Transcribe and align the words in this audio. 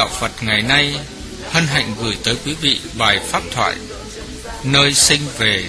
Đạo 0.00 0.08
Phật 0.20 0.30
ngày 0.40 0.62
nay 0.62 0.94
hân 1.50 1.66
hạnh 1.66 1.94
gửi 2.02 2.16
tới 2.24 2.36
quý 2.44 2.54
vị 2.60 2.80
bài 2.98 3.20
pháp 3.26 3.42
thoại 3.54 3.74
Nơi 4.64 4.94
sinh 4.94 5.20
về 5.38 5.64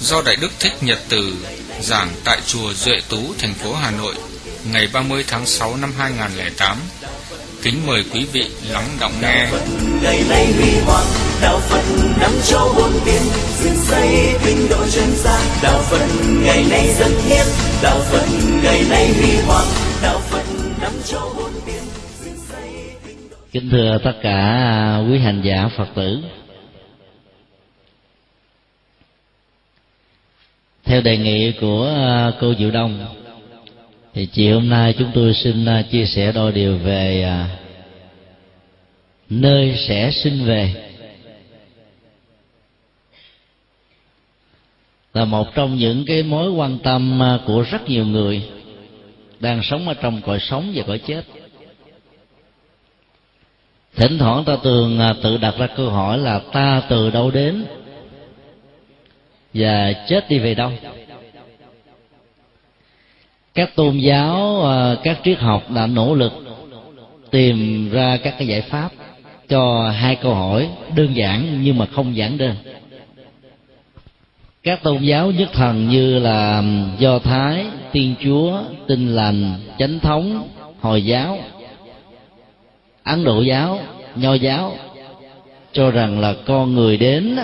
do 0.00 0.22
Đại 0.22 0.36
Đức 0.36 0.52
Thích 0.60 0.72
Nhật 0.80 0.98
Từ 1.08 1.32
giảng 1.80 2.08
tại 2.24 2.38
chùa 2.46 2.72
Duệ 2.72 2.94
Tú, 3.08 3.34
thành 3.38 3.54
phố 3.54 3.74
Hà 3.74 3.90
Nội 3.90 4.14
ngày 4.72 4.88
30 4.92 5.24
tháng 5.28 5.46
6 5.46 5.76
năm 5.76 5.92
2008. 5.98 6.78
Kính 7.62 7.86
mời 7.86 8.04
quý 8.12 8.26
vị 8.32 8.50
lắng 8.68 8.88
động 9.00 9.12
nghe. 9.22 9.48
Ngày 10.02 10.24
nay 10.28 10.52
huy 10.52 10.70
hoàng 10.86 11.06
đạo 11.42 11.60
Phật 11.68 11.84
nắm 12.20 12.32
cho 12.48 12.72
bốn 12.76 12.92
biển 13.04 13.22
dựng 13.64 13.84
xây 13.88 14.34
tinh 14.44 14.68
độ 14.70 14.86
chân 14.92 15.16
gian 15.24 15.40
đạo 15.62 15.82
Phật 15.90 16.06
ngày 16.44 16.64
nay 16.70 16.94
dân 16.98 17.20
hiến 17.26 17.46
đạo 17.82 18.00
Phật 18.10 18.26
ngày 18.62 18.84
nay 18.90 19.12
huy 19.14 19.36
hoàng 19.46 19.66
đạo 20.02 20.22
Phật 20.30 20.44
nắm 20.80 20.92
cho 21.06 21.20
bốn 21.20 21.52
biển 21.52 21.63
kính 23.54 23.70
thưa 23.70 23.98
tất 23.98 24.12
cả 24.22 24.38
à, 24.38 24.98
quý 24.98 25.18
hành 25.18 25.40
giả 25.42 25.68
phật 25.68 25.88
tử. 25.94 26.18
Theo 30.84 31.00
đề 31.00 31.16
nghị 31.18 31.52
của 31.52 31.86
à, 31.86 32.32
cô 32.40 32.54
diệu 32.54 32.70
đông, 32.70 33.06
thì 34.14 34.26
chiều 34.26 34.54
hôm 34.54 34.68
nay 34.68 34.94
chúng 34.98 35.10
tôi 35.14 35.34
xin 35.34 35.64
à, 35.64 35.82
chia 35.82 36.06
sẻ 36.06 36.32
đôi 36.32 36.52
điều 36.52 36.78
về 36.78 37.30
nơi 39.30 39.74
sẽ 39.88 40.10
sinh 40.10 40.44
về. 40.44 40.90
Là 45.14 45.24
một 45.24 45.54
trong 45.54 45.76
những 45.76 46.04
cái 46.06 46.22
mối 46.22 46.50
quan 46.50 46.78
tâm 46.78 47.20
của 47.46 47.64
rất 47.70 47.88
nhiều 47.88 48.06
người 48.06 48.42
đang 49.40 49.62
sống 49.62 49.88
ở 49.88 49.94
trong 49.94 50.20
cõi 50.22 50.38
sống 50.40 50.72
và 50.74 50.82
cõi 50.86 50.98
chết 50.98 51.24
thỉnh 53.96 54.18
thoảng 54.18 54.44
ta 54.44 54.56
thường 54.62 54.98
à, 54.98 55.14
tự 55.22 55.36
đặt 55.36 55.54
ra 55.58 55.66
câu 55.66 55.90
hỏi 55.90 56.18
là 56.18 56.40
ta 56.52 56.82
từ 56.88 57.10
đâu 57.10 57.30
đến? 57.30 57.64
Và 59.54 59.92
chết 60.08 60.28
đi 60.28 60.38
về 60.38 60.54
đâu? 60.54 60.72
Các 63.54 63.76
tôn 63.76 63.98
giáo 63.98 64.66
à, 64.66 64.96
các 65.02 65.20
triết 65.24 65.38
học 65.38 65.70
đã 65.70 65.86
nỗ 65.86 66.14
lực 66.14 66.32
tìm 67.30 67.90
ra 67.90 68.16
các 68.16 68.34
cái 68.38 68.48
giải 68.48 68.60
pháp 68.60 68.92
cho 69.48 69.90
hai 69.90 70.16
câu 70.16 70.34
hỏi 70.34 70.68
đơn 70.96 71.16
giản 71.16 71.60
nhưng 71.62 71.78
mà 71.78 71.86
không 71.86 72.16
giản 72.16 72.38
đơn. 72.38 72.54
Các 74.62 74.82
tôn 74.82 75.02
giáo 75.02 75.30
nhất 75.30 75.48
thần 75.52 75.88
như 75.88 76.18
là 76.18 76.62
do 76.98 77.18
thái, 77.18 77.66
tiên 77.92 78.14
chúa 78.24 78.60
tinh 78.88 79.14
lành, 79.14 79.54
chánh 79.78 80.00
thống, 80.00 80.48
hồi 80.80 81.04
giáo 81.04 81.38
ấn 83.04 83.24
độ 83.24 83.42
giáo, 83.42 83.80
nho 84.14 84.34
giáo, 84.34 84.76
cho 85.72 85.90
rằng 85.90 86.20
là 86.20 86.34
con 86.46 86.74
người 86.74 86.96
đến 86.96 87.36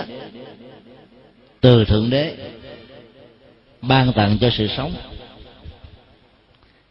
từ 1.61 1.85
thượng 1.85 2.09
đế, 2.09 2.35
ban 3.81 4.13
tặng 4.13 4.37
cho 4.41 4.49
sự 4.49 4.67
sống 4.77 4.91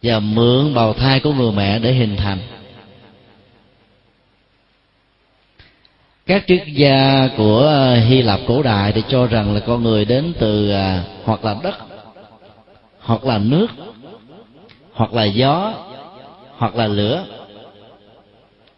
và 0.03 0.21
mượn 0.21 0.75
bào 0.75 0.93
thai 0.93 1.21
của 1.21 1.33
người 1.33 1.53
mẹ 1.53 1.79
để 1.79 1.93
hình 1.93 2.17
thành. 2.17 2.39
Các 6.27 6.45
triết 6.47 6.63
gia 6.67 7.29
của 7.37 7.95
hy 8.07 8.23
lạp 8.23 8.41
cổ 8.49 8.63
đại 8.63 8.93
thì 8.93 9.03
cho 9.09 9.27
rằng 9.27 9.55
là 9.55 9.61
con 9.61 9.83
người 9.83 10.05
đến 10.05 10.33
từ 10.39 10.71
à, 10.71 11.05
hoặc 11.25 11.45
là 11.45 11.57
đất, 11.63 11.75
hoặc 13.01 13.25
là 13.25 13.39
nước, 13.39 13.67
hoặc 14.93 15.15
là 15.15 15.25
gió, 15.25 15.75
hoặc 16.57 16.77
là 16.77 16.87
lửa 16.87 17.25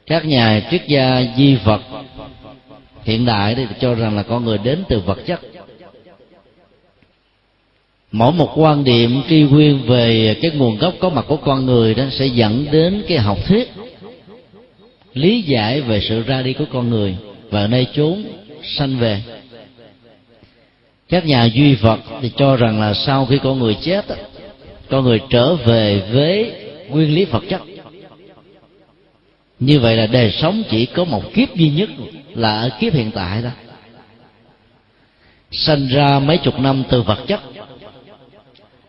các 0.07 0.27
nhà 0.27 0.63
triết 0.71 0.87
gia 0.89 1.23
di 1.37 1.55
vật 1.55 1.81
hiện 3.05 3.27
đại 3.27 3.55
thì 3.55 3.67
cho 3.81 3.95
rằng 3.95 4.17
là 4.17 4.23
con 4.23 4.45
người 4.45 4.59
đến 4.59 4.85
từ 4.89 5.01
vật 5.01 5.19
chất. 5.27 5.41
Mỗi 8.12 8.33
một 8.33 8.53
quan 8.57 8.85
điểm, 8.85 9.23
tri 9.29 9.43
nguyên 9.43 9.83
về 9.87 10.37
cái 10.43 10.51
nguồn 10.51 10.79
gốc 10.79 10.95
có 11.01 11.11
mặt 11.11 11.25
của 11.29 11.37
con 11.37 11.67
người 11.67 11.95
đó 11.95 12.05
sẽ 12.11 12.27
dẫn 12.27 12.67
đến 12.71 13.03
cái 13.09 13.19
học 13.19 13.39
thuyết, 13.47 13.73
lý 15.15 15.43
giải 15.43 15.81
về 15.81 16.01
sự 16.01 16.23
ra 16.23 16.43
đi 16.43 16.53
của 16.53 16.65
con 16.73 16.91
người 16.91 17.17
và 17.51 17.67
nơi 17.67 17.87
chốn 17.95 18.25
sanh 18.62 18.99
về. 18.99 19.23
Các 21.09 21.27
nhà 21.27 21.45
duy 21.45 21.75
vật 21.75 22.01
thì 22.21 22.31
cho 22.37 22.57
rằng 22.57 22.81
là 22.81 22.95
sau 22.95 23.27
khi 23.27 23.39
con 23.39 23.59
người 23.59 23.77
chết 23.83 24.05
con 24.91 25.05
người 25.05 25.21
trở 25.31 25.55
về 25.55 26.03
với 26.12 26.53
nguyên 26.89 27.15
lý 27.15 27.25
vật 27.25 27.43
chất 27.49 27.61
như 29.67 29.81
vậy 29.81 29.97
là 29.97 30.06
đời 30.06 30.31
sống 30.31 30.62
chỉ 30.71 30.87
có 30.87 31.05
một 31.05 31.23
kiếp 31.34 31.55
duy 31.55 31.71
nhất 31.71 31.89
là 32.34 32.61
ở 32.61 32.71
kiếp 32.81 32.93
hiện 32.93 33.11
tại 33.11 33.43
đó. 33.43 33.50
Sinh 35.50 35.89
ra 35.89 36.19
mấy 36.19 36.39
chục 36.39 36.61
năm 36.61 36.83
từ 36.91 37.03
vật 37.03 37.19
chất, 37.27 37.41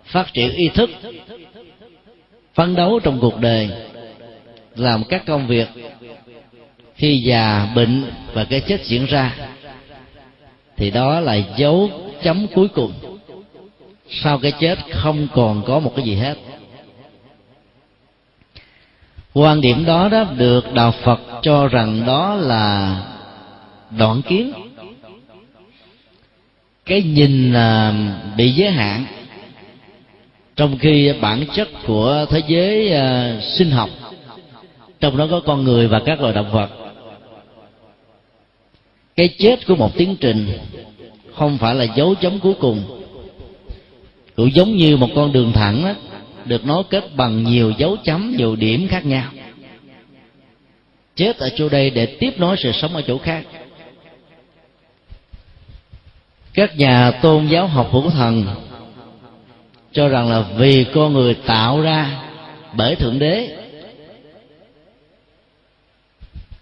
phát 0.05 0.33
triển 0.33 0.53
ý 0.53 0.69
thức, 0.69 0.89
phấn 2.53 2.75
đấu 2.75 2.99
trong 2.99 3.19
cuộc 3.19 3.39
đời, 3.39 3.69
làm 4.75 5.03
các 5.03 5.25
công 5.25 5.47
việc 5.47 5.67
khi 6.95 7.17
già, 7.17 7.71
bệnh 7.75 8.11
và 8.33 8.43
cái 8.43 8.61
chết 8.61 8.85
diễn 8.85 9.05
ra, 9.05 9.35
thì 10.77 10.91
đó 10.91 11.19
là 11.19 11.35
dấu 11.57 11.89
chấm 12.23 12.47
cuối 12.47 12.67
cùng. 12.67 12.93
Sau 14.09 14.39
cái 14.39 14.51
chết 14.59 14.79
không 14.91 15.27
còn 15.33 15.63
có 15.65 15.79
một 15.79 15.93
cái 15.95 16.05
gì 16.05 16.15
hết 16.15 16.37
quan 19.33 19.61
điểm 19.61 19.85
đó 19.85 20.09
đó 20.09 20.23
được 20.37 20.73
đạo 20.73 20.91
phật 21.03 21.19
cho 21.41 21.67
rằng 21.67 22.03
đó 22.05 22.35
là 22.35 22.97
đoạn 23.97 24.21
kiến. 24.21 24.53
Cái 26.85 27.01
nhìn 27.01 27.53
là 27.53 27.93
bị 28.37 28.51
giới 28.51 28.71
hạn 28.71 29.05
trong 30.55 30.77
khi 30.77 31.13
bản 31.21 31.45
chất 31.55 31.67
của 31.87 32.25
thế 32.29 32.41
giới 32.47 32.91
uh, 32.91 33.43
sinh 33.43 33.71
học 33.71 33.89
trong 34.99 35.17
đó 35.17 35.27
có 35.31 35.39
con 35.45 35.63
người 35.63 35.87
và 35.87 35.99
các 36.05 36.21
loài 36.21 36.33
động 36.33 36.51
vật. 36.51 36.69
Cái 39.15 39.27
chết 39.39 39.67
của 39.67 39.75
một 39.75 39.97
tiến 39.97 40.15
trình 40.19 40.47
không 41.35 41.57
phải 41.57 41.75
là 41.75 41.83
dấu 41.95 42.15
chấm 42.15 42.39
cuối 42.39 42.53
cùng. 42.53 42.83
Cũng 44.35 44.53
giống 44.53 44.75
như 44.75 44.97
một 44.97 45.09
con 45.15 45.31
đường 45.31 45.51
thẳng 45.51 45.83
đó, 45.83 45.93
được 46.45 46.65
nối 46.65 46.83
kết 46.89 47.15
bằng 47.15 47.43
nhiều 47.43 47.73
dấu 47.77 47.97
chấm 48.03 48.35
nhiều 48.37 48.55
điểm 48.55 48.87
khác 48.87 49.05
nhau. 49.05 49.31
Chết 51.15 51.37
ở 51.37 51.49
chỗ 51.55 51.69
đây 51.69 51.89
để 51.89 52.05
tiếp 52.05 52.33
nối 52.37 52.57
sự 52.57 52.71
sống 52.71 52.95
ở 52.95 53.01
chỗ 53.01 53.17
khác. 53.17 53.43
Các 56.53 56.77
nhà 56.77 57.11
tôn 57.11 57.47
giáo 57.47 57.67
học 57.67 57.89
hữu 57.91 58.09
thần 58.09 58.45
cho 59.91 60.07
rằng 60.07 60.29
là 60.29 60.41
vì 60.57 60.85
con 60.93 61.13
người 61.13 61.33
tạo 61.33 61.81
ra 61.81 62.23
bởi 62.73 62.95
thượng 62.95 63.19
đế, 63.19 63.57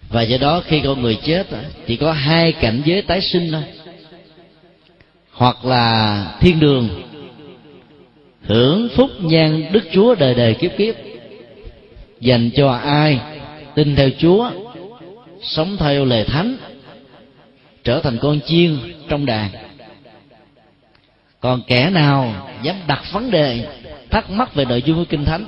và 0.08 0.22
do 0.22 0.38
đó 0.38 0.62
khi 0.66 0.80
con 0.84 1.02
người 1.02 1.18
chết 1.24 1.46
chỉ 1.86 1.96
có 1.96 2.12
hai 2.12 2.52
cảnh 2.52 2.82
giới 2.84 3.02
tái 3.02 3.20
sinh 3.20 3.52
thôi. 3.52 3.62
Hoặc 5.32 5.64
là 5.64 6.26
thiên 6.40 6.60
đường 6.60 6.88
hưởng 8.42 8.88
phúc 8.96 9.10
nhan 9.20 9.64
đức 9.72 9.84
chúa 9.92 10.14
đời 10.14 10.34
đời 10.34 10.54
kiếp 10.54 10.70
kiếp. 10.78 10.94
Dành 12.20 12.50
cho 12.56 12.70
ai 12.72 13.20
tin 13.74 13.96
theo 13.96 14.10
chúa, 14.18 14.50
sống 15.42 15.76
theo 15.76 16.04
lời 16.04 16.24
thánh, 16.24 16.56
trở 17.84 18.00
thành 18.00 18.18
con 18.18 18.40
chiên 18.46 18.78
trong 19.08 19.26
đàn. 19.26 19.50
Còn 21.40 21.62
kẻ 21.66 21.90
nào 21.90 22.48
dám 22.62 22.76
đặt 22.86 23.02
vấn 23.12 23.30
đề, 23.30 23.66
thắc 24.10 24.30
mắc 24.30 24.54
về 24.54 24.64
nội 24.64 24.82
dung 24.82 24.96
của 24.96 25.04
kinh 25.08 25.24
thánh, 25.24 25.44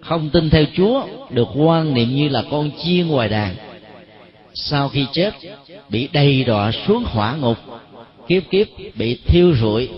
không 0.00 0.30
tin 0.30 0.50
theo 0.50 0.64
chúa, 0.76 1.06
được 1.30 1.48
quan 1.54 1.94
niệm 1.94 2.16
như 2.16 2.28
là 2.28 2.42
con 2.50 2.70
chiên 2.82 3.06
ngoài 3.06 3.28
đàn, 3.28 3.54
sau 4.54 4.88
khi 4.88 5.06
chết, 5.12 5.34
bị 5.88 6.08
đầy 6.12 6.44
đọa 6.44 6.72
xuống 6.72 7.04
hỏa 7.04 7.36
ngục, 7.36 7.58
kiếp 8.28 8.42
kiếp 8.50 8.66
bị 8.94 9.18
thiêu 9.26 9.54
rụi 9.60 9.88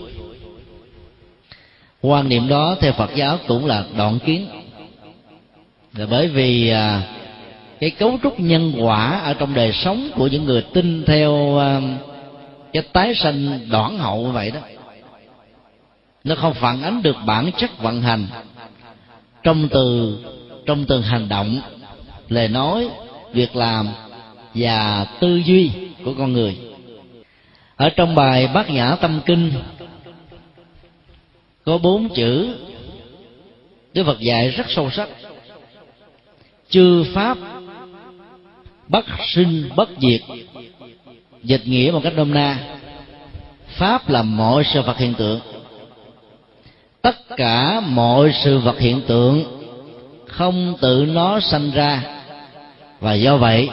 quan 2.03 2.29
niệm 2.29 2.47
đó 2.47 2.75
theo 2.79 2.91
phật 2.91 3.15
giáo 3.15 3.37
cũng 3.47 3.65
là 3.65 3.83
đoạn 3.97 4.19
kiến. 4.19 4.47
Là 5.93 6.05
bởi 6.09 6.27
vì 6.27 6.69
à, 6.69 7.01
cái 7.79 7.89
cấu 7.89 8.19
trúc 8.23 8.39
nhân 8.39 8.73
quả 8.79 9.19
ở 9.19 9.33
trong 9.33 9.53
đời 9.53 9.71
sống 9.73 10.09
của 10.15 10.27
những 10.27 10.45
người 10.45 10.61
tin 10.73 11.03
theo 11.05 11.57
à, 11.59 11.81
cái 12.73 12.83
tái 12.93 13.15
sanh 13.15 13.59
đoạn 13.71 13.97
hậu 13.97 14.23
vậy 14.23 14.51
đó 14.51 14.59
nó 16.23 16.35
không 16.35 16.53
phản 16.53 16.81
ánh 16.81 17.03
được 17.03 17.15
bản 17.25 17.51
chất 17.57 17.79
vận 17.79 18.01
hành. 18.01 18.27
Trong 19.43 19.67
từ 19.71 20.17
trong 20.65 20.85
từng 20.85 21.01
hành 21.01 21.29
động 21.29 21.61
lời 22.29 22.47
nói 22.47 22.89
việc 23.33 23.55
làm 23.55 23.87
và 24.53 25.05
tư 25.19 25.35
duy 25.45 25.71
của 26.05 26.13
con 26.17 26.33
người. 26.33 26.57
Ở 27.75 27.89
trong 27.89 28.15
bài 28.15 28.47
bát 28.47 28.69
nhã 28.69 28.95
tâm 28.95 29.19
kinh 29.25 29.51
có 31.65 31.77
bốn 31.77 32.09
chữ. 32.09 32.55
Đức 33.93 34.03
phật 34.05 34.19
dạy 34.19 34.49
rất 34.49 34.65
sâu 34.69 34.89
sắc. 34.91 35.09
Chư 36.69 37.03
pháp 37.13 37.37
bất 38.87 39.05
sinh 39.27 39.69
bất 39.75 39.89
diệt. 40.01 40.21
Dịch 41.43 41.61
nghĩa 41.65 41.91
một 41.93 42.01
cách 42.03 42.13
nôm 42.15 42.33
na. 42.33 42.77
Pháp 43.67 44.09
là 44.09 44.21
mọi 44.21 44.63
sự 44.63 44.81
vật 44.81 44.97
hiện 44.97 45.13
tượng. 45.13 45.39
Tất 47.01 47.37
cả 47.37 47.79
mọi 47.79 48.33
sự 48.43 48.57
vật 48.57 48.79
hiện 48.79 49.01
tượng 49.07 49.59
không 50.27 50.75
tự 50.81 51.05
nó 51.09 51.39
sanh 51.39 51.71
ra 51.71 52.03
và 52.99 53.13
do 53.13 53.37
vậy 53.37 53.69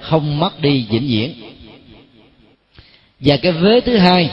không 0.00 0.40
mất 0.40 0.60
đi 0.60 0.86
vĩnh 0.90 1.06
viễn. 1.06 1.34
Và 3.20 3.36
cái 3.36 3.52
vế 3.52 3.80
thứ 3.80 3.96
hai, 3.96 4.30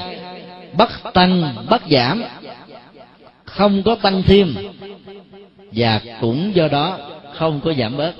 bất 0.73 1.13
tăng, 1.13 1.55
bất 1.69 1.81
giảm 1.89 2.23
không 3.55 3.83
có 3.83 3.95
tăng 3.95 4.23
thêm. 4.23 4.55
Và 5.71 6.01
cũng 6.21 6.55
do 6.55 6.67
đó 6.67 6.97
không 7.33 7.61
có 7.63 7.73
giảm 7.73 7.97
bớt. 7.97 8.13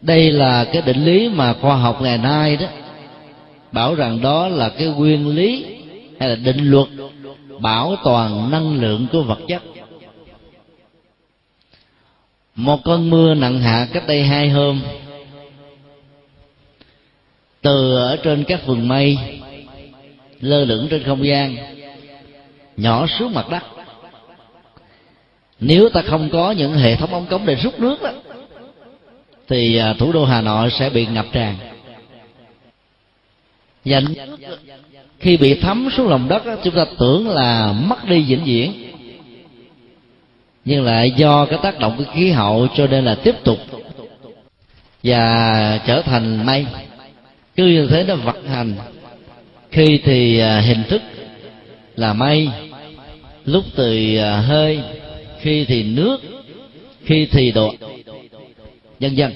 Đây 0.00 0.32
là 0.32 0.64
cái 0.64 0.82
định 0.82 1.04
lý 1.04 1.28
mà 1.28 1.52
khoa 1.52 1.76
học 1.76 2.02
ngày 2.02 2.18
nay 2.18 2.56
đó, 2.56 2.66
bảo 3.72 3.94
rằng 3.94 4.20
đó 4.20 4.48
là 4.48 4.68
cái 4.68 4.86
nguyên 4.86 5.28
lý 5.28 5.66
hay 6.20 6.28
là 6.28 6.34
định 6.34 6.70
luật 6.70 6.88
bảo 7.60 7.96
toàn 8.04 8.50
năng 8.50 8.80
lượng 8.80 9.06
của 9.12 9.22
vật 9.22 9.38
chất. 9.48 9.62
Một 12.54 12.84
cơn 12.84 13.10
mưa 13.10 13.34
nặng 13.34 13.60
hạ 13.60 13.88
cách 13.92 14.06
đây 14.06 14.22
hai 14.22 14.48
hôm, 14.48 14.80
từ 17.62 17.96
ở 17.96 18.16
trên 18.16 18.44
các 18.44 18.66
vườn 18.66 18.88
mây, 18.88 19.18
lơ 20.40 20.64
lửng 20.64 20.88
trên 20.90 21.02
không 21.04 21.26
gian 21.26 21.56
nhỏ 22.80 23.06
xuống 23.06 23.34
mặt 23.34 23.48
đất. 23.50 23.62
Nếu 25.60 25.88
ta 25.88 26.02
không 26.02 26.28
có 26.32 26.50
những 26.50 26.72
hệ 26.72 26.96
thống 26.96 27.14
ống 27.14 27.26
cống 27.26 27.46
để 27.46 27.54
rút 27.54 27.80
nước 27.80 28.02
đó, 28.02 28.10
thì 29.48 29.76
à, 29.76 29.94
thủ 29.98 30.12
đô 30.12 30.24
hà 30.24 30.40
nội 30.40 30.70
sẽ 30.70 30.90
bị 30.90 31.06
ngập 31.06 31.26
tràn. 31.32 31.56
Và 33.84 34.00
khi 35.18 35.36
bị 35.36 35.60
thấm 35.60 35.88
xuống 35.96 36.08
lòng 36.08 36.28
đất 36.28 36.42
chúng 36.64 36.74
ta 36.74 36.84
tưởng 36.98 37.28
là 37.28 37.72
mất 37.72 38.04
đi 38.08 38.22
vĩnh 38.22 38.44
viễn. 38.44 38.72
Nhưng 40.64 40.84
lại 40.84 41.10
do 41.10 41.46
cái 41.46 41.58
tác 41.62 41.78
động 41.78 41.94
của 41.98 42.12
khí 42.14 42.30
hậu 42.30 42.68
cho 42.76 42.86
nên 42.86 43.04
là 43.04 43.14
tiếp 43.14 43.34
tục 43.44 43.58
và 45.02 45.80
trở 45.86 46.02
thành 46.02 46.46
mây. 46.46 46.66
Cứ 47.56 47.66
như 47.66 47.86
thế 47.86 48.04
nó 48.04 48.14
vận 48.14 48.46
hành. 48.46 48.74
Khi 49.70 50.00
thì 50.04 50.38
à, 50.38 50.60
hình 50.60 50.82
thức 50.88 51.02
là 51.96 52.12
mây 52.12 52.48
lúc 53.50 53.64
thì 53.76 54.16
à, 54.16 54.36
hơi, 54.36 54.80
khi 55.40 55.64
thì 55.64 55.82
nước, 55.82 56.20
khi 57.04 57.26
thì 57.30 57.52
độ. 57.52 57.74
Vân 59.00 59.16
vân 59.16 59.34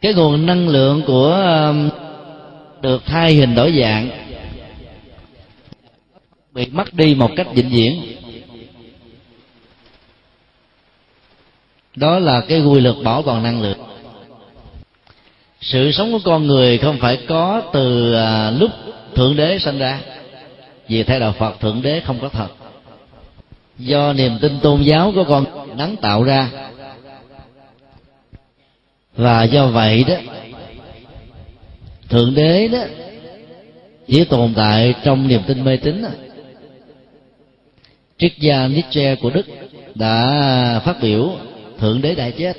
cái 0.00 0.14
nguồn 0.14 0.46
năng 0.46 0.68
lượng 0.68 1.02
của 1.06 1.32
à, 1.32 1.72
được 2.82 3.02
thay 3.06 3.34
hình 3.34 3.54
đổi 3.54 3.80
dạng, 3.82 4.10
bị 6.52 6.66
mất 6.66 6.94
đi 6.94 7.14
một 7.14 7.30
cách 7.36 7.46
vĩnh 7.54 7.68
viễn. 7.68 8.02
Đó 11.96 12.18
là 12.18 12.40
cái 12.40 12.60
quy 12.60 12.80
luật 12.80 12.96
bảo 13.04 13.22
toàn 13.22 13.42
năng 13.42 13.62
lượng. 13.62 13.78
Sự 15.60 15.92
sống 15.92 16.12
của 16.12 16.20
con 16.24 16.46
người 16.46 16.78
không 16.78 16.98
phải 17.00 17.18
có 17.28 17.62
từ 17.72 18.14
à, 18.14 18.50
lúc 18.50 18.70
thượng 19.14 19.36
đế 19.36 19.58
sinh 19.58 19.78
ra 19.78 20.00
vì 20.88 21.02
theo 21.02 21.20
đạo 21.20 21.32
phật 21.38 21.60
thượng 21.60 21.82
đế 21.82 22.00
không 22.00 22.18
có 22.20 22.28
thật. 22.28 22.48
Do 23.78 24.12
niềm 24.12 24.38
tin 24.40 24.60
tôn 24.62 24.82
giáo 24.82 25.12
của 25.14 25.24
con 25.24 25.44
nắng 25.76 25.96
tạo 25.96 26.22
ra. 26.22 26.50
Và 29.16 29.44
do 29.44 29.66
vậy 29.66 30.04
đó, 30.08 30.14
thượng 32.08 32.34
đế 32.34 32.68
đó, 32.68 32.78
chỉ 34.06 34.24
tồn 34.24 34.54
tại 34.56 34.94
trong 35.04 35.28
niềm 35.28 35.40
tin 35.46 35.64
mê 35.64 35.76
tín 35.76 36.04
triết 38.18 38.38
gia 38.38 38.68
Nietzsche 38.68 39.16
của 39.16 39.30
Đức 39.30 39.46
đã 39.94 40.80
phát 40.84 40.96
biểu 41.02 41.32
thượng 41.78 42.02
đế 42.02 42.14
đã 42.14 42.30
chết. 42.30 42.56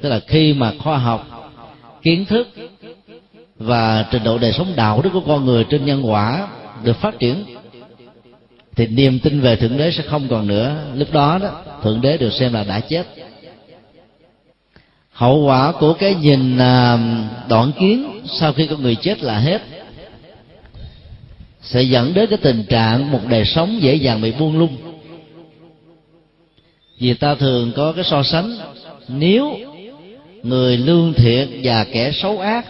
Tức 0.00 0.08
là 0.08 0.20
khi 0.26 0.52
mà 0.52 0.72
khoa 0.78 0.98
học, 0.98 1.52
kiến 2.02 2.24
thức 2.24 2.48
và 3.56 4.06
trình 4.10 4.24
độ 4.24 4.38
đời 4.38 4.52
sống 4.52 4.72
đạo 4.76 5.02
đức 5.02 5.10
của 5.12 5.22
con 5.26 5.44
người 5.44 5.64
trên 5.64 5.84
nhân 5.84 6.02
quả 6.10 6.48
được 6.84 6.96
phát 6.96 7.18
triển, 7.18 7.44
thì 8.76 8.86
niềm 8.86 9.18
tin 9.18 9.40
về 9.40 9.56
thượng 9.56 9.76
đế 9.76 9.90
sẽ 9.90 10.02
không 10.02 10.28
còn 10.28 10.46
nữa. 10.46 10.76
Lúc 10.94 11.12
đó 11.12 11.38
đó, 11.42 11.62
thượng 11.82 12.00
đế 12.00 12.16
được 12.16 12.32
xem 12.32 12.52
là 12.52 12.64
đã 12.64 12.80
chết. 12.80 13.06
Hậu 15.12 15.44
quả 15.44 15.72
của 15.72 15.92
cái 15.92 16.14
nhìn 16.14 16.58
à, 16.58 16.98
đoạn 17.48 17.72
kiến 17.80 18.20
sau 18.26 18.52
khi 18.52 18.66
con 18.66 18.82
người 18.82 18.94
chết 18.94 19.22
là 19.22 19.38
hết, 19.38 19.62
sẽ 21.62 21.82
dẫn 21.82 22.14
đến 22.14 22.30
cái 22.30 22.38
tình 22.42 22.64
trạng 22.68 23.12
một 23.12 23.20
đời 23.28 23.44
sống 23.44 23.82
dễ 23.82 23.94
dàng 23.94 24.20
bị 24.20 24.32
buông 24.32 24.58
lung. 24.58 24.76
Vì 26.98 27.14
ta 27.14 27.34
thường 27.34 27.72
có 27.76 27.92
cái 27.92 28.04
so 28.04 28.22
sánh, 28.22 28.56
nếu 29.08 29.58
người 30.42 30.76
lương 30.76 31.12
thiện 31.12 31.60
và 31.64 31.84
kẻ 31.84 32.12
xấu 32.12 32.38
ác 32.38 32.66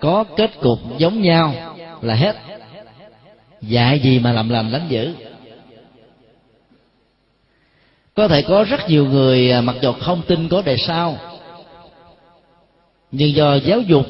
có 0.00 0.24
kết 0.36 0.50
cục 0.60 0.98
giống 0.98 1.22
nhau 1.22 1.54
là 2.02 2.14
hết 2.14 2.36
dạy 3.62 4.00
gì 4.00 4.18
mà 4.18 4.32
làm 4.32 4.48
làm 4.48 4.72
lánh 4.72 4.86
dữ. 4.88 5.14
Có 8.14 8.28
thể 8.28 8.42
có 8.42 8.64
rất 8.64 8.88
nhiều 8.88 9.06
người 9.06 9.50
à, 9.50 9.60
mặc 9.60 9.76
dù 9.82 9.92
không 9.92 10.22
tin 10.26 10.48
có 10.48 10.62
đề 10.62 10.76
sau, 10.76 11.18
nhưng 13.12 13.34
do 13.34 13.54
giáo 13.54 13.80
dục, 13.80 14.06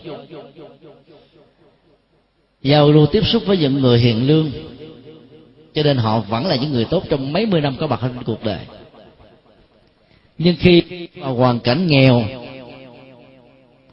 giao 2.63 2.93
lưu 2.93 3.07
tiếp 3.07 3.27
xúc 3.27 3.43
với 3.47 3.57
những 3.57 3.81
người 3.81 3.99
hiền 3.99 4.27
lương, 4.27 4.51
cho 5.75 5.83
nên 5.83 5.97
họ 5.97 6.21
vẫn 6.21 6.47
là 6.47 6.57
những 6.57 6.73
người 6.73 6.85
tốt 6.85 7.05
trong 7.09 7.33
mấy 7.33 7.47
mươi 7.47 7.61
năm 7.61 7.77
có 7.81 7.87
mặt 7.87 7.99
trên 8.03 8.23
cuộc 8.25 8.45
đời. 8.45 8.61
Nhưng 10.39 10.57
khi 10.59 10.83
hoàn 11.21 11.61
cảnh 11.61 11.87
nghèo, 11.87 12.23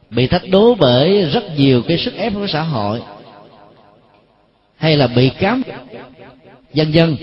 bị 0.10 0.27
thách 0.27 0.50
đố 0.50 0.75
bởi 0.75 1.25
rất 1.33 1.43
nhiều 1.57 1.81
cái 1.88 1.98
sức 1.98 2.13
ép 2.13 2.33
của 2.33 2.48
xã 2.48 2.62
hội 2.62 3.01
hay 4.83 4.97
là 4.97 5.07
bị 5.07 5.29
cám 5.29 5.63
dân 6.73 6.93
dân 6.93 7.15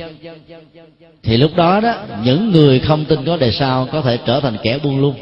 thì 1.22 1.36
lúc 1.36 1.50
đó 1.56 1.80
đó, 1.80 1.94
những 2.24 2.50
người 2.52 2.80
không 2.80 3.04
tin 3.04 3.24
có 3.24 3.36
đề 3.36 3.52
sau 3.52 3.88
có 3.92 4.00
thể 4.00 4.18
trở 4.26 4.40
thành 4.40 4.56
kẻ 4.62 4.78
buông 4.78 5.00
lung. 5.00 5.14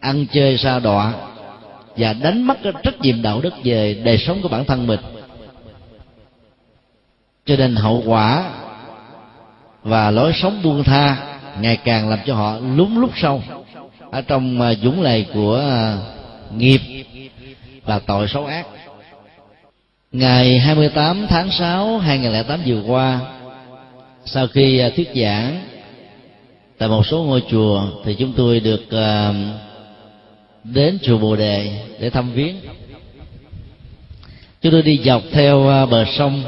Ăn 0.00 0.26
chơi 0.32 0.58
sa 0.58 0.78
đọa 0.78 1.12
và 1.96 2.12
đánh 2.12 2.42
mất 2.42 2.58
cái 2.62 2.72
trách 2.82 3.00
nhiệm 3.00 3.22
đạo 3.22 3.40
đức 3.40 3.54
về 3.64 3.94
đời 4.04 4.18
sống 4.18 4.42
của 4.42 4.48
bản 4.48 4.64
thân 4.64 4.86
mình. 4.86 5.00
Cho 7.46 7.56
nên 7.56 7.76
hậu 7.76 8.02
quả 8.06 8.50
và 9.82 10.10
lối 10.10 10.32
sống 10.32 10.60
buông 10.62 10.84
tha 10.84 11.16
ngày 11.60 11.76
càng 11.76 12.08
làm 12.08 12.18
cho 12.26 12.34
họ 12.34 12.58
lún 12.76 12.94
lút 12.94 13.10
sâu 13.16 13.42
ở 14.10 14.22
trong 14.22 14.60
à, 14.60 14.74
dũng 14.74 15.02
lầy 15.02 15.26
của 15.34 15.56
à, 15.56 15.98
nghiệp 16.56 16.80
và 17.84 17.98
tội 17.98 18.28
xấu 18.28 18.46
ác 18.46 18.66
ngày 20.12 20.58
28 20.58 21.26
tháng 21.28 21.50
6 21.50 21.98
2008 21.98 22.60
vừa 22.66 22.82
qua, 22.86 23.20
sau 24.24 24.46
khi 24.46 24.78
à, 24.78 24.90
thuyết 24.96 25.08
giảng 25.14 25.60
tại 26.78 26.88
một 26.88 27.06
số 27.06 27.22
ngôi 27.22 27.42
chùa, 27.50 27.82
thì 28.04 28.14
chúng 28.14 28.32
tôi 28.36 28.60
được 28.60 28.90
à, 28.90 29.34
đến 30.64 30.98
chùa 31.02 31.18
Bồ 31.18 31.36
Đề 31.36 31.86
để 32.00 32.10
thăm 32.10 32.32
viếng. 32.32 32.56
Chúng 34.62 34.72
tôi 34.72 34.82
đi 34.82 35.00
dọc 35.04 35.22
theo 35.32 35.68
à, 35.68 35.86
bờ 35.86 36.04
sông 36.18 36.42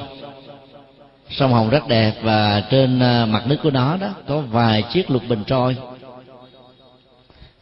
sông 1.31 1.53
Hồng 1.53 1.71
rất 1.71 1.88
đẹp 1.88 2.12
và 2.23 2.62
trên 2.71 2.99
mặt 3.33 3.43
nước 3.47 3.57
của 3.62 3.71
nó 3.71 3.97
đó 3.97 4.15
có 4.29 4.41
vài 4.41 4.83
chiếc 4.93 5.11
lục 5.11 5.23
bình 5.29 5.45
trôi. 5.47 5.77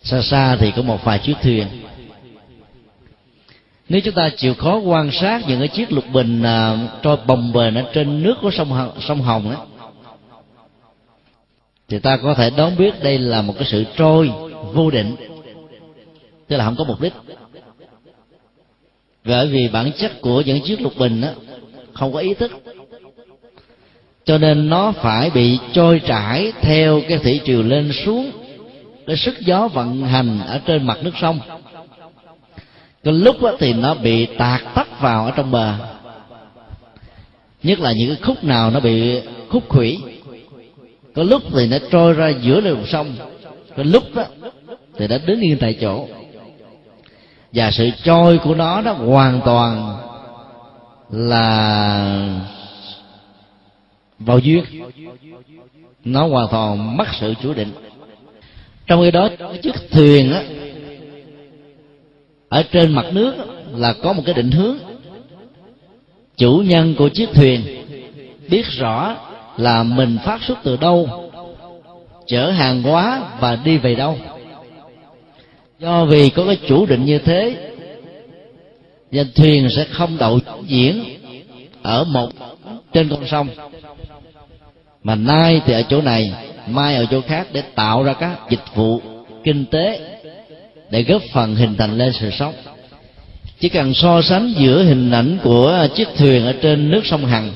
Xa 0.03 0.23
xa 0.23 0.57
thì 0.57 0.71
có 0.77 0.83
một 0.83 1.05
vài 1.05 1.19
chiếc 1.19 1.35
thuyền 1.43 1.67
nếu 3.89 4.01
chúng 4.01 4.15
ta 4.15 4.31
chịu 4.37 4.55
khó 4.55 4.77
quan 4.77 5.11
sát 5.13 5.43
những 5.49 5.59
cái 5.59 5.69
chiếc 5.69 5.93
lục 5.93 6.05
bình 6.13 6.43
uh, 6.43 7.03
trôi 7.03 7.17
bồng 7.27 7.53
bềnh 7.53 7.75
ở 7.75 7.85
trên 7.93 8.23
nước 8.23 8.35
của 8.43 8.51
sông 8.51 8.91
sông 9.01 9.23
Hồng 9.23 9.53
đó, 9.53 9.67
thì 11.89 11.99
ta 11.99 12.17
có 12.17 12.35
thể 12.35 12.51
đoán 12.51 12.77
biết 12.77 13.03
đây 13.03 13.19
là 13.19 13.43
một 13.43 13.55
cái 13.59 13.69
sự 13.71 13.85
trôi 13.97 14.31
vô 14.73 14.91
định. 14.91 15.17
Tức 16.49 16.57
là 16.57 16.65
không 16.65 16.77
có 16.79 16.85
mục 16.85 17.01
đích. 17.01 17.13
Bởi 19.25 19.47
vì 19.47 19.69
bản 19.69 19.93
chất 19.99 20.21
của 20.21 20.41
những 20.41 20.61
chiếc 20.61 20.81
lục 20.81 20.93
bình 20.99 21.21
đó, 21.21 21.29
không 21.93 22.13
có 22.13 22.19
ý 22.19 22.35
thức. 22.35 22.53
Cho 24.25 24.39
nên 24.39 24.69
nó 24.69 24.93
phải 24.93 25.31
bị 25.31 25.59
trôi 25.73 26.01
trải 26.07 26.53
theo 26.61 27.01
cái 27.09 27.19
thủy 27.19 27.41
triều 27.45 27.63
lên 27.63 27.93
xuống 28.05 28.31
cái 29.07 29.17
sức 29.17 29.41
gió 29.41 29.69
vận 29.69 30.03
hành 30.03 30.41
ở 30.47 30.61
trên 30.67 30.87
mặt 30.87 30.99
nước 31.03 31.13
sông 31.21 31.41
có 33.07 33.13
lúc 33.13 33.43
đó 33.43 33.53
thì 33.59 33.73
nó 33.73 33.95
bị 33.95 34.27
tạt 34.27 34.61
tắt 34.75 35.01
vào 35.01 35.25
ở 35.25 35.31
trong 35.37 35.51
bờ. 35.51 35.75
Nhất 37.63 37.81
là 37.81 37.93
những 37.93 38.09
cái 38.09 38.19
khúc 38.23 38.45
nào 38.45 38.71
nó 38.71 38.81
bị 38.81 39.21
khúc 39.49 39.69
khủy. 39.69 39.99
Có 41.15 41.23
lúc 41.23 41.43
thì 41.53 41.67
nó 41.67 41.77
trôi 41.91 42.13
ra 42.13 42.29
giữa 42.29 42.61
đường 42.61 42.87
sông. 42.87 43.17
Có 43.77 43.83
lúc 43.83 44.03
đó 44.15 44.25
thì 44.97 45.09
nó 45.09 45.17
đứng 45.27 45.41
yên 45.41 45.59
tại 45.61 45.79
chỗ. 45.81 46.07
Và 47.53 47.71
sự 47.71 47.91
trôi 48.05 48.39
của 48.39 48.55
nó 48.55 48.81
đó 48.81 48.93
hoàn 48.93 49.41
toàn 49.45 49.97
là 51.11 52.41
vào 54.19 54.39
duyên. 54.39 54.65
Nó 56.05 56.27
hoàn 56.27 56.49
toàn 56.51 56.97
mất 56.97 57.09
sự 57.21 57.35
chủ 57.43 57.55
định. 57.55 57.73
Trong 58.87 59.03
khi 59.03 59.11
đó 59.11 59.29
chiếc 59.63 59.91
thuyền 59.91 60.33
á 60.33 60.43
ở 62.49 62.63
trên 62.63 62.93
mặt 62.93 63.07
nước 63.13 63.35
là 63.77 63.93
có 64.03 64.13
một 64.13 64.23
cái 64.27 64.35
định 64.35 64.51
hướng. 64.51 64.77
Chủ 66.37 66.63
nhân 66.67 66.95
của 66.99 67.09
chiếc 67.09 67.29
thuyền 67.35 67.63
biết 68.49 68.67
rõ 68.67 69.17
là 69.57 69.83
mình 69.83 70.19
phát 70.25 70.43
xuất 70.43 70.59
từ 70.63 70.77
đâu, 70.77 71.31
chở 72.27 72.51
hàng 72.51 72.83
hóa 72.83 73.23
và 73.41 73.57
đi 73.57 73.79
về 73.79 73.95
đâu. 73.95 74.19
Do 75.79 76.05
vì 76.05 76.31
có 76.31 76.45
cái 76.47 76.59
chủ 76.69 76.87
định 76.87 77.05
như 77.05 77.19
thế, 77.19 77.71
nên 79.11 79.33
thuyền 79.35 79.69
sẽ 79.71 79.85
không 79.85 80.17
đậu 80.19 80.39
diễn 80.67 81.05
ở 81.83 82.05
một 82.05 82.31
trên 82.93 83.09
con 83.09 83.27
sông. 83.27 83.49
Mà 85.03 85.15
nay 85.15 85.61
thì 85.67 85.73
ở 85.73 85.83
chỗ 85.83 86.01
này, 86.01 86.33
mai 86.67 86.97
ở 86.97 87.07
chỗ 87.11 87.21
khác 87.21 87.47
để 87.53 87.63
tạo 87.75 88.03
ra 88.03 88.13
các 88.13 88.39
dịch 88.51 88.75
vụ 88.75 89.01
kinh 89.45 89.65
tế 89.71 90.16
để 90.91 91.03
góp 91.03 91.23
phần 91.33 91.57
hình 91.57 91.77
thành 91.77 91.99
lên 91.99 92.13
sự 92.13 92.31
sống. 92.39 92.55
Chỉ 93.61 93.69
cần 93.69 93.95
so 93.95 94.23
sánh 94.23 94.55
giữa 94.57 94.83
hình 94.83 95.11
ảnh 95.11 95.39
của 95.43 95.89
chiếc 95.95 96.09
thuyền 96.17 96.47
ở 96.47 96.55
trên 96.63 96.91
nước 96.91 97.07
sông 97.07 97.27
hằng 97.27 97.53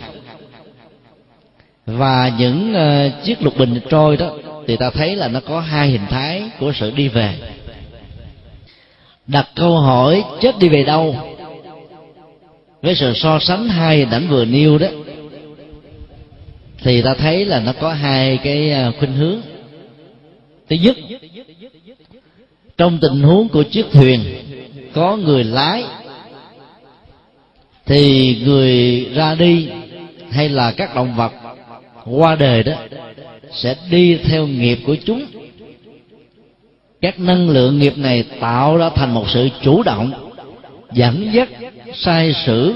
và 1.87 2.33
những 2.39 2.75
uh, 2.75 3.25
chiếc 3.25 3.43
lục 3.43 3.57
bình 3.59 3.81
trôi 3.91 4.17
đó 4.17 4.31
thì 4.67 4.77
ta 4.77 4.91
thấy 4.91 5.17
là 5.17 5.29
nó 5.29 5.41
có 5.41 5.61
hai 5.61 5.89
hình 5.89 6.07
thái 6.11 6.43
của 6.59 6.73
sự 6.81 6.91
đi 6.91 7.09
về. 7.09 7.35
Đặt 9.27 9.49
câu 9.55 9.79
hỏi 9.79 10.25
chết 10.41 10.59
đi 10.59 10.69
về 10.69 10.85
đâu? 10.85 11.17
Với 12.83 12.95
sự 12.95 13.13
so 13.15 13.39
sánh 13.39 13.69
hai 13.69 13.97
hình 13.97 14.11
ảnh 14.11 14.29
vừa 14.29 14.45
nêu 14.45 14.79
đó 14.79 14.87
thì 16.83 17.03
ta 17.03 17.15
thấy 17.15 17.45
là 17.47 17.61
nó 17.61 17.73
có 17.81 17.93
hai 17.93 18.37
cái 18.37 18.71
ờ, 18.71 18.93
khuynh 18.99 19.13
hướng. 19.13 19.41
Thứ 20.69 20.77
nhất 20.77 20.97
trong 22.81 22.99
tình 22.99 23.23
huống 23.23 23.49
của 23.49 23.63
chiếc 23.63 23.87
thuyền, 23.93 24.21
có 24.93 25.17
người 25.17 25.45
lái, 25.45 25.85
thì 27.87 28.37
người 28.45 29.05
ra 29.15 29.35
đi 29.35 29.69
hay 30.31 30.49
là 30.49 30.73
các 30.73 30.95
động 30.95 31.15
vật 31.17 31.33
qua 32.05 32.35
đời 32.35 32.63
đó 32.63 32.73
sẽ 33.53 33.77
đi 33.91 34.17
theo 34.17 34.47
nghiệp 34.47 34.79
của 34.87 34.97
chúng. 35.05 35.25
Các 37.01 37.21
năng 37.21 37.51
lượng 37.51 37.79
nghiệp 37.79 37.99
này 37.99 38.25
tạo 38.41 38.77
ra 38.77 38.91
thành 38.91 39.15
một 39.15 39.25
sự 39.29 39.49
chủ 39.63 39.83
động, 39.83 40.13
dẫn 40.93 41.31
dắt, 41.33 41.49
sai 41.95 42.35
sử, 42.47 42.75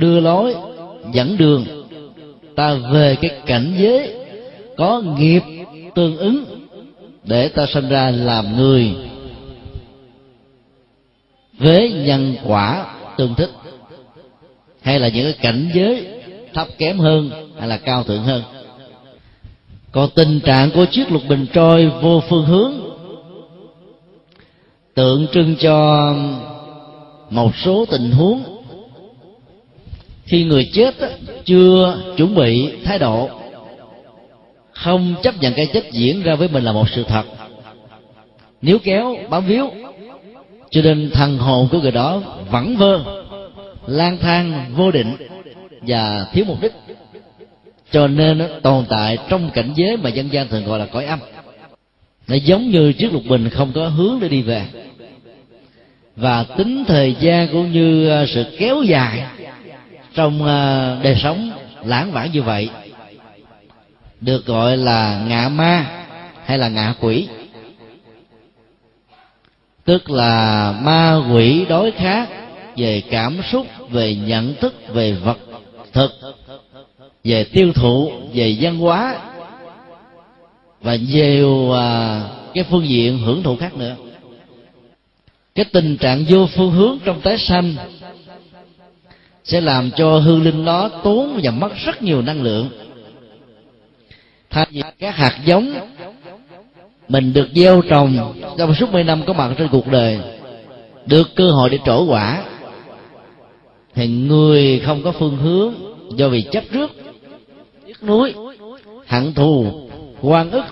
đưa 0.00 0.20
lối, 0.20 0.54
dẫn 1.12 1.36
đường. 1.36 1.66
Ta 2.56 2.74
về 2.74 3.16
cái 3.20 3.30
cảnh 3.46 3.74
giới 3.78 4.14
có 4.76 5.02
nghiệp 5.18 5.42
tương 5.94 6.16
ứng 6.16 6.44
để 7.24 7.48
ta 7.48 7.66
sinh 7.66 7.88
ra 7.88 8.10
làm 8.10 8.56
người 8.56 8.94
với 11.58 11.92
nhân 11.92 12.36
quả 12.44 12.94
tương 13.16 13.34
thích. 13.34 13.50
Hay 14.82 15.00
là 15.00 15.08
những 15.08 15.24
cái 15.24 15.32
cảnh 15.32 15.70
giới 15.74 16.06
thấp 16.54 16.68
kém 16.78 16.98
hơn 16.98 17.30
hay 17.58 17.68
là 17.68 17.76
cao 17.76 18.02
thượng 18.02 18.22
hơn. 18.22 18.42
Còn 19.92 20.10
tình 20.14 20.40
trạng 20.40 20.70
của 20.70 20.84
chiếc 20.84 21.12
lục 21.12 21.22
bình 21.28 21.46
trôi 21.52 21.92
vô 22.02 22.22
phương 22.28 22.44
hướng, 22.44 22.72
tượng 24.94 25.26
trưng 25.32 25.56
cho 25.56 26.14
một 27.30 27.56
số 27.56 27.84
tình 27.84 28.10
huống. 28.10 28.42
Khi 30.24 30.44
người 30.44 30.70
chết 30.72 30.94
chưa 31.44 31.98
chuẩn 32.16 32.34
bị 32.34 32.72
thái 32.84 32.98
độ, 32.98 33.28
không 34.72 35.14
chấp 35.22 35.34
nhận 35.40 35.54
cái 35.54 35.66
chết 35.66 35.92
diễn 35.92 36.22
ra 36.22 36.34
với 36.34 36.48
mình 36.48 36.64
là 36.64 36.72
một 36.72 36.88
sự 36.88 37.02
thật. 37.02 37.22
Nếu 38.62 38.78
kéo 38.78 39.16
bám 39.30 39.46
víu 39.46 39.70
cho 40.70 40.82
nên 40.82 41.10
thần 41.10 41.38
hồn 41.38 41.68
của 41.72 41.80
người 41.80 41.90
đó 41.90 42.22
vẫn 42.50 42.76
vơ, 42.76 43.00
lang 43.86 44.18
thang 44.18 44.72
vô 44.76 44.90
định 44.90 45.16
và 45.80 46.26
thiếu 46.32 46.44
mục 46.48 46.62
đích. 46.62 46.72
Cho 47.90 48.06
nên 48.08 48.38
nó 48.38 48.44
tồn 48.62 48.84
tại 48.88 49.18
trong 49.28 49.50
cảnh 49.50 49.72
giới 49.74 49.96
mà 49.96 50.10
dân 50.10 50.32
gian 50.32 50.48
thường 50.48 50.64
gọi 50.64 50.78
là 50.78 50.86
cõi 50.86 51.04
âm. 51.04 51.18
Nó 52.28 52.34
giống 52.34 52.70
như 52.70 52.92
chiếc 52.92 53.12
lục 53.12 53.22
bình 53.28 53.48
không 53.48 53.72
có 53.74 53.88
hướng 53.88 54.18
để 54.20 54.28
đi 54.28 54.42
về. 54.42 54.64
Và 56.16 56.44
tính 56.44 56.84
thời 56.88 57.16
gian 57.20 57.48
cũng 57.52 57.72
như 57.72 58.08
à, 58.08 58.26
sự 58.26 58.44
kéo 58.58 58.82
dài 58.82 59.24
trong 60.14 60.46
à, 60.46 60.96
đời 61.02 61.16
sống 61.22 61.50
lãng 61.84 62.12
vãng 62.12 62.32
như 62.32 62.42
vậy, 62.42 62.68
được 64.20 64.46
gọi 64.46 64.76
là 64.76 65.24
ngạ 65.28 65.48
ma 65.48 65.86
hay 66.44 66.58
là 66.58 66.68
ngạ 66.68 66.94
quỷ 67.00 67.28
tức 69.86 70.10
là 70.10 70.72
ma 70.82 71.16
quỷ 71.32 71.64
đối 71.68 71.90
khác 71.90 72.28
về 72.76 73.02
cảm 73.10 73.40
xúc 73.52 73.66
về 73.90 74.14
nhận 74.14 74.54
thức 74.54 74.74
về 74.88 75.12
vật 75.12 75.38
thực 75.92 76.10
về 77.24 77.44
tiêu 77.44 77.72
thụ 77.72 78.12
về 78.34 78.56
văn 78.60 78.78
hóa 78.78 79.18
và 80.80 80.96
nhiều 80.96 81.72
à, 81.72 82.20
cái 82.54 82.64
phương 82.70 82.88
diện 82.88 83.18
hưởng 83.18 83.42
thụ 83.42 83.56
khác 83.56 83.74
nữa. 83.74 83.96
Cái 85.54 85.64
tình 85.64 85.96
trạng 85.96 86.24
vô 86.28 86.46
phương 86.46 86.70
hướng 86.70 86.98
trong 87.04 87.20
tái 87.20 87.38
sanh 87.38 87.74
sẽ 89.44 89.60
làm 89.60 89.90
cho 89.90 90.18
hư 90.18 90.40
linh 90.40 90.64
nó 90.64 90.88
tốn 90.88 91.40
và 91.42 91.50
mất 91.50 91.72
rất 91.84 92.02
nhiều 92.02 92.22
năng 92.22 92.42
lượng. 92.42 92.68
Thay 94.50 94.66
vì 94.70 94.82
các 94.98 95.16
hạt 95.16 95.38
giống 95.44 95.74
mình 97.08 97.32
được 97.32 97.48
gieo 97.54 97.82
trồng 97.90 98.34
trong 98.58 98.74
suốt 98.74 98.92
mấy 98.92 99.04
năm 99.04 99.22
có 99.26 99.32
mặt 99.32 99.54
trên 99.58 99.68
cuộc 99.68 99.86
đời. 99.86 100.18
Được 101.06 101.34
cơ 101.34 101.50
hội 101.50 101.70
để 101.70 101.78
trổ 101.84 102.04
quả. 102.04 102.44
Thì 103.94 104.06
người 104.06 104.78
không 104.78 105.02
có 105.02 105.12
phương 105.12 105.36
hướng 105.36 105.74
do 106.18 106.28
vì 106.28 106.42
chấp 106.42 106.64
trước 106.72 106.90
tiếc 107.86 108.02
nuối 108.02 108.34
hận 109.06 109.34
thù 109.34 109.66
quan 110.22 110.50
ức 110.50 110.64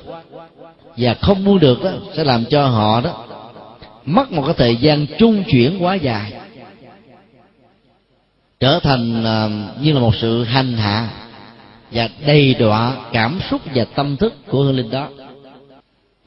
và 0.97 1.15
không 1.15 1.45
mua 1.45 1.59
được 1.59 1.85
đó 1.85 1.91
sẽ 2.17 2.25
làm 2.25 2.45
cho 2.45 2.67
họ 2.67 3.01
đó 3.01 3.25
mất 4.05 4.33
một 4.33 4.43
cái 4.47 4.55
thời 4.59 4.77
gian 4.77 5.07
trung 5.19 5.45
chuyển 5.51 5.85
quá 5.85 5.95
dài 5.95 6.33
trở 8.61 8.81
thành 8.81 9.21
uh, 9.21 9.83
như 9.83 9.93
là 9.93 10.01
một 10.01 10.15
sự 10.15 10.45
hành 10.45 10.73
hạ 10.73 11.09
và 11.91 12.09
đầy 12.27 12.55
đọa 12.55 12.97
cảm 13.13 13.41
xúc 13.51 13.61
và 13.75 13.85
tâm 13.85 14.17
thức 14.17 14.35
của 14.47 14.63
hương 14.63 14.77
linh 14.77 14.91
đó 14.91 15.09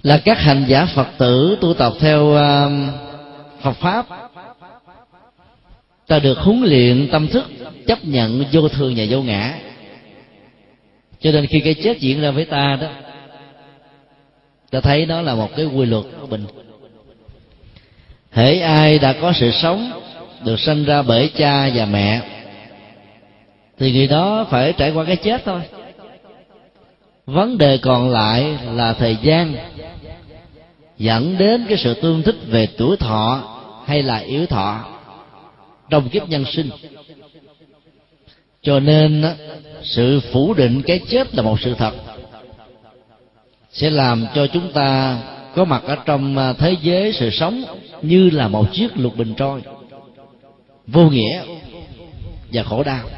là 0.03 0.17
các 0.17 0.39
hành 0.39 0.65
giả 0.67 0.85
phật 0.85 1.07
tử 1.17 1.57
tu 1.61 1.73
tập 1.73 1.93
theo 1.99 2.33
um, 2.33 2.87
phật 3.61 3.73
pháp. 3.73 4.05
Ta 6.07 6.19
được 6.19 6.37
huấn 6.37 6.61
luyện 6.61 7.09
tâm 7.11 7.27
thức, 7.27 7.43
chấp 7.87 8.05
nhận 8.05 8.43
vô 8.51 8.69
thường 8.69 8.93
và 8.97 9.03
vô 9.09 9.21
ngã. 9.21 9.59
Cho 11.19 11.31
nên 11.31 11.47
khi 11.47 11.59
cái 11.59 11.73
chết 11.73 11.99
diễn 11.99 12.21
ra 12.21 12.31
với 12.31 12.45
ta 12.45 12.77
đó, 12.81 12.87
ta 14.71 14.81
thấy 14.81 15.05
đó 15.05 15.21
là 15.21 15.35
một 15.35 15.49
cái 15.55 15.65
quy 15.65 15.85
luật 15.85 16.05
của 16.21 16.27
mình. 16.27 16.45
Hễ 18.31 18.59
ai 18.59 18.99
đã 18.99 19.13
có 19.13 19.33
sự 19.33 19.51
sống, 19.51 19.91
được 20.45 20.59
sinh 20.59 20.85
ra 20.85 21.01
bởi 21.01 21.29
cha 21.35 21.69
và 21.75 21.85
mẹ, 21.85 22.21
thì 23.79 23.91
người 23.91 24.07
đó 24.07 24.45
phải 24.49 24.73
trải 24.73 24.91
qua 24.91 25.05
cái 25.05 25.15
chết 25.15 25.45
thôi 25.45 25.61
vấn 27.27 27.57
đề 27.57 27.77
còn 27.77 28.09
lại 28.09 28.57
là 28.73 28.93
thời 28.93 29.17
gian. 29.21 29.55
Dẫn 30.97 31.37
đến 31.37 31.65
cái 31.69 31.77
sự 31.77 31.93
tương 31.93 32.23
thích 32.23 32.35
về 32.47 32.67
tuổi 32.77 32.97
thọ 32.97 33.53
hay 33.85 34.03
là 34.03 34.17
yếu 34.17 34.45
thọ 34.45 34.85
trong 35.89 36.09
kiếp 36.09 36.29
nhân 36.29 36.45
sinh. 36.45 36.69
Cho 38.61 38.79
nên, 38.79 39.25
sự 39.83 40.19
phủ 40.31 40.53
định 40.53 40.81
cái 40.81 40.99
chết 41.09 41.35
là 41.35 41.43
một 41.43 41.59
sự 41.61 41.73
thật. 41.73 41.93
Sẽ 43.71 43.89
làm 43.89 44.25
cho 44.35 44.47
chúng 44.47 44.71
ta 44.73 45.17
có 45.55 45.65
mặt 45.65 45.83
ở 45.85 45.95
trong 46.05 46.37
à, 46.37 46.53
thế 46.53 46.75
giới 46.81 47.13
sự 47.13 47.29
sống 47.29 47.63
như 48.01 48.29
là 48.29 48.47
một 48.47 48.73
chiếc 48.73 48.97
lục 48.97 49.17
bình 49.17 49.33
trôi. 49.37 49.61
Vô 50.87 51.09
nghĩa 51.09 51.43
và 52.53 52.63
khổ 52.63 52.83
đau. 52.83 53.09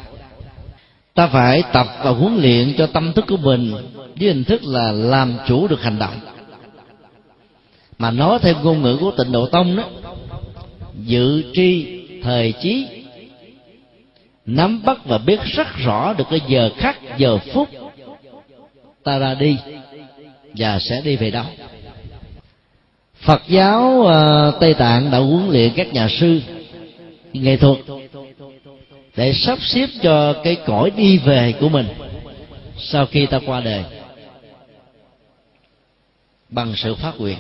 Ta 1.14 1.28
phải 1.28 1.64
tập 1.74 1.88
và 2.04 2.12
huấn 2.12 2.38
luyện 2.42 2.74
cho 2.78 2.88
tâm 2.88 3.14
thức 3.14 3.26
của 3.28 3.38
mình 3.38 3.74
với 4.20 4.28
hình 4.28 4.44
thức 4.44 4.64
là 4.64 4.92
làm 4.92 5.38
chủ 5.48 5.68
được 5.68 5.82
hành 5.82 6.00
động. 6.00 6.20
Mà 7.98 8.12
nói 8.12 8.40
theo 8.42 8.56
ngôn 8.64 8.82
ngữ 8.82 8.98
của 9.00 9.12
tịnh 9.12 9.32
độ 9.32 9.46
tông 9.46 9.76
đó 9.76 9.84
dự 11.06 11.44
tri 11.54 12.00
thời 12.24 12.54
trí 12.62 12.88
nắm 14.46 14.82
bắt 14.86 15.06
và 15.06 15.18
biết 15.18 15.40
rất 15.44 15.68
rõ 15.78 16.14
được 16.14 16.24
cái 16.30 16.42
giờ 16.48 16.70
khắc 16.78 17.18
giờ 17.18 17.38
phút 17.38 17.70
ta 19.04 19.18
ra 19.18 19.34
đi 19.34 19.58
và 20.56 20.80
sẽ 20.80 21.02
đi 21.02 21.16
về 21.16 21.32
đâu 21.32 21.46
phật 23.22 23.42
giáo 23.48 23.82
uh, 23.82 24.60
tây 24.60 24.74
tạng 24.74 25.12
đã 25.12 25.18
huấn 25.18 25.50
luyện 25.50 25.74
các 25.76 25.94
nhà 25.94 26.08
sư 26.20 26.42
nghệ 27.34 27.58
thuật 27.58 27.78
để 29.16 29.34
sắp 29.34 29.60
xếp 29.62 29.90
cho 30.02 30.34
cái 30.44 30.56
cõi 30.66 30.92
đi 30.98 31.18
về 31.18 31.54
của 31.60 31.70
mình 31.70 31.88
sau 32.78 33.06
khi 33.06 33.26
ta 33.26 33.40
qua 33.46 33.62
đời 33.62 33.84
bằng 36.50 36.74
sự 36.76 36.96
phát 36.96 37.14
nguyện. 37.20 37.38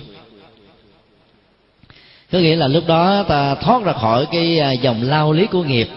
Có 2.31 2.39
nghĩa 2.39 2.55
là 2.55 2.67
lúc 2.67 2.87
đó 2.87 3.23
ta 3.23 3.55
thoát 3.55 3.83
ra 3.83 3.93
khỏi 3.93 4.25
cái 4.31 4.59
à, 4.59 4.71
dòng 4.71 5.01
lao 5.01 5.31
lý 5.31 5.45
của 5.45 5.63
nghiệp. 5.63 5.87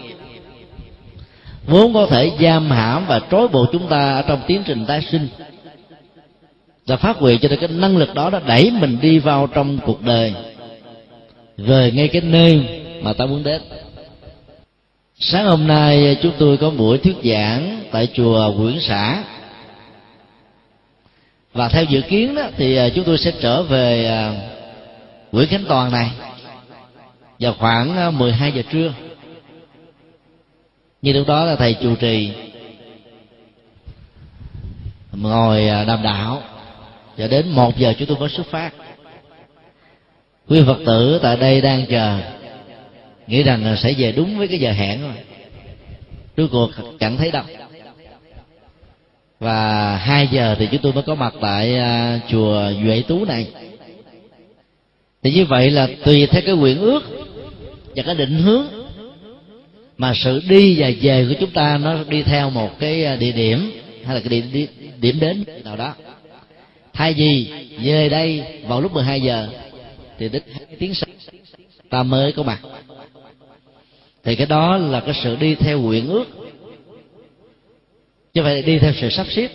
Vốn 1.65 1.93
có 1.93 2.05
thể 2.05 2.31
giam 2.41 2.69
hãm 2.69 3.05
và 3.07 3.21
trói 3.31 3.47
buộc 3.47 3.69
chúng 3.71 3.87
ta 3.87 4.13
ở 4.13 4.21
trong 4.21 4.41
tiến 4.47 4.63
trình 4.65 4.85
tái 4.85 5.01
sinh. 5.11 5.27
Và 6.85 6.97
phát 6.97 7.17
huy 7.17 7.37
cho 7.37 7.49
nên 7.49 7.59
cái 7.59 7.69
năng 7.69 7.97
lực 7.97 8.13
đó 8.13 8.29
đã 8.29 8.39
đẩy 8.47 8.71
mình 8.71 8.97
đi 9.01 9.19
vào 9.19 9.47
trong 9.47 9.77
cuộc 9.85 10.01
đời. 10.01 10.33
Về 11.57 11.91
ngay 11.91 12.07
cái 12.07 12.21
nơi 12.21 12.81
mà 13.01 13.13
ta 13.13 13.25
muốn 13.25 13.43
đến. 13.43 13.61
Sáng 15.19 15.45
hôm 15.45 15.67
nay 15.67 16.07
à, 16.07 16.19
chúng 16.21 16.33
tôi 16.39 16.57
có 16.57 16.69
buổi 16.69 16.97
thuyết 16.97 17.15
giảng 17.23 17.83
tại 17.91 18.07
chùa 18.13 18.53
Nguyễn 18.57 18.79
Xã 18.81 19.23
và 21.53 21.69
theo 21.69 21.83
dự 21.83 22.01
kiến 22.01 22.35
đó, 22.35 22.49
thì 22.57 22.75
à, 22.75 22.89
chúng 22.89 23.05
tôi 23.05 23.17
sẽ 23.17 23.31
trở 23.41 23.63
về 23.63 24.05
à, 24.05 24.33
Nguyễn 25.31 25.47
Khánh 25.47 25.63
Toàn 25.67 25.91
này 25.91 26.11
vào 27.39 27.53
khoảng 27.53 27.97
à, 27.97 28.11
12 28.11 28.51
giờ 28.51 28.61
trưa. 28.71 28.93
Như 31.01 31.13
lúc 31.13 31.27
đó 31.27 31.45
là 31.45 31.55
thầy 31.55 31.73
chủ 31.73 31.95
trì 31.95 32.31
ngồi 35.11 35.65
đàm 35.87 36.03
đạo 36.03 36.41
và 37.17 37.27
đến 37.27 37.49
một 37.49 37.77
giờ 37.77 37.93
chúng 37.99 38.07
tôi 38.07 38.17
mới 38.17 38.29
xuất 38.29 38.47
phát. 38.47 38.73
Quý 40.47 40.63
phật 40.65 40.77
tử 40.85 41.19
tại 41.23 41.37
đây 41.37 41.61
đang 41.61 41.85
chờ, 41.85 42.19
nghĩ 43.27 43.43
rằng 43.43 43.75
sẽ 43.77 43.93
về 43.97 44.11
đúng 44.11 44.37
với 44.37 44.47
cái 44.47 44.59
giờ 44.59 44.71
hẹn 44.71 45.01
rồi. 45.01 45.15
Cuối 46.37 46.47
cuộc 46.51 46.71
chẳng 46.99 47.17
thấy 47.17 47.31
đâu 47.31 47.43
và 49.43 49.97
hai 49.97 50.27
giờ 50.27 50.55
thì 50.59 50.67
chúng 50.71 50.81
tôi 50.81 50.93
mới 50.93 51.03
có 51.03 51.15
mặt 51.15 51.33
tại 51.41 51.75
uh, 51.75 52.21
chùa 52.31 52.71
Duệ 52.83 53.03
Tú 53.07 53.25
này. 53.25 53.47
Thì 55.23 55.31
như 55.31 55.45
vậy 55.45 55.71
là 55.71 55.87
tùy 56.05 56.27
theo 56.27 56.41
cái 56.45 56.55
nguyện 56.55 56.79
ước 56.79 57.03
và 57.95 58.03
cái 58.03 58.15
định 58.15 58.33
hướng 58.33 58.65
mà 59.97 60.13
sự 60.15 60.41
đi 60.49 60.81
và 60.81 60.91
về 61.01 61.25
của 61.29 61.35
chúng 61.39 61.51
ta 61.51 61.77
nó 61.77 61.95
đi 62.09 62.23
theo 62.23 62.49
một 62.49 62.79
cái 62.79 63.05
à, 63.05 63.15
địa 63.15 63.31
điểm 63.31 63.71
hay 64.05 64.15
là 64.15 64.21
cái 64.21 64.41
địa 64.41 64.67
điểm 65.01 65.19
đến 65.19 65.43
nào 65.63 65.75
đó. 65.75 65.93
Thay 66.93 67.13
vì 67.13 67.47
về 67.83 68.09
đây 68.09 68.43
vào 68.67 68.81
lúc 68.81 68.93
12 68.93 69.21
giờ 69.21 69.47
thì 70.19 70.29
đích 70.29 70.43
tiếng 70.79 70.93
sau 70.93 71.09
ta 71.89 72.03
mới 72.03 72.31
có 72.31 72.43
mặt. 72.43 72.59
Thì 74.23 74.35
cái 74.35 74.47
đó 74.47 74.77
là 74.77 74.99
cái 74.99 75.13
sự 75.23 75.35
đi 75.35 75.55
theo 75.55 75.79
nguyện 75.79 76.07
ước 76.07 76.25
chứ 78.33 78.41
phải 78.43 78.61
đi 78.61 78.79
theo 78.79 78.93
sự 79.01 79.09
sắp 79.09 79.27
xếp. 79.29 79.49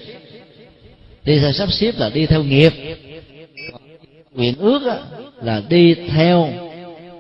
Đi 1.24 1.38
theo 1.38 1.52
sắp 1.52 1.72
xếp 1.72 1.92
là 1.98 2.10
đi 2.14 2.26
theo 2.26 2.44
nghiệp. 2.44 2.72
Nguyện 4.34 4.54
ước 4.58 4.82
là 5.42 5.62
đi 5.68 5.94
theo 5.94 6.52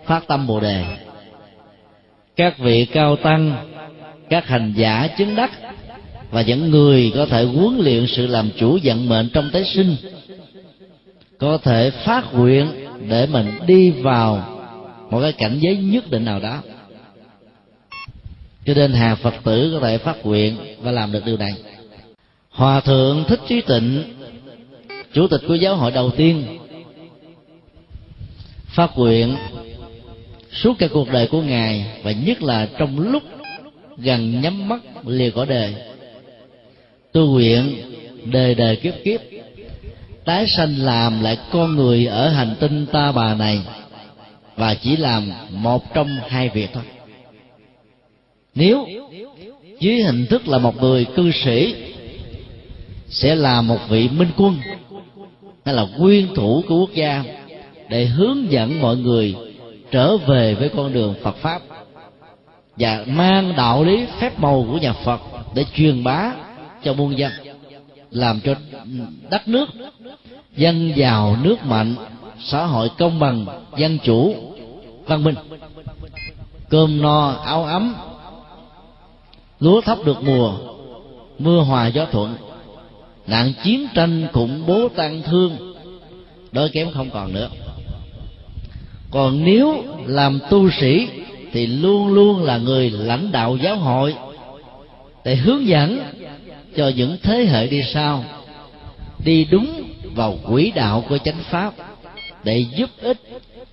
phát 0.04 0.28
tâm 0.28 0.46
bồ 0.46 0.60
đề. 0.60 0.84
Các 2.36 2.58
vị 2.58 2.86
cao 2.92 3.16
tăng, 3.16 3.70
các 4.28 4.46
hành 4.46 4.74
giả 4.76 5.08
chứng 5.18 5.36
đắc 5.36 5.50
và 6.30 6.42
những 6.42 6.70
người 6.70 7.12
có 7.14 7.26
thể 7.26 7.44
huấn 7.44 7.78
luyện 7.78 8.06
sự 8.06 8.26
làm 8.26 8.50
chủ 8.56 8.78
vận 8.82 9.08
mệnh 9.08 9.28
trong 9.32 9.50
tái 9.52 9.64
sinh, 9.64 9.96
có 11.38 11.58
thể 11.58 11.90
phát 11.90 12.34
nguyện 12.34 12.66
để 13.08 13.26
mình 13.26 13.46
đi 13.66 13.90
vào 13.90 14.58
một 15.10 15.20
cái 15.20 15.32
cảnh 15.32 15.58
giới 15.60 15.76
nhất 15.76 16.10
định 16.10 16.24
nào 16.24 16.40
đó 16.40 16.62
cho 18.68 18.74
nên 18.74 18.92
hàng 18.92 19.16
phật 19.16 19.34
tử 19.44 19.70
có 19.80 19.86
thể 19.86 19.98
phát 19.98 20.26
nguyện 20.26 20.56
và 20.80 20.90
làm 20.92 21.12
được 21.12 21.24
điều 21.26 21.36
này. 21.36 21.54
Hòa 22.50 22.80
thượng 22.80 23.24
thích 23.28 23.40
trí 23.48 23.60
tịnh, 23.60 24.04
chủ 25.12 25.28
tịch 25.28 25.40
của 25.48 25.54
giáo 25.54 25.76
hội 25.76 25.90
đầu 25.90 26.10
tiên, 26.10 26.58
phát 28.66 28.90
nguyện 28.96 29.36
suốt 30.52 30.78
cả 30.78 30.88
cuộc 30.92 31.12
đời 31.12 31.26
của 31.26 31.42
ngài 31.42 31.86
và 32.02 32.12
nhất 32.12 32.42
là 32.42 32.68
trong 32.78 32.98
lúc 33.00 33.22
gần 33.96 34.40
nhắm 34.40 34.68
mắt 34.68 34.80
lìa 35.06 35.30
cõi 35.30 35.46
đời 35.46 35.74
tu 37.12 37.26
nguyện 37.26 37.76
đời 38.24 38.54
đời 38.54 38.76
kiếp 38.76 38.94
kiếp, 39.04 39.20
tái 40.24 40.46
sanh 40.46 40.76
làm 40.78 41.22
lại 41.22 41.38
con 41.52 41.76
người 41.76 42.06
ở 42.06 42.28
hành 42.28 42.54
tinh 42.60 42.86
ta 42.86 43.12
bà 43.12 43.34
này 43.34 43.60
và 44.56 44.74
chỉ 44.74 44.96
làm 44.96 45.30
một 45.50 45.94
trong 45.94 46.08
hai 46.28 46.48
việc 46.48 46.70
thôi 46.72 46.82
nếu 48.54 48.86
dưới 49.80 50.02
hình 50.02 50.26
thức 50.26 50.48
là 50.48 50.58
một 50.58 50.82
người 50.82 51.04
cư 51.04 51.30
sĩ, 51.44 51.74
sẽ 53.08 53.34
là 53.34 53.62
một 53.62 53.78
vị 53.88 54.08
minh 54.08 54.30
quân, 54.36 54.56
hay 55.64 55.74
là 55.74 55.86
nguyên 55.98 56.34
thủ 56.34 56.62
của 56.68 56.78
quốc 56.78 56.94
gia, 56.94 57.24
để 57.88 58.04
hướng 58.04 58.52
dẫn 58.52 58.80
mọi 58.80 58.96
người 58.96 59.34
trở 59.90 60.16
về 60.16 60.54
với 60.54 60.68
con 60.68 60.92
đường 60.92 61.14
Phật 61.22 61.36
pháp 61.36 61.62
và 62.76 63.04
mang 63.06 63.52
đạo 63.56 63.84
lý 63.84 64.06
phép 64.20 64.40
màu 64.40 64.66
của 64.70 64.78
nhà 64.78 64.92
Phật 64.92 65.20
để 65.54 65.64
truyền 65.74 66.04
bá 66.04 66.32
cho 66.84 66.94
muôn 66.94 67.18
dân, 67.18 67.32
làm 68.10 68.40
cho 68.40 68.54
đất 69.30 69.48
nước 69.48 69.68
dân 70.56 70.92
giàu 70.96 71.36
nước 71.42 71.64
mạnh, 71.64 71.94
xã 72.38 72.64
hội 72.64 72.90
công 72.98 73.18
bằng, 73.18 73.46
dân 73.76 73.98
chủ, 74.04 74.34
văn 75.06 75.24
minh. 75.24 75.34
Cơm 76.68 77.02
no, 77.02 77.28
áo 77.30 77.64
ấm 77.64 77.94
lúa 79.60 79.80
thóc 79.80 80.04
được 80.04 80.22
mùa, 80.22 80.54
mưa 81.38 81.60
hòa 81.60 81.86
gió 81.86 82.06
thuận. 82.12 82.34
Nạn 83.26 83.52
chiến 83.64 83.86
tranh 83.94 84.26
khủng 84.32 84.66
bố 84.66 84.88
tan 84.88 85.22
thương, 85.22 85.74
đói 86.52 86.68
kém 86.68 86.90
không 86.90 87.10
còn 87.10 87.32
nữa. 87.32 87.48
Còn 89.10 89.44
nếu 89.44 89.84
làm 90.06 90.38
tu 90.50 90.70
sĩ 90.70 91.08
thì 91.52 91.66
luôn 91.66 92.08
luôn 92.08 92.42
là 92.42 92.58
người 92.58 92.90
lãnh 92.90 93.32
đạo 93.32 93.56
giáo 93.56 93.76
hội 93.76 94.14
để 95.24 95.36
hướng 95.36 95.66
dẫn 95.66 96.00
cho 96.76 96.90
những 96.96 97.16
thế 97.22 97.46
hệ 97.50 97.66
đi 97.66 97.82
sau 97.94 98.24
đi 99.24 99.44
đúng 99.50 99.82
vào 100.14 100.38
quỹ 100.46 100.70
đạo 100.70 101.04
của 101.08 101.18
chánh 101.18 101.42
pháp 101.50 101.74
để 102.44 102.66
giúp 102.76 102.90
ích 103.00 103.18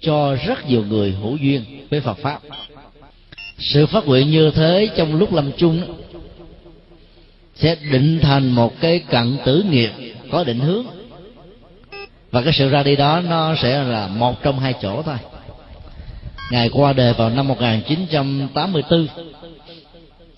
cho 0.02 0.36
rất 0.46 0.70
nhiều 0.70 0.84
người 0.90 1.12
hữu 1.12 1.38
duyên 1.38 1.64
với 1.90 2.00
Phật 2.00 2.18
pháp 2.18 2.40
sự 3.58 3.86
phát 3.86 4.06
nguyện 4.06 4.32
như 4.32 4.52
thế 4.52 4.90
trong 4.98 5.16
lúc 5.16 5.34
lâm 5.34 5.52
chung 5.58 5.82
sẽ 7.56 7.76
định 7.92 8.20
thành 8.22 8.52
một 8.52 8.80
cái 8.82 9.00
cận 9.00 9.38
tử 9.46 9.64
nghiệp 9.70 9.92
có 10.32 10.44
định 10.44 10.60
hướng. 10.60 10.86
Và 12.32 12.42
cái 12.42 12.54
sự 12.54 12.70
ra 12.70 12.84
đi 12.84 12.96
đó, 12.96 13.22
nó 13.30 13.56
sẽ 13.56 13.84
là 13.84 14.08
một 14.08 14.44
trong 14.44 14.60
hai 14.60 14.74
chỗ 14.82 15.02
thôi. 15.02 15.18
Ngài 16.52 16.70
qua 16.70 16.94
đời 16.94 17.14
vào 17.14 17.30
năm 17.30 17.48
1984 17.48 19.08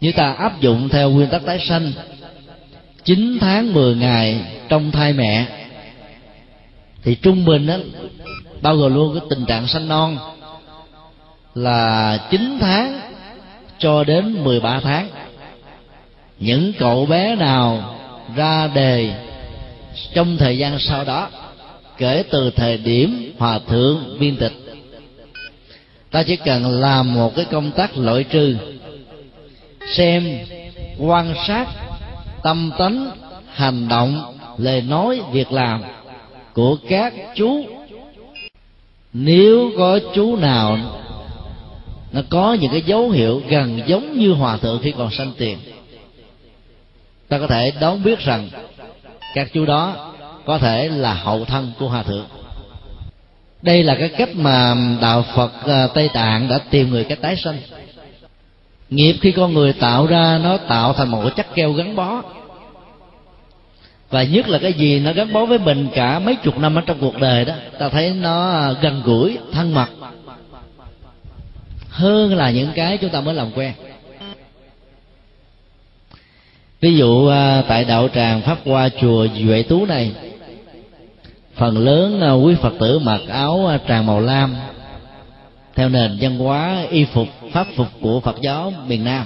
như 0.01 0.11
ta 0.11 0.31
áp 0.31 0.61
dụng 0.61 0.89
theo 0.89 1.09
nguyên 1.09 1.29
tắc 1.29 1.45
tái 1.45 1.59
sanh 1.59 1.91
9 3.03 3.37
tháng 3.41 3.73
10 3.73 3.95
ngày 3.95 4.41
trong 4.69 4.91
thai 4.91 5.13
mẹ, 5.13 5.45
thì 7.03 7.15
trung 7.15 7.45
bình 7.45 7.67
đó 7.67 7.77
bao 8.61 8.75
gồm 8.75 8.95
luôn 8.95 9.19
cái 9.19 9.27
tình 9.29 9.45
trạng 9.45 9.67
sanh 9.67 9.87
non 9.87 10.17
là 11.57 12.17
9 12.31 12.57
tháng 12.61 12.99
cho 13.79 14.03
đến 14.03 14.43
13 14.43 14.79
tháng. 14.83 15.09
Những 16.39 16.73
cậu 16.79 17.05
bé 17.05 17.35
nào 17.35 17.95
ra 18.35 18.67
đề 18.67 19.13
trong 20.13 20.37
thời 20.37 20.57
gian 20.57 20.79
sau 20.79 21.03
đó, 21.03 21.29
kể 21.97 22.23
từ 22.31 22.51
thời 22.51 22.77
điểm 22.77 23.33
hòa 23.39 23.59
thượng 23.67 24.17
viên 24.19 24.35
tịch, 24.35 24.51
ta 26.11 26.23
chỉ 26.23 26.35
cần 26.35 26.79
làm 26.79 27.13
một 27.13 27.35
cái 27.35 27.45
công 27.45 27.71
tác 27.71 27.97
loại 27.97 28.23
trừ, 28.23 28.55
xem 29.95 30.39
quan 30.97 31.33
sát 31.47 31.67
tâm 32.43 32.71
tánh, 32.77 33.11
hành 33.53 33.87
động, 33.87 34.37
lời 34.57 34.81
nói, 34.81 35.21
việc 35.31 35.51
làm 35.51 35.83
của 36.53 36.77
các 36.89 37.13
chú. 37.35 37.65
Nếu 39.13 39.71
có 39.77 39.99
chú 40.15 40.35
nào 40.35 40.77
nó 42.11 42.21
có 42.29 42.53
những 42.53 42.71
cái 42.71 42.81
dấu 42.81 43.09
hiệu 43.09 43.41
gần 43.49 43.81
giống 43.85 44.17
như 44.17 44.31
hòa 44.31 44.57
thượng 44.57 44.79
khi 44.83 44.91
còn 44.97 45.11
sanh 45.11 45.31
tiền. 45.37 45.57
Ta 47.27 47.39
có 47.39 47.47
thể 47.47 47.71
đón 47.79 48.03
biết 48.03 48.19
rằng 48.19 48.49
các 49.33 49.47
chú 49.53 49.65
đó 49.65 50.13
có 50.45 50.57
thể 50.57 50.89
là 50.89 51.13
hậu 51.13 51.45
thân 51.45 51.71
của 51.79 51.89
hòa 51.89 52.03
thượng. 52.03 52.25
Đây 53.61 53.83
là 53.83 53.95
cái 53.95 54.09
cách 54.09 54.35
mà 54.35 54.75
đạo 55.01 55.25
phật 55.35 55.51
à, 55.65 55.87
tây 55.93 56.09
tạng 56.13 56.47
đã 56.47 56.57
tìm 56.57 56.89
người 56.89 57.03
cách 57.03 57.21
tái 57.21 57.35
sanh. 57.35 57.57
Nghiệp 58.89 59.15
khi 59.21 59.31
con 59.31 59.53
người 59.53 59.73
tạo 59.73 60.07
ra 60.07 60.39
nó 60.43 60.57
tạo 60.57 60.93
thành 60.93 61.09
một 61.09 61.21
cái 61.21 61.31
chất 61.35 61.55
keo 61.55 61.73
gắn 61.73 61.95
bó. 61.95 62.21
Và 64.09 64.23
nhất 64.23 64.49
là 64.49 64.57
cái 64.57 64.73
gì 64.73 64.99
nó 64.99 65.13
gắn 65.13 65.33
bó 65.33 65.45
với 65.45 65.59
mình 65.59 65.87
cả 65.95 66.19
mấy 66.19 66.35
chục 66.35 66.57
năm 66.57 66.75
ở 66.75 66.81
trong 66.85 66.97
cuộc 66.99 67.19
đời 67.19 67.45
đó, 67.45 67.53
ta 67.79 67.89
thấy 67.89 68.09
nó 68.09 68.73
gần 68.81 69.01
gũi, 69.05 69.37
thân 69.51 69.73
mật 69.73 69.87
hơn 71.97 72.35
là 72.35 72.49
những 72.51 72.71
cái 72.75 72.97
chúng 72.97 73.09
ta 73.09 73.21
mới 73.21 73.33
làm 73.33 73.51
quen. 73.55 73.73
Ví 76.81 76.97
dụ 76.97 77.27
à, 77.27 77.63
tại 77.67 77.85
đạo 77.85 78.09
tràng 78.15 78.41
pháp 78.41 78.57
hoa 78.65 78.89
chùa 79.01 79.27
duệ 79.45 79.63
tú 79.63 79.85
này, 79.85 80.11
phần 81.55 81.77
lớn 81.77 82.21
à, 82.21 82.31
quý 82.31 82.55
phật 82.61 82.73
tử 82.79 82.99
mặc 82.99 83.21
áo 83.27 83.67
à, 83.67 83.79
tràng 83.87 84.05
màu 84.05 84.19
lam, 84.19 84.55
theo 85.75 85.89
nền 85.89 86.17
văn 86.21 86.37
hóa 86.37 86.85
y 86.89 87.05
phục, 87.05 87.27
pháp 87.53 87.67
phục 87.75 87.87
của 88.01 88.19
phật 88.19 88.41
giáo 88.41 88.73
miền 88.87 89.03
nam. 89.03 89.25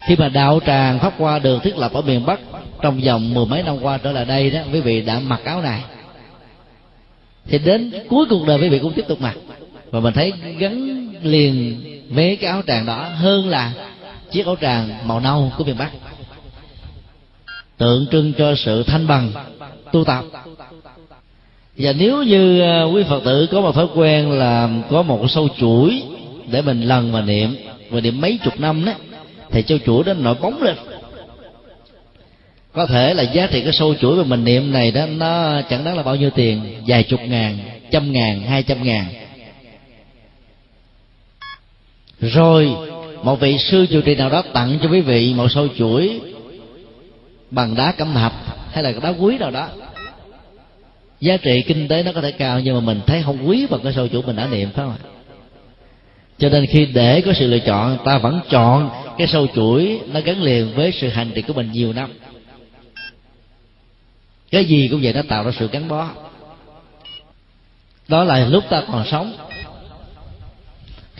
Khi 0.00 0.16
mà 0.16 0.28
đạo 0.28 0.60
tràng 0.66 0.98
pháp 0.98 1.12
hoa 1.18 1.38
được 1.38 1.62
thiết 1.62 1.76
lập 1.76 1.92
ở 1.92 2.02
miền 2.02 2.26
bắc 2.26 2.40
trong 2.82 3.00
vòng 3.00 3.34
mười 3.34 3.46
mấy 3.46 3.62
năm 3.62 3.76
qua 3.82 3.98
trở 3.98 4.12
lại 4.12 4.24
đây 4.24 4.50
đó, 4.50 4.60
quý 4.72 4.80
vị 4.80 5.02
đã 5.02 5.20
mặc 5.20 5.40
áo 5.44 5.62
này. 5.62 5.80
Thì 7.46 7.58
đến 7.58 7.92
cuối 8.08 8.26
cuộc 8.30 8.46
đời 8.46 8.58
quý 8.62 8.68
vị 8.68 8.78
cũng 8.78 8.92
tiếp 8.92 9.04
tục 9.08 9.20
mặc 9.20 9.36
và 9.92 10.00
mình 10.00 10.14
thấy 10.14 10.32
gắn 10.58 11.08
liền 11.22 11.80
với 12.08 12.36
cái 12.36 12.50
áo 12.50 12.62
tràng 12.66 12.86
đó 12.86 13.08
hơn 13.14 13.48
là 13.48 13.72
chiếc 14.30 14.46
áo 14.46 14.56
tràng 14.60 15.08
màu 15.08 15.20
nâu 15.20 15.52
của 15.58 15.64
miền 15.64 15.76
bắc. 15.78 15.90
Tượng 17.76 18.06
trưng 18.12 18.32
cho 18.32 18.54
sự 18.54 18.82
thanh 18.82 19.06
bằng, 19.06 19.32
tu 19.92 20.04
tập. 20.04 20.24
Và 21.76 21.92
nếu 21.92 22.22
như 22.22 22.60
ờ, 22.60 22.84
quý 22.84 23.02
phật 23.08 23.24
tử 23.24 23.46
có 23.52 23.60
một 23.60 23.74
thói 23.74 23.86
quen 23.94 24.30
là 24.30 24.68
có 24.90 25.02
một 25.02 25.26
sâu 25.28 25.48
chuỗi 25.58 26.02
để 26.50 26.62
mình 26.62 26.82
lần 26.82 27.12
và 27.12 27.20
niệm 27.20 27.56
và 27.90 28.00
niệm 28.00 28.20
mấy 28.20 28.38
chục 28.44 28.60
năm 28.60 28.84
đó 28.84 28.92
thì 29.50 29.64
sâu 29.68 29.78
chuỗi 29.86 30.04
đó 30.04 30.14
nổi 30.14 30.34
bóng 30.40 30.62
lên. 30.62 30.76
Có 32.72 32.86
thể 32.86 33.14
là 33.14 33.22
giá 33.22 33.46
trị 33.46 33.62
cái 33.62 33.72
sâu 33.72 33.94
chuỗi 33.94 34.16
mà 34.16 34.24
mình 34.24 34.44
niệm 34.44 34.72
này 34.72 34.90
đó, 34.90 35.06
nó 35.06 35.62
chẳng 35.70 35.84
đáng 35.84 35.96
là 35.96 36.02
bao 36.02 36.16
nhiêu 36.16 36.30
tiền, 36.30 36.82
vài 36.86 37.02
chục 37.02 37.20
ngàn, 37.20 37.58
trăm 37.90 38.12
ngàn, 38.12 38.42
hai 38.42 38.62
trăm 38.62 38.82
ngàn 38.82 39.04
rồi, 42.22 42.76
một 43.22 43.40
vị 43.40 43.58
sư 43.58 43.86
trụ 43.86 44.00
trì 44.00 44.14
nào 44.14 44.30
đó 44.30 44.42
tặng 44.52 44.78
cho 44.82 44.88
quý 44.88 45.00
vị 45.00 45.34
một 45.36 45.48
sâu 45.48 45.68
chuỗi 45.78 46.20
bằng 47.50 47.74
đá 47.74 47.92
cẩm 47.92 48.14
thạch 48.14 48.32
hay 48.72 48.82
là 48.84 48.92
đá 49.02 49.08
quý 49.08 49.38
nào 49.38 49.50
đó. 49.50 49.68
Giá 51.20 51.36
trị 51.36 51.62
kinh 51.62 51.88
tế 51.88 52.02
nó 52.02 52.12
có 52.12 52.20
thể 52.20 52.32
cao 52.32 52.60
nhưng 52.60 52.74
mà 52.74 52.80
mình 52.80 53.00
thấy 53.06 53.22
không 53.22 53.48
quý 53.48 53.66
bằng 53.70 53.80
cái 53.84 53.92
sâu 53.92 54.08
chuỗi 54.08 54.22
mình 54.22 54.36
đã 54.36 54.46
niệm, 54.46 54.70
phải 54.70 54.84
không 54.84 54.94
ạ? 55.02 55.02
Cho 56.38 56.48
nên 56.48 56.66
khi 56.66 56.86
để 56.86 57.20
có 57.20 57.32
sự 57.32 57.46
lựa 57.46 57.58
chọn, 57.58 57.98
ta 58.04 58.18
vẫn 58.18 58.40
chọn 58.50 58.90
cái 59.18 59.26
sâu 59.26 59.46
chuỗi 59.54 60.00
nó 60.12 60.20
gắn 60.20 60.42
liền 60.42 60.74
với 60.74 60.92
sự 60.92 61.08
hành 61.08 61.30
trì 61.34 61.42
của 61.42 61.52
mình 61.52 61.72
nhiều 61.72 61.92
năm. 61.92 62.10
Cái 64.50 64.64
gì 64.64 64.88
cũng 64.88 65.00
vậy, 65.02 65.12
nó 65.12 65.22
tạo 65.28 65.44
ra 65.44 65.50
sự 65.58 65.68
gắn 65.72 65.88
bó. 65.88 66.08
Đó 68.08 68.24
là 68.24 68.48
lúc 68.48 68.64
ta 68.70 68.82
còn 68.92 69.06
sống 69.06 69.32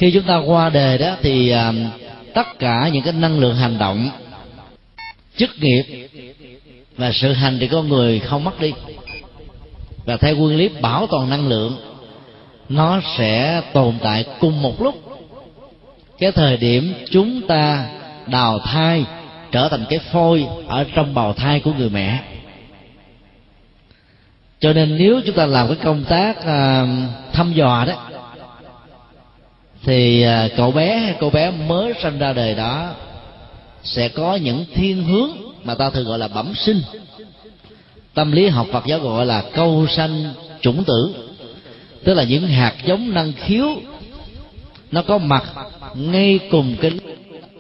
khi 0.03 0.11
chúng 0.11 0.23
ta 0.23 0.37
qua 0.37 0.71
đề 0.71 0.99
đó 0.99 1.17
thì 1.23 1.51
à, 1.51 1.73
tất 2.35 2.59
cả 2.59 2.89
những 2.93 3.03
cái 3.03 3.13
năng 3.13 3.39
lượng 3.39 3.57
hành 3.57 3.79
động 3.79 4.11
chức 5.37 5.51
nghiệp 5.61 6.09
và 6.97 7.13
sự 7.13 7.33
hành 7.33 7.59
thì 7.61 7.69
con 7.69 7.89
người 7.89 8.19
không 8.19 8.45
mất 8.45 8.61
đi. 8.61 8.73
Và 10.05 10.17
theo 10.17 10.37
nguyên 10.37 10.57
lý 10.57 10.69
bảo 10.69 11.07
toàn 11.07 11.31
năng 11.31 11.49
lượng 11.49 11.77
nó 12.69 13.01
sẽ 13.19 13.63
tồn 13.73 13.95
tại 14.03 14.25
cùng 14.41 14.63
một 14.63 14.83
lúc. 14.83 14.95
Cái 16.19 16.33
thời 16.33 16.57
điểm 16.57 16.95
chúng 17.11 17.47
ta 17.47 17.87
đào 18.27 18.59
thai 18.59 19.05
trở 19.53 19.69
thành 19.69 19.85
cái 19.91 19.99
phôi 19.99 20.47
ở 20.67 20.85
trong 20.95 21.15
bào 21.15 21.33
thai 21.33 21.61
của 21.61 21.73
người 21.73 21.91
mẹ. 21.91 22.19
Cho 24.61 24.73
nên 24.73 24.99
nếu 24.99 25.21
chúng 25.27 25.37
ta 25.37 25.47
làm 25.47 25.67
cái 25.67 25.77
công 25.83 26.05
tác 26.05 26.39
uh, 26.39 26.89
thăm 27.33 27.53
dò 27.53 27.85
đó 27.89 28.12
thì 29.85 30.23
à, 30.23 30.49
cậu 30.57 30.71
bé 30.71 31.15
cô 31.21 31.31
bé 31.31 31.51
mới 31.51 31.93
sinh 32.03 32.19
ra 32.19 32.33
đời 32.33 32.55
đó 32.55 32.95
sẽ 33.83 34.09
có 34.09 34.37
những 34.37 34.65
thiên 34.75 35.05
hướng 35.05 35.31
mà 35.65 35.75
ta 35.75 35.91
thường 35.91 36.05
gọi 36.05 36.19
là 36.19 36.29
bẩm 36.29 36.53
sinh. 36.57 36.83
Tâm 38.15 38.33
lý 38.33 38.49
học 38.49 38.67
phật 38.73 38.87
giáo 38.87 38.99
gọi 38.99 39.27
là 39.27 39.43
câu 39.55 39.87
sanh 39.87 40.35
chủng 40.61 40.85
tử. 40.85 41.15
Tức 42.05 42.15
là 42.15 42.25
những 42.25 42.47
hạt 42.47 42.75
giống 42.85 43.15
năng 43.15 43.33
khiếu 43.33 43.69
nó 44.91 45.03
có 45.03 45.19
mặt 45.19 45.45
ngay 45.95 46.41
cùng 46.51 46.77
cái 46.81 46.93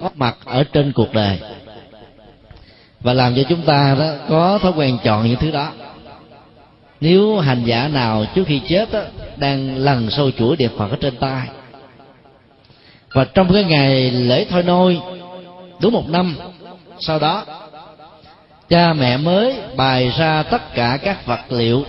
có 0.00 0.10
mặt 0.14 0.36
ở 0.44 0.64
trên 0.64 0.92
cuộc 0.92 1.12
đời. 1.12 1.38
Và 3.00 3.12
làm 3.12 3.34
cho 3.34 3.42
chúng 3.48 3.62
ta 3.62 3.96
đó 3.98 4.12
có 4.28 4.58
thói 4.58 4.72
quen 4.76 4.98
chọn 5.04 5.28
những 5.28 5.38
thứ 5.40 5.50
đó. 5.50 5.72
Nếu 7.00 7.38
hành 7.38 7.62
giả 7.64 7.88
nào 7.88 8.24
trước 8.34 8.44
khi 8.46 8.60
chết 8.68 8.92
đó, 8.92 9.00
đang 9.36 9.76
lần 9.76 10.10
sâu 10.10 10.30
chuỗi 10.30 10.56
đẹp 10.56 10.70
phật 10.78 10.90
ở 10.90 10.96
trên 11.00 11.16
tay 11.16 11.48
và 13.12 13.24
trong 13.24 13.52
cái 13.52 13.64
ngày 13.64 14.10
lễ 14.10 14.46
thôi 14.50 14.62
nôi, 14.62 15.00
đúng 15.80 15.92
một 15.92 16.08
năm 16.08 16.36
sau 17.00 17.18
đó, 17.18 17.44
cha 18.68 18.92
mẹ 18.92 19.16
mới 19.16 19.54
bày 19.76 20.12
ra 20.18 20.42
tất 20.42 20.74
cả 20.74 20.98
các 21.02 21.26
vật 21.26 21.52
liệu, 21.52 21.84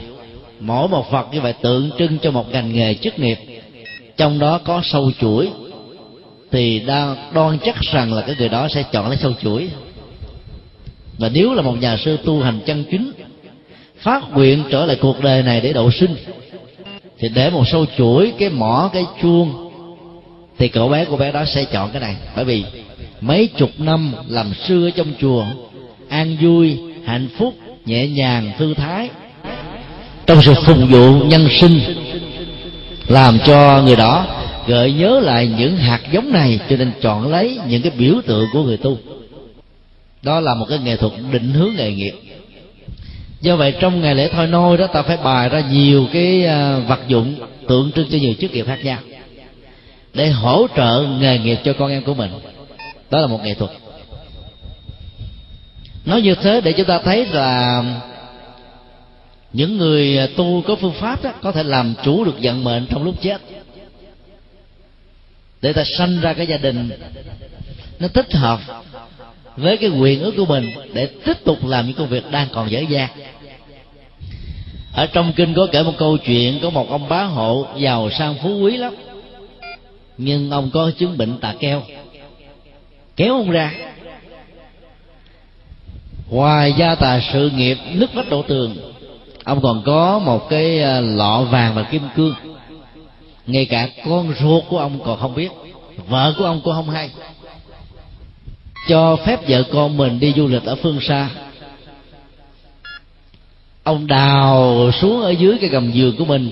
mỗi 0.60 0.88
một 0.88 1.12
vật 1.12 1.28
như 1.32 1.42
vậy 1.42 1.54
tượng 1.54 1.90
trưng 1.98 2.18
cho 2.20 2.32
một 2.32 2.52
ngành 2.52 2.74
nghề 2.74 2.94
chức 2.94 3.20
nghiệp. 3.20 3.38
Trong 4.18 4.40
đó 4.40 4.60
có 4.66 4.82
sâu 4.84 5.12
chuỗi, 5.20 5.50
thì 6.52 6.80
đang 6.80 7.16
đoan 7.34 7.58
chắc 7.66 7.76
rằng 7.82 8.14
là 8.14 8.22
cái 8.22 8.36
người 8.40 8.50
đó 8.50 8.68
sẽ 8.68 8.84
chọn 8.92 9.08
lấy 9.08 9.18
sâu 9.18 9.34
chuỗi. 9.42 9.70
Và 11.18 11.30
nếu 11.30 11.54
là 11.54 11.62
một 11.62 11.76
nhà 11.82 11.98
sư 11.98 12.18
tu 12.26 12.42
hành 12.42 12.60
chân 12.66 12.84
chính, 12.92 13.12
phát 13.98 14.24
nguyện 14.34 14.64
trở 14.72 14.86
lại 14.86 14.98
cuộc 15.02 15.20
đời 15.22 15.44
này 15.44 15.62
để 15.62 15.74
độ 15.74 15.92
sinh, 15.92 16.16
thì 17.20 17.30
để 17.30 17.50
một 17.50 17.64
sâu 17.68 17.86
chuỗi, 17.98 18.34
cái 18.40 18.50
mỏ, 18.50 18.90
cái 18.94 19.06
chuông 19.22 19.63
thì 20.58 20.68
cậu 20.68 20.90
bé 20.90 21.06
cô 21.10 21.18
bé 21.18 21.32
đó 21.32 21.46
sẽ 21.46 21.66
chọn 21.66 21.90
cái 21.92 22.02
này. 22.02 22.16
Bởi 22.36 22.46
vì 22.46 22.64
mấy 23.22 23.48
chục 23.48 23.70
năm 23.78 24.14
làm 24.28 24.54
sư 24.68 24.88
ở 24.88 24.92
trong 24.92 25.08
chùa, 25.22 25.46
an 26.10 26.38
vui, 26.42 26.78
hạnh 27.06 27.28
phúc, 27.38 27.54
nhẹ 27.86 28.08
nhàng, 28.08 28.52
thư 28.58 28.74
thái. 28.74 29.10
Trong 30.26 30.42
sự 30.42 30.54
phục 30.66 30.78
vụ 30.90 31.20
nhân 31.20 31.48
sinh 31.52 31.80
làm 33.08 33.38
cho 33.46 33.82
người 33.82 33.96
đó 33.96 34.26
gợi 34.68 34.92
nhớ 34.92 35.20
lại 35.20 35.50
những 35.58 35.78
hạt 35.78 36.02
giống 36.12 36.32
này, 36.32 36.60
cho 36.70 36.76
nên 36.76 36.92
chọn 37.02 37.32
lấy 37.32 37.60
những 37.68 37.82
cái 37.82 37.92
biểu 37.98 38.14
tượng 38.26 38.46
của 38.54 38.64
người 38.64 38.78
tu. 38.78 38.98
Đó 40.22 40.40
là 40.40 40.54
một 40.54 40.66
cái 40.70 40.80
nghệ 40.84 40.96
thuật 40.96 41.14
định 41.32 41.54
hướng 41.54 41.70
nghề 41.76 41.92
nghiệp. 41.92 42.14
Do 43.42 43.56
vậy 43.56 43.74
trong 43.80 44.02
ngày 44.02 44.16
lễ 44.16 44.30
thôi 44.34 44.48
nôi 44.48 44.78
đó, 44.78 44.88
ta 44.88 45.02
phải 45.02 45.18
bài 45.24 45.50
ra 45.50 45.64
nhiều 45.72 46.08
cái 46.14 46.46
à, 46.46 46.80
vật 46.88 47.00
dụng 47.08 47.36
tượng 47.68 47.92
trưng 47.96 48.08
cho 48.12 48.18
nhiều 48.18 48.34
chức 48.40 48.52
nghiệp 48.52 48.66
khác 48.68 48.80
nhau 48.84 48.98
để 50.14 50.30
hỗ 50.30 50.68
trợ 50.76 51.08
nghề 51.20 51.38
nghiệp 51.38 51.58
cho 51.64 51.74
con 51.74 51.92
em 51.92 52.04
của 52.04 52.14
mình. 52.14 52.32
Đó 53.10 53.22
là 53.22 53.28
một 53.28 53.44
nghệ 53.44 53.54
thuật. 53.54 53.72
Nói 56.06 56.22
như 56.22 56.36
thế 56.36 56.62
để 56.62 56.74
chúng 56.74 56.86
ta 56.86 57.00
thấy 57.00 57.26
là 57.26 57.84
những 59.54 59.78
người 59.78 60.28
tu 60.38 60.62
có 60.68 60.76
phương 60.76 60.94
pháp 60.94 61.24
đó 61.24 61.32
có 61.42 61.52
thể 61.52 61.64
làm 61.64 61.94
chủ 62.04 62.24
được 62.24 62.36
vận 62.42 62.64
mệnh 62.64 62.86
trong 62.90 63.04
lúc 63.04 63.16
chết. 63.22 63.42
Để 65.62 65.74
ta 65.74 65.84
sanh 65.84 66.22
ra 66.22 66.34
cái 66.34 66.48
gia 66.48 66.58
đình 66.58 66.90
nó 68.00 68.08
thích 68.08 68.34
hợp 68.34 68.60
với 69.58 69.78
cái 69.78 69.90
quyền 69.90 70.24
ước 70.24 70.34
của 70.38 70.46
mình 70.46 70.72
để 70.94 71.10
tiếp 71.26 71.38
tục 71.46 71.66
làm 71.66 71.88
những 71.88 71.96
công 71.96 72.08
việc 72.08 72.32
đang 72.32 72.48
còn 72.52 72.72
dễ 72.72 72.84
dàng 72.90 73.10
ở 74.94 75.06
trong 75.06 75.34
kinh 75.36 75.54
có 75.54 75.68
kể 75.72 75.84
một 75.84 75.94
câu 75.98 76.18
chuyện, 76.18 76.60
có 76.62 76.70
một 76.70 76.90
ông 76.90 77.10
bá 77.10 77.24
hộ 77.24 77.66
giàu 77.78 78.10
sang 78.10 78.36
phú 78.44 78.60
quý 78.60 78.78
lắm 78.78 78.94
nhưng 80.18 80.52
ông 80.52 80.70
có 80.74 80.92
chứng 81.00 81.18
bệnh 81.18 81.38
tà 81.38 81.54
keo. 81.60 81.82
Kéo 83.16 83.34
ông 83.34 83.52
ra. 83.52 83.74
Ngoài 86.30 86.74
gia 86.78 86.96
tài 86.96 87.30
sự 87.34 87.50
nghiệp 87.50 87.78
nứt 87.94 88.14
vách 88.14 88.30
đổ 88.30 88.42
tường, 88.42 88.76
ông 89.44 89.62
còn 89.62 89.84
có 89.86 90.20
một 90.20 90.50
cái 90.50 90.84
à, 90.84 91.00
lọ 91.00 91.42
vàng 91.52 91.76
và 91.76 91.84
kim 91.84 92.02
cương. 92.16 92.36
Ngay 93.48 93.66
cả 93.66 93.90
con 94.06 94.34
ruột 94.40 94.64
của 94.70 94.78
ông 94.78 95.00
còn 95.06 95.20
không 95.20 95.36
biết, 95.36 95.50
vợ 96.08 96.34
của 96.38 96.46
ông 96.46 96.62
cũng 96.64 96.74
không 96.74 96.90
hay. 96.90 97.10
Cho 98.88 99.16
phép 99.16 99.40
vợ 99.48 99.64
con 99.72 99.98
mình 99.98 100.20
đi 100.20 100.34
du 100.36 100.48
lịch 100.48 100.64
ở 100.64 100.76
phương 100.76 101.02
xa. 101.02 101.30
Ông 103.84 104.08
đào 104.08 104.92
xuống 105.02 105.22
ở 105.22 105.30
dưới 105.30 105.58
cái 105.62 105.70
gầm 105.70 105.92
giường 105.92 106.16
của 106.18 106.26
mình 106.26 106.52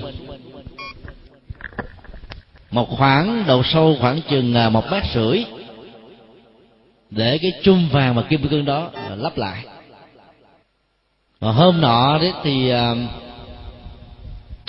một 2.72 2.90
khoảng 2.90 3.44
độ 3.48 3.64
sâu 3.64 3.98
khoảng 4.00 4.22
chừng 4.30 4.54
à, 4.54 4.70
một 4.70 4.92
mét 4.92 5.04
rưỡi, 5.14 5.44
để 7.10 7.38
cái 7.38 7.54
chum 7.64 7.90
vàng 7.90 8.16
và 8.16 8.22
kim 8.22 8.48
cương 8.48 8.66
đó 8.66 8.90
à, 8.94 9.16
lắp 9.16 9.38
lại. 9.38 9.66
Và 11.40 11.52
hôm 11.52 11.82
nọ 11.82 12.18
đấy 12.18 12.34
thì 12.44 12.70
à, 12.70 12.96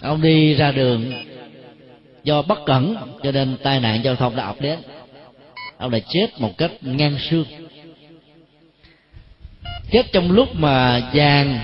ông 0.03 0.23
đi 0.23 0.55
ra 0.55 0.73
đường 0.73 1.13
do 2.25 2.43
bất 2.43 2.59
cẩn, 2.67 2.97
cho 3.23 3.33
nên 3.33 3.57
tai 3.63 3.81
nạn 3.81 4.01
giao 4.05 4.17
thông 4.17 4.37
đã 4.37 4.45
ập 4.45 4.61
đến. 4.61 4.79
Ông 5.79 5.91
đã 5.91 5.99
chết 6.09 6.27
một 6.39 6.59
cách 6.59 6.71
ngang 6.81 7.17
xương. 7.31 7.45
Chết 9.91 10.13
trong 10.13 10.31
lúc 10.31 10.49
mà 10.55 11.03
vàng, 11.15 11.59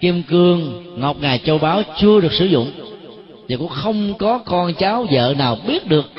kim 0.00 0.22
cương, 0.22 0.84
ngọc 1.00 1.16
ngà, 1.20 1.36
châu 1.36 1.58
báu 1.58 1.82
chưa 2.00 2.20
được 2.20 2.32
sử 2.32 2.44
dụng 2.44 2.81
và 3.48 3.56
cũng 3.56 3.68
không 3.68 4.14
có 4.18 4.38
con 4.38 4.74
cháu 4.74 5.06
vợ 5.10 5.34
nào 5.38 5.56
biết 5.66 5.86
được. 5.86 6.12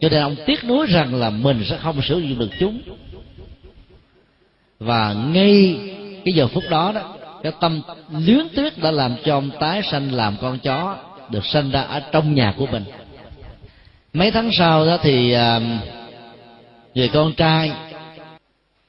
Cho 0.00 0.08
nên 0.08 0.22
ông 0.22 0.36
tiếc 0.46 0.64
nuối 0.64 0.86
rằng 0.86 1.14
là 1.14 1.30
mình 1.30 1.64
sẽ 1.70 1.76
không 1.76 2.02
sử 2.02 2.18
dụng 2.18 2.38
được 2.38 2.50
chúng. 2.60 2.80
Và 4.78 5.12
ngay 5.12 5.78
cái 6.24 6.34
giờ 6.34 6.48
phút 6.48 6.64
đó 6.70 6.92
đó, 6.94 7.14
cái 7.42 7.52
tâm 7.60 7.80
luyến 8.26 8.48
tiếc 8.56 8.82
đã 8.82 8.90
làm 8.90 9.16
cho 9.24 9.34
ông 9.34 9.50
tái 9.60 9.82
sanh 9.82 10.12
làm 10.12 10.36
con 10.40 10.58
chó 10.58 10.96
được 11.30 11.46
sanh 11.46 11.70
ra 11.70 11.80
ở 11.80 12.00
trong 12.00 12.34
nhà 12.34 12.54
của 12.56 12.66
mình. 12.66 12.84
Mấy 14.12 14.30
tháng 14.30 14.50
sau 14.52 14.86
đó 14.86 14.98
thì 15.02 15.32
à, 15.32 15.60
người 16.94 17.08
con 17.08 17.32
trai 17.32 17.72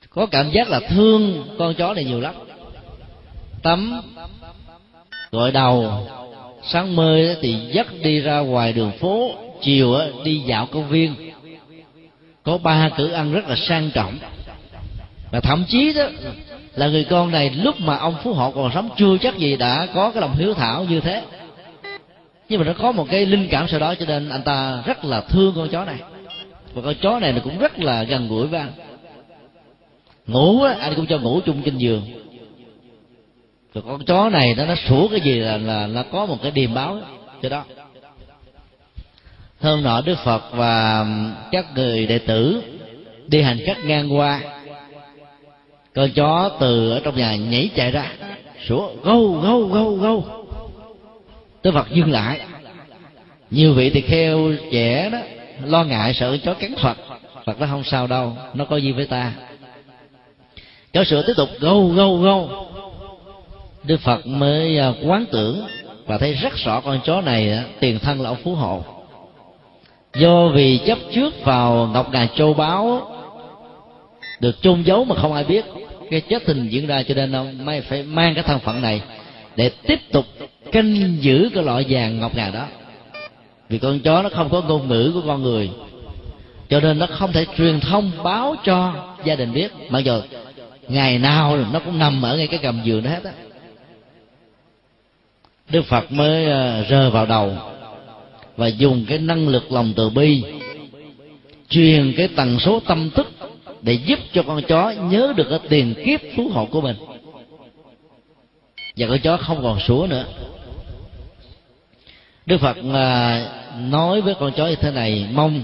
có 0.10 0.26
cảm 0.26 0.52
giác 0.52 0.70
là 0.70 0.80
thương 0.80 1.44
con 1.58 1.74
chó 1.74 1.94
này 1.94 2.04
nhiều 2.04 2.20
lắm. 2.20 2.36
Tắm 3.64 4.02
gọi 5.32 5.52
đầu 5.52 6.08
sáng 6.70 6.96
mơ 6.96 7.36
thì 7.42 7.56
dắt 7.72 7.88
đi 8.04 8.20
ra 8.20 8.40
ngoài 8.40 8.74
đường 8.74 8.92
phố, 8.92 9.32
chiều 9.62 9.98
đi 10.24 10.40
dạo 10.40 10.66
công 10.66 10.90
viên. 10.90 11.16
Có 12.44 12.58
ba 12.58 12.90
cử 12.98 13.12
ăn 13.12 13.34
rất 13.34 13.48
là 13.48 13.56
sang 13.56 13.92
trọng. 13.94 14.18
Và 15.32 15.40
thậm 15.40 15.64
chí 15.68 15.94
đó, 15.94 16.04
là 16.76 16.88
người 16.88 17.04
con 17.04 17.32
này 17.32 17.50
lúc 17.50 17.76
mà 17.80 17.98
ông 17.98 18.16
phú 18.24 18.34
hộ 18.34 18.52
còn 18.52 18.72
sống 18.74 18.90
chưa 18.98 19.18
chắc 19.18 19.38
gì 19.38 19.56
đã 19.56 19.88
có 19.94 20.12
cái 20.12 20.22
lòng 20.22 20.36
hiếu 20.36 20.54
thảo 20.54 20.86
như 20.90 21.00
thế. 21.00 21.24
Nhưng 22.50 22.60
mà 22.60 22.66
nó 22.66 22.74
có 22.74 22.92
một 22.92 23.08
cái 23.10 23.26
linh 23.26 23.48
cảm 23.52 23.68
sau 23.68 23.80
đó, 23.80 23.96
cho 23.96 24.06
nên 24.06 24.30
anh 24.30 24.42
ta 24.42 24.84
rất 24.86 25.06
là 25.06 25.22
thương 25.22 25.54
con 25.56 25.70
chó 25.70 25.86
này. 25.86 25.96
Và 26.74 26.82
con 26.82 26.96
chó 27.02 27.20
này 27.20 27.34
nó 27.34 27.40
cũng 27.44 27.60
rất 27.60 27.80
là 27.80 28.04
gần 28.04 28.28
gũi 28.28 28.48
với 28.48 28.60
anh. 28.60 28.72
Ngủ 30.28 30.62
á, 30.64 30.76
anh 30.80 30.94
cũng 30.96 31.06
cho 31.06 31.18
ngủ 31.18 31.40
chung 31.46 31.62
trên 31.66 31.78
giường 31.78 32.02
rồi 33.74 33.84
con 33.88 34.06
chó 34.06 34.30
này 34.30 34.56
nó 34.58 34.66
nó 34.66 34.76
sủa 34.76 35.08
cái 35.08 35.22
gì 35.22 35.40
là 35.40 35.58
là 35.58 35.88
nó 35.88 36.04
có 36.12 36.26
một 36.26 36.38
cái 36.42 36.52
điềm 36.52 36.74
báo 36.74 37.00
cho 37.42 37.50
đó. 37.50 37.64
Hôm 39.62 39.84
nọ 39.84 40.02
đức 40.02 40.16
phật 40.24 40.44
và 40.52 41.06
các 41.52 41.66
người 41.76 42.08
đệ 42.08 42.20
tử 42.20 42.62
đi 43.28 43.42
hành 43.42 43.58
khách 43.66 43.86
ngang 43.86 44.18
qua. 44.18 44.42
Con 45.96 46.12
chó 46.12 46.50
từ 46.60 46.92
ở 46.92 47.02
trong 47.04 47.18
nhà 47.18 47.36
nhảy 47.36 47.70
chạy 47.76 47.92
ra, 47.92 48.12
sủa, 48.68 48.90
gâu 49.04 49.32
gâu 49.32 49.66
gâu 49.66 49.96
gâu. 49.96 50.26
Đức 51.64 51.72
phật 51.74 51.88
dừng 51.92 52.12
lại. 52.12 52.40
Nhiều 53.52 53.74
vị 53.74 53.90
thì 53.90 54.02
kheo 54.02 54.52
trẻ 54.72 55.10
đó, 55.10 55.20
lo 55.64 55.84
ngại 55.84 56.14
sợ 56.14 56.38
chó 56.38 56.54
cắn 56.54 56.76
phật. 56.76 56.98
Phật 57.46 57.60
nó 57.60 57.68
không 57.68 57.84
sao 57.84 58.08
đâu, 58.08 58.38
nó 58.54 58.66
có 58.66 58.78
gì 58.78 58.92
với 58.92 59.06
ta. 59.06 59.34
Chó 60.94 61.04
sữa 61.04 61.24
tiếp 61.28 61.34
tục, 61.38 61.50
gâu 61.60 61.88
gâu 61.88 62.18
gâu 62.18 62.50
đức 63.84 64.00
phật 64.02 64.28
mới 64.28 64.78
à, 64.78 64.94
quán 65.04 65.26
tưởng 65.32 65.68
và 66.06 66.18
thấy 66.18 66.34
rất 66.34 66.54
rõ 66.56 66.82
con 66.82 67.00
chó 67.06 67.22
này 67.22 67.52
à, 67.52 67.64
tiền 67.80 68.00
thân 68.00 68.22
là 68.22 68.30
ông 68.30 68.38
phú 68.44 68.56
hộ 68.56 68.84
do 70.16 70.48
vì 70.48 70.80
chấp 70.86 70.98
trước 71.14 71.44
vào 71.44 71.90
ngọc 71.94 72.10
ngà 72.12 72.28
châu 72.36 72.54
báu 72.54 73.10
được 74.40 74.62
chôn 74.62 74.82
giấu 74.82 75.06
mà 75.06 75.16
không 75.16 75.34
ai 75.34 75.44
biết, 75.44 75.66
cái 76.12 76.22
chết 76.22 76.46
tình 76.46 76.70
diễn 76.70 76.88
ra 76.88 77.04
cho 77.04 77.14
nên 77.14 77.32
ông 77.32 77.66
may 77.66 77.82
phải 77.82 78.04
mang 78.04 78.34
cái 78.34 78.44
thân 78.44 78.60
phận 78.60 78.82
này 78.82 79.02
để 79.56 79.72
tiếp 79.88 80.00
tục 80.12 80.26
canh 80.72 81.18
giữ 81.22 81.50
cái 81.56 81.64
loại 81.64 81.86
vàng 81.90 82.20
ngọc 82.20 82.36
ngà 82.36 82.50
đó. 82.50 82.66
Vì 83.70 83.78
con 83.78 84.00
chó 84.00 84.22
nó 84.22 84.30
không 84.30 84.50
có 84.50 84.62
ngôn 84.62 84.88
ngữ 84.88 85.12
của 85.14 85.22
con 85.28 85.44
người, 85.44 85.70
cho 86.70 86.80
nên 86.80 87.00
nó 87.00 87.06
không 87.06 87.32
thể 87.32 87.46
truyền 87.58 87.80
thông 87.80 88.12
báo 88.24 88.56
cho 88.64 88.94
gia 89.26 89.36
đình 89.36 89.54
biết. 89.54 89.72
Mặc 89.90 90.00
dù 90.00 90.22
ngày 90.88 91.20
nào 91.20 91.58
nó 91.74 91.80
cũng 91.80 92.00
nằm 92.00 92.22
ở 92.22 92.38
ngay 92.38 92.48
cái 92.48 92.60
gầm 92.64 92.82
giường 92.84 93.04
đó 93.04 93.10
hết 93.10 93.24
á 93.24 93.32
đức 95.70 95.86
phật 95.86 96.12
mới 96.12 96.46
à, 96.52 96.82
rơi 96.90 97.10
vào 97.10 97.26
đầu 97.26 97.52
và 98.58 98.68
dùng 98.68 99.06
cái 99.08 99.18
năng 99.18 99.48
lực 99.48 99.72
lòng 99.72 99.94
từ 99.96 100.10
bi 100.10 100.44
truyền 101.70 102.14
cái 102.18 102.28
tần 102.28 102.60
số 102.60 102.80
tâm 102.80 103.10
thức 103.10 103.28
để 103.82 103.94
giúp 103.94 104.20
cho 104.34 104.44
con 104.44 104.62
chó 104.62 104.92
nhớ 104.92 105.34
được 105.36 105.48
cái 105.50 105.60
tiền 105.70 105.94
kiếp 106.06 106.20
phú 106.36 106.50
hộ 106.54 106.66
của 106.66 106.82
mình. 106.82 106.96
Và 108.98 109.08
con 109.08 109.20
chó 109.20 109.38
không 109.38 109.64
còn 109.64 109.80
sủa 109.80 110.08
nữa. 110.10 110.26
Đức 112.46 112.58
phật 112.58 112.78
à, 112.94 113.46
nói 113.90 114.22
với 114.22 114.36
con 114.40 114.52
chó 114.52 114.68
như 114.68 114.76
thế 114.76 114.92
này 114.92 115.28
mong 115.34 115.62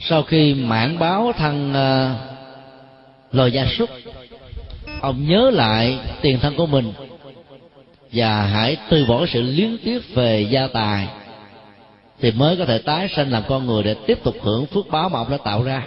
sau 0.00 0.22
khi 0.22 0.54
mãn 0.54 0.98
báo 0.98 1.32
thân 1.38 1.74
à, 1.74 2.14
loài 3.32 3.50
gia 3.50 3.66
súc 3.66 3.90
ông 5.00 5.28
nhớ 5.28 5.50
lại 5.50 5.98
tiền 6.20 6.38
thân 6.40 6.56
của 6.56 6.66
mình 6.66 6.92
và 8.12 8.42
hãy 8.42 8.76
từ 8.90 9.04
bỏ 9.04 9.26
sự 9.26 9.42
liên 9.42 9.78
tiếp 9.84 10.00
về 10.14 10.40
gia 10.50 10.66
tài 10.66 11.08
thì 12.20 12.30
mới 12.30 12.56
có 12.56 12.64
thể 12.64 12.78
tái 12.78 13.08
sanh 13.16 13.32
làm 13.32 13.42
con 13.48 13.66
người 13.66 13.82
để 13.82 13.94
tiếp 14.06 14.18
tục 14.24 14.36
hưởng 14.42 14.66
phước 14.66 14.88
báo 14.88 15.08
mà 15.08 15.18
ông 15.18 15.30
đã 15.30 15.36
tạo 15.44 15.62
ra. 15.62 15.82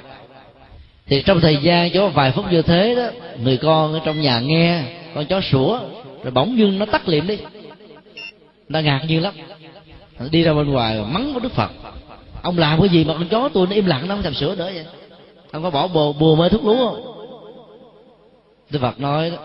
Thì 1.08 1.22
trong 1.22 1.42
thời 1.42 1.58
gian 1.58 1.92
cho 1.92 2.08
vài 2.08 2.32
phút 2.32 2.46
như 2.52 2.62
thế 2.62 2.96
đó 2.96 3.08
người 3.44 3.58
con 3.58 3.94
ở 3.94 4.00
trong 4.06 4.22
nhà 4.22 4.40
nghe 4.40 4.84
con 5.16 5.26
chó 5.26 5.42
sủa 5.42 5.80
rồi 6.24 6.32
bỗng 6.32 6.58
dưng 6.58 6.80
nó 6.80 6.86
tắt 6.86 7.10
liệm 7.10 7.28
đi. 7.28 7.38
Nó 8.70 8.80
ngạc 8.80 9.02
nhiên 9.08 9.22
lắm. 9.22 9.34
Đi 10.32 10.44
ra 10.44 10.54
bên 10.54 10.72
ngoài 10.72 11.04
mắng 11.12 11.34
với 11.34 11.42
đức 11.42 11.52
phật. 11.52 11.72
Ông 12.42 12.58
làm 12.58 12.80
cái 12.80 12.90
gì 12.90 13.04
mà 13.04 13.14
con 13.14 13.28
chó 13.28 13.50
tôi 13.54 13.68
nó 13.68 13.76
im 13.76 13.86
lặng 13.86 14.08
nó 14.08 14.16
không 14.16 14.24
thèm 14.24 14.34
sửa 14.34 14.56
nữa 14.56 14.72
vậy? 14.74 14.86
Ông 15.52 15.64
có 15.64 15.70
bỏ 15.70 15.88
bùa, 15.88 16.14
bùa 16.14 16.36
mê 16.36 16.50
thuốc 16.50 16.66
lú 16.66 16.78
không? 16.78 17.04
Đức 18.70 18.80
phật 18.82 19.00
nói 19.00 19.30
đó 19.30 19.38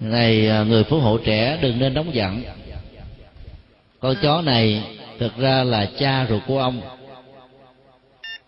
này 0.00 0.48
à, 0.48 0.62
người 0.62 0.84
phú 0.84 0.98
hộ 0.98 1.18
trẻ 1.18 1.58
đừng 1.60 1.78
nên 1.78 1.94
nóng 1.94 2.14
giận. 2.14 2.42
Con 4.00 4.16
chó 4.22 4.42
này 4.42 4.82
thực 5.18 5.36
ra 5.36 5.64
là 5.64 5.88
cha 5.98 6.26
ruột 6.28 6.42
của 6.46 6.58
ông. 6.58 6.80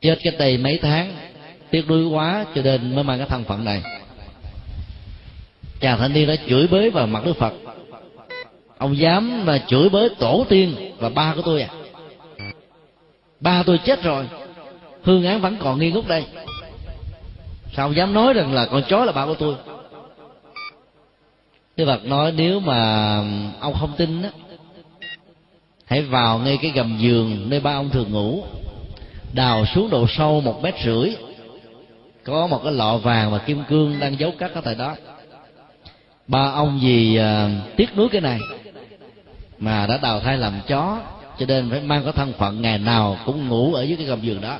Chết 0.01 0.19
cái 0.23 0.33
đây 0.39 0.59
mấy 0.59 0.79
tháng, 0.83 1.17
tiếc 1.71 1.89
nuối 1.89 2.05
quá 2.05 2.45
cho 2.55 2.63
nên 2.63 2.95
mới 2.95 3.05
mang 3.05 3.19
cái 3.19 3.27
thân 3.27 3.45
phận 3.45 3.65
này. 3.65 3.83
Chàng 5.81 5.99
thanh 5.99 6.13
niên 6.13 6.29
đã 6.29 6.37
chửi 6.49 6.67
bới 6.67 6.91
vào 6.91 7.07
mặt 7.07 7.25
đức 7.25 7.37
phật. 7.37 7.53
Ông 8.79 8.99
dám 8.99 9.47
mà 9.47 9.59
chửi 9.59 9.89
bới 9.89 10.09
tổ 10.19 10.47
tiên 10.49 10.93
và 10.99 11.09
ba 11.09 11.35
của 11.37 11.43
tôi 11.43 11.63
à? 11.63 11.69
Ba 13.41 13.63
tôi 13.63 13.79
chết 13.79 14.03
rồi, 14.03 14.29
hương 15.03 15.27
án 15.27 15.41
vẫn 15.41 15.57
còn 15.61 15.79
nghi 15.79 15.91
ngút 15.91 16.09
đây. 16.09 16.25
Sao 17.77 17.87
ông 17.87 17.97
dám 17.97 18.15
nói 18.15 18.33
rằng 18.33 18.55
là 18.55 18.67
con 18.67 18.83
chó 18.89 19.05
là 19.05 19.13
ba 19.13 19.27
của 19.27 19.35
tôi? 19.35 19.55
Đức 21.77 21.85
Phật 21.87 22.05
nói 22.05 22.33
nếu 22.37 22.61
mà 22.61 23.17
ông 23.61 23.75
không 23.81 23.93
tin 23.97 24.23
á 24.23 24.31
hãy 25.87 26.03
vào 26.03 26.39
ngay 26.39 26.59
cái 26.63 26.71
gầm 26.71 26.99
giường 27.01 27.51
nơi 27.51 27.61
ba 27.61 27.73
ông 27.73 27.91
thường 27.91 28.13
ngủ 28.13 28.43
đào 29.33 29.67
xuống 29.67 29.91
độ 29.91 30.07
sâu 30.09 30.41
một 30.41 30.63
mét 30.63 30.75
rưỡi 30.85 31.11
có 32.25 32.47
một 32.47 32.61
cái 32.65 32.73
lọ 32.73 32.97
vàng 32.97 33.31
và 33.33 33.39
kim 33.39 33.63
cương 33.69 34.01
đang 34.01 34.19
giấu 34.19 34.33
cắt 34.39 34.55
ở 34.55 34.61
tại 34.61 34.75
đó. 34.75 34.97
Ba 36.27 36.51
ông 36.55 36.81
vì 36.83 37.19
uh, 37.19 37.77
tiếc 37.77 37.97
nuối 37.97 38.09
cái 38.09 38.21
này 38.21 38.39
mà 39.59 39.87
đã 39.87 39.99
đào 40.03 40.21
thai 40.21 40.39
làm 40.39 40.61
chó 40.69 41.01
cho 41.39 41.47
nên 41.47 41.71
phải 41.71 41.81
mang 41.81 42.03
cái 42.05 42.13
thân 42.13 42.33
phận 42.33 42.63
ngày 42.63 42.79
nào 42.79 43.19
cũng 43.27 43.49
ngủ 43.49 43.75
ở 43.75 43.83
dưới 43.83 43.97
cái 43.97 44.07
gầm 44.07 44.21
giường 44.21 44.41
đó. 44.41 44.59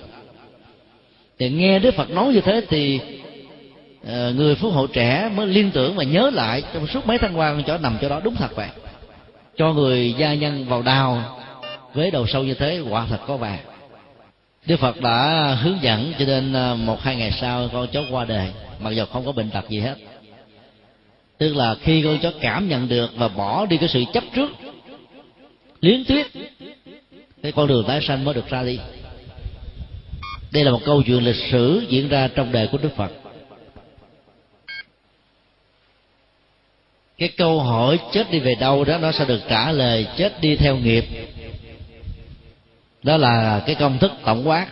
Thì 1.39 1.51
nghe 1.51 1.79
đức 1.79 1.95
phật 1.95 2.11
nói 2.11 2.33
như 2.33 2.41
thế 2.41 2.61
thì 2.69 3.01
Ờ, 4.07 4.33
người 4.33 4.55
phú 4.55 4.71
hộ 4.71 4.87
trẻ 4.87 5.31
mới 5.35 5.47
liên 5.47 5.71
tưởng 5.71 5.97
và 5.97 6.05
nhớ 6.05 6.31
lại 6.31 6.63
trong 6.75 6.87
suốt 6.87 7.07
mấy 7.07 7.19
tháng 7.19 7.39
qua 7.39 7.53
con 7.53 7.63
chó 7.63 7.79
nằm 7.79 7.99
chỗ 8.01 8.09
đó 8.09 8.21
đúng 8.25 8.35
thật 8.35 8.57
vậy. 8.57 8.69
Cho 9.57 9.73
người 9.73 10.15
gia 10.19 10.35
nhân 10.35 10.65
vào 10.69 10.83
đào, 10.83 11.39
với 11.95 12.11
đầu 12.11 12.27
sâu 12.27 12.45
như 12.45 12.55
thế 12.55 12.81
quả 12.89 13.07
thật 13.11 13.21
có 13.27 13.37
vàng 13.37 13.59
Đức 14.67 14.77
Phật 14.77 15.01
đã 15.01 15.49
hướng 15.63 15.83
dẫn 15.83 16.13
cho 16.19 16.25
nên 16.25 16.53
ờ, 16.53 16.75
một 16.75 17.01
hai 17.01 17.17
ngày 17.17 17.33
sau 17.41 17.69
con 17.73 17.87
chó 17.93 18.03
qua 18.11 18.25
đời, 18.25 18.49
mặc 18.81 18.91
dù 18.91 19.05
không 19.05 19.27
có 19.27 19.33
bệnh 19.33 19.51
tật 19.51 19.69
gì 19.69 19.81
hết. 19.81 19.95
Tức 21.39 21.57
là 21.57 21.75
khi 21.75 22.03
con 22.03 22.19
chó 22.19 22.33
cảm 22.41 22.69
nhận 22.69 22.89
được 22.89 23.11
và 23.17 23.29
bỏ 23.29 23.67
đi 23.67 23.77
cái 23.77 23.89
sự 23.89 24.05
chấp 24.13 24.25
trước 24.35 24.51
liến 25.81 26.05
tuyết 26.05 26.27
cái 27.43 27.53
con 27.53 27.67
đường 27.67 27.85
tái 27.89 28.01
sanh 28.03 28.25
mới 28.25 28.35
được 28.35 28.49
ra 28.49 28.63
đi. 28.63 28.79
Đây 30.53 30.65
là 30.65 30.71
một 30.71 30.81
câu 30.85 31.03
chuyện 31.03 31.25
lịch 31.25 31.51
sử 31.51 31.85
diễn 31.89 32.09
ra 32.09 32.29
trong 32.35 32.53
đời 32.53 32.69
của 32.73 32.79
đức 32.79 32.97
phật. 32.97 33.22
Cái 37.23 37.29
câu 37.29 37.61
hỏi 37.61 37.99
chết 38.13 38.31
đi 38.31 38.39
về 38.39 38.55
đâu 38.55 38.85
đó, 38.85 38.99
nó 38.99 39.13
sẽ 39.13 39.25
được 39.25 39.41
trả 39.49 39.73
lời 39.73 40.07
chết 40.17 40.41
đi 40.41 40.57
theo 40.57 40.77
nghiệp. 40.77 41.05
Đó 43.03 43.17
là 43.17 43.63
cái 43.67 43.75
công 43.75 43.99
thức 43.99 44.13
tổng 44.25 44.49
quát. 44.49 44.67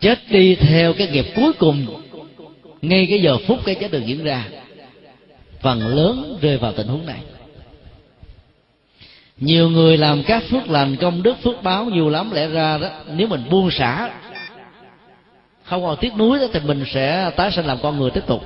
Chết 0.00 0.18
đi 0.30 0.54
theo 0.54 0.92
cái 0.92 1.08
nghiệp 1.08 1.26
cuối 1.36 1.52
cùng, 1.52 1.86
ngay 2.82 3.06
cái 3.10 3.20
giờ 3.20 3.36
phút 3.46 3.58
cái 3.64 3.74
chết 3.74 3.90
được 3.90 4.06
diễn 4.06 4.24
ra. 4.24 4.44
Phần 5.60 5.86
lớn 5.86 6.38
rơi 6.40 6.56
vào 6.58 6.72
tình 6.72 6.86
huống 6.86 7.06
này. 7.06 7.20
Nhiều 9.36 9.68
người 9.70 9.96
làm 9.96 10.22
các 10.22 10.42
phước 10.50 10.68
lành, 10.68 10.96
công 10.96 11.22
đức, 11.22 11.36
phước 11.42 11.62
báo 11.62 11.84
nhiều 11.84 12.08
lắm, 12.08 12.30
lẽ 12.32 12.48
ra 12.48 12.78
đó, 12.78 12.88
nếu 13.14 13.26
mình 13.26 13.44
buông 13.50 13.70
xả, 13.70 14.10
không 15.62 15.82
còn 15.82 15.96
tiếc 16.00 16.16
nuối 16.16 16.38
đó, 16.38 16.46
thì 16.52 16.60
mình 16.60 16.84
sẽ 16.92 17.30
tái 17.36 17.52
sinh 17.52 17.66
làm 17.66 17.78
con 17.82 17.98
người 17.98 18.10
tiếp 18.10 18.26
tục 18.26 18.44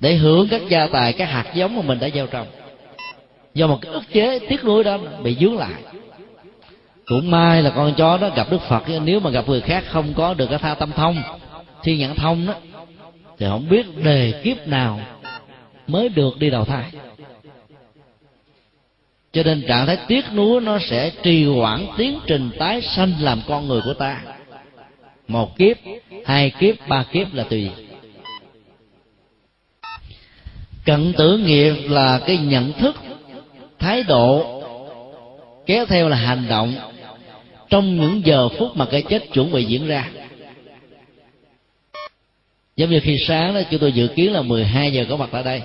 để 0.00 0.14
hưởng 0.14 0.48
các 0.48 0.60
gia 0.68 0.86
tài 0.86 1.12
các 1.12 1.24
hạt 1.26 1.54
giống 1.54 1.76
mà 1.76 1.82
mình 1.82 1.98
đã 2.00 2.08
gieo 2.14 2.26
trồng. 2.26 2.46
Do 3.54 3.66
một 3.66 3.78
cái 3.80 3.92
ức 3.92 4.02
chế 4.12 4.38
tiếc 4.38 4.64
nuối 4.64 4.84
đó 4.84 4.98
bị 5.22 5.36
dướng 5.40 5.58
lại. 5.58 5.82
Cũng 7.06 7.30
may 7.30 7.62
là 7.62 7.70
con 7.70 7.94
chó 7.96 8.18
đó 8.18 8.30
gặp 8.36 8.46
đức 8.50 8.62
phật 8.68 8.82
nếu 9.04 9.20
mà 9.20 9.30
gặp 9.30 9.48
người 9.48 9.60
khác 9.60 9.84
không 9.88 10.14
có 10.14 10.34
được 10.34 10.46
cái 10.46 10.58
tha 10.58 10.74
tâm 10.74 10.92
thông 10.92 11.22
thiên 11.82 11.98
nhãn 11.98 12.14
thông 12.14 12.46
đó, 12.46 12.54
thì 13.38 13.46
không 13.50 13.68
biết 13.68 13.86
đề 14.04 14.40
kiếp 14.44 14.66
nào 14.66 15.00
mới 15.86 16.08
được 16.08 16.38
đi 16.38 16.50
đầu 16.50 16.64
thai. 16.64 16.84
Cho 19.32 19.42
nên 19.42 19.62
trạng 19.68 19.86
thái 19.86 19.98
tiếc 20.08 20.24
nuối 20.34 20.60
nó 20.60 20.78
sẽ 20.78 21.10
trì 21.22 21.44
hoãn 21.44 21.86
tiến 21.96 22.18
trình 22.26 22.50
tái 22.58 22.82
sanh 22.82 23.12
làm 23.20 23.40
con 23.48 23.68
người 23.68 23.80
của 23.84 23.94
ta. 23.94 24.22
Một 25.28 25.56
kiếp, 25.58 25.76
hai 26.26 26.50
kiếp, 26.50 26.88
ba 26.88 27.04
kiếp 27.12 27.34
là 27.34 27.44
tùy 27.44 27.70
cận 30.90 31.12
tử 31.12 31.38
nghiệp 31.38 31.74
là 31.88 32.20
cái 32.26 32.36
nhận 32.36 32.72
thức, 32.72 32.96
thái 33.78 34.02
độ 34.02 34.62
kéo 35.66 35.86
theo 35.86 36.08
là 36.08 36.16
hành 36.16 36.44
động. 36.48 36.74
Trong 37.68 37.96
những 37.96 38.22
giờ 38.24 38.48
phút 38.48 38.76
mà 38.76 38.84
cái 38.84 39.02
chết 39.02 39.32
chuẩn 39.32 39.52
bị 39.52 39.64
diễn 39.64 39.86
ra. 39.86 40.10
Giống 42.76 42.90
như 42.90 43.00
khi 43.00 43.18
sáng 43.18 43.54
đó, 43.54 43.60
chúng 43.70 43.80
tôi 43.80 43.92
dự 43.92 44.06
kiến 44.06 44.32
là 44.32 44.42
12 44.42 44.92
giờ 44.92 45.04
có 45.08 45.16
mặt 45.16 45.28
tại 45.32 45.42
đây. 45.42 45.62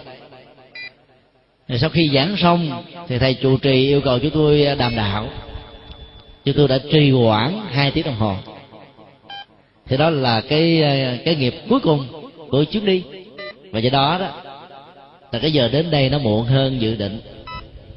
Rồi 1.67 1.79
sau 1.79 1.89
khi 1.89 2.11
giảng 2.13 2.37
xong, 2.37 2.83
thì 3.07 3.17
thầy 3.17 3.33
trụ 3.33 3.57
trì 3.57 3.87
yêu 3.87 4.01
cầu 4.01 4.19
chúng 4.19 4.31
tôi 4.31 4.75
đàm 4.79 4.95
đạo. 4.95 5.29
Chúng 6.45 6.55
tôi 6.57 6.67
đã 6.67 6.79
trì 6.91 7.11
hoãn 7.11 7.59
hai 7.71 7.91
tiếng 7.91 8.05
đồng 8.05 8.15
hồ. 8.15 8.35
Thì 9.85 9.97
đó 9.97 10.09
là 10.09 10.41
cái 10.41 10.83
cái 11.25 11.35
nghiệp 11.35 11.53
cuối 11.69 11.79
cùng 11.79 12.07
của 12.49 12.63
chuyến 12.63 12.85
đi. 12.85 13.03
Và 13.71 13.79
do 13.79 13.89
đó 13.89 14.17
đó 14.19 14.44
là 15.35 15.39
cái 15.41 15.53
giờ 15.53 15.67
đến 15.67 15.91
đây 15.91 16.09
nó 16.09 16.19
muộn 16.19 16.45
hơn 16.45 16.81
dự 16.81 16.95
định. 16.95 17.19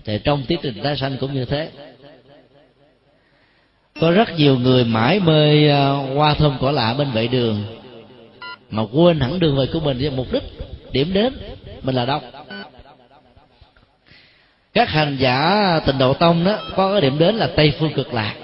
Thì 0.05 0.19
trong 0.25 0.43
tiến 0.49 0.59
trình 0.63 0.83
tái 0.83 0.97
sanh 0.97 1.17
cũng 1.21 1.35
như 1.35 1.45
thế. 1.45 1.71
Có 4.01 4.11
rất 4.11 4.29
nhiều 4.37 4.59
người 4.59 4.85
mãi 4.85 5.21
mê 5.21 5.69
à, 5.69 5.91
qua 6.15 6.35
thơm 6.35 6.57
cỏ 6.61 6.71
lạ 6.71 6.95
bên 6.99 7.11
vệ 7.11 7.27
đường. 7.27 7.65
Mà 8.71 8.83
quên 8.93 9.21
hẳn 9.21 9.41
đường 9.41 9.57
về 9.57 9.67
của 9.73 9.81
mình 9.81 9.99
với 9.99 10.11
mục 10.11 10.33
đích, 10.33 10.43
điểm 10.93 11.13
đến, 11.13 11.33
mình 11.83 11.95
là 11.95 12.05
đâu 12.05 12.21
các 14.75 14.89
hành 14.89 15.17
giả 15.21 15.81
tịnh 15.87 15.99
độ 15.99 16.15
tông 16.15 16.45
đó, 16.45 16.59
có 16.77 16.93
cái 16.93 17.01
điểm 17.01 17.19
đến 17.19 17.35
là 17.35 17.47
tây 17.57 17.73
phương 17.79 17.93
cực 17.93 18.15
lạc. 18.15 18.35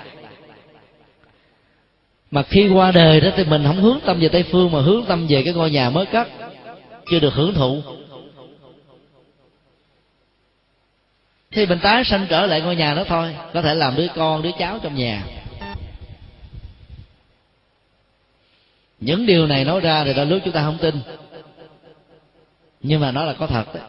Mà 2.30 2.42
khi 2.42 2.68
qua 2.68 2.92
đời 2.92 3.20
đó 3.20 3.30
thì 3.36 3.44
mình 3.44 3.64
không 3.66 3.82
hướng 3.82 3.98
tâm 4.06 4.20
về 4.20 4.28
tây 4.28 4.42
phương, 4.42 4.72
mà 4.72 4.80
hướng 4.80 5.04
tâm 5.04 5.26
về 5.28 5.42
cái 5.42 5.54
ngôi 5.54 5.70
nhà 5.70 5.90
mới 5.90 6.06
cất, 6.06 6.28
chưa 7.10 7.18
được 7.18 7.34
hưởng 7.34 7.54
thụ. 7.54 7.82
Thì 11.54 11.66
mình 11.66 11.78
tái 11.78 12.04
sanh 12.04 12.26
trở 12.28 12.46
lại 12.46 12.60
ngôi 12.60 12.76
nhà 12.76 12.94
đó 12.94 13.04
thôi, 13.08 13.36
có 13.52 13.62
thể 13.62 13.74
làm 13.74 13.96
đứa 13.96 14.06
con, 14.14 14.42
đứa 14.42 14.50
cháu 14.58 14.78
trong 14.82 14.94
nhà. 14.94 15.22
Những 19.00 19.26
điều 19.26 19.46
này 19.46 19.64
nói 19.64 19.80
ra 19.80 20.04
thì 20.04 20.14
đôi 20.14 20.26
lúc 20.26 20.42
chúng 20.44 20.52
ta 20.52 20.62
không 20.62 20.78
tin. 20.78 20.94
Nhưng 22.80 23.00
mà 23.00 23.10
nó 23.10 23.24
là 23.24 23.32
có 23.32 23.46
thật 23.46 23.74
đấy. 23.74 23.82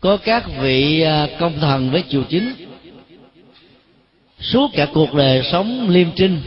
Có 0.00 0.16
các 0.16 0.44
vị 0.60 1.00
à, 1.00 1.28
công 1.38 1.60
thần 1.60 1.90
với 1.90 2.04
triều 2.08 2.22
chính, 2.28 2.54
suốt 4.40 4.70
cả 4.74 4.86
cuộc 4.94 5.14
đời 5.14 5.42
sống 5.52 5.88
liêm 5.88 6.08
trinh, 6.16 6.42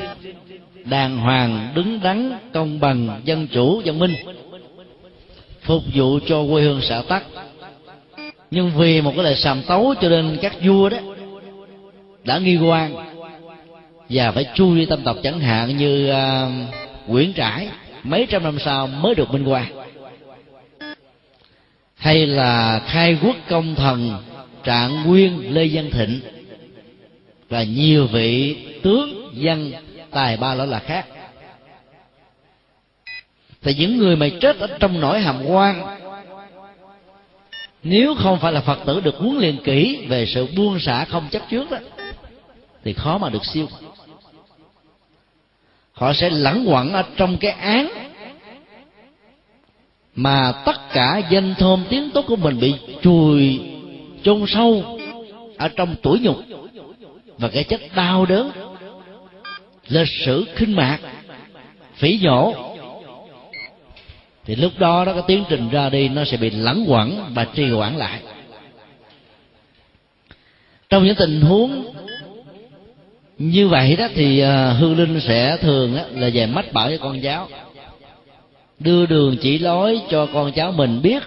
đàng 0.85 1.17
hoàng, 1.17 1.71
đứng 1.75 1.99
đắn, 2.03 2.31
công 2.53 2.79
bằng, 2.79 3.21
dân 3.23 3.47
chủ, 3.47 3.81
dân 3.81 3.99
minh, 3.99 4.15
phục 5.61 5.83
vụ 5.93 6.19
cho 6.27 6.43
quê 6.51 6.63
hương 6.63 6.81
xã 6.81 7.01
tắc 7.09 7.23
nhưng 8.51 8.71
vì 8.77 9.01
một 9.01 9.11
cái 9.15 9.23
lời 9.23 9.35
sàm 9.35 9.61
tấu 9.61 9.93
cho 10.01 10.09
nên 10.09 10.37
các 10.41 10.53
vua 10.63 10.89
đó 10.89 10.97
đã 12.23 12.37
nghi 12.37 12.57
quan 12.57 12.95
và 14.09 14.31
phải 14.31 14.45
chui 14.55 14.85
tâm 14.85 15.03
tộc 15.03 15.17
chẳng 15.23 15.39
hạn 15.39 15.77
như 15.77 16.11
uh, 16.11 16.51
Nguyễn 17.07 17.33
Trãi 17.33 17.69
mấy 18.03 18.25
trăm 18.29 18.43
năm 18.43 18.59
sau 18.59 18.87
mới 18.87 19.15
được 19.15 19.31
minh 19.31 19.47
quan 19.47 19.65
hay 21.95 22.27
là 22.27 22.81
khai 22.87 23.17
quốc 23.23 23.35
công 23.49 23.75
thần 23.75 24.23
trạng 24.63 25.03
nguyên 25.03 25.53
lê 25.53 25.69
văn 25.73 25.89
thịnh 25.91 26.19
và 27.49 27.63
nhiều 27.63 28.07
vị 28.07 28.57
tướng 28.83 29.29
dân 29.33 29.71
tài 30.11 30.37
ba 30.37 30.55
lỗi 30.55 30.67
là 30.67 30.79
khác. 30.79 31.05
Thì 33.61 33.73
những 33.73 33.97
người 33.97 34.15
mà 34.15 34.27
chết 34.41 34.59
ở 34.59 34.67
trong 34.79 34.99
nỗi 34.99 35.19
hàm 35.19 35.45
quan 35.45 35.96
nếu 37.83 38.15
không 38.15 38.39
phải 38.39 38.53
là 38.53 38.61
phật 38.61 38.79
tử 38.85 38.99
được 38.99 39.15
huấn 39.17 39.37
luyện 39.37 39.57
kỹ 39.63 40.05
về 40.09 40.25
sự 40.25 40.47
buông 40.55 40.79
xả 40.79 41.05
không 41.05 41.27
chấp 41.31 41.41
trước 41.49 41.71
đó, 41.71 41.77
thì 42.83 42.93
khó 42.93 43.17
mà 43.17 43.29
được 43.29 43.45
siêu. 43.45 43.67
Họ 45.93 46.13
sẽ 46.13 46.29
lẳng 46.29 46.65
quẩn 46.67 46.93
ở 46.93 47.03
trong 47.17 47.37
cái 47.37 47.51
án 47.51 47.89
mà 50.15 50.51
tất 50.65 50.89
cả 50.93 51.21
danh 51.29 51.55
thơm 51.57 51.83
tiếng 51.89 52.09
tốt 52.11 52.25
của 52.27 52.35
mình 52.35 52.59
bị 52.59 52.75
chùi 53.01 53.61
chôn 54.23 54.43
sâu 54.47 54.99
ở 55.57 55.69
trong 55.69 55.95
tuổi 56.01 56.19
nhục 56.19 56.37
và 57.37 57.47
cái 57.47 57.63
chất 57.63 57.81
đau 57.95 58.25
đớn, 58.25 58.51
lịch 59.87 60.07
sử 60.25 60.45
khinh 60.55 60.75
mạc, 60.75 60.99
phỉ 61.95 62.19
nhổ 62.21 62.66
thì 64.47 64.55
lúc 64.55 64.71
đó 64.79 65.05
đó, 65.05 65.13
cái 65.13 65.23
tiến 65.27 65.43
trình 65.49 65.69
ra 65.69 65.89
đi 65.89 66.09
nó 66.09 66.23
sẽ 66.25 66.37
bị 66.37 66.49
lẳng 66.49 66.85
quẩn 66.87 67.33
và 67.33 67.45
trì 67.45 67.69
hoãn 67.69 67.97
lại. 67.97 68.21
Trong 70.89 71.05
những 71.05 71.15
tình 71.15 71.41
huống 71.41 71.93
như 73.37 73.67
vậy 73.67 73.95
đó 73.95 74.07
thì 74.15 74.39
à, 74.39 74.71
hương 74.71 74.97
linh 74.97 75.19
sẽ 75.19 75.57
thường 75.61 75.99
là 76.11 76.29
về 76.33 76.45
mách 76.45 76.73
bảo 76.73 76.91
cho 76.91 76.97
con 76.97 77.21
cháu. 77.21 77.47
Đưa 78.79 79.05
đường 79.05 79.37
chỉ 79.41 79.59
lối 79.59 80.01
cho 80.09 80.27
con 80.33 80.51
cháu 80.51 80.71
mình 80.71 81.01
biết. 81.01 81.23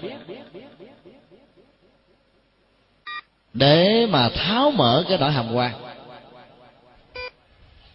Để 3.55 4.07
mà 4.11 4.29
tháo 4.29 4.71
mở 4.71 5.05
cái 5.09 5.19
nỗi 5.19 5.33
hàm 5.33 5.55
quan. 5.55 5.73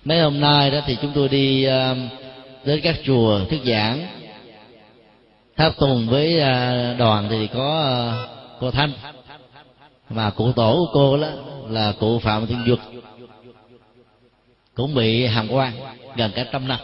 Mấy 0.06 0.20
hôm 0.20 0.40
nay 0.40 0.72
đó 0.72 0.80
thì 0.86 0.98
chúng 1.02 1.12
tôi 1.16 1.30
đi 1.30 1.64
à, 1.64 1.96
đến 2.66 2.80
các 2.84 2.96
chùa, 3.06 3.46
thuyết 3.50 3.62
giảng 3.66 4.08
tháp 5.58 5.78
tùng 5.78 6.08
với 6.08 6.40
à, 6.40 6.94
đoàn 7.00 7.28
thì 7.30 7.48
có 7.48 7.82
à, 7.82 7.96
cô 8.60 8.72
thanh. 8.72 8.92
Mà 10.10 10.30
cụ 10.30 10.52
tổ 10.52 10.76
của 10.76 10.92
cô 10.94 11.18
đó 11.18 11.28
là 11.70 11.94
cụ 12.00 12.20
phạm 12.20 12.48
thiên 12.48 12.64
duật. 12.68 12.80
Cũng 14.74 14.96
bị 14.96 15.26
hàm 15.26 15.48
quan 15.52 15.74
gần 16.16 16.32
cả 16.36 16.46
trăm 16.52 16.68
năm. 16.68 16.80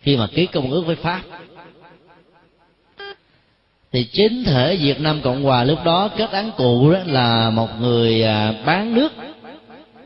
Khi 0.00 0.16
mà 0.16 0.26
ký 0.26 0.46
công 0.46 0.70
ước 0.70 0.82
với 0.86 0.96
pháp 0.96 1.22
thì 3.92 4.04
chính 4.04 4.44
thể 4.44 4.76
Việt 4.76 5.00
Nam 5.00 5.20
Cộng 5.24 5.42
Hòa 5.42 5.64
lúc 5.64 5.78
đó 5.84 6.08
kết 6.16 6.30
án 6.30 6.50
cụ 6.56 6.92
đó 6.92 6.98
là 7.06 7.50
một 7.50 7.68
người 7.80 8.22
à, 8.22 8.54
bán 8.66 8.94
nước 8.94 9.12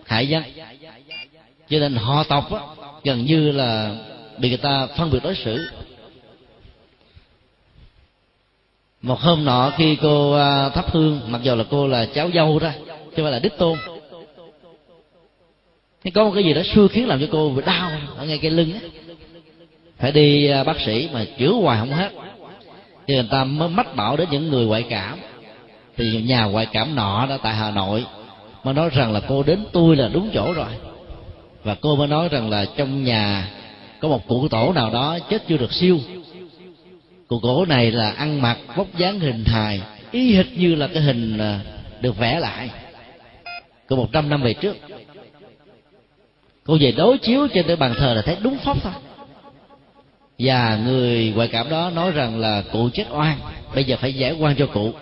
hại 0.06 0.28
dân. 0.28 0.42
Cho 1.68 1.78
nên 1.78 1.94
họ 1.94 2.24
tộc 2.24 2.52
đó, 2.52 2.76
gần 3.04 3.24
như 3.24 3.52
là 3.52 3.96
bị 4.38 4.48
người 4.48 4.58
ta 4.58 4.86
phân 4.96 5.10
biệt 5.10 5.18
đối 5.22 5.34
xử. 5.34 5.68
Một 9.02 9.20
hôm 9.20 9.44
nọ 9.44 9.72
khi 9.76 9.96
cô 10.02 10.32
à, 10.32 10.68
thắp 10.68 10.90
hương, 10.90 11.20
mặc 11.26 11.40
dù 11.42 11.54
là 11.54 11.64
cô 11.70 11.86
là 11.86 12.06
cháu 12.14 12.30
dâu 12.34 12.58
đó 12.58 12.70
chứ 12.76 13.12
không 13.16 13.24
phải 13.24 13.32
là 13.32 13.38
đích 13.38 13.58
tôn. 13.58 13.78
Nhưng 16.04 16.14
có 16.14 16.24
một 16.24 16.32
cái 16.34 16.44
gì 16.44 16.54
đó 16.54 16.62
xưa 16.74 16.88
khiến 16.88 17.08
làm 17.08 17.20
cho 17.20 17.26
cô 17.32 17.50
bị 17.50 17.62
đau 17.66 17.90
ở 18.16 18.26
ngay 18.26 18.38
cái 18.38 18.50
lưng 18.50 18.72
á. 18.72 18.80
Phải 19.98 20.12
đi 20.12 20.48
à, 20.48 20.64
bác 20.64 20.80
sĩ 20.80 21.08
mà 21.12 21.24
chữa 21.38 21.52
hoài 21.52 21.78
không 21.78 21.92
hết. 21.92 22.12
Thì 23.06 23.14
người 23.14 23.28
ta 23.30 23.44
mới 23.44 23.68
mách 23.68 23.96
bảo 23.96 24.16
đến 24.16 24.28
những 24.30 24.48
người 24.50 24.66
ngoại 24.66 24.84
cảm. 24.90 25.18
Thì 25.96 26.22
nhà 26.22 26.44
ngoại 26.44 26.66
cảm 26.66 26.94
nọ 26.94 27.26
đó 27.26 27.38
tại 27.42 27.54
hà 27.54 27.70
nội 27.70 28.04
mới 28.64 28.74
nói 28.74 28.90
rằng 28.92 29.12
là 29.12 29.20
cô 29.28 29.42
đến 29.42 29.64
tôi 29.72 29.96
là 29.96 30.08
đúng 30.08 30.30
chỗ 30.34 30.52
rồi. 30.52 30.68
Và 31.64 31.74
cô 31.80 31.96
mới 31.96 32.08
nói 32.08 32.28
rằng 32.28 32.50
là 32.50 32.66
trong 32.76 33.04
nhà 33.04 33.48
có 34.00 34.08
một 34.08 34.28
cụ 34.28 34.48
tổ 34.48 34.72
nào 34.72 34.90
đó 34.90 35.18
chết 35.30 35.42
chưa 35.48 35.56
được 35.56 35.72
siêu 35.72 35.98
cụ 37.28 37.38
cổ 37.38 37.64
này 37.64 37.90
là 37.90 38.10
ăn 38.10 38.42
mặc 38.42 38.58
vóc 38.76 38.86
dáng 38.98 39.20
hình 39.20 39.44
hài 39.44 39.80
y 40.10 40.34
hệt 40.34 40.46
như 40.56 40.74
là 40.74 40.86
cái 40.86 41.02
hình 41.02 41.38
à, 41.38 41.60
được 42.00 42.18
vẽ 42.18 42.40
lại. 42.40 42.70
Của 43.88 43.96
một 43.96 44.08
trăm 44.12 44.28
năm 44.28 44.42
về 44.42 44.54
trước 44.54 44.76
cô 46.64 46.76
về 46.80 46.92
đối 46.92 47.18
chiếu 47.18 47.48
trên 47.54 47.66
cái 47.66 47.76
bàn 47.76 47.94
thờ 47.98 48.14
là 48.14 48.22
thấy 48.22 48.36
đúng 48.42 48.58
pháp 48.58 48.76
thôi. 48.82 48.92
Và 50.38 50.78
người 50.84 51.32
ngoại 51.36 51.48
cảm 51.48 51.70
đó 51.70 51.90
nói 51.94 52.10
rằng 52.10 52.40
là 52.40 52.62
cụ 52.72 52.88
chết 52.92 53.04
oan 53.10 53.38
bây 53.74 53.84
giờ 53.84 53.96
phải 54.00 54.14
giải 54.14 54.32
oan 54.38 54.56
cho 54.56 54.66
cụ. 54.66 54.92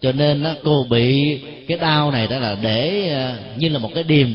Cho 0.00 0.12
nên 0.12 0.42
đó, 0.42 0.54
cô 0.64 0.86
bị 0.90 1.38
cái 1.68 1.78
đau 1.78 2.10
này 2.10 2.26
đó 2.26 2.38
là 2.38 2.56
để 2.62 3.10
à, 3.12 3.36
như 3.56 3.68
là 3.68 3.78
một 3.78 3.90
cái 3.94 4.02
điềm 4.02 4.28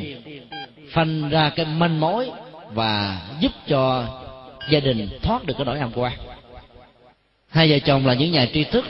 phanh 0.92 1.30
ra 1.30 1.50
cái 1.50 1.66
manh 1.66 2.00
mối 2.00 2.30
và 2.74 3.22
giúp 3.40 3.52
cho 3.68 4.06
gia 4.70 4.80
đình 4.80 5.10
thoát 5.22 5.46
được 5.46 5.54
cái 5.58 5.66
nỗi 5.66 5.80
hàm 5.80 5.92
quan 5.96 6.14
hai 7.54 7.70
vợ 7.70 7.80
chồng 7.80 8.08
là 8.08 8.14
những 8.14 8.32
nhà 8.32 8.48
tri 8.54 8.64
thức. 8.64 8.86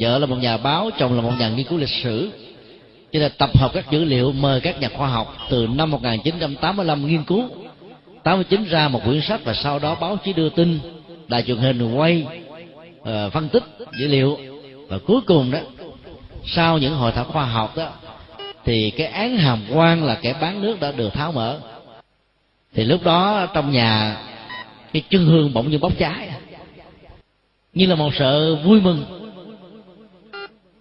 Vợ 0.00 0.18
là 0.18 0.26
một 0.26 0.36
nhà 0.36 0.56
báo 0.56 0.90
chồng 0.98 1.14
là 1.14 1.20
một 1.20 1.32
nhà 1.38 1.48
nghiên 1.48 1.66
cứu 1.66 1.78
lịch 1.78 1.88
sử. 1.88 2.30
Cho 3.12 3.18
nên 3.18 3.32
tập 3.38 3.58
hợp 3.58 3.70
các 3.74 3.90
dữ 3.90 4.04
liệu 4.04 4.32
mời 4.32 4.60
các 4.60 4.80
nhà 4.80 4.88
khoa 4.88 5.08
học 5.08 5.36
từ 5.50 5.66
năm 5.66 5.90
1985 5.90 7.06
nghiên 7.06 7.24
cứu. 7.24 7.44
89 8.22 8.64
ra 8.64 8.88
một 8.88 9.00
quyển 9.04 9.20
sách 9.20 9.40
và 9.44 9.54
sau 9.54 9.78
đó 9.78 9.96
báo 10.00 10.16
chí 10.24 10.32
đưa 10.32 10.48
tin. 10.48 10.78
Đài 11.28 11.42
truyền 11.42 11.56
hình 11.56 11.94
quay 11.94 12.26
uh, 13.00 13.06
phân 13.32 13.48
tích 13.48 13.62
dữ 13.98 14.06
liệu. 14.06 14.38
Và 14.88 14.98
cuối 15.06 15.20
cùng 15.20 15.50
đó 15.50 15.58
sau 16.46 16.78
những 16.78 16.94
hội 16.94 17.12
thảo 17.12 17.24
khoa 17.24 17.44
học 17.44 17.76
đó 17.76 17.90
thì 18.64 18.90
cái 18.90 19.06
án 19.06 19.36
hàm 19.36 19.62
quan 19.74 20.04
là 20.04 20.18
kẻ 20.22 20.34
bán 20.40 20.62
nước 20.62 20.80
đã 20.80 20.92
được 20.92 21.12
tháo 21.12 21.32
mở. 21.32 21.58
Thì 22.74 22.84
lúc 22.84 23.04
đó 23.04 23.46
trong 23.54 23.72
nhà 23.72 24.16
cái 24.92 25.02
chân 25.10 25.26
hương 25.26 25.54
bỗng 25.54 25.70
như 25.70 25.78
bốc 25.78 25.92
cháy 25.98 26.28
như 27.78 27.86
là 27.86 27.94
một 27.94 28.14
sự 28.18 28.56
vui 28.64 28.80
mừng. 28.80 29.04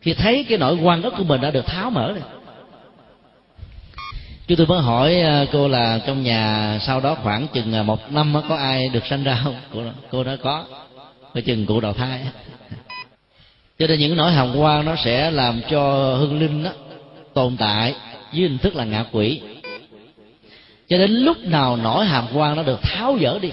Khi 0.02 0.14
thấy 0.14 0.46
cái 0.50 0.58
nỗi 0.58 0.76
quan 0.76 1.02
ức 1.02 1.14
của 1.18 1.24
mình 1.24 1.42
đã 1.42 1.52
được 1.52 1.66
tháo 1.66 1.90
mở 1.90 2.12
rồi. 2.12 2.24
Chúng 4.48 4.58
tôi 4.58 4.68
mới 4.68 4.82
hỏi 4.82 5.22
à, 5.22 5.46
cô 5.52 5.68
là 5.68 6.00
trong 6.08 6.24
nhà 6.24 6.78
sau 6.82 7.02
đó 7.02 7.16
khoảng 7.24 7.48
chừng 7.54 7.74
à, 7.74 7.84
một 7.84 8.12
năm 8.12 8.36
có 8.50 8.56
ai 8.56 8.90
được 8.90 9.06
sanh 9.06 9.24
ra 9.24 9.42
không? 9.44 9.56
Cô, 9.74 9.82
cô 10.12 10.24
nói 10.24 10.38
có. 10.38 10.66
Phải 11.34 11.42
chừng 11.42 11.66
cụ 11.66 11.80
đầu 11.80 11.94
thai. 11.94 12.22
Cho 13.80 13.88
nên 13.88 14.00
những 14.00 14.16
nỗi 14.16 14.32
hồng 14.32 14.62
quan 14.62 14.86
nó 14.86 14.96
sẽ 14.96 15.32
làm 15.32 15.62
cho 15.70 16.16
hương 16.16 16.40
linh 16.40 16.64
đó 16.64 16.72
tồn 17.34 17.58
tại 17.58 17.96
dưới 18.34 18.50
hình 18.50 18.58
thức 18.58 18.76
là 18.76 18.84
ngạ 18.84 19.06
quỷ. 19.12 19.42
Cho 20.90 20.98
đến 20.98 21.12
lúc 21.12 21.38
nào 21.44 21.78
nỗi 21.78 22.06
hàm 22.06 22.26
quan 22.34 22.56
nó 22.56 22.64
được 22.64 22.82
tháo 22.82 23.18
dỡ 23.22 23.40
đi 23.40 23.52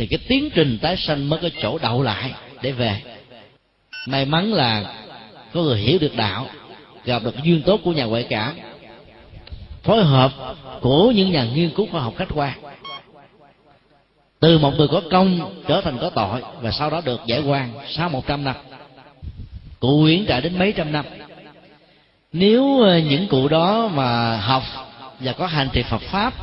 thì 0.00 0.06
cái 0.06 0.18
tiến 0.28 0.50
trình 0.54 0.78
tái 0.82 0.96
sanh 0.96 1.28
mới 1.28 1.38
có 1.42 1.48
chỗ 1.62 1.78
đậu 1.78 2.02
lại 2.02 2.32
để 2.62 2.72
về. 2.72 3.02
May 4.06 4.24
mắn 4.24 4.52
là 4.52 4.94
có 5.54 5.62
người 5.62 5.78
hiểu 5.78 5.98
được 5.98 6.16
đạo, 6.16 6.46
gặp 7.04 7.22
được 7.24 7.34
duyên 7.42 7.62
tốt 7.62 7.80
của 7.84 7.92
nhà 7.92 8.04
ngoại 8.04 8.26
cảm, 8.28 8.56
phối 9.82 10.04
hợp 10.04 10.32
của 10.80 11.10
những 11.10 11.32
nhà 11.32 11.44
nghiên 11.44 11.70
cứu 11.70 11.86
khoa 11.90 12.00
học 12.00 12.14
khách 12.16 12.28
quan. 12.34 12.58
Từ 14.40 14.58
một 14.58 14.74
người 14.78 14.88
có 14.88 15.02
công 15.10 15.54
trở 15.68 15.80
thành 15.80 15.98
có 15.98 16.10
tội 16.10 16.42
và 16.60 16.70
sau 16.70 16.90
đó 16.90 17.00
được 17.04 17.20
giải 17.26 17.40
quan 17.40 17.72
sau 17.88 18.08
một 18.08 18.26
trăm 18.26 18.44
năm, 18.44 18.56
cụ 19.80 20.04
uyển 20.04 20.26
trải 20.26 20.40
đến 20.40 20.58
mấy 20.58 20.72
trăm 20.72 20.92
năm. 20.92 21.04
Nếu 22.32 22.80
ờ, 22.80 22.98
những 22.98 23.28
cụ 23.28 23.48
đó 23.48 23.88
mà 23.94 24.36
học 24.36 24.62
và 25.20 25.32
có 25.32 25.46
hành 25.46 25.68
trì 25.72 25.82
Phật 25.82 26.02
pháp, 26.02 26.34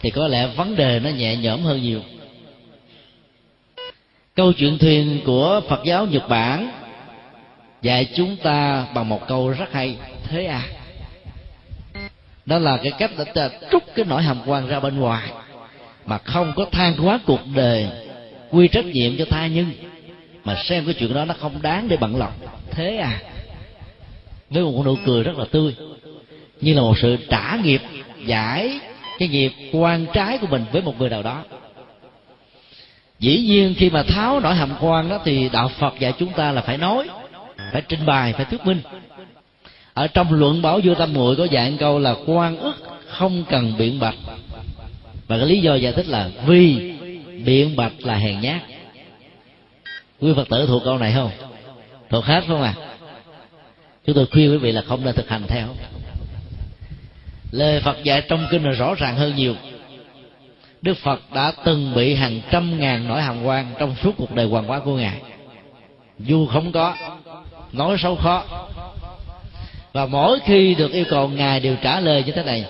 thì 0.00 0.10
có 0.10 0.28
lẽ 0.28 0.46
vấn 0.46 0.76
đề 0.76 1.00
nó 1.00 1.10
nhẹ 1.10 1.36
nhõm 1.36 1.62
hơn 1.62 1.82
nhiều 1.82 2.00
câu 4.36 4.52
chuyện 4.52 4.78
thuyền 4.78 5.20
của 5.24 5.60
Phật 5.68 5.84
giáo 5.84 6.06
Nhật 6.06 6.28
Bản 6.28 6.70
dạy 7.82 8.08
chúng 8.16 8.36
ta 8.36 8.86
bằng 8.94 9.08
một 9.08 9.28
câu 9.28 9.48
rất 9.48 9.72
hay, 9.72 9.96
thế 10.28 10.46
à? 10.46 10.62
Đó 12.46 12.58
là 12.58 12.76
cái 12.76 12.92
cách 12.98 13.10
để 13.18 13.24
ta 13.24 13.48
trút 13.70 13.82
cái 13.94 14.04
nỗi 14.08 14.22
hàm 14.22 14.40
quan 14.46 14.68
ra 14.68 14.80
bên 14.80 15.00
ngoài 15.00 15.30
mà 16.06 16.18
không 16.18 16.52
có 16.56 16.66
than 16.72 16.94
quá 17.02 17.18
cuộc 17.26 17.40
đời 17.54 17.88
quy 18.50 18.68
trách 18.68 18.84
nhiệm 18.84 19.16
cho 19.16 19.24
tha 19.30 19.46
nhân. 19.46 19.72
Mà 20.44 20.62
xem 20.64 20.84
cái 20.84 20.94
chuyện 20.94 21.14
đó 21.14 21.24
nó 21.24 21.34
không 21.40 21.62
đáng 21.62 21.88
để 21.88 21.96
bận 21.96 22.16
lòng, 22.16 22.32
thế 22.70 22.96
à? 22.96 23.20
Với 24.50 24.62
một 24.62 24.82
nụ 24.84 24.96
cười 25.06 25.22
rất 25.22 25.38
là 25.38 25.44
tươi, 25.50 25.74
như 26.60 26.74
là 26.74 26.80
một 26.80 26.98
sự 26.98 27.16
trả 27.30 27.58
nghiệp, 27.64 27.82
giải 28.26 28.80
cái 29.18 29.28
nghiệp 29.28 29.52
quan 29.72 30.06
trái 30.12 30.38
của 30.38 30.46
mình 30.46 30.64
với 30.72 30.82
một 30.82 30.98
người 30.98 31.10
nào 31.10 31.22
đó 31.22 31.42
dĩ 33.24 33.40
nhiên 33.40 33.74
khi 33.78 33.90
mà 33.90 34.02
tháo 34.02 34.40
nỗi 34.40 34.54
hàm 34.54 34.70
quan 34.80 35.08
đó 35.08 35.18
thì 35.24 35.48
đạo 35.52 35.68
phật 35.78 35.94
dạy 35.98 36.12
chúng 36.18 36.32
ta 36.32 36.52
là 36.52 36.60
phải 36.60 36.78
nói, 36.78 37.08
phải 37.72 37.82
trình 37.88 38.06
bày, 38.06 38.32
phải 38.32 38.44
thuyết 38.44 38.66
minh. 38.66 38.80
Ở 39.94 40.06
trong 40.06 40.32
luận 40.32 40.62
bảo 40.62 40.80
vua 40.84 40.94
tâm 40.94 41.12
muội 41.12 41.36
có 41.36 41.44
dạy 41.44 41.76
câu 41.80 41.98
là 41.98 42.14
quan 42.26 42.56
ức 42.56 42.74
không 43.08 43.44
cần 43.50 43.72
biện 43.78 44.00
bạch. 44.00 44.14
Và 45.26 45.38
cái 45.38 45.46
lý 45.46 45.60
do 45.60 45.74
giải 45.74 45.92
thích 45.92 46.06
là 46.08 46.30
vì 46.46 46.92
biện 47.44 47.76
bạch 47.76 47.92
là 47.98 48.14
hèn 48.14 48.40
nhát. 48.40 48.62
Quý 50.20 50.32
phật 50.36 50.48
tử 50.48 50.66
thuộc 50.66 50.82
câu 50.84 50.98
này 50.98 51.12
không? 51.12 51.30
Thuộc 52.10 52.24
hết 52.24 52.44
không 52.48 52.62
à? 52.62 52.74
Chúng 54.06 54.16
tôi 54.16 54.26
khuyên 54.26 54.50
quý 54.50 54.56
vị 54.56 54.72
là 54.72 54.82
không 54.82 55.04
nên 55.04 55.14
thực 55.14 55.28
hành 55.28 55.42
theo. 55.48 55.66
Lời 57.50 57.80
phật 57.80 58.04
dạy 58.04 58.22
trong 58.28 58.46
kinh 58.50 58.64
là 58.64 58.70
rõ 58.70 58.94
ràng 58.94 59.16
hơn 59.16 59.36
nhiều 59.36 59.54
đức 60.84 60.98
phật 60.98 61.20
đã 61.34 61.52
từng 61.64 61.94
bị 61.94 62.14
hàng 62.14 62.40
trăm 62.50 62.80
ngàn 62.80 63.08
nỗi 63.08 63.22
hàm 63.22 63.44
quan 63.44 63.66
trong 63.78 63.94
suốt 64.02 64.12
cuộc 64.16 64.34
đời 64.34 64.46
hoàng 64.46 64.64
hóa 64.64 64.78
của 64.78 64.96
ngài. 64.96 65.20
Dù 66.18 66.46
không 66.46 66.72
có, 66.72 66.94
nói 67.72 67.96
xấu 67.98 68.16
khó. 68.16 68.44
Và 69.92 70.06
mỗi 70.06 70.38
khi 70.44 70.74
được 70.74 70.92
yêu 70.92 71.04
cầu 71.10 71.28
ngài 71.28 71.60
đều 71.60 71.76
trả 71.82 72.00
lời 72.00 72.22
như 72.26 72.32
thế 72.32 72.42
này, 72.42 72.64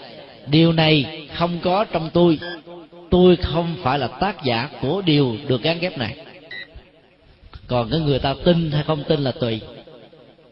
điều 0.46 0.72
này 0.72 1.26
không 1.34 1.58
có 1.62 1.84
trong 1.84 2.10
tôi. 2.12 2.38
Tôi 3.10 3.36
không 3.36 3.76
phải 3.82 3.98
là 3.98 4.06
tác 4.06 4.44
giả 4.44 4.68
của 4.80 5.02
điều 5.02 5.36
được 5.46 5.62
gắn 5.62 5.78
ghép 5.78 5.98
này. 5.98 6.16
Còn 7.66 7.90
cái 7.90 8.00
người 8.00 8.18
ta 8.18 8.34
tin 8.44 8.70
hay 8.70 8.82
không 8.82 9.04
tin 9.04 9.24
là 9.24 9.32
tùy. 9.32 9.60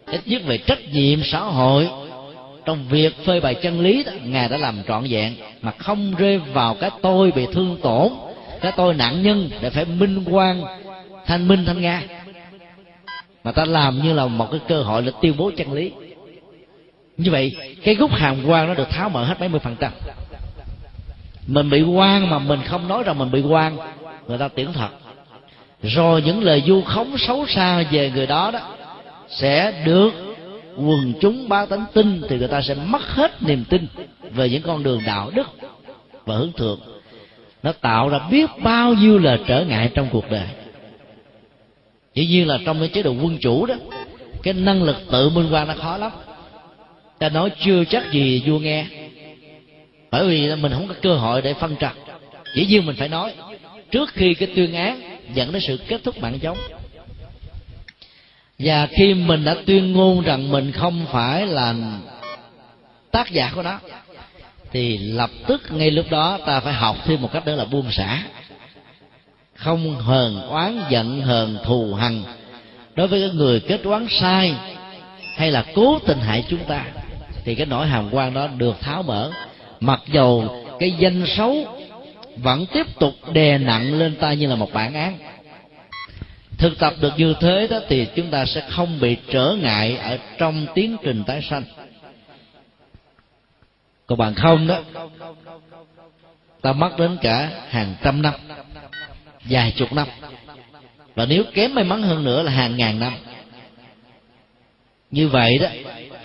Ít 0.07 0.21
nhất 0.27 0.43
về 0.47 0.59
trách 0.59 0.93
nhiệm 0.93 1.23
xã 1.25 1.41
hội 1.41 1.89
trong 2.65 2.85
việc 2.89 3.25
phơi 3.25 3.41
bày 3.41 3.55
chân 3.55 3.81
lý 3.81 4.05
đó, 4.05 4.13
ngài 4.25 4.49
đã 4.49 4.57
làm 4.57 4.83
trọn 4.89 5.05
vẹn 5.11 5.35
mà 5.63 5.73
không 5.79 6.15
rơi 6.19 6.39
vào 6.39 6.75
cái 6.75 6.91
tôi 7.03 7.31
bị 7.31 7.47
thương 7.53 7.77
tổn. 7.83 8.13
Cái 8.61 8.73
tôi 8.77 8.95
nạn 8.95 9.23
nhân 9.23 9.51
để 9.61 9.71
phải 9.71 9.85
minh 9.85 10.25
quan 10.31 10.63
thanh 11.27 11.49
minh 11.49 11.65
thanh 11.65 11.81
nga. 11.83 12.03
Mà 13.45 13.53
ta 13.53 13.65
làm 13.65 14.03
như 14.03 14.13
là 14.13 14.27
một 14.27 14.51
cái 14.51 14.61
cơ 14.69 14.83
hội 14.83 15.03
để 15.03 15.13
tuyên 15.23 15.37
bố 15.37 15.51
chân 15.57 15.73
lý. 15.73 15.91
Như 17.17 17.31
vậy 17.31 17.57
cái 17.85 17.95
gốc 17.95 18.11
hàm 18.11 18.47
quan 18.47 18.69
nó 18.69 18.75
được 18.75 18.91
tháo 18.91 19.09
mở 19.09 19.25
hết 19.25 19.41
mấy 19.41 19.49
mươi 19.49 19.61
phần 19.61 19.77
trăm. 19.81 19.93
Mình 21.47 21.71
bị 21.71 21.83
quan 21.83 22.31
mà 22.31 22.39
mình 22.39 22.61
không 22.67 22.89
nói 22.89 23.03
rằng 23.03 23.19
mình 23.19 23.31
bị 23.31 23.41
quan 23.41 23.77
người 24.27 24.39
ta 24.39 24.49
tưởng 24.49 24.73
thật. 24.73 24.89
Rồi 25.83 26.23
những 26.23 26.43
lời 26.43 26.63
du 26.67 26.83
khống 26.83 27.19
xấu 27.19 27.47
xa 27.47 27.85
về 27.91 28.11
người 28.15 28.27
đó 28.27 28.51
đó 28.51 28.61
sẽ 29.29 29.83
được 29.85 30.32
quần 30.77 31.13
chúng 31.21 31.49
ba 31.49 31.67
tánh 31.67 31.85
tin 31.95 32.23
thì 32.29 32.39
người 32.39 32.49
ta 32.49 32.63
sẽ 32.63 32.75
mất 32.75 33.03
hết 33.03 33.43
niềm 33.43 33.65
tin 33.69 33.87
về 34.35 34.49
những 34.49 34.63
con 34.63 34.83
đường 34.83 35.01
đạo 35.07 35.31
đức 35.35 35.47
và 36.25 36.37
hướng 36.37 36.53
thượng. 36.53 36.81
Nó 37.63 37.73
tạo 37.73 38.09
ra 38.09 38.19
biết 38.31 38.51
bao 38.63 38.95
nhiêu 38.95 39.19
là 39.19 39.39
trở 39.47 39.65
ngại 39.65 39.91
trong 39.95 40.09
cuộc 40.13 40.31
đời. 40.31 40.47
Dĩ 42.15 42.27
nhiên 42.27 42.49
là 42.49 42.59
trong 42.65 42.79
cái 42.79 42.89
chế 42.89 43.03
độ 43.03 43.11
quân 43.11 43.39
chủ 43.41 43.67
đó, 43.67 43.75
cái 44.43 44.55
năng 44.55 44.83
lực 44.83 44.97
tự 45.11 45.29
minh 45.29 45.49
quan 45.53 45.69
nó 45.69 45.75
khó 45.75 45.97
lắm. 45.97 46.13
Ta 47.19 47.29
nói 47.29 47.51
chưa 47.61 47.85
chắc 47.85 48.13
gì 48.13 48.43
vua 48.47 48.59
nghe. 48.59 48.87
Bởi 50.11 50.27
vì 50.27 50.55
mình 50.55 50.73
không 50.73 50.89
có 50.89 50.95
cơ 51.03 51.15
hội 51.15 51.43
để 51.43 51.55
phân 51.55 51.77
trần. 51.77 51.93
Dĩ 52.55 52.67
nhiên 52.67 52.87
mình 52.87 52.97
phải 52.97 53.09
nói, 53.09 53.33
trước 53.91 54.11
khi 54.13 54.35
cái 54.35 54.49
tuyên 54.57 54.75
án 54.75 55.01
dẫn 55.35 55.53
đến 55.53 55.63
sự 55.63 55.79
kết 55.89 56.01
thúc 56.05 56.19
mạng 56.19 56.39
chống 56.43 56.59
và 58.63 58.87
khi 58.87 59.15
mình 59.15 59.45
đã 59.45 59.55
tuyên 59.67 59.93
ngôn 59.93 60.21
rằng 60.21 60.51
mình 60.51 60.73
không 60.73 61.07
phải 61.13 61.47
là 61.47 61.75
tác 63.11 63.31
giả 63.31 63.51
của 63.55 63.63
nó, 63.63 63.79
thì 64.71 64.99
lập 64.99 65.31
tức 65.47 65.63
ngay 65.71 65.91
lúc 65.91 66.07
đó 66.11 66.39
ta 66.47 66.61
phải 66.61 66.73
học 66.73 66.97
thêm 67.05 67.23
một 67.23 67.33
cách 67.33 67.45
đó 67.47 67.53
là 67.53 67.65
buông 67.65 67.93
xả. 67.93 68.23
Không 69.55 69.97
hờn 70.01 70.49
oán 70.49 70.81
giận, 70.91 71.23
hờn 71.23 71.59
thù 71.65 71.95
hằn 71.95 72.23
đối 72.95 73.09
với 73.09 73.21
cái 73.21 73.31
người 73.31 73.61
kết 73.61 73.81
oán 73.85 74.07
sai 74.11 74.55
hay 75.37 75.51
là 75.51 75.65
cố 75.75 75.99
tình 75.99 76.19
hại 76.19 76.45
chúng 76.49 76.65
ta, 76.65 76.85
thì 77.45 77.55
cái 77.55 77.67
nỗi 77.67 77.87
hàm 77.87 78.09
quan 78.11 78.35
đó 78.35 78.47
được 78.57 78.81
tháo 78.81 79.03
mở. 79.03 79.31
Mặc 79.81 80.01
dầu 80.13 80.65
cái 80.79 80.91
danh 80.99 81.25
xấu 81.27 81.57
vẫn 82.37 82.67
tiếp 82.67 82.87
tục 82.99 83.15
đè 83.33 83.59
nặng 83.59 83.99
lên 83.99 84.17
ta 84.17 84.33
như 84.33 84.47
là 84.47 84.55
một 84.55 84.73
bản 84.73 84.95
án 84.95 85.19
thực 86.63 86.79
tập 86.79 86.95
được 87.01 87.13
như 87.17 87.35
thế 87.41 87.67
đó 87.71 87.81
thì 87.89 88.07
chúng 88.17 88.31
ta 88.31 88.45
sẽ 88.45 88.63
không 88.69 89.01
bị 89.01 89.17
trở 89.31 89.57
ngại 89.61 89.97
ở 89.97 90.19
trong 90.39 90.67
tiến 90.75 90.97
trình 91.03 91.25
tái 91.27 91.43
sanh. 91.51 91.63
Còn 94.07 94.19
bằng 94.19 94.35
không 94.35 94.67
đó, 94.67 94.79
ta 96.61 96.73
mất 96.73 96.99
đến 96.99 97.17
cả 97.23 97.51
hàng 97.69 97.95
trăm 98.03 98.23
năm, 98.23 98.35
vài 99.45 99.73
chục 99.77 99.93
năm. 99.93 100.09
Và 101.15 101.27
nếu 101.27 101.45
kém 101.55 101.75
may 101.75 101.85
mắn 101.85 102.03
hơn 102.03 102.25
nữa 102.25 102.43
là 102.43 102.53
hàng 102.53 102.77
ngàn 102.77 103.01
năm. 103.01 103.13
Như 105.11 105.29
vậy 105.29 105.59
đó, 105.59 105.69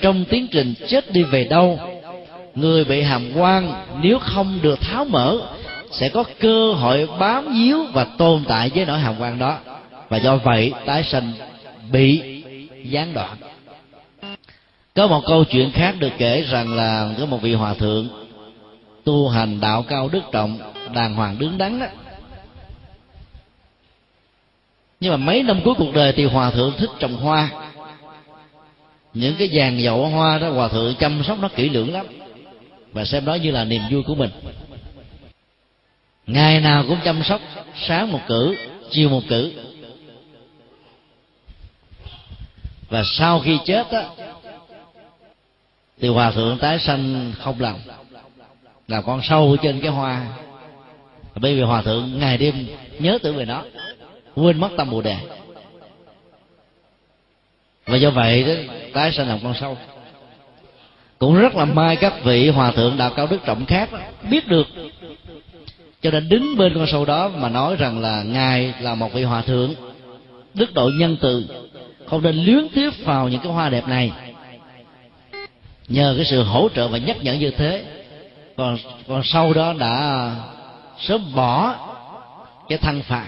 trong 0.01 0.25
tiến 0.25 0.47
trình 0.51 0.73
chết 0.87 1.11
đi 1.11 1.23
về 1.23 1.43
đâu, 1.43 1.79
người 2.55 2.85
bị 2.85 3.01
hàm 3.01 3.31
quan 3.35 3.85
nếu 4.01 4.19
không 4.19 4.59
được 4.61 4.81
tháo 4.81 5.05
mở 5.05 5.37
sẽ 5.91 6.09
có 6.09 6.23
cơ 6.39 6.73
hội 6.73 7.07
bám 7.19 7.53
víu 7.53 7.85
và 7.93 8.03
tồn 8.03 8.43
tại 8.47 8.71
với 8.75 8.85
nỗi 8.85 8.99
hàm 8.99 9.15
quan 9.19 9.39
đó 9.39 9.59
và 10.09 10.17
do 10.17 10.37
vậy, 10.37 10.73
tái 10.85 11.03
sanh 11.03 11.33
bị 11.91 12.21
gián 12.83 13.13
đoạn. 13.13 13.37
Có 14.95 15.07
một 15.07 15.21
câu 15.27 15.43
chuyện 15.43 15.71
khác 15.71 15.95
được 15.99 16.11
kể 16.17 16.41
rằng 16.41 16.73
là 16.73 17.13
có 17.19 17.25
một 17.25 17.41
vị 17.41 17.53
hòa 17.53 17.73
thượng 17.73 18.09
tu 19.03 19.29
hành 19.29 19.59
đạo 19.59 19.83
cao 19.87 20.09
đức 20.09 20.23
trọng, 20.31 20.59
đàng 20.93 21.15
hoàng 21.15 21.35
đứng 21.39 21.57
đắn 21.57 21.79
đó 21.79 21.85
nhưng 24.99 25.11
mà 25.11 25.17
mấy 25.17 25.43
năm 25.43 25.61
cuối 25.63 25.73
cuộc 25.77 25.93
đời 25.93 26.13
thì 26.13 26.25
hòa 26.25 26.51
thượng 26.51 26.73
thích 26.77 26.89
trồng 26.99 27.15
hoa. 27.15 27.49
Những 29.13 29.35
cái 29.39 29.49
vàng 29.53 29.81
dậu 29.81 30.07
hoa 30.07 30.37
đó, 30.37 30.49
hòa 30.49 30.67
thượng 30.67 30.95
chăm 30.95 31.23
sóc 31.27 31.37
nó 31.39 31.49
kỹ 31.55 31.69
lưỡng 31.69 31.93
lắm 31.93 32.05
và 32.91 33.05
xem 33.05 33.25
đó 33.25 33.35
như 33.35 33.51
là 33.51 33.63
niềm 33.63 33.81
vui 33.91 34.03
của 34.03 34.15
mình. 34.15 34.29
Ngày 36.27 36.61
nào 36.61 36.83
cũng 36.87 36.97
chăm 37.03 37.23
sóc, 37.23 37.41
sáng 37.87 38.11
một 38.11 38.19
cử, 38.27 38.55
chiều 38.91 39.09
một 39.09 39.21
cử. 39.29 39.51
Và 42.89 43.03
sau 43.03 43.39
khi 43.39 43.57
chết 43.65 43.89
á, 43.91 44.03
thì 46.01 46.07
hòa 46.07 46.31
thượng 46.31 46.57
tái 46.57 46.79
sanh 46.79 47.33
không 47.39 47.55
lòng 47.59 47.79
là 48.87 49.01
con 49.01 49.21
sâu 49.23 49.57
trên 49.61 49.81
cái 49.81 49.91
hoa. 49.91 50.27
Bởi 51.35 51.55
vì 51.55 51.61
hòa 51.61 51.81
thượng 51.81 52.19
ngày 52.19 52.37
đêm 52.37 52.67
nhớ 52.99 53.17
tưởng 53.23 53.35
về 53.35 53.45
nó, 53.45 53.63
quên 54.35 54.59
mất 54.59 54.69
tâm 54.77 54.89
bồ 54.89 55.01
đề. 55.01 55.17
Và 57.85 57.97
do 57.97 58.09
vậy 58.09 58.43
đó, 58.43 58.73
tái 58.93 59.11
sanh 59.11 59.27
làm 59.27 59.39
con 59.43 59.53
sâu. 59.59 59.77
Cũng 61.19 61.35
rất 61.35 61.55
là 61.55 61.65
may 61.65 61.95
các 61.95 62.13
vị 62.23 62.49
hòa 62.49 62.71
thượng 62.71 62.97
đạo 62.97 63.11
cao 63.15 63.27
đức 63.27 63.37
trọng 63.45 63.65
khác 63.65 63.89
biết 64.29 64.47
được. 64.47 64.67
Cho 66.01 66.11
nên 66.11 66.29
đứng 66.29 66.57
bên 66.57 66.73
con 66.75 66.87
sâu 66.87 67.05
đó 67.05 67.29
mà 67.29 67.49
nói 67.49 67.75
rằng 67.75 67.99
là 67.99 68.23
ngài 68.23 68.73
là 68.81 68.95
một 68.95 69.13
vị 69.13 69.23
hòa 69.23 69.41
thượng 69.41 69.75
đức 70.53 70.73
độ 70.73 70.89
nhân 70.99 71.17
từ 71.21 71.45
không 72.09 72.23
nên 72.23 72.35
luyến 72.35 72.69
tiếc 72.69 73.05
vào 73.05 73.29
những 73.29 73.39
cái 73.39 73.51
hoa 73.51 73.69
đẹp 73.69 73.87
này. 73.87 74.11
Nhờ 75.87 76.13
cái 76.17 76.25
sự 76.25 76.43
hỗ 76.43 76.69
trợ 76.75 76.87
và 76.87 76.97
nhắc 76.97 77.17
nhở 77.23 77.33
như 77.33 77.51
thế, 77.51 77.83
còn 78.57 78.77
còn 79.07 79.21
sau 79.23 79.53
đó 79.53 79.73
đã 79.73 80.35
sớm 80.99 81.35
bỏ 81.35 81.75
cái 82.69 82.77
thân 82.77 83.01
phạt 83.01 83.27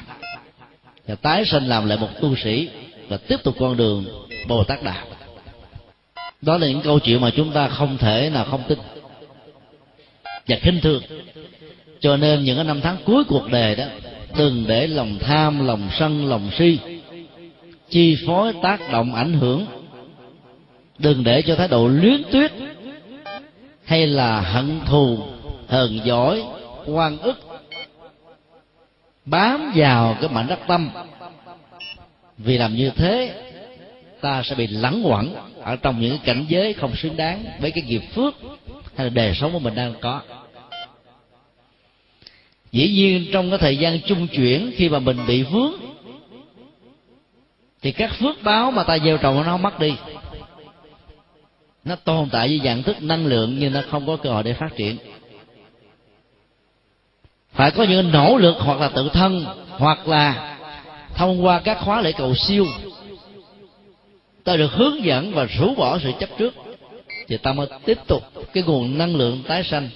và 1.08 1.16
tái 1.16 1.46
sinh 1.46 1.66
làm 1.66 1.90
lại 1.90 1.98
một 1.98 2.10
tu 2.22 2.36
sĩ 2.36 2.70
và 3.08 3.18
tiếp 3.18 3.38
tục 3.44 3.56
con 3.60 3.78
đường 3.78 4.06
bồ 4.48 4.64
tát 4.64 4.84
đạo. 4.84 5.06
Đó 6.42 6.58
là 6.58 6.68
những 6.68 6.82
câu 6.82 7.00
chuyện 7.00 7.22
mà 7.22 7.30
chúng 7.30 7.52
ta 7.52 7.68
không 7.68 7.98
thể 7.98 8.30
nào 8.34 8.46
không 8.46 8.64
tin 8.68 8.80
và 10.48 10.58
khinh 10.62 10.82
thường. 10.82 11.04
Cho 12.00 12.18
nên 12.18 12.44
những 12.44 12.56
cái 12.56 12.66
năm 12.66 12.82
tháng 12.82 12.98
cuối 13.06 13.24
cuộc 13.24 13.52
đời 13.52 13.76
đó 13.76 13.84
đừng 14.38 14.66
để 14.68 14.88
lòng 14.88 15.20
tham, 15.20 15.68
lòng 15.68 15.90
sân, 16.00 16.30
lòng 16.30 16.50
si 16.58 16.78
chi 17.90 18.18
phối 18.28 18.54
tác 18.62 18.92
động 18.92 19.16
ảnh 19.16 19.34
hưởng. 19.34 19.66
Đừng 20.98 21.24
để 21.24 21.42
cho 21.42 21.56
thái 21.56 21.68
độ 21.68 21.88
luyến 21.88 22.24
tuyết 22.32 22.52
hay 23.84 24.08
là 24.08 24.42
hận 24.42 24.80
thù, 24.86 25.18
hờn 25.68 26.00
giỏi 26.04 26.44
quan 26.86 27.18
ức 27.18 27.40
bám 29.26 29.72
vào 29.76 30.18
cái 30.22 30.30
mảnh 30.30 30.48
đất 30.48 30.60
tâm. 30.68 30.90
Vì 32.38 32.58
làm 32.58 32.76
như 32.76 32.90
thế, 32.90 33.34
ta 34.22 34.44
sẽ 34.44 34.56
bị 34.56 34.68
lẳng 34.68 35.02
quẩn 35.06 35.36
ở 35.62 35.76
trong 35.76 36.02
những 36.02 36.18
cảnh 36.26 36.46
giới 36.50 36.74
không 36.74 36.96
xứng 36.96 37.18
đáng 37.18 37.46
với 37.60 37.72
cái 37.72 37.84
nghiệp 37.84 38.02
phước 38.14 38.36
hay 38.96 39.06
là 39.06 39.10
đời 39.10 39.36
sống 39.36 39.54
của 39.54 39.60
mình 39.60 39.76
đang 39.76 39.94
có. 40.02 40.22
Dĩ 42.72 42.92
nhiên 42.92 43.26
trong 43.34 43.50
cái 43.50 43.60
thời 43.60 43.78
gian 43.78 44.00
chung 44.06 44.28
chuyển 44.28 44.72
khi 44.76 44.90
mà 44.90 45.00
mình 45.00 45.18
bị 45.28 45.44
vướng 45.44 45.74
thì 47.82 47.92
các 47.92 48.12
phước 48.20 48.44
báo 48.44 48.72
mà 48.72 48.84
ta 48.84 48.98
gieo 49.00 49.18
trồng 49.18 49.36
nó 49.36 49.44
không 49.44 49.62
mất 49.62 49.80
đi. 49.80 49.94
Nó 51.84 51.96
tồn 51.96 52.30
tại 52.32 52.48
với 52.48 52.62
dạng 52.64 52.84
thức 52.84 53.04
năng 53.04 53.26
lượng 53.26 53.56
nhưng 53.60 53.74
nó 53.74 53.82
không 53.90 54.08
có 54.08 54.16
cơ 54.16 54.30
hội 54.30 54.44
để 54.44 54.54
phát 54.54 54.76
triển. 54.76 54.98
Phải 57.54 57.72
có 57.72 57.84
những 57.84 58.12
nỗ 58.12 58.38
lực 58.38 58.56
hoặc 58.60 58.80
là 58.80 58.90
tự 58.90 59.10
thân, 59.14 59.46
hoặc 59.70 60.08
là 60.08 60.58
thông 61.16 61.46
qua 61.46 61.60
các 61.60 61.78
khóa 61.82 62.02
lễ 62.02 62.12
cầu 62.12 62.36
siêu. 62.36 62.66
Ta 64.44 64.56
được 64.56 64.72
hướng 64.72 65.04
dẫn 65.04 65.34
và 65.34 65.46
rũ 65.46 65.76
bỏ 65.76 66.00
sự 66.00 66.12
chấp 66.20 66.30
trước. 66.38 66.54
Thì 67.28 67.38
ta 67.38 67.54
mới 67.54 67.68
tiếp 67.86 67.98
tục 68.08 68.24
cái 68.54 68.64
nguồn 68.64 68.98
năng 68.98 69.16
lượng 69.16 69.44
tái 69.48 69.64
sanh, 69.64 69.90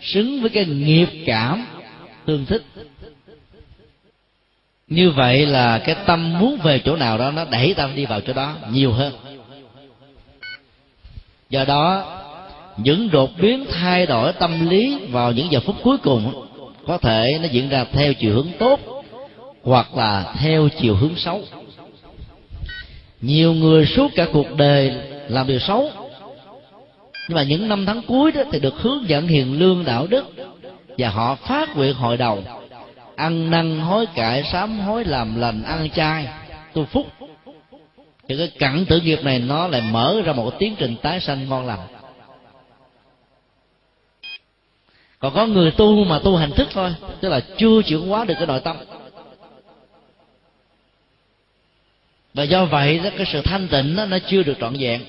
xứng 0.00 0.40
với 0.40 0.50
cái 0.50 0.64
nghiệp 0.64 1.08
cảm, 1.26 1.66
tương 2.26 2.46
thích 2.46 2.62
như 4.90 5.10
vậy 5.10 5.46
là 5.46 5.78
cái 5.78 5.96
tâm 6.06 6.38
muốn 6.38 6.56
về 6.56 6.78
chỗ 6.78 6.96
nào 6.96 7.18
đó, 7.18 7.30
nó 7.30 7.44
đẩy 7.50 7.74
ta 7.74 7.88
đi 7.94 8.04
vào 8.06 8.20
chỗ 8.20 8.32
đó 8.32 8.54
nhiều 8.70 8.92
hơn. 8.92 9.12
Do 11.50 11.64
đó, 11.64 12.04
những 12.76 13.10
đột 13.10 13.30
biến 13.40 13.64
thay 13.70 14.06
đổi 14.06 14.32
tâm 14.32 14.68
lý 14.68 14.98
vào 15.10 15.32
những 15.32 15.52
giờ 15.52 15.60
phút 15.60 15.76
cuối 15.82 15.98
cùng 15.98 16.46
có 16.86 16.98
thể 16.98 17.38
nó 17.42 17.48
diễn 17.48 17.68
ra 17.68 17.84
theo 17.92 18.14
chiều 18.14 18.34
hướng 18.34 18.48
tốt 18.58 18.80
hoặc 19.62 19.96
là 19.96 20.34
theo 20.38 20.68
chiều 20.80 20.94
hướng 20.94 21.16
xấu. 21.16 21.42
Nhiều 23.20 23.52
người 23.52 23.86
suốt 23.86 24.10
cả 24.16 24.26
cuộc 24.32 24.56
đời 24.56 24.92
làm 25.28 25.46
điều 25.46 25.58
xấu, 25.58 25.90
nhưng 27.28 27.36
mà 27.36 27.42
những 27.42 27.68
năm 27.68 27.86
tháng 27.86 28.02
cuối 28.02 28.32
đó 28.32 28.42
thì 28.52 28.60
được 28.60 28.74
hướng 28.76 29.08
dẫn 29.08 29.26
hiền 29.26 29.58
lương 29.58 29.84
đạo 29.84 30.06
đức 30.06 30.24
và 30.98 31.08
họ 31.08 31.34
phát 31.34 31.76
nguyện 31.76 31.94
hội 31.94 32.16
đầu 32.16 32.42
ăn 33.20 33.50
năn 33.50 33.78
hối 33.78 34.06
cải 34.14 34.44
sám 34.52 34.80
hối 34.80 35.04
làm 35.04 35.40
lành 35.40 35.62
ăn 35.62 35.90
chay. 35.90 36.28
Tu 36.72 36.84
phúc. 36.84 37.06
Thì 38.28 38.36
cái 38.38 38.50
cặn 38.58 38.84
tử 38.84 39.00
nghiệp 39.00 39.24
này 39.24 39.38
nó 39.38 39.66
lại 39.66 39.80
mở 39.80 40.22
ra 40.24 40.32
một 40.32 40.58
tiến 40.58 40.76
trình 40.78 40.96
tái 41.02 41.20
sanh 41.20 41.48
ngon 41.48 41.66
lành. 41.66 41.80
Còn 45.18 45.34
có 45.34 45.46
người 45.46 45.70
tu 45.70 46.04
mà 46.04 46.18
tu 46.18 46.36
hành 46.36 46.50
thức 46.50 46.68
thôi 46.72 46.94
tức 47.20 47.28
là 47.28 47.40
chưa 47.58 47.82
chuyển 47.82 48.08
hóa 48.08 48.24
được 48.24 48.34
cái 48.38 48.46
nội 48.46 48.60
tâm. 48.60 48.76
Và 52.34 52.42
do 52.42 52.64
vậy 52.64 52.98
đó 52.98 53.10
cái 53.16 53.26
sự 53.32 53.42
thanh 53.42 53.68
tịnh 53.68 53.96
đó, 53.96 54.04
nó 54.04 54.18
chưa 54.28 54.42
được 54.42 54.54
trọn 54.60 54.76
vẹn. 54.78 55.04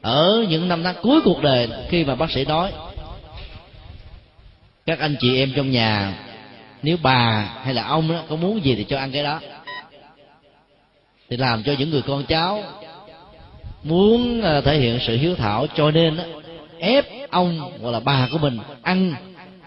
Ở 0.00 0.44
những 0.48 0.68
năm 0.68 0.82
tháng 0.82 0.94
cuối 1.02 1.20
cuộc 1.24 1.42
đời 1.42 1.68
khi 1.88 2.04
mà 2.04 2.14
bác 2.14 2.30
sĩ 2.30 2.44
nói 2.44 2.72
các 4.86 4.98
anh 4.98 5.16
chị 5.20 5.38
em 5.38 5.52
trong 5.56 5.70
nhà 5.70 6.14
nếu 6.86 6.96
bà 7.02 7.50
hay 7.62 7.74
là 7.74 7.84
ông 7.84 8.08
đó 8.08 8.22
có 8.28 8.36
muốn 8.36 8.64
gì 8.64 8.74
thì 8.74 8.84
cho 8.84 8.98
ăn 8.98 9.12
cái 9.12 9.22
đó. 9.22 9.40
Thì 11.28 11.36
làm 11.36 11.62
cho 11.62 11.74
những 11.78 11.90
người 11.90 12.02
con 12.02 12.24
cháu 12.24 12.62
muốn 13.82 14.42
ờ, 14.42 14.60
thể 14.60 14.78
hiện 14.78 14.98
sự 15.06 15.16
hiếu 15.16 15.34
thảo 15.34 15.66
cho 15.76 15.90
nên 15.90 16.16
đó, 16.16 16.24
ép 16.78 17.30
ông 17.30 17.60
hoặc 17.82 17.90
là 17.90 18.00
bà 18.00 18.28
của 18.32 18.38
mình 18.38 18.58
ăn 18.82 19.14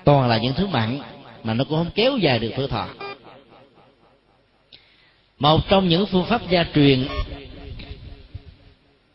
toàn 0.04 0.30
là 0.30 0.38
những 0.38 0.54
thứ 0.54 0.68
mặn 0.68 1.00
mà 1.44 1.54
nó 1.54 1.64
cũng 1.64 1.78
không 1.78 1.92
kéo 1.96 2.18
dài 2.18 2.40
được 2.40 2.52
tuổi 2.58 2.68
thọ. 2.68 2.88
Một 5.40 5.70
trong 5.70 5.88
những 5.88 6.06
phương 6.06 6.26
pháp 6.26 6.42
gia 6.50 6.66
truyền 6.76 7.08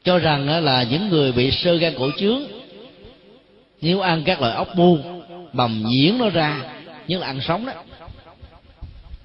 cho 0.05 0.19
rằng 0.19 0.65
là 0.65 0.83
những 0.83 1.09
người 1.09 1.33
bị 1.33 1.51
sơ 1.51 1.75
gan 1.75 1.95
cổ 1.99 2.11
trướng 2.19 2.43
nếu 3.81 4.01
ăn 4.01 4.23
các 4.25 4.41
loại 4.41 4.55
ốc 4.55 4.69
bu 4.77 4.99
bầm 5.53 5.83
nhiễn 5.87 6.19
nó 6.19 6.29
ra 6.31 6.61
như 7.07 7.19
là 7.19 7.27
ăn 7.27 7.41
sống 7.41 7.67
đó 7.67 7.73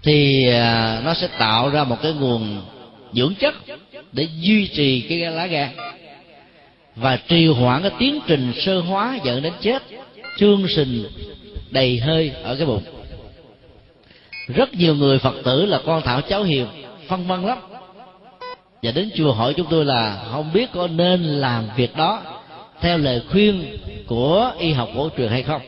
thì 0.10 0.47
à, 0.47 1.01
nó 1.05 1.14
sẽ 1.14 1.28
tạo 1.28 1.70
ra 1.70 1.84
một 1.84 1.97
cái 2.01 2.14
nguồn 2.14 2.62
dưỡng 3.14 3.34
chất 3.39 3.55
để 4.12 4.28
duy 4.39 4.68
trì 4.68 5.01
cái 5.01 5.18
lá 5.18 5.47
gan 5.47 5.70
và 6.95 7.18
trì 7.28 7.47
hoãn 7.47 7.82
cái 7.82 7.91
tiến 7.99 8.20
trình 8.28 8.53
sơ 8.57 8.80
hóa 8.80 9.20
dẫn 9.24 9.41
đến 9.41 9.53
chết. 9.62 9.84
Trương 10.38 10.68
sình 10.68 11.05
đầy 11.70 11.99
hơi 11.99 12.32
ở 12.43 12.55
cái 12.55 12.66
bụng. 12.66 12.84
Rất 14.47 14.74
nhiều 14.74 14.95
người 14.95 15.20
phật 15.20 15.36
tử 15.43 15.66
là 15.66 15.80
con 15.86 16.01
thảo 16.01 16.22
cháu 16.22 16.43
hiền, 16.43 16.68
phân 17.07 17.28
vân 17.28 17.45
lắm. 17.45 17.57
Và 18.84 18.91
đến 18.91 19.10
chùa 19.16 19.34
hỏi 19.34 19.53
chúng 19.53 19.68
tôi 19.70 19.86
là 19.86 20.24
không 20.32 20.53
biết 20.53 20.70
có 20.74 20.88
nên 20.88 21.24
làm 21.24 21.68
việc 21.76 21.95
đó 21.95 22.22
theo 22.82 22.97
lời 22.97 23.22
khuyên 23.32 23.78
của 24.07 24.51
y 24.60 24.72
học 24.72 24.89
cổ 24.95 25.10
truyền 25.18 25.30
hay 25.30 25.43
không? 25.43 25.62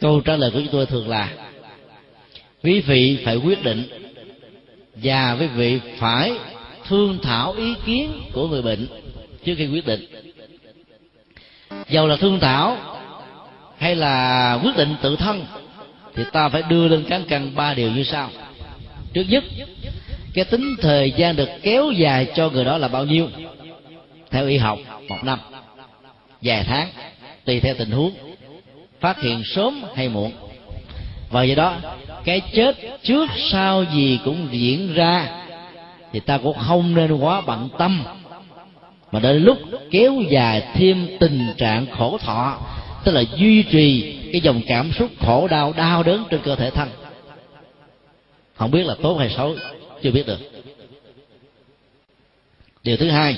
Câu 0.00 0.20
trả 0.20 0.36
lời 0.36 0.50
của 0.50 0.58
chúng 0.60 0.72
tôi 0.72 0.86
thường 0.86 1.08
là 1.08 1.30
quý 2.62 2.80
vị 2.80 3.18
phải 3.24 3.36
quyết 3.36 3.64
định 3.64 3.88
và 4.94 5.36
quý 5.40 5.46
vị 5.46 5.80
phải 5.98 6.32
thương 6.88 7.18
thảo 7.22 7.52
ý 7.52 7.74
kiến 7.86 8.22
của 8.32 8.48
người 8.48 8.62
bệnh 8.62 8.86
trước 9.44 9.54
khi 9.58 9.66
quyết 9.66 9.86
định. 9.86 10.06
Dầu 11.88 12.06
là 12.06 12.16
thương 12.16 12.40
thảo 12.40 12.76
hay 13.78 13.96
là 13.96 14.58
quyết 14.62 14.76
định 14.76 14.94
tự 15.02 15.16
thân 15.16 15.44
thì 16.14 16.24
ta 16.32 16.48
phải 16.48 16.62
đưa 16.68 16.88
lên 16.88 17.04
cán 17.04 17.24
cân 17.24 17.54
ba 17.54 17.74
điều 17.74 17.90
như 17.90 18.04
sau. 18.04 18.30
Trước 19.12 19.24
nhất, 19.28 19.44
cái 20.34 20.44
tính 20.44 20.76
thời 20.80 21.12
gian 21.16 21.36
được 21.36 21.48
kéo 21.62 21.90
dài 21.90 22.26
cho 22.34 22.50
người 22.50 22.64
đó 22.64 22.78
là 22.78 22.88
bao 22.88 23.04
nhiêu? 23.04 23.28
Theo 24.30 24.46
y 24.46 24.56
học, 24.56 24.78
một 25.08 25.24
năm. 25.24 25.38
Vài 26.42 26.64
tháng, 26.64 26.88
tùy 27.44 27.60
theo 27.60 27.74
tình 27.78 27.90
huống, 27.90 28.12
phát 29.00 29.20
hiện 29.20 29.42
sớm 29.44 29.82
hay 29.96 30.08
muộn. 30.08 30.32
Và 31.30 31.42
do 31.42 31.54
đó 31.54 31.76
cái 32.28 32.42
chết 32.52 32.76
trước 33.02 33.28
sau 33.50 33.84
gì 33.94 34.18
cũng 34.24 34.48
diễn 34.50 34.94
ra. 34.94 35.28
Thì 36.12 36.20
ta 36.20 36.38
cũng 36.38 36.58
không 36.58 36.94
nên 36.94 37.12
quá 37.12 37.40
bận 37.40 37.68
tâm. 37.78 38.04
Mà 39.12 39.20
đến 39.20 39.44
lúc 39.44 39.58
kéo 39.90 40.22
dài 40.28 40.62
thêm 40.74 41.08
tình 41.20 41.46
trạng 41.56 41.86
khổ 41.98 42.18
thọ, 42.18 42.58
tức 43.04 43.12
là 43.12 43.22
duy 43.36 43.62
trì 43.62 44.18
cái 44.32 44.40
dòng 44.40 44.60
cảm 44.66 44.92
xúc 44.92 45.10
khổ 45.20 45.48
đau 45.48 45.72
đau 45.72 46.02
đớn 46.02 46.24
trên 46.30 46.40
cơ 46.44 46.56
thể 46.56 46.70
thân. 46.70 46.88
Không 48.54 48.70
biết 48.70 48.86
là 48.86 48.94
tốt 49.02 49.16
hay 49.18 49.30
xấu, 49.30 49.54
chưa 50.02 50.10
biết 50.10 50.26
được. 50.26 50.38
Điều 52.82 52.96
thứ 52.96 53.10
hai, 53.10 53.36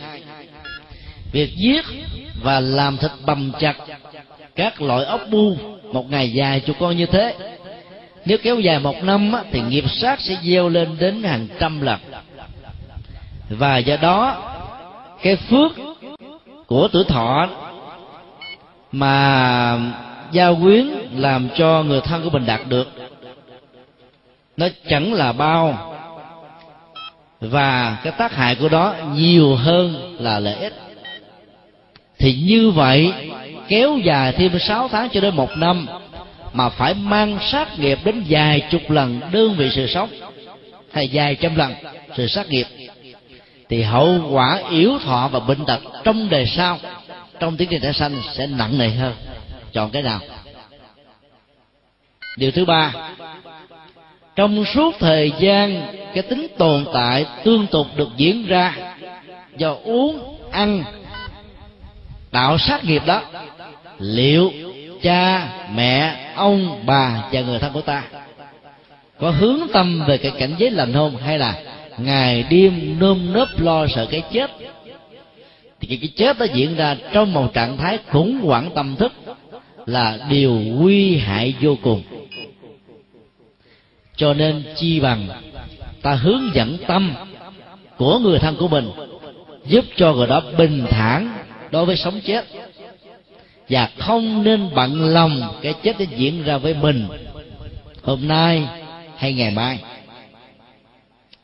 việc 1.32 1.56
giết 1.56 1.84
và 2.42 2.60
làm 2.60 2.96
thịt 2.96 3.10
bầm 3.26 3.52
chặt 3.60 3.76
các 4.54 4.82
loại 4.82 5.04
ốc 5.04 5.20
bu 5.30 5.56
một 5.92 6.10
ngày 6.10 6.32
dài 6.32 6.62
cho 6.66 6.72
con 6.80 6.96
như 6.96 7.06
thế 7.06 7.34
nếu 8.24 8.38
kéo 8.42 8.60
dài 8.60 8.78
một 8.78 9.02
năm 9.02 9.32
thì 9.52 9.60
nghiệp 9.60 9.84
sát 9.90 10.20
sẽ 10.20 10.36
gieo 10.42 10.68
lên 10.68 10.96
đến 10.98 11.22
hàng 11.22 11.46
trăm 11.58 11.80
lần. 11.80 12.00
Và 13.48 13.78
do 13.78 13.96
đó, 13.96 14.36
cái 15.22 15.36
phước 15.36 15.72
của 16.66 16.88
tuổi 16.88 17.04
thọ 17.04 17.48
mà 18.92 19.78
gia 20.32 20.52
quyến 20.52 20.86
làm 21.16 21.48
cho 21.56 21.82
người 21.82 22.00
thân 22.00 22.24
của 22.24 22.30
mình 22.30 22.46
đạt 22.46 22.60
được, 22.68 22.88
nó 24.56 24.66
chẳng 24.88 25.12
là 25.12 25.32
bao. 25.32 25.86
Và 27.40 27.96
cái 28.04 28.12
tác 28.18 28.34
hại 28.34 28.54
của 28.54 28.68
đó 28.68 28.94
nhiều 29.14 29.54
hơn 29.54 30.16
là 30.18 30.38
lợi 30.38 30.54
ích. 30.54 30.74
Thì 32.18 32.34
như 32.34 32.70
vậy, 32.70 33.12
kéo 33.68 33.98
dài 33.98 34.32
thêm 34.32 34.58
6 34.58 34.88
tháng 34.88 35.08
cho 35.12 35.20
đến 35.20 35.36
một 35.36 35.56
năm 35.56 35.86
mà 36.52 36.68
phải 36.68 36.94
mang 36.94 37.38
sát 37.52 37.78
nghiệp 37.78 37.98
đến 38.04 38.24
vài 38.28 38.60
chục 38.70 38.90
lần 38.90 39.20
đơn 39.32 39.54
vị 39.56 39.70
sự 39.74 39.86
sống, 39.86 40.10
hay 40.92 41.10
vài 41.12 41.34
trăm 41.34 41.56
lần 41.56 41.74
sự 42.16 42.26
sát 42.26 42.48
nghiệp, 42.48 42.66
thì 43.68 43.82
hậu 43.82 44.28
quả 44.30 44.60
yếu 44.70 44.98
thọ 44.98 45.28
và 45.32 45.40
bệnh 45.40 45.64
tật 45.64 45.80
trong 46.04 46.28
đời 46.28 46.46
sau, 46.46 46.78
trong 47.40 47.56
tiến 47.56 47.68
trình 47.70 47.82
tái 47.82 47.92
sanh 47.92 48.22
sẽ 48.32 48.46
nặng 48.46 48.78
nề 48.78 48.88
hơn. 48.88 49.14
Chọn 49.72 49.90
cái 49.90 50.02
nào? 50.02 50.20
Điều 52.36 52.50
thứ 52.50 52.64
ba, 52.64 52.92
trong 54.36 54.64
suốt 54.64 54.94
thời 54.98 55.32
gian 55.38 55.82
cái 56.14 56.22
tính 56.22 56.46
tồn 56.58 56.86
tại 56.92 57.26
tương 57.44 57.66
tục 57.66 57.86
được 57.96 58.08
diễn 58.16 58.46
ra 58.46 58.74
do 59.56 59.76
uống, 59.84 60.38
ăn, 60.50 60.84
tạo 62.30 62.58
sát 62.58 62.84
nghiệp 62.84 63.02
đó, 63.06 63.22
liệu 63.98 64.52
cha, 65.02 65.48
mẹ, 65.74 66.16
ông, 66.34 66.82
bà 66.86 67.24
và 67.32 67.40
người 67.40 67.58
thân 67.58 67.72
của 67.72 67.80
ta. 67.80 68.04
Có 69.18 69.30
hướng 69.30 69.58
tâm 69.72 70.04
về 70.06 70.18
cái 70.18 70.32
cảnh 70.38 70.54
giới 70.58 70.70
lành 70.70 70.92
không 70.92 71.16
hay 71.16 71.38
là 71.38 71.62
ngày 71.98 72.44
đêm 72.50 72.96
nơm 73.00 73.32
nớp 73.32 73.60
lo 73.60 73.86
sợ 73.86 74.06
cái 74.10 74.22
chết, 74.32 74.50
thì 75.80 75.96
cái 75.96 76.10
chết 76.16 76.38
nó 76.38 76.44
diễn 76.44 76.76
ra 76.76 76.96
trong 77.12 77.32
một 77.32 77.54
trạng 77.54 77.76
thái 77.76 77.98
khủng 78.08 78.40
hoảng 78.42 78.70
tâm 78.74 78.96
thức 78.96 79.12
là 79.86 80.18
điều 80.30 80.52
nguy 80.52 81.16
hại 81.16 81.54
vô 81.60 81.76
cùng. 81.82 82.02
Cho 84.16 84.34
nên 84.34 84.62
chi 84.76 85.00
bằng 85.00 85.28
ta 86.02 86.14
hướng 86.14 86.50
dẫn 86.54 86.76
tâm 86.86 87.14
của 87.96 88.18
người 88.18 88.38
thân 88.38 88.56
của 88.56 88.68
mình, 88.68 88.90
giúp 89.66 89.84
cho 89.96 90.12
người 90.12 90.26
đó 90.26 90.42
bình 90.58 90.86
thản 90.90 91.38
đối 91.70 91.86
với 91.86 91.96
sống 91.96 92.20
chết 92.24 92.44
và 93.70 93.88
không 93.98 94.44
nên 94.44 94.68
bận 94.74 95.04
lòng 95.04 95.40
cái 95.62 95.74
chết 95.82 95.98
đã 95.98 96.04
diễn 96.16 96.44
ra 96.44 96.58
với 96.58 96.74
mình. 96.74 97.06
Hôm 98.02 98.28
nay 98.28 98.62
hay 99.16 99.32
ngày 99.32 99.50
mai, 99.50 99.78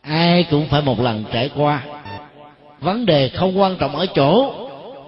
ai 0.00 0.46
cũng 0.50 0.66
phải 0.66 0.82
một 0.82 1.00
lần 1.00 1.24
trải 1.32 1.50
qua. 1.56 1.82
Vấn 2.80 3.06
đề 3.06 3.28
không 3.28 3.58
quan 3.58 3.76
trọng 3.76 3.96
ở 3.96 4.06
chỗ 4.06 4.52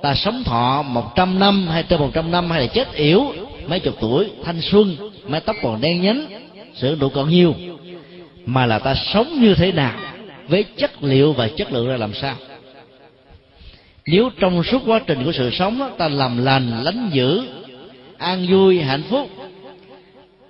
ta 0.03 0.15
sống 0.15 0.45
thọ 0.45 0.83
một 0.83 1.15
trăm 1.15 1.39
năm 1.39 1.69
hay 1.69 1.83
trên 1.83 2.01
một 2.01 2.11
trăm 2.15 2.31
năm 2.31 2.51
hay 2.51 2.61
là 2.61 2.67
chết 2.67 2.95
yểu, 2.95 3.33
mấy 3.67 3.81
chục 3.81 3.95
tuổi, 4.01 4.31
thanh 4.45 4.61
xuân, 4.61 4.97
mái 5.27 5.41
tóc 5.41 5.57
còn 5.63 5.81
đen 5.81 6.03
nhánh 6.03 6.27
sử 6.75 6.95
đủ 6.95 7.09
còn 7.09 7.29
nhiều 7.29 7.55
mà 8.47 8.67
là 8.67 8.79
ta 8.79 8.95
sống 8.95 9.41
như 9.41 9.55
thế 9.55 9.73
nào, 9.73 9.93
với 10.49 10.65
chất 10.77 11.03
liệu 11.03 11.33
và 11.33 11.49
chất 11.49 11.73
lượng 11.73 11.89
ra 11.89 11.97
làm 11.97 12.15
sao? 12.15 12.35
Nếu 14.11 14.31
trong 14.41 14.63
suốt 14.63 14.83
quá 14.87 15.01
trình 15.07 15.25
của 15.25 15.33
sự 15.33 15.51
sống 15.51 15.95
ta 15.99 16.09
làm 16.09 16.45
lành, 16.45 16.85
lánh 16.85 17.11
dữ, 17.13 17.43
an 18.19 18.47
vui, 18.51 18.81
hạnh 18.81 19.03
phúc, 19.11 19.31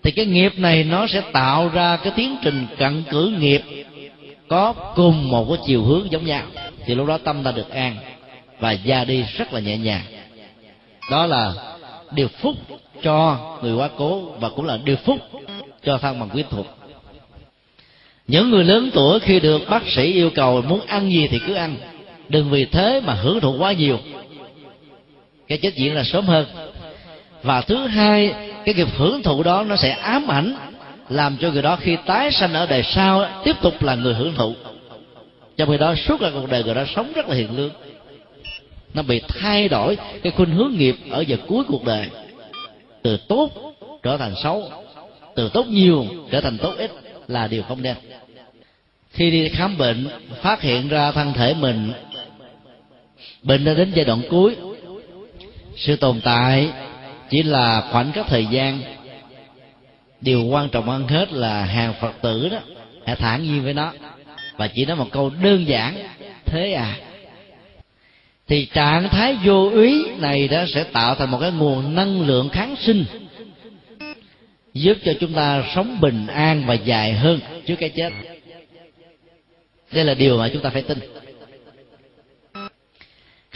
thì 0.03 0.11
cái 0.11 0.27
nghiệp 0.27 0.53
này 0.57 0.85
nó 0.85 1.07
sẽ 1.07 1.23
tạo 1.33 1.69
ra 1.69 1.97
cái 1.97 2.13
tiến 2.17 2.37
trình 2.43 2.67
cận 2.79 3.03
cử 3.11 3.35
nghiệp, 3.39 3.63
có 4.49 4.73
cùng 4.73 5.31
một 5.31 5.47
cái 5.49 5.59
chiều 5.67 5.83
hướng 5.83 6.13
giống 6.13 6.27
nhau. 6.27 6.43
Thì 6.87 6.95
lúc 6.95 7.07
đó 7.07 7.19
tâm 7.19 7.43
ta 7.45 7.53
được 7.53 7.71
an 7.71 7.97
và 8.59 8.77
ra 8.85 9.05
đi 9.05 9.25
rất 9.37 9.53
là 9.53 9.61
nhẹ 9.61 9.77
nhàng. 9.77 10.03
Đó 11.11 11.27
là 11.27 11.55
điều 12.11 12.29
phúc 12.29 12.55
cho 13.03 13.39
người 13.63 13.75
quá 13.75 13.89
cố 13.97 14.21
và 14.21 14.49
cũng 14.49 14.65
là 14.65 14.79
điều 14.85 14.97
phúc 14.97 15.19
cho 15.85 15.99
thân 15.99 16.21
bằng 16.21 16.29
quyến 16.29 16.47
thuộc. 16.51 16.67
Những 18.27 18.51
người 18.51 18.65
lớn 18.65 18.91
tuổi 18.95 19.21
khi 19.21 19.41
được 19.41 19.63
bác 19.69 19.83
sĩ 19.89 20.13
yêu 20.13 20.31
cầu 20.35 20.63
muốn 20.63 20.81
ăn 20.87 21.11
gì 21.11 21.29
thì 21.29 21.41
cứ 21.47 21.55
ăn 21.55 21.77
đừng 22.29 22.51
vì 22.51 22.65
thế 22.65 23.01
mà 23.05 23.15
hưởng 23.15 23.41
thụ 23.41 23.57
quá 23.59 23.73
nhiều. 23.73 23.99
Cái 25.49 25.59
chết 25.59 25.75
diễn 25.75 25.95
ra 25.95 26.03
sớm 26.05 26.25
hơn. 26.25 26.47
Và 27.43 27.61
thứ 27.61 27.87
hai, 27.87 28.35
cái 28.65 28.75
nghiệp 28.75 28.89
hưởng 28.97 29.23
thụ 29.23 29.43
đó 29.43 29.65
nó 29.69 29.77
sẽ 29.77 29.91
ám 29.91 30.31
ảnh, 30.31 30.55
làm 31.09 31.37
cho 31.41 31.51
người 31.51 31.63
đó 31.63 31.77
khi 31.77 31.97
tái 32.07 32.31
sanh 32.31 32.53
ở 32.53 32.67
đời 32.67 32.83
sau 32.83 33.27
tiếp 33.45 33.57
tục 33.63 33.83
là 33.83 33.95
người 33.95 34.15
hưởng 34.15 34.35
thụ. 34.35 34.55
Trong 35.57 35.69
khi 35.69 35.79
đó, 35.79 35.95
suốt 35.95 36.21
cả 36.21 36.31
cuộc 36.35 36.51
đời 36.51 36.65
người 36.65 36.75
đó 36.75 36.85
sống 36.97 37.13
rất 37.15 37.29
là 37.29 37.35
hiền 37.35 37.57
lương. 37.57 37.71
Nó 38.95 39.03
bị 39.03 39.21
thay 39.29 39.69
đổi 39.69 39.97
cái 40.23 40.33
khuynh 40.33 40.51
hướng 40.51 40.73
nghiệp 40.77 40.97
ở 41.11 41.21
giờ 41.21 41.37
cuối 41.47 41.65
cuộc 41.69 41.85
đời. 41.85 42.07
Từ 43.03 43.17
tốt 43.17 43.51
trở 44.03 44.17
thành 44.17 44.35
xấu, 44.43 44.71
từ 45.35 45.49
tốt 45.49 45.67
nhiều 45.67 46.07
trở 46.31 46.41
thành 46.41 46.59
tốt 46.59 46.75
ít 46.79 46.91
là 47.29 47.47
điều 47.47 47.63
không 47.63 47.83
nên. 47.83 47.97
Khi 49.11 49.31
đi 49.31 49.49
khám 49.49 49.79
bệnh, 49.79 50.09
phát 50.43 50.63
hiện 50.63 50.89
ra 50.89 51.13
thân 51.13 51.33
thể 51.33 51.55
mình 51.55 51.93
bệnh 53.43 53.65
đã 53.65 53.75
đến 53.75 53.93
giai 53.95 54.05
đoạn 54.05 54.23
cuối, 54.31 54.57
sự 55.77 55.97
tồn 55.97 56.21
tại 56.25 56.71
chỉ 57.31 57.43
là 57.43 57.89
khoảnh 57.91 58.13
khắc 58.13 58.27
thời 58.27 58.47
gian. 58.47 58.81
Điều 60.21 60.45
quan 60.45 60.69
trọng 60.69 60.89
hơn 60.89 61.09
hết 61.09 61.33
là 61.33 61.65
hàng 61.65 61.95
phật 62.01 62.13
tử 62.23 62.49
đó, 62.49 62.59
hãy 63.07 63.17
thản 63.17 63.43
nhiên 63.43 63.65
với 63.65 63.75
nó. 63.75 63.93
Và 64.57 64.69
chỉ 64.69 64.85
nói 64.85 64.97
một 64.97 65.09
câu 65.11 65.31
đơn 65.43 65.69
giản, 65.69 65.95
thế 66.45 66.73
à. 66.73 66.97
Thì 68.49 68.67
trạng 68.67 69.09
thái 69.09 69.37
vô 69.45 69.71
úy 69.71 70.05
này 70.19 70.49
đó 70.49 70.65
sẽ 70.75 70.85
tạo 70.85 71.15
thành 71.15 71.31
một 71.31 71.39
cái 71.41 71.51
nguồn 71.51 71.95
năng 71.95 72.27
lượng 72.27 72.49
kháng 72.49 72.77
sinh, 72.77 73.05
giúp 74.75 74.99
cho 75.05 75.13
chúng 75.21 75.33
ta 75.33 75.65
sống 75.75 76.01
bình 76.01 76.27
an 76.27 76.63
và 76.67 76.75
dài 76.75 77.13
hơn 77.13 77.41
trước 77.67 77.77
cái 77.77 77.89
chết. 77.89 78.13
Đây 79.93 80.05
là 80.05 80.15
điều 80.15 80.39
mà 80.39 80.49
chúng 80.53 80.63
ta 80.63 80.71
phải 80.71 80.83
tin 80.83 80.99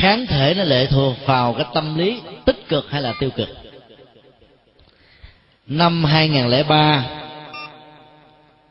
kháng 0.03 0.27
thể 0.27 0.55
nó 0.55 0.65
lệ 0.65 0.87
thuộc 0.87 1.17
vào 1.27 1.53
cái 1.53 1.67
tâm 1.75 1.99
lý 1.99 2.21
tích 2.45 2.69
cực 2.69 2.91
hay 2.91 3.03
là 3.03 3.15
tiêu 3.21 3.31
cực. 3.37 3.49
Năm 5.67 6.05
2003 6.05 7.07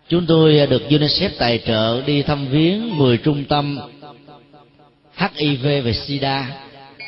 chúng 0.10 0.26
tôi 0.26 0.68
được 0.68 0.82
UNICEF 0.90 1.30
tài 1.38 1.62
trợ 1.66 2.02
đi 2.06 2.22
thăm 2.24 2.48
viếng 2.48 2.98
10 2.98 3.18
trung 3.18 3.46
tâm 3.46 3.80
HIV 5.16 5.66
và 5.86 5.92
SIDA 5.92 6.48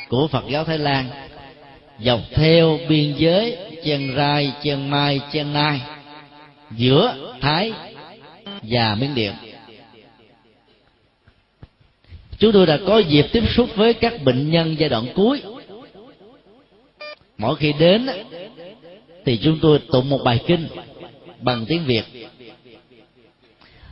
của 0.09 0.28
Phật 0.28 0.43
giáo 0.49 0.63
Thái 0.63 0.78
Lan 0.78 1.05
dọc 1.99 2.19
theo 2.34 2.80
biên 2.89 3.15
giới 3.17 3.57
Chiang 3.84 4.15
Rai, 4.15 4.53
Chiang 4.63 4.89
Mai, 4.89 5.21
Chiang 5.34 5.53
Nai 5.53 5.82
giữa 6.71 7.15
Thái 7.41 7.71
và 8.61 8.95
Miến 8.95 9.15
Điện 9.15 9.34
chúng 12.44 12.52
tôi 12.52 12.66
đã 12.66 12.78
có 12.88 12.98
dịp 12.98 13.26
tiếp 13.32 13.44
xúc 13.56 13.70
với 13.76 13.94
các 13.94 14.24
bệnh 14.24 14.52
nhân 14.52 14.76
giai 14.80 14.89
đoạn 14.89 15.06
cuối. 15.16 15.41
Mỗi 17.38 17.56
khi 17.56 17.74
đến, 17.80 18.08
thì 19.26 19.38
chúng 19.38 19.60
tôi 19.62 19.80
tụng 19.91 20.10
một 20.10 20.24
bài 20.24 20.39
kinh 20.48 20.68
bằng 21.39 21.66
tiếng 21.66 21.86
việt. 21.86 22.04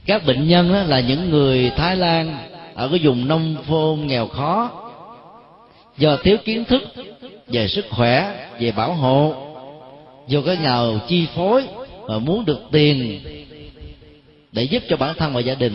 Các 0.06 0.26
bệnh 0.26 0.48
nhân 0.48 0.72
là 0.72 1.00
những 1.00 1.30
người 1.30 1.72
thái 1.78 1.96
lan 1.96 2.38
ở 2.76 2.88
cái 2.88 3.00
vùng 3.04 3.28
nông 3.28 3.56
thôn 3.68 4.00
nghèo 4.08 4.28
khó. 4.28 4.72
Do 5.98 6.18
thiếu 6.24 6.38
kiến 6.46 6.66
thức 6.66 6.84
về 7.48 7.68
sức 7.68 7.86
khỏe, 7.90 8.48
về 8.60 8.72
bảo 8.72 8.94
hộ, 8.94 9.34
do 10.28 10.42
cái 10.42 10.58
nghèo 10.64 11.00
chi 11.08 11.26
phối 11.36 11.64
và 12.02 12.18
muốn 12.18 12.46
được 12.46 12.60
tiền 12.72 13.22
để 14.52 14.64
giúp 14.64 14.84
cho 14.90 14.98
bản 14.98 15.16
thân 15.18 15.34
và 15.34 15.40
gia 15.40 15.56
đình 15.56 15.74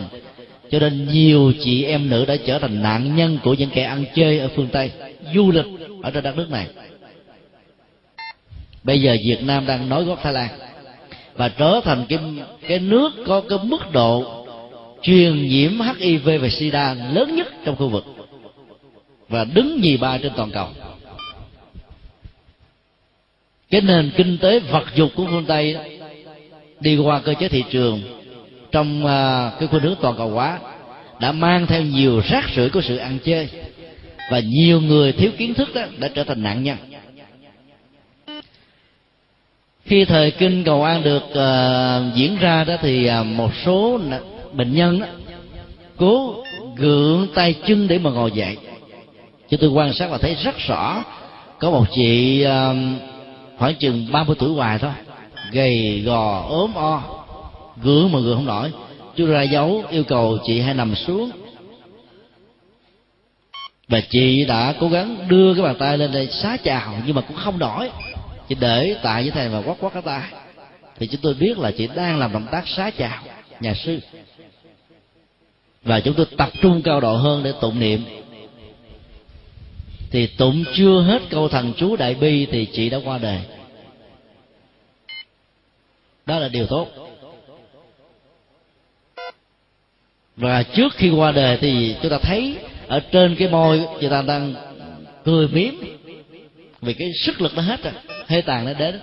cho 0.71 0.79
nên 0.79 1.07
nhiều 1.13 1.53
chị 1.63 1.83
em 1.83 2.09
nữ 2.09 2.25
đã 2.25 2.35
trở 2.45 2.59
thành 2.59 2.81
nạn 2.81 3.15
nhân 3.15 3.39
của 3.43 3.53
những 3.53 3.69
kẻ 3.69 3.83
ăn 3.83 4.05
chơi 4.15 4.39
ở 4.39 4.49
phương 4.55 4.67
tây. 4.71 4.91
Du 5.33 5.51
lịch 5.51 5.65
ở 6.03 6.11
trên 6.11 6.23
đất 6.23 6.37
nước 6.37 6.49
này. 6.51 6.67
Bây 8.83 9.01
giờ 9.01 9.17
việt 9.23 9.43
nam 9.43 9.65
đang 9.65 9.89
nói 9.89 10.03
gót 10.03 10.19
thái 10.23 10.33
lan. 10.33 10.49
Và 11.33 11.49
trở 11.49 11.81
thành 11.83 12.05
cái 12.09 12.19
cái 12.67 12.79
nước 12.79 13.09
có 13.25 13.41
cái 13.49 13.59
mức 13.63 13.91
độ 13.91 14.45
truyền 15.01 15.47
nhiễm 15.47 15.71
hiv 15.97 16.29
và 16.41 16.49
sida 16.49 16.93
lớn 17.13 17.35
nhất 17.35 17.47
trong 17.65 17.75
khu 17.75 17.89
vực. 17.89 18.05
Và 19.29 19.43
đứng 19.43 19.81
nhì 19.81 19.97
ba 19.97 20.17
trên 20.17 20.31
toàn 20.35 20.51
cầu. 20.51 20.67
Cái 23.69 23.81
nền 23.81 24.11
kinh 24.17 24.37
tế 24.37 24.59
vật 24.59 24.85
dục 24.95 25.11
của 25.15 25.25
phương 25.25 25.45
tây 25.45 25.77
đi 26.79 26.97
qua 26.97 27.19
cơ 27.19 27.33
chế 27.33 27.47
thị 27.47 27.63
trường 27.71 28.01
trong 28.71 29.05
à, 29.05 29.51
cái 29.59 29.67
khuynh 29.67 29.83
hướng 29.83 29.95
toàn 30.01 30.15
cầu 30.17 30.29
hóa 30.29 30.59
đã 31.19 31.31
mang 31.31 31.67
theo 31.67 31.81
nhiều 31.81 32.21
rác 32.29 32.45
rưởi 32.55 32.69
của 32.69 32.81
sự 32.81 32.97
ăn 32.97 33.17
chơi 33.23 33.49
và 34.31 34.39
nhiều 34.39 34.81
người 34.81 35.11
thiếu 35.11 35.31
kiến 35.37 35.53
thức 35.53 35.69
đó 35.75 35.81
đã 35.97 36.07
trở 36.07 36.23
thành 36.23 36.43
nạn 36.43 36.63
nhân. 36.63 36.77
Khi 39.85 40.05
thời 40.05 40.31
kinh 40.31 40.63
cầu 40.63 40.83
an 40.83 41.03
được 41.03 41.23
uh, 41.23 42.15
diễn 42.15 42.37
ra 42.39 42.63
đó 42.63 42.75
thì 42.81 43.09
uh, 43.21 43.25
một 43.25 43.51
số 43.65 43.99
bệnh 44.53 44.75
nhân 44.75 44.99
đó, 44.99 45.07
cố 45.97 46.43
gượng 46.75 47.27
tay 47.35 47.55
chân 47.67 47.87
để 47.87 47.99
mà 47.99 48.09
ngồi 48.09 48.31
dậy. 48.31 48.57
Cho 49.49 49.57
tôi 49.61 49.69
quan 49.69 49.93
sát 49.93 50.07
và 50.11 50.17
thấy 50.17 50.35
rất 50.43 50.57
rõ 50.67 51.03
có 51.59 51.71
một 51.71 51.85
chị 51.95 52.45
uh, 52.45 52.77
khoảng 53.57 53.75
chừng 53.75 54.07
30 54.11 54.35
tuổi 54.39 54.49
hoài 54.49 54.79
thôi 54.79 54.91
gầy 55.51 56.01
gò 56.05 56.45
ốm 56.49 56.73
o 56.75 57.16
gửi 57.83 58.09
mà 58.09 58.19
gượng 58.19 58.35
không 58.35 58.45
nổi. 58.45 58.71
Chú 59.15 59.25
ra 59.25 59.41
dấu 59.41 59.83
yêu 59.89 60.03
cầu 60.03 60.37
chị 60.45 60.59
hãy 60.59 60.73
nằm 60.73 60.95
xuống. 60.95 61.31
Và 63.87 64.01
chị 64.09 64.45
đã 64.45 64.73
cố 64.79 64.89
gắng 64.89 65.27
đưa 65.27 65.53
cái 65.53 65.63
bàn 65.63 65.75
tay 65.79 65.97
lên 65.97 66.11
đây 66.11 66.27
xá 66.27 66.57
chào 66.57 66.93
nhưng 67.05 67.15
mà 67.15 67.21
cũng 67.21 67.37
không 67.37 67.59
nổi. 67.59 67.89
Chị 68.49 68.55
để 68.59 68.95
tại 69.03 69.21
với 69.21 69.31
thầy 69.31 69.49
và 69.49 69.61
quát 69.61 69.75
quát 69.79 69.93
cái 69.93 70.01
tay. 70.01 70.21
Thì 70.99 71.07
chúng 71.07 71.21
tôi 71.21 71.33
biết 71.33 71.57
là 71.57 71.71
chị 71.71 71.87
đang 71.95 72.19
làm 72.19 72.33
động 72.33 72.47
tác 72.51 72.67
xá 72.67 72.91
chào, 72.97 73.23
nhà 73.59 73.73
sư. 73.73 73.99
Và 75.83 75.99
chúng 75.99 76.13
tôi 76.13 76.25
tập 76.37 76.49
trung 76.61 76.81
cao 76.81 76.99
độ 76.99 77.15
hơn 77.15 77.43
để 77.43 77.53
tụng 77.61 77.79
niệm. 77.79 78.03
Thì 80.11 80.27
tụng 80.27 80.63
chưa 80.75 81.01
hết 81.01 81.21
câu 81.29 81.49
thần 81.49 81.73
chú 81.77 81.95
đại 81.95 82.15
bi 82.15 82.47
thì 82.51 82.65
chị 82.65 82.89
đã 82.89 82.99
qua 83.05 83.17
đời. 83.17 83.39
Đó 86.25 86.39
là 86.39 86.47
điều 86.47 86.67
tốt. 86.67 87.06
Và 90.37 90.63
trước 90.63 90.93
khi 90.93 91.09
qua 91.09 91.31
đời 91.31 91.57
thì 91.61 91.95
chúng 92.01 92.11
ta 92.11 92.17
thấy 92.17 92.57
ở 92.87 92.99
trên 92.99 93.35
cái 93.35 93.47
môi 93.47 93.87
người 93.99 94.09
ta 94.09 94.21
đang 94.21 94.53
cười 95.23 95.47
miếm 95.47 95.73
vì 96.81 96.93
cái 96.93 97.13
sức 97.13 97.41
lực 97.41 97.51
nó 97.55 97.61
hết 97.61 97.83
rồi 97.83 97.93
hơi 98.27 98.41
tàn 98.41 98.65
nó 98.65 98.73
đến. 98.73 98.99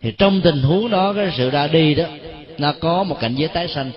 Thì 0.00 0.12
trong 0.18 0.40
tình 0.40 0.62
huống 0.62 0.90
đó, 0.90 1.12
cái 1.12 1.32
sự 1.36 1.50
ra 1.50 1.66
đi 1.66 1.94
đó, 1.94 2.04
nó 2.58 2.72
có 2.80 3.02
một 3.02 3.20
cảnh 3.20 3.34
giới 3.34 3.48
tái 3.48 3.68
sanh. 3.68 3.90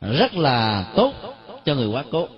Rất 0.00 0.36
là 0.36 0.84
tốt 0.96 1.12
cho 1.64 1.74
người 1.74 1.86
quá 1.86 2.04
cố. 2.10 2.28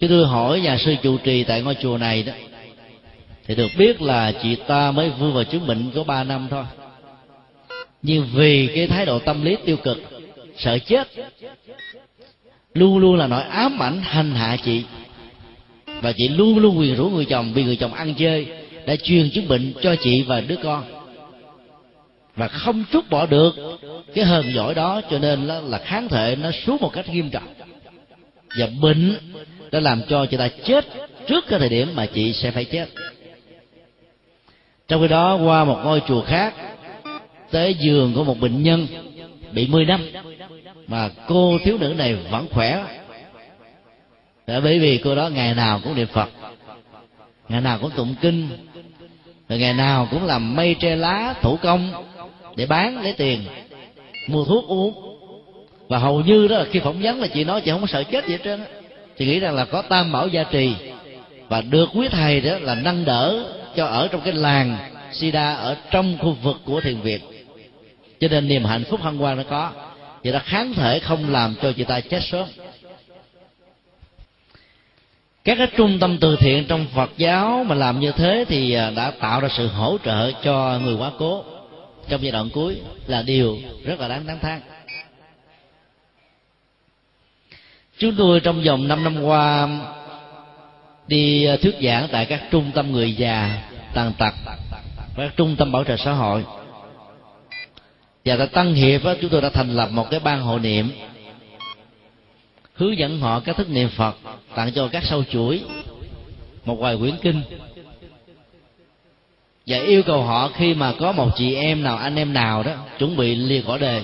Chứ 0.00 0.06
tôi 0.08 0.26
hỏi 0.26 0.60
nhà 0.60 0.78
sư 0.78 0.96
trụ 1.02 1.18
trì 1.18 1.44
tại 1.44 1.62
ngôi 1.62 1.74
chùa 1.74 1.98
này 1.98 2.22
đó, 2.22 2.32
thì 3.46 3.54
được 3.54 3.68
biết 3.78 4.02
là 4.02 4.32
chị 4.42 4.56
ta 4.66 4.90
mới 4.90 5.10
vừa 5.10 5.30
vào 5.30 5.44
chứng 5.44 5.66
bệnh 5.66 5.90
có 5.94 6.04
ba 6.04 6.24
năm 6.24 6.46
thôi 6.50 6.64
nhưng 8.02 8.26
vì 8.34 8.68
cái 8.74 8.86
thái 8.86 9.06
độ 9.06 9.18
tâm 9.18 9.44
lý 9.44 9.56
tiêu 9.64 9.76
cực 9.76 9.98
sợ 10.58 10.78
chết. 10.78 11.08
Luôn 12.74 12.98
luôn 12.98 13.16
là 13.16 13.26
nỗi 13.26 13.42
ám 13.42 13.82
ảnh 13.82 14.00
hành 14.02 14.34
hạ 14.34 14.56
chị. 14.64 14.82
Và 16.02 16.12
chị 16.12 16.28
luôn 16.28 16.58
luôn 16.58 16.78
quyền 16.78 16.96
rủ 16.96 17.08
người 17.08 17.24
chồng 17.24 17.52
vì 17.54 17.64
người 17.64 17.76
chồng 17.76 17.94
ăn 17.94 18.14
chơi 18.14 18.46
đã 18.86 18.96
truyền 18.96 19.30
chứng 19.30 19.48
bệnh 19.48 19.72
cho 19.82 19.96
chị 19.96 20.22
và 20.22 20.40
đứa 20.40 20.56
con. 20.62 20.84
Và 22.36 22.48
không 22.48 22.84
trút 22.92 23.10
bỏ 23.10 23.26
được 23.26 23.54
cái 24.14 24.24
hờn 24.24 24.54
giỏi 24.54 24.74
đó 24.74 25.00
cho 25.10 25.18
nên 25.18 25.46
là, 25.46 25.60
là 25.60 25.78
kháng 25.78 26.08
thể 26.08 26.36
nó 26.36 26.50
xuống 26.50 26.76
một 26.80 26.92
cách 26.92 27.08
nghiêm 27.08 27.30
trọng. 27.30 27.54
Và 28.58 28.66
bệnh 28.80 29.16
đã 29.70 29.80
làm 29.80 30.02
cho 30.08 30.26
chị 30.26 30.36
ta 30.36 30.48
chết 30.48 30.86
trước 31.26 31.44
cái 31.48 31.58
thời 31.58 31.68
điểm 31.68 31.88
mà 31.94 32.06
chị 32.06 32.32
sẽ 32.32 32.50
phải 32.50 32.64
chết. 32.64 32.88
Trong 34.88 35.02
khi 35.02 35.08
đó 35.08 35.36
qua 35.36 35.64
một 35.64 35.78
ngôi 35.84 36.02
chùa 36.08 36.22
khác 36.22 36.54
tới 37.50 37.74
giường 37.74 38.12
của 38.14 38.24
một 38.24 38.40
bệnh 38.40 38.62
nhân 38.62 38.86
bị 39.52 39.66
10 39.66 39.84
năm. 39.84 40.00
Mà 40.86 41.10
cô 41.28 41.58
thiếu 41.64 41.78
nữ 41.78 41.94
này 41.98 42.14
vẫn 42.14 42.46
khỏe. 42.50 42.84
Tại 44.46 44.60
bởi 44.60 44.78
vì 44.78 44.98
cô 44.98 45.14
đó 45.14 45.28
ngày 45.28 45.54
nào 45.54 45.80
cũng 45.84 45.94
niệm 45.94 46.06
Phật, 46.06 46.28
Ngày 47.48 47.60
nào 47.60 47.78
cũng 47.82 47.90
tụng 47.90 48.14
kinh, 48.20 48.48
Rồi 49.48 49.58
ngày 49.58 49.74
nào 49.74 50.08
cũng 50.10 50.24
làm 50.24 50.56
mây 50.56 50.74
tre 50.74 50.96
lá 50.96 51.34
thủ 51.42 51.58
công 51.62 52.04
Để 52.56 52.66
bán 52.66 53.02
lấy 53.02 53.12
tiền, 53.12 53.40
Mua 54.28 54.44
thuốc 54.44 54.68
uống. 54.68 54.92
Và 55.88 55.98
hầu 55.98 56.20
như 56.20 56.48
đó 56.48 56.58
là 56.58 56.64
khi 56.70 56.78
phỏng 56.78 57.02
vấn 57.02 57.20
là 57.20 57.26
chị 57.26 57.44
nói 57.44 57.60
chị 57.60 57.70
không 57.70 57.80
có 57.80 57.86
sợ 57.86 58.04
chết 58.04 58.26
gì 58.26 58.32
hết 58.32 58.40
trơn 58.44 58.60
Chị 59.18 59.26
nghĩ 59.26 59.40
rằng 59.40 59.54
là 59.54 59.64
có 59.64 59.82
tam 59.82 60.12
bảo 60.12 60.28
gia 60.28 60.44
trì 60.44 60.72
Và 61.48 61.60
được 61.60 61.88
quý 61.94 62.08
thầy 62.08 62.40
đó 62.40 62.58
là 62.58 62.74
nâng 62.74 63.04
đỡ 63.04 63.44
Cho 63.76 63.86
ở 63.86 64.08
trong 64.08 64.20
cái 64.20 64.32
làng 64.32 64.76
Sida 65.12 65.54
Ở 65.54 65.76
trong 65.90 66.18
khu 66.18 66.36
vực 66.42 66.56
của 66.64 66.80
thiền 66.80 67.00
viện. 67.00 67.20
Cho 68.20 68.28
nên 68.28 68.48
niềm 68.48 68.64
hạnh 68.64 68.84
phúc 68.90 69.00
hân 69.02 69.18
hoan 69.18 69.36
nó 69.36 69.42
có. 69.50 69.72
Vậy 70.24 70.32
đó 70.32 70.40
kháng 70.44 70.74
thể 70.74 70.98
không 70.98 71.30
làm 71.30 71.54
cho 71.62 71.72
chị 71.72 71.84
ta 71.84 72.00
chết 72.00 72.20
sớm. 72.22 72.48
Các 75.44 75.58
cái 75.58 75.66
trung 75.76 75.98
tâm 76.00 76.18
từ 76.20 76.36
thiện 76.36 76.64
trong 76.68 76.86
Phật 76.94 77.10
giáo 77.16 77.64
mà 77.68 77.74
làm 77.74 78.00
như 78.00 78.12
thế 78.12 78.44
thì 78.48 78.72
à, 78.72 78.90
đã 78.90 79.10
tạo 79.10 79.40
ra 79.40 79.48
sự 79.56 79.66
hỗ 79.66 79.98
trợ 80.04 80.32
cho 80.42 80.80
người 80.84 80.94
quá 80.94 81.10
cố. 81.18 81.44
Trong 82.08 82.22
giai 82.22 82.32
đoạn 82.32 82.50
cuối 82.50 82.80
là 83.06 83.22
điều 83.22 83.58
rất 83.84 84.00
là 84.00 84.08
đáng 84.08 84.26
đáng 84.26 84.38
thán 84.38 84.60
chúng 87.98 88.14
tôi 88.16 88.40
trong 88.40 88.62
vòng 88.66 88.88
5 88.88 89.04
năm 89.04 89.22
qua 89.22 89.68
đi 91.06 91.44
à, 91.44 91.56
thuyết 91.62 91.74
giảng 91.82 92.08
tại 92.12 92.26
các 92.26 92.42
trung 92.50 92.70
tâm 92.74 92.92
người 92.92 93.12
già, 93.12 93.62
tàn 93.94 94.12
tật, 94.18 94.34
các 95.16 95.32
trung 95.36 95.56
tâm 95.56 95.72
bảo 95.72 95.84
trợ 95.84 95.96
xã 95.96 96.12
hội 96.12 96.44
và 98.26 98.36
tại 98.36 98.46
tăng 98.46 98.74
hiệp 98.74 99.04
đó, 99.04 99.14
chúng 99.20 99.30
tôi 99.30 99.40
đã 99.40 99.48
thành 99.48 99.76
lập 99.76 99.88
một 99.92 100.10
cái 100.10 100.20
ban 100.20 100.42
hộ 100.42 100.58
niệm 100.58 100.90
hướng 102.74 102.98
dẫn 102.98 103.20
họ 103.20 103.40
các 103.40 103.56
thức 103.56 103.70
niệm 103.70 103.88
phật 103.88 104.16
tặng 104.54 104.72
cho 104.72 104.88
các 104.88 105.04
sâu 105.04 105.24
chuỗi 105.32 105.62
một 106.64 106.74
vài 106.74 106.96
quyển 106.96 107.14
kinh. 107.22 107.42
Và 109.66 109.78
yêu 109.78 110.02
cầu 110.02 110.22
họ 110.22 110.50
khi 110.54 110.74
mà 110.74 110.92
có 110.98 111.12
một 111.12 111.30
chị 111.36 111.54
em 111.54 111.82
nào 111.82 111.96
anh 111.96 112.16
em 112.16 112.32
nào 112.32 112.62
đó 112.62 112.72
chuẩn 112.98 113.16
bị 113.16 113.34
lìa 113.34 113.62
cõi 113.66 113.78
đề 113.78 114.02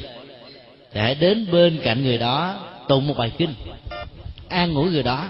thì 0.92 1.00
hãy 1.00 1.14
đến 1.14 1.46
bên 1.52 1.80
cạnh 1.84 2.04
người 2.04 2.18
đó 2.18 2.54
tụng 2.88 3.06
một 3.06 3.14
bài 3.16 3.32
kinh 3.38 3.54
an 4.48 4.74
ủi 4.74 4.90
người 4.90 5.02
đó. 5.02 5.24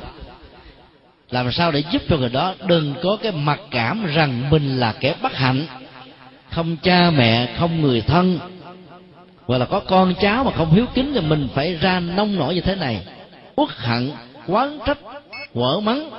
Làm 1.30 1.52
sao 1.52 1.72
để 1.72 1.82
giúp 1.92 2.02
cho 2.08 2.16
người 2.16 2.28
đó 2.28 2.54
đừng 2.66 2.94
có 3.02 3.16
cái 3.22 3.32
mặc 3.32 3.60
cảm 3.70 4.06
rằng 4.06 4.50
mình 4.50 4.80
là 4.80 4.92
kẻ 5.00 5.14
bất 5.22 5.36
hạnh 5.36 5.66
không 6.50 6.76
cha 6.82 7.10
mẹ 7.10 7.54
không 7.58 7.80
người 7.80 8.00
thân 8.00 8.38
hoặc 9.52 9.58
là 9.58 9.66
có 9.66 9.80
con 9.80 10.14
cháu 10.20 10.44
mà 10.44 10.50
không 10.50 10.74
hiếu 10.74 10.86
kính 10.94 11.12
thì 11.14 11.20
mình 11.20 11.48
phải 11.54 11.74
ra 11.74 12.00
nông 12.00 12.36
nổi 12.36 12.54
như 12.54 12.60
thế 12.60 12.74
này. 12.74 13.02
Uất 13.56 13.68
hận, 13.76 14.10
quán 14.46 14.78
trách, 14.86 14.98
quở 15.54 15.80
mắng. 15.80 16.10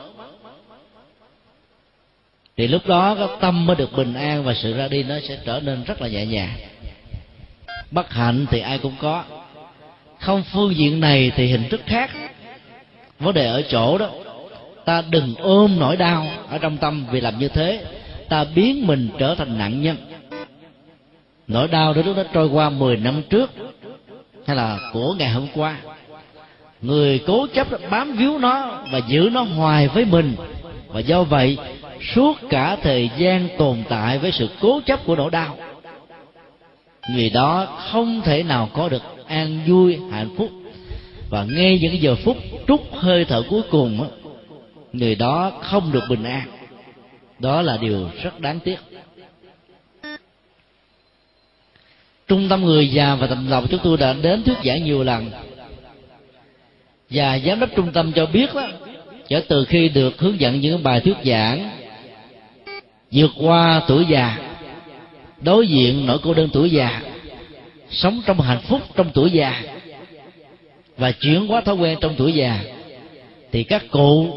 Thì 2.57 2.67
lúc 2.67 2.87
đó 2.87 3.15
cái 3.15 3.27
tâm 3.39 3.65
mới 3.65 3.75
được 3.75 3.95
bình 3.97 4.13
an 4.13 4.43
và 4.43 4.53
sự 4.53 4.73
ra 4.73 4.87
đi 4.87 5.03
nó 5.03 5.15
sẽ 5.27 5.37
trở 5.45 5.59
nên 5.59 5.83
rất 5.83 6.01
là 6.01 6.07
nhẹ 6.07 6.25
nhàng. 6.25 6.49
Bất 7.91 8.13
hạnh 8.13 8.45
thì 8.49 8.59
ai 8.59 8.77
cũng 8.77 8.95
có. 9.01 9.23
Không 10.19 10.43
phương 10.43 10.75
diện 10.75 10.99
này 10.99 11.31
thì 11.35 11.47
hình 11.47 11.69
thức 11.69 11.81
khác. 11.85 12.11
Vấn 13.19 13.33
đề 13.33 13.47
ở 13.47 13.61
chỗ 13.61 13.97
đó, 13.97 14.09
ta 14.85 15.03
đừng 15.09 15.35
ôm 15.39 15.75
nỗi 15.79 15.97
đau 15.97 16.27
ở 16.49 16.57
trong 16.57 16.77
tâm 16.77 17.05
vì 17.11 17.21
làm 17.21 17.39
như 17.39 17.47
thế. 17.47 17.85
Ta 18.29 18.43
biến 18.43 18.87
mình 18.87 19.09
trở 19.17 19.35
thành 19.35 19.57
nạn 19.57 19.81
nhân 19.81 19.97
nỗi 21.47 21.67
đau 21.67 21.93
đó 21.93 22.01
lúc 22.05 22.17
trôi 22.33 22.47
qua 22.47 22.69
10 22.69 22.97
năm 22.97 23.21
trước, 23.29 23.51
hay 24.45 24.55
là 24.55 24.79
của 24.93 25.13
ngày 25.13 25.29
hôm 25.29 25.47
qua. 25.55 25.77
Người 26.81 27.19
cố 27.27 27.47
chấp 27.53 27.67
bám 27.89 28.11
víu 28.11 28.39
nó 28.39 28.83
và 28.91 28.99
giữ 29.07 29.29
nó 29.31 29.41
hoài 29.41 29.87
với 29.87 30.05
mình. 30.05 30.35
Và 30.87 30.99
do 30.99 31.23
vậy, 31.23 31.57
suốt 32.15 32.37
cả 32.49 32.77
thời 32.81 33.09
gian 33.17 33.47
tồn 33.57 33.83
tại 33.89 34.19
với 34.19 34.31
sự 34.31 34.49
cố 34.61 34.81
chấp 34.85 35.05
của 35.05 35.15
nỗi 35.15 35.31
đau, 35.31 35.57
người 37.09 37.29
đó 37.29 37.65
không 37.91 38.21
thể 38.21 38.43
nào 38.43 38.69
có 38.73 38.89
được 38.89 39.01
an 39.27 39.59
vui, 39.67 39.99
hạnh 40.11 40.29
phúc. 40.37 40.49
Và 41.29 41.45
ngay 41.49 41.79
những 41.81 42.01
giờ 42.01 42.15
phút 42.15 42.37
trút 42.67 42.81
hơi 42.91 43.25
thở 43.25 43.43
cuối 43.49 43.61
cùng 43.71 44.07
người 44.93 45.15
đó 45.15 45.51
không 45.61 45.91
được 45.91 46.03
bình 46.09 46.23
an. 46.23 46.47
Đó 47.39 47.61
là 47.61 47.77
điều 47.77 48.09
rất 48.23 48.39
đáng 48.39 48.59
tiếc. 48.59 48.77
Trung 52.33 52.49
tâm 52.49 52.65
người 52.65 52.87
già 52.87 53.15
và 53.15 53.27
tầm 53.27 53.49
lòng. 53.49 53.67
Chúng 53.67 53.79
tôi 53.83 53.97
đã 53.97 54.13
đến 54.21 54.43
thuyết 54.43 54.57
giảng 54.65 54.83
nhiều 54.83 55.03
lần. 55.03 55.31
Và 57.09 57.39
giám 57.39 57.59
đốc 57.59 57.69
trung 57.75 57.91
tâm 57.91 58.11
cho 58.11 58.25
biết 58.25 58.55
đó, 58.55 58.67
kể 59.27 59.41
từ 59.47 59.65
khi 59.65 59.89
được 59.89 60.19
hướng 60.19 60.39
dẫn 60.39 60.61
những 60.61 60.83
bài 60.83 60.99
thuyết 60.99 61.17
giảng, 61.25 61.69
vượt 63.11 63.31
qua 63.37 63.81
tuổi 63.87 64.05
già, 64.09 64.37
đối 65.41 65.67
diện 65.67 66.05
nỗi 66.05 66.17
cô 66.23 66.33
đơn 66.33 66.49
tuổi 66.53 66.69
già, 66.69 67.01
sống 67.89 68.21
trong 68.25 68.41
hạnh 68.41 68.61
phúc 68.61 68.81
trong 68.95 69.09
tuổi 69.13 69.31
già, 69.31 69.61
và 70.97 71.11
chuyển 71.11 71.47
hóa 71.47 71.61
thói 71.61 71.75
quen 71.75 71.97
trong 72.01 72.15
tuổi 72.17 72.33
già, 72.33 72.59
thì 73.51 73.63
các 73.63 73.83
cụ 73.91 74.27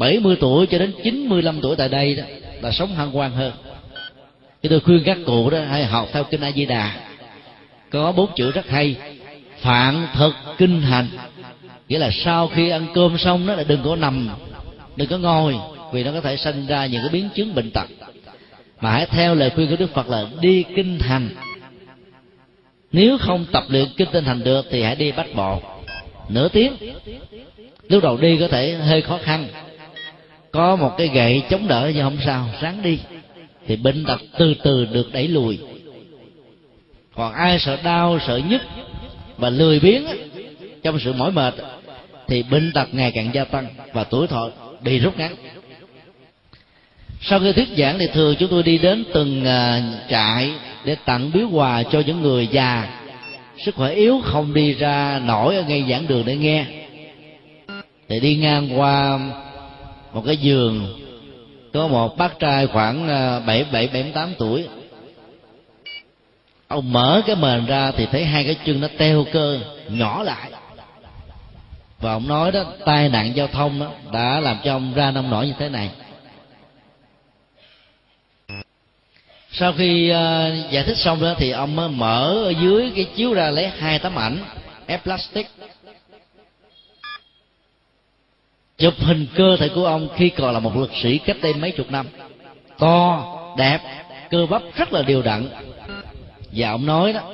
70 0.00 0.36
tuổi 0.40 0.66
cho 0.66 0.78
đến 0.78 0.92
95 1.02 1.60
tuổi 1.62 1.76
tại 1.76 1.88
đây 1.88 2.14
đó, 2.14 2.24
là 2.60 2.70
sống 2.70 2.94
hân 2.94 3.10
hoan 3.10 3.30
hơn 3.30 3.52
thì 4.62 4.68
tôi 4.68 4.80
khuyên 4.80 5.02
các 5.04 5.18
cụ 5.26 5.50
đó 5.50 5.58
hãy 5.68 5.84
học 5.84 6.08
theo 6.12 6.24
kinh 6.24 6.40
A 6.40 6.52
Di 6.52 6.66
Đà 6.66 6.92
có 7.90 8.12
bốn 8.12 8.30
chữ 8.36 8.50
rất 8.50 8.68
hay. 8.68 8.96
Phạn 9.60 10.06
thực 10.14 10.34
kinh 10.58 10.82
hành. 10.82 11.08
Nghĩa 11.88 11.98
là 11.98 12.10
sau 12.24 12.48
khi 12.48 12.68
ăn 12.68 12.86
cơm 12.94 13.18
xong 13.18 13.46
đó 13.46 13.54
là 13.54 13.64
đừng 13.64 13.82
có 13.82 13.96
nằm, 13.96 14.28
đừng 14.96 15.08
có 15.08 15.18
ngồi, 15.18 15.56
vì 15.92 16.04
nó 16.04 16.12
có 16.12 16.20
thể 16.20 16.36
sinh 16.36 16.66
ra 16.66 16.86
những 16.86 17.02
cái 17.02 17.10
biến 17.12 17.28
chứng 17.34 17.54
bệnh 17.54 17.70
tật. 17.70 17.88
Mà 18.80 18.90
hãy 18.90 19.06
theo 19.06 19.34
lời 19.34 19.50
khuyên 19.50 19.70
của 19.70 19.76
đức 19.76 19.94
phật 19.94 20.08
là 20.08 20.26
đi 20.40 20.64
kinh 20.76 20.98
hành. 20.98 21.28
Nếu 22.92 23.18
không 23.18 23.46
tập 23.52 23.64
luyện 23.68 23.86
kinh 23.96 24.08
tinh 24.12 24.24
hành 24.24 24.44
được 24.44 24.66
thì 24.70 24.82
hãy 24.82 24.96
đi 24.96 25.12
bách 25.12 25.34
bộ 25.34 25.60
nửa 26.28 26.48
tiếng. 26.48 26.72
Lúc 27.88 28.02
đầu 28.02 28.16
đi 28.16 28.36
có 28.40 28.48
thể 28.48 28.74
hơi 28.74 29.02
khó 29.02 29.18
khăn. 29.22 29.48
Có 30.50 30.76
một 30.76 30.94
cái 30.98 31.08
gậy 31.08 31.42
chống 31.50 31.68
đỡ 31.68 31.92
nhưng 31.94 32.04
không 32.04 32.18
sao, 32.24 32.48
ráng 32.60 32.82
đi 32.82 32.98
thì 33.70 33.76
bệnh 33.76 34.04
tật 34.04 34.20
từ 34.38 34.54
từ 34.64 34.84
được 34.84 35.12
đẩy 35.12 35.28
lùi. 35.28 35.58
Còn 37.14 37.32
ai 37.34 37.58
sợ 37.58 37.78
đau, 37.84 38.18
sợ 38.26 38.40
nhức 38.48 38.60
và 39.36 39.50
lười 39.50 39.80
biếng 39.80 40.04
trong 40.82 40.98
sự 40.98 41.12
mỏi 41.12 41.32
mệt, 41.32 41.54
thì 42.28 42.42
bệnh 42.42 42.72
tật 42.72 42.88
ngày 42.92 43.10
càng 43.10 43.30
gia 43.34 43.44
tăng 43.44 43.66
và 43.92 44.04
tuổi 44.04 44.26
thọ 44.26 44.50
bị 44.80 44.98
rút 44.98 45.18
ngắn. 45.18 45.36
Sau 47.20 47.40
khi 47.40 47.52
thuyết 47.52 47.68
giảng 47.76 47.98
thì 47.98 48.06
thường 48.06 48.34
chúng 48.38 48.50
tôi 48.50 48.62
đi 48.62 48.78
đến 48.78 49.04
từng 49.14 49.44
à, 49.44 49.82
trại 50.10 50.50
để 50.84 50.96
tặng 51.04 51.30
biếu 51.34 51.48
quà 51.52 51.82
cho 51.82 52.02
những 52.06 52.22
người 52.22 52.46
già. 52.46 53.00
Sức 53.58 53.74
khỏe 53.74 53.92
yếu 53.92 54.20
không 54.24 54.54
đi 54.54 54.74
ra 54.74 55.20
nổi 55.24 55.56
ở 55.56 55.62
ngay 55.62 55.84
giảng 55.90 56.06
đường 56.06 56.22
để 56.26 56.36
nghe. 56.36 56.66
Thì 58.08 58.20
đi 58.20 58.36
ngang 58.36 58.80
qua 58.80 59.18
một 60.12 60.22
cái 60.26 60.36
giường 60.36 60.96
có 61.72 61.88
một 61.88 62.16
bác 62.16 62.38
trai 62.38 62.66
khoảng 62.66 63.08
ờ, 63.08 63.40
bảy 63.46 63.64
bảy 63.72 63.88
bảy 63.92 64.12
tám 64.14 64.34
tuổi. 64.38 64.68
Ông 66.68 66.92
mở 66.92 67.22
cái 67.26 67.36
mền 67.36 67.66
ra 67.66 67.92
thì 67.96 68.06
thấy 68.06 68.24
hai 68.24 68.44
cái 68.44 68.56
chân 68.66 68.80
nó 68.80 68.88
teo 68.98 69.24
cơ 69.32 69.58
nhỏ 69.88 70.22
lại. 70.22 70.50
Và 72.00 72.12
ông 72.12 72.28
nói 72.28 72.52
đó 72.52 72.64
tai 72.84 73.08
nạn 73.08 73.32
giao 73.36 73.46
thông 73.46 73.80
đó 73.80 73.90
đã 74.12 74.40
làm 74.40 74.58
cho 74.64 74.72
ông 74.72 74.94
ra 74.94 75.10
nông 75.10 75.30
nổi 75.30 75.46
như 75.46 75.54
thế 75.58 75.68
này. 75.68 75.90
Sau 79.52 79.72
khi 79.72 80.12
uh, 80.12 80.70
giải 80.70 80.84
thích 80.86 80.96
xong 80.96 81.22
đó 81.22 81.34
thì 81.38 81.50
ông 81.50 81.76
mới 81.76 81.88
mở 81.88 82.42
ở 82.44 82.50
dưới 82.50 82.92
cái 82.96 83.04
chiếu 83.16 83.34
ra 83.34 83.50
lấy 83.50 83.68
hai 83.68 83.98
tấm 83.98 84.18
ảnh 84.18 84.38
ép 84.86 85.02
plastic 85.02 85.46
chụp 88.80 88.94
hình 88.98 89.26
cơ 89.34 89.56
thể 89.56 89.68
của 89.68 89.86
ông 89.86 90.08
khi 90.16 90.30
còn 90.30 90.54
là 90.54 90.60
một 90.60 90.76
lực 90.76 90.90
sĩ 91.02 91.18
cách 91.18 91.36
đây 91.42 91.54
mấy 91.54 91.70
chục 91.70 91.90
năm. 91.90 92.06
To, 92.78 93.24
đẹp, 93.58 93.78
cơ 94.30 94.46
bắp 94.46 94.62
rất 94.76 94.92
là 94.92 95.02
đều 95.02 95.22
đặn. 95.22 95.48
Và 96.52 96.70
ông 96.70 96.86
nói 96.86 97.12
đó, 97.12 97.32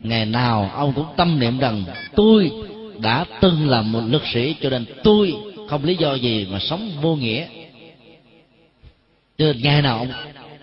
ngày 0.00 0.26
nào 0.26 0.70
ông 0.74 0.92
cũng 0.92 1.06
tâm 1.16 1.40
niệm 1.40 1.58
rằng 1.58 1.84
tôi 2.14 2.50
đã 2.98 3.24
từng 3.40 3.68
là 3.68 3.82
một 3.82 4.00
lực 4.08 4.22
sĩ, 4.32 4.54
cho 4.62 4.70
nên 4.70 4.84
tôi 5.04 5.34
không 5.68 5.84
lý 5.84 5.96
do 5.96 6.14
gì 6.14 6.46
mà 6.52 6.58
sống 6.58 6.90
vô 7.02 7.16
nghĩa. 7.16 7.46
Cho 9.38 9.44
nên 9.44 9.62
ngày 9.62 9.82
nào 9.82 9.98
ông, 9.98 10.08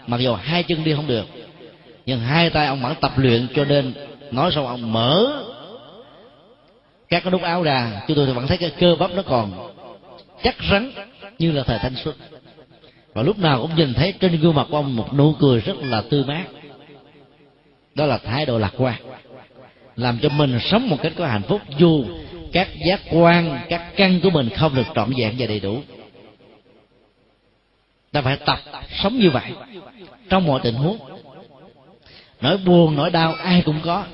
mặc 0.08 0.20
dù 0.20 0.34
hai 0.34 0.64
chân 0.64 0.84
đi 0.84 0.94
không 0.94 1.08
được, 1.08 1.26
nhưng 2.06 2.20
hai 2.20 2.50
tay 2.50 2.68
ông 2.68 2.82
vẫn 2.82 2.94
tập 3.02 3.12
luyện, 3.18 3.48
cho 3.56 3.66
nên 3.66 3.94
nói 4.32 4.52
xong 4.52 4.68
ông 4.68 4.94
mở 4.94 5.44
các 7.10 7.24
cái 7.24 7.32
nút 7.32 7.42
áo 7.42 7.64
ra 7.64 8.02
chúng 8.08 8.18
tôi 8.18 8.26
vẫn 8.26 8.48
thấy 8.48 8.58
cái 8.58 8.72
cơ 8.80 8.96
bắp 9.00 9.12
nó 9.16 9.22
còn 9.22 9.67
chắc 10.44 10.56
rắn 10.72 10.92
như 11.40 11.52
là 11.52 11.64
thời 11.64 11.80
thanh 11.80 11.96
xuân. 11.96 12.16
Và 13.14 13.24
lúc 13.24 13.40
nào 13.40 13.62
cũng 13.62 13.76
nhìn 13.76 13.94
thấy 13.94 14.14
trên 14.20 14.40
gương 14.42 14.56
mặt 14.56 14.68
của 14.70 14.78
ông 14.78 14.96
một 14.96 15.14
nụ 15.14 15.34
cười 15.40 15.62
rất 15.62 15.78
là 15.78 16.02
tươi 16.10 16.24
mát. 16.24 16.46
Đó 17.96 18.06
là 18.06 18.18
thái 18.18 18.46
độ 18.46 18.60
lạc 18.60 18.74
quan, 18.78 18.96
làm 19.96 20.20
cho 20.22 20.30
mình 20.30 20.60
sống 20.62 20.90
một 20.90 20.98
cách 21.02 21.14
có 21.18 21.28
hạnh 21.28 21.44
phúc 21.48 21.62
dù 21.78 22.06
các 22.54 22.68
giác 22.86 23.02
quan, 23.12 23.60
các 23.70 23.92
căn 23.96 24.20
của 24.24 24.30
mình 24.30 24.50
không 24.50 24.76
được 24.76 24.88
trọn 24.96 25.14
vẹn 25.18 25.36
và 25.40 25.46
đầy 25.46 25.60
đủ. 25.60 25.82
Ta 28.12 28.22
phải 28.22 28.38
tập 28.46 28.60
sống 29.04 29.20
như 29.20 29.30
vậy 29.30 29.52
trong 30.30 30.46
mọi 30.46 30.60
tình 30.64 30.76
huống. 30.76 30.98
Nỗi 32.42 32.58
buồn, 32.58 32.96
nỗi 32.96 33.10
đau 33.10 33.34
ai 33.34 33.62
cũng 33.62 33.80
có. 33.84 34.06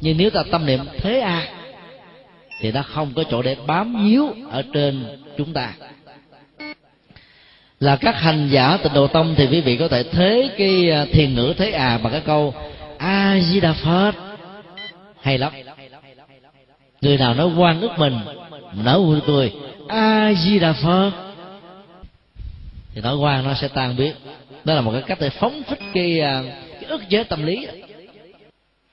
Nhưng 0.00 0.16
nếu 0.16 0.30
ta 0.30 0.42
tâm 0.50 0.66
niệm 0.66 0.80
thế 0.98 1.20
à 1.20 1.59
thì 2.60 2.72
nó 2.72 2.82
không 2.82 3.12
có 3.16 3.24
chỗ 3.30 3.42
để 3.42 3.56
bám 3.66 4.04
víu 4.04 4.34
ở 4.50 4.62
trên 4.72 5.04
chúng 5.38 5.52
ta. 5.52 5.72
Là 7.80 7.96
các 7.96 8.20
hành 8.20 8.48
giả 8.48 8.76
tịnh 8.76 8.92
độ 8.92 9.06
tông 9.06 9.34
thì 9.36 9.46
quý 9.46 9.60
vị 9.60 9.76
có 9.76 9.88
thể 9.88 10.02
thế 10.02 10.50
cái 10.58 10.90
à, 10.90 11.06
thiền 11.12 11.34
ngữ 11.34 11.54
thế 11.58 11.70
à 11.70 11.98
bằng 12.02 12.12
cái 12.12 12.22
câu 12.26 12.54
a 12.98 13.40
di 13.40 13.60
đà 13.60 13.72
phật 13.72 14.12
hay 15.20 15.38
lắm. 15.38 15.52
Người 17.00 17.18
nào 17.18 17.34
nói 17.34 17.50
quan 17.56 17.80
ức 17.80 17.90
mình 17.98 18.18
nở 18.84 19.00
vui 19.00 19.20
cười 19.26 19.52
a 19.88 20.32
di 20.32 20.58
đà 20.58 20.72
phật 20.72 21.10
thì 22.94 23.00
nói 23.00 23.16
quan 23.16 23.44
nó 23.44 23.54
sẽ 23.54 23.68
tan 23.68 23.96
biến. 23.96 24.14
Đó 24.64 24.74
là 24.74 24.80
một 24.80 24.92
cái 24.92 25.02
cách 25.02 25.18
để 25.20 25.30
phóng 25.30 25.62
thích 25.68 25.78
cái, 25.94 26.20
à, 26.20 26.42
cái 26.80 26.84
ức 26.90 27.02
chế 27.08 27.24
tâm 27.24 27.46
lý 27.46 27.66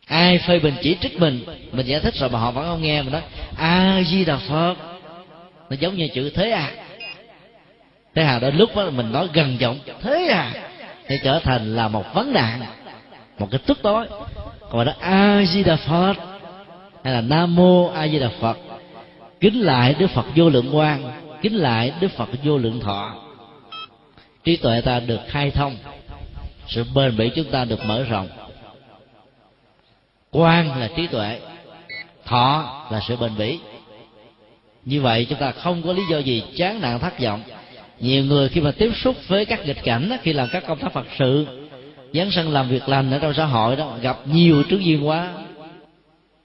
ai 0.08 0.38
phê 0.38 0.60
bình 0.60 0.74
chỉ 0.82 0.98
trích 1.02 1.20
mình 1.20 1.46
mình 1.72 1.86
giải 1.86 2.00
thích 2.00 2.16
rồi 2.16 2.30
mà 2.30 2.40
họ 2.40 2.52
vẫn 2.52 2.66
không 2.66 2.82
nghe 2.82 3.02
mình 3.02 3.12
nói 3.12 3.22
a 3.58 4.02
di 4.06 4.26
đà 4.26 4.38
phật. 4.38 4.76
Nó 5.70 5.76
giống 5.80 5.96
như 5.96 6.08
chữ 6.08 6.30
thế 6.30 6.52
à. 6.52 6.72
Thế 8.16 8.24
à 8.24 8.40
đến 8.40 8.58
lúc 8.58 8.76
đó 8.76 8.90
mình 8.90 9.12
nói 9.12 9.28
gần 9.34 9.58
giọng 9.60 9.80
thế 10.02 10.28
à. 10.28 10.52
Thì 11.08 11.16
trở 11.24 11.40
thành 11.40 11.76
là 11.76 11.88
một 11.88 12.14
vấn 12.14 12.34
nạn 12.34 12.62
một 13.40 13.48
cái 13.52 13.60
tức 13.66 13.80
tối. 13.82 14.08
Còn 14.70 14.86
đó 14.86 14.94
a 15.00 15.46
di 15.46 15.64
đà 15.64 15.76
phật. 15.76 16.14
Hay 17.04 17.14
là 17.14 17.22
nam 17.22 17.56
mô 17.56 17.88
a 17.88 18.08
di 18.08 18.20
đà 18.20 18.30
phật. 18.40 18.58
Kính 19.40 19.62
lại 19.62 19.96
đức 20.00 20.08
phật 20.08 20.26
vô 20.36 20.50
lượng 20.50 20.72
quang, 20.72 21.12
kính 21.42 21.56
lại 21.56 21.92
đức 22.00 22.12
phật 22.12 22.30
vô 22.44 22.58
lượng 22.58 22.80
thọ. 22.80 23.16
Trí 24.44 24.58
tuệ 24.58 24.82
ta 24.82 25.00
được 25.00 25.20
khai 25.28 25.52
thông 25.52 25.76
sự 26.68 26.86
bền 26.96 27.18
bỉ 27.18 27.32
chúng 27.36 27.52
ta 27.52 27.66
được 27.66 27.86
mở 27.86 28.04
rộng 28.04 28.28
quan 30.38 30.80
là 30.80 30.90
trí 30.96 31.08
tuệ 31.08 31.40
thọ 32.26 32.86
là 32.92 33.00
sự 33.08 33.16
bền 33.16 33.32
bỉ. 33.38 33.60
Như 34.86 35.02
vậy 35.02 35.26
chúng 35.30 35.40
ta 35.40 35.52
không 35.52 35.84
có 35.84 35.94
lý 35.94 36.02
do 36.10 36.18
gì 36.18 36.44
chán 36.56 36.82
nản 36.82 37.00
thất 37.00 37.20
vọng. 37.20 37.42
Nhiều 38.00 38.24
người 38.26 38.50
khi 38.50 38.62
mà 38.62 38.72
tiếp 38.72 38.92
xúc 39.04 39.16
với 39.28 39.46
các 39.46 39.66
nghịch 39.66 39.84
cảnh 39.84 40.10
đó, 40.10 40.18
khi 40.22 40.34
làm 40.34 40.48
các 40.52 40.64
công 40.68 40.80
tác 40.80 40.94
phật 40.94 41.06
sự 41.18 41.48
dấn 42.14 42.32
sân 42.32 42.54
làm 42.54 42.70
việc 42.70 42.90
lành 42.90 43.12
ở 43.12 43.20
trong 43.20 43.34
xã 43.34 43.46
hội 43.46 43.76
đó 43.76 43.98
gặp 44.02 44.18
nhiều 44.26 44.64
trước 44.70 44.80
duyên 44.80 45.08
quá. 45.08 45.34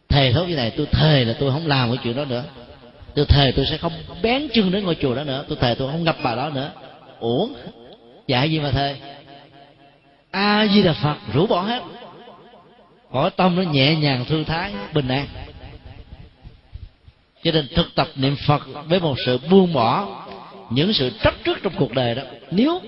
Thề 0.08 0.32
thốt 0.32 0.44
như 0.44 0.56
này 0.56 0.72
tôi 0.76 0.86
thề 0.86 1.24
là 1.24 1.34
tôi 1.40 1.50
không 1.50 1.66
làm 1.66 1.88
cái 1.88 1.98
chuyện 2.04 2.16
đó 2.16 2.24
nữa. 2.24 2.44
Tôi 3.14 3.24
thề 3.28 3.52
tôi 3.56 3.66
sẽ 3.70 3.76
không 3.76 3.92
bén 4.22 4.48
chân 4.54 4.70
đến 4.70 4.84
ngôi 4.84 4.94
chùa 4.94 5.14
đó 5.14 5.24
nữa. 5.24 5.44
Tôi 5.48 5.58
thề 5.60 5.74
tôi 5.74 5.92
không 5.92 6.04
gặp 6.04 6.16
bà 6.22 6.34
đó 6.34 6.50
nữa. 6.54 6.70
Uổng. 7.18 7.54
Dạy 8.26 8.50
gì 8.50 8.60
mà 8.60 8.70
thề 8.70 8.96
a 10.30 10.66
di 10.66 10.82
đà 10.82 10.92
phật 10.92 11.16
rủ 11.32 11.46
bỏ 11.46 11.62
hết 11.62 11.82
cõi 13.12 13.30
tâm 13.30 13.56
nó 13.56 13.62
nhẹ 13.62 13.96
nhàng 13.96 14.24
thư 14.24 14.44
thái, 14.44 14.72
bình 14.94 15.08
an. 15.08 15.26
Cho 17.44 17.52
nên 17.52 17.68
thực 17.74 17.94
tập 17.94 18.08
niệm 18.16 18.36
phật 18.46 18.62
với 18.86 19.00
một 19.00 19.14
sự 19.26 19.38
buông 19.50 19.72
bỏ 19.72 20.24
những 20.70 20.92
sự 20.92 21.10
chấp 21.22 21.34
trước 21.44 21.58
trong 21.62 21.72
cuộc 21.78 21.92
đời 21.92 22.14
đó. 22.14 22.22
Nếu 22.50 22.80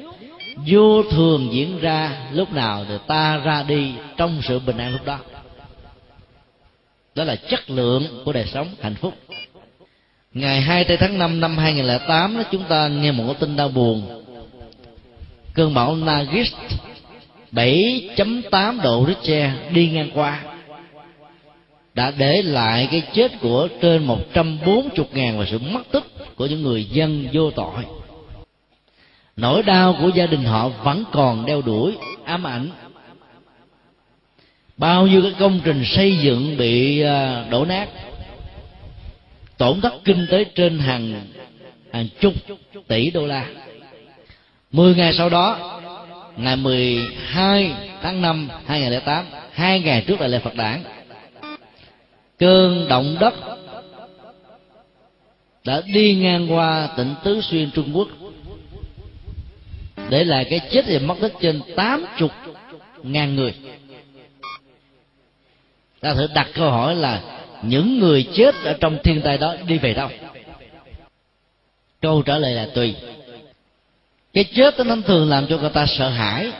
vô 0.67 1.03
thường 1.03 1.49
diễn 1.53 1.81
ra, 1.81 2.29
lúc 2.33 2.53
nào 2.53 2.85
thì 2.89 2.95
ta 3.07 3.39
ra 3.39 3.63
đi 3.63 3.93
trong 4.17 4.41
sự 4.43 4.59
bình 4.59 4.79
an 4.79 4.93
lúc 4.93 5.05
đó. 5.05 5.19
Đó 7.15 7.25
là 7.25 7.37
chất 7.37 7.71
lượng 7.71 8.23
của 8.25 8.33
đời 8.33 8.47
sống 8.47 8.69
hạnh 8.81 8.95
phúc. 8.95 9.15
Ngày 10.33 10.61
24 10.61 10.99
tháng 11.01 11.19
5 11.19 11.41
năm 11.41 11.59
2008 11.59 12.37
đó, 12.37 12.43
chúng 12.53 12.65
ta 12.65 12.89
nghe 12.89 13.13
một 13.13 13.35
tin 13.41 13.57
đau 13.57 13.69
buồn. 13.69 14.25
Cơn 15.55 15.75
bão 15.75 15.97
Nagist 15.97 16.55
7.8 17.55 18.83
độ 18.83 19.05
Richter 19.09 19.51
đi 19.71 19.89
ngang 19.89 20.11
qua. 20.15 20.43
Đã 21.95 22.13
để 22.19 22.43
lại 22.43 22.89
cái 22.91 23.03
chết 23.15 23.33
của 23.41 23.69
trên 23.81 24.07
140.000 24.07 25.39
và 25.39 25.47
sự 25.51 25.59
mất 25.59 25.83
tích 25.93 26.05
của 26.37 26.47
những 26.47 26.63
người 26.63 26.85
dân 26.85 27.29
vô 27.33 27.51
tội. 27.51 27.85
Nỗi 29.37 29.63
đau 29.63 29.97
của 30.01 30.09
gia 30.09 30.27
đình 30.27 30.45
họ 30.45 30.69
vẫn 30.69 31.05
còn 31.13 31.47
đeo 31.47 31.63
đuổi, 31.63 31.93
ám 32.25 32.47
ảnh. 32.47 32.71
Bao 34.77 35.07
nhiêu 35.07 35.23
cái 35.23 35.35
công 35.39 35.61
trình 35.65 35.85
xây 35.85 36.17
dựng 36.17 36.57
bị 36.57 37.01
à, 37.01 37.45
đổ 37.51 37.65
nát, 37.65 37.89
tổn 39.57 39.81
thất 39.81 39.95
kinh 40.05 40.27
tế 40.31 40.45
trên 40.45 40.79
hàng 40.79 41.23
hàng 41.93 42.09
chục 42.21 42.35
tỷ 42.89 43.11
đô 43.11 43.27
la. 43.27 43.47
Mười 44.73 44.95
ngày 44.95 45.13
sau 45.13 45.29
đó 45.29 45.81
ngày 46.37 46.57
12 46.57 47.73
tháng 48.03 48.23
5 48.23 48.49
2008 48.67 49.27
hai 49.53 49.81
ngày 49.81 50.05
trước 50.07 50.21
đại 50.21 50.29
lễ 50.29 50.39
Phật 50.39 50.55
đản, 50.55 50.83
cơn 52.39 52.89
động 52.89 53.17
đất 53.21 53.35
đã 55.65 55.83
đi 55.95 56.15
ngang 56.15 56.53
qua 56.53 56.89
tỉnh 56.97 57.15
Tứ 57.25 57.41
Xuyên, 57.41 57.71
Trung 57.71 57.91
Quốc. 57.95 58.09
Để 60.09 60.25
lại 60.25 60.45
cái 60.51 60.61
chết 60.71 60.85
và 60.89 60.99
mất 60.99 61.15
tích 61.21 61.33
trên 61.41 61.61
tám 61.77 62.05
chục 62.19 62.31
ngàn 63.03 63.35
người. 63.35 63.55
Ta 66.01 66.15
thử 66.15 66.27
đặt 66.35 66.49
câu 66.55 66.71
hỏi 66.71 66.95
là 66.95 67.23
những 67.63 67.99
người 67.99 68.27
chết 68.35 68.55
ở 68.65 68.77
trong 68.81 68.99
thiên 69.05 69.21
tai 69.21 69.39
đó 69.39 69.55
đi 69.67 69.79
về 69.79 69.95
đâu? 69.95 70.09
Câu 72.01 72.23
trả 72.23 72.39
lời 72.39 72.55
là 72.55 72.69
tùy 72.75 72.95
cái 74.35 74.45
chết 74.45 74.87
nó 74.87 74.97
thường 75.07 75.29
làm 75.29 75.47
cho 75.47 75.59
người 75.59 75.71
ta 75.71 75.87
sợ 75.87 76.09
hãi. 76.09 76.53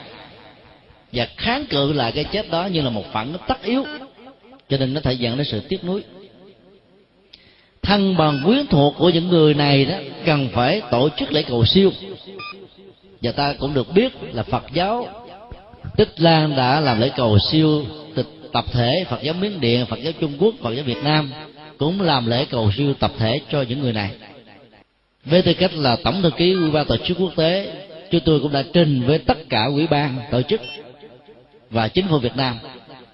Và 1.11 1.27
kháng 1.37 1.65
cự 1.65 1.93
lại 1.93 2.11
cái 2.11 2.23
chết 2.23 2.51
đó 2.51 2.65
như 2.65 2.81
là 2.81 2.89
một 2.89 3.03
phản 3.13 3.33
ứng 3.33 3.41
tất 3.47 3.63
yếu. 3.63 3.85
Cho 4.69 4.77
nên 4.77 4.93
nó 4.93 5.01
thể 5.01 5.13
dẫn 5.13 5.37
đến 5.37 5.47
sự 5.51 5.59
tiếc 5.59 5.83
nuối. 5.83 6.03
Thân 7.81 8.17
bằng 8.17 8.41
quyến 8.45 8.67
thuộc 8.67 8.95
của 8.97 9.09
những 9.09 9.27
người 9.27 9.53
này 9.53 9.85
đó 9.85 9.95
cần 10.25 10.49
phải 10.53 10.81
tổ 10.91 11.09
chức 11.17 11.31
lễ 11.31 11.43
cầu 11.43 11.65
siêu. 11.65 11.91
Và 13.21 13.31
ta 13.31 13.53
cũng 13.53 13.73
được 13.73 13.93
biết 13.93 14.13
là 14.33 14.43
phật 14.43 14.63
giáo 14.73 15.07
tích 15.97 16.21
lan 16.21 16.55
đã 16.55 16.79
làm 16.79 17.01
lễ 17.01 17.11
cầu 17.17 17.39
siêu 17.39 17.85
tịch 18.15 18.27
tập 18.53 18.65
thể 18.71 19.05
phật 19.09 19.21
giáo 19.21 19.33
miến 19.33 19.59
điện, 19.59 19.85
phật 19.85 19.99
giáo 20.01 20.13
trung 20.19 20.33
quốc, 20.39 20.55
phật 20.61 20.73
giáo 20.73 20.85
việt 20.85 21.03
nam 21.03 21.31
cũng 21.77 22.01
làm 22.01 22.25
lễ 22.25 22.45
cầu 22.49 22.71
siêu 22.77 22.93
tập 22.99 23.11
thể 23.17 23.41
cho 23.51 23.61
những 23.61 23.81
người 23.81 23.93
này 23.93 24.09
với 25.25 25.41
tư 25.41 25.53
cách 25.53 25.73
là 25.73 25.95
tổng 26.03 26.21
thư 26.21 26.29
ký 26.37 26.53
ủy 26.53 26.71
ban 26.71 26.85
tổ 26.85 26.97
chức 26.97 27.17
quốc 27.19 27.31
tế, 27.35 27.73
chúng 28.11 28.21
tôi 28.25 28.39
cũng 28.39 28.51
đã 28.51 28.63
trình 28.73 29.03
với 29.05 29.17
tất 29.19 29.37
cả 29.49 29.65
ủy 29.65 29.87
ban, 29.87 30.17
tổ 30.31 30.41
chức 30.41 30.61
và 31.69 31.87
chính 31.87 32.07
phủ 32.07 32.19
việt 32.19 32.35
nam 32.35 32.55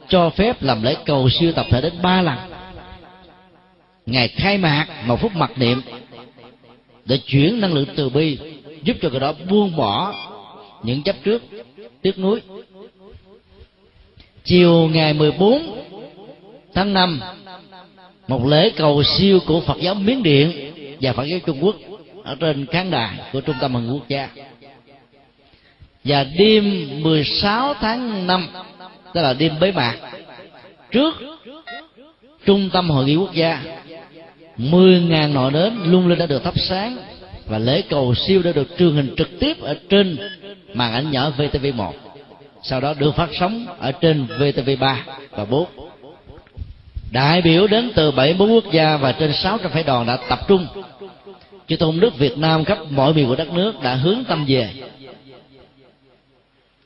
cho 0.10 0.30
phép 0.30 0.64
làm 0.64 0.84
lễ 0.84 0.96
cầu 1.06 1.30
siêu 1.30 1.52
tập 1.52 1.66
thể 1.70 1.82
đến 1.82 1.94
ba 2.02 2.22
lần. 2.22 2.38
Ngày 4.06 4.28
khai 4.28 4.58
mạc 4.58 4.88
một 5.06 5.22
phút 5.22 5.36
mặc 5.36 5.52
niệm 5.56 5.82
để 7.06 7.18
chuyển 7.18 7.62
năng 7.62 7.74
lượng 7.74 7.86
từ 7.96 8.10
bi, 8.10 8.38
giúp 8.84 8.98
cho 9.02 9.10
người 9.10 9.20
đó 9.20 9.34
buông 9.50 9.76
bỏ 9.76 10.14
những 10.84 11.04
chấp 11.04 11.16
trước, 11.24 11.44
tiếc 12.02 12.20
nuối. 12.20 12.42
Chiều 14.44 14.90
ngày 14.94 15.14
14 15.14 15.84
tháng 16.74 16.94
5 16.94 17.22
một 18.28 18.48
lễ 18.48 18.70
cầu 18.70 19.04
siêu 19.04 19.40
của 19.48 19.62
Phật 19.62 19.78
giáo 19.82 19.96
Miến 19.96 20.24
Điện 20.24 20.72
và 21.02 21.14
Phật 21.14 21.24
giáo 21.24 21.40
Trung 21.46 21.58
Quốc 21.64 21.76
ở 22.24 22.36
trên 22.40 22.66
khán 22.66 22.92
đài 22.92 23.18
của 23.32 23.42
Trung 23.42 23.56
tâm 23.62 23.76
Hằng 23.76 23.94
Quốc 23.94 24.08
gia. 24.08 24.30
Và 26.04 26.24
đêm 26.24 26.90
16 27.04 27.74
tháng 27.74 28.28
5 28.28 28.48
tức 29.14 29.22
là 29.22 29.34
đêm 29.34 29.60
bế 29.60 29.72
mạc, 29.72 29.96
trước 30.92 31.16
trung 32.46 32.70
tâm 32.74 32.90
hội 32.90 33.06
nghị 33.06 33.16
quốc 33.16 33.34
gia 33.34 33.64
10.000 34.58 35.34
ngọn 35.34 35.54
nến 35.54 35.74
lung 35.86 36.08
linh 36.08 36.20
đã 36.20 36.26
được 36.26 36.44
thắp 36.44 36.54
sáng 36.60 36.98
và 37.46 37.58
lễ 37.58 37.82
cầu 37.90 38.16
siêu 38.16 38.42
đã 38.44 38.52
được 38.52 38.68
truyền 38.78 38.96
hình 38.96 39.14
trực 39.18 39.30
tiếp 39.40 39.62
ở 39.62 39.76
trên 39.90 40.18
màn 40.74 40.94
ảnh 40.94 41.12
nhỏ 41.12 41.32
VTV1 41.38 41.92
sau 42.64 42.82
đó 42.82 42.94
được 42.94 43.16
phát 43.16 43.30
sóng 43.40 43.66
ở 43.80 43.92
trên 43.92 44.26
VTV3 44.26 44.96
và 45.32 45.46
4 45.46 45.66
đại 47.12 47.42
biểu 47.42 47.68
đến 47.68 47.92
từ 47.96 48.12
74 48.12 48.54
quốc 48.54 48.72
gia 48.72 48.98
và 48.98 49.12
trên 49.12 49.34
600 49.34 49.72
phái 49.72 49.84
đoàn 49.84 50.06
đã 50.06 50.18
tập 50.30 50.40
trung 50.48 50.68
chư 51.68 51.76
tôn 51.76 52.00
đức 52.00 52.18
Việt 52.18 52.38
Nam 52.38 52.66
khắp 52.66 52.78
mọi 52.90 53.14
miền 53.14 53.28
của 53.28 53.36
đất 53.36 53.54
nước 53.54 53.82
đã 53.82 53.96
hướng 53.96 54.24
tâm 54.28 54.46
về. 54.48 54.70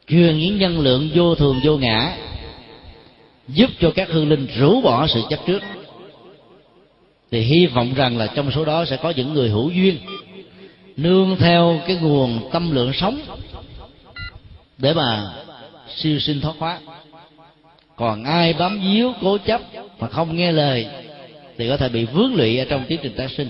Truyền 0.07 0.37
những 0.37 0.57
nhân 0.57 0.79
lượng 0.79 1.09
vô 1.13 1.35
thường 1.35 1.59
vô 1.63 1.77
ngã, 1.77 2.17
giúp 3.47 3.69
cho 3.79 3.91
các 3.95 4.09
hương 4.09 4.29
linh 4.29 4.47
rũ 4.57 4.81
bỏ 4.81 5.07
sự 5.07 5.21
chấp 5.29 5.39
trước. 5.47 5.59
Thì 7.31 7.41
hy 7.41 7.65
vọng 7.65 7.93
rằng 7.95 8.17
là 8.17 8.27
trong 8.27 8.51
số 8.51 8.65
đó 8.65 8.85
sẽ 8.85 8.97
có 8.97 9.13
những 9.15 9.33
người 9.33 9.49
hữu 9.49 9.69
duyên, 9.69 9.97
nương 10.97 11.35
theo 11.39 11.81
cái 11.87 11.95
nguồn 11.95 12.49
tâm 12.51 12.71
lượng 12.71 12.93
sống 12.93 13.19
để 14.77 14.93
mà 14.93 15.33
siêu 15.95 16.19
sinh 16.19 16.41
thoát 16.41 16.55
hóa. 16.57 16.79
Còn 17.95 18.23
ai 18.23 18.53
bám 18.53 18.81
víu 18.81 19.13
cố 19.21 19.37
chấp 19.37 19.61
mà 19.99 20.07
không 20.07 20.35
nghe 20.35 20.51
lời 20.51 20.87
thì 21.57 21.69
có 21.69 21.77
thể 21.77 21.89
bị 21.89 22.05
vướng 22.05 22.35
lụy 22.35 22.57
ở 22.57 22.65
trong 22.69 22.85
tiến 22.87 22.99
trình 23.03 23.13
tái 23.17 23.27
sinh 23.29 23.49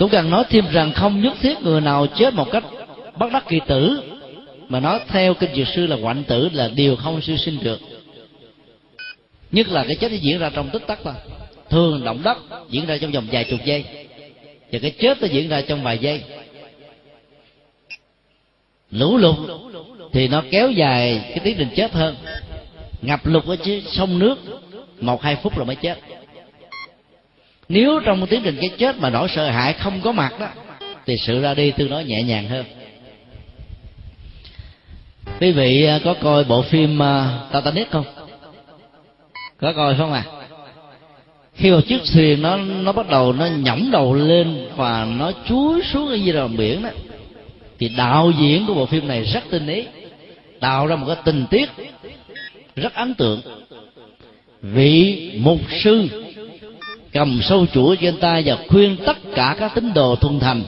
cũng 0.00 0.10
cần 0.10 0.30
nói 0.30 0.44
thêm 0.50 0.64
rằng 0.72 0.92
không 0.92 1.20
nhất 1.20 1.32
thiết 1.40 1.62
người 1.62 1.80
nào 1.80 2.06
chết 2.06 2.34
một 2.34 2.50
cách 2.50 2.64
bất 3.18 3.32
đắc 3.32 3.44
kỳ 3.48 3.60
tử, 3.66 4.02
mà 4.68 4.80
nói 4.80 5.00
theo 5.08 5.34
kinh 5.34 5.54
dược 5.54 5.68
sư 5.68 5.86
là 5.86 5.96
hoạnh 5.96 6.24
tử 6.24 6.48
là 6.52 6.68
điều 6.68 6.96
không 6.96 7.20
siêu 7.20 7.36
sinh 7.36 7.58
được. 7.62 7.80
Nhất 9.52 9.68
là 9.68 9.84
cái 9.84 9.96
chết 9.96 10.12
diễn 10.12 10.38
ra 10.38 10.50
trong 10.54 10.70
tích 10.70 10.86
tắc 10.86 10.98
thôi 11.04 11.14
thường 11.70 12.04
động 12.04 12.22
đất 12.22 12.38
diễn 12.70 12.86
ra 12.86 12.98
trong 13.00 13.10
vòng 13.10 13.26
vài 13.32 13.44
chục 13.44 13.60
giây, 13.64 13.84
và 14.72 14.78
cái 14.82 14.90
chết 14.90 15.20
nó 15.20 15.26
diễn 15.26 15.48
ra 15.48 15.60
trong 15.60 15.82
vài 15.82 15.98
giây. 15.98 16.22
Lũ 18.90 19.16
lụt 19.16 19.36
thì 20.12 20.28
nó 20.28 20.42
kéo 20.50 20.70
dài 20.70 21.20
cái 21.28 21.40
tiến 21.44 21.56
trình 21.58 21.68
chết 21.76 21.92
hơn. 21.92 22.16
Ngập 23.02 23.26
lụt 23.26 23.46
ở 23.46 23.56
chứ 23.56 23.80
sông 23.86 24.18
nước, 24.18 24.38
một 25.00 25.22
hai 25.22 25.36
phút 25.36 25.58
là 25.58 25.64
mới 25.64 25.76
chết 25.76 25.98
nếu 27.70 28.00
trong 28.04 28.26
tiến 28.26 28.40
trình 28.44 28.56
cái 28.60 28.70
chết 28.78 28.98
mà 28.98 29.10
nỗi 29.10 29.28
sợ 29.28 29.50
hãi 29.50 29.72
không 29.72 30.00
có 30.00 30.12
mặt 30.12 30.40
đó 30.40 30.48
thì 31.06 31.16
sự 31.16 31.40
ra 31.40 31.54
đi 31.54 31.70
tương 31.70 31.90
đối 31.90 32.04
nhẹ 32.04 32.22
nhàng 32.22 32.48
hơn. 32.48 32.64
Quý 35.40 35.52
vị 35.52 35.84
à, 35.84 35.98
có 36.04 36.14
coi 36.14 36.44
bộ 36.44 36.62
phim 36.62 37.02
à, 37.02 37.38
Titanic 37.52 37.90
không? 37.90 38.04
Có 39.60 39.72
coi 39.72 39.94
không 39.98 40.12
à 40.12 40.24
khi 41.60 41.70
một 41.70 41.80
chiếc 41.86 42.00
thuyền 42.12 42.42
nó 42.42 42.56
nó 42.56 42.92
bắt 42.92 43.08
đầu 43.08 43.32
nó 43.32 43.46
nhõng 43.46 43.90
đầu 43.90 44.14
lên 44.14 44.68
và 44.76 45.06
nó 45.18 45.32
chúi 45.48 45.82
xuống 45.92 46.08
ở 46.08 46.14
dưới 46.14 46.34
lòng 46.34 46.56
biển 46.56 46.82
đó 46.82 46.88
thì 47.78 47.90
đạo 47.96 48.32
diễn 48.40 48.66
của 48.66 48.74
bộ 48.74 48.86
phim 48.86 49.08
này 49.08 49.24
rất 49.24 49.44
tinh 49.50 49.66
ý 49.66 49.84
tạo 50.60 50.86
ra 50.86 50.96
một 50.96 51.06
cái 51.06 51.16
tình 51.24 51.46
tiết 51.50 51.70
rất 52.76 52.94
ấn 52.94 53.14
tượng. 53.14 53.40
Vị 54.62 55.30
mục 55.38 55.60
sư 55.84 56.08
cầm 57.12 57.40
sâu 57.42 57.66
chuỗi 57.74 57.96
trên 57.96 58.16
tay 58.16 58.42
và 58.46 58.56
khuyên 58.68 58.96
tất 59.06 59.16
cả 59.34 59.56
các 59.58 59.74
tín 59.74 59.94
đồ 59.94 60.16
thuần 60.16 60.40
thành 60.40 60.62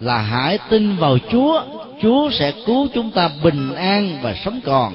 là 0.00 0.18
hãy 0.18 0.58
tin 0.70 0.96
vào 0.96 1.18
Chúa, 1.30 1.62
Chúa 2.02 2.30
sẽ 2.30 2.52
cứu 2.66 2.88
chúng 2.94 3.10
ta 3.10 3.30
bình 3.42 3.74
an 3.74 4.18
và 4.22 4.34
sống 4.44 4.60
còn. 4.64 4.94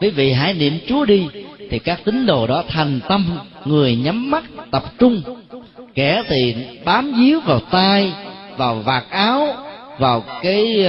Quý 0.00 0.10
vị 0.10 0.32
hãy 0.32 0.54
niệm 0.54 0.78
Chúa 0.88 1.04
đi, 1.04 1.26
thì 1.70 1.78
các 1.78 2.00
tín 2.04 2.26
đồ 2.26 2.46
đó 2.46 2.64
thành 2.68 3.00
tâm, 3.08 3.38
người 3.64 3.96
nhắm 3.96 4.30
mắt 4.30 4.44
tập 4.70 4.84
trung, 4.98 5.22
kẻ 5.94 6.22
thì 6.28 6.54
bám 6.84 7.12
víu 7.18 7.40
vào 7.40 7.60
tay, 7.60 8.12
vào 8.56 8.74
vạt 8.74 9.04
áo, 9.10 9.54
vào 9.98 10.24
cái 10.42 10.86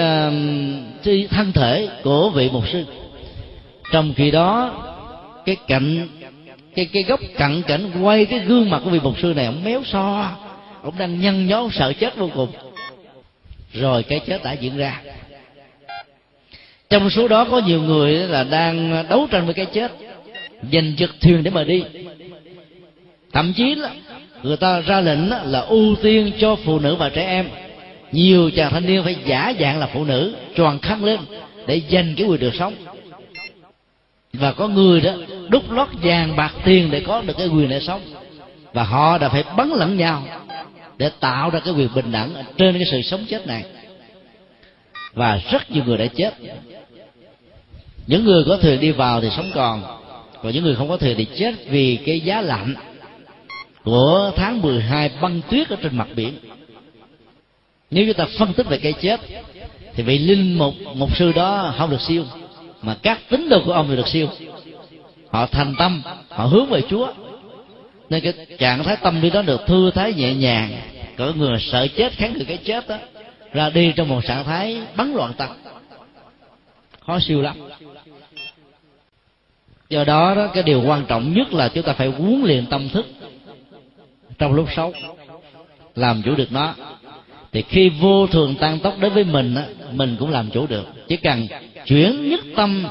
uh, 1.03 1.29
thân 1.29 1.51
thể 1.53 1.89
của 2.03 2.29
vị 2.29 2.49
mục 2.53 2.63
sư. 2.71 2.85
Trong 3.91 4.13
khi 4.15 4.31
đó, 4.31 4.71
cái 5.45 5.55
cạnh 5.67 6.07
cái 6.78 6.86
cái 6.86 7.03
góc 7.03 7.19
cận 7.38 7.61
cảnh 7.61 7.91
quay 8.01 8.25
cái 8.25 8.39
gương 8.39 8.69
mặt 8.69 8.82
của 8.84 8.89
vị 8.89 8.99
mục 9.03 9.19
sư 9.21 9.34
này, 9.36 9.45
ông 9.45 9.63
méo 9.63 9.82
so. 9.86 10.32
Ông 10.84 10.93
đang 10.97 11.21
nhăn 11.21 11.47
nhó, 11.47 11.67
sợ 11.73 11.93
chết 11.93 12.17
vô 12.17 12.30
cùng. 12.36 12.49
Rồi 13.73 14.03
cái 14.03 14.19
chết 14.19 14.43
đã 14.43 14.53
diễn 14.53 14.78
ra. 14.78 15.01
Trong 16.89 17.09
số 17.09 17.28
đó 17.28 17.45
có 17.51 17.59
nhiều 17.59 17.82
người 17.82 18.13
là 18.13 18.43
đang 18.43 19.05
đấu 19.09 19.28
tranh 19.32 19.45
với 19.45 19.53
cái 19.53 19.65
chết. 19.65 19.91
Giành 20.71 20.93
giật 20.97 21.09
thuyền 21.21 21.43
để 21.43 21.51
mà 21.51 21.63
đi. 21.63 21.84
Thậm 23.34 23.53
chí 23.53 23.75
là 23.75 23.89
người 24.43 24.57
ta 24.57 24.82
ra 24.82 25.01
lệnh 25.01 25.30
là 25.30 25.59
ưu 25.59 25.95
tiên 25.95 26.32
cho 26.39 26.55
phụ 26.55 26.80
nữ 26.80 26.95
và 26.95 27.09
trẻ 27.09 27.25
em. 27.28 27.49
Nhiều 28.11 28.51
chàng 28.55 28.71
thanh 28.71 28.86
niên 28.86 29.03
phải 29.03 29.15
giả 29.25 29.53
dạng 29.59 29.80
là 29.80 29.88
phụ 29.93 30.03
nữ 30.03 30.36
tròn 30.55 30.80
khăn 30.80 31.03
lên 31.03 31.19
để 31.67 31.82
giành 31.91 32.13
cái 32.17 32.28
quyền 32.28 32.39
được 32.39 32.55
sống 32.59 32.73
và 34.34 34.51
có 34.51 34.67
người 34.67 35.01
đó 35.01 35.11
đúc 35.49 35.71
lót 35.71 35.88
vàng 36.01 36.36
bạc 36.36 36.53
tiền 36.65 36.91
để 36.91 37.03
có 37.07 37.21
được 37.21 37.38
cái 37.38 37.47
quyền 37.47 37.69
để 37.69 37.80
sống. 37.80 38.01
Và 38.73 38.84
họ 38.84 39.17
đã 39.17 39.30
phải 39.30 39.43
bắn 39.57 39.69
lẫn 39.69 39.97
nhau 39.97 40.23
để 40.97 41.11
tạo 41.19 41.49
ra 41.49 41.59
cái 41.59 41.73
quyền 41.73 41.89
bình 41.95 42.11
đẳng 42.11 42.30
trên 42.57 42.78
cái 42.78 42.88
sự 42.91 43.01
sống 43.01 43.25
chết 43.30 43.47
này. 43.47 43.63
Và 45.13 45.41
rất 45.51 45.71
nhiều 45.71 45.84
người 45.84 45.97
đã 45.97 46.05
chết. 46.05 46.34
Những 48.07 48.25
người 48.25 48.43
có 48.47 48.57
thuyền 48.57 48.80
đi 48.80 48.91
vào 48.91 49.21
thì 49.21 49.30
sống 49.30 49.51
còn 49.55 49.84
còn 50.43 50.53
những 50.53 50.63
người 50.63 50.75
không 50.75 50.89
có 50.89 50.97
thuyền 50.97 51.17
thì 51.17 51.25
chết 51.36 51.55
vì 51.69 51.99
cái 52.05 52.19
giá 52.19 52.41
lạnh 52.41 52.75
của 53.84 54.32
tháng 54.36 54.61
12 54.61 55.11
băng 55.21 55.41
tuyết 55.49 55.69
ở 55.69 55.75
trên 55.82 55.97
mặt 55.97 56.07
biển. 56.15 56.34
Nếu 57.91 58.05
chúng 58.05 58.13
ta 58.13 58.25
phân 58.39 58.53
tích 58.53 58.67
về 58.69 58.78
cái 58.78 58.93
chết, 58.93 59.19
thì 59.95 60.03
vị 60.03 60.17
linh 60.17 60.57
mục 60.57 60.73
mục 60.95 61.17
sư 61.17 61.32
đó 61.32 61.73
không 61.78 61.89
được 61.89 62.01
siêu 62.01 62.23
mà 62.88 62.95
các 63.01 63.19
tín 63.29 63.49
đồ 63.49 63.61
của 63.65 63.71
ông 63.71 63.88
thì 63.89 63.95
được 63.95 64.07
siêu. 64.07 64.27
Họ 65.29 65.45
thành 65.45 65.75
tâm 65.79 66.01
họ 66.29 66.45
hướng 66.45 66.65
về 66.65 66.81
chúa. 66.89 67.13
Nên 68.09 68.23
cái 68.23 68.33
trạng 68.57 68.83
thái 68.83 68.95
tâm 68.95 69.21
lý 69.21 69.29
đó 69.29 69.41
được 69.41 69.61
thư 69.67 69.91
thái 69.91 70.13
nhẹ 70.13 70.33
nhàng 70.33 70.71
có 71.17 71.33
người 71.35 71.57
sợ 71.59 71.88
chết 71.88 72.13
kháng 72.13 72.33
cự 72.33 72.43
cái 72.47 72.57
chết 72.57 72.88
đó 72.88 72.97
ra 73.53 73.69
đi 73.69 73.93
trong 73.95 74.09
một 74.09 74.25
trạng 74.25 74.43
thái 74.43 74.81
bắn 74.95 75.13
loạn 75.13 75.33
tâm. 75.38 75.49
Khó 76.99 77.19
siêu 77.19 77.41
lắm. 77.41 77.55
Do 79.89 80.03
đó 80.03 80.35
đó 80.35 80.47
cái 80.53 80.63
điều 80.63 80.81
quan 80.81 81.05
trọng 81.05 81.33
nhất 81.33 81.53
là 81.53 81.69
chúng 81.69 81.83
ta 81.83 81.93
phải 81.93 82.07
huấn 82.07 82.41
luyện 82.45 82.65
tâm 82.65 82.89
thức 82.89 83.05
trong 84.38 84.53
lúc 84.53 84.67
xấu, 84.75 84.93
làm 85.95 86.21
chủ 86.25 86.35
được 86.35 86.51
nó. 86.51 86.75
Thì 87.51 87.61
khi 87.61 87.89
vô 87.89 88.27
thường 88.27 88.55
tăng 88.55 88.79
tốc 88.79 88.93
đến 88.99 89.13
với 89.13 89.23
mình 89.23 89.55
á, 89.55 89.63
mình 89.91 90.15
cũng 90.19 90.29
làm 90.29 90.49
chủ 90.49 90.67
được. 90.67 90.85
Chỉ 91.07 91.17
cần 91.17 91.47
chuyển 91.88 92.29
nhất 92.29 92.39
tâm, 92.55 92.85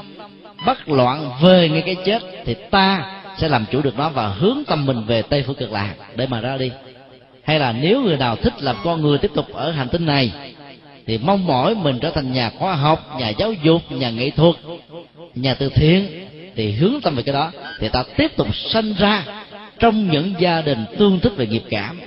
bất 0.65 0.89
loạn 0.89 1.31
về 1.41 1.69
ngay 1.69 1.81
cái 1.81 1.95
chết, 2.05 2.23
thì 2.45 2.55
ta 2.71 3.21
sẽ 3.37 3.49
làm 3.49 3.65
chủ 3.71 3.81
được 3.81 3.97
nó 3.97 4.09
và 4.09 4.27
hướng 4.27 4.63
tâm 4.67 4.85
mình 4.85 5.03
về 5.03 5.21
tây 5.21 5.43
phương 5.47 5.55
cực 5.55 5.71
lạc. 5.71 5.93
Để 6.15 6.27
mà 6.27 6.41
ra 6.41 6.57
đi. 6.57 6.71
Hay 7.43 7.59
là 7.59 7.71
nếu 7.71 8.01
người 8.01 8.17
nào 8.17 8.35
thích 8.35 8.53
làm 8.59 8.75
con 8.83 9.01
người 9.01 9.17
tiếp 9.17 9.31
tục 9.33 9.53
ở 9.53 9.71
hành 9.71 9.89
tinh 9.89 10.05
này, 10.05 10.31
thì 11.05 11.17
mong 11.17 11.47
mỏi 11.47 11.75
mình 11.75 11.99
trở 11.99 12.09
thành 12.09 12.33
nhà 12.33 12.49
khoa 12.49 12.75
học, 12.75 13.15
nhà 13.19 13.29
giáo 13.29 13.53
dục, 13.53 13.91
nhà 13.91 14.09
nghệ 14.09 14.29
thuật, 14.29 14.55
nhà 15.35 15.53
từ 15.53 15.69
thiện, 15.69 16.27
thì 16.55 16.71
hướng 16.71 17.01
tâm 17.01 17.15
về 17.15 17.23
cái 17.23 17.33
đó, 17.33 17.51
thì 17.79 17.89
ta 17.89 18.03
tiếp 18.17 18.31
tục 18.35 18.55
sanh 18.55 18.93
ra 18.93 19.23
trong 19.79 20.11
những 20.11 20.33
gia 20.39 20.61
đình 20.61 20.85
tương 20.97 21.19
thích 21.19 21.33
về 21.35 21.47
nghiệp 21.47 21.63
cảm, 21.69 21.99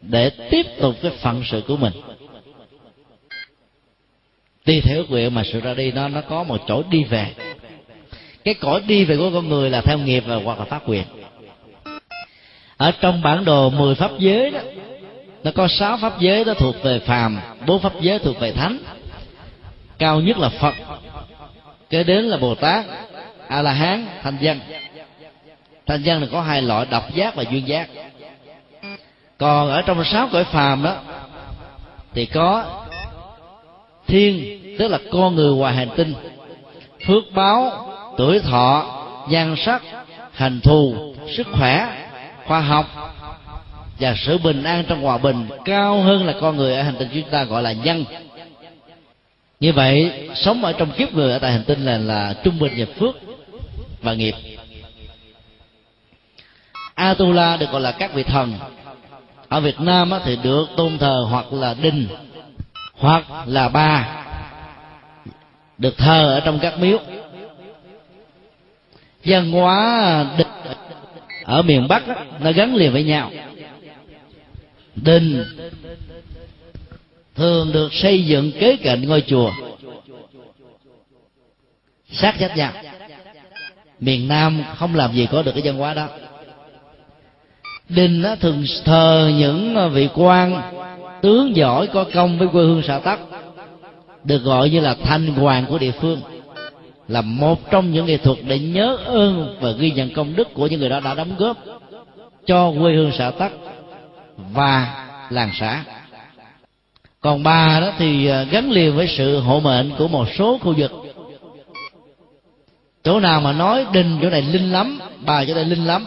để 0.00 0.30
tiếp 0.50 0.66
tục 0.80 0.94
cái 1.02 1.12
phận 1.20 1.42
sự 1.50 1.62
của 1.68 1.76
mình 1.76 1.92
tùy 4.64 4.80
theo 4.80 5.04
nguyện 5.08 5.34
mà 5.34 5.42
sự 5.52 5.60
ra 5.60 5.74
đi 5.74 5.92
nó 5.92 6.08
nó 6.08 6.20
có 6.20 6.42
một 6.42 6.60
chỗ 6.68 6.82
đi 6.90 7.04
về. 7.04 7.26
Cái 8.44 8.54
cõi 8.54 8.80
đi 8.86 9.04
về 9.04 9.16
của 9.16 9.30
con 9.34 9.48
người 9.48 9.70
là 9.70 9.80
theo 9.80 9.98
nghiệp 9.98 10.24
và 10.26 10.36
hoặc 10.36 10.58
là 10.58 10.64
phát 10.64 10.82
quyền. 10.86 11.02
Ở 12.76 12.92
trong 13.00 13.22
bản 13.22 13.44
đồ 13.44 13.70
10 13.70 13.94
pháp 13.94 14.10
giới 14.18 14.50
đó, 14.50 14.60
nó 15.44 15.50
có 15.54 15.68
sáu 15.68 15.96
pháp 15.96 16.20
giới 16.20 16.44
đó 16.44 16.54
thuộc 16.54 16.82
về 16.82 16.98
phàm, 16.98 17.40
bốn 17.66 17.82
pháp 17.82 17.92
giới 18.00 18.18
thuộc 18.18 18.40
về 18.40 18.52
thánh. 18.52 18.78
Cao 19.98 20.20
nhất 20.20 20.38
là 20.38 20.48
phật, 20.48 20.74
kế 21.90 22.04
đến 22.04 22.24
là 22.24 22.36
bồ 22.36 22.54
tát 22.54 22.84
a 23.48 23.62
la 23.62 23.72
hán 23.72 24.06
thanh 24.22 24.38
văn. 24.42 24.60
Thanh 25.86 26.02
văn 26.04 26.20
là 26.20 26.26
có 26.32 26.40
hai 26.40 26.62
loại, 26.62 26.86
độc 26.90 27.14
giác 27.14 27.34
và 27.34 27.44
duyên 27.50 27.68
giác. 27.68 27.88
Còn 29.38 29.70
ở 29.70 29.82
trong 29.82 30.04
sáu 30.04 30.28
cõi 30.32 30.44
phàm 30.44 30.82
đó, 30.82 30.96
thì 32.14 32.26
có 32.26 32.81
thiên, 34.06 34.58
tức 34.78 34.88
là 34.88 34.98
con 35.12 35.34
người 35.34 35.54
ngoài 35.54 35.74
hành 35.74 35.88
tinh. 35.96 36.14
Phước 37.06 37.24
báo, 37.34 37.88
tuổi 38.16 38.38
thọ, 38.40 38.98
nhan 39.28 39.54
sắc, 39.56 39.82
hành 40.32 40.60
thù, 40.60 41.14
sức 41.36 41.46
khỏe, 41.52 41.88
khoa 42.46 42.60
học 42.60 42.86
và 44.00 44.14
sự 44.18 44.38
bình 44.38 44.62
an 44.62 44.84
trong 44.88 45.02
hòa 45.02 45.18
bình 45.18 45.48
cao 45.64 46.00
hơn 46.00 46.26
là 46.26 46.34
con 46.40 46.56
người 46.56 46.74
ở 46.74 46.82
hành 46.82 46.94
tinh 46.98 47.08
chúng 47.14 47.30
ta 47.30 47.44
gọi 47.44 47.62
là 47.62 47.72
nhân. 47.72 48.04
Như 49.60 49.72
vậy, 49.72 50.28
sống 50.34 50.64
ở 50.64 50.72
trong 50.72 50.90
kiếp 50.90 51.14
người 51.14 51.32
ở 51.32 51.38
tại 51.38 51.52
hành 51.52 51.64
tinh 51.64 51.84
là 51.84 51.98
là 51.98 52.34
trung 52.44 52.58
bình 52.58 52.72
về 52.76 52.84
phước 52.84 53.16
và 54.02 54.14
nghiệp. 54.14 54.34
Atula 56.94 57.56
được 57.56 57.70
gọi 57.70 57.80
là 57.80 57.92
các 57.92 58.14
vị 58.14 58.22
thần. 58.22 58.52
Ở 59.48 59.60
Việt 59.60 59.80
Nam 59.80 60.10
thì 60.24 60.36
được 60.42 60.66
tôn 60.76 60.98
thờ 60.98 61.26
hoặc 61.30 61.52
là 61.52 61.74
đinh 61.82 62.06
hoặc 63.02 63.24
là 63.46 63.68
ba 63.68 64.24
được 65.78 65.98
thờ 65.98 66.34
ở 66.34 66.40
trong 66.40 66.58
các 66.62 66.78
miếu. 66.78 66.98
Văn 69.24 69.50
hóa 69.52 70.26
địch 70.38 70.46
ở 71.44 71.62
miền 71.62 71.88
Bắc 71.88 72.02
nó 72.40 72.52
gắn 72.52 72.74
liền 72.74 72.92
với 72.92 73.04
nhau. 73.04 73.30
Đình 74.96 75.44
thường 77.34 77.72
được 77.72 77.92
xây 77.92 78.24
dựng 78.24 78.52
kế 78.60 78.76
cạnh 78.76 79.08
ngôi 79.08 79.20
chùa 79.20 79.52
sát 82.10 82.34
chết 82.38 82.56
nhau. 82.56 82.72
Miền 84.00 84.28
nam 84.28 84.64
không 84.76 84.94
làm 84.94 85.12
gì 85.12 85.26
có 85.30 85.42
được 85.42 85.52
cái 85.52 85.62
văn 85.64 85.76
hóa 85.76 85.94
đó. 85.94 86.08
Đình 87.88 88.24
thường 88.40 88.64
thờ 88.84 89.30
những 89.38 89.90
vị 89.92 90.08
quan 90.14 90.62
tướng 91.22 91.56
giỏi 91.56 91.86
có 91.86 92.04
công 92.14 92.38
với 92.38 92.48
quê 92.48 92.64
hương 92.64 92.82
xã 92.86 92.98
tắc, 92.98 93.20
được 94.24 94.38
gọi 94.38 94.70
như 94.70 94.80
là 94.80 94.94
thanh 94.94 95.26
hoàng 95.26 95.66
của 95.68 95.78
địa 95.78 95.90
phương, 95.90 96.20
là 97.08 97.20
một 97.20 97.70
trong 97.70 97.92
những 97.92 98.06
nghệ 98.06 98.16
thuật 98.16 98.38
để 98.46 98.58
nhớ 98.58 98.96
ơn 99.04 99.56
và 99.60 99.70
ghi 99.70 99.90
nhận 99.90 100.14
công 100.14 100.36
đức 100.36 100.54
của 100.54 100.66
những 100.66 100.80
người 100.80 100.88
đó 100.88 101.00
đã 101.00 101.14
đóng 101.14 101.34
góp 101.38 101.56
cho 102.46 102.72
quê 102.80 102.94
hương 102.94 103.12
xã 103.18 103.30
tắc 103.30 103.52
và 104.36 105.06
làng 105.30 105.50
xã. 105.60 105.84
Còn 107.20 107.42
ba 107.42 107.80
đó 107.80 107.92
thì 107.98 108.26
à, 108.26 108.42
gắn 108.42 108.70
liền 108.70 108.96
với 108.96 109.08
sự 109.08 109.40
hộ 109.40 109.60
mệnh 109.60 109.90
của 109.98 110.08
một 110.08 110.28
số 110.38 110.58
khu 110.58 110.74
vực. 110.76 110.92
Chỗ 113.04 113.20
nào 113.20 113.40
mà 113.40 113.52
nói 113.52 113.86
đình 113.92 114.18
chỗ 114.22 114.30
này 114.30 114.42
linh 114.42 114.72
lắm, 114.72 115.00
bà 115.26 115.44
chỗ 115.44 115.54
này 115.54 115.64
linh 115.64 115.86
lắm. 115.86 116.06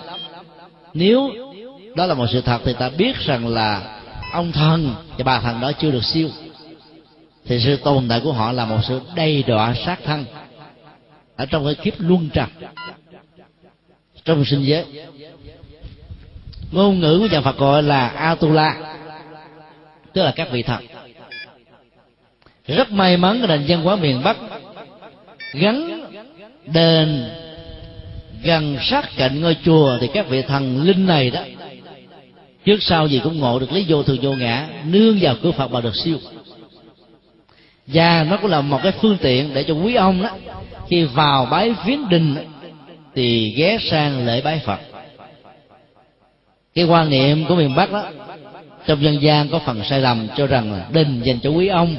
Nếu 0.93 1.31
đó 1.95 2.05
là 2.05 2.13
một 2.13 2.25
sự 2.31 2.41
thật 2.41 2.61
thì 2.65 2.73
ta 2.73 2.89
biết 2.97 3.15
rằng 3.19 3.47
là 3.47 3.94
ông 4.35 4.51
thần, 4.51 4.95
và 5.17 5.23
bà 5.23 5.39
thần 5.39 5.61
đó 5.61 5.71
chưa 5.71 5.91
được 5.91 6.03
siêu. 6.03 6.29
Thì 7.45 7.59
sự 7.59 7.75
tồn 7.75 8.07
tại 8.09 8.19
của 8.23 8.31
họ 8.31 8.51
là 8.51 8.65
một 8.65 8.79
sự 8.87 9.01
đầy 9.15 9.43
đọa 9.43 9.73
sát 9.85 9.99
thân 10.03 10.25
ở 11.35 11.45
trong 11.45 11.65
cái 11.65 11.75
kiếp 11.75 11.93
luân 11.97 12.29
trần, 12.33 12.49
trong 14.25 14.45
sinh 14.45 14.61
giới. 14.65 14.85
Ngôn 16.71 16.99
ngữ 16.99 17.19
của 17.19 17.27
nhà 17.35 17.41
Phật 17.41 17.57
gọi 17.57 17.83
là 17.83 18.07
Atula, 18.07 18.97
tức 20.13 20.23
là 20.23 20.33
các 20.35 20.51
vị 20.51 20.63
thần. 20.63 20.85
Rất 22.67 22.91
may 22.91 23.17
mắn 23.17 23.37
cái 23.39 23.47
nền 23.47 23.65
văn 23.67 23.83
hóa 23.83 23.95
miền 23.95 24.21
Bắc 24.23 24.37
gắn 25.53 26.05
đền, 26.65 27.29
gần 28.43 28.77
sát 28.81 29.09
cạnh 29.17 29.41
ngôi 29.41 29.57
chùa, 29.65 29.97
thì 30.01 30.07
các 30.13 30.27
vị 30.29 30.41
thần 30.41 30.83
linh 30.83 31.05
này 31.05 31.31
đó 31.31 31.41
trước 32.65 32.83
sau 32.83 33.07
gì 33.07 33.21
cũng 33.23 33.39
ngộ 33.39 33.59
được 33.59 33.71
lý 33.71 33.85
vô 33.87 34.03
thường 34.03 34.17
vô 34.21 34.33
ngã 34.33 34.67
nương 34.85 35.17
vào 35.21 35.35
cửa 35.43 35.51
Phật 35.51 35.71
mà 35.71 35.81
được 35.81 35.95
siêu. 35.95 36.17
Và 37.87 38.25
nó 38.29 38.37
cũng 38.37 38.51
là 38.51 38.61
một 38.61 38.79
cái 38.83 38.91
phương 38.91 39.17
tiện 39.21 39.53
để 39.53 39.63
cho 39.63 39.73
quý 39.73 39.95
ông 39.95 40.21
đó 40.21 40.29
khi 40.87 41.03
vào 41.03 41.45
bái 41.45 41.73
viếng 41.85 42.09
đình 42.09 42.35
thì 43.15 43.49
ghé 43.49 43.77
sang 43.91 44.25
lễ 44.25 44.41
bái 44.41 44.59
Phật. 44.65 44.79
Cái 46.75 46.85
quan 46.85 47.09
niệm 47.09 47.45
của 47.45 47.55
miền 47.55 47.75
bắc 47.75 47.91
đó 47.91 48.03
trong 48.85 49.03
dân 49.03 49.21
gian 49.21 49.49
có 49.49 49.59
phần 49.59 49.81
sai 49.83 50.01
lầm 50.01 50.27
cho 50.37 50.47
rằng 50.47 50.73
là 50.73 50.87
đình 50.91 51.21
dành 51.23 51.39
cho 51.39 51.49
quý 51.49 51.67
ông 51.67 51.95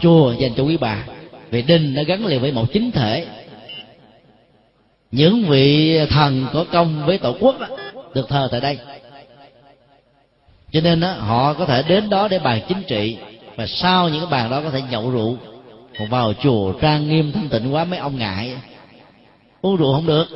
chùa 0.00 0.32
dành 0.32 0.52
cho 0.56 0.62
quý 0.62 0.76
bà. 0.76 1.04
Vì 1.50 1.62
đình 1.62 1.94
nó 1.94 2.02
gắn 2.06 2.26
liền 2.26 2.40
với 2.40 2.52
một 2.52 2.72
chính 2.72 2.90
thể. 2.90 3.26
Những 5.12 5.42
vị 5.42 5.98
thần 6.06 6.46
có 6.52 6.64
công 6.72 7.06
với 7.06 7.18
tổ 7.18 7.36
quốc 7.40 7.60
đó, 7.60 7.66
được 8.14 8.28
thờ 8.28 8.48
tại 8.50 8.60
đây 8.60 8.78
cho 10.72 10.80
nên 10.80 11.00
đó, 11.00 11.12
họ 11.12 11.54
có 11.54 11.66
thể 11.66 11.82
đến 11.82 12.10
đó 12.10 12.28
để 12.28 12.38
bàn 12.38 12.60
chính 12.68 12.82
trị 12.82 13.16
và 13.56 13.66
sau 13.66 14.08
những 14.08 14.20
cái 14.20 14.30
bàn 14.30 14.50
đó 14.50 14.60
có 14.64 14.70
thể 14.70 14.82
nhậu 14.90 15.10
rượu. 15.10 15.36
Còn 15.98 16.08
vào 16.08 16.32
chùa 16.42 16.72
trang 16.72 17.08
nghiêm 17.08 17.32
thanh 17.32 17.48
tịnh 17.48 17.74
quá 17.74 17.84
mấy 17.84 17.98
ông 17.98 18.18
ngại. 18.18 18.56
Uống 19.62 19.76
rượu 19.76 19.94
không 19.94 20.06
được. 20.06 20.26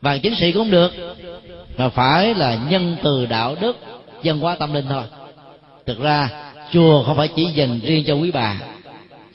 Bàn 0.00 0.20
chính 0.22 0.34
trị 0.34 0.52
cũng 0.52 0.70
được. 0.70 0.92
Mà 1.76 1.88
phải 1.88 2.34
là 2.34 2.58
nhân 2.70 2.96
từ 3.02 3.26
đạo 3.26 3.56
đức 3.60 3.76
dân 4.22 4.38
hóa 4.38 4.56
tâm 4.56 4.72
linh 4.72 4.84
thôi. 4.88 5.02
Thực 5.86 6.00
ra 6.00 6.28
chùa 6.72 7.02
không 7.02 7.16
phải 7.16 7.28
chỉ 7.28 7.44
dành 7.44 7.80
riêng 7.80 8.04
cho 8.06 8.14
quý 8.14 8.30
bà. 8.30 8.56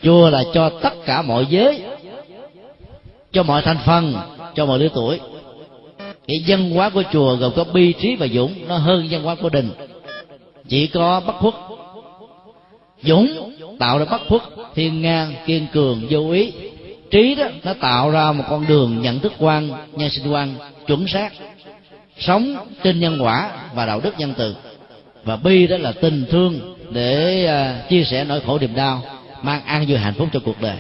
Chùa 0.04 0.30
là 0.30 0.44
cho 0.54 0.70
tất 0.82 0.94
cả 1.06 1.22
mọi 1.22 1.46
giới 1.46 1.82
cho 3.32 3.44
mọi 3.44 3.62
thành 3.62 3.78
phần 3.86 4.16
cho 4.56 4.66
mọi 4.66 4.80
lứa 4.80 4.90
tuổi 4.94 5.20
cái 6.28 6.40
dân 6.40 6.70
hóa 6.70 6.90
của 6.90 7.04
chùa 7.14 7.36
gồm 7.36 7.52
có 7.56 7.64
bi 7.64 7.94
trí 7.94 8.16
và 8.16 8.28
dũng 8.28 8.54
nó 8.68 8.78
hơn 8.78 9.10
dân 9.10 9.24
hóa 9.24 9.36
của 9.36 9.50
đình. 9.50 9.70
Chỉ 10.68 10.88
có 10.88 11.20
bất 11.20 11.34
khuất 11.40 11.54
dũng 13.04 13.54
tạo 13.80 14.00
ra 14.00 14.06
bất 14.06 14.22
khuất 14.28 14.42
thiên 14.76 15.02
ngang 15.02 15.34
kiên 15.46 15.68
cường 15.74 16.08
vô 16.10 16.32
ý. 16.32 16.52
Trí 17.12 17.36
đó 17.36 17.46
nó 17.64 17.74
tạo 17.74 18.10
ra 18.12 18.32
một 18.32 18.44
con 18.50 18.68
đường 18.68 19.02
nhận 19.02 19.20
thức 19.20 19.34
quan 19.40 19.70
nhân 19.94 20.10
sinh 20.10 20.32
quan 20.32 20.56
chuẩn 20.88 21.08
xác. 21.08 21.34
Sống 22.20 22.56
trên 22.84 23.00
nhân 23.00 23.18
quả 23.22 23.52
và 23.74 23.86
đạo 23.86 24.00
đức 24.04 24.14
nhân 24.18 24.34
từ. 24.38 24.56
Và 25.24 25.36
bi 25.36 25.68
đó 25.68 25.78
là 25.78 25.92
tình 25.92 26.26
thương 26.30 26.76
để 26.92 27.46
uh, 27.46 27.90
chia 27.90 28.04
sẻ 28.04 28.24
nỗi 28.24 28.42
khổ 28.46 28.60
niềm 28.60 28.76
đau 28.76 29.02
mang 29.42 29.62
an 29.66 29.86
vui 29.88 29.98
hạnh 29.98 30.14
phúc 30.14 30.28
cho 30.34 30.40
cuộc 30.46 30.62
đời. 30.62 30.78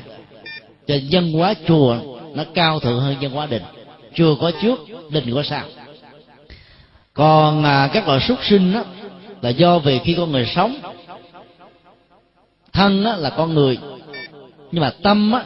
Cho 0.88 0.95
dân 0.95 1.32
hóa 1.32 1.53
chùa 1.68 1.98
nó 2.34 2.44
cao 2.53 2.80
thượng 2.80 2.99
hơn 2.99 3.15
dân 3.19 3.32
hóa 3.32 3.45
đình 3.45 3.64
chưa 4.18 4.35
có 4.41 4.52
trước 4.61 4.80
định 5.10 5.35
có 5.35 5.44
sau. 5.44 5.64
Còn 7.14 7.64
à, 7.64 7.89
các 7.94 8.07
loại 8.07 8.19
súc 8.19 8.38
sinh 8.44 8.73
đó 8.73 8.84
là 9.41 9.49
do 9.49 9.80
vì 9.80 9.99
khi 9.99 10.14
con 10.18 10.31
người 10.31 10.45
sống 10.56 10.76
thân 12.73 13.03
đó, 13.03 13.15
là 13.15 13.30
con 13.30 13.53
người. 13.53 13.77
Nhưng 14.72 14.81
mà 14.81 14.94
tâm 15.03 15.31
á, 15.31 15.44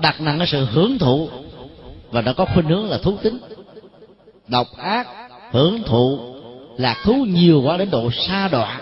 đặt 0.00 0.20
nặng 0.20 0.38
cái 0.38 0.46
sự 0.46 0.64
hưởng 0.64 0.98
thụ 0.98 1.28
và 2.10 2.22
nó 2.22 2.32
có 2.32 2.44
khuynh 2.44 2.66
hướng 2.66 2.90
là 2.90 2.98
thú 2.98 3.16
tính. 3.22 3.38
Độc 4.48 4.76
ác 4.76 5.08
hưởng 5.50 5.82
thụ 5.82 6.18
lạc 6.76 6.96
thú 7.04 7.14
nhiều 7.28 7.62
quá 7.62 7.76
đến 7.76 7.90
độ 7.90 8.10
xa 8.10 8.48
đọa. 8.48 8.80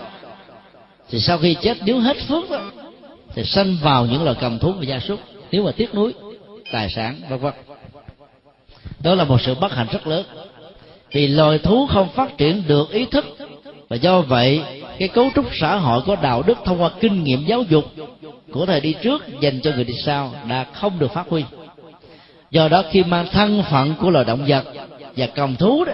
Thì 1.09 1.19
sau 1.19 1.37
khi 1.37 1.55
chết 1.61 1.77
nếu 1.85 1.99
hết 1.99 2.17
phước 2.27 2.49
đó 2.49 2.71
thì 3.35 3.43
sanh 3.43 3.77
vào 3.81 4.05
những 4.05 4.23
loài 4.23 4.37
cầm 4.41 4.59
thú 4.59 4.71
và 4.71 4.83
gia 4.83 4.99
súc. 4.99 5.19
Nếu 5.51 5.63
mà 5.63 5.71
tiếc 5.71 5.95
nuối 5.95 6.13
tài 6.71 6.89
sản 6.89 7.15
vân 7.29 7.39
vân 7.39 7.53
đó 9.03 9.15
là 9.15 9.23
một 9.23 9.41
sự 9.41 9.55
bất 9.55 9.73
hạnh 9.73 9.87
rất 9.91 10.07
lớn. 10.07 10.25
Vì 11.11 11.27
loài 11.27 11.57
thú 11.57 11.87
không 11.87 12.09
phát 12.09 12.37
triển 12.37 12.63
được 12.67 12.91
ý 12.91 13.05
thức. 13.05 13.25
Và 13.89 13.95
do 13.95 14.21
vậy, 14.21 14.61
cái 14.99 15.07
cấu 15.07 15.29
trúc 15.35 15.45
xã 15.55 15.75
hội 15.75 16.01
có 16.05 16.15
đạo 16.15 16.43
đức 16.43 16.57
thông 16.65 16.81
qua 16.81 16.89
kinh 16.99 17.23
nghiệm 17.23 17.45
giáo 17.45 17.63
dục 17.63 17.85
của 18.51 18.65
thời 18.65 18.81
đi 18.81 18.95
trước 19.03 19.39
dành 19.39 19.59
cho 19.61 19.71
người 19.71 19.83
đi 19.83 19.93
sau 20.05 20.33
đã 20.49 20.65
không 20.73 20.99
được 20.99 21.13
phát 21.13 21.27
huy. 21.29 21.43
Do 22.51 22.67
đó, 22.67 22.83
khi 22.91 23.03
mang 23.03 23.27
thân 23.31 23.63
phận 23.71 23.95
của 23.99 24.09
loài 24.09 24.25
động 24.25 24.45
vật 24.47 24.65
và 25.17 25.27
cầm 25.27 25.55
thú 25.55 25.85
đó, 25.85 25.93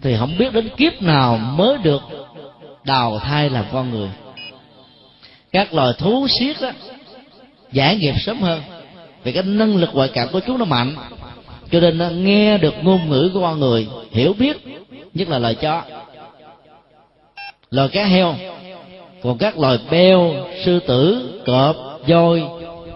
thì 0.00 0.16
không 0.18 0.38
biết 0.38 0.52
đến 0.52 0.68
kiếp 0.76 1.02
nào 1.02 1.36
mới 1.36 1.78
được 1.78 2.02
đào 2.84 3.18
thai 3.18 3.50
làm 3.50 3.64
con 3.72 3.90
người. 3.90 4.08
Các 5.52 5.74
loài 5.74 5.92
thú 5.98 6.28
siết 6.28 6.56
đó 6.60 6.70
giải 7.72 7.96
nghiệp 7.96 8.14
sớm 8.18 8.40
hơn. 8.40 8.62
Vì 9.22 9.32
cái 9.32 9.42
năng 9.42 9.76
lực 9.76 9.90
ngoại 9.92 10.10
cảm 10.14 10.28
của 10.32 10.40
chúng 10.46 10.58
nó 10.58 10.64
mạnh 10.64 10.96
cho 11.70 11.80
nên 11.80 11.98
nó 11.98 12.08
nghe 12.10 12.58
được 12.58 12.74
ngôn 12.82 13.08
ngữ 13.08 13.30
của 13.34 13.40
con 13.40 13.60
người, 13.60 13.88
hiểu 14.10 14.32
biết, 14.38 14.56
nhất 15.14 15.28
là 15.28 15.38
loài 15.38 15.54
chó. 15.54 15.82
Loài 17.70 17.88
cá 17.88 18.04
heo. 18.04 18.34
Còn 19.22 19.38
các 19.38 19.58
loài 19.58 19.78
beo, 19.90 20.34
sư 20.64 20.80
tử, 20.86 21.30
cọp, 21.46 21.76
voi, 22.08 22.42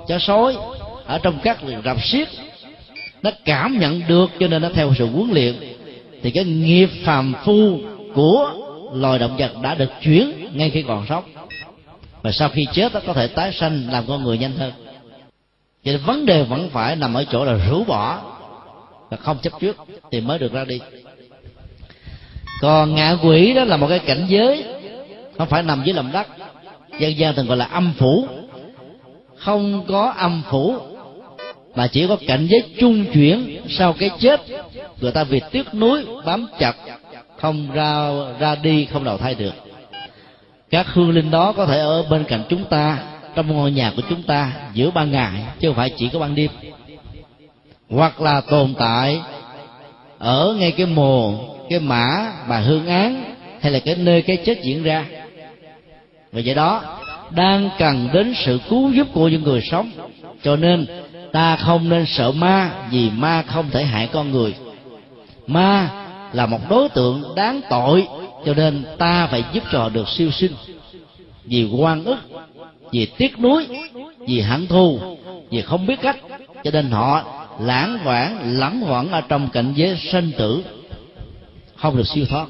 chó 0.09 0.19
sói, 0.19 0.57
ở 1.07 1.19
trong 1.19 1.39
các 1.43 1.59
rạp 1.85 2.05
xiết 2.05 2.28
nó 3.23 3.31
cảm 3.44 3.78
nhận 3.78 4.03
được 4.09 4.31
cho 4.40 4.49
nên 4.49 4.62
nó 4.62 4.69
theo 4.74 4.94
sự 4.99 5.07
huấn 5.07 5.31
luyện. 5.32 5.55
Thì 6.23 6.31
cái 6.31 6.44
nghiệp 6.44 6.89
phàm 7.05 7.35
phu 7.44 7.78
của 8.15 8.53
loài 8.94 9.19
động 9.19 9.36
vật 9.36 9.51
đã 9.62 9.74
được 9.74 9.90
chuyển 10.03 10.49
ngay 10.53 10.70
khi 10.70 10.82
còn 10.82 11.07
sống. 11.09 11.24
Và 12.23 12.32
sau 12.32 12.49
khi 12.49 12.66
chết 12.73 12.94
nó 12.94 13.01
có 13.07 13.12
thể 13.12 13.27
tái 13.27 13.53
sanh, 13.53 13.82
làm 13.90 14.05
con 14.09 14.23
người 14.23 14.39
nhanh 14.39 14.57
hơn. 14.57 14.73
Cho 15.85 15.93
nên 15.93 16.01
vấn 16.07 16.27
đề 16.27 16.43
vẫn 16.43 16.70
phải 16.70 16.97
nằm 16.97 17.15
ở 17.15 17.24
chỗ 17.24 17.44
là 17.44 17.53
rũ 17.70 17.85
bỏ 17.85 18.32
và 19.12 19.18
không 19.18 19.39
chấp 19.43 19.52
trước 19.60 19.76
thì 20.10 20.20
mới 20.20 20.39
được 20.39 20.52
ra 20.52 20.64
đi. 20.64 20.80
Còn 22.60 22.94
ngạ 22.94 23.16
quỷ 23.22 23.52
đó 23.52 23.64
là 23.64 23.76
một 23.76 23.86
cái 23.89 23.98
cảnh 23.98 24.26
giới, 24.28 24.64
không 25.39 25.48
phải 25.48 25.62
nằm 25.62 25.82
dưới 25.84 25.94
lòng 25.94 26.12
đất. 26.12 26.26
Dân 26.98 27.18
gian 27.18 27.34
thường 27.34 27.47
gọi 27.47 27.56
là 27.56 27.64
âm 27.64 27.93
phủ. 27.98 28.26
Không 29.36 29.84
có 29.89 30.14
âm 30.16 30.43
phủ, 30.51 30.76
mà 31.74 31.86
chỉ 31.86 32.06
có 32.06 32.16
cảnh 32.26 32.47
giới 32.51 32.62
trung 32.80 33.05
chuyển 33.12 33.60
sau 33.68 33.93
cái 33.93 34.10
chết. 34.18 34.40
Người 35.01 35.12
ta 35.12 35.24
vì 35.24 35.40
tiếc 35.51 35.74
núi 35.74 36.05
bám 36.24 36.47
chặt, 36.59 36.76
không 37.40 37.68
ra 37.72 38.10
ra 38.39 38.55
đi, 38.55 38.84
không 38.84 39.05
đầu 39.05 39.18
thai 39.18 39.34
được. 39.34 39.55
Các 40.70 40.86
hương 40.89 41.10
linh 41.10 41.30
đó 41.30 41.52
có 41.52 41.66
thể 41.66 41.78
ở 41.78 42.02
bên 42.02 42.24
cạnh 42.24 42.43
chúng 42.48 42.64
ta, 42.64 42.98
trong 43.34 43.48
ngôi 43.48 43.72
nhà 43.72 43.93
của 43.97 44.02
chúng 44.09 44.22
ta, 44.22 44.52
giữa 44.74 44.90
ban 44.90 45.12
ngày, 45.12 45.32
chứ 45.60 45.68
không 45.68 45.76
phải 45.76 45.90
chỉ 45.97 46.09
có 46.12 46.18
ban 46.18 46.34
đêm 46.34 46.51
hoặc 47.93 48.20
là 48.20 48.40
tồn 48.40 48.74
tại 48.78 49.20
ở 50.19 50.56
ngay 50.59 50.73
cái 50.73 50.86
mồ 50.86 51.35
cái 51.70 51.81
mã 51.81 52.32
bà 52.48 52.59
hương 52.59 52.86
án 52.86 53.35
hay 53.60 53.73
là 53.73 53.78
cái 53.78 53.97
nơi 53.97 54.23
cái 54.23 54.36
chết 54.36 54.62
diễn 54.62 54.82
ra. 54.82 55.05
Và 56.32 56.43
vậy 56.44 56.55
đó, 56.55 56.98
đang 57.31 57.70
cần 57.78 58.09
đến 58.12 58.35
sự 58.44 58.60
cứu 58.69 58.90
giúp 58.90 59.06
của 59.12 59.28
những 59.28 59.43
người 59.43 59.60
sống. 59.60 59.90
Cho 60.43 60.56
nên, 60.56 60.86
ta 61.32 61.56
không 61.56 61.89
nên 61.89 62.06
sợ 62.06 62.32
ma 62.32 62.70
vì 62.90 63.10
ma 63.10 63.43
không 63.43 63.70
thể 63.70 63.85
hại 63.85 64.09
con 64.12 64.31
người. 64.31 64.55
Ma 65.47 65.90
là 66.32 66.47
một 66.47 66.60
đối 66.70 66.89
tượng 66.89 67.23
đáng 67.36 67.60
tội, 67.70 68.06
cho 68.47 68.55
nên 68.55 68.85
ta 68.98 69.27
phải 69.27 69.44
giúp 69.52 69.64
cho 69.73 69.89
được 69.89 70.09
siêu 70.09 70.31
sinh. 70.31 70.52
Vì 71.44 71.64
quan 71.64 72.05
ức, 72.05 72.19
vì 72.93 73.06
tiếc 73.06 73.39
nuối, 73.39 73.66
vì 74.19 74.40
hận 74.40 74.66
thù, 74.66 74.98
vì 75.51 75.62
không 75.62 75.86
biết 75.86 76.01
cách. 76.02 76.16
Cho 76.64 76.70
nên 76.70 76.90
họ 76.90 77.41
lãng 77.64 77.98
vãng, 78.05 78.59
lẳng 78.59 78.84
quẩn 78.89 79.10
ở 79.10 79.20
trong 79.20 79.48
cảnh 79.52 79.72
giới 79.76 79.97
sanh 80.12 80.30
tử. 80.39 80.64
Không 81.76 81.97
được 81.97 82.06
siêu 82.06 82.26
thoát. 82.26 82.47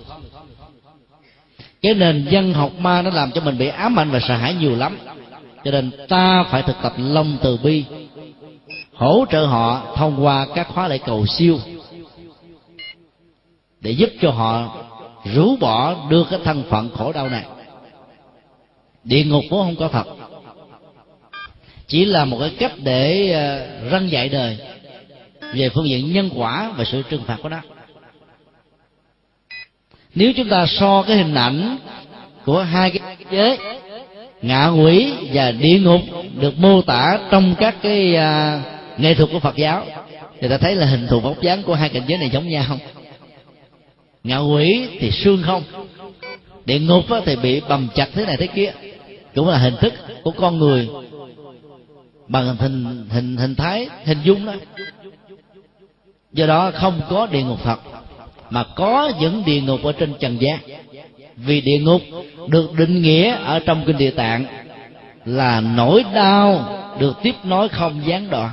Cái 1.82 1.94
nền 1.94 2.26
dân 2.30 2.54
học 2.54 2.70
ma 2.78 3.02
nó 3.02 3.10
làm 3.10 3.30
cho 3.32 3.40
mình 3.40 3.58
bị 3.58 3.68
ám 3.68 3.98
ảnh 3.98 4.10
và 4.10 4.20
sợ 4.20 4.36
hãi 4.36 4.54
nhiều 4.54 4.76
lắm. 4.76 4.98
Cho 5.64 5.70
nên 5.70 5.90
ta 6.08 6.44
phải 6.50 6.62
thực 6.62 6.76
tập 6.82 6.92
lòng 6.96 7.36
từ 7.42 7.56
bi, 7.56 7.84
hỗ 8.92 9.24
trợ 9.30 9.46
họ 9.46 9.94
thông 9.96 10.24
qua 10.24 10.46
các 10.54 10.68
khóa 10.68 10.88
lễ 10.88 10.98
cầu 10.98 11.26
siêu, 11.26 11.58
để 13.80 13.90
giúp 13.90 14.10
cho 14.20 14.30
họ 14.30 14.76
rũ 15.34 15.56
bỏ, 15.56 16.08
đưa 16.10 16.24
cái 16.24 16.40
thân 16.44 16.64
phận 16.70 16.90
khổ 16.96 17.12
đau 17.12 17.28
này. 17.28 17.44
Địa 19.04 19.24
ngục 19.24 19.44
cũng 19.50 19.58
không 19.58 19.76
có 19.76 19.88
thật. 19.88 20.04
Chỉ 21.86 22.04
là 22.04 22.24
một 22.24 22.38
cái 22.40 22.50
cách 22.58 22.72
để 22.76 23.32
ờ, 23.32 23.88
răng 23.90 24.10
dạy 24.10 24.28
đời 24.28 24.58
về 25.52 25.68
phương 25.68 25.88
diện 25.88 26.12
nhân 26.12 26.30
quả 26.34 26.72
và 26.76 26.84
sự 26.84 27.02
trừng 27.02 27.22
phạt 27.26 27.36
của 27.42 27.48
nó. 27.48 27.60
Nếu 30.14 30.32
chúng 30.32 30.48
ta 30.48 30.66
so 30.66 31.02
cái 31.02 31.16
hình 31.16 31.34
ảnh 31.34 31.78
của 32.44 32.62
hai 32.62 32.90
cái 32.90 33.16
giới 33.30 33.58
ngạ 34.42 34.68
quỷ 34.68 35.12
và 35.32 35.50
địa 35.52 35.78
ngục 35.78 36.00
được 36.40 36.58
mô 36.58 36.82
tả 36.82 37.18
trong 37.30 37.54
các 37.58 37.76
cái 37.82 38.14
uh, 38.16 39.00
nghệ 39.00 39.14
thuật 39.14 39.28
của 39.32 39.40
Phật 39.40 39.56
giáo 39.56 39.86
thì 40.40 40.48
ta 40.48 40.58
thấy 40.58 40.74
là 40.74 40.86
hình 40.86 41.06
thù 41.06 41.20
bóng 41.20 41.42
dáng 41.42 41.62
của 41.62 41.74
hai 41.74 41.88
cảnh 41.88 42.02
giới 42.06 42.18
này 42.18 42.30
giống 42.30 42.48
nhau. 42.48 42.64
Không 42.68 42.78
ngạ 44.24 44.38
quỷ 44.38 44.88
thì 45.00 45.10
xương 45.10 45.42
không 45.46 45.62
địa 46.64 46.78
ngục 46.80 47.04
thì 47.24 47.36
bị 47.36 47.60
bầm 47.68 47.88
chặt 47.94 48.08
thế 48.14 48.26
này 48.26 48.36
thế 48.36 48.46
kia 48.46 48.72
cũng 49.34 49.48
là 49.48 49.58
hình 49.58 49.76
thức 49.80 49.92
của 50.22 50.30
con 50.30 50.58
người 50.58 50.88
bằng 52.28 52.56
hình 52.56 53.06
hình 53.10 53.36
hình 53.36 53.54
thái 53.54 53.88
hình 54.04 54.18
dung 54.24 54.46
đó 54.46 54.54
do 56.32 56.46
đó 56.46 56.70
không 56.74 57.00
có 57.10 57.26
địa 57.26 57.42
ngục 57.42 57.58
thật, 57.62 57.80
mà 58.50 58.64
có 58.76 59.12
những 59.20 59.42
địa 59.46 59.60
ngục 59.60 59.82
ở 59.82 59.92
trên 59.92 60.14
trần 60.20 60.40
gian. 60.40 60.58
Vì 61.36 61.60
địa 61.60 61.78
ngục 61.78 62.02
được 62.48 62.72
định 62.74 63.02
nghĩa 63.02 63.36
ở 63.44 63.58
trong 63.58 63.82
kinh 63.86 63.98
địa 63.98 64.10
tạng 64.10 64.44
là 65.24 65.60
nỗi 65.60 66.04
đau 66.14 66.64
được 66.98 67.16
tiếp 67.22 67.34
nối 67.44 67.68
không 67.68 68.00
gián 68.06 68.30
đoạn. 68.30 68.50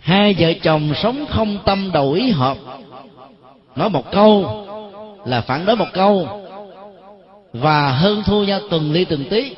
Hai 0.00 0.34
vợ 0.38 0.52
chồng 0.62 0.92
sống 1.02 1.24
không 1.30 1.58
tâm 1.64 1.90
đầu 1.92 2.12
ý 2.12 2.30
hợp. 2.30 2.56
Nói 3.76 3.90
một 3.90 4.12
câu 4.12 4.64
là 5.24 5.40
phản 5.40 5.66
đối 5.66 5.76
một 5.76 5.88
câu. 5.92 6.28
Và 7.52 7.92
hơn 7.92 8.22
thua 8.26 8.44
nhau 8.44 8.60
từng 8.70 8.92
ly 8.92 9.04
từng 9.04 9.24
tí, 9.30 9.54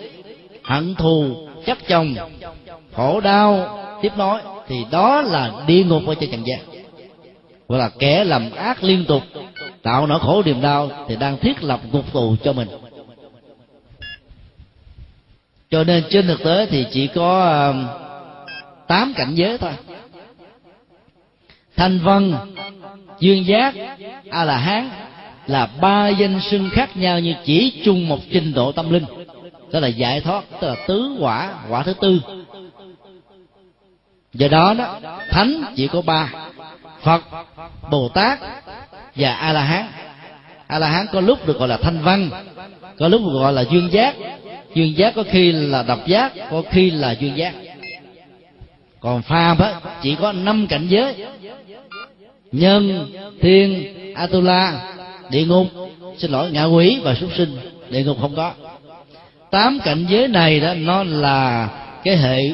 hận 0.64 0.94
thù, 0.94 1.48
chắc 1.66 1.78
chồng, 1.88 2.14
khổ 2.92 3.20
đau, 3.20 3.78
tiếp 4.02 4.12
nối 4.16 4.40
thì 4.68 4.84
đó 4.90 5.22
là 5.22 5.50
địa 5.66 5.84
ngục 5.84 6.02
ở 6.06 6.14
trên 6.14 6.30
trần 6.30 6.46
gian 6.46 6.58
gọi 7.68 7.78
là 7.78 7.90
kẻ 7.98 8.24
làm 8.24 8.50
ác 8.50 8.84
liên 8.84 9.04
tục, 9.04 9.22
tạo 9.82 10.06
nỗi 10.06 10.18
khổ 10.20 10.42
niềm 10.46 10.60
đau 10.60 10.90
thì 11.08 11.16
đang 11.16 11.38
thiết 11.38 11.64
lập 11.64 11.80
ngục 11.92 12.12
tù 12.12 12.36
cho 12.44 12.52
mình. 12.52 12.68
Cho 15.70 15.84
nên 15.84 16.04
trên 16.10 16.26
thực 16.26 16.44
tế 16.44 16.66
thì 16.66 16.86
chỉ 16.92 17.06
có 17.06 17.50
um, 17.68 17.86
tám 18.86 19.14
cảnh 19.16 19.34
giới 19.34 19.58
thôi. 19.58 19.72
Thanh 21.76 21.98
vân 21.98 22.34
dương 23.20 23.46
giác, 23.46 23.74
a 24.30 24.44
la 24.44 24.56
hán 24.56 24.90
là 25.46 25.66
ba 25.80 26.08
danh 26.08 26.40
xưng 26.40 26.70
khác 26.72 26.96
nhau 26.96 27.20
như 27.20 27.34
chỉ 27.44 27.82
chung 27.84 28.08
một 28.08 28.18
trình 28.32 28.52
độ 28.52 28.72
tâm 28.72 28.92
linh. 28.92 29.04
Đó 29.72 29.80
là 29.80 29.88
giải 29.88 30.20
thoát, 30.20 30.44
tức 30.60 30.68
là 30.68 30.74
tứ 30.86 31.16
quả 31.20 31.54
quả 31.70 31.82
thứ 31.82 31.94
tư 32.00 32.20
do 34.38 34.48
đó 34.48 34.74
đó, 34.78 35.00
thánh 35.30 35.64
chỉ 35.76 35.88
có 35.88 36.02
ba. 36.02 36.32
Phật 37.02 37.22
bồ 37.90 38.08
tát 38.08 38.38
và 39.16 39.34
a 39.34 39.52
la 39.52 39.60
hán 39.60 39.86
a 40.66 40.78
la 40.78 40.88
hán 40.88 41.06
có 41.12 41.20
lúc 41.20 41.46
được 41.46 41.58
gọi 41.58 41.68
là 41.68 41.76
thanh 41.76 42.02
văn, 42.02 42.30
có 42.98 43.08
lúc 43.08 43.20
được 43.20 43.32
gọi 43.32 43.52
là 43.52 43.64
dương 43.70 43.92
giác. 43.92 44.14
Dương 44.74 44.96
giác 44.96 45.14
có 45.14 45.24
khi 45.30 45.52
là 45.52 45.82
độc 45.82 46.06
giác, 46.06 46.32
có 46.50 46.62
khi 46.70 46.90
là 46.90 47.12
dương 47.12 47.36
giác. 47.36 47.54
Còn 49.00 49.22
phàm 49.22 49.58
á, 49.58 49.74
chỉ 50.02 50.14
có 50.14 50.32
năm 50.32 50.66
cảnh 50.66 50.86
giới. 50.88 51.26
Nhân, 52.52 53.12
thiên, 53.40 53.94
atula, 54.14 54.92
địa 55.30 55.44
ngục. 55.44 55.66
Xin 56.18 56.30
lỗi, 56.30 56.50
ngạ 56.50 56.64
quỷ 56.64 57.00
và 57.02 57.14
súc 57.14 57.30
sinh, 57.36 57.58
địa 57.90 58.04
ngục 58.04 58.16
không 58.20 58.36
có. 58.36 58.52
Tám 59.50 59.78
cảnh 59.84 60.06
giới 60.08 60.28
này 60.28 60.60
đó, 60.60 60.74
nó 60.74 61.04
là 61.04 61.68
cái 62.04 62.16
hệ 62.16 62.52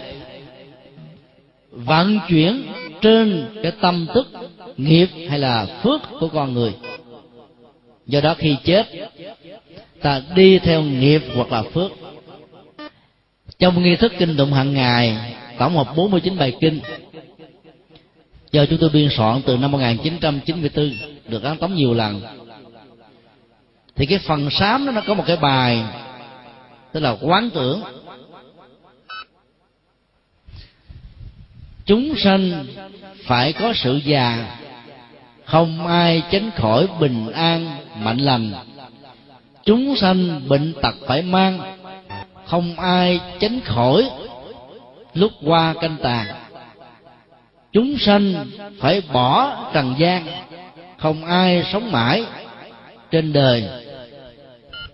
vận 1.72 2.18
chuyển 2.28 2.66
trên 3.00 3.46
cái 3.62 3.72
tâm 3.80 4.06
thức, 4.14 4.28
nghiệp 4.76 5.08
hay 5.28 5.38
là 5.38 5.66
phước 5.82 6.00
của 6.20 6.28
con 6.28 6.54
người. 6.54 6.74
Do 8.06 8.20
đó 8.20 8.34
khi 8.38 8.56
chết, 8.64 8.86
ta 10.00 10.22
đi 10.34 10.58
theo 10.58 10.82
nghiệp 10.82 11.22
hoặc 11.34 11.52
là 11.52 11.62
phước. 11.62 11.90
Trong 13.58 13.82
nghi 13.82 13.96
thức 13.96 14.12
kinh 14.18 14.36
tụng 14.36 14.52
hàng 14.52 14.74
ngày, 14.74 15.34
tổng 15.58 15.76
hợp 15.76 15.96
49 15.96 16.38
bài 16.38 16.56
kinh, 16.60 16.80
do 18.52 18.66
chúng 18.66 18.78
tôi 18.78 18.90
biên 18.90 19.08
soạn 19.10 19.42
từ 19.46 19.56
năm 19.56 19.70
1994 19.70 20.92
được 21.28 21.42
án 21.42 21.56
tống 21.56 21.74
nhiều 21.74 21.94
lần. 21.94 22.20
Thì 23.96 24.06
cái 24.06 24.18
phần 24.18 24.50
sám 24.50 24.86
đó, 24.86 24.92
nó 24.92 25.00
có 25.06 25.14
một 25.14 25.24
cái 25.26 25.36
bài, 25.36 25.84
tức 26.92 27.00
là 27.00 27.16
quán 27.20 27.50
tưởng. 27.50 27.82
Chúng 31.92 32.16
sanh 32.16 32.64
phải 33.24 33.52
có 33.52 33.72
sự 33.74 34.00
già, 34.04 34.56
không 35.44 35.86
ai 35.86 36.22
tránh 36.30 36.50
khỏi 36.56 36.86
bình 37.00 37.32
an, 37.32 37.76
mạnh 37.98 38.18
lành. 38.18 38.52
Chúng 39.64 39.96
sanh 39.96 40.48
bệnh 40.48 40.72
tật 40.82 40.94
phải 41.06 41.22
mang, 41.22 41.76
không 42.44 42.80
ai 42.80 43.20
tránh 43.40 43.60
khỏi 43.60 44.10
lúc 45.14 45.32
qua 45.44 45.74
canh 45.80 45.96
tàn 46.02 46.26
chúng 47.72 47.98
sanh 47.98 48.46
phải 48.78 49.02
bỏ 49.12 49.56
trần 49.74 49.94
gian, 49.98 50.26
không 50.98 51.24
ai 51.24 51.64
sống 51.72 51.92
mãi 51.92 52.24
trên 53.10 53.32
đời. 53.32 53.64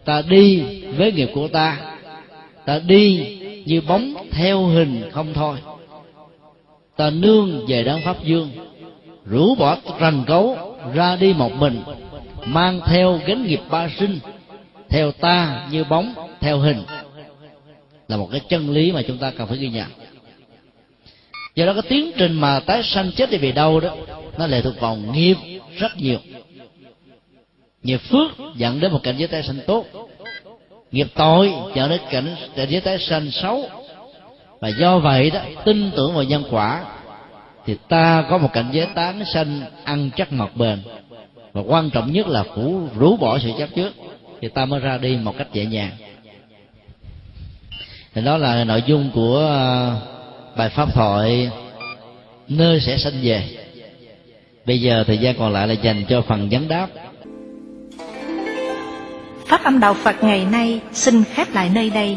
Ta 0.05 0.23
đi 0.29 0.63
với 0.97 1.13
nghiệp 1.13 1.31
của 1.35 1.49
ta 1.49 1.79
ta 2.65 2.79
đi 2.79 3.37
như 3.67 3.81
bóng 3.81 4.15
theo 4.31 4.67
hình 4.67 5.11
không 5.13 5.35
thôi 5.35 5.57
ta 6.99 7.11
nương 7.11 7.67
về 7.67 7.85
đấng 7.85 8.01
pháp 8.03 8.25
dương 8.25 8.51
rũ 9.25 9.55
bỏ 9.55 9.77
rành 10.01 10.25
cấu 10.27 10.57
ra 10.95 11.17
đi 11.17 11.33
một 11.33 11.53
mình, 11.53 11.83
mang 12.45 12.81
theo 12.87 13.21
gánh 13.27 13.47
nghiệp 13.47 13.61
ba 13.71 13.89
sinh, 13.99 14.19
theo 14.89 15.13
ta 15.13 15.69
như 15.71 15.85
bóng, 15.85 16.15
theo 16.41 16.59
hình. 16.59 16.83
Là 18.09 18.17
một 18.17 18.29
cái 18.33 18.41
chân 18.49 18.71
lý 18.71 18.93
mà 18.93 19.03
chúng 19.03 19.19
ta 19.19 19.31
cần 19.31 19.49
phải 19.49 19.59
ghi 19.59 19.69
nhận. 19.69 19.87
Do 21.55 21.67
đó 21.67 21.73
cái 21.73 21.83
tiến 21.89 22.13
trình 22.17 22.33
mà 22.33 22.61
tái 22.61 22.83
sanh 22.83 23.13
chết 23.13 23.31
đi 23.31 23.39
về 23.39 23.53
đâu 23.53 23.81
đó, 23.81 23.97
nó 24.39 24.47
lệ 24.47 24.61
thuộc 24.63 24.81
vào 24.81 24.97
nghiệp 24.97 25.37
rất 25.77 25.97
nhiều. 25.97 26.19
Nghiệp 27.83 27.99
phước 27.99 28.31
dẫn 28.57 28.81
đến 28.81 28.93
một 28.93 29.01
cảnh 29.03 29.15
giới 29.19 29.29
tái 29.29 29.43
sanh 29.43 29.61
tốt. 29.67 29.85
Nghiệp 30.93 31.07
tội 31.15 31.53
dẫn 31.75 31.91
đến 31.91 32.01
cảnh 32.11 32.37
cảnh 32.57 32.69
giới 32.71 32.81
tái 32.81 32.99
sanh 32.99 33.31
xấu 33.31 33.69
và 34.61 34.69
do 34.69 34.99
vậy 34.99 35.31
đó, 35.31 35.41
tin 35.65 35.91
tưởng 35.97 36.15
vào 36.15 36.25
nhân 36.25 36.45
quả, 36.51 36.85
thì 37.67 37.77
ta 37.89 38.25
có 38.31 38.39
một 38.39 38.53
cảnh 38.53 38.69
giới 38.73 38.87
tán 38.95 39.25
sanh 39.35 39.61
ăn 39.85 40.11
chắc 40.17 40.33
ngọt 40.33 40.51
bền. 40.55 40.83
Và 41.53 41.61
quan 41.67 41.91
trọng 41.91 42.13
nhất 42.13 42.27
là 42.27 42.45
phủ 42.55 42.89
rũ 42.99 43.17
bỏ 43.17 43.39
sự 43.39 43.51
chấp 43.59 43.69
trước, 43.75 43.93
thì 44.41 44.49
ta 44.49 44.65
mới 44.65 44.81
ra 44.81 44.99
đi 44.99 45.17
một 45.17 45.35
cách 45.39 45.49
dễ 45.53 45.63
dàng 45.63 45.91
thì 48.19 48.25
đó 48.25 48.37
là 48.37 48.65
nội 48.65 48.83
dung 48.87 49.11
của 49.15 49.47
à, 49.49 49.93
bài 50.57 50.69
pháp 50.69 50.95
thoại 50.95 51.51
nơi 52.49 52.81
sẽ 52.81 52.99
sanh 52.99 53.13
về. 53.23 53.43
Bây 54.67 54.81
giờ 54.81 55.05
thời 55.07 55.19
gian 55.19 55.35
còn 55.39 55.53
lại 55.53 55.69
là 55.69 55.75
dành 55.75 56.05
cho 56.09 56.23
phần 56.23 56.49
vấn 56.51 56.69
đáp. 56.69 56.89
Pháp 59.47 59.65
âm 59.65 59.81
Đạo 59.81 59.95
Phật 59.95 60.25
ngày 60.25 60.45
nay 60.45 60.81
xin 60.93 61.25
khép 61.25 61.47
lại 61.55 61.71
nơi 61.75 61.91
đây. 61.91 62.17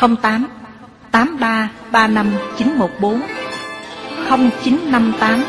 08 0.00 0.48
83 1.12 1.68
35 1.92 2.24
914 2.58 3.20
0958 4.28 5.44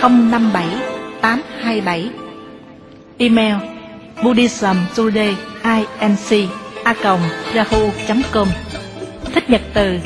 057 0.00 0.94
827 1.22 2.10
Email 3.18 3.56
Buddhism 4.22 4.76
Today 4.96 5.36
inc 6.00 6.48
a 6.84 6.94
yahoo.com 7.54 8.48
Thích 9.34 9.50
nhật 9.50 9.60
từ 9.74 9.98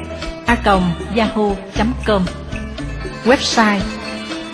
a 0.46 0.56
yahoo.com 1.14 2.22
Website 3.24 3.80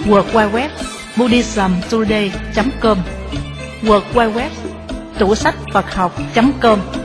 World 0.07 0.35
Wide 0.35 0.53
Web 0.53 0.71
buddhismtoday.com 1.17 2.99
World 3.83 4.05
Wide 4.15 4.33
Web 4.35 4.51
tủ 5.19 5.35
sách 5.35 5.55
Phật 5.73 5.95
học.com 5.95 7.04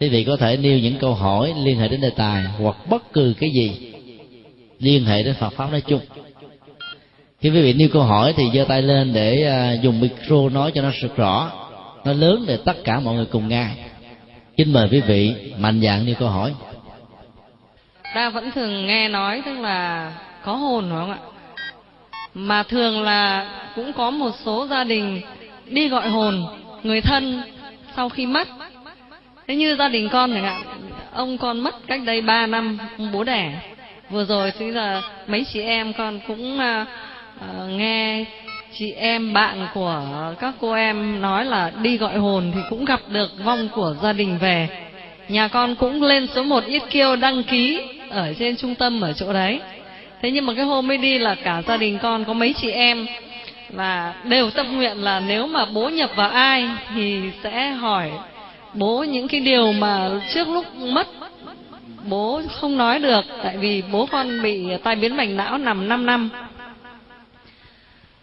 quý 0.00 0.08
vị 0.08 0.24
có 0.24 0.36
thể 0.36 0.56
nêu 0.56 0.78
những 0.78 0.98
câu 0.98 1.14
hỏi 1.14 1.54
liên 1.64 1.78
hệ 1.78 1.88
đến 1.88 2.00
đề 2.00 2.10
tài 2.10 2.44
hoặc 2.44 2.76
bất 2.88 3.12
cứ 3.12 3.34
cái 3.40 3.50
gì 3.50 3.92
liên 4.78 5.04
hệ 5.04 5.22
đến 5.22 5.34
Phật 5.34 5.50
pháp 5.50 5.70
nói 5.70 5.80
chung. 5.80 6.00
Khi 7.40 7.50
quý 7.50 7.62
vị 7.62 7.72
nêu 7.72 7.88
câu 7.92 8.02
hỏi 8.02 8.34
thì 8.36 8.44
giơ 8.54 8.64
tay 8.64 8.82
lên 8.82 9.12
để 9.12 9.42
à, 9.46 9.72
dùng 9.72 10.00
micro 10.00 10.48
nói 10.52 10.72
cho 10.74 10.82
nó 10.82 10.90
sực 11.00 11.16
rõ. 11.16 11.52
Nó 12.04 12.12
lớn 12.12 12.44
để 12.48 12.56
tất 12.64 12.76
cả 12.84 13.00
mọi 13.00 13.14
người 13.14 13.26
cùng 13.26 13.48
nghe. 13.48 13.68
Xin 14.58 14.72
mời 14.72 14.88
quý 14.90 15.00
vị 15.00 15.34
mạnh 15.58 15.80
dạn 15.80 16.06
nêu 16.06 16.14
câu 16.14 16.28
hỏi. 16.28 16.54
Ta 18.14 18.30
vẫn 18.30 18.50
thường 18.50 18.86
nghe 18.86 19.08
nói 19.08 19.42
tức 19.46 19.58
là 19.58 20.12
có 20.44 20.52
hồn 20.52 20.90
đúng 20.90 20.98
không 20.98 21.10
ạ? 21.10 21.18
Mà 22.34 22.62
thường 22.62 23.02
là 23.02 23.50
cũng 23.76 23.92
có 23.92 24.10
một 24.10 24.30
số 24.44 24.66
gia 24.66 24.84
đình 24.84 25.20
đi 25.66 25.88
gọi 25.88 26.08
hồn, 26.08 26.46
người 26.82 27.00
thân 27.00 27.42
sau 27.96 28.08
khi 28.08 28.26
mất 28.26 28.48
thế 29.46 29.56
như 29.56 29.76
gia 29.76 29.88
đình 29.88 30.08
con 30.08 30.32
chẳng 30.32 30.44
hạn 30.44 30.62
ông 31.12 31.38
con 31.38 31.60
mất 31.60 31.74
cách 31.86 32.00
đây 32.04 32.20
ba 32.20 32.46
năm 32.46 32.78
bố 33.12 33.24
đẻ. 33.24 33.52
Vừa 34.10 34.24
rồi 34.24 34.52
chính 34.58 34.74
là 34.74 35.02
mấy 35.26 35.44
chị 35.52 35.60
em 35.60 35.92
con 35.92 36.20
cũng 36.26 36.58
uh, 36.58 36.88
uh, 37.38 37.70
nghe 37.70 38.24
chị 38.78 38.92
em 38.92 39.32
bạn 39.32 39.66
của 39.74 40.02
các 40.40 40.54
cô 40.60 40.72
em 40.72 41.20
nói 41.20 41.44
là 41.44 41.72
đi 41.82 41.96
gọi 41.96 42.18
hồn 42.18 42.52
thì 42.54 42.60
cũng 42.70 42.84
gặp 42.84 43.00
được 43.08 43.30
vong 43.44 43.68
của 43.74 43.94
gia 44.02 44.12
đình 44.12 44.38
về. 44.38 44.68
Nhà 45.28 45.48
con 45.48 45.74
cũng 45.74 46.02
lên 46.02 46.26
số 46.34 46.42
một 46.42 46.64
ít 46.64 46.82
kêu 46.90 47.16
đăng 47.16 47.42
ký 47.42 47.80
ở 48.10 48.34
trên 48.38 48.56
trung 48.56 48.74
tâm 48.74 49.00
ở 49.00 49.12
chỗ 49.12 49.32
đấy. 49.32 49.60
Thế 50.22 50.30
nhưng 50.30 50.46
mà 50.46 50.54
cái 50.54 50.64
hôm 50.64 50.88
mới 50.88 50.98
đi 50.98 51.18
là 51.18 51.34
cả 51.34 51.62
gia 51.68 51.76
đình 51.76 51.98
con 52.02 52.24
có 52.24 52.32
mấy 52.32 52.52
chị 52.52 52.70
em 52.70 53.06
là 53.70 54.14
đều 54.24 54.50
tâm 54.50 54.76
nguyện 54.76 54.96
là 54.96 55.20
nếu 55.20 55.46
mà 55.46 55.64
bố 55.64 55.88
nhập 55.88 56.10
vào 56.16 56.30
ai 56.30 56.68
thì 56.94 57.20
sẽ 57.42 57.70
hỏi 57.70 58.10
bố 58.76 59.04
những 59.04 59.28
cái 59.28 59.40
điều 59.40 59.72
mà 59.72 60.10
trước 60.34 60.48
lúc 60.48 60.74
mất 60.74 61.06
bố 62.08 62.42
không 62.52 62.76
nói 62.76 62.98
được 62.98 63.24
tại 63.42 63.56
vì 63.56 63.82
bố 63.92 64.06
con 64.06 64.42
bị 64.42 64.66
tai 64.82 64.96
biến 64.96 65.16
mạch 65.16 65.28
não 65.28 65.58
nằm 65.58 65.88
5 65.88 66.06
năm. 66.06 66.30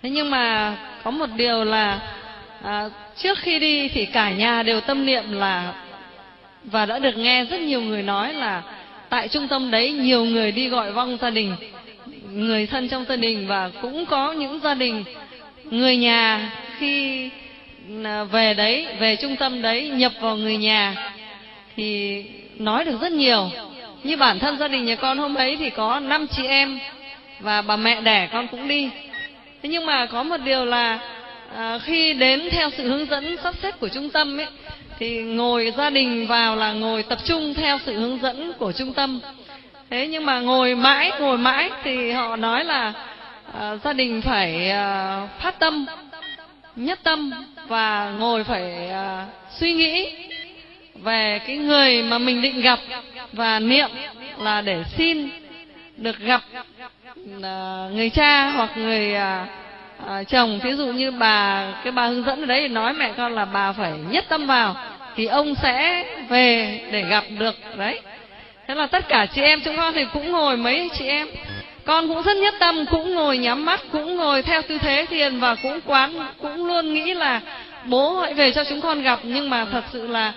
Thế 0.01 0.09
nhưng 0.09 0.29
mà 0.29 0.75
có 1.03 1.11
một 1.11 1.29
điều 1.35 1.63
là 1.63 1.99
à, 2.63 2.89
trước 3.17 3.37
khi 3.37 3.59
đi 3.59 3.87
thì 3.87 4.05
cả 4.05 4.31
nhà 4.31 4.63
đều 4.63 4.81
tâm 4.81 5.05
niệm 5.05 5.31
là 5.31 5.73
và 6.63 6.85
đã 6.85 6.99
được 6.99 7.17
nghe 7.17 7.45
rất 7.45 7.61
nhiều 7.61 7.81
người 7.81 8.03
nói 8.03 8.33
là 8.33 8.63
tại 9.09 9.27
trung 9.27 9.47
tâm 9.47 9.71
đấy 9.71 9.91
nhiều 9.91 10.25
người 10.25 10.51
đi 10.51 10.69
gọi 10.69 10.91
vong 10.91 11.17
gia 11.21 11.29
đình 11.29 11.55
người 12.31 12.67
thân 12.67 12.89
trong 12.89 13.05
gia 13.09 13.15
đình 13.15 13.47
và 13.47 13.71
cũng 13.81 14.05
có 14.05 14.31
những 14.31 14.59
gia 14.59 14.73
đình 14.73 15.03
người 15.63 15.97
nhà 15.97 16.51
khi 16.77 17.29
về 18.31 18.53
đấy 18.53 18.87
về 18.99 19.15
trung 19.15 19.35
tâm 19.35 19.61
đấy 19.61 19.89
nhập 19.89 20.11
vào 20.21 20.35
người 20.35 20.57
nhà 20.57 21.11
thì 21.75 22.23
nói 22.57 22.85
được 22.85 23.01
rất 23.01 23.11
nhiều. 23.11 23.49
Như 24.03 24.17
bản 24.17 24.39
thân 24.39 24.57
gia 24.57 24.67
đình 24.67 24.85
nhà 24.85 24.95
con 24.95 25.17
hôm 25.17 25.35
ấy 25.35 25.55
thì 25.59 25.69
có 25.69 25.99
năm 25.99 26.27
chị 26.27 26.45
em 26.47 26.79
và 27.39 27.61
bà 27.61 27.75
mẹ 27.75 28.01
đẻ 28.01 28.29
con 28.31 28.47
cũng 28.47 28.67
đi. 28.67 28.89
Thế 29.63 29.69
nhưng 29.69 29.85
mà 29.85 30.05
có 30.05 30.23
một 30.23 30.37
điều 30.37 30.65
là 30.65 30.99
à, 31.55 31.79
khi 31.79 32.13
đến 32.13 32.49
theo 32.51 32.69
sự 32.77 32.89
hướng 32.89 33.05
dẫn 33.05 33.37
sắp 33.43 33.55
xếp 33.61 33.79
của 33.79 33.87
trung 33.87 34.09
tâm 34.09 34.37
ấy 34.37 34.47
thì 34.99 35.21
ngồi 35.21 35.73
gia 35.77 35.89
đình 35.89 36.27
vào 36.27 36.55
là 36.55 36.71
ngồi 36.71 37.03
tập 37.03 37.19
trung 37.25 37.53
theo 37.53 37.79
sự 37.85 37.99
hướng 37.99 38.19
dẫn 38.21 38.53
của 38.59 38.71
trung 38.71 38.93
tâm. 38.93 39.19
Thế 39.89 40.07
nhưng 40.07 40.25
mà 40.25 40.39
ngồi 40.39 40.75
mãi 40.75 41.11
ngồi 41.19 41.37
mãi 41.37 41.69
thì 41.83 42.11
họ 42.11 42.35
nói 42.35 42.65
là 42.65 42.93
à, 43.59 43.75
gia 43.83 43.93
đình 43.93 44.21
phải 44.21 44.69
à, 44.69 45.27
phát 45.39 45.59
tâm 45.59 45.85
nhất 46.75 46.99
tâm 47.03 47.31
và 47.67 48.13
ngồi 48.19 48.43
phải 48.43 48.89
à, 48.89 49.25
suy 49.59 49.73
nghĩ 49.73 50.11
về 50.95 51.39
cái 51.47 51.57
người 51.57 52.03
mà 52.03 52.17
mình 52.17 52.41
định 52.41 52.61
gặp 52.61 52.79
và 53.33 53.59
niệm 53.59 53.89
là 54.37 54.61
để 54.61 54.83
xin 54.97 55.29
được 55.97 56.19
gặp 56.19 56.41
à, 57.43 57.87
người 57.93 58.09
cha 58.09 58.49
hoặc 58.49 58.77
người 58.77 59.15
à, 59.15 59.47
à, 60.07 60.23
chồng. 60.23 60.59
Ví 60.63 60.73
dụ 60.73 60.85
như 60.85 61.11
bà 61.11 61.67
cái 61.83 61.91
bà 61.91 62.07
hướng 62.07 62.23
dẫn 62.23 62.41
ở 62.41 62.45
đấy 62.45 62.67
nói 62.67 62.93
mẹ 62.93 63.13
con 63.17 63.35
là 63.35 63.45
bà 63.45 63.71
phải 63.71 63.91
nhất 64.09 64.25
tâm 64.29 64.47
vào 64.47 64.75
thì 65.15 65.25
ông 65.25 65.55
sẽ 65.55 66.03
về 66.29 66.81
để 66.91 67.01
gặp 67.01 67.23
được 67.39 67.55
đấy. 67.77 67.99
Thế 68.67 68.75
là 68.75 68.87
tất 68.87 69.07
cả 69.07 69.25
chị 69.25 69.41
em 69.41 69.61
chúng 69.65 69.77
con 69.77 69.93
thì 69.93 70.05
cũng 70.13 70.31
ngồi 70.31 70.57
mấy 70.57 70.89
chị 70.93 71.07
em 71.07 71.27
con 71.85 72.07
cũng 72.07 72.23
rất 72.23 72.37
nhất 72.37 72.53
tâm 72.59 72.85
cũng 72.91 73.15
ngồi 73.15 73.37
nhắm 73.37 73.65
mắt 73.65 73.79
cũng 73.91 74.17
ngồi 74.17 74.41
theo 74.41 74.61
tư 74.61 74.77
thế 74.77 75.05
thiền 75.09 75.39
và 75.39 75.55
cũng 75.55 75.79
quán 75.85 76.27
cũng 76.41 76.65
luôn 76.65 76.93
nghĩ 76.93 77.13
là 77.13 77.41
bố 77.85 78.19
hãy 78.19 78.33
về 78.33 78.51
cho 78.51 78.63
chúng 78.63 78.81
con 78.81 79.01
gặp. 79.01 79.19
Nhưng 79.23 79.49
mà 79.49 79.65
thật 79.71 79.83
sự 79.93 80.07
là 80.07 80.33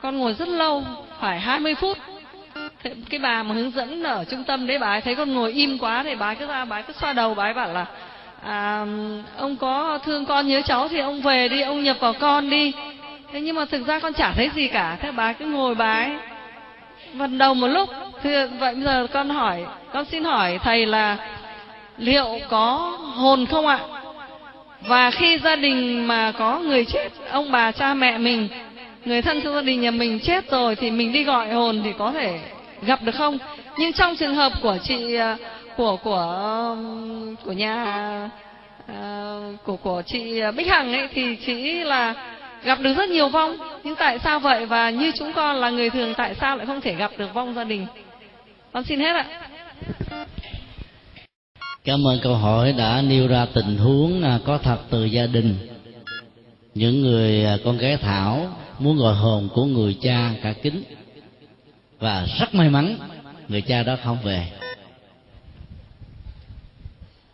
con 0.00 0.18
ngồi 0.18 0.34
rất 0.34 0.48
lâu 0.48 0.82
phải 1.20 1.40
20 1.40 1.74
phút. 1.74 1.98
Thế 2.82 2.94
cái 3.10 3.20
bà 3.20 3.42
mà 3.42 3.54
hướng 3.54 3.70
dẫn 3.70 4.02
ở 4.02 4.24
trung 4.24 4.44
tâm 4.44 4.66
đấy 4.66 4.78
bà 4.78 4.86
ấy 4.86 5.00
thấy 5.00 5.14
con 5.14 5.34
ngồi 5.34 5.52
im 5.52 5.78
quá 5.78 6.02
thì 6.02 6.14
bà 6.14 6.26
ấy 6.26 6.34
cứ 6.34 6.46
ra 6.46 6.64
bà 6.64 6.76
ấy 6.76 6.82
cứ 6.82 6.92
xoa 7.00 7.12
đầu 7.12 7.34
bà 7.34 7.44
ấy 7.44 7.54
bảo 7.54 7.72
là 7.72 7.86
à, 8.42 8.86
ông 9.36 9.56
có 9.56 9.98
thương 10.04 10.24
con 10.24 10.48
nhớ 10.48 10.62
cháu 10.64 10.88
thì 10.88 10.98
ông 10.98 11.20
về 11.20 11.48
đi 11.48 11.60
ông 11.60 11.84
nhập 11.84 11.96
vào 12.00 12.12
con 12.12 12.50
đi. 12.50 12.72
Thế 13.32 13.40
nhưng 13.40 13.56
mà 13.56 13.64
thực 13.64 13.86
ra 13.86 13.98
con 13.98 14.12
chả 14.12 14.32
thấy 14.32 14.50
gì 14.54 14.68
cả. 14.68 14.96
Thế 15.00 15.10
bà 15.10 15.24
ấy 15.24 15.34
cứ 15.34 15.44
ngồi 15.44 15.74
bà 15.74 15.94
ấy 15.94 16.10
vần 17.16 17.38
đầu 17.38 17.54
một 17.54 17.66
lúc 17.66 17.88
thì 18.22 18.30
vậy 18.58 18.74
bây 18.74 18.84
giờ 18.84 19.06
con 19.12 19.28
hỏi, 19.28 19.64
con 19.92 20.04
xin 20.04 20.24
hỏi 20.24 20.58
thầy 20.62 20.86
là 20.86 21.16
liệu 21.98 22.38
có 22.48 22.76
hồn 23.14 23.46
không 23.46 23.66
ạ? 23.66 23.78
Và 24.80 25.10
khi 25.10 25.38
gia 25.38 25.56
đình 25.56 26.06
mà 26.06 26.32
có 26.38 26.58
người 26.58 26.84
chết, 26.84 27.08
ông 27.30 27.52
bà 27.52 27.72
cha 27.72 27.94
mẹ 27.94 28.18
mình, 28.18 28.48
người 29.04 29.22
thân 29.22 29.40
trong 29.42 29.54
gia 29.54 29.62
đình 29.62 29.80
nhà 29.80 29.90
mình 29.90 30.20
chết 30.20 30.50
rồi 30.50 30.76
thì 30.76 30.90
mình 30.90 31.12
đi 31.12 31.24
gọi 31.24 31.52
hồn 31.52 31.80
thì 31.84 31.92
có 31.98 32.12
thể 32.12 32.40
gặp 32.82 33.02
được 33.02 33.14
không? 33.14 33.38
Nhưng 33.78 33.92
trong 33.92 34.16
trường 34.16 34.34
hợp 34.34 34.52
của 34.62 34.78
chị 34.82 35.14
à, 35.14 35.36
của 35.76 35.96
của 35.96 36.20
um, 36.72 37.36
của 37.44 37.52
nhà 37.52 37.84
à, 38.86 39.36
của 39.64 39.76
của 39.76 40.02
chị 40.06 40.42
Bích 40.56 40.68
Hằng 40.68 40.92
ấy 40.92 41.08
thì 41.14 41.36
chị 41.36 41.84
là 41.84 42.14
gặp 42.64 42.80
được 42.80 42.94
rất 42.96 43.08
nhiều 43.08 43.28
vong. 43.28 43.56
Nhưng 43.84 43.96
tại 43.96 44.18
sao 44.18 44.40
vậy 44.40 44.66
và 44.66 44.90
như 44.90 45.12
chúng 45.18 45.32
con 45.32 45.56
là 45.56 45.70
người 45.70 45.90
thường, 45.90 46.14
tại 46.16 46.34
sao 46.40 46.56
lại 46.56 46.66
không 46.66 46.80
thể 46.80 46.94
gặp 46.94 47.10
được 47.18 47.34
vong 47.34 47.54
gia 47.54 47.64
đình? 47.64 47.86
Con 48.72 48.84
xin 48.84 49.00
hết 49.00 49.12
ạ. 49.12 49.26
Cảm 51.84 52.06
ơn 52.06 52.18
câu 52.22 52.34
hỏi 52.34 52.72
đã 52.72 53.02
nêu 53.02 53.28
ra 53.28 53.46
tình 53.54 53.76
huống 53.76 54.22
à, 54.22 54.38
có 54.44 54.58
thật 54.58 54.78
từ 54.90 55.04
gia 55.04 55.26
đình. 55.26 55.56
Những 56.74 57.02
người 57.02 57.44
à, 57.44 57.56
con 57.64 57.78
gái 57.78 57.96
thảo 57.96 58.56
muốn 58.78 58.96
gọi 58.98 59.14
hồn 59.14 59.48
của 59.54 59.64
người 59.64 59.96
cha 60.02 60.30
cả 60.42 60.52
kính. 60.62 60.82
Và 61.98 62.26
rất 62.40 62.54
may 62.54 62.68
mắn, 62.68 62.96
người 63.48 63.60
cha 63.60 63.82
đó 63.82 63.96
không 64.04 64.18
về. 64.22 64.48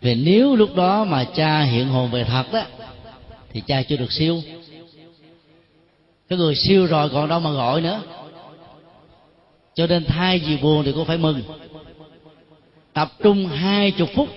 Vì 0.01 0.15
nếu 0.15 0.57
lúc 0.57 0.77
đó 0.77 1.05
mà 1.05 1.25
cha 1.25 1.61
hiện 1.61 1.89
hồn 1.89 2.11
về 2.11 2.25
thật 2.25 2.53
đó 2.53 2.63
thì 3.53 3.63
cha 3.67 3.83
chưa 3.83 3.97
được 3.97 4.13
siêu 4.13 4.43
cái 6.31 6.39
người 6.39 6.55
siêu 6.55 6.87
rồi 6.87 7.09
còn 7.13 7.29
đâu 7.29 7.41
mà 7.41 7.51
gọi 7.51 7.81
nữa. 7.81 8.03
Cho 9.75 9.87
nên 9.87 10.05
thay 10.05 10.39
vì 10.39 10.57
buồn 10.57 10.85
thì 10.85 10.93
cô 10.97 11.05
phải 11.05 11.19
mừng. 11.19 11.43
Tập 12.93 13.09
trung 13.23 13.47
hai 13.47 13.91
chục 13.91 14.09
phút 14.15 14.29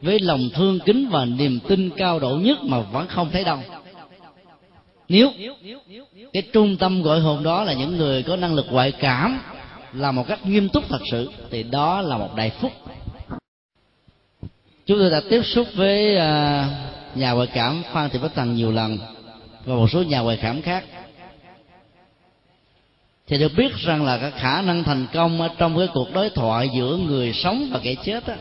với 0.00 0.20
lòng 0.20 0.48
thương 0.54 0.78
kính 0.80 1.08
và 1.10 1.24
niềm 1.24 1.60
tin 1.68 1.90
cao 1.96 2.18
độ 2.18 2.30
nhất 2.30 2.58
mà 2.62 2.80
vẫn 2.80 3.06
không 3.08 3.30
thấy 3.32 3.44
đâu 3.44 3.58
nếu 5.08 5.30
cái 6.32 6.42
trung 6.52 6.76
tâm 6.76 7.02
gọi 7.02 7.20
hồn 7.20 7.42
đó 7.42 7.64
là 7.64 7.72
những 7.72 7.96
người 7.96 8.22
có 8.22 8.36
năng 8.36 8.54
lực 8.54 8.66
ngoại 8.70 8.92
cảm 8.92 9.40
là 9.92 10.12
một 10.12 10.24
cách 10.28 10.46
nghiêm 10.46 10.68
túc 10.68 10.88
thật 10.88 11.00
sự, 11.10 11.30
thì 11.50 11.62
đó 11.62 12.00
là 12.00 12.18
một 12.18 12.34
đại 12.36 12.50
phúc. 12.50 12.72
Chúng 14.86 14.98
tôi 14.98 15.10
đã 15.10 15.20
tiếp 15.30 15.42
xúc 15.44 15.66
với 15.74 16.16
à, 16.16 16.68
nhà 17.14 17.32
ngoại 17.32 17.46
cảm 17.54 17.82
phan 17.92 18.10
thị 18.10 18.18
bích 18.22 18.34
thần 18.34 18.54
nhiều 18.54 18.72
lần 18.72 18.98
và 19.66 19.74
một 19.74 19.90
số 19.90 20.02
nhà 20.02 20.20
ngoại 20.20 20.38
cảm 20.42 20.62
khác. 20.62 20.84
Thì 23.26 23.38
được 23.38 23.52
biết 23.56 23.72
rằng 23.76 24.04
là 24.04 24.18
cái 24.18 24.30
khả 24.30 24.62
năng 24.62 24.84
thành 24.84 25.06
công 25.12 25.40
ở 25.40 25.48
trong 25.58 25.78
cái 25.78 25.86
cuộc 25.94 26.12
đối 26.12 26.30
thoại 26.30 26.70
giữa 26.74 26.96
người 26.96 27.32
sống 27.32 27.68
và 27.72 27.80
kẻ 27.82 27.94
chết 28.04 28.26
á, 28.26 28.36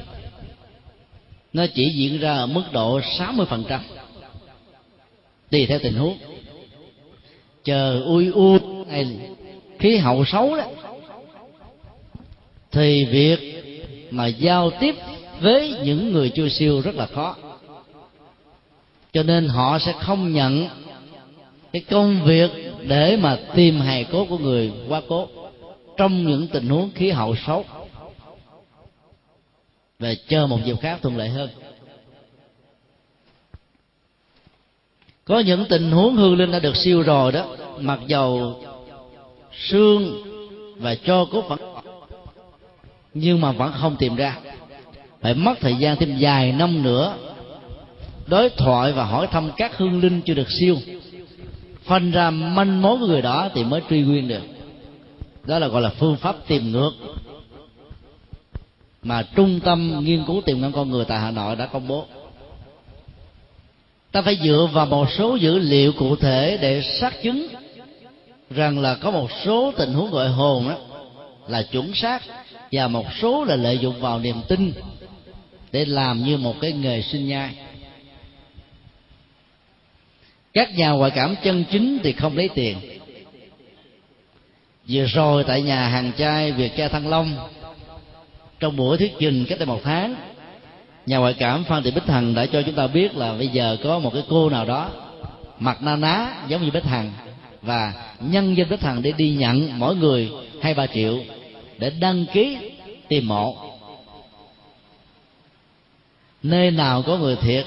nó 1.54 1.66
chỉ 1.76 1.90
diễn 1.90 2.20
ra 2.20 2.36
ở 2.36 2.48
mức 2.48 2.64
độ 2.72 3.00
60% 3.00 3.80
tùy 5.50 5.66
theo 5.66 5.80
tình 5.80 5.96
huống. 5.96 6.18
Chờ 7.64 8.02
ui 8.06 8.28
u 8.28 8.58
hay 8.90 9.08
khí 9.80 9.98
hậu 9.98 10.26
xấu 10.26 10.58
đó, 10.58 10.64
thì 12.72 13.06
việc 13.06 13.40
mà 14.12 14.28
giao 14.28 14.72
tiếp 14.80 14.96
với 15.42 15.76
những 15.84 16.14
người 16.14 16.30
chưa 16.30 16.50
siêu 16.50 16.82
rất 16.82 16.96
là 16.96 17.06
khó. 17.06 17.36
Cho 19.14 19.24
nên 19.24 19.48
họ 19.48 19.80
sẽ 19.80 19.94
không 20.00 20.34
nhận 20.34 20.68
cái 21.76 21.84
công 21.90 22.24
việc 22.26 22.52
để 22.88 23.18
mà 23.18 23.38
tìm 23.56 23.80
hài 23.80 24.04
cốt 24.04 24.26
của 24.30 24.38
người 24.38 24.72
quá 24.90 25.02
cố 25.08 25.28
trong 25.98 26.26
những 26.26 26.48
tình 26.48 26.70
huống 26.70 26.90
khí 26.96 27.10
hậu 27.10 27.36
xấu, 27.48 27.66
và 30.00 30.14
chờ 30.28 30.48
một 30.48 30.60
dịp 30.66 30.76
khác 30.82 31.00
thuận 31.02 31.18
lợi 31.18 31.30
hơn. 31.30 31.50
Có 35.26 35.40
những 35.40 35.66
tình 35.70 35.92
huống 35.92 36.16
hư 36.16 36.36
linh 36.36 36.52
đã 36.52 36.60
được 36.60 36.76
siêu 36.76 37.02
rồi 37.02 37.32
đó, 37.32 37.56
mặc 37.80 38.00
dầu 38.08 38.64
xương 39.52 40.24
và 40.78 40.96
cho 40.96 41.26
cốt 41.32 41.42
vẫn 41.42 41.60
nhưng 43.14 43.42
mà 43.42 43.52
vẫn 43.52 43.74
không 43.76 43.96
tìm 44.00 44.16
ra. 44.16 44.38
Phải 45.22 45.34
mất 45.34 45.60
thời 45.60 45.76
gian 45.76 45.98
thêm 45.98 46.18
vài 46.20 46.52
năm 46.52 46.84
nữa, 46.84 47.18
đối 48.28 48.50
thoại 48.50 48.92
và 48.92 49.04
hỏi 49.04 49.28
thăm 49.28 49.52
các 49.58 49.78
hương 49.78 50.02
linh 50.02 50.22
chưa 50.22 50.34
được 50.34 50.52
siêu 50.60 50.78
phân 51.86 52.12
ra 52.12 52.30
manh 52.30 52.82
mối 52.82 52.98
của 53.00 53.08
người 53.08 53.22
đó 53.22 53.50
thì 53.54 53.64
mới 53.64 53.82
truy 53.90 54.02
nguyên 54.02 54.28
được. 54.28 54.44
Đó 55.44 55.60
là 55.60 55.68
gọi 55.68 55.82
là 55.82 55.90
phương 55.90 56.16
pháp 56.16 56.36
tìm 56.48 56.72
ngược. 56.72 56.92
Mà 59.04 59.24
trung 59.36 59.60
tâm 59.60 60.00
nghiên 60.04 60.26
cứu 60.26 60.42
tiềm 60.42 60.62
năng 60.62 60.72
con 60.72 60.90
người 60.90 61.06
tại 61.06 61.20
hà 61.20 61.32
nội 61.32 61.56
đã 61.56 61.66
công 61.66 61.88
bố. 61.88 62.06
Ta 64.12 64.22
phải 64.22 64.38
dựa 64.44 64.70
vào 64.74 64.86
một 64.86 65.08
số 65.18 65.36
dữ 65.36 65.60
liệu 65.60 65.92
cụ 65.92 66.16
thể 66.16 66.58
để 66.62 66.82
xác 67.00 67.24
chứng 67.24 67.48
rằng 68.50 68.80
là 68.80 68.96
có 68.96 69.12
một 69.12 69.30
số 69.46 69.72
tình 69.78 69.94
huống 69.94 70.12
gọi 70.12 70.30
hồn 70.30 70.70
đó 70.70 70.76
là 71.48 71.62
chuẩn 71.62 71.94
xác 71.94 72.24
và 72.72 72.88
một 72.88 73.06
số 73.22 73.44
là 73.44 73.56
lợi 73.56 73.78
dụng 73.78 74.00
vào 74.00 74.20
niềm 74.20 74.36
tin 74.48 74.74
để 75.72 75.86
làm 75.86 76.24
như 76.24 76.38
một 76.38 76.56
cái 76.62 76.72
nghề 76.72 77.02
sinh 77.02 77.28
nhai 77.28 77.50
các 80.56 80.76
nhà 80.76 80.90
ngoại 80.90 81.12
cảm 81.12 81.36
chân 81.44 81.64
chính 81.72 82.00
thì 82.04 82.14
không 82.14 82.38
lấy 82.38 82.50
tiền. 82.50 82.78
Vừa 84.88 85.06
rồi 85.06 85.44
tại 85.44 85.62
nhà 85.62 85.88
hàng 85.88 86.12
trai 86.18 86.52
việt 86.52 86.72
cha 86.78 86.88
thăng 86.88 87.08
long, 87.08 87.50
trong 88.60 88.76
buổi 88.76 88.98
thuyết 88.98 89.14
trình 89.20 89.46
cách 89.50 89.60
đây 89.60 89.66
một 89.66 89.82
tháng, 89.84 90.16
nhà 91.06 91.18
ngoại 91.18 91.36
cảm 91.40 91.64
phan 91.64 91.84
thị 91.84 91.92
bích 91.92 92.08
hằng 92.08 92.34
đã 92.36 92.46
cho 92.46 92.62
chúng 92.62 92.76
ta 92.76 92.88
biết 92.88 93.16
là 93.16 93.34
bây 93.34 93.48
giờ 93.48 93.78
có 93.84 94.00
một 94.00 94.14
cái 94.14 94.24
cô 94.30 94.50
nào 94.50 94.66
đó 94.66 94.90
mặt 95.60 95.78
na 95.82 95.96
ná, 95.96 96.34
giống 96.48 96.64
như 96.64 96.72
bích 96.72 96.86
hằng, 96.86 97.12
và 97.62 97.94
nhân 98.20 98.58
dân 98.58 98.70
bích 98.70 98.82
hằng 98.82 99.02
để 99.02 99.12
đi 99.12 99.32
nhận 99.32 99.80
mỗi 99.80 99.96
người 99.96 100.32
hai 100.62 100.74
ba 100.74 100.88
triệu 100.88 101.18
để 101.78 101.90
đăng 102.00 102.26
ký 102.34 102.58
tìm 103.08 103.28
mộ. 103.28 103.58
Nơi 106.44 106.72
nào 106.72 107.02
có 107.02 107.18
người 107.18 107.36
thiệt 107.36 107.66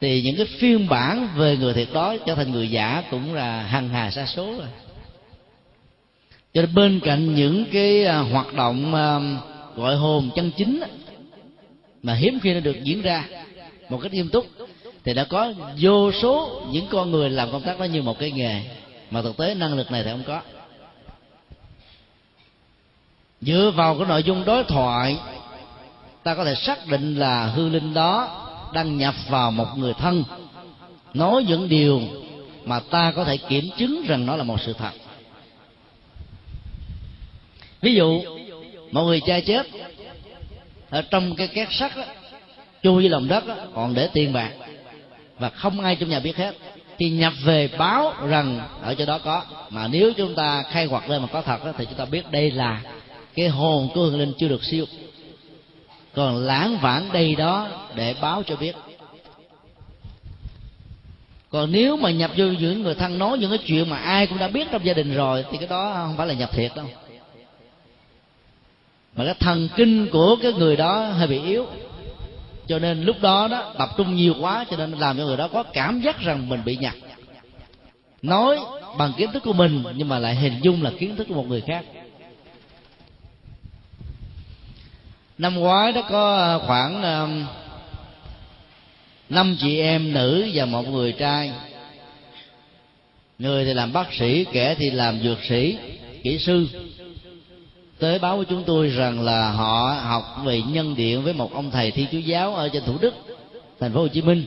thì 0.00 0.22
những 0.22 0.36
cái 0.36 0.46
phiên 0.46 0.88
bản 0.88 1.28
về 1.36 1.56
người 1.56 1.74
thiệt 1.74 1.88
đó 1.92 2.16
trở 2.26 2.34
thành 2.34 2.52
người 2.52 2.70
giả 2.70 3.02
cũng 3.10 3.34
là 3.34 3.62
hằng 3.62 3.88
hà 3.88 4.10
sa 4.10 4.26
số 4.26 4.46
rồi. 4.46 4.68
Cho 6.54 6.62
nên 6.62 6.74
bên 6.74 7.00
cạnh 7.00 7.34
những 7.34 7.64
cái 7.72 8.04
à, 8.04 8.18
hoạt 8.18 8.54
động 8.54 8.94
à, 8.94 9.20
gọi 9.76 9.96
hồn 9.96 10.30
chân 10.34 10.50
chính 10.56 10.82
mà 12.02 12.14
hiếm 12.14 12.38
khi 12.42 12.54
nó 12.54 12.60
được 12.60 12.76
diễn 12.82 13.02
ra 13.02 13.24
một 13.88 13.98
cách 14.02 14.12
nghiêm 14.12 14.28
túc, 14.28 14.46
thì 15.04 15.14
đã 15.14 15.24
có 15.24 15.52
vô 15.80 16.12
số 16.12 16.62
những 16.70 16.86
con 16.90 17.10
người 17.10 17.30
làm 17.30 17.52
công 17.52 17.62
tác 17.62 17.80
đó 17.80 17.84
như 17.84 18.02
một 18.02 18.18
cái 18.18 18.30
nghề 18.30 18.62
mà 19.10 19.22
thực 19.22 19.36
tế 19.36 19.54
năng 19.54 19.74
lực 19.74 19.90
này 19.90 20.02
thì 20.04 20.10
không 20.10 20.24
có. 20.26 20.40
Dựa 23.40 23.72
vào 23.76 23.98
cái 23.98 24.06
nội 24.08 24.22
dung 24.22 24.44
đối 24.44 24.64
thoại, 24.64 25.16
ta 26.22 26.34
có 26.34 26.44
thể 26.44 26.54
xác 26.54 26.86
định 26.86 27.14
là 27.14 27.46
hư 27.46 27.68
linh 27.68 27.94
đó 27.94 28.47
đăng 28.72 28.96
nhập 28.96 29.14
vào 29.28 29.50
một 29.50 29.66
người 29.76 29.94
thân 29.94 30.24
nói 31.14 31.44
những 31.48 31.68
điều 31.68 32.00
mà 32.64 32.80
ta 32.80 33.12
có 33.16 33.24
thể 33.24 33.36
kiểm 33.36 33.70
chứng 33.78 34.04
rằng 34.06 34.26
nó 34.26 34.36
là 34.36 34.44
một 34.44 34.60
sự 34.60 34.72
thật. 34.72 34.90
Ví 37.80 37.94
dụ 37.94 38.22
một 38.90 39.02
người 39.02 39.20
cha 39.20 39.40
chết 39.40 39.66
ở 40.90 41.02
trong 41.02 41.34
cái 41.36 41.48
két 41.48 41.68
sắt 41.70 41.96
đó, 41.96 42.04
chui 42.82 42.94
với 42.94 43.08
lòng 43.08 43.28
đất 43.28 43.46
đó, 43.46 43.54
còn 43.74 43.94
để 43.94 44.08
tiền 44.12 44.32
bạc 44.32 44.50
và 45.38 45.50
không 45.50 45.80
ai 45.80 45.96
trong 45.96 46.08
nhà 46.08 46.20
biết 46.20 46.36
hết 46.36 46.54
thì 46.98 47.10
nhập 47.10 47.32
về 47.44 47.68
báo 47.78 48.12
rằng 48.26 48.68
ở 48.82 48.94
chỗ 48.94 49.06
đó 49.06 49.18
có. 49.18 49.42
Mà 49.70 49.88
nếu 49.88 50.12
chúng 50.16 50.34
ta 50.34 50.62
khai 50.62 50.88
quật 50.88 51.08
lên 51.08 51.22
mà 51.22 51.28
có 51.32 51.42
thật 51.42 51.64
đó, 51.64 51.72
thì 51.78 51.84
chúng 51.84 51.94
ta 51.94 52.04
biết 52.04 52.30
đây 52.30 52.50
là 52.50 52.82
cái 53.34 53.48
hồn 53.48 53.88
của 53.94 54.00
hương 54.00 54.18
linh 54.18 54.32
chưa 54.38 54.48
được 54.48 54.64
siêu 54.64 54.84
còn 56.18 56.36
lãng 56.36 56.78
vãng 56.78 57.12
đây 57.12 57.34
đó 57.34 57.68
để 57.94 58.14
báo 58.20 58.42
cho 58.42 58.56
biết. 58.56 58.76
Còn 61.50 61.72
nếu 61.72 61.96
mà 61.96 62.10
nhập 62.10 62.30
vô 62.36 62.46
những 62.46 62.82
người 62.82 62.94
thân 62.94 63.18
nói 63.18 63.38
những 63.38 63.50
cái 63.50 63.58
chuyện 63.66 63.90
mà 63.90 63.96
ai 63.96 64.26
cũng 64.26 64.38
đã 64.38 64.48
biết 64.48 64.68
trong 64.70 64.84
gia 64.84 64.92
đình 64.94 65.14
rồi, 65.14 65.44
thì 65.50 65.58
cái 65.58 65.68
đó 65.68 65.92
không 65.94 66.16
phải 66.16 66.26
là 66.26 66.34
nhập 66.34 66.50
thiệt 66.52 66.72
đâu. 66.76 66.86
Mà 69.16 69.24
cái 69.24 69.34
thần 69.40 69.68
kinh 69.76 70.08
của 70.12 70.36
cái 70.42 70.52
người 70.52 70.76
đó 70.76 71.06
hơi 71.06 71.26
bị 71.26 71.40
yếu. 71.40 71.66
Cho 72.66 72.78
nên 72.78 73.02
lúc 73.02 73.16
đó 73.20 73.48
đó, 73.48 73.74
tập 73.78 73.88
trung 73.96 74.14
nhiều 74.14 74.34
quá, 74.40 74.64
cho 74.70 74.76
nên 74.76 74.92
làm 74.92 75.18
cho 75.18 75.24
người 75.24 75.36
đó 75.36 75.48
có 75.48 75.62
cảm 75.62 76.00
giác 76.00 76.20
rằng 76.20 76.48
mình 76.48 76.60
bị 76.64 76.76
nhập 76.76 76.94
nói 78.22 78.58
bằng 78.98 79.12
kiến 79.16 79.32
thức 79.32 79.42
của 79.42 79.52
mình, 79.52 79.84
nhưng 79.96 80.08
mà 80.08 80.18
lại 80.18 80.34
hình 80.34 80.54
dung 80.62 80.82
là 80.82 80.92
kiến 80.98 81.16
thức 81.16 81.26
của 81.28 81.34
một 81.34 81.46
người 81.48 81.60
khác. 81.60 81.84
Năm 85.38 85.54
ngoái 85.54 85.92
đó 85.92 86.02
có 86.10 86.36
à, 86.36 86.58
khoảng 86.66 87.02
à, 87.02 87.26
năm 89.28 89.56
chị 89.60 89.80
em 89.80 90.12
nữ 90.12 90.48
và 90.54 90.64
một 90.64 90.88
người 90.88 91.12
trai. 91.12 91.52
Người 93.38 93.64
thì 93.64 93.74
làm 93.74 93.92
bác 93.92 94.12
sĩ 94.12 94.44
kẻ 94.52 94.74
thì 94.74 94.90
làm 94.90 95.20
dược 95.22 95.38
sĩ 95.48 95.76
kỹ 96.22 96.38
sư. 96.38 96.66
Tới 97.98 98.18
báo 98.18 98.36
với 98.36 98.46
chúng 98.48 98.64
tôi 98.64 98.88
rằng 98.88 99.20
là 99.20 99.50
họ 99.50 99.96
học 100.02 100.24
về 100.44 100.62
nhân 100.62 100.94
điện 100.96 101.22
với 101.22 101.32
một 101.32 101.54
ông 101.54 101.70
thầy 101.70 101.90
thi 101.90 102.06
chúa 102.12 102.18
giáo 102.18 102.54
ở 102.54 102.68
trên 102.68 102.82
thủ 102.84 102.98
đức 103.00 103.14
thành 103.80 103.92
phố 103.92 104.00
hồ 104.00 104.08
chí 104.08 104.22
minh. 104.22 104.44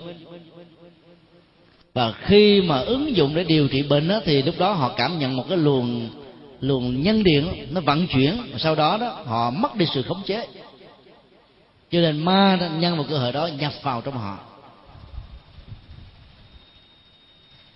Và 1.94 2.12
khi 2.12 2.62
mà 2.62 2.80
ứng 2.80 3.16
dụng 3.16 3.36
để 3.36 3.44
điều 3.44 3.68
trị 3.68 3.84
bệnh 3.84 4.08
đó, 4.08 4.20
thì 4.26 4.42
lúc 4.42 4.56
đó 4.60 4.74
họ 4.74 4.90
cảm 4.98 5.20
nhận 5.20 5.36
một 5.36 5.50
cái 5.50 5.58
luồng 5.58 6.10
luồng 6.62 7.02
nhân 7.04 7.24
điện 7.24 7.68
nó 7.72 7.82
vận 7.82 8.08
chuyển. 8.08 8.38
Sau 8.58 8.76
đó 8.76 8.98
đó 8.98 9.08
họ 9.26 9.52
mất 9.52 9.76
đi 9.76 9.86
sự 9.94 10.02
khống 10.02 10.22
chế 10.26 10.48
cho 11.92 12.02
nên 12.02 12.26
ma 12.26 12.58
nhân 12.80 12.98
một 12.98 13.06
cơ 13.10 13.18
hội 13.18 13.32
đó 13.32 13.48
nhập 13.48 13.74
vào 13.82 14.02
trong 14.02 14.18
họ. 14.18 14.40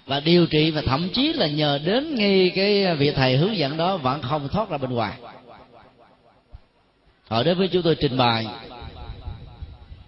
Và 0.06 0.20
điều 0.20 0.48
trị 0.48 0.72
và 0.72 0.82
thậm 0.86 1.10
chí 1.14 1.34
là 1.34 1.48
nhờ 1.48 1.80
đến 1.84 2.16
ngay 2.16 2.52
cái 2.56 2.96
vị 2.96 3.12
thầy 3.12 3.38
hướng 3.38 3.58
dẫn 3.58 3.78
đó 3.78 3.98
vẫn 3.98 4.22
không 4.22 4.50
thoát 4.50 4.70
ra 4.70 4.78
bên 4.78 4.92
ngoài. 4.92 5.18
Họ 7.28 7.44
đến 7.44 7.58
với 7.58 7.68
chúng 7.68 7.82
tôi 7.82 7.96
trình 7.96 8.18
bày. 8.18 8.48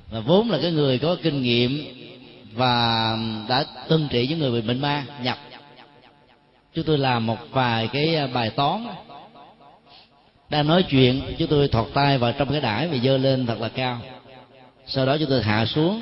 Và 0.09 0.19
vốn 0.19 0.49
là 0.49 0.59
cái 0.61 0.71
người 0.71 0.99
có 0.99 1.15
kinh 1.23 1.41
nghiệm 1.41 1.85
và 2.53 3.17
đã 3.47 3.65
từng 3.87 4.07
trị 4.09 4.27
những 4.27 4.39
người 4.39 4.61
bị 4.61 4.67
bệnh 4.67 4.81
ma 4.81 5.03
nhập. 5.23 5.37
Chúng 6.73 6.85
tôi 6.85 6.97
làm 6.97 7.25
một 7.25 7.37
vài 7.51 7.87
cái 7.87 8.27
bài 8.33 8.49
toán 8.49 8.87
đang 10.49 10.67
nói 10.67 10.83
chuyện 10.83 11.21
chúng 11.37 11.47
tôi 11.47 11.67
thọt 11.67 11.87
tay 11.93 12.17
vào 12.17 12.31
trong 12.31 12.51
cái 12.51 12.61
đải 12.61 12.87
và 12.87 12.97
dơ 13.03 13.17
lên 13.17 13.45
thật 13.45 13.61
là 13.61 13.69
cao. 13.69 13.99
Sau 14.87 15.05
đó 15.05 15.17
chúng 15.17 15.29
tôi 15.29 15.43
hạ 15.43 15.65
xuống 15.65 16.01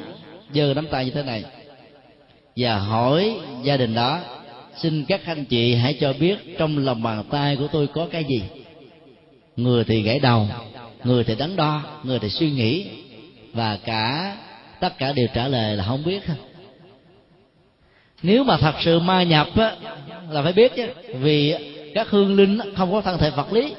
dơ 0.54 0.74
nắm 0.74 0.88
tay 0.88 1.06
như 1.06 1.12
thế 1.12 1.24
này. 1.24 1.44
Và 2.56 2.78
hỏi 2.78 3.36
gia 3.64 3.78
đình 3.78 3.94
đó 3.94 4.20
xin 4.78 5.06
các 5.06 5.22
anh 5.26 5.46
chị 5.46 5.76
hãy 5.76 5.98
cho 6.00 6.14
biết 6.20 6.58
trong 6.58 6.78
lòng 6.78 7.04
bàn 7.04 7.24
tay 7.32 7.56
của 7.56 7.68
tôi 7.68 7.88
có 7.88 8.08
cái 8.12 8.24
gì? 8.24 8.44
Người 9.56 9.84
thì 9.84 10.02
gãy 10.02 10.20
đầu 10.20 10.48
người 11.04 11.24
thì 11.24 11.36
đắn 11.36 11.56
đo 11.56 11.82
người 12.04 12.20
thì 12.20 12.30
suy 12.30 12.52
nghĩ. 12.52 12.88
Và 13.54 13.78
cả 13.86 14.38
tất 14.80 14.98
cả 14.98 15.14
đều 15.14 15.28
trả 15.34 15.48
lời 15.48 15.76
là 15.76 15.84
không 15.84 16.04
biết. 16.04 16.24
Nếu 18.24 18.44
mà 18.44 18.58
thật 18.58 18.76
sự 18.82 19.00
ma 19.00 19.24
nhập 19.24 19.48
á, 19.56 19.76
là 20.30 20.42
phải 20.42 20.54
biết 20.54 20.76
chứ. 20.76 20.88
Vì 21.20 21.56
các 21.94 22.10
hương 22.10 22.36
linh 22.36 22.60
không 22.76 22.92
có 22.92 23.02
thân 23.02 23.18
thể 23.18 23.30
vật 23.30 23.54
lý 23.54 23.74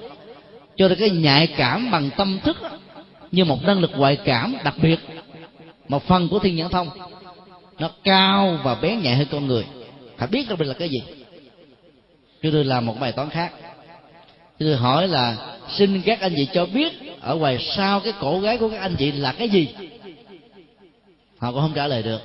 cho 0.77 0.89
nên 0.89 0.99
cái 0.99 1.11
nhạy 1.11 1.47
cảm 1.47 1.91
bằng 1.91 2.11
tâm 2.17 2.39
thức 2.45 2.57
như 3.33 3.45
một 3.45 3.63
năng 3.63 3.81
lực 3.81 3.91
ngoại 3.97 4.17
cảm 4.25 4.57
đặc 4.65 4.75
biệt. 4.83 5.01
Một 5.89 6.07
phần 6.07 6.29
của 6.29 6.39
thiên 6.39 6.57
nhãn 6.57 6.69
thông, 6.69 6.89
nó 7.79 7.91
cao 8.05 8.59
và 8.65 8.75
bé 8.75 8.97
nhạy 8.97 9.17
hơn 9.17 9.27
con 9.31 9.47
người. 9.47 9.65
Phải 10.17 10.29
biết 10.29 10.49
được 10.49 10.59
mình 10.59 10.69
là 10.69 10.75
cái 10.75 10.89
gì? 10.89 11.03
Chúng 12.43 12.53
tôi 12.53 12.65
làm 12.65 12.87
một 12.87 13.01
bài 13.01 13.13
toán 13.13 13.31
khác. 13.31 13.53
Chúng 14.59 14.69
tôi 14.69 14.77
hỏi 14.77 15.09
là, 15.09 15.37
xin 15.69 16.03
các 16.03 16.21
anh 16.21 16.33
chị 16.37 16.49
cho 16.53 16.67
biết 16.67 16.93
ở 17.21 17.35
ngoài 17.35 17.59
sau 17.77 18.01
cái 18.01 18.13
cổ 18.21 18.41
gái 18.41 18.59
của 18.59 18.69
các 18.69 18.81
anh 18.81 18.97
chị 18.99 19.13
là 19.13 19.33
cái 19.33 19.49
gì? 19.49 19.69
Họ 21.39 21.53
cũng 21.53 21.61
không 21.61 21.73
trả 21.75 21.87
lời 21.87 22.03
được. 22.03 22.21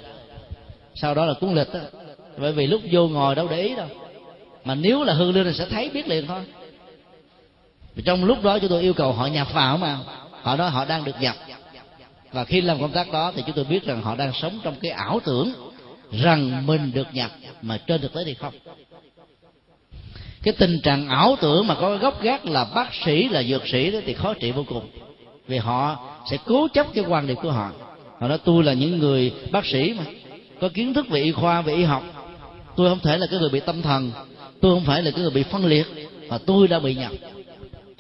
Sau 0.96 1.16
đó 1.16 1.26
là 1.26 1.34
cuốn 1.34 1.56
lịch 1.56 1.74
đó 1.74 1.80
bởi 2.38 2.52
vì 2.52 2.68
lúc 2.68 2.82
vô 2.92 3.08
ngồi 3.08 3.36
đâu 3.36 3.48
để 3.48 3.62
ý 3.62 3.76
đâu. 3.76 3.88
Mà 4.66 4.76
nếu 4.76 5.04
là 5.04 5.14
hư 5.14 5.32
linh 5.32 5.44
thì 5.44 5.54
sẽ 5.54 5.66
thấy 5.66 5.90
biết 5.90 6.08
liền 6.08 6.28
thôi 6.28 6.42
trong 8.06 8.26
lúc 8.26 8.44
đó 8.44 8.60
chúng 8.60 8.70
tôi 8.70 8.82
yêu 8.82 8.94
cầu 8.94 9.14
họ 9.14 9.28
nhập 9.28 9.48
vào 9.54 9.78
mà 9.78 9.98
họ 10.42 10.56
nói 10.56 10.70
họ 10.70 10.86
đang 10.86 11.04
được 11.04 11.22
nhập 11.22 11.36
và 12.32 12.46
khi 12.46 12.62
làm 12.62 12.80
công 12.80 12.92
tác 12.92 13.12
đó 13.12 13.32
thì 13.36 13.44
chúng 13.46 13.56
tôi 13.56 13.66
biết 13.66 13.86
rằng 13.86 14.02
họ 14.02 14.16
đang 14.16 14.34
sống 14.34 14.60
trong 14.64 14.76
cái 14.82 14.92
ảo 14.92 15.20
tưởng 15.26 15.54
rằng 16.12 16.66
mình 16.68 16.92
được 16.94 17.08
nhập 17.14 17.32
mà 17.62 17.78
trên 17.78 18.02
thực 18.02 18.14
tế 18.14 18.24
thì 18.26 18.34
không. 18.34 18.54
Cái 20.44 20.54
tình 20.58 20.80
trạng 20.84 21.08
ảo 21.08 21.36
tưởng 21.42 21.68
mà 21.68 21.76
có 21.76 21.98
gốc 21.98 22.22
gác 22.22 22.46
là 22.46 22.66
bác 22.76 22.94
sĩ, 23.06 23.30
là 23.30 23.44
dược 23.44 23.68
sĩ 23.68 23.92
đó 23.92 24.00
thì 24.06 24.14
khó 24.14 24.34
trị 24.34 24.52
vô 24.52 24.64
cùng. 24.68 24.90
Vì 25.48 25.58
họ 25.58 26.10
sẽ 26.32 26.38
cố 26.46 26.68
chấp 26.74 26.88
cái 26.94 27.04
quan 27.08 27.28
điểm 27.28 27.38
của 27.42 27.52
họ. 27.52 27.72
Họ 28.20 28.28
nói 28.28 28.38
tôi 28.44 28.64
là 28.64 28.74
những 28.74 29.00
người 29.00 29.34
bác 29.52 29.66
sĩ 29.66 29.94
mà, 29.98 30.04
có 30.62 30.70
kiến 30.74 30.94
thức 30.94 31.10
về 31.10 31.22
y 31.22 31.32
khoa, 31.32 31.62
về 31.62 31.74
y 31.74 31.84
học. 31.84 32.04
Tôi 32.76 32.90
không 32.90 33.00
thể 33.00 33.18
là 33.18 33.28
cái 33.32 33.40
người 33.40 33.50
bị 33.50 33.60
tâm 33.60 33.82
thần, 33.82 34.12
tôi 34.62 34.76
không 34.76 34.86
phải 34.86 35.04
là 35.04 35.12
cái 35.12 35.22
người 35.22 35.32
bị 35.32 35.44
phân 35.44 35.66
liệt, 35.66 35.88
mà 36.30 36.38
tôi 36.38 36.68
đã 36.68 36.80
bị 36.80 36.96
nhập 36.96 37.12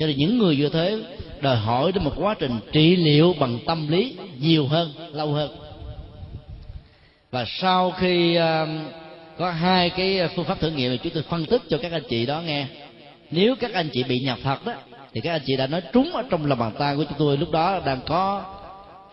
cho 0.01 0.07
nên 0.07 0.17
những 0.17 0.37
người 0.37 0.55
như 0.55 0.69
thế 0.69 0.97
đòi 1.41 1.55
hỏi 1.55 1.91
đến 1.91 2.03
một 2.03 2.13
quá 2.17 2.35
trình 2.39 2.59
trị 2.71 2.95
liệu 2.95 3.35
bằng 3.39 3.59
tâm 3.65 3.87
lý 3.87 4.15
nhiều 4.39 4.67
hơn 4.67 4.93
lâu 5.11 5.33
hơn. 5.33 5.55
Và 7.31 7.45
sau 7.47 7.91
khi 7.91 8.37
uh, 8.37 8.69
có 9.37 9.51
hai 9.51 9.89
cái 9.89 10.27
phương 10.35 10.45
pháp 10.45 10.59
thử 10.59 10.69
nghiệm 10.69 10.91
mà 10.91 10.97
chúng 11.03 11.13
tôi 11.13 11.23
phân 11.23 11.45
tích 11.45 11.61
cho 11.69 11.77
các 11.77 11.91
anh 11.91 12.03
chị 12.09 12.25
đó 12.25 12.41
nghe. 12.41 12.65
Nếu 13.31 13.55
các 13.55 13.73
anh 13.73 13.89
chị 13.93 14.03
bị 14.03 14.19
nhập 14.19 14.39
thật 14.43 14.65
đó 14.65 14.73
thì 15.13 15.21
các 15.21 15.31
anh 15.31 15.41
chị 15.45 15.57
đã 15.57 15.67
nói 15.67 15.81
trúng 15.93 16.11
ở 16.13 16.23
trong 16.29 16.45
lòng 16.45 16.59
bàn 16.59 16.71
tay 16.79 16.95
của 16.95 17.03
chúng 17.03 17.17
tôi 17.17 17.37
lúc 17.37 17.51
đó 17.51 17.81
đang 17.85 17.99
có 18.07 18.43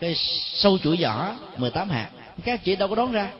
cái 0.00 0.14
sâu 0.54 0.78
chuỗi 0.78 0.96
giỏ 0.96 1.34
18 1.56 1.88
hạt. 1.88 2.10
Các 2.44 2.52
anh 2.52 2.60
chị 2.64 2.76
đâu 2.76 2.88
có 2.88 2.94
đón 2.94 3.12
ra. 3.12 3.30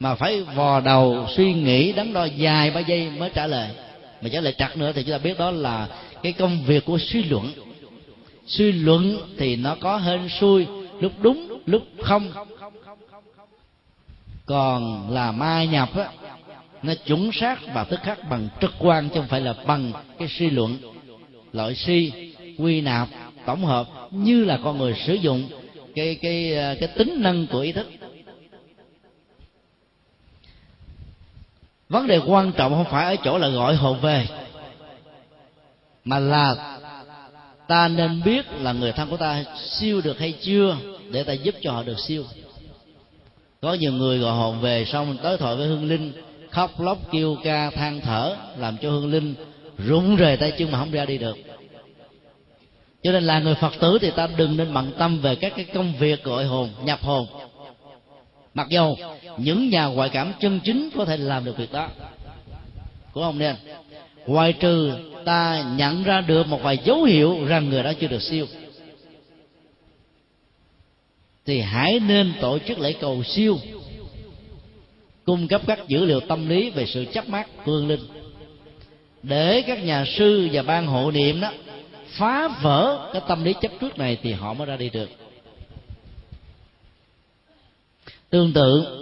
Mà 0.00 0.14
phải 0.14 0.42
vò 0.42 0.80
đầu 0.80 1.26
suy 1.36 1.52
nghĩ 1.52 1.92
đắn 1.92 2.12
đo 2.12 2.24
dài 2.24 2.70
ba 2.70 2.80
giây 2.80 3.10
mới 3.18 3.30
trả 3.34 3.46
lời 3.46 3.68
mà 4.24 4.30
trả 4.32 4.40
lời 4.40 4.54
chặt 4.58 4.76
nữa 4.76 4.92
thì 4.94 5.02
chúng 5.02 5.12
ta 5.12 5.18
biết 5.18 5.38
đó 5.38 5.50
là 5.50 5.88
cái 6.22 6.32
công 6.32 6.62
việc 6.66 6.84
của 6.84 6.98
suy 6.98 7.22
luận. 7.22 7.52
Suy 8.46 8.72
luận 8.72 9.18
thì 9.38 9.56
nó 9.56 9.76
có 9.80 9.96
hên 9.96 10.28
xui, 10.40 10.66
lúc 11.00 11.12
đúng, 11.20 11.60
lúc 11.66 11.82
không. 12.02 12.32
Còn 14.46 15.10
là 15.10 15.32
ma 15.32 15.64
nhập 15.64 15.96
á, 15.96 16.08
nó 16.82 16.94
chuẩn 17.06 17.32
xác 17.32 17.74
và 17.74 17.84
tức 17.84 18.00
khắc 18.02 18.28
bằng 18.30 18.48
trực 18.60 18.72
quan 18.78 19.08
chứ 19.08 19.14
không 19.20 19.28
phải 19.28 19.40
là 19.40 19.54
bằng 19.66 19.92
cái 20.18 20.28
suy 20.28 20.50
luận. 20.50 20.78
Loại 21.52 21.74
suy, 21.74 22.12
quy 22.58 22.80
nạp, 22.80 23.08
tổng 23.46 23.64
hợp 23.64 23.88
như 24.10 24.44
là 24.44 24.58
con 24.64 24.78
người 24.78 24.94
sử 25.06 25.14
dụng 25.14 25.48
cái 25.94 26.14
cái 26.14 26.52
cái 26.80 26.88
tính 26.88 27.22
năng 27.22 27.46
của 27.46 27.60
ý 27.60 27.72
thức. 27.72 27.86
Vấn 31.88 32.06
đề 32.06 32.20
quan 32.26 32.52
trọng 32.52 32.72
không 32.72 32.92
phải 32.92 33.16
ở 33.16 33.22
chỗ 33.24 33.38
là 33.38 33.48
gọi 33.48 33.74
hồn 33.74 34.00
về, 34.00 34.26
mà 36.04 36.18
là 36.18 36.78
ta 37.68 37.88
nên 37.88 38.22
biết 38.24 38.46
là 38.60 38.72
người 38.72 38.92
thân 38.92 39.10
của 39.10 39.16
ta 39.16 39.44
siêu 39.56 40.00
được 40.04 40.18
hay 40.18 40.32
chưa 40.32 40.76
để 41.10 41.22
ta 41.22 41.32
giúp 41.32 41.54
cho 41.62 41.72
họ 41.72 41.82
được 41.82 41.98
siêu. 41.98 42.24
Có 43.60 43.74
nhiều 43.74 43.92
người 43.92 44.18
gọi 44.18 44.36
hồn 44.36 44.60
về 44.60 44.84
xong 44.84 45.16
tới 45.22 45.36
thoại 45.36 45.56
với 45.56 45.66
hương 45.66 45.88
linh, 45.88 46.12
khóc 46.50 46.80
lóc 46.80 46.98
kêu 47.10 47.36
ca 47.44 47.70
than 47.70 48.00
thở 48.00 48.36
làm 48.56 48.76
cho 48.76 48.90
hương 48.90 49.10
linh 49.10 49.34
rụng 49.78 50.16
rời 50.16 50.36
tay 50.36 50.52
chân 50.58 50.72
mà 50.72 50.78
không 50.78 50.90
ra 50.90 51.04
đi 51.04 51.18
được. 51.18 51.36
Cho 53.02 53.12
nên 53.12 53.24
là 53.24 53.38
người 53.38 53.54
phật 53.54 53.72
tử 53.80 53.98
thì 54.00 54.10
ta 54.10 54.28
đừng 54.36 54.56
nên 54.56 54.74
bận 54.74 54.92
tâm 54.98 55.18
về 55.18 55.34
các 55.34 55.52
cái 55.56 55.64
công 55.64 55.92
việc 55.98 56.24
gọi 56.24 56.44
hồn, 56.44 56.68
nhập 56.82 57.02
hồn. 57.02 57.26
Mặc 58.54 58.68
dầu 58.68 58.98
những 59.38 59.70
nhà 59.70 59.86
ngoại 59.86 60.08
cảm 60.08 60.32
chân 60.40 60.60
chính 60.64 60.90
có 60.96 61.04
thể 61.04 61.16
làm 61.16 61.44
được 61.44 61.56
việc 61.56 61.72
đó. 61.72 61.88
Của 63.12 63.22
ông 63.22 63.38
nên, 63.38 63.56
ngoài 64.26 64.52
trừ 64.52 64.92
ta 65.24 65.64
nhận 65.76 66.02
ra 66.02 66.20
được 66.20 66.46
một 66.46 66.62
vài 66.62 66.78
dấu 66.84 67.04
hiệu 67.04 67.44
rằng 67.44 67.68
người 67.68 67.82
đó 67.82 67.92
chưa 68.00 68.08
được 68.08 68.22
siêu, 68.22 68.46
thì 71.46 71.60
hãy 71.60 72.00
nên 72.00 72.32
tổ 72.40 72.58
chức 72.58 72.78
lễ 72.78 72.92
cầu 73.00 73.22
siêu, 73.22 73.58
cung 75.24 75.48
cấp 75.48 75.62
các 75.66 75.88
dữ 75.88 76.04
liệu 76.04 76.20
tâm 76.20 76.48
lý 76.48 76.70
về 76.70 76.86
sự 76.86 77.04
chấp 77.04 77.28
mát 77.28 77.48
phương 77.64 77.88
linh, 77.88 78.00
để 79.22 79.62
các 79.66 79.84
nhà 79.84 80.04
sư 80.16 80.48
và 80.52 80.62
ban 80.62 80.86
hộ 80.86 81.10
niệm 81.10 81.40
đó 81.40 81.52
phá 82.08 82.48
vỡ 82.48 83.10
cái 83.12 83.22
tâm 83.28 83.44
lý 83.44 83.54
chấp 83.60 83.72
trước 83.80 83.98
này 83.98 84.18
thì 84.22 84.32
họ 84.32 84.54
mới 84.54 84.66
ra 84.66 84.76
đi 84.76 84.90
được. 84.90 85.10
Tương 88.30 88.52
tự 88.52 89.00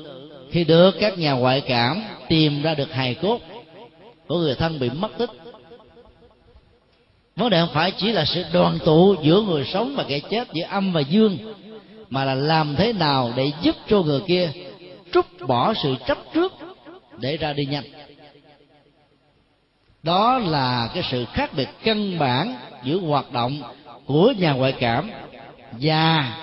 khi 0.52 0.64
được 0.64 0.94
các 1.00 1.18
nhà 1.18 1.32
ngoại 1.32 1.60
cảm 1.60 2.02
tìm 2.28 2.62
ra 2.62 2.74
được 2.74 2.92
hài 2.92 3.14
cốt 3.14 3.38
của 4.26 4.38
người 4.38 4.54
thân 4.54 4.78
bị 4.78 4.90
mất 4.90 5.18
tích. 5.18 5.30
Vấn 7.36 7.50
đề 7.50 7.60
không 7.60 7.74
phải 7.74 7.90
chỉ 7.90 8.12
là 8.12 8.24
sự 8.24 8.44
đoàn 8.52 8.78
tụ 8.84 9.16
giữa 9.22 9.40
người 9.40 9.64
sống 9.64 9.94
và 9.96 10.04
kẻ 10.08 10.20
chết, 10.30 10.48
giữa 10.52 10.64
âm 10.64 10.92
và 10.92 11.00
dương, 11.00 11.38
mà 12.10 12.24
là 12.24 12.34
làm 12.34 12.76
thế 12.76 12.92
nào 12.92 13.32
để 13.36 13.52
giúp 13.62 13.76
cho 13.88 14.02
người 14.02 14.20
kia 14.26 14.50
trút 15.12 15.26
bỏ 15.46 15.74
sự 15.74 15.94
chấp 16.06 16.18
trước 16.34 16.52
để 17.18 17.36
ra 17.36 17.52
đi 17.52 17.64
nhanh. 17.64 17.84
Đó 20.02 20.38
là 20.38 20.90
cái 20.94 21.02
sự 21.10 21.24
khác 21.32 21.50
biệt 21.56 21.68
căn 21.84 22.18
bản 22.18 22.56
giữa 22.84 22.98
hoạt 22.98 23.32
động 23.32 23.62
của 24.06 24.34
nhà 24.38 24.52
ngoại 24.52 24.72
cảm 24.72 25.10
và 25.80 26.34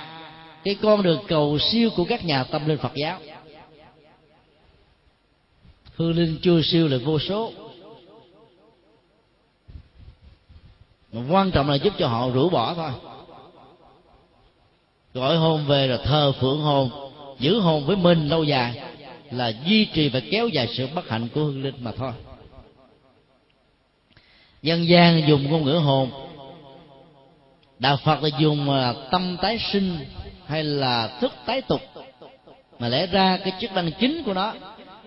cái 0.64 0.76
con 0.81 1.03
đường 1.03 1.19
cầu 1.27 1.57
siêu 1.60 1.90
của 1.95 2.03
các 2.03 2.26
nhà 2.26 2.44
tâm 2.44 2.68
linh 2.68 2.77
Phật 2.77 2.95
giáo 2.95 3.19
hương 5.99 6.15
linh 6.15 6.38
chưa 6.41 6.61
siêu 6.61 6.88
là 6.88 6.97
vô 6.97 7.19
số. 7.19 7.51
Mà 11.11 11.21
quan 11.30 11.51
trọng 11.51 11.69
là 11.69 11.76
giúp 11.76 11.93
cho 11.97 12.07
họ 12.07 12.30
rũ 12.30 12.49
bỏ 12.49 12.73
thôi. 12.73 12.91
Gọi 15.13 15.38
hồn 15.38 15.65
về 15.67 15.88
là 15.88 15.97
thờ 15.97 16.31
phượng 16.39 16.61
hồn, 16.61 16.89
giữ 17.39 17.59
hồn 17.59 17.85
với 17.85 17.95
mình 17.95 18.27
lâu 18.27 18.43
dài 18.43 18.81
là 19.31 19.51
duy 19.65 19.85
trì 19.85 20.09
và 20.09 20.19
kéo 20.31 20.47
dài 20.47 20.67
sự 20.77 20.88
bất 20.95 21.09
hạnh 21.09 21.27
của 21.34 21.41
hương 21.41 21.63
linh 21.63 21.76
mà 21.84 21.91
thôi. 21.91 22.11
Dân 24.61 24.88
gian 24.88 25.27
dùng 25.27 25.49
ngôn 25.49 25.65
ngữ 25.65 25.73
hồn. 25.73 26.11
Đạo 27.80 27.97
phật 28.03 28.23
là 28.23 28.30
dùng 28.39 28.69
à, 28.69 28.93
tâm 29.11 29.38
tái 29.41 29.59
sinh 29.71 29.97
hay 30.45 30.63
là 30.63 31.17
thức 31.21 31.31
tái 31.45 31.61
tục. 31.61 31.81
Mà 32.80 32.89
lẽ 32.89 33.05
ra 33.07 33.38
cái 33.38 33.53
chức 33.61 33.71
năng 33.71 33.91
chính 33.99 34.23
của 34.23 34.34
nó 34.34 34.53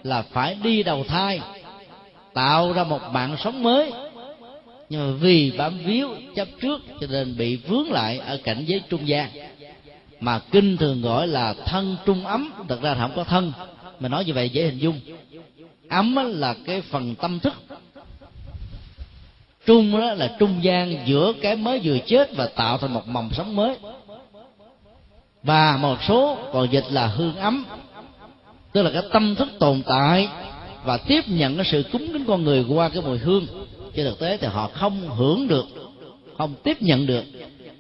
là 0.03 0.23
phải 0.23 0.57
đi 0.63 0.83
đầu 0.83 1.05
thai, 1.05 1.41
tạo 2.35 2.73
ra 2.73 2.85
một 2.85 3.01
mạng 3.13 3.37
sống 3.45 3.63
mới. 3.63 3.93
Nhưng 4.89 5.11
mà 5.11 5.17
vì 5.21 5.51
bám 5.51 5.79
víu 5.79 6.09
chấp 6.35 6.49
trước 6.61 6.81
cho 7.01 7.07
nên 7.11 7.37
bị 7.37 7.57
vướng 7.57 7.93
lại 7.93 8.19
ở 8.19 8.39
cảnh 8.45 8.65
giới 8.67 8.81
trung 8.89 9.09
gian. 9.09 9.31
Mà 10.21 10.39
kinh 10.39 10.77
thường 10.77 11.03
gọi 11.03 11.29
là 11.29 11.55
thân 11.67 11.97
trung 12.07 12.27
ấm, 12.27 12.53
thật 12.69 12.79
ra 12.83 12.95
không 12.95 13.13
có 13.17 13.25
thân, 13.25 13.53
mà 14.01 14.09
nói 14.09 14.25
như 14.25 14.35
vậy 14.35 14.49
dễ 14.49 14.65
hình 14.65 14.79
dung. 14.79 15.01
Ấm 15.89 16.17
là 16.39 16.55
cái 16.67 16.81
phần 16.81 17.15
tâm 17.15 17.41
thức. 17.41 17.55
Trung 19.67 20.01
đó 20.01 20.15
là 20.15 20.37
trung 20.39 20.65
gian 20.65 20.97
giữa 21.07 21.33
cái 21.43 21.57
mới 21.57 21.81
vừa 21.85 21.99
chết 22.07 22.37
và 22.37 22.47
tạo 22.47 22.79
thành 22.79 22.95
một 22.95 23.09
mầm 23.09 23.31
sống 23.33 23.57
mới. 23.57 23.77
Và 25.43 25.77
một 25.77 25.99
số 26.09 26.39
còn 26.53 26.73
dịch 26.73 26.85
là 26.91 27.07
hương 27.07 27.37
ấm 27.37 27.65
tức 28.73 28.83
là 28.83 28.91
cái 28.91 29.03
tâm 29.13 29.35
thức 29.35 29.49
tồn 29.59 29.83
tại 29.87 30.29
và 30.85 30.97
tiếp 30.97 31.25
nhận 31.27 31.57
cái 31.57 31.65
sự 31.65 31.83
cúng 31.93 32.09
kính 32.13 32.25
con 32.25 32.45
người 32.45 32.65
qua 32.69 32.89
cái 32.89 33.03
mùi 33.03 33.19
hương. 33.19 33.47
Trên 33.97 34.07
thực 34.07 34.19
tế 34.19 34.37
thì 34.37 34.47
họ 34.47 34.71
không 34.75 35.09
hưởng 35.09 35.49
được, 35.49 35.67
không 36.39 36.55
tiếp 36.63 36.83
nhận 36.83 37.07
được, 37.07 37.25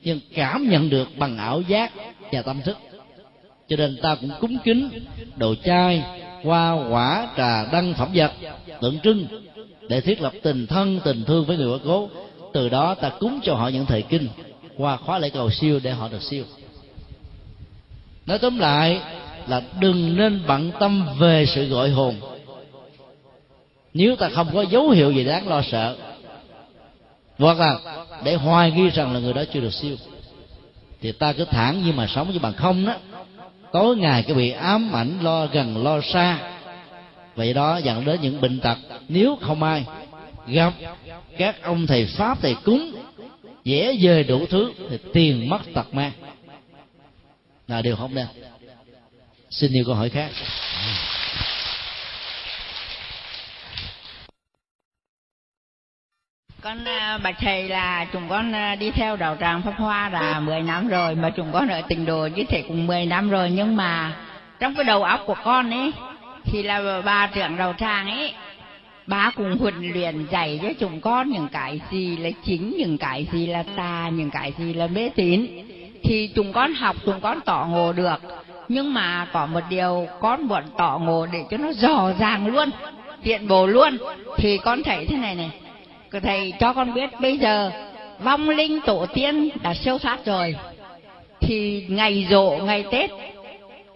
nhưng 0.02 0.20
cảm 0.34 0.68
nhận 0.68 0.90
được 0.90 1.08
bằng 1.18 1.38
ảo 1.38 1.60
giác 1.60 1.92
và 2.32 2.42
tâm 2.42 2.60
thức. 2.64 2.76
Cho 3.68 3.76
nên 3.76 3.96
ta 4.02 4.14
cũng 4.14 4.30
cúng 4.40 4.56
kính 4.64 4.90
đồ 5.36 5.54
chai 5.64 6.02
hoa, 6.44 6.88
quả, 6.90 7.28
trà, 7.36 7.64
đăng, 7.64 7.94
phẩm 7.94 8.08
vật, 8.14 8.32
tượng 8.80 8.98
trưng 9.02 9.26
để 9.88 10.00
thiết 10.00 10.20
lập 10.20 10.32
tình 10.42 10.66
thân, 10.66 11.00
tình 11.04 11.24
thương 11.24 11.44
với 11.44 11.56
người 11.56 11.72
quá 11.72 11.78
cố. 11.84 12.08
Từ 12.52 12.68
đó 12.68 12.94
ta 12.94 13.08
cúng 13.08 13.40
cho 13.42 13.54
họ 13.54 13.68
những 13.68 13.86
thời 13.86 14.02
kinh, 14.02 14.28
qua 14.76 14.96
khóa 14.96 15.18
lễ 15.18 15.30
cầu 15.30 15.50
siêu 15.50 15.80
để 15.82 15.90
họ 15.90 16.08
được 16.08 16.22
siêu. 16.22 16.44
Nói 18.26 18.38
tóm 18.38 18.58
lại 18.58 19.00
là 19.48 19.62
đừng 19.80 20.16
nên 20.16 20.42
bận 20.46 20.70
tâm 20.80 21.06
về 21.18 21.46
sự 21.46 21.68
gọi 21.68 21.90
hồn. 21.90 22.14
Nếu 23.94 24.16
ta 24.16 24.28
không 24.28 24.48
có 24.54 24.62
dấu 24.62 24.90
hiệu 24.90 25.12
gì 25.12 25.24
đáng 25.24 25.48
lo 25.48 25.62
sợ, 25.62 25.96
hoặc 27.38 27.58
là 27.58 27.78
để 28.24 28.34
hoài 28.34 28.70
nghi 28.70 28.90
rằng 28.90 29.12
là 29.12 29.20
người 29.20 29.32
đó 29.32 29.42
chưa 29.52 29.60
được 29.60 29.72
siêu, 29.72 29.96
thì 31.00 31.12
ta 31.12 31.32
cứ 31.32 31.44
thẳng 31.44 31.84
như 31.84 31.92
mà 31.92 32.06
sống 32.06 32.28
với 32.28 32.38
bằng 32.38 32.52
không 32.52 32.86
đó. 32.86 32.94
Tối 33.72 33.96
ngày 33.96 34.22
cái 34.22 34.34
bị 34.34 34.50
ám 34.50 34.92
ảnh, 34.92 35.18
lo 35.22 35.46
gần, 35.46 35.84
lo 35.84 36.00
xa. 36.00 36.38
Vậy 37.36 37.54
đó 37.54 37.76
dẫn 37.76 38.04
đến 38.04 38.20
những 38.20 38.40
bệnh 38.40 38.60
tật. 38.60 38.78
Nếu 39.08 39.38
không 39.40 39.62
ai 39.62 39.84
gặp 40.46 40.72
các 41.38 41.62
ông 41.62 41.86
thầy 41.86 42.06
pháp, 42.06 42.38
thầy 42.42 42.54
cúng, 42.64 42.92
dễ 43.64 43.98
dời 44.02 44.24
đủ 44.24 44.46
thứ, 44.50 44.72
thì 44.90 44.98
tiền 45.12 45.48
mất 45.48 45.60
tật 45.74 45.94
mang. 45.94 46.12
Là 47.68 47.82
điều 47.82 47.96
không 47.96 48.14
nên 48.14 48.26
xin 49.52 49.72
yêu 49.72 49.84
câu 49.86 49.94
hỏi 49.94 50.08
khác. 50.08 50.30
Con 56.60 56.84
ờ, 56.84 57.18
bạch 57.22 57.36
thầy 57.38 57.68
là 57.68 58.06
chúng 58.12 58.28
con 58.28 58.52
ờ, 58.52 58.74
đi 58.74 58.90
theo 58.90 59.16
đạo 59.16 59.36
tràng 59.40 59.62
pháp 59.62 59.74
hoa 59.76 60.08
là 60.08 60.40
10 60.40 60.62
năm 60.62 60.88
rồi 60.88 61.14
mà 61.14 61.30
chúng 61.36 61.52
con 61.52 61.68
ở 61.68 61.82
tình 61.88 62.06
đồ 62.06 62.28
với 62.36 62.46
thầy 62.48 62.64
cũng 62.68 62.86
10 62.86 63.06
năm 63.06 63.30
rồi. 63.30 63.50
Nhưng 63.50 63.76
mà 63.76 64.16
trong 64.60 64.74
cái 64.74 64.84
đầu 64.84 65.02
óc 65.02 65.20
của 65.26 65.36
con 65.44 65.70
ấy, 65.70 65.92
thì 66.44 66.62
là 66.62 67.02
bà 67.04 67.26
trưởng 67.26 67.56
đầu 67.56 67.72
tràng 67.78 68.06
ấy, 68.06 68.34
bà 69.06 69.30
cùng 69.36 69.58
huấn 69.58 69.92
luyện 69.92 70.26
dạy 70.30 70.60
cho 70.62 70.68
chúng 70.80 71.00
con 71.00 71.30
những 71.30 71.48
cái 71.52 71.80
gì 71.90 72.16
là 72.16 72.30
chính, 72.44 72.74
những 72.78 72.98
cái 72.98 73.26
gì 73.32 73.46
là 73.46 73.64
tà, 73.76 74.08
những 74.08 74.30
cái 74.30 74.52
gì 74.58 74.74
là 74.74 74.86
mê 74.86 75.08
tín. 75.08 75.46
Thì 76.04 76.30
chúng 76.34 76.52
con 76.52 76.74
học, 76.74 76.96
chúng 77.04 77.20
con 77.20 77.40
tỏ 77.44 77.66
ngộ 77.70 77.92
được 77.92 78.41
nhưng 78.68 78.94
mà 78.94 79.26
có 79.32 79.46
một 79.46 79.60
điều 79.70 80.06
con 80.20 80.48
muốn 80.48 80.62
tỏ 80.78 81.00
ngộ 81.02 81.26
để 81.32 81.44
cho 81.50 81.56
nó 81.56 81.72
rõ 81.72 82.10
ràng 82.18 82.46
luôn 82.46 82.70
hiện 83.22 83.48
bộ 83.48 83.66
luôn. 83.66 83.96
Thì 84.36 84.58
con 84.58 84.82
thấy 84.82 85.06
thế 85.06 85.16
này 85.16 85.34
này. 85.34 85.50
Thầy 86.22 86.52
cho 86.60 86.72
con 86.72 86.94
biết, 86.94 87.10
bây 87.20 87.38
giờ 87.38 87.70
vong 88.22 88.48
linh 88.48 88.80
tổ 88.80 89.06
tiên 89.14 89.48
đã 89.62 89.74
siêu 89.74 89.98
thoát 89.98 90.24
rồi. 90.24 90.56
Thì 91.40 91.86
ngày 91.88 92.26
rộ, 92.30 92.50
ngày 92.50 92.84
tết, 92.90 93.10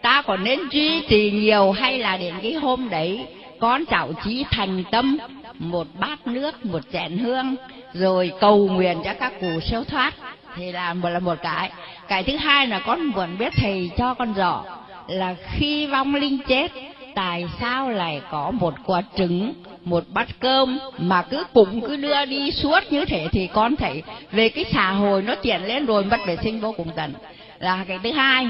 ta 0.03 0.23
còn 0.23 0.45
nên 0.45 0.61
duy 0.71 1.01
trì 1.09 1.31
nhiều 1.31 1.73
hay 1.73 1.99
là 1.99 2.17
đến 2.17 2.35
cái 2.43 2.53
hôm 2.53 2.89
đấy 2.89 3.27
con 3.61 3.85
cháu 3.87 4.09
trí 4.25 4.45
thành 4.51 4.85
tâm, 4.91 5.19
một 5.59 5.87
bát 6.01 6.27
nước, 6.27 6.65
một 6.65 6.81
chén 6.93 7.19
hương, 7.19 7.57
rồi 7.93 8.33
cầu 8.41 8.69
nguyện 8.69 8.99
cho 9.05 9.15
các 9.15 9.33
cụ 9.41 9.61
siêu 9.61 9.85
thoát? 9.85 10.15
Thì 10.57 10.73
là 10.73 10.95
một 10.95 11.09
là 11.09 11.19
một 11.19 11.39
cái. 11.43 11.71
Cái 12.09 12.23
thứ 12.23 12.37
hai 12.37 12.67
là 12.67 12.79
con 12.79 13.07
muốn 13.07 13.39
biết 13.39 13.53
thầy 13.57 13.91
cho 13.97 14.15
con 14.15 14.33
rõ 14.33 14.65
là 15.09 15.35
khi 15.53 15.87
vong 15.87 16.15
linh 16.15 16.39
chết, 16.49 16.73
tại 17.15 17.45
sao 17.61 17.91
lại 17.91 18.21
có 18.31 18.51
một 18.51 18.75
quả 18.85 19.03
trứng, 19.17 19.53
một 19.85 20.05
bát 20.09 20.29
cơm 20.41 20.79
mà 20.99 21.23
cứ 21.23 21.45
cũng 21.55 21.81
cứ 21.81 21.97
đưa 21.97 22.25
đi 22.25 22.51
suốt 22.51 22.81
như 22.91 23.05
thế 23.05 23.29
thì 23.33 23.47
con 23.47 23.77
thấy 23.77 24.03
về 24.33 24.49
cái 24.49 24.65
xã 24.73 24.91
hội 24.91 25.23
nó 25.23 25.35
chuyển 25.35 25.63
lên 25.63 25.87
rồi, 25.87 26.05
mất 26.05 26.27
vệ 26.27 26.37
sinh 26.43 26.61
vô 26.61 26.73
cùng 26.77 26.89
tận. 26.97 27.15
Là 27.59 27.85
cái 27.89 27.99
thứ 28.03 28.13
hai. 28.13 28.49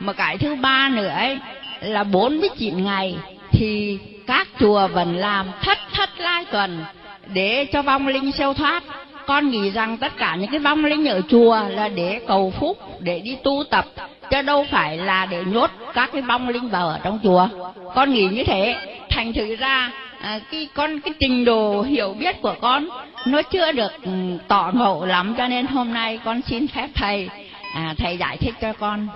Mà 0.00 0.12
cái 0.12 0.38
thứ 0.38 0.54
ba 0.54 0.88
nữa 0.88 1.08
ấy, 1.08 1.38
là 1.80 2.04
bốn 2.04 2.38
mươi 2.40 2.48
chín 2.58 2.84
ngày 2.84 3.16
thì 3.50 3.98
các 4.26 4.48
chùa 4.60 4.88
vẫn 4.88 5.16
làm 5.16 5.46
thất 5.62 5.78
thất 5.92 6.10
lai 6.18 6.44
tuần 6.44 6.84
để 7.26 7.66
cho 7.72 7.82
vong 7.82 8.06
linh 8.06 8.32
siêu 8.32 8.54
thoát 8.54 8.82
con 9.28 9.50
nghĩ 9.50 9.70
rằng 9.70 9.96
tất 9.98 10.12
cả 10.16 10.36
những 10.36 10.50
cái 10.50 10.58
vong 10.58 10.84
linh 10.84 11.04
ở 11.04 11.20
chùa 11.28 11.60
là 11.68 11.88
để 11.88 12.20
cầu 12.26 12.52
phúc 12.60 12.78
để 13.00 13.20
đi 13.20 13.36
tu 13.42 13.64
tập 13.70 13.84
chứ 14.30 14.42
đâu 14.42 14.66
phải 14.70 14.96
là 14.96 15.26
để 15.26 15.44
nhốt 15.44 15.70
các 15.94 16.10
cái 16.12 16.22
vong 16.22 16.48
linh 16.48 16.68
vào 16.68 16.88
ở 16.88 17.00
trong 17.04 17.18
chùa. 17.22 17.48
Con 17.94 18.12
nghĩ 18.12 18.28
như 18.28 18.44
thế. 18.44 18.76
Thành 19.10 19.32
thử 19.32 19.56
ra 19.56 19.92
à, 20.20 20.40
cái 20.50 20.68
con 20.74 21.00
cái 21.00 21.14
trình 21.20 21.44
độ 21.44 21.82
hiểu 21.82 22.14
biết 22.18 22.42
của 22.42 22.54
con 22.60 22.88
nó 23.26 23.42
chưa 23.42 23.72
được 23.72 23.92
ừ, 24.02 24.10
tỏ 24.48 24.70
ngộ 24.74 25.06
lắm 25.06 25.34
cho 25.38 25.48
nên 25.48 25.66
hôm 25.66 25.92
nay 25.92 26.18
con 26.24 26.40
xin 26.42 26.68
phép 26.68 26.88
thầy 26.94 27.28
à, 27.74 27.94
thầy 27.98 28.16
giải 28.16 28.36
thích 28.36 28.54
cho 28.60 28.72
con. 28.72 29.08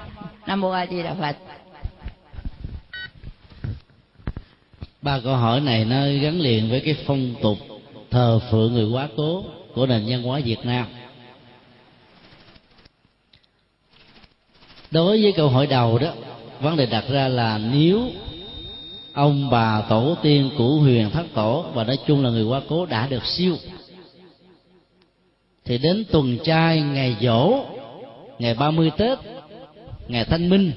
Nam 0.46 0.60
mô 0.60 0.70
a 0.70 0.86
di 0.86 1.02
đà 1.02 1.14
phật. 1.20 1.36
Ba 5.02 5.18
câu 5.24 5.36
hỏi 5.36 5.60
này 5.60 5.84
nó 5.84 5.96
gắn 6.22 6.40
liền 6.40 6.70
với 6.70 6.80
cái 6.84 6.96
phong 7.06 7.34
tục 7.42 7.58
thờ 8.10 8.40
phượng 8.50 8.74
người 8.74 8.88
quá 8.92 9.08
cố 9.16 9.44
của 9.74 9.86
nền 9.86 10.04
văn 10.08 10.22
hóa 10.22 10.40
Việt 10.44 10.64
Nam. 10.64 10.86
Đối 14.90 15.22
với 15.22 15.32
câu 15.32 15.48
hỏi 15.48 15.66
đầu 15.66 15.98
đó, 15.98 16.12
vấn 16.60 16.76
đề 16.76 16.86
đặt 16.86 17.04
ra 17.10 17.28
là 17.28 17.58
nếu 17.58 18.10
ông 19.12 19.50
bà 19.50 19.82
tổ 19.88 20.16
tiên 20.22 20.50
của 20.58 20.68
huyền 20.68 21.10
thất 21.10 21.26
tổ 21.34 21.64
và 21.74 21.84
nói 21.84 21.98
chung 22.06 22.24
là 22.24 22.30
người 22.30 22.44
quá 22.44 22.60
cố 22.68 22.86
đã 22.86 23.06
được 23.06 23.26
siêu 23.26 23.56
thì 25.64 25.78
đến 25.78 26.04
tuần 26.10 26.38
trai 26.44 26.80
ngày 26.80 27.16
dỗ 27.20 27.64
ngày 28.38 28.54
30 28.54 28.90
Tết 28.96 29.18
ngày 30.08 30.24
Thanh 30.24 30.48
Minh 30.48 30.72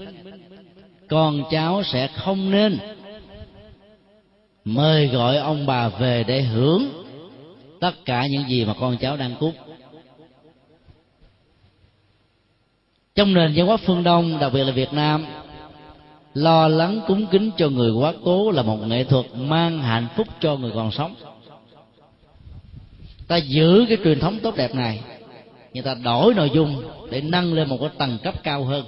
con 1.10 1.44
cháu 1.52 1.84
sẽ 1.84 2.08
không 2.08 2.52
nên 2.52 2.78
mời 4.66 5.08
gọi 5.08 5.38
ông 5.38 5.66
bà 5.66 5.90
về 5.90 6.24
để 6.28 6.42
hưởng 6.42 7.05
tất 7.80 7.92
cả 8.06 8.28
những 8.28 8.50
gì 8.50 8.66
mà 8.66 8.74
con 8.80 8.98
cháu 8.98 9.18
đang 9.18 9.36
cúng 9.40 9.54
trong 13.16 13.34
nền 13.34 13.54
văn 13.56 13.68
hóa 13.68 13.78
phương 13.78 14.04
đông, 14.04 14.40
đặc 14.40 14.54
biệt 14.54 14.64
là 14.64 14.72
việt 14.72 14.94
nam, 14.94 15.26
lo 16.34 16.68
lắng 16.68 17.02
cúng 17.08 17.28
kính 17.32 17.52
cho 17.58 17.70
người 17.70 17.92
quá 17.92 18.14
cố 18.24 18.52
là 18.52 18.62
một 18.62 18.78
nghệ 18.88 19.04
thuật 19.04 19.26
mang 19.36 19.80
hạnh 19.80 20.08
phúc 20.16 20.28
cho 20.40 20.56
người 20.56 20.72
còn 20.76 20.92
sống. 20.92 21.16
Ta 23.28 23.38
giữ 23.38 23.86
cái 23.90 23.98
truyền 24.04 24.20
thống 24.20 24.40
tốt 24.40 24.56
đẹp 24.56 24.76
này 24.76 25.02
người 25.74 25.84
ta 25.84 25.96
đổi 26.04 26.34
nội 26.34 26.52
dung 26.54 26.84
để 27.12 27.22
nâng 27.22 27.54
lên 27.54 27.70
một 27.70 27.78
cái 27.82 27.90
tầng 27.98 28.18
cấp 28.24 28.44
cao 28.44 28.64
hơn, 28.64 28.86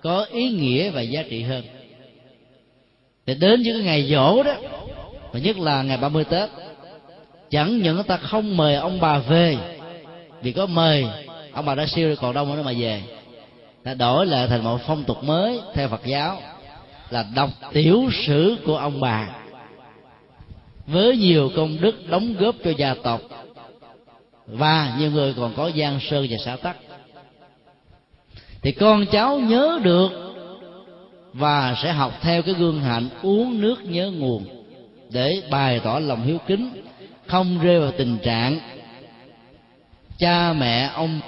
có 0.00 0.24
ý 0.24 0.50
nghĩa 0.50 0.90
và 0.90 1.00
giá 1.00 1.22
trị 1.22 1.42
hơn. 1.42 1.64
Để 3.26 3.34
đến 3.34 3.62
những 3.62 3.76
cái 3.76 3.84
ngày 3.84 4.08
dỗ 4.10 4.42
đó, 4.42 4.54
và 5.32 5.38
nhất 5.38 5.58
là 5.58 5.82
ngày 5.82 5.96
30 5.96 6.24
Tết 6.24 6.50
chẳng 7.50 7.78
những 7.78 8.02
ta 8.02 8.16
không 8.16 8.56
mời 8.56 8.74
ông 8.74 9.00
bà 9.00 9.18
về, 9.18 9.56
vì 10.42 10.52
có 10.52 10.66
mời, 10.66 11.06
ông 11.52 11.64
bà 11.64 11.74
đã 11.74 11.86
siêu 11.86 12.08
rồi 12.08 12.16
còn 12.16 12.34
đâu 12.34 12.46
nữa 12.46 12.62
mà 12.62 12.72
về. 12.78 13.02
Ta 13.84 13.94
đổi 13.94 14.26
lại 14.26 14.48
thành 14.48 14.64
một 14.64 14.80
phong 14.86 15.04
tục 15.04 15.24
mới 15.24 15.60
theo 15.74 15.88
Phật 15.88 16.04
giáo, 16.04 16.40
là 17.10 17.24
đọc 17.34 17.50
tiểu 17.72 18.10
sử 18.26 18.56
của 18.66 18.76
ông 18.76 19.00
bà. 19.00 19.28
Với 20.86 21.16
nhiều 21.16 21.50
công 21.56 21.80
đức 21.80 22.08
đóng 22.08 22.34
góp 22.38 22.54
cho 22.64 22.70
gia 22.70 22.94
tộc, 22.94 23.20
và 24.46 24.96
nhiều 24.98 25.10
người 25.10 25.34
còn 25.36 25.54
có 25.56 25.68
gian 25.68 26.00
sơn 26.00 26.26
và 26.30 26.36
xã 26.44 26.56
tắc. 26.56 26.76
Thì 28.62 28.72
con 28.72 29.06
cháu 29.06 29.38
nhớ 29.38 29.78
được, 29.82 30.08
và 31.32 31.74
sẽ 31.82 31.92
học 31.92 32.12
theo 32.20 32.42
cái 32.42 32.54
gương 32.54 32.80
hạnh 32.80 33.08
uống 33.22 33.60
nước 33.60 33.84
nhớ 33.84 34.10
nguồn, 34.10 34.44
để 35.10 35.42
bày 35.50 35.80
tỏ 35.80 35.98
lòng 35.98 36.22
hiếu 36.22 36.38
kính 36.46 36.82
không 37.26 37.58
rơi 37.62 37.80
vào 37.80 37.92
tình 37.92 38.18
trạng 38.22 38.58
cha 40.18 40.52
mẹ 40.52 40.90
ông 40.94 41.20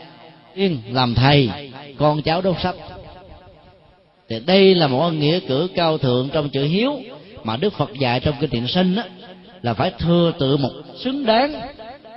yên 0.54 0.78
làm 0.90 1.14
thầy 1.14 1.50
con 1.98 2.22
cháu 2.22 2.40
đốt 2.40 2.56
sách. 2.62 2.74
Thì 4.28 4.40
đây 4.40 4.74
là 4.74 4.86
một 4.86 5.10
nghĩa 5.10 5.40
cử 5.40 5.68
cao 5.74 5.98
thượng 5.98 6.28
trong 6.32 6.48
chữ 6.48 6.64
hiếu 6.64 7.00
mà 7.44 7.56
đức 7.56 7.72
phật 7.72 7.90
dạy 7.98 8.20
trong 8.20 8.34
kinh 8.40 8.50
điển 8.50 8.66
sinh 8.66 8.94
đó, 8.94 9.02
là 9.62 9.74
phải 9.74 9.92
thừa 9.98 10.32
tự 10.38 10.56
một 10.56 10.70
xứng 10.96 11.26
đáng 11.26 11.60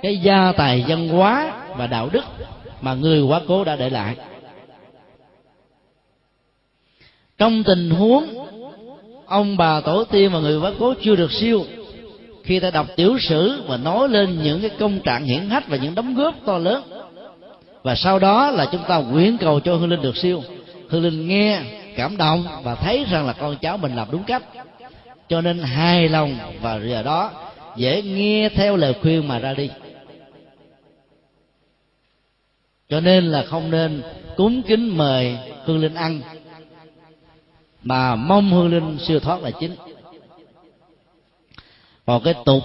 cái 0.02 0.16
gia 0.16 0.52
tài 0.52 0.84
văn 0.88 1.08
hóa 1.08 1.64
và 1.76 1.86
đạo 1.86 2.08
đức 2.12 2.24
mà 2.80 2.94
người 2.94 3.22
quá 3.22 3.40
cố 3.48 3.64
đã 3.64 3.76
để 3.76 3.90
lại. 3.90 4.16
Trong 7.38 7.64
tình 7.64 7.90
huống 7.90 8.46
ông 9.26 9.56
bà 9.56 9.80
tổ 9.80 10.04
tiên 10.04 10.30
và 10.32 10.38
người 10.38 10.58
quá 10.58 10.72
cố 10.78 10.94
chưa 11.02 11.16
được 11.16 11.32
siêu 11.32 11.64
khi 12.44 12.60
ta 12.60 12.70
đọc 12.70 12.86
tiểu 12.96 13.18
sử 13.18 13.62
và 13.66 13.76
nói 13.76 14.08
lên 14.08 14.42
những 14.42 14.60
cái 14.60 14.70
công 14.78 15.00
trạng 15.00 15.24
hiển 15.24 15.50
hách 15.50 15.68
và 15.68 15.76
những 15.76 15.94
đóng 15.94 16.14
góp 16.14 16.34
to 16.46 16.58
lớn, 16.58 16.82
và 17.82 17.94
sau 17.94 18.18
đó 18.18 18.50
là 18.50 18.66
chúng 18.72 18.82
ta 18.88 18.98
nguyện 18.98 19.38
cầu 19.38 19.60
cho 19.60 19.74
hương 19.74 19.90
linh 19.90 20.02
được 20.02 20.16
siêu. 20.16 20.42
Hương 20.88 21.02
linh 21.02 21.28
nghe, 21.28 21.60
cảm 21.96 22.16
động 22.16 22.44
và 22.62 22.74
thấy 22.74 23.04
rằng 23.10 23.26
là 23.26 23.32
con 23.32 23.56
cháu 23.56 23.76
mình 23.76 23.96
làm 23.96 24.08
đúng 24.10 24.22
cách. 24.22 24.42
Cho 25.28 25.40
nên 25.40 25.58
hài 25.58 26.08
lòng 26.08 26.36
và 26.60 26.80
giờ 26.88 27.02
đó 27.02 27.30
dễ 27.76 28.02
nghe 28.02 28.48
theo 28.48 28.76
lời 28.76 28.94
khuyên 29.02 29.28
mà 29.28 29.38
ra 29.38 29.54
đi. 29.54 29.70
Cho 32.88 33.00
nên 33.00 33.24
là 33.24 33.42
không 33.42 33.70
nên 33.70 34.02
cúng 34.36 34.62
kính 34.62 34.96
mời 34.98 35.38
hương 35.64 35.78
linh 35.78 35.94
ăn, 35.94 36.20
mà 37.82 38.14
mong 38.14 38.50
hương 38.50 38.70
linh 38.70 38.98
siêu 38.98 39.20
thoát 39.20 39.42
là 39.42 39.50
chính 39.50 39.76
một 42.06 42.24
cái 42.24 42.34
tục. 42.44 42.62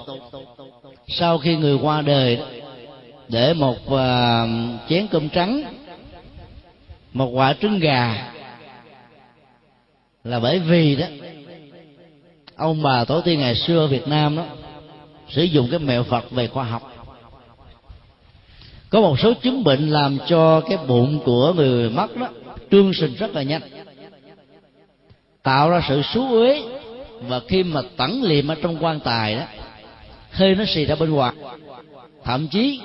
Sau 1.07 1.37
khi 1.37 1.55
người 1.55 1.77
qua 1.81 2.01
đời 2.01 2.39
để 3.27 3.53
một 3.53 3.77
uh, 3.85 3.99
chén 4.89 5.07
cơm 5.07 5.29
trắng 5.29 5.63
một 7.13 7.27
quả 7.27 7.53
trứng 7.61 7.79
gà 7.79 8.31
là 10.23 10.39
bởi 10.39 10.59
vì 10.59 10.95
đó 10.95 11.05
ông 12.55 12.83
bà 12.83 13.05
tổ 13.05 13.21
tiên 13.21 13.39
ngày 13.39 13.55
xưa 13.55 13.87
Việt 13.87 14.07
Nam 14.07 14.35
đó 14.35 14.43
sử 15.29 15.43
dụng 15.43 15.67
cái 15.71 15.79
mẹo 15.79 16.03
Phật 16.03 16.31
về 16.31 16.47
khoa 16.47 16.63
học. 16.63 16.91
Có 18.89 19.01
một 19.01 19.19
số 19.19 19.33
chứng 19.33 19.63
bệnh 19.63 19.89
làm 19.89 20.17
cho 20.27 20.61
cái 20.61 20.77
bụng 20.87 21.19
của 21.25 21.53
người 21.53 21.89
mất 21.89 22.15
đó 22.15 22.27
trương 22.71 22.93
sinh 22.93 23.15
rất 23.15 23.35
là 23.35 23.43
nhanh 23.43 23.61
tạo 25.43 25.69
ra 25.69 25.81
sự 25.87 26.01
xú 26.13 26.27
uế 26.31 26.63
và 27.27 27.39
khi 27.47 27.63
mà 27.63 27.81
tẩn 27.97 28.23
liệm 28.23 28.47
ở 28.47 28.55
trong 28.61 28.83
quan 28.83 28.99
tài 28.99 29.35
đó, 29.35 29.43
hơi 30.31 30.55
nó 30.55 30.65
xì 30.67 30.85
ra 30.85 30.95
bên 30.95 31.09
ngoài. 31.09 31.33
Thậm 32.23 32.47
chí, 32.47 32.81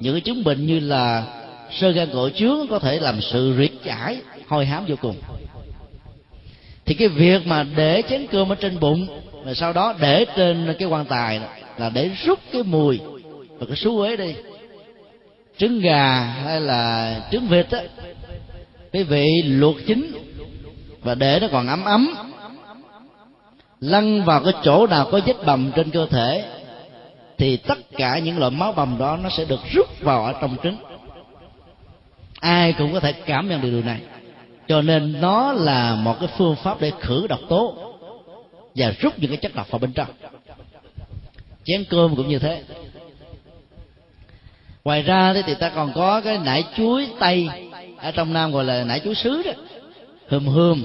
những 0.00 0.14
cái 0.14 0.20
chứng 0.20 0.44
bệnh 0.44 0.66
như 0.66 0.80
là 0.80 1.24
sơ 1.70 1.90
gan 1.90 2.08
cổ 2.12 2.30
chướng 2.30 2.66
có 2.70 2.78
thể 2.78 3.00
làm 3.00 3.20
sự 3.20 3.54
rỉ 3.58 3.68
chải 3.84 4.16
hôi 4.46 4.66
hám 4.66 4.84
vô 4.88 4.96
cùng. 5.00 5.16
Thì 6.84 6.94
cái 6.94 7.08
việc 7.08 7.46
mà 7.46 7.66
để 7.76 8.02
chén 8.08 8.26
cơm 8.26 8.52
ở 8.52 8.54
trên 8.54 8.80
bụng 8.80 9.20
và 9.44 9.54
sau 9.54 9.72
đó 9.72 9.94
để 10.00 10.26
trên 10.36 10.74
cái 10.78 10.88
quan 10.88 11.04
tài 11.04 11.40
là 11.78 11.90
để 11.90 12.10
rút 12.24 12.38
cái 12.52 12.62
mùi 12.62 13.00
và 13.58 13.66
cái 13.66 13.76
số 13.76 13.96
uế 13.96 14.16
đi. 14.16 14.34
Trứng 15.58 15.80
gà 15.80 16.14
hay 16.44 16.60
là 16.60 17.14
trứng 17.32 17.48
vịt 17.48 17.70
á, 17.70 17.80
cái 18.92 19.04
vị 19.04 19.42
luộc 19.42 19.76
chín 19.86 20.12
và 21.02 21.14
để 21.14 21.38
nó 21.40 21.48
còn 21.52 21.66
ấm 21.66 21.84
ấm 21.84 22.14
lăn 23.80 24.24
vào 24.24 24.44
cái 24.44 24.52
chỗ 24.62 24.86
nào 24.86 25.08
có 25.10 25.20
vết 25.26 25.36
bầm 25.46 25.72
trên 25.76 25.90
cơ 25.90 26.06
thể, 26.06 26.44
thì 27.38 27.56
tất 27.56 27.78
cả 27.96 28.18
những 28.18 28.38
loại 28.38 28.50
máu 28.50 28.72
bầm 28.72 28.98
đó 28.98 29.18
nó 29.22 29.28
sẽ 29.28 29.44
được 29.44 29.60
rút 29.72 30.00
vào 30.00 30.24
ở 30.24 30.34
trong 30.40 30.56
trứng. 30.62 30.76
Ai 32.40 32.72
cũng 32.72 32.92
có 32.92 33.00
thể 33.00 33.12
cảm 33.12 33.48
nhận 33.48 33.60
được 33.60 33.70
điều 33.70 33.82
này. 33.82 34.00
Cho 34.68 34.82
nên 34.82 35.20
nó 35.20 35.52
là 35.52 35.94
một 35.94 36.16
cái 36.20 36.28
phương 36.38 36.56
pháp 36.56 36.80
để 36.80 36.92
khử 37.00 37.26
độc 37.26 37.40
tố 37.48 37.94
và 38.74 38.92
rút 39.00 39.18
những 39.18 39.30
cái 39.30 39.36
chất 39.36 39.54
độc 39.54 39.70
vào 39.70 39.78
bên 39.78 39.92
trong. 39.92 40.08
Chén 41.64 41.84
cơm 41.90 42.16
cũng 42.16 42.28
như 42.28 42.38
thế. 42.38 42.62
Ngoài 44.84 45.02
ra 45.02 45.34
thì 45.46 45.54
ta 45.54 45.68
còn 45.68 45.92
có 45.94 46.20
cái 46.20 46.38
nải 46.38 46.64
chuối 46.76 47.08
tây. 47.20 47.48
Ở 47.98 48.10
trong 48.10 48.32
nam 48.32 48.52
gọi 48.52 48.64
là 48.64 48.84
nải 48.84 49.00
chuối 49.00 49.14
sứ 49.14 49.42
đó. 49.42 49.52
Hùm 50.28 50.46
hùm 50.46 50.84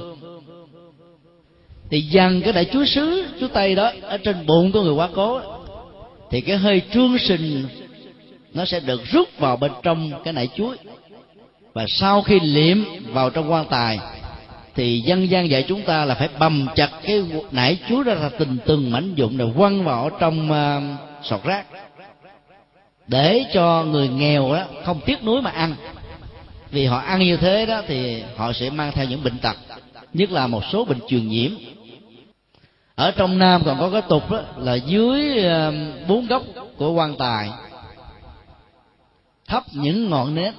thì 1.93 2.01
dằn 2.01 2.41
cái 2.41 2.53
đại 2.53 2.65
chúa 2.65 2.85
sứ 2.85 3.25
chúa 3.39 3.47
tây 3.47 3.75
đó 3.75 3.91
ở 4.01 4.17
trên 4.17 4.45
bụng 4.45 4.71
của 4.71 4.81
người 4.81 4.93
quá 4.93 5.09
cố 5.15 5.41
thì 6.29 6.41
cái 6.41 6.57
hơi 6.57 6.81
trương 6.93 7.17
sình 7.19 7.65
nó 8.53 8.65
sẽ 8.65 8.79
được 8.79 9.01
rút 9.11 9.29
vào 9.37 9.57
bên 9.57 9.71
trong 9.83 10.11
cái 10.23 10.33
nải 10.33 10.49
chuối. 10.57 10.77
Và 11.73 11.85
sau 11.87 12.21
khi 12.21 12.39
liệm 12.39 12.85
vào 13.13 13.29
trong 13.29 13.51
quan 13.51 13.65
tài 13.69 13.99
thì 14.75 14.99
dân 14.99 15.29
gian 15.29 15.49
dạy 15.49 15.65
chúng 15.67 15.81
ta 15.81 16.05
là 16.05 16.15
phải 16.15 16.29
bầm 16.39 16.67
chặt 16.75 16.89
cái 17.03 17.23
nải 17.51 17.77
chuối 17.89 18.03
ra 18.03 18.13
là 18.13 18.29
từng 18.39 18.57
từng 18.65 18.91
mảnh 18.91 19.13
dụng 19.15 19.37
rồi 19.37 19.51
quăng 19.57 19.83
vào 19.83 20.09
trong 20.19 20.51
uh, 20.51 21.25
sọt 21.25 21.43
rác. 21.43 21.65
Để 23.07 23.45
cho 23.53 23.83
người 23.83 24.07
nghèo 24.07 24.53
đó 24.53 24.65
không 24.83 24.99
tiếc 25.05 25.23
nuối 25.23 25.41
mà 25.41 25.51
ăn. 25.51 25.75
Vì 26.71 26.85
họ 26.85 26.97
ăn 26.97 27.19
như 27.19 27.37
thế 27.37 27.65
đó 27.65 27.81
thì 27.87 28.23
họ 28.35 28.53
sẽ 28.53 28.69
mang 28.69 28.91
theo 28.91 29.05
những 29.05 29.23
bệnh 29.23 29.37
tật 29.37 29.57
nhất 30.13 30.31
là 30.31 30.47
một 30.47 30.63
số 30.71 30.85
bệnh 30.85 30.99
truyền 31.07 31.27
nhiễm 31.27 31.51
ở 32.95 33.11
trong 33.11 33.37
nam 33.37 33.61
còn 33.65 33.79
có 33.79 33.89
cái 33.89 34.01
tục 34.09 34.31
đó, 34.31 34.41
là 34.57 34.75
dưới 34.75 35.43
ờ, 35.43 35.73
bốn 36.07 36.27
góc 36.27 36.43
của 36.77 36.91
quan 36.91 37.15
tài. 37.15 37.49
Thắp 39.47 39.63
những 39.73 40.09
ngọn 40.09 40.35
nến. 40.35 40.53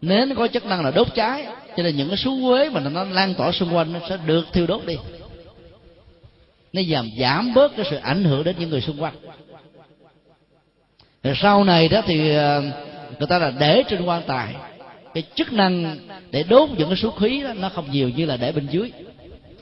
Nến 0.00 0.34
có 0.34 0.48
chức 0.48 0.66
năng 0.66 0.84
là 0.84 0.90
đốt 0.90 1.14
cháy, 1.14 1.46
cho 1.76 1.82
nên 1.82 1.96
những 1.96 2.08
cái 2.08 2.16
xú 2.16 2.48
quế 2.48 2.70
mà 2.70 2.80
nó 2.80 3.04
lan 3.04 3.34
tỏa 3.34 3.52
xung 3.52 3.76
quanh 3.76 3.92
nó 3.92 4.00
sẽ 4.08 4.16
được 4.26 4.46
thiêu 4.52 4.66
đốt 4.66 4.86
đi. 4.86 4.96
Nó 6.72 6.82
giảm 6.90 7.10
giảm 7.20 7.54
bớt 7.54 7.76
cái 7.76 7.86
sự 7.90 7.96
ảnh 7.96 8.24
hưởng 8.24 8.44
đến 8.44 8.56
những 8.58 8.70
người 8.70 8.80
xung 8.80 9.02
quanh. 9.02 9.14
Rồi 11.22 11.34
sau 11.36 11.64
này 11.64 11.88
đó 11.88 12.00
thì 12.06 12.34
ờ, 12.34 12.62
người 13.18 13.26
ta 13.28 13.38
là 13.38 13.50
để 13.50 13.82
trên 13.88 14.04
quan 14.04 14.22
tài. 14.26 14.54
Cái 15.14 15.22
chức 15.34 15.52
năng 15.52 15.98
để 16.30 16.42
đốt 16.42 16.70
những 16.70 16.88
cái 16.88 16.96
số 16.96 17.10
khí 17.10 17.42
đó, 17.42 17.52
nó 17.52 17.68
không 17.68 17.90
nhiều 17.90 18.08
như 18.08 18.26
là 18.26 18.36
để 18.36 18.52
bên 18.52 18.66
dưới 18.70 18.92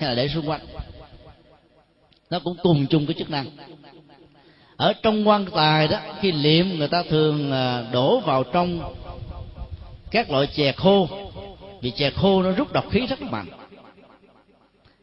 hay 0.01 0.09
là 0.09 0.15
để 0.15 0.29
xung 0.29 0.51
quanh 0.51 0.61
nó 2.31 2.39
cũng 2.39 2.57
cùng 2.63 2.87
chung 2.87 3.07
cái 3.07 3.15
chức 3.19 3.31
năng. 3.31 3.47
Ở 4.77 4.93
trong 4.93 5.29
quan 5.29 5.47
tài 5.55 5.89
đó 5.89 5.99
khi 6.21 6.33
liệm 6.33 6.67
người 6.69 6.89
ta 6.89 7.03
thường 7.03 7.53
à, 7.53 7.85
đổ 7.93 8.21
vào 8.21 8.45
trong 8.45 8.95
các 10.11 10.31
loại 10.31 10.47
chè 10.47 10.73
khô. 10.73 11.09
Vì 11.81 11.91
chè 11.91 12.11
khô 12.11 12.43
nó 12.43 12.51
rút 12.51 12.73
độc 12.73 12.91
khí 12.91 13.07
rất 13.07 13.23
mạnh. 13.23 13.47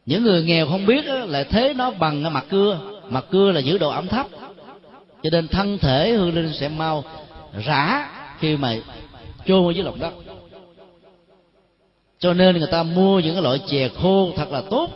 Những 0.06 0.22
người 0.22 0.42
nghèo 0.42 0.66
không 0.66 0.86
biết 0.86 1.06
đó, 1.06 1.14
lại 1.14 1.44
thế 1.44 1.74
nó 1.74 1.90
bằng 1.90 2.32
mặt 2.32 2.44
cưa. 2.50 2.78
Mặt 3.08 3.24
cưa 3.30 3.52
là 3.52 3.60
giữ 3.60 3.78
độ 3.78 3.90
ẩm 3.90 4.08
thấp. 4.08 4.26
Cho 5.22 5.30
nên 5.30 5.48
thân 5.48 5.78
thể 5.78 6.12
hương 6.12 6.34
linh 6.34 6.52
sẽ 6.52 6.68
mau 6.68 7.04
rã 7.64 8.08
khi 8.38 8.56
mà 8.56 8.76
chôn 9.46 9.66
ở 9.66 9.70
dưới 9.70 9.84
lòng 9.84 9.98
đất. 10.00 10.12
Cho 12.18 12.34
nên 12.34 12.58
người 12.58 12.68
ta 12.72 12.82
mua 12.82 13.20
những 13.20 13.34
cái 13.34 13.42
loại 13.42 13.60
chè 13.66 13.88
khô 13.88 14.32
thật 14.36 14.50
là 14.50 14.62
tốt. 14.70 14.90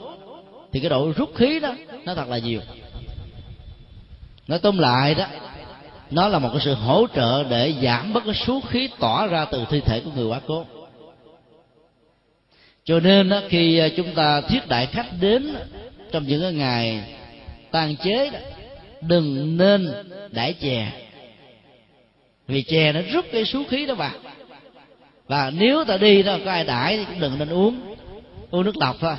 Thì 0.73 0.81
cái 0.81 0.91
độ 0.91 1.13
rút 1.17 1.35
khí 1.35 1.61
đó 1.61 1.75
nó 2.09 2.15
thật 2.15 2.29
là 2.29 2.39
nhiều. 2.39 2.61
Nói 4.47 4.59
tóm 4.59 4.79
lại 4.79 5.15
đó 5.15 5.27
nó 6.11 6.29
là 6.29 6.39
một 6.39 6.49
cái 6.53 6.61
sự 6.65 6.75
hỗ 6.75 7.07
trợ 7.15 7.45
để 7.45 7.75
giảm 7.83 8.13
bớt 8.13 8.25
cái 8.25 8.35
số 8.35 8.61
khí 8.69 8.89
tỏa 8.99 9.27
ra 9.27 9.45
từ 9.45 9.65
thi 9.71 9.81
thể 9.81 10.01
của 10.01 10.11
người 10.17 10.27
quá 10.27 10.41
cố. 10.47 10.67
Cho 12.85 13.01
nên 13.01 13.29
đó, 13.29 13.41
khi 13.49 13.79
à, 13.79 13.89
chúng 13.97 14.15
ta 14.15 14.41
thiết 14.41 14.69
đại 14.69 14.87
khách 14.87 15.07
đến 15.21 15.57
trong 16.13 16.27
những 16.27 16.43
cái 16.43 16.53
ngày 16.53 17.15
tang 17.71 17.97
chế 17.97 18.31
đó, 18.31 18.39
đừng 19.01 19.57
nên 19.57 19.89
đãi 20.31 20.53
chè. 20.53 20.93
Vì 22.47 22.63
chè 22.63 22.93
nó 22.93 23.01
rút 23.13 23.25
cái 23.33 23.45
số 23.45 23.63
khí 23.71 23.87
đó 23.87 23.95
vào. 23.95 24.13
Và 25.27 25.51
nếu 25.51 25.85
ta 25.85 25.97
đi 25.97 26.23
đó 26.23 26.39
có 26.45 26.51
ai 26.51 26.65
đãi 26.65 26.97
thì 26.97 27.05
cũng 27.05 27.21
đừng 27.21 27.39
nên 27.39 27.49
uống. 27.49 27.95
Uống 28.51 28.65
nước 28.65 28.77
lọc 28.77 28.97
thôi. 29.01 29.15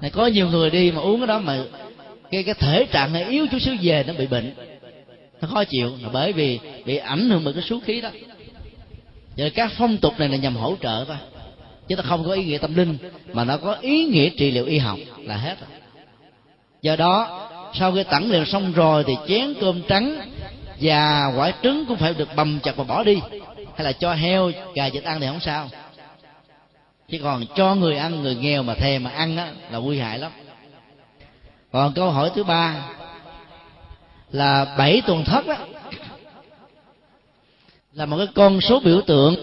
Này 0.00 0.10
có 0.10 0.26
nhiều 0.26 0.48
người 0.48 0.70
đi 0.70 0.90
mà 0.90 1.00
uống 1.00 1.20
cái 1.20 1.26
đó 1.26 1.38
mà 1.38 1.64
cái 2.30 2.42
cái 2.42 2.54
thể 2.54 2.86
trạng 2.92 3.12
này 3.12 3.24
yếu 3.24 3.46
chút 3.46 3.58
xíu 3.58 3.74
về 3.82 4.04
nó 4.06 4.12
bị 4.12 4.26
bệnh. 4.26 4.54
Nó 5.40 5.48
khó 5.48 5.64
chịu, 5.64 5.92
là 6.02 6.08
bởi 6.12 6.32
vì 6.32 6.58
bị 6.84 6.96
ảnh 6.96 7.30
hưởng 7.30 7.44
bởi 7.44 7.54
cái 7.54 7.62
số 7.62 7.80
khí 7.80 8.00
đó. 8.00 8.10
Vậy 9.36 9.50
các 9.50 9.72
phong 9.78 9.96
tục 9.96 10.14
này 10.18 10.28
là 10.28 10.36
nhằm 10.36 10.56
hỗ 10.56 10.76
trợ 10.82 11.04
thôi. 11.08 11.16
Chứ 11.88 11.96
nó 11.96 12.02
không 12.02 12.24
có 12.24 12.32
ý 12.32 12.44
nghĩa 12.44 12.58
tâm 12.58 12.74
linh, 12.74 12.98
mà 13.32 13.44
nó 13.44 13.56
có 13.56 13.76
ý 13.80 14.04
nghĩa 14.04 14.28
trị 14.28 14.50
liệu 14.50 14.64
y 14.66 14.78
học 14.78 14.98
là 15.18 15.36
hết 15.36 15.56
rồi. 15.60 15.68
do 16.82 16.96
đó, 16.96 17.48
sau 17.74 17.92
khi 17.92 18.02
tẩn 18.02 18.30
liền 18.30 18.44
xong 18.44 18.72
rồi 18.72 19.04
thì 19.06 19.16
chén 19.28 19.54
cơm 19.60 19.82
trắng 19.88 20.20
và 20.80 21.32
quả 21.36 21.52
trứng 21.62 21.84
cũng 21.88 21.96
phải 21.96 22.14
được 22.14 22.28
bầm 22.36 22.58
chặt 22.62 22.76
và 22.76 22.84
bỏ 22.84 23.04
đi. 23.04 23.18
Hay 23.76 23.84
là 23.84 23.92
cho 23.92 24.14
heo, 24.14 24.50
gà 24.74 24.88
vịt 24.88 25.04
ăn 25.04 25.20
thì 25.20 25.26
không 25.26 25.40
sao. 25.40 25.70
Chứ 27.08 27.18
còn 27.22 27.44
cho 27.56 27.74
người 27.74 27.96
ăn, 27.96 28.22
người 28.22 28.34
nghèo 28.34 28.62
mà 28.62 28.74
thèm 28.74 29.04
mà 29.04 29.10
ăn 29.10 29.36
á 29.36 29.52
là 29.70 29.78
nguy 29.78 29.98
hại 29.98 30.18
lắm 30.18 30.32
còn 31.76 31.92
câu 31.92 32.10
hỏi 32.10 32.30
thứ 32.34 32.44
ba 32.44 32.74
là 34.32 34.74
bảy 34.78 35.02
tuần 35.06 35.24
thất 35.24 35.46
đó 35.46 35.54
là 37.92 38.06
một 38.06 38.16
cái 38.16 38.26
con 38.34 38.60
số 38.60 38.80
biểu 38.80 39.00
tượng. 39.00 39.36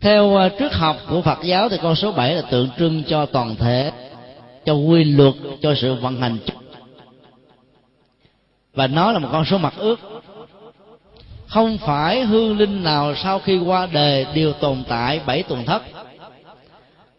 Theo 0.00 0.36
à, 0.36 0.48
trước 0.58 0.72
học 0.72 0.96
của 1.08 1.22
Phật 1.22 1.38
giáo 1.42 1.68
thì 1.68 1.78
con 1.82 1.96
số 1.96 2.12
7 2.12 2.34
là 2.34 2.42
tượng 2.42 2.68
trưng 2.78 3.02
cho 3.04 3.26
toàn 3.26 3.56
thể, 3.56 3.92
cho 4.64 4.74
quy 4.74 5.04
luật, 5.04 5.34
cho 5.62 5.74
sự 5.80 5.94
vận 5.94 6.20
hành. 6.20 6.38
Và 8.74 8.86
nó 8.86 9.12
là 9.12 9.18
một 9.18 9.28
con 9.32 9.44
số 9.44 9.58
mặt 9.58 9.74
ước. 9.76 10.00
Không 11.46 11.78
phải 11.78 12.20
hương 12.20 12.58
linh 12.58 12.84
nào 12.84 13.14
sau 13.14 13.38
khi 13.38 13.58
qua 13.58 13.86
đời 13.92 14.26
đều 14.34 14.52
tồn 14.52 14.82
tại 14.88 15.20
bảy 15.26 15.42
tuần 15.42 15.64
thất. 15.64 15.82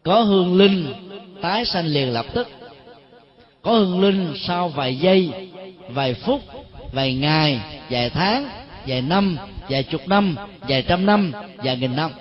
Có 0.04 0.22
hương 0.22 0.58
linh 0.58 0.94
tái 1.42 1.66
sanh 1.66 1.86
liền 1.86 2.14
lập 2.14 2.26
tức 2.34 2.48
có 3.62 3.72
hương 3.72 4.02
linh 4.02 4.34
sau 4.48 4.70
vài 4.70 4.96
giây, 4.96 5.30
vài 5.90 6.14
phút, 6.14 6.42
vài 6.94 7.14
ngày, 7.14 7.60
vài 7.90 8.10
tháng, 8.10 8.50
vài 8.88 9.02
năm, 9.02 9.38
vài 9.70 9.84
chục 9.84 10.08
năm, 10.08 10.36
vài 10.62 10.82
trăm 10.82 11.06
năm, 11.06 11.32
vài 11.58 11.78
nghìn 11.78 11.96
năm. 11.96 12.12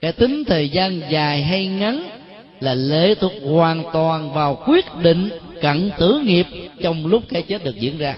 Cái 0.00 0.12
tính 0.12 0.44
thời 0.44 0.68
gian 0.68 1.00
dài 1.10 1.42
hay 1.42 1.66
ngắn 1.66 2.08
là 2.60 2.74
lệ 2.74 3.14
thuộc 3.14 3.32
hoàn 3.44 3.84
toàn 3.92 4.32
vào 4.32 4.62
quyết 4.66 4.84
định 5.02 5.28
cận 5.62 5.90
tử 5.98 6.22
nghiệp 6.24 6.46
trong 6.82 7.06
lúc 7.06 7.22
cái 7.28 7.42
chết 7.42 7.64
được 7.64 7.80
diễn 7.80 7.98
ra. 7.98 8.16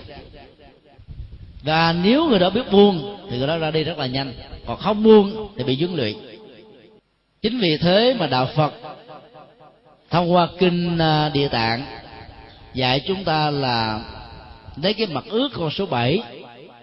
Và 1.62 1.94
nếu 2.04 2.28
người 2.28 2.38
đó 2.38 2.50
biết 2.50 2.72
buông, 2.72 3.16
thì 3.30 3.38
người 3.38 3.46
đó 3.46 3.58
ra 3.58 3.70
đi 3.70 3.84
rất 3.84 3.98
là 3.98 4.06
nhanh. 4.06 4.32
Còn 4.66 4.76
không 4.78 5.02
buông, 5.02 5.48
thì 5.56 5.64
bị 5.64 5.76
dướng 5.76 5.94
luyện 5.94 6.14
chính 7.42 7.58
vì 7.58 7.76
thế 7.76 8.16
mà 8.18 8.26
đạo 8.26 8.48
phật 8.54 8.72
thông 10.10 10.32
qua 10.32 10.48
kinh 10.58 10.98
à, 10.98 11.28
địa 11.28 11.48
tạng 11.48 11.86
dạy 12.74 13.00
chúng 13.06 13.24
ta 13.24 13.50
là 13.50 14.00
lấy 14.82 14.94
cái 14.94 15.06
mặt 15.06 15.24
ước 15.28 15.48
con 15.54 15.70
số 15.70 15.86
7 15.86 16.22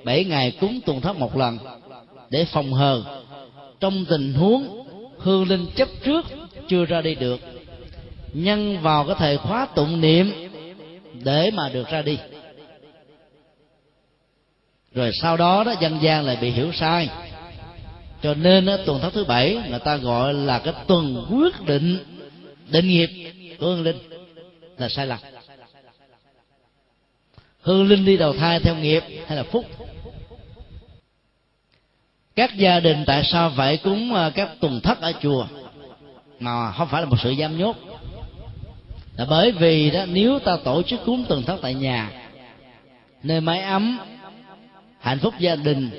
bảy 0.03 0.25
ngày 0.25 0.51
cúng 0.51 0.79
tuần 0.85 1.01
thất 1.01 1.17
một 1.17 1.37
lần 1.37 1.57
để 2.29 2.45
phòng 2.45 2.73
hờ. 2.73 3.03
Trong 3.79 4.05
tình 4.05 4.33
huống 4.33 4.87
hương 5.17 5.47
linh 5.47 5.65
chấp 5.75 5.87
trước 6.03 6.25
chưa 6.67 6.85
ra 6.85 7.01
đi 7.01 7.15
được 7.15 7.39
nhân 8.33 8.79
vào 8.81 9.05
cái 9.05 9.15
thời 9.19 9.37
khóa 9.37 9.67
tụng 9.75 10.01
niệm 10.01 10.31
để 11.23 11.51
mà 11.51 11.69
được 11.69 11.89
ra 11.89 12.01
đi. 12.01 12.17
Rồi 14.93 15.11
sau 15.21 15.37
đó 15.37 15.63
đó 15.63 15.73
dân 15.81 15.99
gian 16.01 16.25
lại 16.25 16.37
bị 16.41 16.49
hiểu 16.49 16.71
sai. 16.73 17.09
Cho 18.21 18.33
nên 18.33 18.65
đó, 18.65 18.77
tuần 18.85 18.99
thất 19.01 19.13
thứ 19.13 19.23
bảy 19.23 19.61
người 19.69 19.79
ta 19.79 19.95
gọi 19.95 20.33
là 20.33 20.59
cái 20.59 20.73
tuần 20.87 21.25
quyết 21.31 21.61
định 21.65 21.97
định 22.73 22.87
nghiệp 22.87 23.09
của 23.59 23.65
hương 23.65 23.83
linh 23.83 23.97
là 24.77 24.89
sai 24.89 25.07
lầm. 25.07 25.19
Hương 27.61 27.87
linh 27.87 28.05
đi 28.05 28.17
đầu 28.17 28.33
thai 28.33 28.59
theo 28.59 28.75
nghiệp 28.75 29.03
hay 29.27 29.37
là 29.37 29.43
phúc? 29.43 29.65
Các 32.35 32.57
gia 32.57 32.79
đình 32.79 33.03
tại 33.07 33.23
sao 33.23 33.51
phải 33.57 33.77
cúng 33.77 34.13
à, 34.13 34.29
các 34.29 34.49
tuần 34.59 34.81
thất 34.81 35.01
ở 35.01 35.13
chùa? 35.21 35.47
Mà 36.39 36.71
không 36.71 36.87
phải 36.87 37.01
là 37.01 37.07
một 37.07 37.17
sự 37.23 37.33
giam 37.39 37.57
nhốt. 37.57 37.77
Là 39.17 39.25
bởi 39.29 39.51
vì 39.51 39.91
đó, 39.91 40.05
nếu 40.05 40.39
ta 40.39 40.57
tổ 40.63 40.83
chức 40.83 40.99
cúng 41.05 41.25
tuần 41.29 41.43
thất 41.43 41.59
tại 41.61 41.73
nhà, 41.73 42.11
nơi 43.23 43.41
mái 43.41 43.61
ấm, 43.61 43.99
hạnh 44.99 45.19
phúc 45.19 45.33
gia 45.39 45.55
đình 45.55 45.89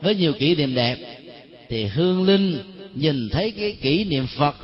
với 0.00 0.14
nhiều 0.14 0.32
kỷ 0.32 0.54
niệm 0.54 0.74
đẹp, 0.74 0.96
thì 1.68 1.84
hương 1.84 2.26
linh 2.26 2.74
nhìn 2.94 3.28
thấy 3.30 3.50
cái 3.50 3.76
kỷ 3.82 4.04
niệm 4.04 4.26
phật 4.26 4.54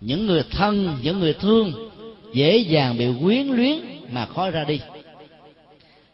những 0.00 0.26
người 0.26 0.42
thân 0.50 0.96
những 1.02 1.20
người 1.20 1.32
thương 1.32 1.90
dễ 2.34 2.56
dàng 2.56 2.98
bị 2.98 3.06
quyến 3.22 3.46
luyến 3.46 3.78
mà 4.10 4.26
khó 4.26 4.50
ra 4.50 4.64
đi. 4.64 4.80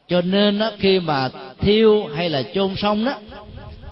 Cho 0.08 0.20
nên 0.20 0.58
đó, 0.58 0.70
khi 0.78 1.00
mà 1.00 1.30
thiêu 1.58 2.06
hay 2.14 2.30
là 2.30 2.42
chôn 2.54 2.76
xong 2.76 3.04
đó 3.04 3.18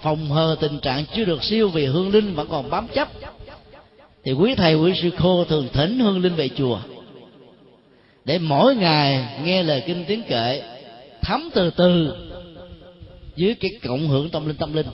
phòng 0.02 0.26
hờ 0.30 0.56
tình 0.60 0.78
trạng 0.78 1.04
chưa 1.16 1.24
được 1.24 1.44
siêu 1.44 1.68
vì 1.68 1.86
hương 1.86 2.10
linh 2.10 2.34
vẫn 2.34 2.48
còn 2.50 2.70
bám 2.70 2.88
chấp 2.94 3.08
thì 4.24 4.32
quý 4.32 4.54
thầy 4.54 4.74
quý 4.74 4.92
sư 5.02 5.10
cô 5.18 5.44
thường 5.44 5.68
thỉnh 5.72 5.98
hương 5.98 6.22
linh 6.22 6.34
về 6.34 6.48
chùa 6.48 6.78
để 8.24 8.38
mỗi 8.38 8.76
ngày 8.76 9.38
nghe 9.44 9.62
lời 9.62 9.82
kinh 9.86 10.04
tiếng 10.08 10.22
kệ 10.22 10.62
thấm 11.22 11.50
từ 11.54 11.70
từ 11.70 12.14
dưới 13.36 13.54
cái 13.54 13.70
cộng 13.82 14.08
hưởng 14.08 14.30
tâm 14.30 14.46
linh 14.46 14.56
tâm 14.56 14.72
linh. 14.72 14.86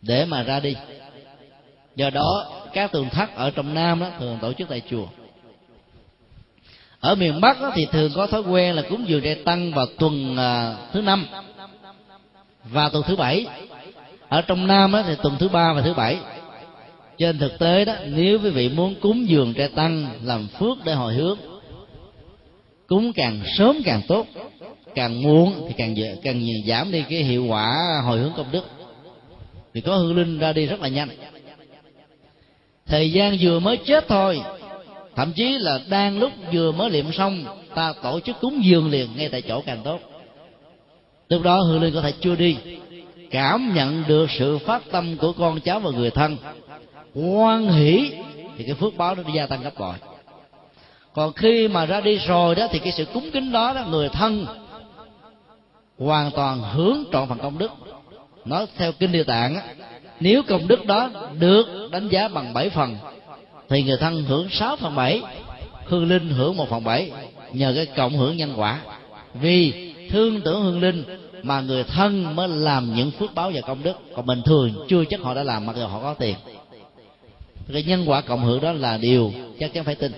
Để 0.00 0.24
mà 0.24 0.42
ra 0.42 0.60
đi 0.60 0.76
do 1.96 2.10
đó 2.10 2.46
các 2.72 2.92
tường 2.92 3.08
thất 3.10 3.34
ở 3.34 3.50
trong 3.50 3.74
nam 3.74 4.00
đó 4.00 4.06
thường 4.18 4.38
tổ 4.40 4.52
chức 4.52 4.68
tại 4.68 4.82
chùa. 4.90 5.06
Ở 7.00 7.14
miền 7.14 7.40
bắc 7.40 7.60
đó, 7.60 7.72
thì 7.74 7.86
thường 7.86 8.12
có 8.14 8.26
thói 8.26 8.40
quen 8.40 8.74
là 8.74 8.82
cúng 8.82 9.08
dường 9.08 9.22
trai 9.22 9.34
tăng 9.34 9.72
vào 9.72 9.86
tuần 9.98 10.32
uh, 10.32 10.92
thứ 10.92 11.02
năm 11.02 11.26
và 12.64 12.88
tuần 12.88 13.04
thứ 13.06 13.16
bảy. 13.16 13.46
Ở 14.28 14.42
trong 14.42 14.66
nam 14.66 14.92
đó, 14.92 15.02
thì 15.06 15.14
tuần 15.22 15.36
thứ 15.38 15.48
ba 15.48 15.72
và 15.72 15.82
thứ 15.82 15.94
bảy. 15.94 16.18
Trên 17.18 17.38
thực 17.38 17.58
tế 17.58 17.84
đó 17.84 17.94
nếu 18.06 18.40
quý 18.42 18.50
vị 18.50 18.68
muốn 18.68 18.94
cúng 19.00 19.28
dường 19.28 19.54
trai 19.54 19.68
tăng 19.68 20.06
làm 20.22 20.48
phước 20.48 20.76
để 20.84 20.94
hồi 20.94 21.14
hướng 21.14 21.38
cúng 22.86 23.12
càng 23.12 23.40
sớm 23.58 23.76
càng 23.84 24.02
tốt 24.08 24.26
càng 24.94 25.22
muộn 25.22 25.64
thì 25.68 25.74
càng 25.76 25.94
càng 26.22 26.46
giảm 26.66 26.92
đi 26.92 27.04
cái 27.10 27.18
hiệu 27.18 27.44
quả 27.44 27.76
hồi 28.04 28.18
hướng 28.18 28.32
công 28.36 28.52
đức. 28.52 28.64
Vì 29.72 29.80
có 29.80 29.96
hương 29.96 30.16
linh 30.16 30.38
ra 30.38 30.52
đi 30.52 30.66
rất 30.66 30.80
là 30.80 30.88
nhanh 30.88 31.08
thời 32.86 33.12
gian 33.12 33.36
vừa 33.40 33.58
mới 33.58 33.76
chết 33.76 34.08
thôi. 34.08 34.40
Thậm 35.16 35.32
chí 35.32 35.58
là 35.58 35.80
đang 35.88 36.18
lúc 36.18 36.32
vừa 36.52 36.72
mới 36.72 36.90
liệm 36.90 37.12
xong 37.12 37.44
ta 37.74 37.92
tổ 38.02 38.20
chức 38.20 38.36
cúng 38.40 38.64
dường 38.64 38.90
liền 38.90 39.08
ngay 39.16 39.28
tại 39.28 39.42
chỗ 39.42 39.62
càng 39.66 39.80
tốt. 39.84 40.00
Lúc 41.28 41.42
đó 41.42 41.60
hương 41.60 41.82
linh 41.82 41.94
có 41.94 42.00
thể 42.00 42.12
chưa 42.20 42.36
đi 42.36 42.56
cảm 43.30 43.74
nhận 43.74 44.04
được 44.08 44.30
sự 44.30 44.58
phát 44.58 44.82
tâm 44.90 45.16
của 45.16 45.32
con 45.32 45.60
cháu 45.60 45.80
và 45.80 45.90
người 45.90 46.10
thân. 46.10 46.36
Hoan 47.14 47.68
hỷ 47.68 48.12
thì 48.58 48.64
cái 48.64 48.74
phước 48.74 48.96
báo 48.96 49.14
nó 49.14 49.22
gia 49.34 49.46
tăng 49.46 49.62
gấp 49.62 49.78
bội. 49.78 49.94
Còn 51.12 51.32
khi 51.32 51.68
mà 51.68 51.86
ra 51.86 52.00
đi 52.00 52.16
rồi 52.16 52.54
đó 52.54 52.66
thì 52.70 52.78
cái 52.78 52.92
sự 52.92 53.04
cúng 53.04 53.30
kính 53.32 53.52
đó, 53.52 53.74
đó 53.74 53.84
người 53.90 54.08
thân 54.08 54.46
hoàn 55.98 56.30
toàn 56.30 56.62
hướng 56.62 57.04
trọn 57.12 57.28
phần 57.28 57.38
công 57.38 57.58
đức. 57.58 57.70
Nói 58.44 58.66
theo 58.76 58.92
kinh 58.92 59.12
địa 59.12 59.24
tạng 59.24 59.56
nếu 60.20 60.42
công 60.42 60.68
đức 60.68 60.86
đó 60.86 61.10
được 61.38 61.88
đánh 61.90 62.08
giá 62.08 62.28
bằng 62.28 62.54
7 62.54 62.70
phần, 62.70 62.96
thì 63.68 63.82
người 63.82 63.96
thân 63.96 64.24
hưởng 64.24 64.48
6 64.50 64.76
phần 64.76 64.94
7 64.94 65.22
hương 65.84 66.08
linh 66.08 66.28
hưởng 66.28 66.56
1 66.56 66.68
phần 66.70 66.84
7 66.84 67.10
nhờ 67.52 67.72
cái 67.76 67.86
cộng 67.86 68.16
hưởng 68.16 68.36
nhân 68.36 68.52
quả. 68.56 68.80
Vì 69.34 69.92
thương 70.10 70.40
tưởng 70.40 70.62
hương 70.62 70.80
linh 70.80 71.04
mà 71.42 71.60
người 71.60 71.84
thân 71.84 72.36
mới 72.36 72.48
làm 72.48 72.94
những 72.94 73.10
phước 73.10 73.34
báo 73.34 73.50
và 73.54 73.60
công 73.60 73.82
đức. 73.82 73.96
Còn 74.16 74.26
bình 74.26 74.42
thường 74.44 74.86
chưa 74.88 75.04
chắc 75.04 75.20
họ 75.20 75.34
đã 75.34 75.42
làm, 75.42 75.66
mặc 75.66 75.76
dù 75.76 75.86
họ 75.86 76.00
có 76.02 76.14
tiền. 76.14 76.34
Cái 77.72 77.82
nhân 77.82 78.04
quả 78.06 78.20
cộng 78.20 78.44
hưởng 78.44 78.60
đó 78.60 78.72
là 78.72 78.96
điều 78.96 79.32
chắc 79.60 79.72
chắn 79.72 79.84
phải 79.84 79.94
tin. 79.94 80.12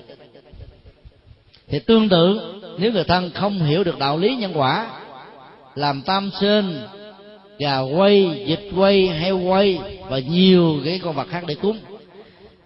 Thì 1.69 1.79
tương 1.79 2.09
tự, 2.09 2.41
nếu 2.79 2.93
người 2.93 3.05
thân 3.05 3.31
không 3.35 3.59
hiểu 3.59 3.85
được 3.85 3.99
đạo 3.99 4.19
lý 4.19 4.37
nhân 4.37 4.53
quả, 4.55 4.91
làm 5.75 6.03
tam 6.03 6.31
sinh 6.41 6.81
gà 7.59 7.78
quay, 7.78 8.44
vịt 8.47 8.60
quay, 8.76 9.09
heo 9.09 9.39
quay 9.39 9.78
và 10.09 10.18
nhiều 10.18 10.80
cái 10.85 11.01
con 11.02 11.14
vật 11.14 11.28
khác 11.30 11.44
để 11.47 11.55
cúng. 11.55 11.78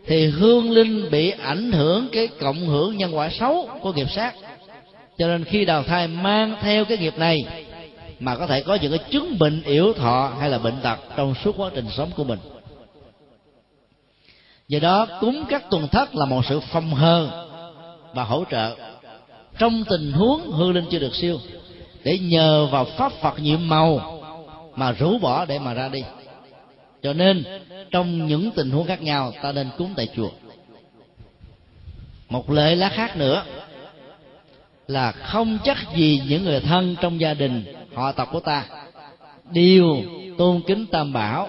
Thì 0.07 0.27
hương 0.27 0.71
linh 0.71 1.11
bị 1.11 1.31
ảnh 1.31 1.73
hưởng 1.73 2.09
cái 2.13 2.29
cộng 2.41 2.67
hưởng 2.67 2.97
nhân 2.97 3.17
quả 3.17 3.31
xấu 3.31 3.69
của 3.81 3.93
nghiệp 3.93 4.11
sát. 4.11 4.35
Cho 5.19 5.27
nên 5.27 5.45
khi 5.45 5.65
đào 5.65 5.83
thai 5.83 6.09
mang 6.09 6.57
theo 6.61 6.85
cái 6.85 6.99
nghiệp 6.99 7.19
này, 7.19 7.45
mà 8.21 8.37
có 8.37 8.47
thể 8.47 8.61
có 8.61 8.79
những 8.83 8.91
cái 8.91 9.01
chứng 9.11 9.39
bệnh 9.39 9.63
yếu 9.63 9.93
thọ 9.93 10.33
hay 10.41 10.51
là 10.51 10.59
bệnh 10.59 10.77
tật 10.83 10.99
trong 11.17 11.35
suốt 11.45 11.55
quá 11.57 11.71
trình 11.75 11.87
sống 11.97 12.11
của 12.17 12.25
mình. 12.25 12.39
Do 14.69 14.79
đó, 14.79 15.07
cúng 15.21 15.45
các 15.49 15.71
tuần 15.71 15.89
thất 15.89 16.15
là 16.15 16.25
một 16.25 16.45
sự 16.49 16.61
phong 16.73 16.95
hơ 16.95 17.47
và 18.15 18.25
hỗ 18.25 18.45
trợ. 18.51 18.77
Trong 19.59 19.85
tình 19.91 20.13
huống 20.13 20.53
hư 20.53 20.73
linh 20.73 20.85
chưa 20.91 20.99
được 20.99 21.15
siêu, 21.15 21.39
để 22.05 22.19
nhờ 22.19 22.67
vào 22.67 22.85
pháp 22.85 23.13
phật 23.13 23.39
nhiệm 23.39 23.69
màu 23.69 24.22
mà 24.77 24.93
rũ 24.93 25.19
bỏ 25.19 25.45
để 25.45 25.59
mà 25.59 25.75
ra 25.75 25.89
đi. 25.89 26.05
Cho 27.03 27.13
nên, 27.13 27.45
trong 27.91 28.27
những 28.27 28.51
tình 28.51 28.71
huống 28.71 28.87
khác 28.87 29.03
nhau, 29.03 29.33
ta 29.43 29.53
nên 29.53 29.69
cúng 29.79 29.95
tại 29.97 30.09
chùa. 30.17 30.31
Một 32.29 32.51
lệ 32.51 32.75
lá 32.75 32.89
khác 32.89 33.17
nữa 33.17 33.45
là 34.87 35.13
không 35.13 35.59
chắc 35.65 35.79
gì 35.97 36.23
những 36.29 36.45
người 36.45 36.61
thân 36.61 36.97
trong 37.01 37.21
gia 37.21 37.35
đình, 37.35 37.65
họ 37.95 38.13
tộc 38.13 38.29
của 38.33 38.41
ta, 38.41 38.65
đều 39.51 40.03
tôn 40.39 40.61
kính 40.67 40.87
tam 40.87 41.13
bảo. 41.13 41.49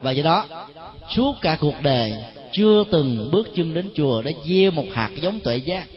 Và 0.00 0.10
do 0.10 0.22
đó, 0.22 0.46
suốt 1.14 1.36
cả 1.40 1.56
cuộc 1.60 1.74
đời 1.82 2.12
chưa 2.52 2.84
từng 2.92 3.28
bước 3.32 3.48
chân 3.56 3.74
đến 3.74 3.90
chùa 3.94 4.22
để 4.22 4.34
gieo 4.48 4.70
một 4.70 4.86
hạt 4.92 5.10
giống 5.20 5.40
tuệ 5.40 5.56
giác. 5.56 5.88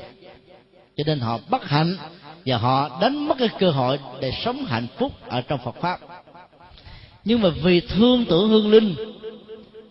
Cho 0.98 1.04
nên 1.08 1.20
họ 1.20 1.40
bất 1.50 1.66
hạnh 1.66 1.98
và 2.46 2.58
họ 2.58 3.00
đánh 3.02 3.28
mất 3.28 3.36
cái 3.40 3.50
cơ 3.60 3.72
hội 3.72 4.00
để 4.20 4.32
sống 4.44 4.66
hạnh 4.66 4.88
phúc 4.98 5.12
ở 5.28 5.42
trong 5.42 5.60
Phật 5.66 5.76
pháp 5.82 6.00
nhưng 7.28 7.42
mà 7.42 7.50
vì 7.64 7.80
thương 7.80 8.26
tưởng 8.26 8.50
hương 8.50 8.72
linh, 8.72 8.96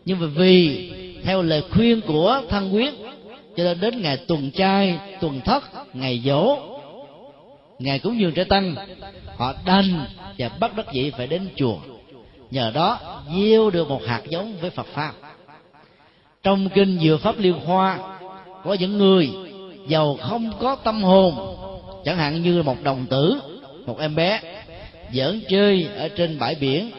nhưng 0.04 0.20
mà 0.20 0.26
vì 0.26 0.90
theo 1.24 1.42
lời 1.42 1.62
khuyên 1.70 2.00
của 2.00 2.42
thân 2.48 2.70
quyến 2.70 2.94
cho 3.56 3.64
nên 3.64 3.80
đến 3.80 4.02
ngày 4.02 4.16
tuần 4.16 4.50
trai, 4.50 4.98
tuần 5.20 5.40
thất, 5.40 5.64
ngày 5.94 6.22
dỗ 6.24 6.58
ngày 7.78 7.98
cúng 7.98 8.20
dường 8.20 8.32
trẻ 8.32 8.44
tăng, 8.44 8.74
họ 9.36 9.54
đành 9.66 10.06
và 10.38 10.48
bắt 10.48 10.76
đắc 10.76 10.86
dĩ 10.92 11.10
phải 11.10 11.26
đến 11.26 11.48
chùa. 11.56 11.76
Nhờ 12.50 12.70
đó 12.74 12.98
gieo 13.36 13.70
được 13.70 13.88
một 13.88 14.00
hạt 14.06 14.22
giống 14.28 14.56
với 14.60 14.70
phật 14.70 14.86
pháp. 14.86 15.12
Trong 16.42 16.68
kinh 16.68 16.98
dừa 16.98 17.16
pháp 17.16 17.38
liên 17.38 17.54
hoa, 17.54 17.98
có 18.64 18.76
những 18.80 18.98
người 18.98 19.30
giàu 19.88 20.16
không 20.20 20.52
có 20.60 20.76
tâm 20.76 21.02
hồn, 21.02 21.56
chẳng 22.04 22.16
hạn 22.16 22.42
như 22.42 22.62
một 22.62 22.82
đồng 22.82 23.06
tử, 23.06 23.40
một 23.86 23.98
em 23.98 24.14
bé, 24.14 24.40
giỡn 25.12 25.42
chơi 25.48 25.88
ở 25.96 26.08
trên 26.08 26.38
bãi 26.38 26.54
biển 26.54 26.90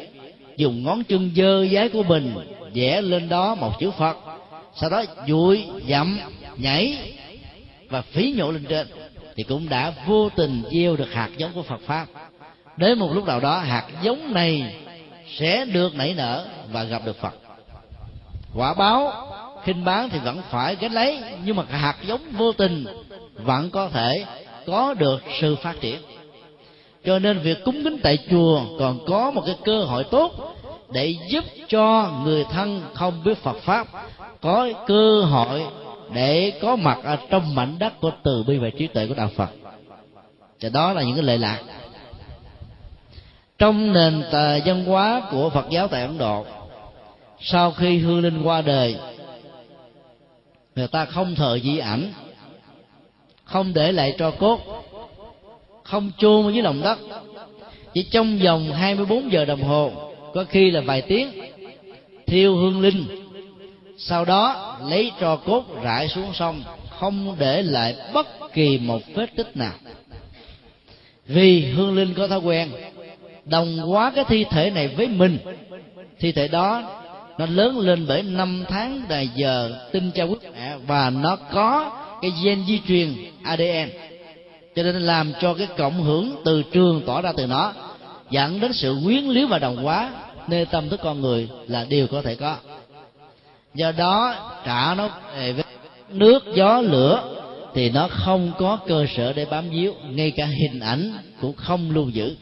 dùng 0.57 0.83
ngón 0.83 1.03
chân 1.03 1.31
dơ 1.35 1.63
giấy 1.63 1.89
của 1.89 2.03
mình, 2.03 2.35
vẽ 2.73 3.01
lên 3.01 3.29
đó 3.29 3.55
một 3.55 3.79
chữ 3.79 3.91
phật. 3.91 4.17
Sau 4.75 4.89
đó 4.89 5.03
dụi, 5.27 5.65
dậm, 5.87 6.19
nhảy 6.57 7.13
và 7.89 8.01
phí 8.01 8.33
nhổ 8.37 8.51
lên 8.51 8.65
trên 8.69 8.87
thì 9.35 9.43
cũng 9.43 9.69
đã 9.69 9.93
vô 10.05 10.29
tình 10.29 10.63
gieo 10.71 10.95
được 10.95 11.13
hạt 11.13 11.29
giống 11.37 11.53
của 11.53 11.63
phật 11.63 11.81
pháp. 11.85 12.05
Đến 12.77 12.99
một 12.99 13.11
lúc 13.13 13.25
nào 13.25 13.39
đó, 13.39 13.59
hạt 13.59 13.85
giống 14.01 14.33
này 14.33 14.75
sẽ 15.37 15.65
được 15.65 15.95
nảy 15.95 16.13
nở 16.13 16.45
và 16.71 16.83
gặp 16.83 17.01
được 17.05 17.19
phật. 17.21 17.33
Quả 18.55 18.73
báo, 18.73 19.27
khinh 19.63 19.85
bán 19.85 20.09
thì 20.09 20.19
vẫn 20.19 20.41
phải 20.49 20.75
gánh 20.75 20.93
lấy, 20.93 21.19
nhưng 21.45 21.55
mà 21.55 21.63
hạt 21.69 21.95
giống 22.07 22.21
vô 22.31 22.51
tình 22.51 22.85
vẫn 23.33 23.69
có 23.69 23.89
thể 23.89 24.25
có 24.65 24.93
được 24.93 25.23
sự 25.41 25.55
phát 25.55 25.75
triển 25.81 25.99
cho 27.07 27.19
nên 27.19 27.39
việc 27.39 27.63
cúng 27.65 27.83
kính 27.83 27.97
tại 28.03 28.17
chùa 28.29 28.61
còn 28.79 28.99
có 29.07 29.31
một 29.31 29.43
cái 29.45 29.55
cơ 29.63 29.83
hội 29.83 30.03
tốt 30.03 30.31
để 30.91 31.15
giúp 31.29 31.43
cho 31.67 32.11
người 32.23 32.43
thân 32.43 32.81
không 32.93 33.23
biết 33.23 33.37
Phật 33.37 33.57
pháp 33.57 33.87
có 34.41 34.69
cơ 34.87 35.21
hội 35.21 35.63
để 36.13 36.59
có 36.61 36.75
mặt 36.75 36.99
ở 37.03 37.17
trong 37.29 37.55
mảnh 37.55 37.79
đất 37.79 37.93
của 38.01 38.11
từ 38.23 38.43
bi 38.43 38.57
và 38.57 38.69
trí 38.77 38.87
tuệ 38.87 39.07
của 39.07 39.13
đạo 39.13 39.29
Phật. 39.35 39.49
Thì 40.59 40.69
đó 40.69 40.93
là 40.93 41.03
những 41.03 41.15
cái 41.15 41.23
lệ 41.23 41.37
lạc. 41.37 41.59
Trong 43.57 43.93
nền 43.93 44.23
tờ 44.31 44.59
văn 44.65 44.85
hóa 44.85 45.21
của 45.31 45.49
Phật 45.49 45.69
giáo 45.69 45.87
tại 45.87 46.01
Ấn 46.01 46.17
Độ, 46.17 46.45
sau 47.39 47.71
khi 47.71 47.97
hương 47.97 48.21
linh 48.21 48.43
qua 48.43 48.61
đời, 48.61 48.97
người 50.75 50.87
ta 50.87 51.05
không 51.05 51.35
thờ 51.35 51.59
di 51.63 51.77
ảnh, 51.77 52.13
không 53.43 53.73
để 53.73 53.91
lại 53.91 54.15
cho 54.19 54.31
cốt, 54.31 54.59
không 55.87 56.11
chôn 56.17 56.53
dưới 56.53 56.63
lòng 56.63 56.81
đất, 56.81 56.99
chỉ 57.93 58.03
trong 58.03 58.37
vòng 58.37 58.71
24 58.71 59.31
giờ 59.31 59.45
đồng 59.45 59.63
hồ 59.63 59.91
có 60.33 60.45
khi 60.49 60.71
là 60.71 60.81
vài 60.81 61.01
tiếng 61.01 61.31
thiêu 62.27 62.55
hương 62.55 62.81
linh. 62.81 63.05
Sau 63.97 64.25
đó 64.25 64.77
lấy 64.85 65.11
tro 65.19 65.35
cốt 65.35 65.63
rải 65.83 66.07
xuống 66.07 66.33
sông 66.33 66.63
không 66.89 67.35
để 67.39 67.61
lại 67.61 67.95
bất 68.13 68.27
kỳ 68.53 68.77
một 68.77 69.01
vết 69.13 69.35
tích 69.35 69.57
nào. 69.57 69.73
Vì 71.27 71.65
hương 71.65 71.95
linh 71.95 72.13
có 72.13 72.27
thói 72.27 72.39
quen 72.39 72.69
đồng 73.45 73.77
hóa 73.77 74.11
cái 74.15 74.25
thi 74.27 74.45
thể 74.49 74.69
này 74.69 74.87
với 74.87 75.07
mình 75.07 75.37
thi 76.19 76.31
thể 76.31 76.47
đó 76.47 76.83
nó 77.37 77.45
lớn 77.45 77.79
lên 77.79 78.05
bởi 78.07 78.23
năm 78.23 78.63
tháng 78.69 79.01
đài 79.09 79.29
giờ 79.35 79.87
tinh 79.91 80.11
cha 80.15 80.23
quốc 80.23 80.39
mẹ 80.53 80.77
và 80.87 81.09
nó 81.09 81.35
có 81.35 81.91
cái 82.21 82.31
gen 82.43 82.63
di 82.67 82.79
truyền 82.87 83.13
ADN 83.43 83.89
cho 84.77 84.83
nên 84.83 85.01
làm 85.01 85.33
cho 85.41 85.53
cái 85.53 85.67
cộng 85.77 86.03
hưởng 86.03 86.35
từ 86.45 86.63
trường 86.63 87.01
tỏ 87.05 87.21
ra 87.21 87.31
từ 87.37 87.47
nó, 87.47 87.73
dẫn 88.29 88.59
đến 88.59 88.73
sự 88.73 88.97
quyến 89.03 89.23
liếu 89.23 89.47
và 89.47 89.59
đồng 89.59 89.77
hóa 89.77 90.11
nơi 90.47 90.65
tâm 90.65 90.89
thức 90.89 90.99
con 91.03 91.21
người 91.21 91.49
là 91.67 91.85
điều 91.89 92.07
có 92.07 92.21
thể 92.21 92.35
có. 92.35 92.57
Do 93.73 93.91
đó, 93.91 94.35
trả 94.65 94.95
nó 94.95 95.09
với 95.35 95.63
nước, 96.09 96.43
gió, 96.55 96.81
lửa, 96.81 97.23
thì 97.73 97.89
nó 97.89 98.07
không 98.07 98.51
có 98.59 98.79
cơ 98.87 99.05
sở 99.15 99.33
để 99.33 99.45
bám 99.45 99.69
víu, 99.69 99.93
ngay 100.09 100.31
cả 100.31 100.45
hình 100.45 100.79
ảnh 100.79 101.13
cũng 101.41 101.53
không 101.55 101.91
lưu 101.91 102.09
giữ. 102.09 102.35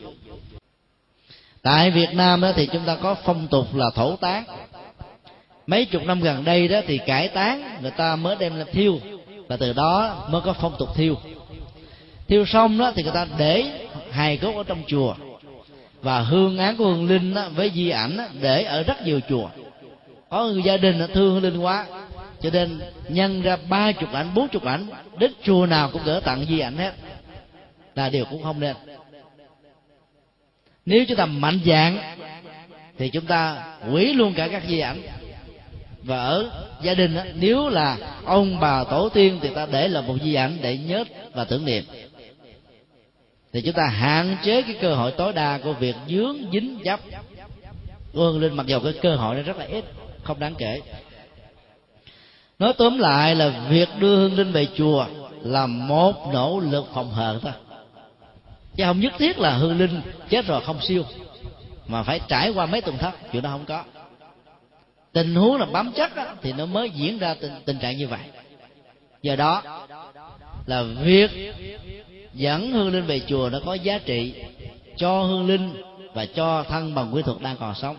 Tại 1.62 1.92
việt 1.92 2.14
nam 2.14 2.42
đó 2.42 2.52
thì 2.56 2.66
chúng 2.66 2.84
ta 2.86 2.96
có 2.96 3.16
phong 3.24 3.48
tục 3.48 3.76
là 3.76 3.90
thổ 3.96 4.16
tán. 4.16 4.44
Mấy 5.68 5.86
chục 5.86 6.06
năm 6.06 6.22
gần 6.22 6.44
đây 6.44 6.68
đó 6.68 6.80
thì 6.88 6.98
cải 6.98 7.28
tán, 7.28 7.78
người 7.82 7.92
ta 7.92 8.16
mới 8.16 8.36
đem 8.36 8.58
lên 8.58 8.68
thiêu, 8.72 9.00
và 9.48 9.58
từ 9.58 9.74
đó 9.74 10.26
mới 10.30 10.42
có 10.42 10.54
phong 10.54 10.76
tục 10.80 10.90
thiêu 10.96 11.16
thiêu 12.28 12.46
xong 12.46 12.78
đó 12.78 12.92
thì 12.96 13.04
người 13.04 13.12
ta 13.12 13.28
để 13.38 13.88
hài 14.12 14.38
cốt 14.38 14.56
ở 14.56 14.64
trong 14.64 14.84
chùa. 14.88 15.16
Và 16.02 16.20
hương 16.20 16.58
án 16.58 16.78
của 16.78 16.86
hương 16.86 17.10
linh 17.10 17.34
đó, 17.34 17.48
với 17.56 17.72
di 17.76 17.90
ảnh 17.90 18.18
đó, 18.18 18.24
để 18.42 18.64
ở 18.64 18.84
rất 18.84 19.06
nhiều 19.06 19.20
chùa. 19.30 19.50
Có 20.30 20.46
người 20.46 20.64
gia 20.64 20.78
đình 20.78 21.00
đó, 21.00 21.06
thương 21.14 21.34
hương 21.34 21.44
linh 21.44 21.58
quá. 21.58 21.86
Cho 22.42 22.50
nên 22.54 22.80
nhân 23.10 23.42
ra 23.42 23.58
ba 23.70 23.92
chục 23.92 24.14
ảnh 24.14 24.34
bốn 24.36 24.48
chục 24.48 24.64
ảnh 24.64 24.88
đến 25.18 25.32
chùa 25.44 25.66
nào 25.66 25.90
cũng 25.94 26.02
gỡ 26.06 26.22
tặng 26.26 26.46
di 26.50 26.60
ảnh 26.60 26.78
hết. 26.78 26.94
Là 27.96 28.10
điều 28.10 28.26
cũng 28.26 28.44
không 28.44 28.60
nên. 28.60 28.76
Nếu 30.86 31.06
chúng 31.06 31.18
ta 31.18 31.26
mạnh 31.26 31.60
dạng 31.66 31.98
thì 32.98 33.10
chúng 33.10 33.26
ta 33.26 33.64
quỷ 33.92 34.14
luôn 34.14 34.34
cả 34.34 34.48
các 34.48 34.64
di 34.68 34.80
ảnh. 34.80 35.02
Và 36.04 36.26
ở 36.26 36.52
gia 36.82 36.94
đình 36.94 37.16
đó, 37.16 37.24
nếu 37.36 37.70
là 37.70 37.98
ông 38.26 38.60
bà 38.60 38.84
tổ 38.84 39.10
tiên 39.10 39.40
thì 39.42 39.50
ta 39.50 39.68
để 39.72 39.88
là 39.88 40.02
một 40.02 40.16
di 40.24 40.34
ảnh 40.34 40.58
để 40.62 40.78
nhớ 40.78 41.04
và 41.34 41.44
tưởng 41.44 41.66
niệm 41.66 41.84
thì 43.56 43.62
chúng 43.62 43.74
ta 43.74 43.88
hạn 43.88 44.38
chế 44.44 44.62
cái 44.62 44.76
cơ 44.82 44.96
hội 44.96 45.12
tối 45.12 45.34
đa 45.34 45.58
của 45.58 45.74
việc 45.74 45.96
dướng 46.10 46.38
dính 46.52 46.80
chấp 46.84 47.00
ương 48.14 48.42
lên 48.42 48.54
mặc 48.56 48.66
dù 48.68 48.80
cái 48.80 48.94
cơ 49.02 49.16
hội 49.16 49.36
nó 49.36 49.42
rất 49.42 49.58
là 49.58 49.66
ít 49.66 49.86
không 50.24 50.40
đáng 50.40 50.56
kể. 50.58 50.82
Nói 52.60 52.74
tóm 52.78 53.00
lại 53.00 53.36
là 53.36 53.68
việc 53.70 53.90
đưa 54.00 54.18
hương 54.18 54.38
linh 54.38 54.52
về 54.52 54.68
chùa 54.76 55.06
là 55.42 55.66
một 55.66 56.14
nỗ 56.34 56.60
lực 56.60 56.86
phòng 56.94 57.12
hờ 57.12 57.40
thôi. 57.42 57.52
Chứ 58.76 58.84
không 58.86 59.00
nhất 59.00 59.14
thiết 59.18 59.40
là 59.40 59.58
hương 59.58 59.78
linh 59.78 60.02
chết 60.30 60.48
rồi 60.48 60.62
không 60.66 60.82
siêu 60.82 61.04
mà 61.88 62.04
phải 62.04 62.20
trải 62.28 62.50
qua 62.50 62.66
mấy 62.66 62.82
tuần 62.82 62.98
thất 62.98 63.14
chuyện 63.32 63.44
đó 63.44 63.50
không 63.50 63.66
có. 63.66 63.84
Tình 65.12 65.36
huống 65.36 65.58
là 65.58 65.66
bám 65.66 65.92
chắc 65.96 66.16
đó, 66.16 66.26
thì 66.42 66.54
nó 66.54 66.66
mới 66.66 66.90
diễn 66.90 67.18
ra 67.18 67.36
tình, 67.42 67.52
tình 67.66 67.80
trạng 67.80 67.98
như 67.98 68.08
vậy. 68.08 68.22
Do 69.22 69.36
đó 69.36 69.64
là 70.66 70.84
việc 70.84 71.32
dẫn 72.36 72.72
hương 72.72 72.92
linh 72.92 73.06
về 73.06 73.22
chùa 73.28 73.50
nó 73.52 73.60
có 73.66 73.74
giá 73.74 73.98
trị 73.98 74.34
cho 74.98 75.24
hương 75.24 75.48
linh 75.48 75.74
và 76.14 76.26
cho 76.26 76.64
thân 76.64 76.96
bằng 76.96 77.16
quy 77.16 77.22
thuật 77.22 77.42
đang 77.42 77.58
còn 77.60 77.76
sống. 77.76 77.98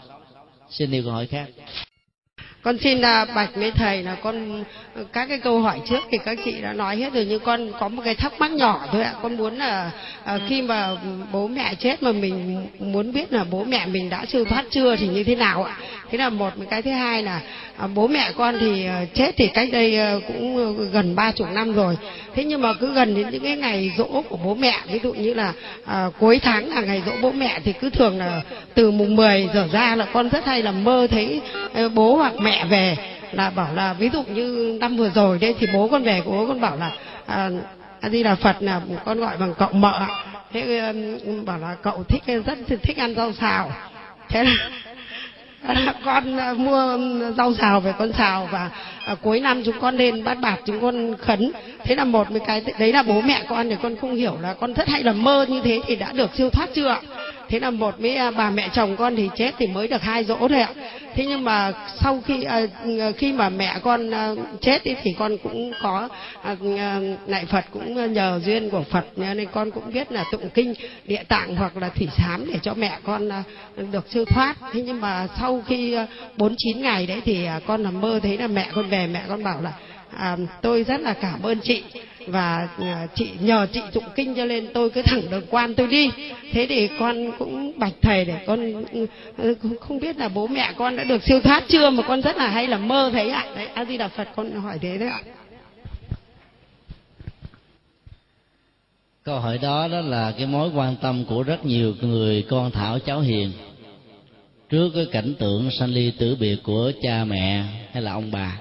Xin 0.71 0.91
yêu 0.91 1.03
câu 1.03 1.13
hỏi 1.13 1.27
khác 1.27 1.49
con 2.67 2.79
xin 2.79 3.01
à, 3.01 3.25
bạch 3.25 3.55
với 3.55 3.71
thầy 3.71 4.03
là 4.03 4.17
con 4.23 4.65
các 5.13 5.29
cái 5.29 5.39
câu 5.39 5.61
hỏi 5.61 5.81
trước 5.89 6.01
thì 6.11 6.19
các 6.25 6.39
chị 6.45 6.55
đã 6.63 6.73
nói 6.73 6.97
hết 6.97 7.13
rồi 7.13 7.27
nhưng 7.29 7.41
con 7.41 7.73
có 7.81 7.89
một 7.89 8.03
cái 8.05 8.15
thắc 8.15 8.41
mắc 8.41 8.51
nhỏ 8.51 8.87
thôi 8.93 9.03
ạ. 9.03 9.13
Con 9.23 9.37
muốn 9.37 9.57
là 9.57 9.91
à, 10.25 10.39
khi 10.49 10.63
mà 10.63 10.91
bố 11.33 11.49
mẹ 11.49 11.75
chết 11.75 12.03
mà 12.03 12.13
mình 12.13 12.67
muốn 12.79 13.13
biết 13.13 13.33
là 13.33 13.45
bố 13.51 13.65
mẹ 13.65 13.87
mình 13.87 14.11
đã 14.11 14.27
siêu 14.27 14.45
thoát 14.45 14.65
chưa 14.71 14.97
thì 14.97 15.09
như 15.09 15.25
thế 15.25 15.35
nào 15.35 15.65
ạ? 15.65 15.77
Thế 16.11 16.19
là 16.19 16.29
một 16.29 16.53
cái 16.71 16.83
thứ 16.83 16.91
hai 16.91 17.23
là 17.23 17.41
à, 17.77 17.87
bố 17.95 18.07
mẹ 18.07 18.33
con 18.37 18.57
thì 18.61 18.87
à, 18.87 19.05
chết 19.15 19.37
thì 19.37 19.47
cách 19.47 19.69
đây 19.73 19.97
à, 19.97 20.15
cũng 20.27 20.77
gần 20.93 21.17
ba 21.17 21.33
chục 21.33 21.49
năm 21.53 21.73
rồi. 21.73 21.97
Thế 22.35 22.45
nhưng 22.45 22.63
mà 22.63 22.73
cứ 22.73 22.93
gần 22.93 23.15
đến 23.15 23.31
những 23.31 23.43
cái 23.43 23.57
ngày 23.57 23.93
dỗ 23.99 24.23
của 24.29 24.39
bố 24.45 24.55
mẹ 24.55 24.75
ví 24.93 25.01
dụ 25.03 25.13
như 25.13 25.35
là 25.35 25.53
à, 25.85 26.07
cuối 26.19 26.41
tháng 26.43 26.69
là 26.69 26.81
ngày 26.81 27.03
dỗ 27.07 27.13
bố 27.23 27.33
mẹ 27.33 27.61
thì 27.65 27.73
cứ 27.73 27.91
thường 27.91 28.19
là 28.19 28.43
từ 28.75 28.91
mùng 28.91 29.17
10 29.17 29.49
giờ 29.55 29.69
ra 29.73 29.97
là 29.97 30.07
con 30.13 30.29
rất 30.29 30.47
hay 30.47 30.63
là 30.63 30.73
mơ 30.73 31.07
thấy 31.11 31.41
bố 31.95 32.17
hoặc 32.17 32.33
mẹ 32.41 32.56
về 32.65 32.97
là 33.33 33.51
bảo 33.51 33.75
là 33.75 33.93
ví 33.93 34.11
dụ 34.13 34.23
như 34.23 34.77
năm 34.81 34.97
vừa 34.97 35.11
rồi 35.11 35.39
đây 35.39 35.55
thì 35.59 35.67
bố 35.73 35.89
con 35.89 36.03
về 36.03 36.23
bố 36.27 36.47
con 36.49 36.61
bảo 36.61 36.77
là 36.77 36.91
à, 37.27 37.51
a 38.01 38.09
di 38.09 38.23
đà 38.23 38.35
phật 38.35 38.57
là 38.61 38.81
con 39.05 39.21
gọi 39.21 39.37
bằng 39.37 39.55
cậu 39.59 39.73
mợ. 39.73 40.01
Thế 40.53 40.93
bảo 41.47 41.59
là 41.59 41.77
cậu 41.83 42.05
thích 42.09 42.23
rất 42.47 42.59
thích 42.83 42.97
ăn 42.97 43.15
rau 43.15 43.33
xào. 43.33 43.73
Thế 44.29 44.45
là 44.45 45.95
con 46.05 46.37
mua 46.65 46.99
rau 47.37 47.55
xào 47.55 47.81
về 47.81 47.93
con 47.99 48.13
xào 48.13 48.49
và 48.53 48.71
à, 49.07 49.15
cuối 49.23 49.41
năm 49.41 49.63
chúng 49.65 49.81
con 49.81 49.97
lên 49.97 50.25
bát 50.25 50.39
bạc 50.41 50.57
chúng 50.67 50.81
con 50.81 51.15
khấn. 51.17 51.53
Thế 51.85 51.95
là 51.95 52.05
một 52.05 52.27
cái 52.47 52.63
đấy 52.79 52.93
là 52.93 53.03
bố 53.03 53.21
mẹ 53.21 53.43
con 53.49 53.69
thì 53.69 53.77
con 53.83 53.97
không 53.97 54.15
hiểu 54.15 54.39
là 54.41 54.55
con 54.55 54.75
rất 54.75 54.89
hay 54.89 55.03
là 55.03 55.13
mơ 55.13 55.47
như 55.49 55.61
thế 55.65 55.81
thì 55.87 55.97
đã 55.97 56.13
được 56.13 56.31
siêu 56.37 56.51
thoát 56.51 56.69
chưa 56.75 56.89
ạ? 56.89 57.01
Thế 57.49 57.61
là 57.61 57.71
một 57.71 57.99
với 57.99 58.17
à, 58.17 58.31
bà 58.31 58.51
mẹ 58.51 58.69
chồng 58.73 58.97
con 58.97 59.17
thì 59.17 59.29
chết 59.37 59.55
thì 59.59 59.67
mới 59.67 59.89
được 59.89 60.03
hai 60.03 60.25
dỗ 60.25 60.37
thôi 60.49 60.61
ạ. 60.61 60.71
Thế 61.15 61.27
nhưng 61.27 61.45
mà 61.45 61.73
sau 62.03 62.23
khi 62.27 62.43
à, 62.43 62.61
khi 63.17 63.33
mà 63.33 63.49
mẹ 63.49 63.79
con 63.83 64.11
à, 64.11 64.35
chết 64.61 64.83
thì 65.03 65.13
con 65.19 65.39
cũng 65.43 65.73
có 65.83 66.09
à, 66.43 66.57
à, 66.79 67.01
lại 67.27 67.45
Phật 67.47 67.65
cũng 67.71 68.13
nhờ 68.13 68.41
duyên 68.45 68.71
của 68.71 68.83
Phật 68.83 69.05
nên 69.17 69.47
con 69.53 69.71
cũng 69.71 69.93
biết 69.93 70.13
là 70.13 70.25
tụng 70.33 70.51
kinh 70.55 70.75
địa 71.05 71.23
tạng 71.29 71.57
hoặc 71.57 71.77
là 71.77 71.89
thủy 71.89 72.09
sám 72.19 72.45
để 72.53 72.59
cho 72.63 72.75
mẹ 72.75 72.99
con 73.05 73.29
à, 73.29 73.43
được 73.93 74.07
siêu 74.11 74.25
thoát. 74.25 74.55
Thế 74.73 74.83
nhưng 74.83 75.01
mà 75.01 75.27
sau 75.39 75.63
khi 75.67 75.97
bốn 76.37 76.55
chín 76.59 76.83
ngày 76.83 77.07
đấy 77.07 77.21
thì 77.25 77.47
con 77.67 77.83
nằm 77.83 78.01
mơ 78.01 78.21
thấy 78.23 78.39
là 78.39 78.47
mẹ 78.47 78.67
con 78.75 78.89
về 78.89 79.07
mẹ 79.07 79.23
con 79.29 79.45
bảo 79.45 79.61
là 79.63 79.73
à, 80.11 80.37
tôi 80.63 80.83
rất 80.83 81.01
là 81.01 81.15
cảm 81.15 81.43
ơn 81.43 81.61
chị 81.61 81.83
và 82.27 82.69
à, 82.81 83.07
chị 83.15 83.31
nhờ 83.41 83.67
chị 83.73 83.81
tụng 83.93 84.05
kinh 84.15 84.35
cho 84.35 84.45
nên 84.45 84.69
tôi 84.75 84.91
cứ 84.91 85.03
thẳng 85.03 85.23
đường 85.31 85.47
quan 85.51 85.75
tôi 85.75 85.87
đi. 85.87 86.11
Thế 86.53 86.67
thì 86.69 86.89
con 86.99 87.33
cũng 87.39 87.79
bạch 87.79 87.93
thầy 88.03 88.25
để 88.25 88.45
con 88.47 88.85
ừ, 88.93 89.07
ừ, 89.37 89.55
không 89.81 90.01
biết 90.01 90.17
là 90.19 90.29
bố 90.29 90.47
mẹ 90.47 90.73
con 90.77 90.97
đã 90.97 91.05
được 91.05 91.23
siêu 91.23 91.41
thoát 91.41 91.65
chưa 91.69 91.91
mà 91.91 92.03
con 92.03 92.23
rất 92.23 92.37
là 92.37 92.49
hay 92.49 92.67
là 92.67 92.79
mơ 92.79 93.11
thấy 93.13 93.31
ạ. 93.31 93.47
Đấy 93.57 93.67
a 93.75 93.85
di 93.85 93.97
đà 93.97 94.09
phật 94.09 94.29
con 94.37 94.53
hỏi 94.53 94.79
thế 94.83 94.99
đấy 94.99 95.09
ạ. 95.09 95.21
Câu 99.25 99.41
hỏi 99.41 99.59
đó 99.59 99.89
đó 99.89 100.01
là 100.01 100.33
cái 100.39 100.47
mối 100.47 100.71
quan 100.75 100.97
tâm 101.03 101.25
của 101.25 101.43
rất 101.43 101.65
nhiều 101.65 101.95
người 102.01 102.45
con 102.51 102.71
thảo 102.71 102.99
cháu 102.99 103.21
hiền. 103.21 103.53
Trước 104.71 104.91
cái 104.95 105.07
cảnh 105.13 105.35
tượng 105.39 105.71
sanh 105.71 105.91
ly 105.91 106.13
tử 106.19 106.37
biệt 106.41 106.57
của 106.63 106.93
cha 107.03 107.25
mẹ 107.25 107.65
hay 107.93 108.03
là 108.03 108.13
ông 108.13 108.31
bà 108.31 108.59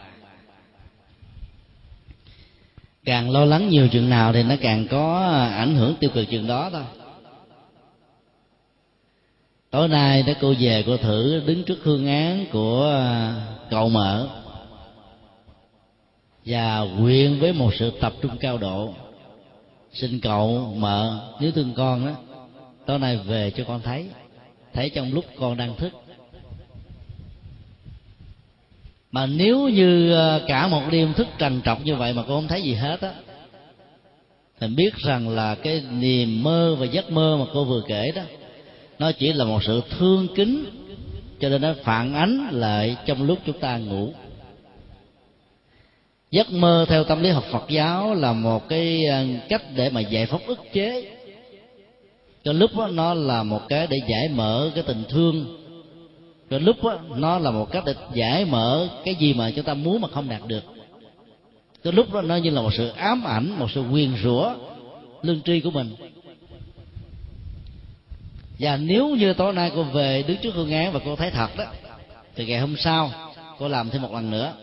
càng 3.06 3.30
lo 3.32 3.45
lắng 3.45 3.69
nhiều 3.69 3.88
chuyện 3.88 4.10
nào 4.10 4.34
thì 4.34 4.44
nó 4.44 4.56
càng 4.61 4.88
có 4.91 5.19
ảnh 5.56 5.76
hưởng 5.76 5.95
tiêu 5.99 6.10
cực 6.14 6.30
chuyện 6.30 6.48
đó 6.48 6.69
thôi. 6.69 6.84
Tối 9.69 9.88
nay 9.88 10.23
đó 10.23 10.34
cô 10.41 10.53
về 10.60 10.84
cô 10.88 10.98
thử 10.98 11.44
đứng 11.45 11.64
trước 11.64 11.77
hương 11.84 12.07
án 12.07 12.45
của 12.52 13.03
cậu 13.69 13.90
mở 13.90 14.27
và 16.45 16.80
nguyện 16.80 17.40
với 17.40 17.53
một 17.53 17.73
sự 17.80 17.91
tập 18.02 18.14
trung 18.22 18.38
cao 18.40 18.57
độ. 18.57 18.94
Xin 19.91 20.19
cậu 20.19 20.73
mợ 20.77 21.19
nếu 21.40 21.52
thương 21.52 21.73
con 21.73 22.06
đó 22.06 22.11
tối 22.86 22.99
nay 22.99 23.18
về 23.18 23.52
cho 23.52 23.64
con 23.68 23.82
thấy 23.82 24.10
thấy 24.73 24.90
trong 24.90 25.14
lúc 25.14 25.26
con 25.40 25.57
đang 25.57 25.76
thức. 25.76 25.94
Mà 29.16 29.26
nếu 29.26 29.68
như 29.68 30.14
ờ, 30.14 30.42
cả 30.48 30.68
một 30.68 30.82
đêm 30.92 31.14
thức 31.14 31.28
trằn 31.40 31.62
trọc 31.66 31.86
như 31.86 31.96
vậy 31.96 32.14
mà 32.14 32.24
cô 32.28 32.36
không 32.36 32.48
thấy 32.48 32.62
gì 32.62 32.74
hết 32.74 33.02
á 33.02 33.12
thì 34.60 34.68
biết 34.68 34.96
rằng 34.96 35.30
là 35.30 35.56
cái 35.56 35.84
niềm 35.92 36.44
mơ 36.44 36.76
và 36.80 36.86
giấc 36.86 37.12
mơ 37.12 37.38
mà 37.40 37.46
cô 37.54 37.64
vừa 37.64 37.82
kể 37.88 38.12
đó 38.16 38.22
nó 39.00 39.12
chỉ 39.12 39.34
là 39.34 39.46
một 39.46 39.64
sự 39.64 39.82
thương 39.90 40.28
kính 40.36 40.66
cho 41.40 41.50
nên 41.50 41.62
nó 41.62 41.74
phản 41.84 42.14
ánh 42.14 42.48
lại 42.52 42.96
trong 43.06 43.24
lúc 43.24 43.40
chúng 43.46 43.60
ta 43.60 43.78
ngủ. 43.78 44.14
Giấc 46.32 46.52
mơ 46.52 46.86
theo 46.90 47.04
tâm 47.04 47.24
lý 47.24 47.30
học 47.30 47.44
Phật 47.52 47.70
giáo 47.70 48.14
là 48.14 48.34
một 48.34 48.70
cái 48.70 49.06
ờ, 49.06 49.24
cách 49.50 49.64
để 49.76 49.90
mà 49.90 50.02
giải 50.02 50.26
phóng 50.26 50.46
ức 50.48 50.60
chế. 50.74 51.12
Cho 52.44 52.54
lúc 52.54 52.72
đó, 52.78 52.88
nó 52.88 53.14
là 53.14 53.44
một 53.44 53.62
cái 53.70 53.88
để 53.88 54.02
giải 54.08 54.30
mở 54.30 54.72
cái 54.76 54.84
tình 54.88 55.04
thương 55.10 55.65
cái 56.50 56.60
lúc 56.60 56.84
đó, 56.84 57.00
nó 57.16 57.40
là 57.40 57.52
một 57.52 57.72
cách 57.72 57.84
để 57.86 57.94
giải 58.14 58.46
mở 58.46 58.88
cái 59.06 59.16
gì 59.16 59.34
mà 59.34 59.52
chúng 59.52 59.66
ta 59.66 59.74
muốn 59.74 60.02
mà 60.02 60.08
không 60.08 60.30
đạt 60.30 60.42
được. 60.48 60.64
Cái 61.84 61.94
lúc 61.94 62.14
đó 62.14 62.22
nó 62.22 62.36
như 62.36 62.50
là 62.50 62.62
một 62.62 62.74
sự 62.74 62.88
ám 62.88 63.24
ảnh 63.24 63.60
một 63.60 63.72
sự 63.72 63.82
quyền 63.92 64.18
rủa 64.24 64.54
lương 65.22 65.42
tri 65.42 65.60
của 65.60 65.72
mình. 65.72 65.96
Và 68.60 68.78
nếu 68.78 69.10
như 69.10 69.34
tối 69.34 69.54
nay 69.54 69.72
cô 69.76 69.84
về 69.84 70.24
đứng 70.28 70.38
trước 70.38 70.56
hương 70.56 70.72
án 70.72 70.94
và 70.94 71.00
cô 71.06 71.16
thấy 71.16 71.32
thật 71.32 71.58
đó 71.58 71.66
thì 72.36 72.46
ngày 72.46 72.60
hôm 72.60 72.76
sau 72.78 73.12
cô 73.60 73.68
làm 73.68 73.90
thêm 73.90 74.02
một 74.02 74.14
lần 74.14 74.32
nữa. 74.32 74.54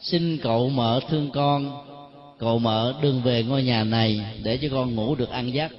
Xin 0.00 0.38
cậu 0.42 0.68
mợ 0.68 1.00
thương 1.08 1.30
con 1.30 1.86
cậu 2.38 2.58
mợ 2.58 2.94
đừng 3.02 3.22
về 3.22 3.42
ngôi 3.42 3.62
nhà 3.62 3.84
này 3.84 4.20
để 4.42 4.58
cho 4.62 4.68
con 4.72 4.94
ngủ 4.94 5.14
được 5.14 5.30
ăn 5.30 5.54
giấc 5.54 5.72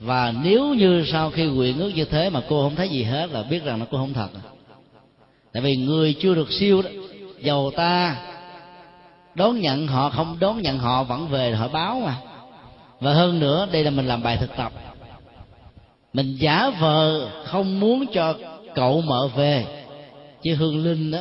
và 0.00 0.34
nếu 0.42 0.74
như 0.74 1.04
sau 1.12 1.30
khi 1.30 1.46
nguyện 1.46 1.78
ước 1.78 1.92
như 1.94 2.04
thế 2.04 2.30
mà 2.30 2.40
cô 2.48 2.62
không 2.62 2.76
thấy 2.76 2.88
gì 2.88 3.02
hết 3.02 3.30
là 3.30 3.42
biết 3.42 3.64
rằng 3.64 3.78
nó 3.78 3.86
cô 3.90 3.98
không 3.98 4.12
thật. 4.12 4.28
Tại 5.52 5.62
vì 5.62 5.76
người 5.76 6.14
chưa 6.20 6.34
được 6.34 6.52
siêu 6.52 6.82
đó 6.82 6.90
dầu 7.40 7.72
ta, 7.76 8.16
đón 9.34 9.60
nhận 9.60 9.86
họ 9.86 10.10
không 10.10 10.36
đón 10.40 10.62
nhận 10.62 10.78
họ 10.78 11.04
vẫn 11.04 11.28
về 11.28 11.54
họ 11.54 11.68
báo 11.68 12.00
mà. 12.04 12.16
Và 13.00 13.12
hơn 13.12 13.40
nữa, 13.40 13.68
đây 13.72 13.84
là 13.84 13.90
mình 13.90 14.08
làm 14.08 14.22
bài 14.22 14.36
thực 14.36 14.56
tập. 14.56 14.72
Mình 16.12 16.36
giả 16.40 16.70
vờ 16.80 17.28
không 17.44 17.80
muốn 17.80 18.04
cho 18.12 18.34
cậu 18.74 19.00
mợ 19.00 19.28
về, 19.28 19.84
chứ 20.42 20.54
hương 20.54 20.84
linh 20.84 21.10
đó 21.10 21.20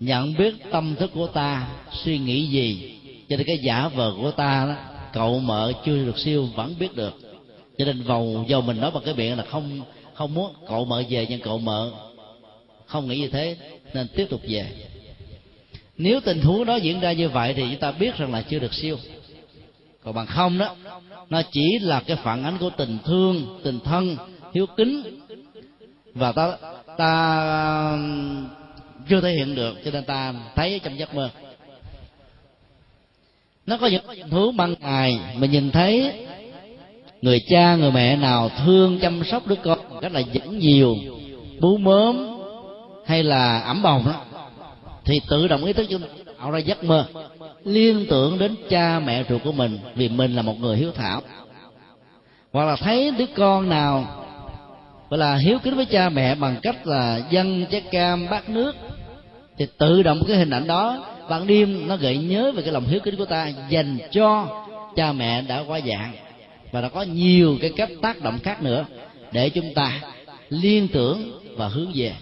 nhận 0.00 0.34
biết 0.36 0.54
tâm 0.70 0.94
thức 0.94 1.10
của 1.14 1.26
ta, 1.26 1.68
suy 1.92 2.18
nghĩ 2.18 2.46
gì. 2.46 2.98
Cho 3.28 3.36
nên 3.36 3.46
cái 3.46 3.58
giả 3.58 3.88
vờ 3.88 4.12
của 4.22 4.30
ta 4.30 4.66
đó, 4.68 4.74
cậu 5.12 5.38
mợ 5.38 5.72
chưa 5.84 6.04
được 6.04 6.18
siêu 6.18 6.48
vẫn 6.54 6.74
biết 6.78 6.96
được 6.96 7.27
cho 7.78 7.84
nên 7.84 8.02
vào 8.02 8.44
do 8.48 8.60
mình 8.60 8.80
nói 8.80 8.90
bằng 8.90 9.02
cái 9.04 9.14
miệng 9.14 9.36
là 9.36 9.44
không 9.44 9.80
không 10.14 10.34
muốn. 10.34 10.52
Cậu 10.68 10.84
mợ 10.84 11.02
về 11.08 11.26
nhưng 11.28 11.40
cậu 11.40 11.58
mợ 11.58 11.90
không 12.86 13.08
nghĩ 13.08 13.18
như 13.18 13.28
thế, 13.28 13.56
nên 13.94 14.08
tiếp 14.08 14.26
tục 14.30 14.40
về. 14.48 14.66
Nếu 15.96 16.20
tình 16.20 16.40
huống 16.40 16.64
đó 16.64 16.76
diễn 16.76 17.00
ra 17.00 17.12
như 17.12 17.28
vậy 17.28 17.54
thì 17.54 17.62
chúng 17.62 17.80
ta 17.80 17.92
biết 17.92 18.16
rằng 18.16 18.32
là 18.32 18.42
chưa 18.42 18.58
được 18.58 18.74
siêu. 18.74 18.96
Còn 20.04 20.14
bằng 20.14 20.26
không 20.26 20.58
đó, 20.58 20.76
nó 21.30 21.42
chỉ 21.52 21.78
là 21.78 22.00
cái 22.00 22.16
phản 22.16 22.44
ánh 22.44 22.58
của 22.58 22.70
tình 22.70 22.98
thương, 23.04 23.60
tình 23.64 23.80
thân, 23.80 24.16
hiếu 24.54 24.66
kính. 24.76 25.20
Và 26.14 26.32
ta 26.32 26.56
ta 26.96 27.98
chưa 29.08 29.20
thể 29.20 29.32
hiện 29.32 29.54
được, 29.54 29.76
cho 29.84 29.90
nên 29.90 30.04
ta 30.04 30.34
thấy 30.54 30.80
trong 30.84 30.98
giấc 30.98 31.14
mơ. 31.14 31.30
Nó 33.66 33.78
có 33.78 33.86
những 33.86 34.04
thứ 34.30 34.50
ban 34.50 34.74
ngày 34.80 35.18
mình 35.36 35.50
nhìn 35.50 35.70
thấy 35.70 36.26
người 37.22 37.40
cha, 37.48 37.76
người 37.76 37.92
mẹ 37.92 38.16
nào 38.16 38.50
thương, 38.64 38.98
chăm 38.98 39.24
sóc 39.24 39.46
đứa 39.46 39.54
con 39.54 39.78
rất 40.00 40.12
là 40.12 40.20
dẫn 40.20 40.58
nhiều, 40.58 40.96
bú 41.60 41.76
mớm 41.76 42.38
hay 43.06 43.22
là 43.22 43.60
ẩm 43.60 43.82
bồng 43.82 44.04
đó, 44.06 44.14
thì 45.04 45.20
tự 45.30 45.48
động 45.48 45.64
ý 45.64 45.72
thức 45.72 45.86
chúng 45.90 46.02
tạo 46.38 46.50
ra 46.50 46.58
giấc 46.58 46.84
mơ. 46.84 47.06
Liên 47.64 48.06
tưởng 48.10 48.38
đến 48.38 48.54
cha 48.70 49.00
mẹ 49.00 49.24
ruột 49.28 49.42
của 49.44 49.52
mình, 49.52 49.78
vì 49.94 50.08
mình 50.08 50.36
là 50.36 50.42
một 50.42 50.60
người 50.60 50.76
hiếu 50.76 50.92
thảo. 50.92 51.22
Hoặc 52.52 52.64
là 52.64 52.76
thấy 52.76 53.10
đứa 53.18 53.26
con 53.36 53.68
nào, 53.68 54.04
gọi 55.10 55.18
là 55.18 55.36
hiếu 55.36 55.58
kính 55.62 55.76
với 55.76 55.84
cha 55.84 56.08
mẹ 56.08 56.34
bằng 56.34 56.56
cách 56.62 56.86
là 56.86 57.20
dâng 57.30 57.66
trái 57.70 57.80
cam 57.80 58.26
bát 58.30 58.48
nước, 58.48 58.76
thì 59.58 59.66
tự 59.78 60.02
động 60.02 60.22
cái 60.28 60.36
hình 60.36 60.50
ảnh 60.50 60.66
đó, 60.66 61.04
ban 61.30 61.46
đêm 61.46 61.88
nó 61.88 61.96
gợi 61.96 62.18
nhớ 62.18 62.52
về 62.52 62.62
cái 62.62 62.72
lòng 62.72 62.84
hiếu 62.86 63.00
kính 63.00 63.16
của 63.16 63.24
ta 63.24 63.52
dành 63.68 63.98
cho 64.10 64.46
cha 64.96 65.12
mẹ 65.12 65.42
đã 65.42 65.64
qua 65.68 65.80
dạng 65.88 66.12
và 66.70 66.80
nó 66.80 66.88
có 66.88 67.02
nhiều 67.02 67.58
cái 67.60 67.70
cách 67.76 67.90
tác 68.02 68.22
động 68.22 68.38
khác 68.42 68.62
nữa 68.62 68.84
để 69.32 69.50
chúng 69.50 69.74
ta 69.74 70.00
liên 70.48 70.88
tưởng 70.88 71.40
và 71.56 71.68
hướng 71.68 71.92
về. 71.94 72.12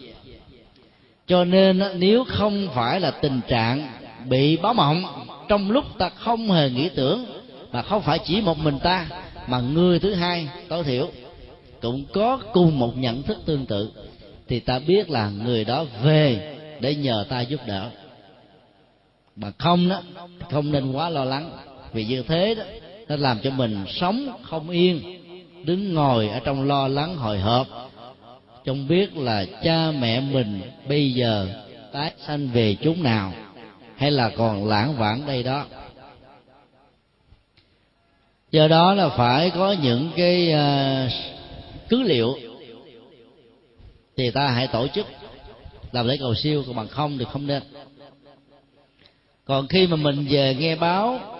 Cho 1.27 1.45
nên 1.45 1.83
nếu 1.95 2.25
không 2.25 2.69
phải 2.75 3.01
là 3.01 3.11
tình 3.11 3.41
trạng 3.49 3.89
bị 4.29 4.57
báo 4.57 4.75
mộng, 4.75 5.05
trong 5.49 5.71
lúc 5.71 5.85
ta 5.99 6.09
không 6.09 6.51
hề 6.51 6.71
nghĩ 6.71 6.89
tưởng 6.89 7.25
mà 7.73 7.83
không 7.83 8.03
phải 8.03 8.19
chỉ 8.19 8.41
một 8.41 8.59
mình 8.59 8.79
ta, 8.79 9.07
mà 9.47 9.61
người 9.61 9.99
thứ 9.99 10.15
hai, 10.15 10.49
tối 10.69 10.85
thiểu, 10.85 11.11
cũng 11.83 12.05
có 12.13 12.39
cùng 12.53 12.79
một 12.79 12.97
nhận 12.97 13.23
thức 13.23 13.39
tương 13.47 13.67
tự, 13.67 13.91
thì 14.49 14.61
ta 14.61 14.79
biết 14.79 15.11
là 15.11 15.31
người 15.31 15.65
đó 15.65 15.85
về 16.03 16.57
để 16.81 16.95
nhờ 16.95 17.27
ta 17.29 17.41
giúp 17.41 17.61
đỡ. 17.67 17.91
Mà 19.37 19.53
không 19.59 19.89
đó 19.89 20.03
không 20.51 20.73
nên 20.73 20.93
quá 20.93 21.11
lo 21.11 21.25
lắng. 21.25 21.51
Vì 21.93 22.05
như 22.05 22.23
thế 22.23 22.55
đó 22.55 22.65
nó 23.09 23.17
làm 23.17 23.39
cho 23.43 23.51
mình 23.51 23.85
sống 23.89 24.29
không 24.43 24.71
yên 24.71 25.03
đứng 25.65 25.95
ngồi 25.95 26.29
ở 26.29 26.41
trong 26.41 26.69
lo 26.69 26.89
lắng 26.89 27.17
hồi 27.17 27.39
hộp. 27.39 27.67
Trong 28.65 28.89
biết 28.89 29.17
là 29.17 29.45
cha 29.63 29.91
mẹ 30.01 30.21
mình 30.21 30.61
bây 30.89 31.13
giờ 31.13 31.49
tái 31.93 32.13
sanh 32.27 32.49
về 32.49 32.77
chúng 32.83 33.03
nào 33.03 33.33
hay 33.97 34.11
là 34.11 34.31
còn 34.37 34.67
lãng 34.67 34.97
vãng 34.97 35.27
đây 35.27 35.43
đó. 35.43 35.65
Do 38.51 38.69
đó 38.69 38.95
là 38.95 39.09
phải 39.09 39.51
có 39.51 39.73
những 39.83 40.11
cái 40.17 40.53
uh, 40.55 41.13
cứ 41.89 42.03
liệu 42.03 42.37
thì 44.17 44.31
ta 44.31 44.49
hãy 44.49 44.67
tổ 44.67 44.87
chức 44.89 45.07
làm 45.93 46.07
lễ 46.07 46.17
cầu 46.21 46.35
siêu 46.35 46.63
còn 46.67 46.77
bằng 46.77 46.89
không 46.89 47.19
thì 47.19 47.25
không 47.33 47.47
nên. 47.47 47.63
Còn 49.45 49.69
khi 49.69 49.87
mà 49.87 49.97
mình 49.97 50.27
về 50.31 50.57
nghe 50.59 50.77
báo 50.77 51.36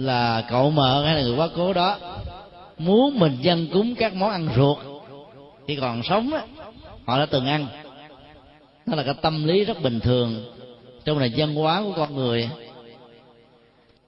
là 0.00 0.44
cậu 0.48 0.70
mợ 0.70 1.04
hay 1.04 1.14
là 1.14 1.22
người 1.22 1.36
quá 1.36 1.48
cố 1.56 1.72
đó. 1.72 1.98
Muốn 2.78 3.18
mình 3.18 3.38
dân 3.40 3.68
cúng 3.72 3.94
các 3.94 4.14
món 4.14 4.30
ăn 4.30 4.48
ruột 4.56 4.78
khi 5.66 5.76
còn 5.76 6.02
sống 6.02 6.32
á, 6.32 6.42
họ 7.06 7.18
đã 7.18 7.26
từng 7.26 7.46
ăn. 7.46 7.66
Nó 8.86 8.96
là 8.96 9.02
cái 9.02 9.14
tâm 9.22 9.44
lý 9.44 9.64
rất 9.64 9.82
bình 9.82 10.00
thường 10.00 10.52
trong 11.04 11.18
nền 11.18 11.32
văn 11.36 11.54
hóa 11.54 11.82
của 11.82 11.92
con 11.96 12.16
người. 12.16 12.48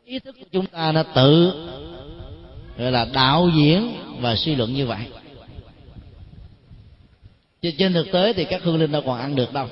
Ý 0.04 0.18
thức 0.18 0.36
của 0.38 0.46
chúng 0.52 0.66
ta 0.66 0.92
nó 0.92 1.02
tự, 1.02 1.52
gọi 2.78 2.92
là 2.92 3.04
đạo 3.04 3.50
diễn 3.56 3.92
và 4.20 4.36
suy 4.36 4.54
luận 4.54 4.74
như 4.74 4.86
vậy. 4.86 5.06
Chứ 7.62 7.70
trên 7.78 7.92
thực 7.92 8.12
tế 8.12 8.32
thì 8.32 8.44
các 8.44 8.62
hương 8.62 8.80
linh 8.80 8.92
đâu 8.92 9.02
còn 9.06 9.18
ăn 9.18 9.36
được 9.36 9.52
đâu 9.52 9.66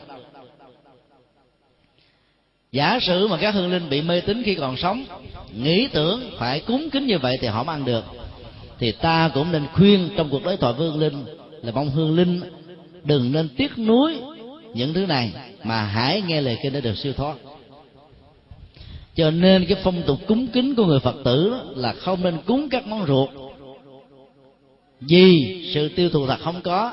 giả 2.72 2.98
sử 3.02 3.28
mà 3.28 3.36
các 3.36 3.54
hương 3.54 3.70
linh 3.70 3.90
bị 3.90 4.02
mê 4.02 4.20
tín 4.20 4.42
khi 4.42 4.54
còn 4.54 4.76
sống, 4.76 5.04
nghĩ 5.54 5.88
tưởng 5.88 6.30
phải 6.38 6.60
cúng 6.60 6.88
kính 6.92 7.06
như 7.06 7.18
vậy 7.18 7.38
thì 7.40 7.48
họ 7.48 7.62
mới 7.62 7.76
ăn 7.76 7.84
được. 7.84 8.04
Thì 8.78 8.92
ta 8.92 9.30
cũng 9.34 9.52
nên 9.52 9.66
khuyên 9.72 10.08
trong 10.16 10.28
cuộc 10.30 10.44
đối 10.44 10.56
thoại 10.56 10.72
với 10.72 10.88
hương 10.88 11.00
linh 11.00 11.24
là 11.62 11.72
mong 11.72 11.90
hương 11.90 12.16
linh 12.16 12.40
đừng 13.04 13.32
nên 13.32 13.48
tiếc 13.56 13.78
nuối 13.78 14.16
những 14.74 14.94
thứ 14.94 15.06
này 15.06 15.32
mà 15.64 15.82
hãy 15.82 16.22
nghe 16.26 16.40
lời 16.40 16.58
kinh 16.62 16.72
để 16.72 16.80
được 16.80 16.98
siêu 16.98 17.12
thoát. 17.12 17.36
Cho 19.14 19.30
nên 19.30 19.66
cái 19.66 19.76
phong 19.82 20.02
tục 20.06 20.18
cúng 20.26 20.46
kính 20.46 20.74
của 20.74 20.84
người 20.84 21.00
phật 21.00 21.16
tử 21.24 21.54
là 21.76 21.92
không 21.92 22.22
nên 22.22 22.38
cúng 22.46 22.68
các 22.68 22.86
món 22.86 23.06
ruột. 23.06 23.28
Vì 25.00 25.70
sự 25.74 25.88
tiêu 25.88 26.10
thụ 26.10 26.26
thật 26.26 26.40
không 26.40 26.60
có, 26.60 26.92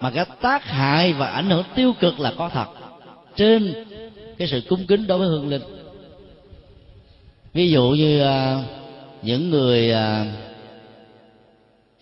mà 0.00 0.10
cái 0.10 0.24
tác 0.40 0.64
hại 0.64 1.12
và 1.12 1.26
ảnh 1.26 1.50
hưởng 1.50 1.64
tiêu 1.74 1.92
cực 2.00 2.20
là 2.20 2.32
có 2.38 2.48
thật. 2.48 2.66
Trên 3.36 3.74
cái 4.38 4.48
sự 4.48 4.60
cúng 4.68 4.86
kính 4.86 5.06
đối 5.06 5.18
với 5.18 5.28
hương 5.28 5.48
linh. 5.48 5.62
Ví 7.52 7.70
dụ 7.70 7.90
như 7.90 8.20
à, 8.20 8.64
những 9.22 9.50
người 9.50 9.92
à, 9.92 10.34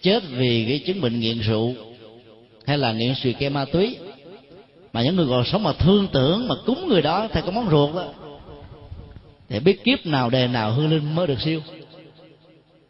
chết 0.02 0.22
vì 0.30 0.64
cái 0.68 0.78
chứng 0.78 1.00
bệnh 1.00 1.20
nghiện 1.20 1.38
rượu 1.38 1.74
hay 2.66 2.78
là 2.78 2.92
nghiện 2.92 3.14
xì 3.22 3.32
ke 3.32 3.48
ma 3.48 3.64
túy 3.64 3.96
mà 4.92 5.02
những 5.02 5.16
người 5.16 5.26
còn 5.28 5.44
sống 5.44 5.62
mà 5.62 5.72
thương 5.72 6.08
tưởng 6.12 6.48
mà 6.48 6.54
cúng 6.66 6.88
người 6.88 7.02
đó 7.02 7.28
thì 7.32 7.40
có 7.44 7.50
món 7.50 7.70
ruột 7.70 7.94
đó 7.94 8.12
thì 9.48 9.60
biết 9.60 9.84
kiếp 9.84 10.06
nào 10.06 10.30
đề 10.30 10.46
nào 10.46 10.72
hương 10.72 10.90
linh 10.90 11.14
mới 11.14 11.26
được 11.26 11.40
siêu. 11.40 11.60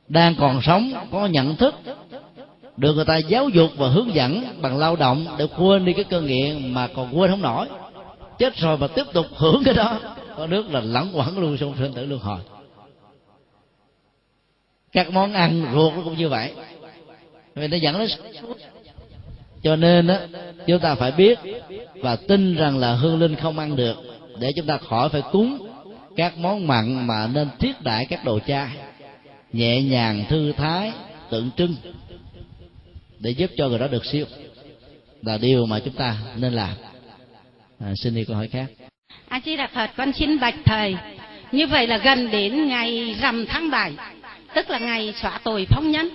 Đang 0.09 0.35
còn 0.35 0.61
sống 0.63 0.93
có 1.11 1.27
nhận 1.27 1.57
thức 1.57 1.75
được 2.77 2.95
người 2.95 3.05
ta 3.05 3.17
giáo 3.17 3.49
dục 3.49 3.71
và 3.77 3.89
hướng 3.89 4.15
dẫn 4.15 4.45
bằng 4.61 4.79
lao 4.79 4.97
động 4.97 5.27
để 5.39 5.47
quên 5.59 5.85
đi 5.85 5.93
cái 5.93 6.05
cơn 6.05 6.27
nghiện 6.27 6.75
mà 6.75 6.87
còn 6.87 7.19
quên 7.19 7.31
không 7.31 7.43
nổi 7.43 7.67
chết 8.39 8.57
rồi 8.57 8.79
mà 8.79 8.87
tiếp 8.87 9.07
tục 9.13 9.27
hưởng 9.37 9.63
cái 9.65 9.75
đó. 9.75 10.01
Có 10.37 10.47
nước 10.47 10.71
là 10.71 10.81
lẳng 10.81 11.11
quẩn 11.15 11.39
luôn 11.39 11.57
trong 11.59 11.75
sinh 11.79 11.93
tử 11.93 12.07
luân 12.07 12.21
hồi. 12.21 12.41
Các 14.93 15.11
món 15.11 15.33
ăn 15.33 15.67
ruột 15.75 15.95
nó 15.95 16.01
cũng 16.05 16.19
như 16.19 16.29
vậy. 16.29 16.53
Vì 17.55 17.69
nó 17.69 17.77
dẫn 17.77 17.99
đến 17.99 18.09
cho 19.63 19.77
nên 19.77 20.07
á, 20.07 20.21
chúng 20.67 20.81
ta 20.81 20.95
phải 20.95 21.13
biết 21.13 21.39
và 21.95 22.17
tin 22.17 22.57
rằng 22.57 22.79
là 22.79 22.95
hương 22.95 23.19
linh 23.19 23.37
không 23.37 23.59
ăn 23.59 23.77
được, 23.77 23.97
để 24.39 24.53
chúng 24.53 24.67
ta 24.67 24.77
khỏi 24.77 25.09
phải 25.09 25.23
cúng 25.33 25.69
các 26.17 26.39
món 26.39 26.67
mặn 26.67 27.07
mà 27.07 27.27
nên 27.27 27.49
thiết 27.59 27.83
đại 27.83 28.07
các 28.07 28.25
đồ 28.25 28.39
chay 28.47 28.69
nhẹ 29.53 29.83
nhàng, 29.83 30.25
thư 30.29 30.53
thái, 30.53 30.93
tượng 31.31 31.51
trưng, 31.57 31.75
để 33.19 33.31
giúp 33.31 33.51
cho 33.57 33.69
người 33.69 33.79
đó 33.79 33.87
được 33.87 34.05
siêu. 34.05 34.27
Là 35.23 35.39
điều 35.39 35.67
mà 35.67 35.81
chúng 35.81 35.95
ta 35.95 36.17
nên 36.37 36.53
làm 36.53 36.75
à, 37.81 37.93
xin 37.97 38.15
đi 38.15 38.25
câu 38.25 38.37
hỏi 38.37 38.49
khác. 38.49 38.67
A 39.29 39.41
di 39.45 39.57
đà 39.57 39.67
phật 39.67 39.91
con 39.97 40.13
xin 40.13 40.41
bạch 40.41 40.55
thầy 40.65 40.97
như 41.53 41.67
vậy 41.67 41.87
là 41.87 41.99
gần 41.99 42.31
đến 42.31 42.69
ngày 42.69 43.17
rằm 43.21 43.47
tháng 43.47 43.71
7 43.71 43.93
tức 44.55 44.71
là 44.71 44.79
ngày 44.79 45.15
xóa 45.23 45.39
tội 45.45 45.67
phong 45.71 45.91
nhân. 45.91 46.09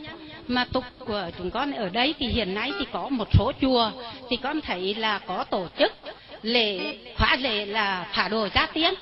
Mà 0.47 0.65
tục 0.65 0.83
của 0.99 1.29
chúng 1.37 1.51
con 1.51 1.71
ở 1.71 1.89
đây 1.89 2.15
thì 2.19 2.27
hiện 2.27 2.53
nay 2.53 2.71
thì 2.79 2.85
có 2.91 3.09
một 3.09 3.27
số 3.33 3.51
chùa 3.61 3.91
thì 4.29 4.37
con 4.37 4.61
thấy 4.61 4.95
là 4.95 5.19
có 5.19 5.43
tổ 5.43 5.67
chức 5.79 5.93
lễ 6.41 6.97
khóa 7.17 7.35
lễ 7.35 7.65
là 7.65 8.07
phả 8.13 8.27
đồ 8.27 8.47
gia 8.55 8.65
tiên. 8.65 8.93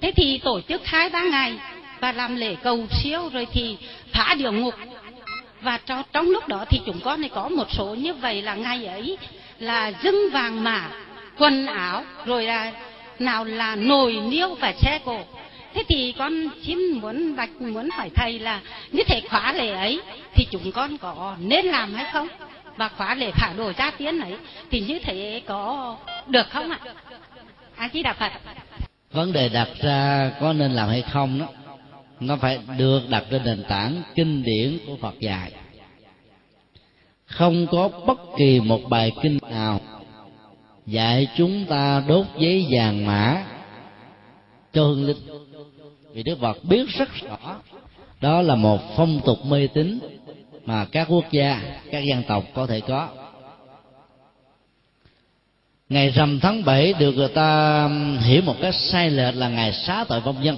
Thế 0.00 0.12
thì 0.16 0.38
tổ 0.38 0.60
chức 0.60 0.86
hai 0.86 1.10
ba 1.10 1.22
ngày 1.22 1.52
và 2.00 2.12
làm 2.12 2.36
lễ 2.36 2.54
cầu 2.62 2.86
siêu 2.90 3.28
rồi 3.32 3.46
thì 3.52 3.76
phá 4.12 4.34
địa 4.38 4.50
ngục. 4.50 4.74
Và 5.60 5.78
trong, 5.86 6.02
trong 6.12 6.30
lúc 6.30 6.48
đó 6.48 6.64
thì 6.70 6.80
chúng 6.86 7.00
con 7.00 7.20
này 7.20 7.30
có 7.34 7.48
một 7.48 7.66
số 7.72 7.94
như 7.94 8.14
vậy 8.14 8.42
là 8.42 8.54
ngày 8.54 8.86
ấy 8.86 9.18
là 9.58 9.92
dưng 10.02 10.30
vàng 10.32 10.64
mã 10.64 10.90
quần 11.42 11.66
áo, 11.66 12.04
rồi 12.24 12.44
là 12.44 12.72
nào 13.18 13.44
là 13.44 13.76
nồi 13.76 14.20
niêu 14.30 14.54
và 14.54 14.72
xe 14.72 14.98
cổ. 15.04 15.18
Thế 15.74 15.82
thì 15.88 16.14
con 16.18 16.32
xin 16.62 16.78
muốn 16.92 17.36
bạch 17.36 17.60
muốn 17.60 17.88
hỏi 17.90 18.10
thầy 18.14 18.38
là 18.38 18.60
như 18.92 19.02
thể 19.06 19.20
khóa 19.30 19.52
lễ 19.52 19.72
ấy 19.72 20.00
thì 20.34 20.46
chúng 20.50 20.72
con 20.72 20.98
có 20.98 21.36
nên 21.40 21.66
làm 21.66 21.94
hay 21.94 22.12
không? 22.12 22.28
Và 22.76 22.88
khóa 22.88 23.14
lễ 23.14 23.30
phả 23.30 23.52
đồ 23.56 23.72
gia 23.78 23.90
tiến 23.90 24.20
ấy 24.20 24.36
thì 24.70 24.80
như 24.80 24.98
thế 24.98 25.42
có 25.46 25.96
được 26.26 26.46
không 26.50 26.70
ạ? 26.70 26.78
A 27.76 27.88
di 27.92 28.02
đà 28.02 28.12
phật. 28.12 28.32
Vấn 29.12 29.32
đề 29.32 29.48
đặt 29.48 29.68
ra 29.82 30.30
có 30.40 30.52
nên 30.52 30.72
làm 30.72 30.88
hay 30.88 31.02
không 31.02 31.38
đó, 31.38 31.46
nó 32.20 32.36
phải 32.36 32.58
được 32.78 33.00
đặt 33.08 33.24
trên 33.30 33.44
nền 33.44 33.64
tảng 33.68 34.02
kinh 34.14 34.42
điển 34.42 34.78
của 34.86 34.96
Phật 34.96 35.20
dạy. 35.20 35.52
Không 37.26 37.66
có 37.70 37.88
bất 38.06 38.18
kỳ 38.38 38.60
một 38.60 38.80
bài 38.88 39.12
kinh 39.22 39.38
nào 39.50 39.80
dạy 40.86 41.28
chúng 41.36 41.64
ta 41.64 42.04
đốt 42.08 42.26
giấy 42.38 42.66
vàng 42.70 43.06
mã 43.06 43.44
cho 44.72 44.84
hương 44.84 45.06
linh. 45.06 45.16
Vì 46.12 46.22
đức 46.22 46.38
phật 46.40 46.64
biết 46.64 46.88
rất 46.88 47.08
rõ, 47.14 47.60
đó 48.20 48.42
là 48.42 48.54
một 48.54 48.80
phong 48.96 49.20
tục 49.24 49.38
mê 49.46 49.66
tín 49.66 49.98
mà 50.64 50.84
các 50.84 51.06
quốc 51.10 51.24
gia, 51.30 51.62
các 51.90 51.98
dân 51.98 52.22
tộc 52.28 52.44
có 52.54 52.66
thể 52.66 52.80
có. 52.80 53.08
Ngày 55.88 56.10
rằm 56.10 56.40
tháng 56.40 56.64
7 56.64 56.92
được 56.92 57.12
người 57.12 57.28
ta 57.28 57.88
hiểu 58.20 58.42
một 58.42 58.56
cách 58.60 58.74
sai 58.74 59.10
lệch 59.10 59.34
là 59.34 59.48
ngày 59.48 59.72
xá 59.72 60.04
tội 60.08 60.20
vong 60.20 60.42
nhân 60.42 60.56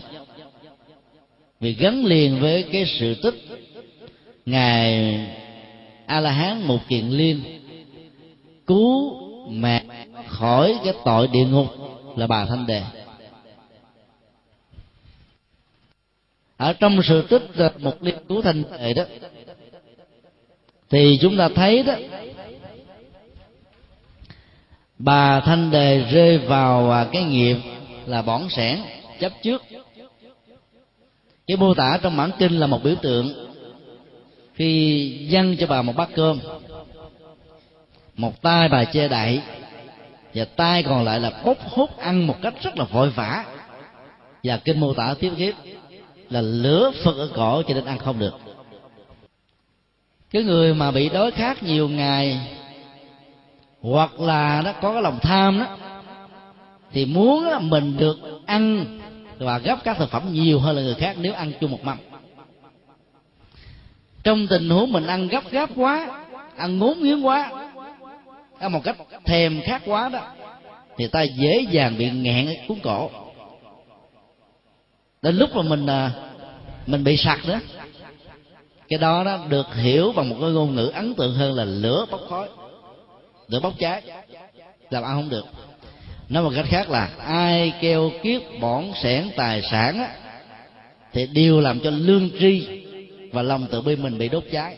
vì 1.60 1.74
gắn 1.74 2.04
liền 2.04 2.40
với 2.40 2.62
cái 2.72 2.84
sự 2.86 3.14
tích 3.22 3.34
ngài 4.46 5.18
a 6.06 6.20
la 6.20 6.30
hán 6.30 6.62
một 6.62 6.78
kiện 6.88 7.08
liên 7.08 7.40
cứu 8.66 9.20
mẹ 9.50 9.84
khỏi 10.34 10.78
cái 10.84 10.94
tội 11.04 11.28
địa 11.28 11.44
ngục 11.44 11.66
là 12.16 12.26
bà 12.26 12.46
thanh 12.46 12.66
đề. 12.66 12.82
Ở 16.56 16.72
trong 16.72 17.02
sự 17.02 17.22
tích 17.22 17.42
một 17.78 18.02
liên 18.02 18.14
cứu 18.28 18.42
thanh 18.42 18.62
đề 18.78 18.94
đó, 18.94 19.04
thì 20.90 21.18
chúng 21.22 21.36
ta 21.36 21.48
thấy 21.48 21.82
đó, 21.82 21.94
bà 24.98 25.40
thanh 25.40 25.70
đề 25.70 26.04
rơi 26.12 26.38
vào 26.38 26.90
à, 26.90 27.06
cái 27.12 27.24
nghiệp 27.24 27.56
là 28.06 28.22
bỏng 28.22 28.50
sẻn, 28.50 28.80
chấp 29.20 29.32
trước. 29.42 29.62
Cái 31.46 31.56
mô 31.56 31.74
tả 31.74 31.98
trong 32.02 32.16
bản 32.16 32.30
kinh 32.38 32.60
là 32.60 32.66
một 32.66 32.82
biểu 32.84 32.94
tượng 33.02 33.50
khi 34.54 35.26
dâng 35.28 35.56
cho 35.56 35.66
bà 35.66 35.82
một 35.82 35.96
bát 35.96 36.08
cơm, 36.14 36.38
một 38.14 38.42
tay 38.42 38.68
bà 38.68 38.84
che 38.84 39.08
đậy 39.08 39.40
và 40.34 40.44
tay 40.44 40.82
còn 40.82 41.04
lại 41.04 41.20
là 41.20 41.32
bốc 41.44 41.58
hút 41.60 41.98
ăn 41.98 42.26
một 42.26 42.36
cách 42.42 42.54
rất 42.62 42.78
là 42.78 42.84
vội 42.84 43.10
vã. 43.10 43.44
Và 44.44 44.56
kinh 44.56 44.80
mô 44.80 44.94
tả 44.94 45.14
tiếp 45.20 45.32
tiếp 45.36 45.54
là 46.30 46.40
lửa 46.40 46.92
phật 47.04 47.16
ở 47.16 47.30
cổ 47.34 47.62
cho 47.62 47.74
nên 47.74 47.84
ăn 47.84 47.98
không 47.98 48.18
được. 48.18 48.34
Cái 50.30 50.42
người 50.42 50.74
mà 50.74 50.90
bị 50.90 51.08
đói 51.08 51.30
khát 51.30 51.62
nhiều 51.62 51.88
ngày 51.88 52.40
hoặc 53.80 54.20
là 54.20 54.62
nó 54.64 54.72
có 54.72 54.92
cái 54.92 55.02
lòng 55.02 55.18
tham 55.22 55.58
đó, 55.58 55.76
thì 56.92 57.06
muốn 57.06 57.44
là 57.44 57.58
mình 57.58 57.96
được 57.96 58.18
ăn 58.46 58.84
và 59.38 59.58
gấp 59.58 59.84
các 59.84 59.96
thực 59.98 60.10
phẩm 60.10 60.22
nhiều 60.32 60.60
hơn 60.60 60.76
là 60.76 60.82
người 60.82 60.94
khác 60.94 61.16
nếu 61.20 61.34
ăn 61.34 61.52
chung 61.60 61.70
một 61.70 61.84
mâm. 61.84 61.98
Trong 64.22 64.46
tình 64.46 64.70
huống 64.70 64.92
mình 64.92 65.06
ăn 65.06 65.28
gấp 65.28 65.50
gáp 65.50 65.70
quá, 65.76 66.24
ăn 66.56 66.78
ngốn 66.78 67.02
nghiến 67.02 67.20
quá 67.20 67.63
ăn 68.64 68.72
một 68.72 68.84
cách 68.84 68.96
thèm 69.24 69.60
khát 69.64 69.82
quá 69.86 70.08
đó. 70.08 70.20
Thì 70.96 71.06
ta 71.06 71.22
dễ 71.22 71.66
dàng 71.70 71.98
bị 71.98 72.10
nghẹn 72.10 72.48
cuốn 72.68 72.78
cổ. 72.82 73.10
Đến 75.22 75.36
lúc 75.36 75.56
mà 75.56 75.62
mình 75.62 75.86
à, 75.86 76.10
mình 76.86 77.04
bị 77.04 77.16
sặc 77.16 77.38
đó 77.48 77.58
cái 78.88 78.98
đó 78.98 79.24
đó 79.24 79.38
được 79.48 79.74
hiểu 79.74 80.12
bằng 80.16 80.28
một 80.28 80.36
cái 80.40 80.50
ngôn 80.50 80.74
ngữ 80.74 80.86
ấn 80.86 81.14
tượng 81.14 81.34
hơn 81.34 81.54
là 81.54 81.64
lửa 81.64 82.06
bốc 82.10 82.20
khói 82.28 82.48
lửa 83.48 83.60
bốc 83.60 83.72
cháy. 83.78 84.02
Làm 84.90 85.02
ăn 85.02 85.12
không 85.14 85.28
được. 85.28 85.44
Nói 86.28 86.42
một 86.42 86.52
cách 86.56 86.66
khác 86.68 86.90
là 86.90 87.10
ai 87.18 87.72
kêu 87.80 88.12
kiết 88.22 88.42
bỏn 88.60 88.92
sẻn 89.02 89.30
tài 89.36 89.62
sản 89.62 89.98
á, 89.98 90.08
thì 91.12 91.26
đều 91.26 91.60
làm 91.60 91.80
cho 91.80 91.90
lương 91.90 92.30
tri 92.40 92.66
và 93.32 93.42
lòng 93.42 93.66
tự 93.70 93.80
bi 93.80 93.96
mình 93.96 94.18
bị 94.18 94.28
đốt 94.28 94.44
cháy. 94.52 94.76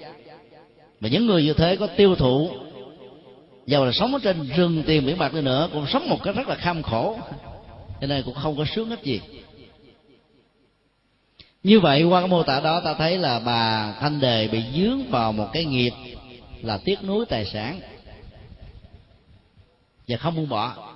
Và 1.00 1.08
những 1.08 1.26
người 1.26 1.44
như 1.44 1.52
thế 1.52 1.76
có 1.76 1.86
tiêu 1.86 2.14
thụ 2.14 2.50
dầu 3.66 3.84
là 3.84 3.92
sống 3.92 4.12
ở 4.12 4.18
trên 4.22 4.48
rừng 4.56 4.82
tiền 4.86 5.06
biển 5.06 5.18
bạc 5.18 5.34
đi 5.34 5.40
nữa 5.40 5.68
cũng 5.72 5.86
sống 5.86 6.08
một 6.08 6.22
cách 6.22 6.36
rất 6.36 6.48
là 6.48 6.54
kham 6.54 6.82
khổ. 6.82 7.18
Cho 8.00 8.06
nên 8.06 8.22
cũng 8.22 8.34
không 8.34 8.56
có 8.56 8.64
sướng 8.74 8.90
hết 8.90 9.02
gì. 9.02 9.20
Như 11.62 11.80
vậy 11.80 12.02
qua 12.02 12.20
cái 12.20 12.28
mô 12.28 12.42
tả 12.42 12.60
đó 12.60 12.80
ta 12.80 12.94
thấy 12.94 13.18
là 13.18 13.38
bà 13.38 13.92
thanh 14.00 14.20
đề 14.20 14.48
bị 14.48 14.62
dướng 14.74 15.10
vào 15.10 15.32
một 15.32 15.48
cái 15.52 15.64
nghiệp 15.64 15.92
là 16.62 16.78
tiếc 16.84 17.04
nuối 17.04 17.26
tài 17.26 17.44
sản. 17.44 17.80
Và 20.08 20.16
không 20.16 20.36
buông 20.36 20.48
bỏ. 20.48 20.94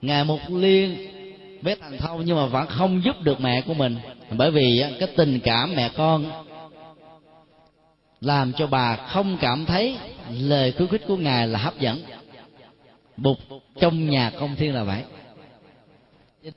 Ngày 0.00 0.24
một 0.24 0.50
liên 0.50 1.08
bé 1.62 1.74
thành 1.74 1.98
thâu 1.98 2.22
nhưng 2.22 2.36
mà 2.36 2.46
vẫn 2.46 2.66
không 2.66 3.04
giúp 3.04 3.22
được 3.22 3.40
mẹ 3.40 3.60
của 3.60 3.74
mình. 3.74 3.96
Bởi 4.30 4.50
vì 4.50 4.84
cái 5.00 5.08
tình 5.16 5.40
cảm 5.40 5.74
mẹ 5.76 5.90
con 5.96 6.44
làm 8.20 8.52
cho 8.52 8.66
bà 8.66 8.96
không 8.96 9.36
cảm 9.40 9.66
thấy 9.66 9.96
lời 10.32 10.72
khuyến 10.72 10.88
khích 10.88 11.02
của 11.08 11.16
ngài 11.16 11.48
là 11.48 11.58
hấp 11.58 11.78
dẫn. 11.80 12.02
Bục 13.16 13.38
trong 13.80 14.10
nhà 14.10 14.30
công 14.40 14.56
thiên 14.56 14.74
là 14.74 14.82
vậy 14.84 15.02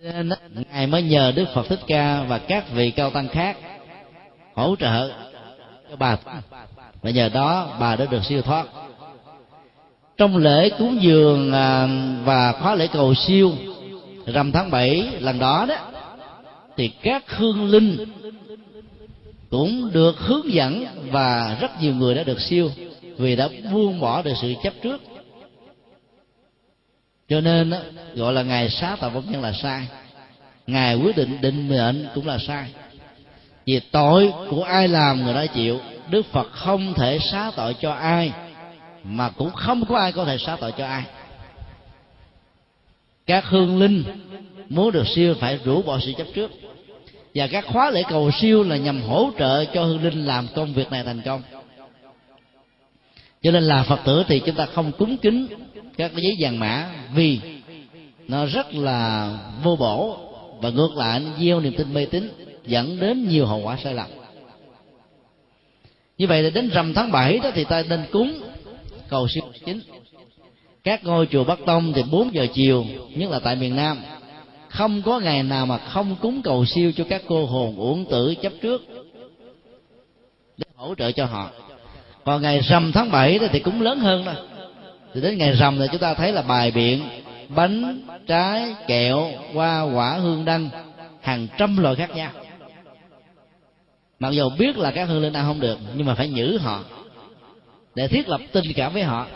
nên 0.02 0.30
ngài 0.72 0.88
mới 0.88 1.04
nhờ 1.04 1.34
đức 1.36 1.46
phật 1.54 1.68
thích 1.70 1.80
ca 1.88 2.24
và 2.24 2.38
các 2.38 2.72
vị 2.72 2.92
cao 2.92 3.10
tăng 3.10 3.28
khác 3.28 3.58
hỗ 4.54 4.76
trợ 4.76 5.12
cho 5.90 5.96
bà. 5.96 6.18
Và 7.02 7.10
nhờ 7.10 7.30
đó 7.30 7.78
bà 7.80 7.96
đã 7.96 8.06
được 8.06 8.26
siêu 8.26 8.42
thoát. 8.42 8.66
Trong 10.18 10.38
lễ 10.38 10.70
cúng 10.70 10.98
dường 11.02 11.52
à, 11.54 11.88
và 12.24 12.52
khóa 12.52 12.76
lễ 12.76 12.88
cầu 12.94 13.14
siêu 13.14 13.52
rằm 14.26 14.52
tháng 14.52 14.72
7 14.72 15.08
lần 15.20 15.40
đó 15.40 15.66
đó, 15.70 15.76
thì 16.78 16.88
các 16.88 17.24
hương 17.38 17.70
linh 17.70 17.98
cũng 19.50 19.92
được 19.94 20.20
hướng 20.20 20.54
dẫn 20.54 20.86
và 21.12 21.58
rất 21.62 21.82
nhiều 21.82 21.96
người 21.96 22.16
đã 22.16 22.24
được 22.24 22.42
siêu 22.42 22.70
vì 23.18 23.36
đã 23.36 23.50
buông 23.72 24.00
bỏ 24.00 24.22
được 24.22 24.34
sự 24.42 24.54
chấp 24.64 24.74
trước. 24.82 25.02
Cho 27.30 27.42
nên 27.42 27.70
đó, 27.70 27.78
gọi 28.16 28.34
là 28.34 28.44
ngày 28.44 28.70
xá 28.70 28.96
tạo 29.00 29.10
vật 29.10 29.24
nhân 29.30 29.42
là 29.42 29.52
sai. 29.52 29.88
Ngài 30.68 30.96
quyết 30.96 31.18
định 31.18 31.42
định 31.42 31.68
mệnh 31.70 32.08
cũng 32.16 32.28
là 32.28 32.38
sai. 32.38 32.66
Vì 33.66 33.80
tội 33.80 34.34
của 34.50 34.64
ai 34.64 34.88
làm 34.88 35.24
người 35.24 35.34
đó 35.34 35.46
chịu 35.54 35.80
đức 36.10 36.26
phật 36.26 36.52
không 36.52 36.94
thể 36.94 37.20
xá 37.20 37.52
tội 37.56 37.76
cho 37.82 37.92
ai 37.92 38.32
mà 39.04 39.30
cũng 39.30 39.52
không 39.52 39.86
có 39.86 39.98
ai 39.98 40.12
có 40.12 40.26
thể 40.26 40.38
xá 40.38 40.58
tội 40.60 40.72
cho 40.78 40.86
ai. 40.86 41.04
Các 43.26 43.46
hương 43.46 43.80
linh 43.80 44.04
muốn 44.70 44.92
được 44.92 45.08
siêu 45.08 45.36
phải 45.40 45.60
rũ 45.64 45.82
bỏ 45.82 46.00
sự 46.00 46.14
chấp 46.18 46.28
trước. 46.36 46.52
Và 47.36 47.48
các 47.48 47.66
khóa 47.68 47.92
lễ 47.92 48.04
cầu 48.10 48.32
siêu 48.32 48.64
là 48.64 48.78
nhằm 48.78 49.02
hỗ 49.02 49.32
trợ 49.40 49.66
cho 49.66 49.84
hương 49.84 50.04
linh 50.04 50.26
làm 50.26 50.48
công 50.56 50.74
việc 50.74 50.92
này 50.92 51.04
thành 51.04 51.22
công 51.26 51.42
cho 53.42 53.52
nên 53.52 53.64
là 53.64 53.84
phật 53.84 54.00
tử 54.06 54.24
thì 54.28 54.40
chúng 54.40 54.56
ta 54.56 54.66
không 54.66 54.92
cúng 54.92 55.18
kính 55.18 55.48
các 55.98 56.12
cái 56.16 56.22
giấy 56.24 56.36
vàng 56.40 56.60
mã 56.60 56.90
vì 57.16 57.40
nó 58.28 58.46
rất 58.46 58.74
là 58.74 59.38
vô 59.64 59.76
bổ 59.76 60.18
và 60.62 60.70
ngược 60.70 60.92
lại 60.96 61.20
nó 61.20 61.30
gieo 61.40 61.60
niềm 61.60 61.74
tin 61.78 61.94
mê 61.94 62.06
tín, 62.06 62.30
dẫn 62.66 63.00
đến 63.00 63.28
nhiều 63.28 63.46
hậu 63.46 63.60
quả 63.60 63.78
sai 63.84 63.94
lầm. 63.94 64.08
Như 66.18 66.28
vậy 66.28 66.44
là 66.44 66.50
đến 66.50 66.70
rằm 66.70 66.94
tháng 66.94 67.12
7 67.12 67.40
đó 67.40 67.52
thì 67.54 67.64
ta 67.64 67.84
nên 67.90 68.06
cúng 68.12 68.34
cầu 69.10 69.28
siêu 69.28 69.44
chính 69.66 69.82
các 70.84 71.04
ngôi 71.04 71.28
chùa 71.32 71.44
Bắc 71.44 71.60
Tông 71.66 71.94
thì 71.94 72.04
4 72.12 72.34
giờ 72.34 72.48
chiều, 72.54 72.86
nhất 73.16 73.30
là 73.30 73.40
tại 73.40 73.56
miền 73.56 73.76
Nam, 73.76 74.02
không 74.68 75.02
có 75.02 75.20
ngày 75.20 75.44
nào 75.44 75.66
mà 75.66 75.78
không 75.78 76.16
cúng 76.22 76.42
cầu 76.42 76.66
siêu 76.66 76.92
cho 76.98 77.04
các 77.10 77.22
cô 77.28 77.46
hồn 77.46 77.76
uổng 77.78 78.06
tử 78.06 78.36
chấp 78.42 78.54
trước 78.62 78.82
để 80.58 80.66
hỗ 80.76 80.96
trợ 80.96 81.12
cho 81.12 81.26
họ 81.26 81.52
còn 82.26 82.42
ngày 82.42 82.60
rằm 82.60 82.92
tháng 82.92 83.12
7 83.12 83.40
thì 83.52 83.60
cúng 83.60 83.82
lớn 83.82 84.00
hơn 84.00 84.26
đó. 84.26 84.34
Thì 85.14 85.22
đến 85.22 85.38
ngày 85.38 85.52
rằm 85.52 85.80
thì 85.80 85.86
chúng 85.92 86.02
ta 86.02 86.14
thấy 86.14 86.32
là 86.32 86.42
bài 86.42 86.72
biện, 86.72 87.04
bánh, 87.50 88.02
trái, 88.28 88.76
kẹo, 88.88 89.32
hoa, 89.54 89.82
quả, 89.82 90.14
hương 90.14 90.46
đăng 90.46 90.70
hàng 91.22 91.48
trăm 91.58 91.78
loại 91.78 91.96
khác 91.96 92.16
nhau. 92.16 92.32
Mặc 94.20 94.30
dù 94.30 94.50
biết 94.50 94.78
là 94.78 94.92
các 94.92 95.06
hương 95.06 95.22
linh 95.22 95.34
ăn 95.34 95.46
không 95.46 95.60
được, 95.60 95.80
nhưng 95.96 96.08
mà 96.08 96.16
phải 96.16 96.30
nhử 96.30 96.58
họ 96.58 96.84
để 97.96 98.08
thiết 98.08 98.30
lập 98.30 98.42
tình 98.52 98.74
cảm 98.76 98.94
với 98.94 99.04
họ. 99.04 99.28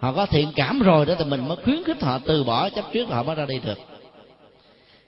Họ 0.00 0.12
có 0.12 0.26
thiện 0.26 0.48
cảm 0.56 0.80
rồi 0.80 1.06
đó 1.06 1.14
thì 1.18 1.24
mình 1.24 1.48
mới 1.48 1.56
khuyến 1.64 1.84
khích 1.84 2.02
họ 2.02 2.18
từ 2.26 2.44
bỏ 2.44 2.70
chấp 2.70 2.84
trước 2.92 3.08
họ 3.08 3.22
mới 3.22 3.34
ra 3.34 3.46
đi 3.46 3.60
được. 3.64 3.78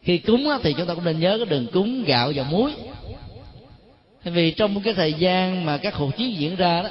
Khi 0.03 0.19
cúng 0.19 0.49
thì 0.62 0.73
chúng 0.73 0.86
ta 0.86 0.95
cũng 0.95 1.05
nên 1.05 1.20
nhớ 1.20 1.36
cái 1.39 1.47
đường 1.47 1.66
cúng 1.73 2.05
gạo 2.05 2.32
và 2.35 2.43
muối. 2.43 2.73
Vì 4.24 4.51
trong 4.51 4.81
cái 4.81 4.95
thời 4.95 5.12
gian 5.12 5.65
mà 5.65 5.77
các 5.77 5.95
cuộc 5.99 6.16
chiến 6.16 6.39
diễn 6.39 6.57
ra 6.57 6.82
đó 6.82 6.89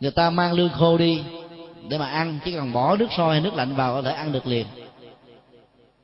người 0.00 0.10
ta 0.10 0.30
mang 0.30 0.52
lương 0.52 0.68
khô 0.68 0.98
đi 0.98 1.22
để 1.88 1.98
mà 1.98 2.06
ăn 2.06 2.38
chỉ 2.44 2.52
cần 2.52 2.72
bỏ 2.72 2.96
nước 2.96 3.08
sôi 3.16 3.32
hay 3.32 3.40
nước 3.40 3.54
lạnh 3.54 3.74
vào 3.74 3.94
có 3.94 4.02
thể 4.02 4.12
ăn 4.12 4.32
được 4.32 4.46
liền. 4.46 4.66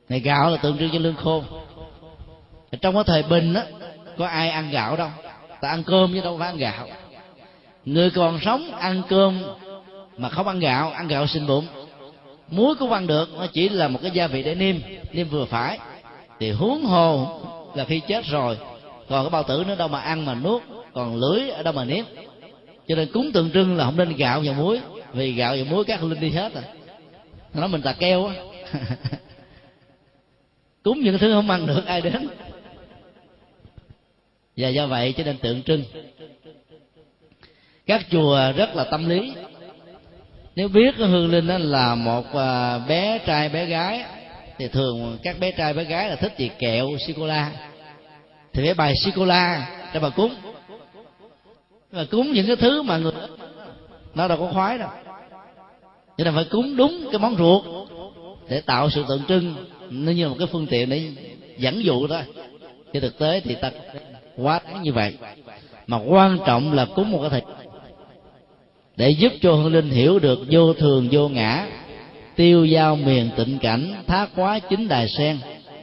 Này 0.09 0.19
gạo 0.19 0.49
là 0.49 0.57
tượng 0.57 0.77
trưng 0.77 0.89
cho 0.93 0.99
lương 0.99 1.15
khô. 1.15 1.43
Trong 2.81 2.93
cái 2.93 3.03
thời 3.03 3.23
bình 3.23 3.53
á, 3.53 3.63
có 4.17 4.27
ai 4.27 4.49
ăn 4.49 4.71
gạo 4.71 4.95
đâu. 4.95 5.09
Ta 5.61 5.69
ăn 5.69 5.83
cơm 5.83 6.13
chứ 6.13 6.21
đâu 6.21 6.37
phải 6.37 6.47
ăn 6.47 6.57
gạo. 6.57 6.87
Người 7.85 8.09
còn 8.09 8.39
sống 8.41 8.71
ăn 8.71 9.01
cơm 9.09 9.43
mà 10.17 10.29
không 10.29 10.47
ăn 10.47 10.59
gạo 10.59 10.89
ăn 10.89 11.07
gạo 11.07 11.27
sinh 11.27 11.47
bụng. 11.47 11.67
Muối 12.49 12.75
cũng 12.75 12.91
ăn 12.91 13.07
được, 13.07 13.29
nó 13.37 13.47
chỉ 13.47 13.69
là 13.69 13.87
một 13.87 13.99
cái 14.01 14.11
gia 14.11 14.27
vị 14.27 14.43
để 14.43 14.55
niêm 14.55 14.75
niêm 15.11 15.27
vừa 15.27 15.45
phải. 15.45 15.79
Thì 16.39 16.51
huống 16.51 16.85
hồ 16.85 17.39
là 17.75 17.85
khi 17.85 17.99
chết 17.99 18.25
rồi, 18.25 18.57
còn 19.09 19.23
cái 19.25 19.29
bao 19.29 19.43
tử 19.43 19.63
nó 19.67 19.75
đâu 19.75 19.87
mà 19.87 19.99
ăn 19.99 20.25
mà 20.25 20.35
nuốt, 20.35 20.61
còn 20.93 21.15
lưới 21.15 21.49
ở 21.49 21.63
đâu 21.63 21.73
mà 21.73 21.83
nếm 21.83 22.05
cho 22.87 22.95
nên 22.95 23.11
cúng 23.11 23.31
tượng 23.31 23.51
trưng 23.51 23.77
là 23.77 23.85
không 23.85 23.97
nên 23.97 24.15
gạo 24.15 24.41
và 24.45 24.53
muối. 24.53 24.79
Vì 25.13 25.31
gạo 25.31 25.55
và 25.57 25.63
muối 25.63 25.85
các 25.85 26.03
linh 26.03 26.19
đi 26.19 26.29
hết 26.29 26.53
rồi. 26.53 26.63
Nó 27.53 27.67
mình 27.67 27.81
tà 27.81 27.93
keo 27.93 28.25
á. 28.25 28.35
Cúng 30.83 30.99
những 30.99 31.17
thứ 31.17 31.33
không 31.33 31.49
ăn 31.49 31.67
được, 31.67 31.85
ai 31.85 32.01
đến? 32.01 32.27
Và 34.57 34.69
do 34.69 34.87
vậy 34.87 35.13
cho 35.17 35.23
nên 35.23 35.37
tượng 35.37 35.63
trưng. 35.63 35.83
Các 37.85 38.05
chùa 38.11 38.51
rất 38.57 38.75
là 38.75 38.83
tâm 38.83 39.09
lý. 39.09 39.33
Nếu 40.55 40.67
biết 40.67 40.95
hương 40.95 41.31
linh 41.31 41.47
đó 41.47 41.57
là 41.57 41.95
một 41.95 42.33
à, 42.33 42.77
bé 42.77 43.19
trai, 43.25 43.49
bé 43.49 43.65
gái, 43.65 44.03
thì 44.57 44.67
thường 44.67 45.17
các 45.23 45.39
bé 45.39 45.51
trai, 45.51 45.73
bé 45.73 45.83
gái 45.83 46.09
là 46.09 46.15
thích 46.15 46.33
gì? 46.37 46.49
Kẹo 46.59 46.89
sô 47.07 47.13
cô 47.17 47.25
la. 47.25 47.51
Thì 48.53 48.63
phải 48.63 48.73
bài 48.73 48.93
sô 48.95 49.11
cô 49.15 49.25
la 49.25 49.67
để 49.93 49.99
mà 49.99 50.09
cúng 50.09 50.35
mà 51.95 52.05
cúng 52.11 52.31
những 52.33 52.47
cái 52.47 52.55
thứ 52.55 52.81
mà 52.81 52.97
người 52.97 53.11
nó 54.15 54.27
đâu 54.27 54.37
có 54.37 54.49
khoái 54.53 54.77
đâu. 54.77 54.89
Cho 56.17 56.23
nên 56.23 56.35
phải 56.35 56.45
cúng 56.45 56.77
đúng 56.77 57.07
cái 57.11 57.19
món 57.19 57.35
ruột 57.37 57.89
để 58.49 58.61
tạo 58.61 58.89
sự 58.89 59.05
tượng 59.07 59.21
trưng. 59.27 59.55
Nó 59.89 60.11
như 60.11 60.29
một 60.29 60.35
cái 60.39 60.47
phương 60.51 60.67
tiện 60.67 60.89
để 60.89 61.11
dẫn 61.57 61.83
dụ 61.83 62.07
thôi. 62.07 62.21
Trên 62.93 63.01
thực 63.01 63.19
tế 63.19 63.39
thì 63.39 63.55
ta 63.55 63.71
quá 64.37 64.59
đáng 64.65 64.83
như 64.83 64.93
vậy. 64.93 65.17
Mà 65.87 65.97
quan 65.97 66.39
trọng 66.45 66.73
là 66.73 66.85
cúng 66.85 67.11
một 67.11 67.19
cái 67.21 67.29
thịt 67.29 67.43
để 68.97 69.09
giúp 69.09 69.33
cho 69.41 69.53
hương 69.53 69.73
linh 69.73 69.89
hiểu 69.89 70.19
được 70.19 70.39
vô 70.51 70.73
thường, 70.73 71.07
vô 71.11 71.29
ngã, 71.29 71.67
tiêu 72.35 72.65
giao 72.65 72.95
miền 72.95 73.29
tịnh 73.37 73.57
cảnh, 73.59 74.03
thác 74.07 74.29
quá 74.35 74.59
chính 74.59 74.87
đài 74.87 75.07
sen, 75.07 75.39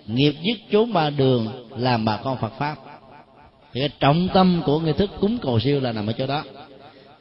nghiệp 0.06 0.34
dứt 0.42 0.58
chốn 0.72 0.92
ba 0.92 1.10
đường 1.10 1.68
làm 1.76 2.04
bà 2.04 2.16
con 2.16 2.36
phật 2.36 2.52
pháp 2.58 2.76
thì 3.72 3.80
cái 3.80 3.88
trọng 4.00 4.28
tâm 4.34 4.62
của 4.66 4.78
nghi 4.80 4.92
thức 4.92 5.10
cúng 5.20 5.38
cầu 5.38 5.60
siêu 5.60 5.80
là 5.80 5.92
nằm 5.92 6.06
ở 6.06 6.12
chỗ 6.12 6.26
đó. 6.26 6.44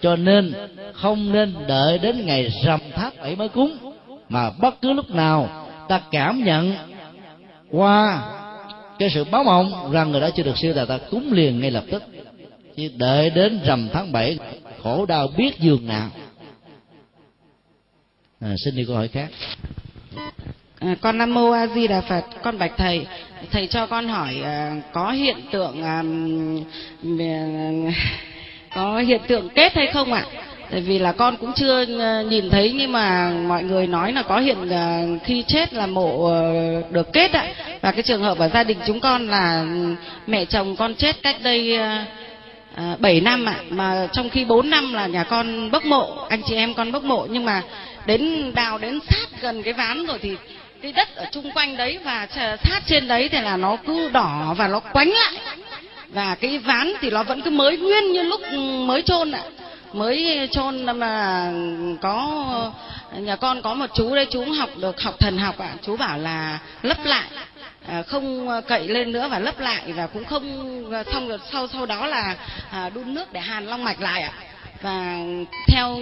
Cho 0.02 0.16
nên 0.16 0.54
không 0.94 1.32
nên 1.32 1.54
đợi 1.68 1.98
đến 1.98 2.26
ngày 2.26 2.50
rằm 2.64 2.80
tháng 2.96 3.14
bảy 3.22 3.36
mới 3.36 3.50
cúng 3.50 3.78
mà 4.30 4.50
bất 4.50 4.82
cứ 4.82 4.94
lúc 4.94 5.10
nào 5.10 5.68
ta 5.88 6.02
cảm 6.12 6.44
nhận 6.44 6.74
qua 7.72 8.24
cái 9.00 9.10
sự 9.10 9.24
báo 9.24 9.44
mộng 9.44 9.92
rằng 9.92 10.12
người 10.12 10.22
đó 10.22 10.30
chưa 10.36 10.44
được 10.44 10.58
siêu 10.58 10.74
là 10.74 10.86
ta 10.86 10.98
cúng 10.98 11.34
liền 11.34 11.60
ngay 11.60 11.72
lập 11.72 11.84
tức. 11.92 12.04
Chứ 12.76 12.92
đợi 12.98 13.30
đến 13.30 13.60
rằm 13.66 13.90
tháng 13.94 14.12
bảy 14.12 14.40
khổ 14.84 15.06
đau 15.06 15.28
biết 15.38 15.60
giường 15.60 15.88
nào. 15.88 16.10
À, 18.40 18.56
xin 18.66 18.76
đi 18.76 18.86
câu 18.86 18.96
hỏi 18.96 19.08
khác. 19.08 19.30
À, 20.82 20.96
con 21.02 21.18
Nam 21.18 21.34
Mô 21.34 21.52
A 21.52 21.68
Di 21.68 21.88
Đà 21.88 22.02
Phật, 22.02 22.26
con 22.44 22.58
bạch 22.58 22.72
thầy, 22.78 23.08
thầy 23.52 23.68
cho 23.68 23.88
con 23.88 24.08
hỏi 24.08 24.42
à, 24.44 24.76
có 24.94 25.12
hiện 25.12 25.38
tượng 25.52 25.84
à, 25.84 26.04
à 27.20 27.92
có 28.76 29.00
hiện 29.00 29.22
tượng 29.28 29.50
kết 29.50 29.74
hay 29.76 29.88
không 29.88 30.14
ạ? 30.14 30.26
Tại 30.72 30.82
vì 30.82 31.00
là 31.00 31.12
con 31.12 31.38
cũng 31.38 31.54
chưa 31.56 31.86
à, 32.00 32.22
nhìn 32.22 32.50
thấy 32.50 32.74
nhưng 32.78 32.92
mà 32.92 33.34
mọi 33.48 33.64
người 33.64 33.88
nói 33.88 34.14
là 34.14 34.24
có 34.24 34.40
hiện 34.40 34.70
à, 34.70 35.04
khi 35.24 35.44
chết 35.48 35.74
là 35.74 35.86
mộ 35.86 36.32
được 36.92 37.14
kết 37.14 37.32
ạ. 37.32 37.48
Và 37.82 37.92
cái 37.92 38.04
trường 38.04 38.24
hợp 38.24 38.38
ở 38.38 38.50
gia 38.54 38.64
đình 38.64 38.78
chúng 38.88 39.00
con 39.00 39.28
là 39.28 39.66
mẹ 40.28 40.46
chồng 40.46 40.76
con 40.76 40.96
chết 40.96 41.16
cách 41.24 41.36
đây 41.44 41.78
à, 42.76 42.96
7 43.00 43.22
năm 43.22 43.46
ạ, 43.46 43.56
mà 43.70 44.08
trong 44.12 44.30
khi 44.30 44.46
4 44.46 44.70
năm 44.70 44.94
là 44.94 45.08
nhà 45.08 45.24
con 45.24 45.72
bốc 45.72 45.86
mộ, 45.86 46.26
anh 46.30 46.42
chị 46.48 46.56
em 46.56 46.74
con 46.74 46.92
bốc 46.92 47.04
mộ 47.04 47.28
nhưng 47.30 47.46
mà 47.46 47.62
đến 48.06 48.52
đào 48.56 48.78
đến 48.78 49.00
sát 49.10 49.42
gần 49.42 49.64
cái 49.64 49.74
ván 49.74 50.06
rồi 50.06 50.20
thì 50.22 50.36
cái 50.82 50.92
đất 50.92 51.16
ở 51.16 51.26
chung 51.32 51.52
quanh 51.52 51.78
đấy 51.78 52.00
và 52.04 52.28
sát 52.64 52.82
trên 52.86 53.08
đấy 53.08 53.30
thì 53.30 53.42
là 53.42 53.58
nó 53.58 53.78
cứ 53.88 54.10
đỏ 54.10 54.56
và 54.58 54.68
nó 54.68 54.80
quánh 54.80 55.10
lại. 55.10 55.34
Và 56.10 56.36
cái 56.36 56.58
ván 56.58 56.94
thì 57.02 57.10
nó 57.10 57.24
vẫn 57.24 57.42
cứ 57.42 57.50
mới 57.50 57.78
nguyên 57.78 58.12
như 58.12 58.24
lúc 58.24 58.42
mới 58.86 59.02
chôn 59.02 59.32
ạ. 59.32 59.44
Mới 59.94 60.50
chôn 60.52 61.00
mà 61.00 61.52
có 62.02 62.72
nhà 63.18 63.36
con 63.36 63.62
có 63.62 63.74
một 63.74 63.90
chú 63.94 64.16
đây 64.16 64.28
chú 64.32 64.46
học 64.60 64.70
được 64.78 65.02
học 65.02 65.20
thần 65.20 65.38
học 65.38 65.58
ạ. 65.60 65.70
Chú 65.86 65.98
bảo 65.98 66.18
là 66.18 66.60
lấp 66.82 67.06
lại. 67.06 67.28
À, 67.88 68.04
không 68.08 68.50
cậy 68.68 68.88
lên 68.88 69.12
nữa 69.12 69.28
và 69.32 69.40
lấp 69.40 69.60
lại 69.60 69.82
và 69.88 70.08
cũng 70.08 70.26
không 70.26 70.84
xong 71.14 71.28
rồi 71.28 71.38
sau 71.52 71.68
sau 71.68 71.86
đó 71.86 72.08
là 72.08 72.36
à, 72.72 72.90
đun 72.90 73.14
nước 73.14 73.34
để 73.34 73.40
hàn 73.40 73.66
long 73.66 73.84
mạch 73.84 74.02
lại 74.02 74.22
ạ 74.22 74.32
và 74.82 75.20
theo 75.68 76.00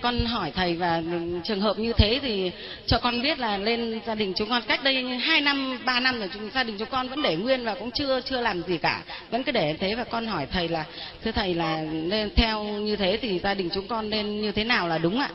con 0.00 0.26
hỏi 0.26 0.52
thầy 0.54 0.74
và 0.74 1.02
trường 1.44 1.60
hợp 1.60 1.78
như 1.78 1.92
thế 1.92 2.18
thì 2.22 2.50
cho 2.86 2.98
con 2.98 3.22
biết 3.22 3.38
là 3.38 3.58
lên 3.58 4.00
gia 4.06 4.14
đình 4.14 4.32
chúng 4.36 4.48
con 4.48 4.62
cách 4.68 4.84
đây 4.84 5.04
hai 5.04 5.40
năm 5.40 5.78
ba 5.84 6.00
năm 6.00 6.18
rồi 6.18 6.30
chúng 6.34 6.50
gia 6.54 6.64
đình 6.64 6.76
chúng 6.78 6.88
con 6.90 7.08
vẫn 7.08 7.22
để 7.22 7.36
nguyên 7.36 7.64
và 7.64 7.74
cũng 7.74 7.90
chưa 7.90 8.20
chưa 8.20 8.40
làm 8.40 8.62
gì 8.62 8.78
cả. 8.78 9.02
Vẫn 9.30 9.42
cứ 9.42 9.52
để 9.52 9.76
thế 9.80 9.94
và 9.94 10.04
con 10.04 10.26
hỏi 10.26 10.46
thầy 10.52 10.68
là 10.68 10.84
thưa 11.24 11.32
thầy 11.32 11.54
là 11.54 11.82
nên 11.82 12.30
theo 12.34 12.64
như 12.64 12.96
thế 12.96 13.18
thì 13.22 13.38
gia 13.38 13.54
đình 13.54 13.68
chúng 13.74 13.88
con 13.88 14.10
nên 14.10 14.42
như 14.42 14.52
thế 14.52 14.64
nào 14.64 14.88
là 14.88 14.98
đúng 14.98 15.20
ạ? 15.20 15.30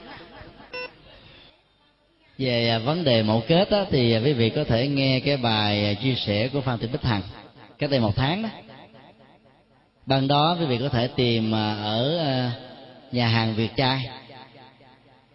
Về 2.37 2.69
à, 2.69 2.79
vấn 2.79 3.03
đề 3.03 3.23
mẫu 3.23 3.43
kết 3.47 3.71
đó, 3.71 3.85
thì 3.91 4.13
à, 4.13 4.21
quý 4.25 4.33
vị 4.33 4.49
có 4.49 4.63
thể 4.63 4.87
nghe 4.87 5.19
cái 5.19 5.37
bài 5.37 5.85
à, 5.85 5.93
chia 6.03 6.15
sẻ 6.15 6.49
của 6.53 6.61
phan 6.61 6.79
thị 6.79 6.87
bích 6.91 7.03
hằng 7.03 7.21
cách 7.79 7.89
đây 7.89 7.99
một 7.99 8.15
tháng 8.15 8.43
đó. 8.43 8.49
Ban 10.05 10.27
đó 10.27 10.57
quý 10.59 10.65
vị 10.65 10.77
có 10.81 10.89
thể 10.89 11.07
tìm 11.07 11.51
ở 11.83 12.19
nhà 13.13 13.27
hàng 13.27 13.55
Việt 13.55 13.75
trai 13.75 14.09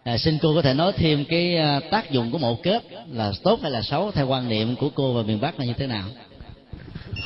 à, 0.05 0.19
xin 0.19 0.39
cô 0.43 0.55
có 0.55 0.63
thể 0.63 0.75
nói 0.75 0.93
thêm 0.97 1.25
cái 1.25 1.57
à, 1.57 1.81
tác 1.91 2.11
dụng 2.11 2.31
của 2.31 2.39
mộ 2.39 2.59
kết 2.63 2.83
là 3.13 3.33
tốt 3.43 3.59
hay 3.63 3.71
là 3.71 3.83
xấu 3.83 4.11
theo 4.11 4.27
quan 4.27 4.49
niệm 4.49 4.77
của 4.77 4.89
cô 4.95 5.13
và 5.13 5.23
miền 5.23 5.41
Bắc 5.41 5.59
là 5.59 5.65
như 5.65 5.73
thế 5.79 5.87
nào? 5.87 6.05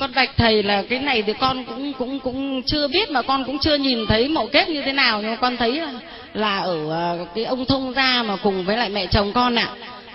Con 0.00 0.10
bạch 0.14 0.30
thầy 0.36 0.62
là 0.62 0.82
cái 0.82 0.98
này 0.98 1.22
thì 1.22 1.32
con 1.40 1.64
cũng 1.64 1.92
cũng 1.92 2.20
cũng 2.20 2.62
chưa 2.62 2.88
biết 2.88 3.10
mà 3.10 3.22
con 3.22 3.44
cũng 3.44 3.58
chưa 3.58 3.74
nhìn 3.74 4.06
thấy 4.06 4.28
mộ 4.28 4.46
kết 4.46 4.68
như 4.68 4.82
thế 4.82 4.92
nào 4.92 5.20
nhưng 5.22 5.30
mà 5.30 5.36
con 5.36 5.56
thấy 5.56 5.80
là, 5.80 5.92
là 6.34 6.58
ở 6.58 6.92
à, 6.92 7.24
cái 7.34 7.44
ông 7.44 7.64
thông 7.64 7.92
gia 7.94 8.22
mà 8.22 8.36
cùng 8.36 8.64
với 8.64 8.76
lại 8.76 8.88
mẹ 8.88 9.06
chồng 9.06 9.32
con 9.32 9.58
ạ 9.58 9.68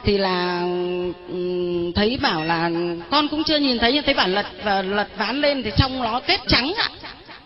thì 0.03 0.18
là 0.18 0.61
thấy 1.95 2.18
bảo 2.22 2.43
là 2.43 2.69
con 3.11 3.27
cũng 3.27 3.43
chưa 3.43 3.57
nhìn 3.57 3.80
thấy 3.80 3.93
nhưng 3.93 4.03
thấy 4.03 4.14
bảo 4.14 4.27
lật 4.27 4.45
và 4.64 4.81
lật 4.81 5.07
ván 5.18 5.41
lên 5.41 5.64
thì 5.64 5.72
trong 5.77 6.01
nó 6.01 6.19
kết 6.19 6.39
trắng 6.47 6.73
ạ. 6.77 6.89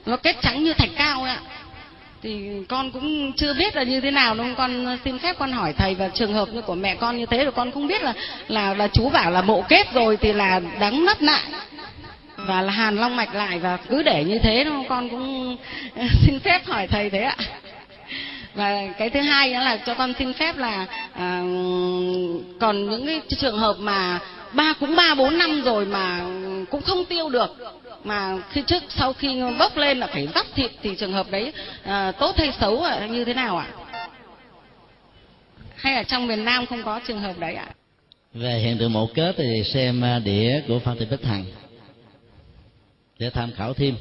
Nó 0.06 0.18
kết 0.18 0.36
trắng 0.42 0.64
như 0.64 0.74
thạch 0.74 0.90
cao 0.96 1.24
ạ 1.24 1.40
thì 2.24 2.50
con 2.70 2.92
cũng 2.92 3.34
chưa 3.34 3.54
biết 3.54 3.76
là 3.76 3.84
như 3.84 4.02
thế 4.02 4.12
nào 4.12 4.36
đâu 4.36 4.48
con 4.58 4.98
xin 5.06 5.20
phép 5.20 5.36
con 5.40 5.52
hỏi 5.52 5.74
thầy 5.74 5.96
và 5.96 6.08
trường 6.08 6.34
hợp 6.34 6.50
như 6.54 6.62
của 6.62 6.76
mẹ 6.76 6.96
con 6.96 7.18
như 7.18 7.26
thế 7.26 7.44
rồi 7.44 7.52
con 7.52 7.72
không 7.72 7.88
biết 7.88 8.02
là 8.02 8.14
là 8.48 8.74
là 8.74 8.88
chú 8.88 9.10
bảo 9.10 9.32
là 9.32 9.42
mộ 9.42 9.64
kết 9.70 9.94
rồi 9.94 10.18
thì 10.18 10.34
là 10.34 10.62
đắng 10.80 11.06
nắp 11.06 11.22
lại 11.22 11.44
và 12.36 12.62
là 12.62 12.72
hàn 12.72 12.98
long 12.98 13.16
mạch 13.16 13.36
lại 13.36 13.60
và 13.60 13.78
cứ 13.78 14.04
để 14.04 14.24
như 14.24 14.40
thế 14.40 14.66
thôi 14.70 14.84
con 14.90 15.10
cũng 15.10 15.58
xin 16.26 16.40
phép 16.40 16.66
hỏi 16.66 16.88
thầy 16.88 17.10
thế 17.10 17.20
ạ. 17.20 17.36
Và 18.54 18.88
cái 18.98 19.10
thứ 19.10 19.20
hai 19.20 19.54
nữa 19.54 19.60
là 19.60 19.78
cho 19.78 19.94
con 19.94 20.14
xin 20.20 20.34
phép 20.34 20.58
là 20.58 20.86
à, 21.14 21.42
còn 22.60 22.90
những 22.90 23.06
cái 23.06 23.22
trường 23.38 23.58
hợp 23.58 23.76
mà 23.80 24.20
ba 24.54 24.74
cũng 24.80 24.96
ba 24.96 25.16
bốn 25.16 25.38
năm 25.38 25.62
rồi 25.62 25.86
mà 25.86 26.22
cũng 26.70 26.82
không 26.82 27.06
tiêu 27.06 27.30
được 27.30 27.81
mà 28.04 28.38
khi 28.50 28.62
trước 28.68 28.84
sau 28.90 29.14
khi 29.14 29.42
bốc 29.60 29.78
lên 29.78 29.98
là 29.98 30.08
phải 30.08 30.28
vắt 30.28 30.46
thịt 30.56 30.72
thì 30.82 30.96
trường 30.96 31.14
hợp 31.14 31.32
đấy 31.32 31.54
à, 31.84 32.12
tốt 32.12 32.38
hay 32.38 32.52
xấu 32.60 32.84
à, 32.84 33.08
như 33.08 33.26
thế 33.26 33.34
nào 33.34 33.58
ạ? 33.58 33.68
Hay 35.76 35.96
là 35.96 36.04
trong 36.04 36.28
miền 36.28 36.46
Nam 36.46 36.66
không 36.66 36.84
có 36.84 37.00
trường 37.08 37.20
hợp 37.20 37.40
đấy 37.40 37.56
ạ? 37.56 37.68
Về 38.34 38.60
hiện 38.60 38.78
tượng 38.78 38.94
mộ 38.94 39.10
kết 39.16 39.36
thì 39.38 39.64
xem 39.64 40.02
à, 40.02 40.20
đĩa 40.20 40.62
của 40.68 40.80
Phan 40.80 40.98
Thị 40.98 41.06
Bích 41.12 41.26
Hằng. 41.26 41.46
Để 43.20 43.30
tham 43.30 43.52
khảo 43.58 43.74
thêm. 43.74 43.96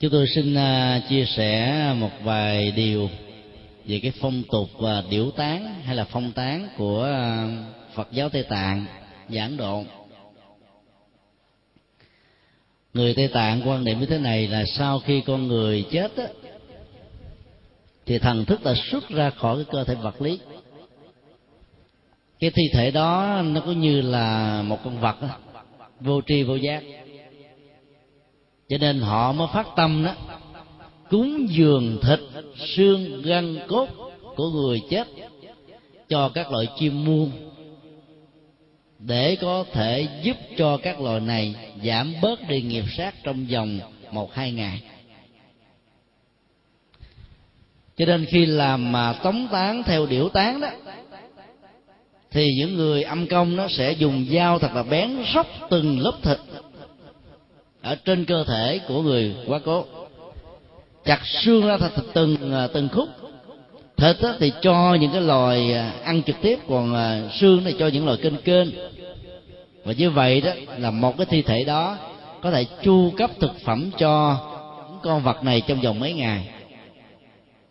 Chúng 0.00 0.10
tôi 0.10 0.26
xin 0.34 0.54
à, 0.54 1.00
chia 1.08 1.24
sẻ 1.36 1.82
một 1.98 2.10
vài 2.22 2.70
điều 2.70 3.10
về 3.84 4.00
cái 4.02 4.12
phong 4.20 4.42
tục 4.52 4.68
và 4.78 5.02
điểu 5.10 5.30
tán 5.30 5.82
hay 5.84 5.96
là 5.96 6.04
phong 6.04 6.32
tán 6.32 6.68
của 6.76 7.04
à, 7.04 7.46
Phật 7.94 8.08
giáo 8.12 8.28
Tây 8.28 8.42
Tạng 8.42 8.86
giảng 9.28 9.56
độ 9.56 9.84
người 12.94 13.14
tây 13.14 13.28
tạng 13.28 13.68
quan 13.68 13.84
niệm 13.84 14.00
như 14.00 14.06
thế 14.06 14.18
này 14.18 14.48
là 14.48 14.64
sau 14.64 14.98
khi 14.98 15.20
con 15.20 15.48
người 15.48 15.84
chết 15.90 16.16
á, 16.16 16.26
thì 18.06 18.18
thần 18.18 18.44
thức 18.44 18.64
đã 18.64 18.74
xuất 18.90 19.08
ra 19.08 19.30
khỏi 19.30 19.56
cái 19.56 19.64
cơ 19.70 19.84
thể 19.84 19.94
vật 19.94 20.22
lý. 20.22 20.38
Cái 22.40 22.50
thi 22.50 22.62
thể 22.72 22.90
đó 22.90 23.42
nó 23.44 23.60
cũng 23.60 23.80
như 23.80 24.00
là 24.00 24.62
một 24.62 24.78
con 24.84 25.00
vật 25.00 25.22
đó, 25.22 25.28
vô 26.00 26.20
tri 26.26 26.42
vô 26.42 26.56
giác. 26.56 26.82
Cho 28.68 28.78
nên 28.78 29.00
họ 29.00 29.32
mới 29.32 29.48
phát 29.52 29.66
tâm 29.76 30.04
đó 30.04 30.14
cúng 31.10 31.46
dường 31.50 31.98
thịt 32.02 32.20
xương 32.56 33.22
gân 33.22 33.58
cốt 33.68 33.88
của 34.36 34.50
người 34.50 34.80
chết 34.90 35.08
cho 36.08 36.30
các 36.34 36.52
loại 36.52 36.66
chim 36.78 37.04
muôn 37.04 37.30
để 39.06 39.36
có 39.40 39.64
thể 39.72 40.08
giúp 40.22 40.36
cho 40.56 40.76
các 40.76 41.00
loài 41.00 41.20
này 41.20 41.54
giảm 41.84 42.14
bớt 42.22 42.48
đi 42.48 42.62
nghiệp 42.62 42.84
sát 42.96 43.14
trong 43.22 43.46
vòng 43.46 43.80
một, 44.10 44.34
hai 44.34 44.52
ngày. 44.52 44.82
Cho 47.96 48.06
nên 48.06 48.24
khi 48.24 48.46
làm 48.46 48.92
mà 48.92 49.12
tống 49.12 49.48
tán 49.52 49.82
theo 49.82 50.06
điểu 50.06 50.28
tán 50.28 50.60
đó, 50.60 50.68
thì 52.30 52.54
những 52.54 52.76
người 52.76 53.02
âm 53.02 53.26
công 53.26 53.56
nó 53.56 53.68
sẽ 53.68 53.92
dùng 53.92 54.26
dao 54.30 54.58
thật 54.58 54.70
là 54.74 54.82
bén 54.82 55.10
róc 55.34 55.46
từng 55.70 56.00
lớp 56.00 56.14
thịt 56.22 56.38
ở 57.82 57.94
trên 57.94 58.24
cơ 58.24 58.44
thể 58.44 58.80
của 58.88 59.02
người 59.02 59.36
quá 59.46 59.60
cố. 59.64 59.84
Chặt 61.04 61.20
xương 61.26 61.66
ra 61.66 61.78
thật 61.78 62.04
từng 62.14 62.52
à, 62.52 62.68
từng 62.74 62.88
khúc 62.92 63.08
thịt 64.00 64.16
thì 64.38 64.52
cho 64.62 64.96
những 65.00 65.12
cái 65.12 65.20
loài 65.20 65.74
à, 65.74 65.92
ăn 66.04 66.22
trực 66.22 66.36
tiếp, 66.42 66.58
còn 66.68 66.94
à, 66.94 67.20
xương 67.32 67.64
này 67.64 67.74
cho 67.78 67.86
những 67.86 68.06
loài 68.06 68.18
kênh 68.22 68.36
kênh. 68.36 68.68
Và 69.84 69.92
như 69.92 70.10
vậy 70.10 70.40
đó 70.40 70.50
là 70.78 70.90
một 70.90 71.16
cái 71.16 71.26
thi 71.26 71.42
thể 71.42 71.64
đó 71.64 71.96
có 72.42 72.50
thể 72.50 72.64
chu 72.82 73.10
cấp 73.16 73.30
thực 73.40 73.60
phẩm 73.64 73.90
cho 73.98 74.36
những 74.90 74.98
con 75.02 75.22
vật 75.22 75.44
này 75.44 75.60
trong 75.60 75.80
vòng 75.80 76.00
mấy 76.00 76.12
ngày. 76.12 76.48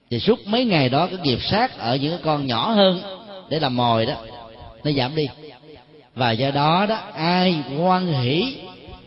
Thì 0.09 0.19
suốt 0.19 0.39
mấy 0.47 0.65
ngày 0.65 0.89
đó, 0.89 1.07
cái 1.07 1.19
nghiệp 1.23 1.39
sát 1.41 1.77
ở 1.77 1.95
những 1.95 2.11
cái 2.11 2.19
con 2.23 2.47
nhỏ 2.47 2.71
hơn 2.71 3.01
để 3.49 3.59
làm 3.59 3.75
mồi 3.75 4.05
đó, 4.05 4.13
nó 4.83 4.91
giảm 4.91 5.15
đi. 5.15 5.27
Và 6.15 6.31
do 6.31 6.51
đó 6.51 6.85
đó, 6.89 6.95
ai 7.15 7.55
quan 7.77 8.13
hỷ 8.13 8.55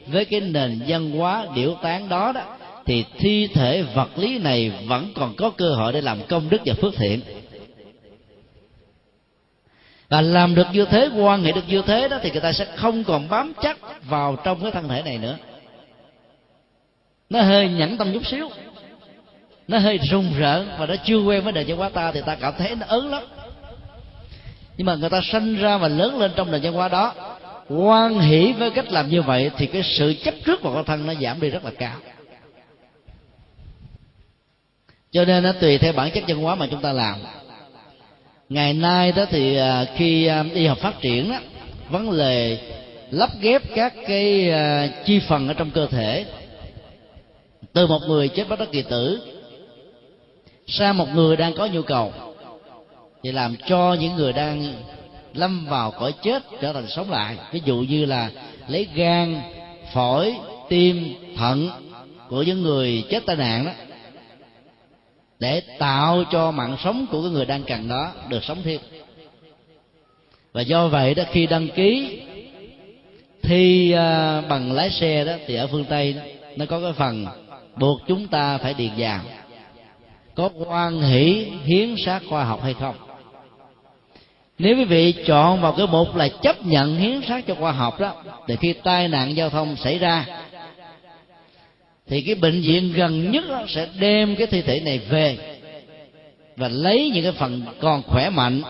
với 0.07 0.25
cái 0.25 0.41
nền 0.41 0.81
văn 0.89 1.11
hóa 1.11 1.47
điểu 1.55 1.75
tán 1.83 2.09
đó 2.09 2.33
đó 2.33 2.43
thì 2.87 3.05
thi 3.19 3.49
thể 3.55 3.83
vật 3.83 4.09
lý 4.17 4.39
này 4.39 4.73
vẫn 4.87 5.13
còn 5.15 5.35
có 5.37 5.51
cơ 5.51 5.75
hội 5.75 5.93
để 5.93 6.01
làm 6.01 6.19
công 6.29 6.51
đức 6.51 6.61
và 6.65 6.75
phước 6.75 6.95
thiện. 6.97 7.21
Và 10.09 10.21
làm 10.21 10.55
được 10.55 10.67
như 10.73 10.85
thế 10.85 11.11
quan 11.17 11.45
hệ 11.45 11.53
được 11.53 11.69
như 11.69 11.83
thế 11.83 12.09
đó, 12.09 12.19
thì 12.23 12.31
người 12.31 12.41
ta 12.41 12.53
sẽ 12.53 12.65
không 12.77 13.05
còn 13.05 13.29
bám 13.29 13.53
chắc 13.63 13.79
vào 14.09 14.37
trong 14.45 14.63
cái 14.63 14.71
thân 14.71 14.89
thể 14.89 15.03
này 15.03 15.19
nữa. 15.19 15.37
Nó 17.31 17.43
hơi 17.43 17.69
nhẫn 17.69 17.97
tâm 17.97 18.13
chút 18.13 18.27
xíu. 18.27 18.49
Nó 19.69 19.79
hơi 19.79 19.99
rùng 19.99 20.33
rợn 20.39 20.69
và 20.79 20.87
nó 20.87 20.95
chưa 21.05 21.19
quen 21.19 21.45
với 21.45 21.53
đời 21.53 21.65
văn 21.65 21.79
hóa 21.79 21.89
ta 21.89 22.13
thì 22.13 22.21
ta 22.27 22.35
cảm 22.35 22.55
thấy 22.59 22.75
nó 22.75 22.87
ớn 22.89 23.11
lắm. 23.11 23.23
Nhưng 24.77 24.87
mà 24.87 24.95
người 24.95 25.11
ta 25.11 25.21
sanh 25.25 25.57
ra 25.57 25.79
và 25.79 25.89
lớn 25.89 26.19
lên 26.19 26.31
trong 26.37 26.51
đời 26.51 26.61
văn 26.63 26.73
hóa 26.73 26.89
đó 26.89 27.15
quan 27.69 28.19
hỷ 28.21 28.53
với 28.53 28.71
cách 28.71 28.93
làm 28.93 29.09
như 29.09 29.23
vậy 29.23 29.51
thì 29.57 29.67
cái 29.67 29.83
sự 29.83 30.15
chấp 30.25 30.35
trước 30.45 30.63
vào 30.63 30.75
con 30.75 30.85
thân 30.85 31.07
nó 31.07 31.15
giảm 31.15 31.41
đi 31.41 31.51
rất 31.51 31.65
là 31.65 31.71
cao 31.79 31.97
cho 35.13 35.25
nên 35.25 35.43
nó 35.43 35.53
tùy 35.53 35.79
theo 35.79 35.93
bản 35.93 36.11
chất 36.11 36.25
văn 36.29 36.39
hóa 36.39 36.55
mà 36.55 36.67
chúng 36.71 36.81
ta 36.81 36.93
làm. 36.93 37.19
Ngày 38.49 38.73
nay 38.73 39.13
đó 39.13 39.25
thì 39.31 39.57
à, 39.57 39.85
khi 39.97 40.27
à, 40.27 40.45
y 40.55 40.67
học 40.67 40.79
phát 40.79 41.01
triển 41.01 41.31
đó, 41.31 41.39
vấn 41.91 42.19
đề 42.19 42.59
lắp 43.11 43.31
ghép 43.41 43.63
các 43.75 43.95
cái 44.07 44.51
à, 44.51 44.89
chi 45.05 45.21
phần 45.29 45.49
ở 45.49 45.55
trong 45.55 45.71
cơ 45.71 45.87
thể, 45.87 46.27
từ 47.73 47.87
một 47.87 48.01
người 48.09 48.29
chết 48.29 48.49
bất 48.49 48.59
đắc 48.59 48.69
kỳ 48.73 48.83
tử 48.83 49.21
sang 50.67 50.99
một 50.99 51.09
người 51.15 51.37
đang 51.37 51.55
có 51.55 51.67
nhu 51.67 51.83
cầu, 51.83 52.13
thì 53.23 53.33
làm 53.33 53.57
cho 53.67 53.97
những 54.01 54.17
người 54.17 54.33
đang 54.33 54.75
lâm 55.35 55.67
vào 55.67 55.91
cõi 55.91 56.13
chết 56.23 56.43
trở 56.61 56.73
thành 56.73 56.89
sống 56.89 57.11
lại. 57.11 57.37
Ví 57.53 57.61
dụ 57.65 57.77
như 57.77 58.05
là 58.05 58.31
lấy 58.69 58.89
gan, 58.95 59.41
phổi, 59.93 60.35
tim, 60.69 61.15
thận 61.37 61.71
của 62.29 62.43
những 62.43 62.63
người 62.63 63.05
chết 63.11 63.27
tai 63.27 63.37
nạn 63.37 63.65
đó 63.65 63.73
để 65.43 65.63
tạo 65.79 66.25
cho 66.31 66.51
mạng 66.51 66.77
sống 66.85 67.07
của 67.11 67.23
cái 67.23 67.31
người 67.31 67.45
đang 67.45 67.63
cần 67.63 67.89
đó 67.89 68.13
được 68.29 68.45
sống 68.45 68.59
thêm. 68.65 68.81
Và 70.53 70.61
do 70.61 70.89
vậy 70.89 71.15
đó 71.15 71.23
khi 71.31 71.47
đăng 71.47 71.69
ký 71.69 72.21
thi 73.43 73.95
uh, 73.95 74.49
bằng 74.49 74.73
lái 74.73 74.91
xe 74.91 75.25
đó 75.25 75.33
thì 75.47 75.55
ở 75.55 75.67
phương 75.67 75.85
tây 75.85 76.13
đó, 76.13 76.23
nó 76.57 76.67
có 76.67 76.81
cái 76.81 76.93
phần 76.93 77.27
buộc 77.77 78.01
chúng 78.09 78.29
ta 78.29 78.59
phải 78.59 78.75
điền 78.75 78.91
vào. 78.97 79.21
Có 80.35 80.51
quan 80.67 81.01
hỷ 81.01 81.47
hiến 81.65 81.95
sát 82.05 82.23
khoa 82.29 82.45
học 82.45 82.61
hay 82.63 82.75
không? 82.75 82.95
Nếu 84.59 84.77
quý 84.77 84.85
vị 84.85 85.15
chọn 85.27 85.61
vào 85.61 85.73
cái 85.73 85.87
mục 85.87 86.17
là 86.17 86.29
chấp 86.29 86.67
nhận 86.67 86.97
hiến 86.97 87.21
sát 87.29 87.47
cho 87.47 87.55
khoa 87.55 87.73
học 87.73 88.01
đó 88.01 88.15
thì 88.49 88.57
khi 88.57 88.73
tai 88.73 89.09
nạn 89.09 89.37
giao 89.37 89.51
thông 89.51 89.77
xảy 89.77 89.99
ra 89.99 90.27
thì 92.07 92.23
cái 92.23 92.35
bệnh 92.35 92.61
viện 92.61 92.93
gần 92.93 93.31
nhất 93.31 93.45
sẽ 93.69 93.89
đem 93.99 94.37
cái 94.37 94.47
thi 94.47 94.63
thể 94.63 94.81
này 94.81 94.99
về 94.99 95.59
và 96.57 96.69
lấy 96.69 97.11
những 97.15 97.23
cái 97.23 97.33
phần 97.33 97.63
còn 97.81 98.03
khỏe 98.03 98.31
mạnh, 98.31 98.63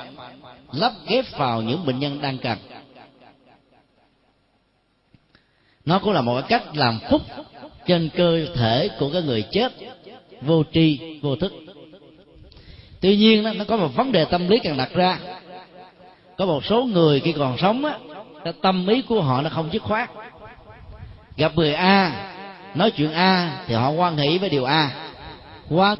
lắp 0.73 0.93
ghép 1.09 1.25
vào 1.39 1.63
những 1.63 1.87
bệnh 1.87 1.99
nhân 1.99 2.21
đang 2.23 2.39
cần. 2.39 2.59
Nó 5.85 5.99
cũng 5.99 6.13
là 6.13 6.21
một 6.21 6.41
cái 6.41 6.49
cách 6.49 6.77
làm 6.77 6.99
phúc 7.11 7.23
trên 7.87 8.09
cơ 8.17 8.47
thể 8.55 8.89
của 8.99 9.11
cái 9.13 9.23
người 9.23 9.43
chết, 9.43 9.73
vô 10.41 10.65
tri, 10.73 11.19
vô 11.23 11.37
thức. 11.37 11.53
Tuy 13.01 13.17
nhiên 13.17 13.43
nó 13.59 13.65
có 13.65 13.77
một 13.77 13.89
vấn 13.97 14.13
đề 14.13 14.25
tâm 14.25 14.49
lý 14.49 14.59
cần 14.59 14.77
đặt 14.77 14.95
ra. 14.95 15.19
Có 16.37 16.47
một 16.47 16.65
số 16.65 16.85
người 16.85 17.21
khi 17.21 17.33
còn 17.33 17.59
sống 17.59 17.85
á, 17.85 17.99
cái 18.45 18.53
tâm 18.63 18.87
ý 18.87 19.03
của 19.03 19.23
họ 19.23 19.43
nó 19.43 19.51
không 19.51 19.69
dứt 19.73 19.83
khoát. 19.83 20.11
Gặp 21.37 21.53
người 21.57 21.75
a 21.75 22.32
nói 22.75 22.91
chuyện 22.91 23.13
a 23.13 23.63
thì 23.67 23.75
họ 23.75 23.91
quan 23.91 24.17
hỷ 24.17 24.39
với 24.39 24.51
điều 24.51 24.65
a. 24.65 24.91
Quan 25.71 25.99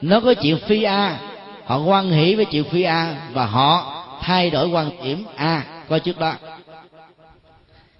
nó 0.00 0.20
có 0.20 0.34
chuyện 0.34 0.58
phi 0.58 0.82
a. 0.82 1.18
Họ 1.64 1.78
quan 1.78 2.10
hỷ 2.10 2.34
với 2.34 2.44
chuyện 2.44 2.64
phi 2.64 2.82
a 2.82 3.16
và 3.32 3.46
họ 3.46 4.02
thay 4.20 4.50
đổi 4.50 4.68
quan 4.68 4.90
điểm 5.04 5.24
a. 5.36 5.64
Coi 5.88 6.00
trước 6.00 6.18
đó. 6.18 6.34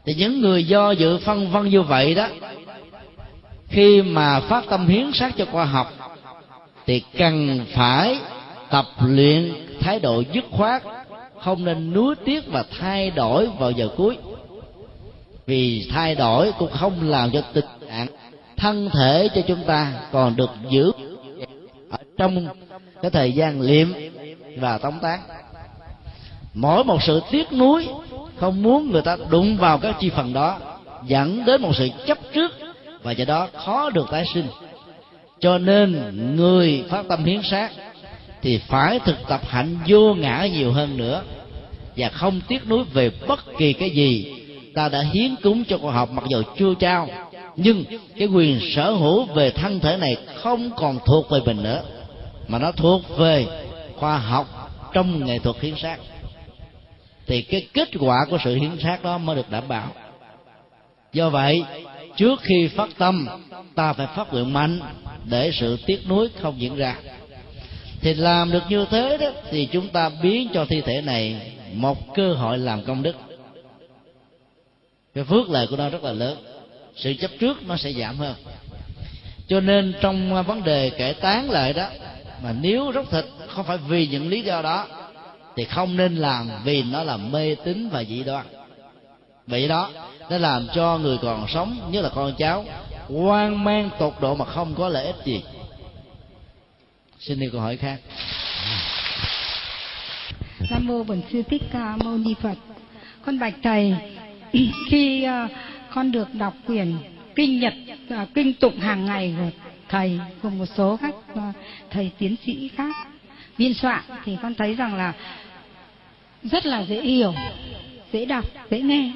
Thì 0.04 0.14
những 0.14 0.40
người 0.40 0.64
do 0.64 0.90
dự 0.90 1.18
phân 1.18 1.50
vân 1.50 1.68
như 1.68 1.82
vậy 1.82 2.14
đó, 2.14 2.28
khi 3.68 4.02
mà 4.02 4.40
phát 4.40 4.64
tâm 4.70 4.86
hiến 4.86 5.12
sát 5.12 5.32
cho 5.36 5.44
khoa 5.52 5.64
học, 5.64 5.92
thì 6.86 7.02
cần 7.18 7.66
phải 7.74 8.18
tập 8.70 8.86
luyện 9.00 9.52
thái 9.80 10.00
độ 10.00 10.22
dứt 10.32 10.44
khoát, 10.50 10.82
không 11.40 11.64
nên 11.64 11.94
nuối 11.94 12.14
tiếc 12.24 12.52
và 12.52 12.64
thay 12.80 13.10
đổi 13.10 13.48
vào 13.58 13.70
giờ 13.70 13.88
cuối 13.96 14.16
vì 15.50 15.88
thay 15.90 16.14
đổi 16.14 16.52
cũng 16.58 16.70
không 16.70 17.08
làm 17.10 17.30
cho 17.30 17.40
tình 17.52 17.64
trạng 17.88 18.06
thân 18.56 18.90
thể 18.90 19.28
cho 19.34 19.40
chúng 19.48 19.64
ta 19.66 19.92
còn 20.12 20.36
được 20.36 20.50
giữ 20.68 20.92
ở 21.90 21.98
trong 22.18 22.46
cái 23.02 23.10
thời 23.10 23.32
gian 23.32 23.60
liệm 23.60 23.92
và 24.56 24.78
tống 24.78 24.98
tán. 25.02 25.20
Mỗi 26.54 26.84
một 26.84 27.02
sự 27.02 27.20
tiếc 27.30 27.52
nuối 27.52 27.88
không 28.36 28.62
muốn 28.62 28.90
người 28.90 29.02
ta 29.02 29.16
đụng 29.30 29.56
vào 29.56 29.78
các 29.78 29.96
chi 30.00 30.10
phần 30.10 30.32
đó 30.32 30.58
dẫn 31.06 31.44
đến 31.44 31.62
một 31.62 31.76
sự 31.76 31.88
chấp 32.06 32.18
trước 32.32 32.52
và 33.02 33.12
do 33.12 33.24
đó 33.24 33.48
khó 33.54 33.90
được 33.90 34.06
tái 34.10 34.24
sinh. 34.34 34.46
Cho 35.40 35.58
nên 35.58 36.12
người 36.36 36.84
phát 36.88 37.04
tâm 37.08 37.24
hiến 37.24 37.40
sát 37.42 37.72
thì 38.42 38.58
phải 38.58 38.98
thực 38.98 39.16
tập 39.28 39.40
hạnh 39.48 39.78
vô 39.86 40.14
ngã 40.14 40.46
nhiều 40.52 40.72
hơn 40.72 40.96
nữa 40.96 41.22
và 41.96 42.08
không 42.08 42.40
tiếc 42.48 42.68
nuối 42.68 42.84
về 42.84 43.10
bất 43.28 43.40
kỳ 43.58 43.72
cái 43.72 43.90
gì 43.90 44.39
ta 44.80 44.88
đã 44.88 45.00
hiến 45.00 45.36
cúng 45.42 45.64
cho 45.68 45.78
khoa 45.78 45.92
học 45.92 46.10
mặc 46.12 46.24
dù 46.28 46.42
chưa 46.58 46.74
trao. 46.74 47.08
Nhưng 47.56 47.84
cái 48.18 48.28
quyền 48.28 48.60
sở 48.74 48.90
hữu 48.90 49.24
về 49.24 49.50
thân 49.50 49.80
thể 49.80 49.96
này 49.96 50.16
không 50.34 50.70
còn 50.76 50.98
thuộc 51.06 51.30
về 51.30 51.40
mình 51.46 51.62
nữa, 51.62 51.82
mà 52.48 52.58
nó 52.58 52.72
thuộc 52.72 53.02
về 53.18 53.46
khoa 53.96 54.18
học 54.18 54.46
trong 54.92 55.26
nghệ 55.26 55.38
thuật 55.38 55.60
hiến 55.60 55.74
xác. 55.76 55.96
Thì 57.26 57.42
cái 57.42 57.66
kết 57.74 57.88
quả 58.00 58.26
của 58.30 58.38
sự 58.44 58.54
hiến 58.54 58.78
xác 58.82 59.02
đó 59.02 59.18
mới 59.18 59.36
được 59.36 59.50
đảm 59.50 59.68
bảo. 59.68 59.88
Do 61.12 61.30
vậy, 61.30 61.64
trước 62.16 62.40
khi 62.42 62.68
phát 62.68 62.88
tâm, 62.98 63.28
ta 63.74 63.92
phải 63.92 64.06
phát 64.16 64.32
nguyện 64.32 64.52
mạnh 64.52 64.80
để 65.24 65.50
sự 65.60 65.78
tiếc 65.86 66.08
nuối 66.08 66.28
không 66.40 66.60
diễn 66.60 66.76
ra. 66.76 66.96
Thì 68.00 68.14
làm 68.14 68.52
được 68.52 68.62
như 68.68 68.86
thế 68.90 69.16
đó, 69.20 69.30
thì 69.50 69.66
chúng 69.66 69.88
ta 69.88 70.10
biến 70.22 70.48
cho 70.54 70.64
thi 70.64 70.80
thể 70.80 71.00
này 71.00 71.52
một 71.72 72.14
cơ 72.14 72.32
hội 72.32 72.58
làm 72.58 72.82
công 72.84 73.02
đức 73.02 73.16
cái 75.14 75.24
phước 75.24 75.50
lợi 75.50 75.66
của 75.66 75.76
nó 75.76 75.88
rất 75.88 76.04
là 76.04 76.12
lớn. 76.12 76.38
Sự 76.96 77.14
chấp 77.20 77.30
trước 77.40 77.66
nó 77.66 77.76
sẽ 77.76 77.92
giảm 77.92 78.16
hơn. 78.16 78.34
Cho 79.48 79.60
nên 79.60 79.94
trong 80.00 80.34
à, 80.34 80.42
vấn 80.42 80.64
đề 80.64 80.90
kể 80.90 81.12
tán 81.12 81.50
lại 81.50 81.72
đó, 81.72 81.88
mà 82.42 82.54
nếu 82.60 82.92
rốt 82.94 83.10
thịt 83.10 83.24
không 83.48 83.66
phải 83.66 83.76
vì 83.76 84.06
những 84.06 84.28
lý 84.28 84.42
do 84.42 84.62
đó, 84.62 84.86
thì 85.56 85.64
không 85.64 85.96
nên 85.96 86.16
làm 86.16 86.50
vì 86.64 86.82
nó 86.82 87.02
là 87.02 87.16
mê 87.16 87.54
tín 87.54 87.88
và 87.88 88.04
dị 88.04 88.22
đoan. 88.22 88.46
Vậy 89.46 89.68
đó, 89.68 89.90
nó 90.30 90.38
làm 90.38 90.66
cho 90.74 90.98
người 90.98 91.18
còn 91.22 91.46
sống 91.48 91.88
như 91.92 92.00
là 92.00 92.08
con 92.08 92.34
cháu, 92.38 92.64
hoang 93.08 93.64
mang 93.64 93.90
tột 93.98 94.14
độ 94.20 94.34
mà 94.34 94.44
không 94.44 94.74
có 94.74 94.88
lợi 94.88 95.06
ích 95.06 95.16
gì. 95.24 95.42
Xin 97.20 97.40
đi 97.40 97.48
câu 97.52 97.60
hỏi 97.60 97.76
khác. 97.76 98.00
Nam 100.70 100.86
mô 100.86 101.04
bổn 101.04 101.22
sư 101.32 101.42
thích 101.50 101.62
ca 101.72 101.96
mâu 101.96 102.18
ni 102.18 102.34
phật. 102.42 102.54
Con 103.26 103.38
bạch 103.38 103.54
thầy 103.62 103.94
khi 104.90 105.26
uh, 105.44 105.50
con 105.94 106.12
được 106.12 106.34
đọc 106.34 106.54
quyển 106.66 106.92
kinh 107.34 107.60
nhật 107.60 107.74
uh, 108.14 108.28
kinh 108.34 108.54
tụng 108.54 108.78
hàng 108.78 109.04
ngày 109.04 109.34
của 109.38 109.50
thầy 109.88 110.20
cùng 110.42 110.58
một 110.58 110.66
số 110.76 110.98
các 111.02 111.14
uh, 111.32 111.54
thầy 111.90 112.10
tiến 112.18 112.36
sĩ 112.46 112.70
khác 112.76 112.94
biên 113.58 113.74
soạn 113.74 114.00
thì 114.24 114.36
con 114.42 114.54
thấy 114.54 114.74
rằng 114.74 114.94
là 114.94 115.12
rất 116.42 116.66
là 116.66 116.80
dễ 116.80 117.00
hiểu 117.00 117.34
dễ 118.12 118.24
đọc 118.24 118.44
dễ 118.70 118.80
nghe. 118.80 119.12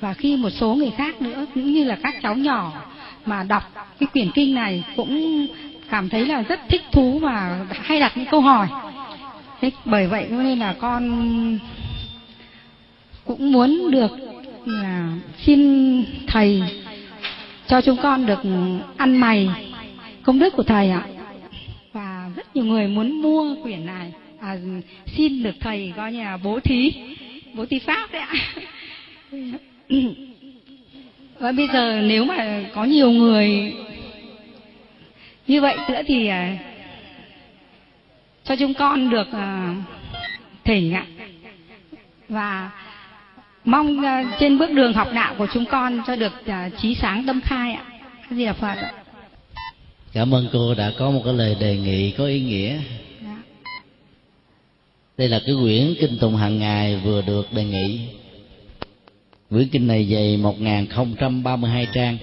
Và 0.00 0.14
khi 0.14 0.36
một 0.36 0.50
số 0.50 0.74
người 0.74 0.90
khác 0.90 1.22
nữa 1.22 1.46
cũng 1.54 1.72
như 1.72 1.84
là 1.84 1.98
các 2.02 2.14
cháu 2.22 2.34
nhỏ 2.34 2.72
mà 3.26 3.42
đọc 3.42 3.62
cái 3.98 4.06
quyển 4.12 4.30
kinh 4.30 4.54
này 4.54 4.84
cũng 4.96 5.46
cảm 5.90 6.08
thấy 6.08 6.26
là 6.26 6.42
rất 6.42 6.60
thích 6.68 6.82
thú 6.92 7.18
và 7.18 7.66
hay 7.70 8.00
đặt 8.00 8.16
những 8.16 8.26
câu 8.30 8.40
hỏi. 8.40 8.68
Thế 9.60 9.70
bởi 9.84 10.06
vậy 10.06 10.26
nên 10.30 10.58
là 10.58 10.74
con 10.78 11.58
cũng 13.24 13.52
muốn 13.52 13.90
được 13.90 14.10
là 14.66 15.12
xin 15.38 15.60
thầy 16.26 16.62
cho 17.66 17.80
chúng 17.80 17.96
con 18.02 18.26
được 18.26 18.40
ăn 18.96 19.16
mày 19.16 19.48
công 20.22 20.38
đức 20.38 20.54
của 20.56 20.62
thầy 20.62 20.90
ạ. 20.90 21.06
Và 21.92 22.30
rất 22.36 22.56
nhiều 22.56 22.64
người 22.64 22.88
muốn 22.88 23.22
mua 23.22 23.54
quyển 23.62 23.86
này. 23.86 24.12
À, 24.40 24.56
xin 25.16 25.42
được 25.42 25.54
thầy 25.60 25.92
coi 25.96 26.12
như 26.12 26.18
là 26.18 26.36
bố 26.36 26.60
thí 26.60 26.92
bố 27.54 27.66
thí 27.66 27.78
pháp 27.78 28.12
đấy 28.12 28.22
ạ. 28.22 28.34
Và 31.38 31.52
bây 31.52 31.68
giờ 31.72 32.00
nếu 32.02 32.24
mà 32.24 32.64
có 32.74 32.84
nhiều 32.84 33.10
người 33.10 33.74
như 35.46 35.60
vậy 35.60 35.76
nữa 35.88 36.02
thì 36.06 36.26
à, 36.26 36.56
cho 38.44 38.56
chúng 38.56 38.74
con 38.74 39.10
được 39.10 39.32
à, 39.32 39.74
thỉnh 40.64 40.94
ạ. 40.94 41.06
Và 42.28 42.70
mong 43.64 43.98
uh, 43.98 44.38
trên 44.40 44.58
bước 44.58 44.70
đường 44.70 44.92
học 44.92 45.08
đạo 45.14 45.34
của 45.38 45.46
chúng 45.54 45.64
con 45.64 46.00
cho 46.06 46.16
được 46.16 46.32
uh, 46.42 46.80
trí 46.82 46.94
sáng 46.94 47.24
tâm 47.26 47.40
khai 47.40 47.72
ạ. 47.72 47.84
Gì 48.30 48.44
là 48.44 48.52
phật 48.52 48.74
ạ? 48.76 48.92
Cảm 50.12 50.34
ơn 50.34 50.48
cô 50.52 50.74
đã 50.74 50.92
có 50.98 51.10
một 51.10 51.22
cái 51.24 51.34
lời 51.34 51.56
đề 51.60 51.76
nghị 51.76 52.10
có 52.10 52.26
ý 52.26 52.40
nghĩa. 52.40 52.78
Dạ. 53.22 53.42
đây 55.18 55.28
là 55.28 55.40
cái 55.46 55.54
quyển 55.62 55.94
kinh 56.00 56.18
tụng 56.18 56.36
hàng 56.36 56.58
ngày 56.58 57.00
vừa 57.04 57.22
được 57.22 57.52
đề 57.52 57.64
nghị. 57.64 58.00
Quyển 59.50 59.68
kinh 59.68 59.86
này 59.86 60.08
dày 60.12 60.36
1032 60.36 61.86
trang 61.92 62.18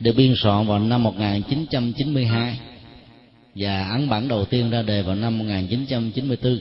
được 0.00 0.12
biên 0.16 0.34
soạn 0.36 0.66
vào 0.66 0.78
năm 0.78 1.02
1992 1.02 2.58
và 3.54 3.88
ấn 3.88 4.08
bản 4.08 4.28
đầu 4.28 4.44
tiên 4.44 4.70
ra 4.70 4.82
đề 4.82 5.02
vào 5.02 5.14
năm 5.14 5.38
1994 5.38 6.60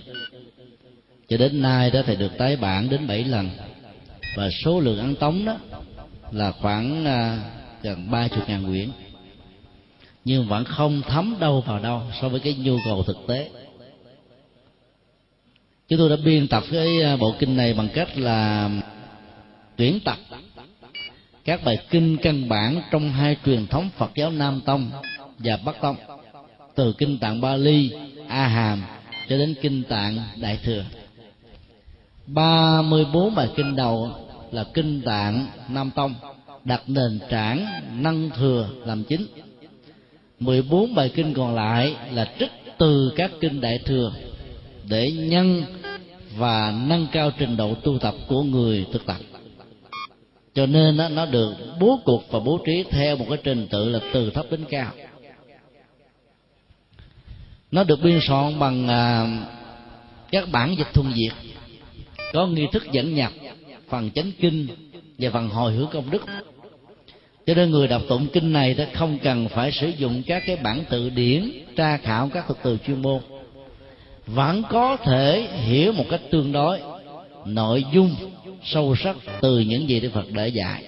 cho 1.31 1.37
đến 1.37 1.61
nay 1.61 1.91
đó 1.91 2.01
thì 2.05 2.15
được 2.15 2.37
tái 2.37 2.55
bản 2.55 2.89
đến 2.89 3.07
7 3.07 3.23
lần. 3.23 3.49
Và 4.35 4.49
số 4.63 4.79
lượng 4.79 4.99
ấn 4.99 5.15
tống 5.15 5.45
đó 5.45 5.57
là 6.31 6.51
khoảng 6.51 7.05
à, 7.05 7.39
gần 7.81 8.11
ba 8.11 8.27
chục 8.27 8.49
ngàn 8.49 8.65
quyển. 8.65 8.89
Nhưng 10.25 10.47
vẫn 10.47 10.63
không 10.63 11.01
thấm 11.01 11.35
đâu 11.39 11.61
vào 11.61 11.79
đâu 11.79 12.01
so 12.21 12.29
với 12.29 12.39
cái 12.39 12.53
nhu 12.53 12.77
cầu 12.85 13.03
thực 13.03 13.17
tế. 13.27 13.49
Chúng 15.87 15.99
tôi 15.99 16.09
đã 16.09 16.15
biên 16.25 16.47
tập 16.47 16.63
cái 16.71 17.01
à, 17.01 17.15
bộ 17.15 17.35
kinh 17.39 17.57
này 17.57 17.73
bằng 17.73 17.89
cách 17.93 18.17
là 18.17 18.69
tuyển 19.75 19.99
tập 20.05 20.17
các 21.45 21.63
bài 21.63 21.77
kinh 21.89 22.17
căn 22.17 22.49
bản 22.49 22.81
trong 22.91 23.11
hai 23.11 23.37
truyền 23.45 23.67
thống 23.67 23.89
Phật 23.97 24.11
giáo 24.15 24.31
Nam 24.31 24.61
Tông 24.65 24.91
và 25.39 25.57
Bắc 25.65 25.81
Tông 25.81 25.95
từ 26.75 26.93
kinh 26.97 27.19
tạng 27.19 27.41
Bali, 27.41 27.91
A 28.27 28.47
Hàm, 28.47 28.83
cho 29.29 29.37
đến 29.37 29.55
kinh 29.61 29.83
tạng 29.83 30.17
đại 30.35 30.59
thừa. 30.63 30.85
34 32.33 33.35
bài 33.35 33.49
kinh 33.55 33.75
đầu 33.75 34.11
là 34.51 34.63
kinh 34.73 35.01
tạng 35.01 35.47
nam 35.69 35.91
tông 35.95 36.13
đặt 36.63 36.83
nền 36.87 37.19
tảng 37.29 37.65
năng 38.03 38.29
thừa 38.29 38.69
làm 38.85 39.03
chính. 39.03 39.25
14 40.39 40.95
bài 40.95 41.11
kinh 41.15 41.33
còn 41.33 41.55
lại 41.55 41.95
là 42.11 42.33
trích 42.39 42.51
từ 42.77 43.13
các 43.15 43.31
kinh 43.41 43.61
đại 43.61 43.79
thừa 43.85 44.11
để 44.89 45.11
nhân 45.11 45.63
và 46.37 46.73
nâng 46.85 47.07
cao 47.11 47.31
trình 47.37 47.57
độ 47.57 47.75
tu 47.75 47.99
tập 47.99 48.15
của 48.27 48.43
người 48.43 48.85
thực 48.93 49.05
tập. 49.05 49.17
Cho 50.53 50.65
nên 50.65 50.97
nó, 50.97 51.09
nó 51.09 51.25
được 51.25 51.53
bố 51.79 51.99
cục 52.05 52.23
và 52.29 52.39
bố 52.39 52.59
trí 52.65 52.83
theo 52.89 53.17
một 53.17 53.25
cái 53.29 53.37
trình 53.43 53.67
tự 53.71 53.89
là 53.89 53.99
từ 54.13 54.29
thấp 54.29 54.45
đến 54.51 54.65
cao. 54.69 54.91
Nó 57.71 57.83
được 57.83 57.99
biên 58.03 58.19
soạn 58.21 58.59
bằng 58.59 58.87
à, 58.87 59.27
các 60.31 60.49
bản 60.51 60.75
dịch 60.77 60.93
thuần 60.93 61.11
việt 61.15 61.50
có 62.33 62.47
nghi 62.47 62.67
thức 62.71 62.83
dẫn 62.91 63.15
nhập 63.15 63.31
phần 63.89 64.11
chánh 64.11 64.31
kinh 64.39 64.67
và 65.17 65.29
phần 65.29 65.49
hồi 65.49 65.73
hướng 65.73 65.87
công 65.93 66.09
đức. 66.09 66.25
Cho 67.45 67.53
nên 67.53 67.71
người 67.71 67.87
đọc 67.87 68.01
tụng 68.09 68.27
kinh 68.33 68.53
này 68.53 68.73
đó 68.73 68.83
không 68.93 69.17
cần 69.23 69.47
phải 69.49 69.71
sử 69.71 69.89
dụng 69.89 70.23
các 70.27 70.43
cái 70.45 70.55
bản 70.55 70.83
tự 70.89 71.09
điển 71.09 71.51
tra 71.75 71.97
khảo 71.97 72.29
các 72.33 72.45
thuật 72.47 72.59
từ 72.63 72.77
chuyên 72.87 73.01
môn. 73.01 73.21
Vẫn 74.27 74.63
có 74.69 74.97
thể 74.97 75.47
hiểu 75.65 75.91
một 75.91 76.05
cách 76.09 76.21
tương 76.31 76.51
đối 76.51 76.79
nội 77.45 77.85
dung 77.93 78.15
sâu 78.63 78.95
sắc 78.95 79.15
từ 79.41 79.59
những 79.59 79.89
gì 79.89 79.99
Đức 79.99 80.09
Phật 80.13 80.25
để 80.31 80.47
dạy. 80.47 80.83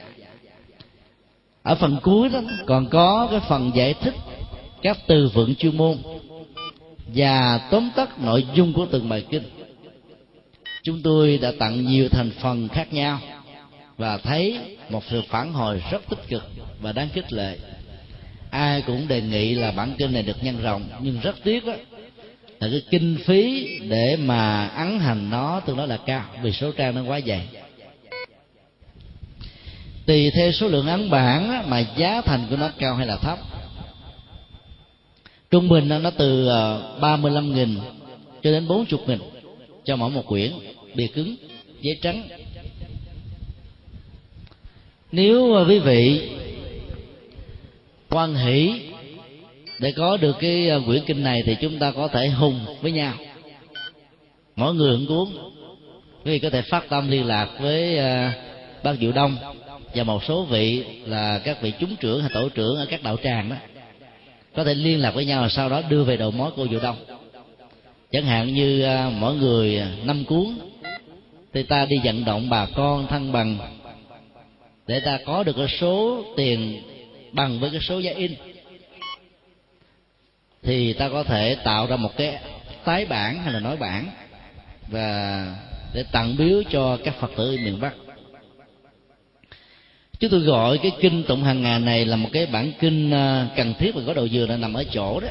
Ở 1.63 1.75
phần 1.75 1.97
cuối 2.01 2.29
đó, 2.29 2.41
còn 2.65 2.89
có 2.89 3.27
cái 3.31 3.39
phần 3.49 3.71
giải 3.75 3.93
thích 3.93 4.13
các 4.81 4.97
từ 5.07 5.29
vựng 5.33 5.55
chuyên 5.55 5.77
môn 5.77 5.97
và 7.15 7.67
tóm 7.71 7.89
tắt 7.95 8.19
nội 8.19 8.45
dung 8.53 8.73
của 8.73 8.85
từng 8.91 9.09
bài 9.09 9.25
kinh 9.29 9.43
chúng 10.83 11.01
tôi 11.01 11.37
đã 11.37 11.51
tặng 11.59 11.85
nhiều 11.85 12.09
thành 12.09 12.31
phần 12.31 12.67
khác 12.67 12.93
nhau 12.93 13.19
và 13.97 14.17
thấy 14.17 14.59
một 14.89 15.03
sự 15.09 15.21
phản 15.29 15.53
hồi 15.53 15.83
rất 15.91 16.09
tích 16.09 16.27
cực 16.27 16.43
và 16.81 16.91
đáng 16.91 17.09
khích 17.13 17.33
lệ. 17.33 17.57
Ai 18.49 18.81
cũng 18.81 19.07
đề 19.07 19.21
nghị 19.21 19.55
là 19.55 19.71
bản 19.71 19.95
kinh 19.97 20.13
này 20.13 20.23
được 20.23 20.43
nhân 20.43 20.61
rộng 20.61 20.83
nhưng 21.01 21.19
rất 21.19 21.35
tiếc 21.43 21.65
đó 21.65 21.73
là 22.59 22.69
cái 22.71 22.81
kinh 22.89 23.17
phí 23.25 23.67
để 23.87 24.15
mà 24.15 24.67
ấn 24.67 24.99
hành 24.99 25.29
nó 25.29 25.59
tương 25.59 25.77
đối 25.77 25.87
là 25.87 25.97
cao 26.05 26.25
vì 26.41 26.51
số 26.51 26.71
trang 26.71 26.95
nó 26.95 27.03
quá 27.03 27.19
dày. 27.27 27.47
Tùy 30.05 30.31
theo 30.31 30.51
số 30.51 30.67
lượng 30.67 30.87
ấn 30.87 31.09
bản 31.09 31.69
mà 31.69 31.79
giá 31.79 32.21
thành 32.21 32.47
của 32.49 32.55
nó 32.55 32.69
cao 32.77 32.95
hay 32.95 33.07
là 33.07 33.15
thấp. 33.15 33.39
Trung 35.51 35.69
bình 35.69 35.89
nó 35.89 36.11
từ 36.17 36.49
35 37.01 37.33
ờ, 37.33 37.55
nghìn 37.55 37.79
cho 38.43 38.51
đến 38.51 38.67
40 38.67 38.99
nghìn 39.07 39.19
cho 39.85 39.95
mỗi 39.95 40.09
một 40.09 40.27
quyển 40.27 40.51
bìa 40.95 41.07
cứng, 41.07 41.35
giấy 41.81 41.99
trắng. 42.01 42.27
Nếu 45.11 45.55
à, 45.55 45.63
quý 45.69 45.79
vị 45.79 46.29
quan 48.09 48.35
hỷ 48.35 48.81
để 49.79 49.91
có 49.91 50.17
được 50.17 50.35
cái 50.39 50.69
à, 50.69 50.77
quyển 50.85 51.03
kinh 51.05 51.23
này 51.23 51.43
thì 51.45 51.55
chúng 51.61 51.79
ta 51.79 51.91
có 51.91 52.07
thể 52.07 52.29
hùng 52.29 52.59
với 52.81 52.91
nhau. 52.91 53.13
Mỗi 54.55 54.73
người 54.73 54.97
một 54.97 55.05
cuốn. 55.07 55.27
Quý 56.25 56.31
vị 56.31 56.39
có 56.39 56.49
thể 56.49 56.61
phát 56.61 56.89
tâm 56.89 57.11
liên 57.11 57.25
lạc 57.25 57.49
với 57.59 57.97
bác 57.97 58.31
ban 58.83 58.97
diệu 58.97 59.11
đông 59.11 59.37
và 59.95 60.03
một 60.03 60.23
số 60.23 60.43
vị 60.43 60.83
là 61.05 61.39
các 61.39 61.61
vị 61.61 61.73
chúng 61.79 61.95
trưởng 61.95 62.21
hay 62.21 62.29
tổ 62.33 62.49
trưởng 62.49 62.75
ở 62.75 62.85
các 62.85 63.03
đạo 63.03 63.17
tràng 63.23 63.49
đó. 63.49 63.55
Có 64.55 64.63
thể 64.63 64.73
liên 64.73 64.99
lạc 64.99 65.11
với 65.11 65.25
nhau 65.25 65.41
và 65.41 65.49
sau 65.49 65.69
đó 65.69 65.81
đưa 65.89 66.03
về 66.03 66.17
đầu 66.17 66.31
mối 66.31 66.51
cô 66.55 66.67
diệu 66.67 66.79
đông. 66.79 66.95
Chẳng 68.11 68.25
hạn 68.25 68.53
như 68.53 68.87
mỗi 69.19 69.35
người 69.35 69.81
năm 70.03 70.25
cuốn 70.25 70.57
thì 71.53 71.63
ta 71.63 71.85
đi 71.85 71.95
vận 72.03 72.25
động 72.25 72.49
bà 72.49 72.65
con 72.65 73.07
thân 73.07 73.31
bằng. 73.31 73.57
Để 74.87 74.99
ta 74.99 75.19
có 75.25 75.43
được 75.43 75.55
cái 75.57 75.67
số 75.67 76.23
tiền 76.37 76.81
bằng 77.31 77.59
với 77.59 77.69
cái 77.69 77.79
số 77.81 77.99
giá 77.99 78.11
in. 78.11 78.35
Thì 80.63 80.93
ta 80.93 81.09
có 81.09 81.23
thể 81.23 81.57
tạo 81.63 81.87
ra 81.87 81.95
một 81.95 82.17
cái 82.17 82.39
tái 82.85 83.05
bản 83.05 83.43
hay 83.43 83.53
là 83.53 83.59
nói 83.59 83.77
bản. 83.77 84.05
Và 84.87 85.47
để 85.93 86.03
tặng 86.11 86.35
biếu 86.37 86.63
cho 86.69 86.97
các 87.03 87.15
phật 87.19 87.31
tử 87.37 87.57
miền 87.63 87.79
bắc. 87.79 87.93
Chúng 90.19 90.31
tôi 90.31 90.39
gọi 90.39 90.77
cái 90.77 90.91
kinh 91.01 91.23
tụng 91.23 91.43
hàng 91.43 91.61
ngày 91.61 91.79
này 91.79 92.05
là 92.05 92.15
một 92.15 92.29
cái 92.33 92.45
bản 92.45 92.71
kinh 92.79 93.11
à, 93.11 93.47
cần 93.55 93.73
thiết 93.79 93.95
và 93.95 94.01
có 94.07 94.13
đầu 94.13 94.27
dừa 94.27 94.45
là 94.45 94.57
nằm 94.57 94.73
ở 94.73 94.83
chỗ 94.83 95.19
đó. 95.19 95.27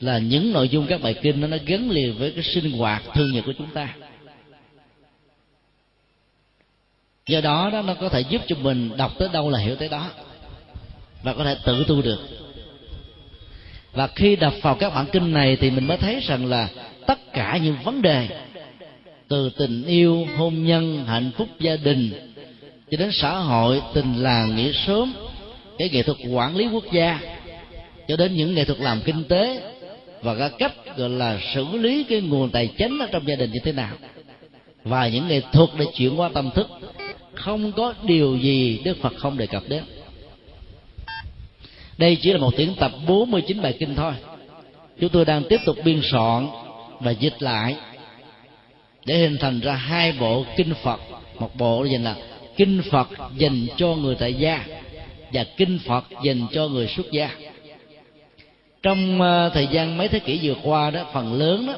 Là 0.00 0.18
những 0.18 0.52
nội 0.52 0.68
dung 0.68 0.86
các 0.86 1.02
bài 1.02 1.14
kinh 1.22 1.40
nó 1.40 1.46
nó 1.46 1.56
gắn 1.66 1.90
liền 1.90 2.18
với 2.18 2.30
cái 2.30 2.44
sinh 2.44 2.70
hoạt 2.70 3.02
thương 3.14 3.32
nhật 3.32 3.44
của 3.44 3.52
chúng 3.58 3.70
ta. 3.74 3.94
Do 7.26 7.40
đó 7.40 7.70
đó 7.72 7.82
nó 7.82 7.94
có 7.94 8.08
thể 8.08 8.20
giúp 8.20 8.42
cho 8.46 8.56
mình 8.56 8.90
đọc 8.96 9.12
tới 9.18 9.28
đâu 9.32 9.50
là 9.50 9.58
hiểu 9.58 9.76
tới 9.76 9.88
đó. 9.88 10.10
Và 11.22 11.32
có 11.32 11.44
thể 11.44 11.56
tự 11.64 11.84
tu 11.88 12.02
được. 12.02 12.18
Và 13.92 14.06
khi 14.06 14.36
đọc 14.36 14.54
vào 14.62 14.74
các 14.74 14.94
bản 14.94 15.06
kinh 15.12 15.32
này 15.32 15.56
thì 15.56 15.70
mình 15.70 15.86
mới 15.86 15.96
thấy 15.96 16.20
rằng 16.20 16.46
là 16.46 16.68
tất 17.06 17.32
cả 17.32 17.58
những 17.62 17.76
vấn 17.84 18.02
đề 18.02 18.28
từ 19.28 19.50
tình 19.50 19.84
yêu, 19.84 20.26
hôn 20.36 20.64
nhân, 20.64 21.04
hạnh 21.06 21.30
phúc 21.36 21.48
gia 21.60 21.76
đình, 21.76 22.32
cho 22.90 22.96
đến 22.96 23.10
xã 23.12 23.38
hội, 23.38 23.82
tình 23.94 24.22
làng, 24.22 24.56
nghĩa 24.56 24.72
sớm 24.86 25.14
cái 25.78 25.90
nghệ 25.92 26.02
thuật 26.02 26.18
quản 26.30 26.56
lý 26.56 26.68
quốc 26.72 26.84
gia, 26.92 27.20
cho 28.08 28.16
đến 28.16 28.34
những 28.34 28.54
nghệ 28.54 28.64
thuật 28.64 28.80
làm 28.80 29.00
kinh 29.04 29.24
tế 29.24 29.72
và 30.22 30.34
các 30.34 30.52
cách 30.58 30.96
gọi 30.96 31.08
là 31.08 31.38
xử 31.54 31.64
lý 31.72 32.04
cái 32.04 32.20
nguồn 32.20 32.50
tài 32.50 32.66
chính 32.66 32.98
ở 32.98 33.06
trong 33.12 33.28
gia 33.28 33.34
đình 33.34 33.52
như 33.52 33.60
thế 33.64 33.72
nào. 33.72 33.94
Và 34.84 35.08
những 35.08 35.28
nghệ 35.28 35.40
thuật 35.52 35.70
để 35.78 35.86
chuyển 35.94 36.20
qua 36.20 36.30
tâm 36.34 36.50
thức 36.50 36.68
không 37.34 37.72
có 37.72 37.94
điều 38.02 38.36
gì 38.36 38.80
Đức 38.84 38.96
Phật 39.00 39.12
không 39.16 39.38
đề 39.38 39.46
cập 39.46 39.62
đến. 39.68 39.84
Đây 41.98 42.16
chỉ 42.22 42.32
là 42.32 42.38
một 42.38 42.54
tuyển 42.56 42.74
tập 42.80 42.92
49 43.06 43.62
bài 43.62 43.76
kinh 43.78 43.94
thôi. 43.94 44.12
Chúng 45.00 45.10
tôi 45.10 45.24
đang 45.24 45.42
tiếp 45.48 45.60
tục 45.66 45.76
biên 45.84 46.00
soạn 46.02 46.48
và 47.00 47.10
dịch 47.10 47.42
lại 47.42 47.76
để 49.04 49.18
hình 49.18 49.36
thành 49.40 49.60
ra 49.60 49.74
hai 49.74 50.12
bộ 50.12 50.44
kinh 50.56 50.74
Phật. 50.82 51.00
Một 51.38 51.56
bộ 51.56 51.84
dành 51.84 52.04
là 52.04 52.16
kinh 52.56 52.82
Phật 52.90 53.08
dành 53.36 53.66
cho 53.76 53.94
người 53.94 54.14
tại 54.14 54.34
gia 54.34 54.66
và 55.32 55.44
kinh 55.56 55.78
Phật 55.86 56.04
dành 56.24 56.46
cho 56.52 56.68
người 56.68 56.88
xuất 56.88 57.10
gia. 57.12 57.30
Trong 58.82 59.20
ờ, 59.20 59.50
thời 59.54 59.66
gian 59.66 59.98
mấy 59.98 60.08
thế 60.08 60.18
kỷ 60.18 60.38
vừa 60.42 60.54
qua 60.62 60.90
đó, 60.90 61.04
phần 61.12 61.32
lớn 61.32 61.66
đó, 61.66 61.74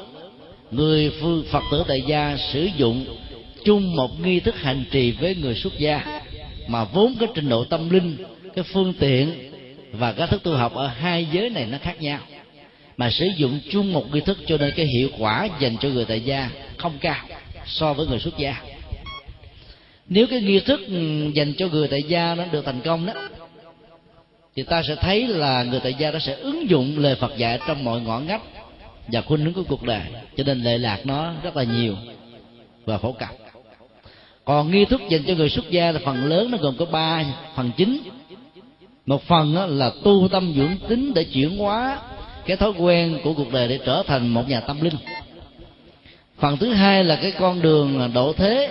người 0.71 1.11
Phật 1.51 1.63
tử 1.71 1.83
tại 1.87 2.01
gia 2.01 2.37
sử 2.37 2.69
dụng 2.77 3.05
chung 3.65 3.95
một 3.95 4.19
nghi 4.19 4.39
thức 4.39 4.55
hành 4.61 4.83
trì 4.91 5.11
với 5.11 5.35
người 5.35 5.55
xuất 5.55 5.79
gia, 5.79 6.21
mà 6.67 6.83
vốn 6.83 7.15
cái 7.19 7.29
trình 7.35 7.49
độ 7.49 7.63
tâm 7.63 7.89
linh, 7.89 8.17
cái 8.55 8.63
phương 8.63 8.93
tiện 8.99 9.51
và 9.91 10.11
các 10.11 10.29
thức 10.29 10.43
tu 10.43 10.51
học 10.51 10.73
ở 10.73 10.87
hai 10.87 11.27
giới 11.31 11.49
này 11.49 11.65
nó 11.65 11.77
khác 11.81 12.01
nhau. 12.01 12.19
Mà 12.97 13.09
sử 13.09 13.25
dụng 13.25 13.59
chung 13.71 13.93
một 13.93 14.13
nghi 14.13 14.21
thức 14.21 14.37
cho 14.47 14.57
nên 14.57 14.73
cái 14.75 14.85
hiệu 14.85 15.09
quả 15.17 15.47
dành 15.59 15.77
cho 15.77 15.89
người 15.89 16.05
tại 16.05 16.21
gia 16.21 16.49
không 16.77 16.97
cao 17.01 17.25
so 17.65 17.93
với 17.93 18.07
người 18.07 18.19
xuất 18.19 18.37
gia. 18.37 18.61
Nếu 20.09 20.27
cái 20.27 20.41
nghi 20.41 20.59
thức 20.59 20.81
ừ, 20.87 21.31
dành 21.33 21.53
cho 21.57 21.67
người 21.67 21.87
tại 21.87 22.03
gia 22.03 22.35
nó 22.35 22.43
được 22.51 22.65
thành 22.65 22.81
công 22.81 23.05
đó, 23.05 23.13
thì 24.55 24.63
ta 24.63 24.83
sẽ 24.83 24.95
thấy 24.95 25.27
là 25.27 25.63
người 25.63 25.79
tại 25.79 25.93
gia 25.99 26.11
nó 26.11 26.19
sẽ 26.19 26.33
ứng 26.33 26.69
dụng 26.69 26.99
lời 26.99 27.15
Phật 27.15 27.37
dạy 27.37 27.59
trong 27.67 27.83
mọi 27.83 28.01
ngõ 28.01 28.19
ngách 28.19 28.41
và 29.07 29.21
khuynh 29.21 29.41
hướng 29.41 29.53
của 29.53 29.63
cuộc 29.63 29.83
đời. 29.83 30.01
Cho 30.37 30.43
nên 30.43 30.63
lệ 30.63 30.77
lạc 30.77 31.05
nó 31.05 31.33
rất 31.43 31.57
là 31.57 31.63
nhiều 31.63 31.95
và 32.85 32.97
phổ 32.97 33.11
cập 33.11 33.29
còn 34.45 34.71
nghi 34.71 34.85
thức 34.85 35.01
dành 35.09 35.23
cho 35.27 35.33
người 35.33 35.49
xuất 35.49 35.69
gia 35.69 35.91
là 35.91 35.99
phần 36.05 36.25
lớn 36.25 36.51
nó 36.51 36.57
gồm 36.57 36.75
có 36.77 36.85
ba, 36.85 37.23
phần 37.55 37.71
chính. 37.77 37.99
Một 39.05 39.23
phần 39.23 39.77
là 39.77 39.91
tu 40.03 40.27
tâm 40.31 40.53
dưỡng 40.55 40.77
tính 40.87 41.13
để 41.13 41.23
chuyển 41.23 41.57
hóa 41.57 41.99
cái 42.45 42.57
thói 42.57 42.71
quen 42.77 43.19
của 43.23 43.33
cuộc 43.33 43.51
đời 43.51 43.67
để 43.67 43.79
trở 43.85 44.03
thành 44.07 44.27
một 44.27 44.49
nhà 44.49 44.59
tâm 44.59 44.81
linh. 44.81 44.95
Phần 46.39 46.57
thứ 46.57 46.73
hai 46.73 47.03
là 47.03 47.15
cái 47.15 47.31
con 47.31 47.61
đường 47.61 48.11
độ 48.13 48.33
thế 48.33 48.69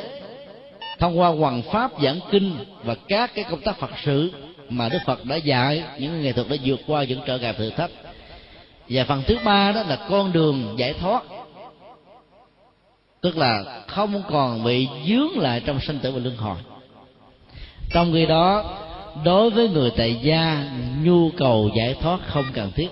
thông 0.99 1.19
qua 1.19 1.29
hoàng 1.29 1.63
pháp 1.63 1.91
giảng 2.03 2.21
kinh 2.31 2.57
và 2.85 2.95
các 2.95 3.35
cái 3.35 3.45
công 3.51 3.61
tác 3.61 3.79
phật 3.79 3.91
sự 4.05 4.33
mà 4.69 4.89
đức 4.89 4.99
phật 5.07 5.25
đã 5.25 5.37
dạy, 5.37 5.83
những 5.99 6.23
nghệ 6.23 6.33
thuật 6.33 6.49
đã 6.49 6.57
vượt 6.65 6.81
qua 6.87 7.05
những 7.05 7.21
trở 7.27 7.39
ngại 7.39 7.53
thử 7.53 7.71
thách. 7.71 7.91
Và 8.89 9.05
phần 9.05 9.23
thứ 9.27 9.37
ba 9.45 9.73
đó 9.73 9.83
là 9.83 9.97
con 10.09 10.33
đường 10.33 10.75
giải 10.77 10.93
thoát 10.93 11.23
tức 13.25 13.37
là 13.37 13.65
không 13.87 14.23
còn 14.31 14.65
bị 14.65 14.89
dướng 15.09 15.39
lại 15.39 15.63
trong 15.67 15.81
sinh 15.81 15.99
tử 15.99 16.13
và 16.13 16.21
luân 16.25 16.37
hồi. 16.37 16.57
Trong 17.91 18.13
khi 18.13 18.27
đó, 18.27 18.79
đối 19.25 19.51
với 19.51 19.69
người 19.69 19.91
tại 19.97 20.17
gia, 20.23 20.71
nhu 21.03 21.31
cầu 21.31 21.71
giải 21.77 21.97
thoát 22.01 22.21
không 22.27 22.45
cần 22.53 22.73
thiết. 22.73 22.89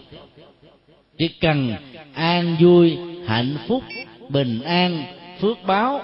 Chỉ 1.18 1.28
cần 1.28 1.74
an 2.14 2.56
vui, 2.60 2.98
hạnh 3.26 3.56
phúc, 3.68 3.82
bình 4.28 4.62
an, 4.62 5.04
phước 5.40 5.56
báo 5.66 6.00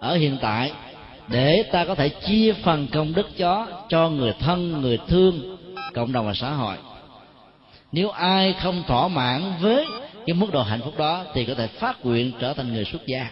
ở 0.00 0.16
hiện 0.16 0.38
tại 0.40 0.72
để 1.28 1.62
ta 1.62 1.84
có 1.84 1.94
thể 1.94 2.08
chia 2.08 2.52
phần 2.52 2.86
công 2.92 3.14
đức 3.14 3.36
chó 3.36 3.66
cho 3.88 4.08
người 4.08 4.32
thân, 4.40 4.80
người 4.82 4.98
thương, 5.08 5.56
cộng 5.94 6.12
đồng 6.12 6.26
và 6.26 6.34
xã 6.34 6.50
hội. 6.50 6.76
Nếu 7.92 8.10
ai 8.10 8.52
không 8.52 8.82
thỏa 8.86 9.08
mãn 9.08 9.52
với 9.60 9.86
cái 10.26 10.34
mức 10.34 10.52
độ 10.52 10.62
hạnh 10.62 10.80
phúc 10.84 10.94
đó 10.98 11.24
thì 11.34 11.44
có 11.44 11.54
thể 11.54 11.66
phát 11.66 12.06
nguyện 12.06 12.32
trở 12.40 12.54
thành 12.54 12.74
người 12.74 12.84
xuất 12.84 13.06
gia 13.06 13.30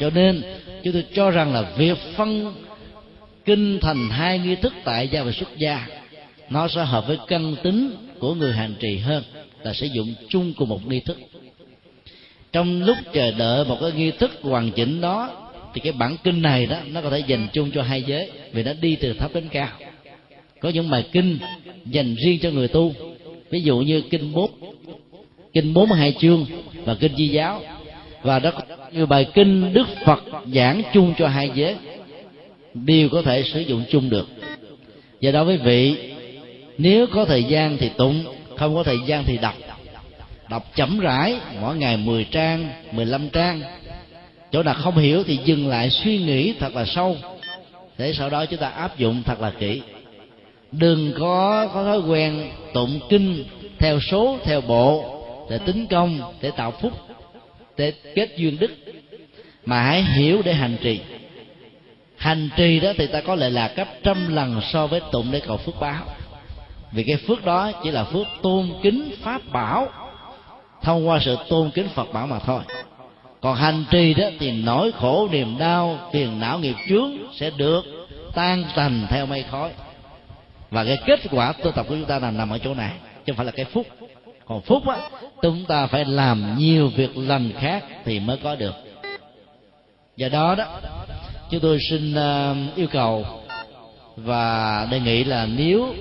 cho 0.00 0.10
nên, 0.10 0.42
chúng 0.84 0.92
tôi 0.92 1.04
cho 1.14 1.30
rằng 1.30 1.54
là 1.54 1.72
việc 1.76 1.98
phân 2.16 2.54
kinh 3.44 3.78
thành 3.80 4.10
hai 4.10 4.38
nghi 4.38 4.54
thức 4.54 4.72
tại 4.84 5.08
gia 5.08 5.22
và 5.22 5.32
xuất 5.32 5.58
gia, 5.58 5.86
nó 6.50 6.68
sẽ 6.68 6.84
hợp 6.84 7.06
với 7.06 7.18
căn 7.26 7.56
tính 7.62 7.90
của 8.18 8.34
người 8.34 8.52
hành 8.52 8.74
trì 8.80 8.98
hơn 8.98 9.22
là 9.62 9.72
sử 9.72 9.86
dụng 9.86 10.14
chung 10.28 10.52
cùng 10.56 10.68
một 10.68 10.86
nghi 10.86 11.00
thức. 11.00 11.18
Trong 12.52 12.82
lúc 12.82 12.96
chờ 13.12 13.30
đợi 13.30 13.64
một 13.64 13.78
cái 13.80 13.92
nghi 13.92 14.10
thức 14.10 14.30
hoàn 14.42 14.70
chỉnh 14.70 15.00
đó, 15.00 15.50
thì 15.74 15.80
cái 15.80 15.92
bản 15.92 16.16
kinh 16.24 16.42
này 16.42 16.66
đó, 16.66 16.76
nó 16.92 17.00
có 17.00 17.10
thể 17.10 17.18
dành 17.18 17.48
chung 17.52 17.70
cho 17.74 17.82
hai 17.82 18.02
giới 18.02 18.30
vì 18.52 18.62
nó 18.62 18.72
đi 18.80 18.96
từ 18.96 19.12
thấp 19.12 19.34
đến 19.34 19.48
cao. 19.50 19.68
Có 20.60 20.68
những 20.68 20.90
bài 20.90 21.04
kinh 21.12 21.38
dành 21.86 22.14
riêng 22.14 22.38
cho 22.42 22.50
người 22.50 22.68
tu, 22.68 22.94
ví 23.50 23.60
dụ 23.60 23.78
như 23.78 24.02
kinh 24.10 24.32
bốn 24.32 24.50
kinh 25.52 25.74
bốn 25.74 25.88
mươi 25.88 25.98
hai 25.98 26.14
chương 26.20 26.46
và 26.84 26.94
kinh 26.94 27.16
di 27.16 27.28
giáo 27.28 27.62
và 28.22 28.38
đó 28.38 28.50
như 28.92 29.06
bài 29.06 29.26
kinh 29.34 29.72
đức 29.72 29.88
phật 30.04 30.22
giảng 30.54 30.82
chung 30.92 31.14
cho 31.18 31.28
hai 31.28 31.50
giới, 31.54 31.76
đều 32.74 33.08
có 33.08 33.22
thể 33.22 33.42
sử 33.42 33.60
dụng 33.60 33.84
chung 33.90 34.10
được. 34.10 34.28
Do 35.20 35.30
đó 35.30 35.44
với 35.44 35.56
vị, 35.56 36.12
nếu 36.78 37.06
có 37.06 37.24
thời 37.24 37.44
gian 37.44 37.76
thì 37.78 37.88
tụng, 37.88 38.24
không 38.56 38.74
có 38.74 38.82
thời 38.82 38.98
gian 39.06 39.24
thì 39.24 39.38
đọc. 39.38 39.54
Đọc 40.50 40.66
chậm 40.74 41.00
rãi, 41.00 41.36
mỗi 41.60 41.76
ngày 41.76 41.96
10 41.96 42.24
trang 42.24 42.68
15 42.92 43.28
trang. 43.28 43.62
Chỗ 44.52 44.62
nào 44.62 44.74
không 44.74 44.96
hiểu 44.96 45.22
thì 45.24 45.38
dừng 45.44 45.68
lại 45.68 45.90
suy 45.90 46.18
nghĩ 46.18 46.54
thật 46.58 46.76
là 46.76 46.84
sâu. 46.84 47.16
Để 47.98 48.12
sau 48.12 48.30
đó 48.30 48.46
chúng 48.46 48.60
ta 48.60 48.68
áp 48.68 48.98
dụng 48.98 49.22
thật 49.26 49.40
là 49.40 49.52
kỹ. 49.58 49.82
Đừng 50.72 51.12
có 51.18 51.68
có 51.74 51.84
thói 51.84 52.00
quen 52.00 52.50
tụng 52.74 53.00
kinh 53.08 53.44
theo 53.78 54.00
số, 54.00 54.38
theo 54.44 54.60
bộ, 54.60 55.20
để 55.50 55.58
tính 55.58 55.86
công, 55.86 56.32
để 56.40 56.50
tạo 56.56 56.70
phúc 56.70 56.92
để 57.80 57.92
kết 58.14 58.36
duyên 58.36 58.58
đức 58.58 58.70
mà 59.66 59.82
hãy 59.82 60.02
hiểu 60.02 60.42
để 60.44 60.54
hành 60.54 60.76
trì. 60.82 61.00
Hành 62.16 62.48
trì 62.56 62.80
đó 62.80 62.92
thì 62.96 63.06
ta 63.06 63.20
có 63.20 63.34
lệ 63.34 63.50
là 63.50 63.72
gấp 63.76 63.88
trăm 64.02 64.34
lần 64.34 64.60
so 64.72 64.86
với 64.86 65.00
tụng 65.12 65.26
để 65.30 65.40
cầu 65.46 65.56
phước 65.56 65.80
báo. 65.80 66.04
Vì 66.92 67.02
cái 67.02 67.16
phước 67.16 67.44
đó 67.44 67.72
chỉ 67.84 67.90
là 67.90 68.04
phước 68.04 68.26
tôn 68.42 68.70
kính 68.82 69.10
pháp 69.22 69.42
bảo, 69.52 69.88
thông 70.82 71.08
qua 71.08 71.18
sự 71.24 71.36
tôn 71.48 71.70
kính 71.70 71.88
phật 71.94 72.12
bảo 72.12 72.26
mà 72.26 72.38
thôi. 72.38 72.62
Còn 73.40 73.56
hành 73.56 73.84
trì 73.90 74.14
đó 74.14 74.24
thì 74.38 74.50
nỗi 74.50 74.92
khổ, 74.92 75.28
niềm 75.32 75.58
đau, 75.58 76.10
phiền 76.12 76.40
não, 76.40 76.58
nghiệp 76.58 76.76
chướng 76.88 77.10
sẽ 77.36 77.50
được 77.56 77.84
tan 78.34 78.64
tành 78.74 79.06
theo 79.10 79.26
mây 79.26 79.44
khói. 79.50 79.70
Và 80.70 80.84
cái 80.84 80.98
kết 81.06 81.20
quả 81.30 81.52
tu 81.52 81.70
tập 81.70 81.86
của 81.88 81.94
chúng 81.94 82.04
ta 82.04 82.18
là 82.18 82.30
nằm 82.30 82.50
ở 82.50 82.58
chỗ 82.58 82.74
này, 82.74 82.92
chứ 83.24 83.32
không 83.32 83.36
phải 83.36 83.46
là 83.46 83.52
cái 83.52 83.64
phúc 83.64 83.86
còn 84.50 84.60
phúc 84.60 84.88
á, 84.88 84.96
chúng 85.42 85.64
ta 85.64 85.86
phải 85.86 86.04
làm 86.04 86.58
nhiều 86.58 86.88
việc 86.88 87.16
lành 87.16 87.52
khác 87.60 87.84
thì 88.04 88.20
mới 88.20 88.36
có 88.42 88.54
được. 88.54 88.74
Do 90.16 90.28
đó 90.28 90.54
đó, 90.54 90.80
chúng 91.50 91.60
tôi 91.60 91.78
xin 91.90 92.14
ờ, 92.14 92.54
yêu 92.76 92.86
cầu 92.92 93.24
và 94.16 94.88
đề 94.90 95.00
nghị 95.00 95.24
là 95.24 95.46
nếu 95.46 95.94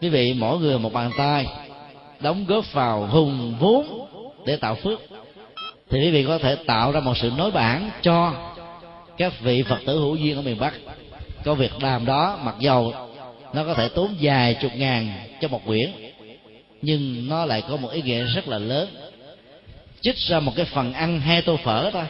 quý 0.00 0.08
vị 0.08 0.34
mỗi 0.38 0.58
người 0.58 0.78
một 0.78 0.92
bàn 0.92 1.10
tay, 1.18 1.46
đóng 2.20 2.44
góp 2.48 2.72
vào 2.72 3.06
hùng 3.06 3.54
vốn 3.60 4.08
để 4.44 4.56
tạo 4.56 4.74
phước, 4.74 5.00
thì 5.90 6.00
quý 6.00 6.10
vị 6.10 6.24
có 6.24 6.38
thể 6.38 6.56
tạo 6.66 6.92
ra 6.92 7.00
một 7.00 7.16
sự 7.16 7.32
nối 7.36 7.50
bản 7.50 7.90
cho 8.02 8.32
các 9.16 9.40
vị 9.40 9.62
phật 9.62 9.78
tử 9.86 9.98
hữu 9.98 10.16
duyên 10.16 10.36
ở 10.36 10.42
miền 10.42 10.58
bắc. 10.60 10.74
Có 11.44 11.54
việc 11.54 11.82
làm 11.82 12.06
đó, 12.06 12.38
mặc 12.42 12.54
dầu 12.58 12.92
nó 13.52 13.64
có 13.64 13.74
thể 13.74 13.88
tốn 13.88 14.14
vài 14.20 14.54
chục 14.54 14.72
ngàn 14.76 15.12
cho 15.40 15.48
một 15.48 15.60
quyển 15.66 15.90
nhưng 16.82 17.28
nó 17.28 17.44
lại 17.44 17.62
có 17.68 17.76
một 17.76 17.88
ý 17.88 18.02
nghĩa 18.02 18.24
rất 18.24 18.48
là 18.48 18.58
lớn. 18.58 18.88
Chích 20.00 20.16
ra 20.16 20.40
một 20.40 20.52
cái 20.56 20.66
phần 20.66 20.92
ăn 20.92 21.20
hai 21.20 21.42
tô 21.42 21.56
phở 21.64 21.90
thôi 21.90 22.04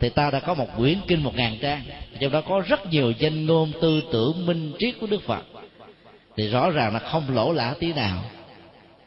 thì 0.00 0.08
ta 0.08 0.30
đã 0.30 0.40
có 0.40 0.54
một 0.54 0.66
quyển 0.76 0.98
kinh 1.06 1.22
một 1.22 1.34
ngàn 1.34 1.58
trang. 1.60 1.82
Trong 2.20 2.32
đó 2.32 2.40
có 2.40 2.62
rất 2.68 2.86
nhiều 2.86 3.12
danh 3.18 3.46
ngôn 3.46 3.72
tư 3.82 4.02
tưởng 4.12 4.46
minh 4.46 4.72
triết 4.78 4.94
của 5.00 5.06
đức 5.06 5.22
phật. 5.22 5.44
Thì 6.36 6.48
rõ 6.48 6.70
ràng 6.70 6.94
là 6.94 6.98
không 6.98 7.34
lỗ 7.34 7.52
lã 7.52 7.74
tí 7.80 7.92
nào. 7.92 8.24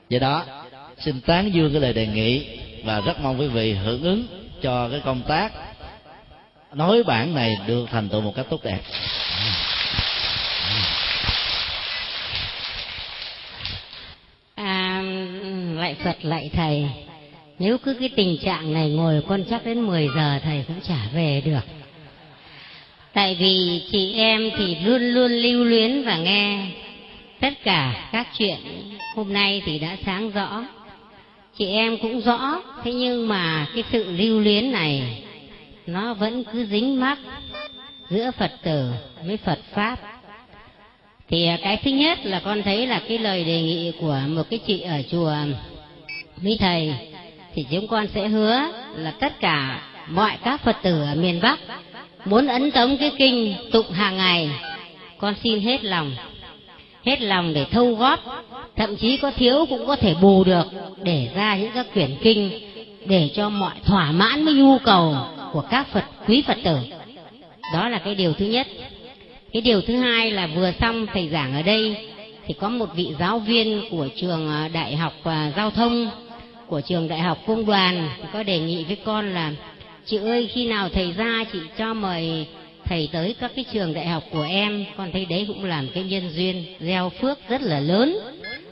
Do 0.10 0.20
đó, 0.20 0.46
xin 1.00 1.22
tán 1.22 1.54
dương 1.54 1.72
cái 1.72 1.82
lời 1.82 1.94
đề 1.94 2.08
nghị 2.08 2.60
và 2.84 3.00
rất 3.00 3.20
mong 3.20 3.40
quý 3.40 3.48
vị 3.48 3.74
hưởng 3.74 4.04
ứng 4.04 4.28
cho 4.62 4.90
cái 4.90 5.02
công 5.06 5.22
tác 5.22 5.52
nói 6.74 7.04
bản 7.04 7.36
này 7.36 7.58
được 7.68 7.86
thành 7.92 8.10
tựu 8.10 8.22
một 8.22 8.34
cách 8.36 8.46
tốt 8.50 8.64
đẹp 8.64 8.80
à, 14.56 15.02
lại 15.84 15.96
phật 16.04 16.26
lại 16.26 16.50
thầy. 16.54 16.86
Nếu 17.60 17.78
cứ 17.78 17.94
cái 17.94 18.10
tình 18.10 18.38
trạng 18.38 18.74
này 18.74 18.90
ngồi 18.90 19.22
con 19.28 19.44
chắc 19.50 19.66
đến 19.66 19.82
10 19.82 20.08
giờ 20.16 20.40
thầy 20.44 20.64
cũng 20.68 20.82
chả 20.88 21.08
về 21.14 21.42
được. 21.46 21.66
Tại 23.14 23.36
vì 23.40 23.84
chị 23.92 24.14
em 24.14 24.50
thì 24.58 24.76
luôn 24.76 25.02
luôn 25.02 25.32
lưu 25.32 25.64
luyến 25.64 26.04
và 26.04 26.18
nghe 26.18 26.68
tất 27.40 27.54
cả 27.64 28.10
các 28.12 28.28
chuyện 28.38 28.58
hôm 29.16 29.34
nay 29.34 29.62
thì 29.66 29.80
đã 29.80 29.98
sáng 30.06 30.32
rõ. 30.32 30.66
Chị 31.58 31.66
em 31.66 31.98
cũng 31.98 32.22
rõ, 32.22 32.62
thế 32.84 32.94
nhưng 32.94 33.28
mà 33.28 33.68
cái 33.76 33.84
sự 33.92 34.12
lưu 34.12 34.40
luyến 34.40 34.72
này, 34.72 35.24
nó 35.88 36.14
vẫn 36.14 36.44
cứ 36.44 36.66
dính 36.66 37.00
mắc 37.00 37.18
giữa 38.10 38.32
phật 38.38 38.52
tử 38.64 38.92
với 39.26 39.38
phật 39.38 39.60
pháp. 39.74 40.00
Thì 41.30 41.48
cái 41.62 41.78
thứ 41.84 41.92
nhất 41.92 42.20
là 42.24 42.42
con 42.46 42.64
thấy 42.64 42.88
là 42.88 43.02
cái 43.08 43.18
lời 43.18 43.44
đề 43.44 43.62
nghị 43.62 43.92
của 44.00 44.22
một 44.28 44.44
cái 44.50 44.60
chị 44.68 44.82
ở 44.82 45.02
chùa 45.12 45.34
mỹ 46.42 46.58
thầy, 46.60 46.94
thì 47.54 47.66
chúng 47.72 47.88
con 47.88 48.08
sẽ 48.08 48.28
hứa 48.28 48.62
là 48.96 49.12
tất 49.12 49.40
cả 49.40 49.82
mọi 50.08 50.38
các 50.44 50.64
phật 50.64 50.76
tử 50.82 51.02
ở 51.02 51.16
miền 51.16 51.40
bắc 51.42 51.60
muốn 52.26 52.48
ấn 52.48 52.72
tống 52.72 52.98
cái 52.98 53.12
kinh 53.18 53.56
tụng 53.72 53.92
hàng 53.92 54.18
ngày, 54.18 54.50
con 55.18 55.34
xin 55.44 55.60
hết 55.60 55.84
lòng. 55.84 56.16
Hết 57.06 57.22
lòng 57.22 57.54
để 57.54 57.66
thâu 57.72 57.96
góp, 57.96 58.20
thậm 58.76 58.96
chí 58.96 59.18
có 59.18 59.32
thiếu 59.32 59.66
cũng 59.70 59.88
có 59.88 59.96
thể 59.96 60.16
bù 60.22 60.44
được 60.44 60.66
để 61.04 61.30
ra 61.36 61.56
những 61.56 61.72
các 61.76 61.94
quyển 61.94 62.16
kinh 62.22 62.52
để 63.06 63.30
cho 63.36 63.50
mọi 63.50 63.74
thỏa 63.86 64.12
mãn 64.12 64.46
với 64.46 64.54
nhu 64.54 64.78
cầu 64.78 65.16
của 65.54 65.62
các 65.62 65.88
phật, 65.88 66.04
quý 66.28 66.44
phật 66.48 66.58
tử. 66.64 66.78
Đó 67.74 67.90
là 67.90 68.00
cái 68.00 68.16
điều 68.16 68.34
thứ 68.34 68.46
nhất. 68.46 68.68
Cái 69.54 69.62
điều 69.62 69.82
thứ 69.82 69.96
hai 69.96 70.32
là 70.32 70.48
vừa 70.48 70.72
xong 70.80 71.06
thầy 71.14 71.30
giảng 71.30 71.54
ở 71.54 71.62
đây, 71.62 72.08
thì 72.48 72.54
có 72.54 72.70
một 72.70 72.90
vị 72.96 73.14
giáo 73.20 73.40
viên 73.40 73.82
của 73.92 74.08
trường 74.16 74.48
ờ, 74.48 74.68
đại 74.68 74.96
học 74.96 75.14
ờ, 75.24 75.52
giao 75.56 75.72
thông 75.72 76.10
của 76.74 76.82
trường 76.82 77.08
đại 77.08 77.20
học 77.20 77.38
công 77.48 77.66
đoàn 77.66 78.10
có 78.34 78.44
đề 78.44 78.60
nghị 78.60 78.84
với 78.84 78.98
con 79.06 79.34
là, 79.34 79.52
chị 80.06 80.18
ơi, 80.18 80.50
khi 80.54 80.66
nào 80.66 80.90
thầy 80.90 81.12
ra 81.12 81.44
chị 81.54 81.60
cho 81.78 81.94
mời 81.94 82.46
thầy 82.86 83.10
tới 83.12 83.36
các 83.40 83.52
cái 83.56 83.66
trường 83.74 83.94
đại 83.94 84.08
học 84.08 84.24
của 84.32 84.42
em? 84.50 84.86
Con 84.98 85.12
thấy 85.12 85.26
đấy 85.26 85.46
cũng 85.48 85.66
làm 85.66 85.88
cái 85.88 86.04
nhân 86.04 86.30
duyên 86.36 86.66
gieo 86.80 87.10
phước 87.10 87.50
rất 87.50 87.62
là 87.62 87.80
lớn 87.80 88.18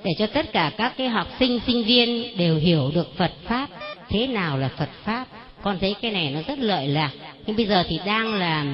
để 0.04 0.12
cho 0.18 0.28
tất 0.28 0.54
cả 0.54 0.72
các 0.78 0.94
cái 0.98 1.10
học 1.10 1.28
sinh 1.40 1.60
sinh 1.68 1.84
viên 1.84 2.38
đều 2.38 2.58
hiểu 2.58 2.92
được 2.96 3.18
Phật 3.18 3.32
pháp, 3.44 3.68
thế 4.10 4.28
nào 4.28 4.58
là 4.58 4.70
Phật 4.78 4.90
pháp. 5.04 5.26
Con 5.62 5.80
thấy 5.80 5.96
cái 6.02 6.12
này 6.12 6.32
nó 6.32 6.40
rất 6.48 6.60
lợi 6.60 6.88
lạc. 6.88 7.12
Nhưng 7.46 7.56
bây 7.56 7.66
giờ 7.66 7.84
thì 7.90 8.00
đang 8.06 8.34
là, 8.34 8.66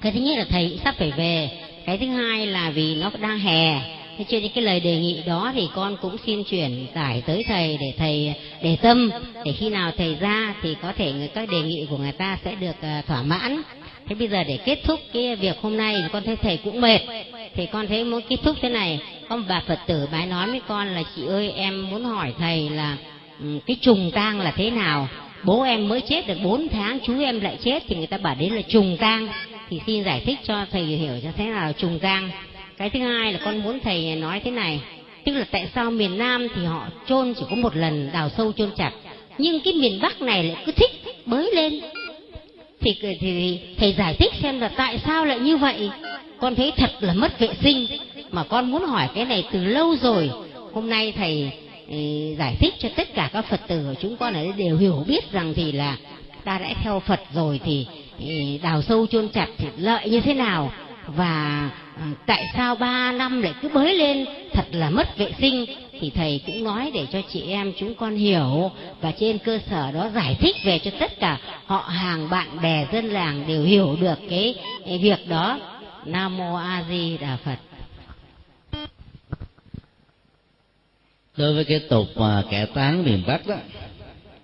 cái 0.00 0.12
thứ 0.12 0.20
nhất 0.20 0.38
là 0.38 0.44
thầy 0.48 0.78
sắp 0.84 0.94
phải 0.98 1.10
về. 1.10 1.50
Cái 1.86 1.98
thứ 1.98 2.06
hai 2.06 2.46
là 2.46 2.70
vì 2.70 2.94
nó 2.94 3.10
đang 3.20 3.38
hè. 3.38 3.80
Thế 4.18 4.26
cho 4.28 4.40
nên 4.40 4.50
cái 4.54 4.64
lời 4.64 4.80
đề 4.80 4.96
nghị 4.96 5.22
đó 5.26 5.52
thì 5.54 5.68
con 5.74 5.96
cũng 6.02 6.16
xin 6.26 6.44
chuyển 6.44 6.86
tải 6.94 7.22
tới 7.26 7.44
thầy 7.48 7.78
để 7.80 7.92
thầy 7.98 8.34
để 8.62 8.76
tâm, 8.82 9.10
để 9.44 9.52
khi 9.52 9.68
nào 9.68 9.92
thầy 9.96 10.14
ra 10.20 10.54
thì 10.62 10.76
có 10.82 10.92
thể 10.96 11.28
các 11.34 11.48
đề 11.50 11.62
nghị 11.62 11.86
của 11.90 11.96
người 11.96 12.12
ta 12.12 12.38
sẽ 12.44 12.54
được 12.54 12.76
ờ, 12.82 13.02
thỏa 13.06 13.22
mãn. 13.22 13.62
Thế 14.08 14.14
bây 14.14 14.28
giờ 14.28 14.44
để 14.44 14.58
kết 14.64 14.78
thúc 14.84 15.00
cái 15.12 15.36
việc 15.36 15.56
hôm 15.60 15.76
nay, 15.76 16.04
con 16.12 16.22
thấy 16.24 16.36
thầy 16.36 16.56
cũng 16.56 16.80
mệt. 16.80 17.00
Thì 17.54 17.66
con 17.66 17.86
thấy 17.86 18.04
muốn 18.04 18.20
kết 18.28 18.36
thúc 18.44 18.56
thế 18.62 18.68
này. 18.68 19.00
Con 19.28 19.44
bà 19.48 19.62
phật 19.66 19.78
tử 19.86 20.08
bái 20.12 20.26
nói 20.26 20.50
với 20.50 20.60
con 20.68 20.88
là, 20.88 21.02
chị 21.16 21.26
ơi, 21.26 21.52
em 21.56 21.90
muốn 21.90 22.04
hỏi 22.04 22.34
thầy 22.38 22.70
là 22.70 22.96
ừ, 23.40 23.58
cái 23.66 23.76
trùng 23.80 24.10
tang 24.14 24.40
là 24.40 24.50
thế 24.50 24.70
nào? 24.70 25.08
Bố 25.44 25.62
em 25.62 25.88
mới 25.88 26.00
chết 26.00 26.26
được 26.26 26.38
4 26.44 26.68
tháng, 26.68 26.98
chú 27.06 27.20
em 27.20 27.40
lại 27.40 27.56
chết. 27.64 27.82
Thì 27.88 27.96
người 27.96 28.06
ta 28.06 28.18
bảo 28.18 28.34
đấy 28.34 28.50
là 28.50 28.62
trùng 28.62 28.96
tang. 28.96 29.28
Thì 29.70 29.80
xin 29.86 30.04
giải 30.04 30.22
thích 30.26 30.38
cho 30.44 30.66
thầy 30.72 30.82
hiểu 30.82 31.12
cho 31.22 31.28
thế 31.36 31.44
nào 31.44 31.72
trùng 31.72 31.98
tang. 31.98 32.30
Cái 32.76 32.90
thứ 32.90 33.00
hai 33.00 33.32
là 33.32 33.38
con 33.44 33.62
muốn 33.62 33.80
thầy 33.80 34.16
nói 34.16 34.40
thế 34.44 34.50
này 34.50 34.80
tức 35.24 35.32
là 35.32 35.44
tại 35.50 35.68
sao 35.74 35.90
miền 35.90 36.18
nam 36.18 36.48
thì 36.54 36.64
họ 36.64 36.86
chôn 37.08 37.34
chỉ 37.34 37.44
có 37.50 37.56
một 37.56 37.76
lần 37.76 38.10
đào 38.12 38.30
sâu 38.36 38.52
chôn 38.52 38.70
chặt. 38.76 38.92
Nhưng 39.38 39.60
cái 39.60 39.74
miền 39.74 39.98
bắc 40.02 40.22
này 40.22 40.44
lại 40.44 40.62
cứ 40.66 40.72
thích 40.72 40.90
bới 41.26 41.50
lên. 41.54 41.80
Thì, 42.80 42.96
thì, 43.20 43.58
thầy 43.78 43.94
giải 43.98 44.14
thích 44.14 44.32
xem 44.42 44.60
là 44.60 44.68
tại 44.68 44.98
sao 45.06 45.24
lại 45.24 45.38
như 45.38 45.56
vậy. 45.56 45.90
Con 46.40 46.54
thấy 46.54 46.72
thật 46.76 46.90
là 47.00 47.12
mất 47.12 47.38
vệ 47.38 47.48
sinh. 47.62 47.86
Mà 48.30 48.44
con 48.44 48.70
muốn 48.70 48.84
hỏi 48.84 49.08
cái 49.14 49.24
này 49.24 49.44
từ 49.52 49.64
lâu 49.64 49.96
rồi. 49.96 50.30
Hôm 50.72 50.90
nay 50.90 51.12
thầy 51.16 51.50
ừ, 51.88 51.96
giải 52.38 52.56
thích 52.60 52.74
cho 52.78 52.88
tất 52.96 53.14
cả 53.14 53.30
các 53.32 53.44
phật 53.50 53.60
tử 53.68 53.84
của 53.88 53.94
chúng 54.00 54.16
con 54.16 54.34
ở 54.34 54.42
đây 54.42 54.52
đều 54.56 54.76
hiểu 54.76 55.04
biết 55.06 55.32
rằng 55.32 55.54
thì 55.54 55.72
là 55.72 55.96
ta 56.44 56.58
đã 56.58 56.74
theo 56.82 57.00
phật 57.00 57.20
rồi 57.34 57.60
thì 57.64 57.86
ừ, 58.20 58.26
đào 58.62 58.82
sâu 58.82 59.06
chôn 59.06 59.28
chặt 59.28 59.48
thì 59.58 59.66
lợi 59.76 60.10
như 60.10 60.20
thế 60.20 60.34
nào 60.34 60.72
và 61.16 61.70
ờ, 61.96 62.02
tại 62.26 62.46
sao 62.56 62.74
ba 62.74 63.12
năm 63.12 63.42
lại 63.42 63.54
cứ 63.62 63.68
bới 63.68 63.94
lên 63.94 64.26
thật 64.52 64.64
là 64.72 64.90
mất 64.90 65.18
vệ 65.18 65.32
sinh? 65.40 65.66
Thì 66.00 66.10
thầy 66.10 66.40
cũng 66.46 66.64
nói 66.64 66.90
để 66.94 67.06
cho 67.12 67.20
chị 67.32 67.42
em 67.42 67.72
chúng 67.78 67.94
con 67.94 68.16
hiểu 68.16 68.70
và 69.00 69.12
trên 69.12 69.38
cơ 69.38 69.58
sở 69.70 69.92
đó 69.92 70.10
giải 70.14 70.36
thích 70.40 70.56
về 70.64 70.78
cho 70.78 70.90
tất 71.00 71.20
cả 71.20 71.38
họ 71.66 71.80
hàng 71.88 72.30
bạn 72.30 72.48
bè 72.62 72.86
dân 72.92 73.04
làng 73.04 73.44
đều 73.48 73.62
hiểu 73.62 73.96
được 74.00 74.18
cái, 74.30 74.54
cái 74.86 74.98
việc 74.98 75.28
đó. 75.28 75.58
Nam 76.04 76.36
mô 76.36 76.54
a 76.54 76.84
di 76.88 77.18
đà 77.18 77.36
phật. 77.44 77.56
Đối 81.36 81.54
với 81.54 81.64
cái 81.64 81.80
tục 81.90 82.06
mà 82.16 82.42
kẻ 82.50 82.66
tán 82.74 83.04
miền 83.04 83.22
bắc 83.26 83.46
đó 83.46 83.56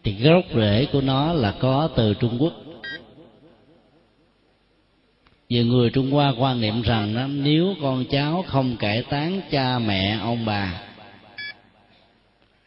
thì 0.04 0.12
gốc 0.12 0.44
rễ 0.54 0.86
của 0.92 1.00
nó 1.00 1.32
là 1.32 1.54
có 1.60 1.88
từ 1.96 2.14
trung 2.14 2.36
quốc 2.40 2.52
nhiều 5.48 5.66
người 5.66 5.90
trung 5.90 6.10
hoa 6.10 6.32
quan 6.38 6.60
niệm 6.60 6.82
rằng 6.82 7.14
đó, 7.14 7.26
nếu 7.28 7.74
con 7.82 8.04
cháu 8.10 8.44
không 8.46 8.76
cải 8.76 9.02
tán 9.02 9.40
cha 9.50 9.78
mẹ 9.78 10.18
ông 10.22 10.44
bà 10.44 10.82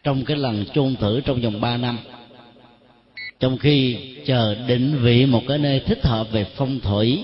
trong 0.03 0.25
cái 0.25 0.37
lần 0.37 0.65
chôn 0.73 0.95
thử 0.95 1.21
trong 1.21 1.41
vòng 1.41 1.61
3 1.61 1.77
năm 1.77 1.97
trong 3.39 3.57
khi 3.57 3.97
chờ 4.25 4.55
định 4.67 4.99
vị 5.01 5.25
một 5.25 5.41
cái 5.47 5.57
nơi 5.57 5.79
thích 5.79 6.05
hợp 6.05 6.31
về 6.31 6.45
phong 6.55 6.79
thủy 6.79 7.23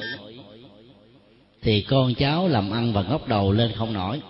thì 1.62 1.82
con 1.82 2.16
cháu 2.16 2.48
làm 2.48 2.72
ăn 2.72 2.94
và 2.94 3.04
ngóc 3.04 3.28
đầu 3.28 3.52
lên 3.52 3.72
không 3.76 3.94
nổi. 3.94 4.22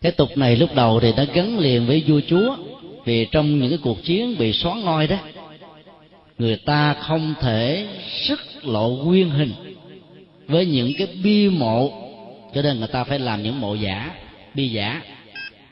Cái 0.00 0.12
tục 0.12 0.36
này 0.36 0.56
lúc 0.56 0.74
đầu 0.74 1.00
thì 1.00 1.12
nó 1.16 1.24
gắn 1.34 1.58
liền 1.58 1.86
với 1.86 2.04
vua 2.06 2.20
chúa 2.28 2.56
vì 3.04 3.26
trong 3.30 3.58
những 3.58 3.70
cái 3.70 3.78
cuộc 3.82 4.04
chiến 4.04 4.38
bị 4.38 4.52
xóa 4.52 4.74
ngôi 4.74 5.06
đó 5.06 5.16
người 6.38 6.56
ta 6.56 6.94
không 6.94 7.34
thể 7.40 7.86
sức 8.28 8.40
lộ 8.62 8.88
nguyên 8.90 9.30
hình 9.30 9.52
với 10.46 10.66
những 10.66 10.92
cái 10.98 11.06
bi 11.22 11.48
mộ. 11.48 11.92
Cho 12.54 12.62
nên 12.62 12.78
người 12.78 12.88
ta 12.88 13.04
phải 13.04 13.18
làm 13.18 13.42
những 13.42 13.60
mộ 13.60 13.74
giả, 13.74 14.10
bi 14.54 14.68
giả, 14.68 15.02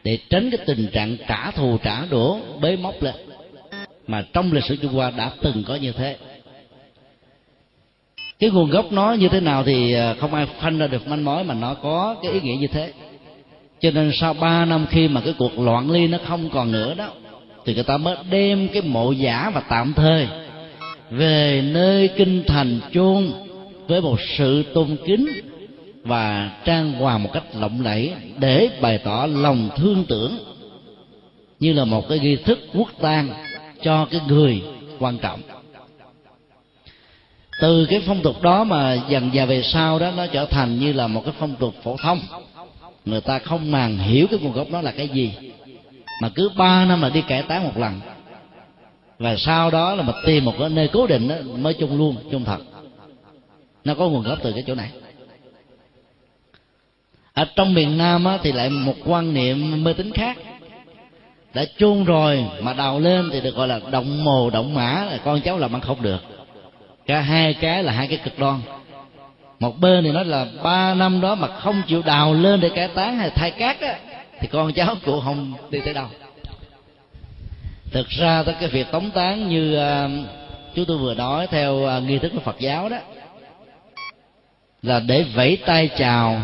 để 0.05 0.19
tránh 0.31 0.51
cái 0.51 0.67
tình 0.67 0.87
trạng 0.93 1.17
trả 1.29 1.51
thù, 1.51 1.79
trả 1.83 2.07
đũa, 2.07 2.39
bế 2.61 2.77
móc 2.77 3.03
lên. 3.03 3.15
Mà 4.07 4.25
trong 4.33 4.53
lịch 4.53 4.65
sử 4.65 4.77
Trung 4.77 4.93
Hoa 4.93 5.11
đã 5.11 5.31
từng 5.43 5.65
có 5.67 5.75
như 5.75 5.93
thế. 5.93 6.17
Cái 8.39 8.51
nguồn 8.51 8.71
gốc 8.71 8.93
nó 8.93 9.13
như 9.13 9.29
thế 9.29 9.41
nào 9.41 9.65
thì 9.65 9.93
à, 9.93 10.15
không 10.15 10.35
ai 10.35 10.47
phanh 10.61 10.79
ra 10.79 10.87
được 10.87 11.09
manh 11.09 11.25
mối, 11.25 11.45
mà 11.45 11.55
nó 11.55 11.75
có 11.75 12.17
cái 12.23 12.33
ý 12.33 12.41
nghĩa 12.41 12.57
như 12.57 12.67
thế. 12.67 12.93
Cho 13.81 13.91
nên 13.91 14.11
sau 14.15 14.35
ba 14.35 14.65
năm 14.65 14.87
khi 14.91 15.09
mà 15.09 15.21
cái 15.21 15.35
cuộc 15.39 15.59
loạn 15.59 15.91
ly 15.91 16.07
nó 16.07 16.19
không 16.27 16.51
còn 16.51 16.73
nữa 16.73 16.95
đó, 16.95 17.09
thì 17.65 17.75
người 17.75 17.85
ta 17.85 17.97
mới 17.97 18.17
đem 18.31 18.69
cái 18.69 18.83
mộ 18.83 19.13
giả 19.13 19.51
và 19.55 19.61
tạm 19.69 19.93
thời 19.97 20.29
về 21.13 21.63
nơi 21.65 22.09
kinh 22.17 22.43
thành 22.47 22.81
chôn 22.93 23.33
với 23.89 24.01
một 24.01 24.21
sự 24.37 24.65
tôn 24.75 24.97
kính 25.07 25.27
và 26.03 26.51
trang 26.65 26.93
hoàng 26.93 27.23
một 27.23 27.31
cách 27.33 27.45
lộng 27.55 27.81
lẫy 27.85 28.13
để 28.39 28.71
bày 28.81 28.99
tỏ 28.99 29.27
lòng 29.27 29.69
thương 29.77 30.05
tưởng, 30.09 30.39
như 31.61 31.73
là 31.73 31.85
một 31.85 32.09
cái 32.09 32.19
nghi 32.19 32.37
thức 32.37 32.59
quốc 32.75 32.89
tang 33.01 33.29
cho 33.83 34.05
cái 34.11 34.21
người 34.29 34.63
quan 34.99 35.19
trọng. 35.19 35.41
Từ 37.61 37.87
cái 37.87 38.03
phong 38.07 38.23
tục 38.23 38.43
đó 38.43 38.65
mà 38.65 38.99
dần 39.09 39.31
dà 39.35 39.45
về 39.45 39.63
sau 39.63 39.99
đó, 39.99 40.13
nó 40.17 40.27
trở 40.27 40.47
thành 40.47 40.79
như 40.79 40.93
là 40.93 41.07
một 41.07 41.23
cái 41.25 41.35
phong 41.39 41.55
tục 41.57 41.75
phổ 41.83 41.97
thông. 41.97 42.21
Người 43.05 43.21
ta 43.21 43.39
không 43.39 43.71
màng 43.71 43.99
hiểu 43.99 44.27
cái 44.31 44.39
nguồn 44.43 44.53
gốc 44.53 44.71
đó 44.71 44.81
là 44.81 44.91
cái 44.91 45.09
gì, 45.09 45.33
mà 46.23 46.29
cứ 46.29 46.51
ba 46.57 46.85
năm 46.85 47.03
là 47.03 47.09
đi 47.09 47.21
cải 47.21 47.43
tán 47.43 47.65
một 47.65 47.79
lần 47.79 48.01
và 49.23 49.37
sau 49.37 49.71
đó 49.71 49.95
là 49.95 50.03
mình 50.03 50.17
tìm 50.27 50.45
một 50.45 50.55
cái 50.59 50.69
nơi 50.69 50.89
cố 50.93 51.07
định 51.07 51.29
đó, 51.29 51.35
mới 51.57 51.75
chung 51.75 51.99
luôn 51.99 52.17
chung 52.31 52.45
thật. 52.45 52.59
Nó 53.85 53.95
có 53.95 54.09
nguồn 54.09 54.23
gốc 54.23 54.39
từ 54.43 54.53
cái 54.53 54.65
chỗ 54.67 54.75
này. 54.75 54.91
Ở 57.35 57.45
trong 57.57 57.75
miền 57.75 57.99
nam 57.99 58.25
á, 58.25 58.39
thì 58.43 58.53
lại 58.53 58.71
một 58.71 58.95
quan 59.05 59.35
niệm 59.35 59.85
mê 59.85 59.93
tín 59.93 60.13
khác. 60.13 60.39
Đã 61.55 61.65
chôn 61.79 62.05
rồi 62.05 62.45
mà 62.61 62.73
đào 62.73 63.01
lên 63.01 63.29
thì 63.33 63.41
được 63.41 63.55
gọi 63.55 63.69
là 63.69 63.81
động 63.91 64.25
mồ 64.25 64.51
động 64.51 64.75
mã 64.75 65.05
là 65.11 65.19
con 65.25 65.41
cháu 65.41 65.59
làm 65.59 65.75
ăn 65.75 65.81
không 65.81 66.03
được. 66.03 66.21
Cả 67.07 67.21
hai 67.21 67.55
cái 67.55 67.83
là 67.83 67.93
hai 67.93 68.07
cái 68.09 68.19
cực 68.25 68.39
đoan. 68.39 68.61
Một 69.59 69.81
bên 69.81 70.05
thì 70.05 70.13
nói 70.13 70.25
là 70.25 70.47
ba 70.63 70.95
năm 70.95 71.21
đó 71.21 71.35
mà 71.35 71.49
không 71.49 71.83
chịu 71.87 72.03
đào 72.03 72.35
lên 72.35 72.61
để 72.61 72.69
cải 72.69 72.89
tán 72.89 73.17
hay 73.17 73.31
thay 73.31 73.51
cát 73.51 73.81
á 73.81 73.99
thì 74.41 74.49
con 74.53 74.73
cháu 74.73 74.95
của 75.05 75.21
không 75.21 75.53
đi 75.71 75.81
tới 75.85 75.95
đâu? 75.95 76.07
Thực 77.93 78.09
ra 78.09 78.43
tới 78.43 78.55
cái 78.61 78.69
việc 78.69 78.87
tống 78.91 79.11
tán 79.11 79.49
như 79.49 79.79
uh, 79.79 80.11
chú 80.75 80.85
tôi 80.85 80.99
vừa 80.99 81.15
nói 81.15 81.47
theo 81.47 81.75
uh, 81.75 82.03
nghi 82.03 82.19
thức 82.19 82.33
của 82.35 82.41
phật 82.41 82.57
giáo 82.59 82.89
đó 82.89 82.99
là 84.83 85.01
để 85.01 85.25
vẫy 85.35 85.59
tay 85.67 85.91
chào 85.99 86.41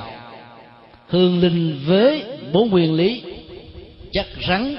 hương 1.09 1.41
linh 1.41 1.81
với 1.87 2.25
bốn 2.53 2.71
nguyên 2.71 2.95
lý 2.95 3.23
chất 4.13 4.27
rắn 4.49 4.77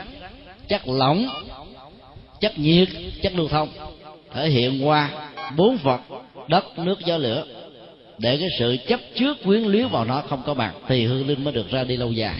chất 0.67 0.88
lỏng 0.88 1.27
chất 2.39 2.59
nhiệt 2.59 2.88
chất 3.22 3.35
lưu 3.35 3.48
thông. 3.48 3.69
Thể 4.33 4.49
hiện 4.49 4.88
qua 4.88 5.09
bốn 5.56 5.77
vật 5.77 6.01
đất 6.48 6.80
nước 6.80 6.99
gió 7.06 7.17
lửa. 7.17 7.45
Để 8.17 8.38
cái 8.38 8.49
sự 8.59 8.77
chấp 8.88 8.99
trước 9.15 9.38
quyến 9.43 9.61
luyến 9.61 9.88
vào 9.88 10.06
nó 10.06 10.22
không 10.22 10.41
có 10.45 10.53
mặt 10.53 10.73
thì 10.88 11.06
hương 11.06 11.27
linh 11.27 11.43
mới 11.43 11.53
được 11.53 11.69
ra 11.69 11.83
đi 11.83 11.98
lâu 11.98 12.11
dài 12.11 12.35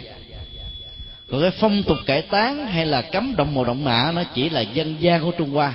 còn 1.32 1.42
cái 1.42 1.52
phong 1.52 1.84
tục 1.84 1.98
cải 2.06 2.22
tán 2.22 2.68
hay 2.68 2.86
là 2.86 3.02
cấm 3.02 3.36
động 3.38 3.54
mồ 3.54 3.66
động 3.66 3.84
mã 3.84 4.12
nó 4.16 4.24
chỉ 4.36 4.50
là 4.50 4.62
dân 4.62 4.96
gian 5.00 5.22
của 5.22 5.32
trung 5.32 5.50
hoa, 5.50 5.74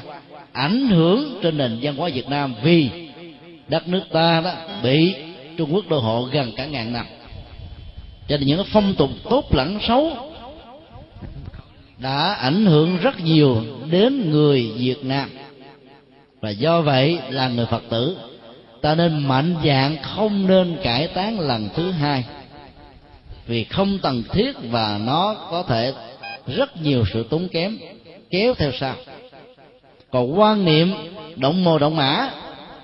ảnh 0.53 0.87
hưởng 0.87 1.39
trên 1.43 1.59
nền 1.59 1.79
văn 1.83 1.97
hóa 1.97 2.11
việt 2.15 2.29
nam 2.29 2.55
vì 2.63 2.91
đất 3.69 3.89
nước 3.89 4.03
ta 4.13 4.41
đó 4.41 4.53
bị 4.83 5.15
trung 5.57 5.75
quốc 5.75 5.85
đô 5.89 6.01
hộ 6.01 6.29
gần 6.33 6.53
cả 6.57 6.67
ngàn 6.67 6.93
năm. 6.93 7.07
Cho 8.29 8.37
nên 8.37 8.47
những 8.47 8.59
cái 8.59 8.67
phong 8.73 8.95
tục 8.95 9.11
tốt 9.31 9.55
lẫn 9.55 9.79
xấu 9.89 10.13
đã 11.99 12.33
ảnh 12.33 12.67
hưởng 12.67 12.97
rất 12.97 13.21
nhiều 13.21 13.63
đến 13.91 14.31
người 14.31 14.73
việt 14.77 15.05
nam. 15.05 15.31
Và 16.41 16.51
do 16.51 16.81
vậy 16.81 17.19
là 17.31 17.49
người 17.49 17.67
phật 17.67 17.83
tử, 17.91 18.17
ta 18.81 18.95
nên 18.95 19.29
mạnh 19.29 19.55
dạng 19.65 19.97
không 20.03 20.47
nên 20.47 20.77
cải 20.83 21.09
tán 21.09 21.41
lần 21.41 21.69
thứ 21.75 21.91
hai 21.91 22.25
vì 23.47 23.65
không 23.65 23.99
cần 24.03 24.23
thiết 24.33 24.53
và 24.71 24.99
nó 25.05 25.35
có 25.51 25.63
thể 25.63 25.93
rất 26.47 26.83
nhiều 26.83 27.05
sự 27.13 27.27
tốn 27.31 27.49
kém, 27.49 27.79
kéo 28.31 28.55
theo 28.55 28.73
sau. 28.81 28.95
Còn 30.11 30.39
quan 30.41 30.65
niệm 30.65 30.95
động 31.37 31.65
mồ 31.65 31.79
động 31.79 31.97
mã, 31.97 32.31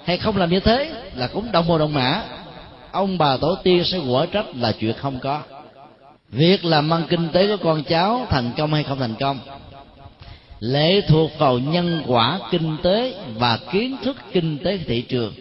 hay 0.05 0.19
không 0.19 0.37
làm 0.37 0.51
như 0.51 0.61
thế 0.61 0.93
là 1.15 1.27
cũng 1.27 1.53
động 1.53 1.67
mồ 1.67 1.79
động 1.79 1.95
mã. 1.95 2.23
Ông 2.91 3.19
bà 3.19 3.37
tổ 3.37 3.55
tiên 3.55 3.85
sẽ 3.85 4.01
quở 4.09 4.27
trách 4.27 4.47
là 4.57 4.73
chuyện 4.73 4.93
không 4.93 5.19
có. 5.19 5.43
Việc 6.29 6.65
làm 6.65 6.93
ăn 6.93 7.03
kinh 7.09 7.29
tế 7.29 7.47
của 7.47 7.65
con 7.65 7.83
cháu 7.83 8.27
thành 8.31 8.51
công 8.57 8.75
hay 8.75 8.83
không 8.83 8.99
thành 8.99 9.15
công, 9.21 9.39
lệ 10.61 11.01
thuộc 11.01 11.31
vào 11.39 11.59
nhân 11.59 12.03
quả 12.07 12.41
kinh 12.51 12.77
tế 12.83 13.15
và 13.35 13.59
kiến 13.73 13.97
thức 14.05 14.17
kinh 14.33 14.59
tế 14.59 14.79
thị 14.87 15.03
trường. 15.03 15.35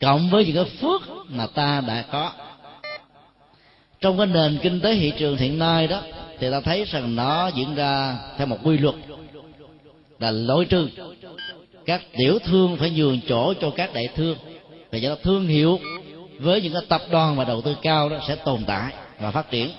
Cộng 0.00 0.30
với 0.30 0.44
những 0.44 0.54
cái 0.54 0.64
phước 0.64 1.02
mà 1.28 1.46
ta 1.46 1.82
đã 1.86 2.04
có 2.12 2.32
trong 4.02 4.18
cái 4.18 4.26
nền 4.26 4.58
kinh 4.62 4.80
tế 4.80 4.94
thị 4.94 5.12
trường 5.18 5.36
hiện 5.36 5.58
nay 5.58 5.86
đó, 5.86 6.00
thì 6.38 6.50
ta 6.50 6.60
thấy 6.60 6.84
rằng 6.84 7.16
nó 7.16 7.48
diễn 7.48 7.74
ra 7.74 8.18
theo 8.38 8.46
một 8.46 8.58
quy 8.62 8.78
luật 8.78 8.94
là 10.18 10.30
lối 10.30 10.64
trừ. 10.64 10.88
Các 11.86 12.02
tiểu 12.12 12.38
thương 12.38 12.76
phải 12.76 12.90
nhường 12.90 13.20
chỗ 13.28 13.54
cho 13.60 13.70
các 13.70 13.94
đại 13.94 14.08
thương 14.14 14.36
và 14.92 14.98
do 14.98 15.08
đó 15.08 15.16
thương 15.22 15.46
hiệu 15.46 15.78
với 16.38 16.60
những 16.60 16.72
cái 16.72 16.82
tập 16.88 17.02
đoàn 17.10 17.36
và 17.36 17.44
đầu 17.44 17.60
tư 17.60 17.76
cao 17.82 18.08
đó 18.08 18.16
sẽ 18.28 18.36
tồn 18.36 18.64
tại 18.66 18.92
và 19.18 19.30
phát 19.30 19.50
triển. 19.50 19.70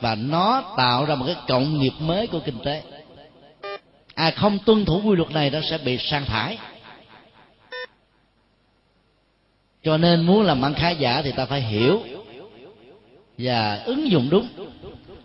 Và 0.00 0.14
nó 0.14 0.74
tạo 0.76 1.04
ra 1.04 1.14
một 1.14 1.26
cái 1.26 1.36
cộng 1.48 1.78
nghiệp 1.78 1.92
mới 1.98 2.26
của 2.26 2.40
kinh 2.40 2.58
tế. 2.64 2.82
Ai 4.14 4.30
không 4.30 4.58
tuân 4.66 4.84
thủ 4.84 5.00
quy 5.04 5.16
luật 5.16 5.30
này 5.30 5.50
nó 5.50 5.60
sẽ 5.70 5.78
bị 5.78 5.98
sa 5.98 6.20
thải. 6.20 6.58
Cho 9.82 9.96
nên 9.96 10.26
muốn 10.26 10.42
làm 10.42 10.64
ăn 10.64 10.74
khá 10.74 10.90
giả 10.90 11.22
thì 11.22 11.32
ta 11.32 11.46
phải 11.46 11.60
hiểu 11.60 12.02
và 13.38 13.82
ứng 13.84 14.10
dụng 14.10 14.28
đúng. 14.30 14.48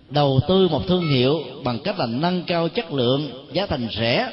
Đầu 0.10 0.40
tư 0.48 0.68
một 0.68 0.88
thương 0.88 1.08
hiệu 1.08 1.40
bằng 1.64 1.80
cách 1.84 2.00
là 2.00 2.06
nâng 2.06 2.44
cao 2.44 2.70
chất 2.70 2.94
lượng 2.94 3.48
giá 3.54 3.66
thành 3.66 3.88
rẻ 4.00 4.30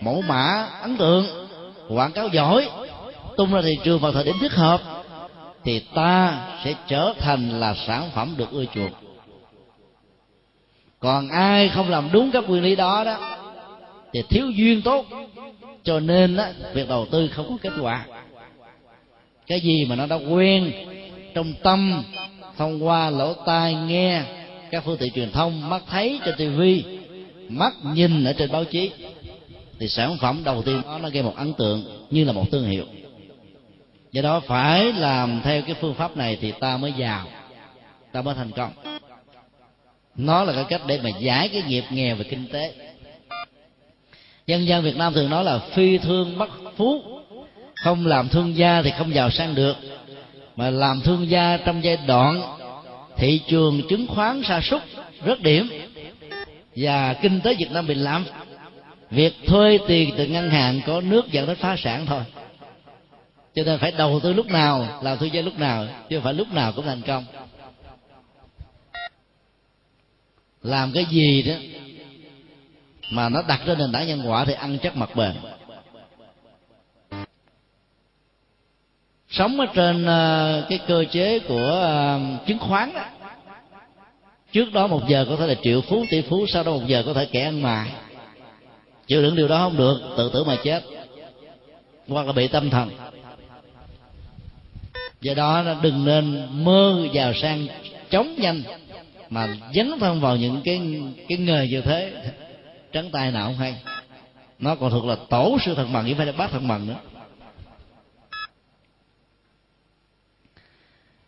mẫu 0.00 0.22
mã 0.28 0.66
ấn 0.82 0.96
tượng 0.96 1.26
quảng 1.88 2.12
cáo 2.12 2.28
giỏi 2.28 2.68
tung 3.36 3.54
ra 3.54 3.62
thị 3.62 3.78
trường 3.84 4.00
vào 4.00 4.12
thời 4.12 4.24
điểm 4.24 4.34
thích 4.40 4.52
hợp 4.52 4.80
thì 5.64 5.80
ta 5.94 6.46
sẽ 6.64 6.74
trở 6.86 7.14
thành 7.18 7.60
là 7.60 7.74
sản 7.86 8.10
phẩm 8.14 8.34
được 8.36 8.50
ưa 8.50 8.64
chuộng. 8.74 8.92
Còn 11.00 11.28
ai 11.28 11.68
không 11.68 11.90
làm 11.90 12.08
đúng 12.12 12.30
các 12.30 12.48
nguyên 12.48 12.62
lý 12.62 12.76
đó 12.76 13.04
đó 13.04 13.38
thì 14.12 14.22
thiếu 14.22 14.50
duyên 14.50 14.82
tốt. 14.82 15.06
Cho 15.82 16.00
nên 16.00 16.36
đó, 16.36 16.46
việc 16.74 16.88
đầu 16.88 17.06
tư 17.10 17.28
không 17.28 17.48
có 17.48 17.56
kết 17.62 17.72
quả. 17.80 18.06
Cái 19.46 19.60
gì 19.60 19.84
mà 19.84 19.96
nó 19.96 20.06
đã 20.06 20.16
quen 20.16 20.72
trong 21.34 21.52
tâm 21.62 22.02
thông 22.56 22.86
qua 22.86 23.10
lỗ 23.10 23.34
tai 23.34 23.74
nghe, 23.74 24.22
các 24.70 24.84
phương 24.84 24.96
tiện 24.98 25.12
truyền 25.12 25.32
thông 25.32 25.70
mắt 25.70 25.82
thấy 25.90 26.20
trên 26.24 26.34
tivi 26.38 26.84
mắt 27.48 27.72
nhìn 27.82 28.24
ở 28.24 28.32
trên 28.32 28.52
báo 28.52 28.64
chí, 28.64 28.90
thì 29.78 29.88
sản 29.88 30.16
phẩm 30.20 30.42
đầu 30.44 30.62
tiên 30.62 30.82
đó 30.82 30.98
nó 31.02 31.08
gây 31.08 31.22
một 31.22 31.34
ấn 31.36 31.52
tượng 31.52 32.06
như 32.10 32.24
là 32.24 32.32
một 32.32 32.44
thương 32.52 32.66
hiệu. 32.66 32.84
Do 34.12 34.22
đó 34.22 34.40
phải 34.40 34.92
làm 34.92 35.40
theo 35.44 35.62
cái 35.62 35.74
phương 35.80 35.94
pháp 35.94 36.16
này 36.16 36.38
thì 36.40 36.52
ta 36.52 36.76
mới 36.76 36.92
giàu, 36.92 37.26
ta 38.12 38.22
mới 38.22 38.34
thành 38.34 38.50
công. 38.50 38.70
Nó 40.16 40.44
là 40.44 40.52
cái 40.52 40.64
cách 40.68 40.80
để 40.86 41.00
mà 41.02 41.10
giải 41.18 41.48
cái 41.48 41.62
nghiệp 41.62 41.84
nghèo 41.90 42.16
về 42.16 42.24
kinh 42.24 42.46
tế. 42.52 42.74
Dân 44.46 44.66
gian 44.66 44.82
việt 44.82 44.96
nam 44.96 45.14
thường 45.14 45.30
nói 45.30 45.44
là 45.44 45.58
phi 45.58 45.98
thương 45.98 46.38
bất 46.38 46.50
phú, 46.76 47.02
không 47.74 48.06
làm 48.06 48.28
thương 48.28 48.56
gia 48.56 48.82
thì 48.82 48.90
không 48.98 49.14
giàu 49.14 49.30
sang 49.30 49.54
được 49.54 49.76
mà 50.56 50.70
làm 50.70 51.00
thương 51.00 51.30
gia 51.30 51.56
trong 51.56 51.84
giai 51.84 51.98
đoạn 52.06 52.42
thị 53.16 53.40
trường 53.48 53.82
chứng 53.88 54.06
khoán 54.06 54.42
sa 54.44 54.60
sút 54.60 54.82
rất 55.24 55.40
điểm. 55.40 55.68
Và 56.76 57.14
kinh 57.14 57.40
tế 57.40 57.54
việt 57.54 57.70
nam 57.70 57.86
bị 57.86 57.94
lạm. 57.94 58.24
Việc 59.10 59.34
thuê 59.46 59.78
tiền 59.86 60.10
từ 60.16 60.26
ngân 60.26 60.50
hàng 60.50 60.80
có 60.86 61.00
nước 61.00 61.32
dẫn 61.32 61.46
đến 61.46 61.56
phá 61.56 61.76
sản 61.78 62.06
thôi. 62.06 62.22
Cho 63.54 63.62
nên 63.64 63.78
phải 63.78 63.92
đầu 63.92 64.20
tư 64.20 64.32
lúc 64.32 64.46
nào, 64.46 65.00
làm 65.02 65.18
thương 65.18 65.32
gia 65.32 65.42
lúc 65.42 65.58
nào, 65.58 65.86
chứ 66.08 66.16
không 66.16 66.24
phải 66.24 66.34
lúc 66.34 66.52
nào 66.52 66.72
cũng 66.72 66.86
thành 66.86 67.02
công. 67.02 67.24
Làm 70.62 70.92
cái 70.92 71.04
gì 71.04 71.42
đó 71.42 71.54
mà 73.10 73.28
nó 73.28 73.42
đặt 73.48 73.60
trên 73.66 73.78
nền 73.78 73.92
tảng 73.92 74.06
nhân 74.06 74.22
quả 74.26 74.44
thì 74.44 74.52
ăn 74.52 74.78
chắc 74.82 74.96
mặt 74.96 75.16
bền. 75.16 75.32
Sống 79.30 79.60
ở 79.60 79.66
trên 79.74 80.06
ờ, 80.06 80.66
cái 80.68 80.78
cơ 80.86 81.04
chế 81.10 81.38
của 81.38 81.78
ờ, 81.82 82.20
chứng 82.46 82.58
khoán 82.58 82.92
đó. 82.94 83.04
Trước 84.52 84.72
đó 84.72 84.86
một 84.86 85.08
giờ 85.08 85.26
có 85.28 85.36
thể 85.36 85.46
là 85.46 85.54
triệu 85.62 85.80
phú, 85.80 86.04
tỷ 86.10 86.22
phú, 86.22 86.46
sau 86.48 86.64
đó 86.64 86.72
một 86.72 86.86
giờ 86.86 87.02
có 87.06 87.14
thể 87.14 87.26
kẻ 87.26 87.44
ăn 87.44 87.62
mài. 87.62 87.90
Chịu 89.06 89.22
đựng 89.22 89.36
điều 89.36 89.48
đó 89.48 89.58
không 89.58 89.76
được, 89.76 90.00
tự 90.16 90.30
tử 90.32 90.44
mà 90.44 90.56
chết. 90.64 90.84
Hoặc 92.08 92.26
là 92.26 92.32
bị 92.32 92.48
tâm 92.48 92.70
thần. 92.70 92.90
Do 95.20 95.34
đó 95.34 95.64
đừng 95.82 96.04
nên 96.04 96.48
mơ 96.52 97.06
vào 97.12 97.32
sang 97.34 97.66
chống 98.10 98.34
nhanh, 98.38 98.62
mà 99.30 99.48
dấn 99.74 99.92
thân 100.00 100.20
vào 100.20 100.36
những 100.36 100.60
cái 100.64 100.80
cái 101.28 101.38
nghề 101.38 101.68
như 101.68 101.80
thế. 101.80 102.12
Trắng 102.92 103.10
tay 103.10 103.30
nào 103.30 103.46
không 103.46 103.56
hay. 103.56 103.76
Nó 104.58 104.74
còn 104.74 104.90
thuộc 104.90 105.04
là 105.04 105.16
tổ 105.28 105.58
sư 105.60 105.74
thần 105.74 105.92
bằng, 105.92 106.04
chứ 106.08 106.14
phải 106.16 106.26
là 106.26 106.32
bác 106.32 106.50
thần 106.50 106.68
bằng 106.68 106.86
nữa. 106.86 106.96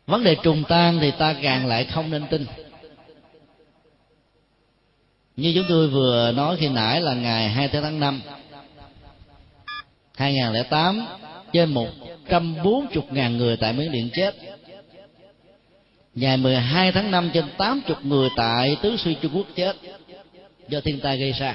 Vấn 0.07 0.25
đề 0.25 0.37
trùng 0.43 0.65
tan 0.69 0.99
thì 1.01 1.11
ta 1.11 1.35
càng 1.43 1.67
lại 1.67 1.85
không 1.85 2.11
nên 2.11 2.27
tin. 2.31 2.47
Như 5.37 5.53
chúng 5.55 5.65
tôi 5.69 5.89
vừa 5.89 6.33
nói 6.33 6.57
khi 6.61 6.69
nãy 6.69 7.01
là 7.01 7.15
ngày 7.15 7.49
2 7.49 7.69
tháng 7.69 8.01
5 8.01 8.21
2008 10.17 11.07
trên 11.53 11.75
140.000 12.29 13.37
người 13.37 13.57
tại 13.57 13.73
Miến 13.73 13.93
Điện 13.93 14.11
chết. 14.15 14.35
Ngày 16.15 16.37
12 16.37 16.93
tháng 16.93 17.11
5 17.11 17.31
trên 17.35 17.45
80 17.59 17.97
người 18.03 18.29
tại 18.37 18.77
Tứ 18.83 18.97
Xuyên, 18.97 19.15
Trung 19.23 19.33
Quốc 19.35 19.47
chết 19.57 19.77
Do 20.69 20.81
thiên 20.81 21.01
tai 21.01 21.19
gây 21.19 21.33
ra. 21.33 21.55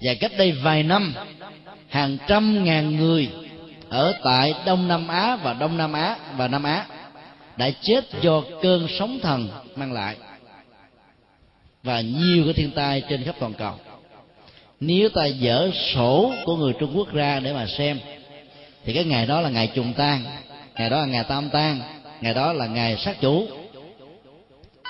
Và 0.00 0.14
cách 0.20 0.32
đây 0.38 0.52
vài 0.52 0.82
năm, 0.82 1.14
Hàng 1.88 2.18
trăm 2.26 2.64
ngàn 2.64 2.96
người 2.96 3.28
Ở 3.88 4.14
tại 4.24 4.54
Đông 4.66 4.88
Nam 4.88 5.08
Á 5.08 5.36
và 5.36 5.52
Đông 5.52 5.76
Nam 5.76 5.92
Á 5.92 6.16
và 6.36 6.48
Nam 6.48 6.62
Á 6.62 6.86
đã 7.60 7.70
chết 7.70 8.04
do 8.20 8.42
cơn 8.62 8.86
sóng 8.98 9.18
thần 9.22 9.48
mang 9.76 9.92
lại. 9.92 10.16
Và 11.82 12.00
nhiều 12.00 12.44
cái 12.44 12.52
thiên 12.52 12.70
tai 12.70 13.02
trên 13.08 13.24
khắp 13.24 13.34
toàn 13.38 13.54
cầu. 13.54 13.74
Nếu 14.80 15.08
ta 15.08 15.26
dở 15.26 15.70
sổ 15.94 16.32
của 16.44 16.56
người 16.56 16.72
Trung 16.80 16.92
Quốc 16.96 17.12
ra 17.12 17.40
để 17.40 17.52
mà 17.52 17.66
xem 17.66 17.98
Thì 18.84 18.92
cái 18.92 19.04
ngày 19.04 19.26
đó 19.26 19.40
là 19.40 19.50
ngày 19.50 19.70
trùng 19.74 19.92
tang, 19.92 20.24
Ngày 20.74 20.90
đó 20.90 21.00
là 21.00 21.06
ngày 21.06 21.24
tam 21.24 21.50
tang, 21.50 21.80
ngày 22.20 22.34
đó 22.34 22.52
là 22.52 22.66
ngày 22.66 22.96
sát 22.96 23.20
chủ. 23.20 23.46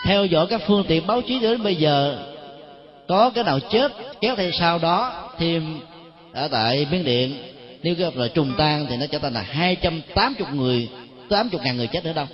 Theo 0.04 0.24
dõi 0.24 0.46
các 0.46 0.60
phương 0.66 0.84
tiện 0.88 1.06
báo 1.06 1.22
chí 1.22 1.40
đến 1.40 1.62
bây 1.62 1.76
giờ 1.76 2.26
có 3.08 3.30
cái 3.30 3.44
nào 3.44 3.60
chết 3.60 3.92
kéo 4.20 4.36
theo 4.36 4.50
sau 4.50 4.78
đó 4.78 5.28
thêm 5.38 5.80
ở 6.32 6.48
tại 6.48 6.86
miến 6.90 7.04
điện 7.04 7.34
nếu 7.82 7.94
gặp 7.94 8.16
là 8.16 8.28
trùng 8.28 8.52
tang 8.58 8.86
thì 8.88 8.96
nó 8.96 9.06
trở 9.06 9.18
thành 9.18 9.32
là 9.32 9.42
hai 9.42 9.76
trăm 9.76 10.00
tám 10.14 10.34
chục 10.34 10.48
người 10.52 10.88
tám 11.28 11.48
chục 11.48 11.60
ngàn 11.64 11.76
người 11.76 11.86
chết 11.86 12.04
nữa 12.04 12.12
đâu 12.12 12.26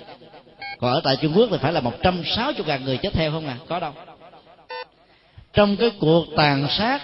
còn 0.81 0.93
ở 0.93 1.01
tại 1.05 1.17
trung 1.17 1.33
quốc 1.37 1.49
thì 1.51 1.57
phải 1.61 1.73
là 1.73 1.81
một 1.81 1.93
trăm 2.03 2.23
sáu 2.25 2.53
chục 2.53 2.67
ngàn 2.67 2.85
người 2.85 2.97
chết 2.97 3.13
theo 3.13 3.31
không 3.31 3.47
à? 3.47 3.57
Có 3.69 3.81
đâu. 3.81 3.93
Trong 5.53 5.77
cái 5.77 5.91
cuộc 6.01 6.25
tàn 6.37 6.67
sát 6.79 7.03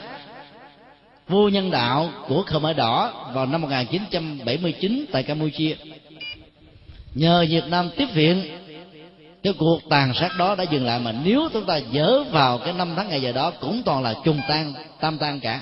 vô 1.28 1.49
nhân 1.49 1.70
đạo 1.70 2.10
của 2.28 2.42
Khmer 2.42 2.76
Đỏ 2.76 3.31
vào 3.34 3.47
năm 3.47 3.62
1979 3.62 5.07
tại 5.12 5.23
Campuchia, 5.23 5.75
nhờ 7.15 7.47
Việt 7.51 7.65
Nam 7.68 7.91
tiếp 7.97 8.07
viện, 8.15 8.42
cái 9.42 9.52
cuộc 9.59 9.78
tàn 9.91 10.15
sát 10.15 10.31
đó 10.39 10.55
đã 10.55 10.65
dừng 10.65 10.86
lại. 10.86 11.01
Mà 11.01 11.12
nếu 11.25 11.49
chúng 11.52 11.65
ta 11.65 11.81
dỡ 11.92 12.23
vào 12.23 12.59
cái 12.59 12.73
năm 12.73 12.92
tháng 12.97 13.09
ngày 13.09 13.23
giờ 13.23 13.33
đó, 13.33 13.51
cũng 13.60 13.83
toàn 13.84 14.02
là 14.02 14.15
trùng 14.25 14.41
tan, 14.49 14.75
tam 15.01 15.18
tan 15.18 15.41
cả. 15.41 15.60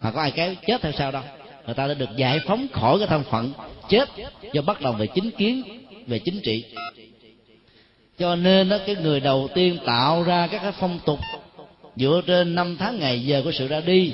Mà 0.00 0.10
có 0.10 0.20
ai 0.20 0.30
cái 0.30 0.56
chết 0.66 0.82
theo 0.82 0.92
sao 0.92 1.12
đâu. 1.12 1.22
Người 1.66 1.74
ta 1.74 1.86
đã 1.86 1.94
được 1.94 2.16
giải 2.16 2.40
phóng 2.46 2.66
khỏi 2.72 2.98
cái 2.98 3.08
thân 3.08 3.22
phận 3.30 3.52
chết 3.88 4.08
do 4.52 4.62
bắt 4.62 4.80
đầu 4.80 4.92
về 4.92 5.06
chính 5.06 5.30
kiến, 5.30 5.62
về 6.06 6.18
chính 6.18 6.40
trị 6.44 6.64
cho 8.18 8.36
nên 8.36 8.68
đó 8.68 8.76
cái 8.86 8.96
người 8.96 9.20
đầu 9.20 9.48
tiên 9.54 9.78
tạo 9.86 10.22
ra 10.22 10.46
các 10.46 10.62
cái 10.62 10.72
phong 10.72 10.98
tục 11.04 11.18
dựa 11.96 12.20
trên 12.26 12.54
năm 12.54 12.76
tháng 12.78 12.98
ngày 12.98 13.20
giờ 13.20 13.42
của 13.44 13.52
sự 13.52 13.68
ra 13.68 13.80
đi. 13.80 14.12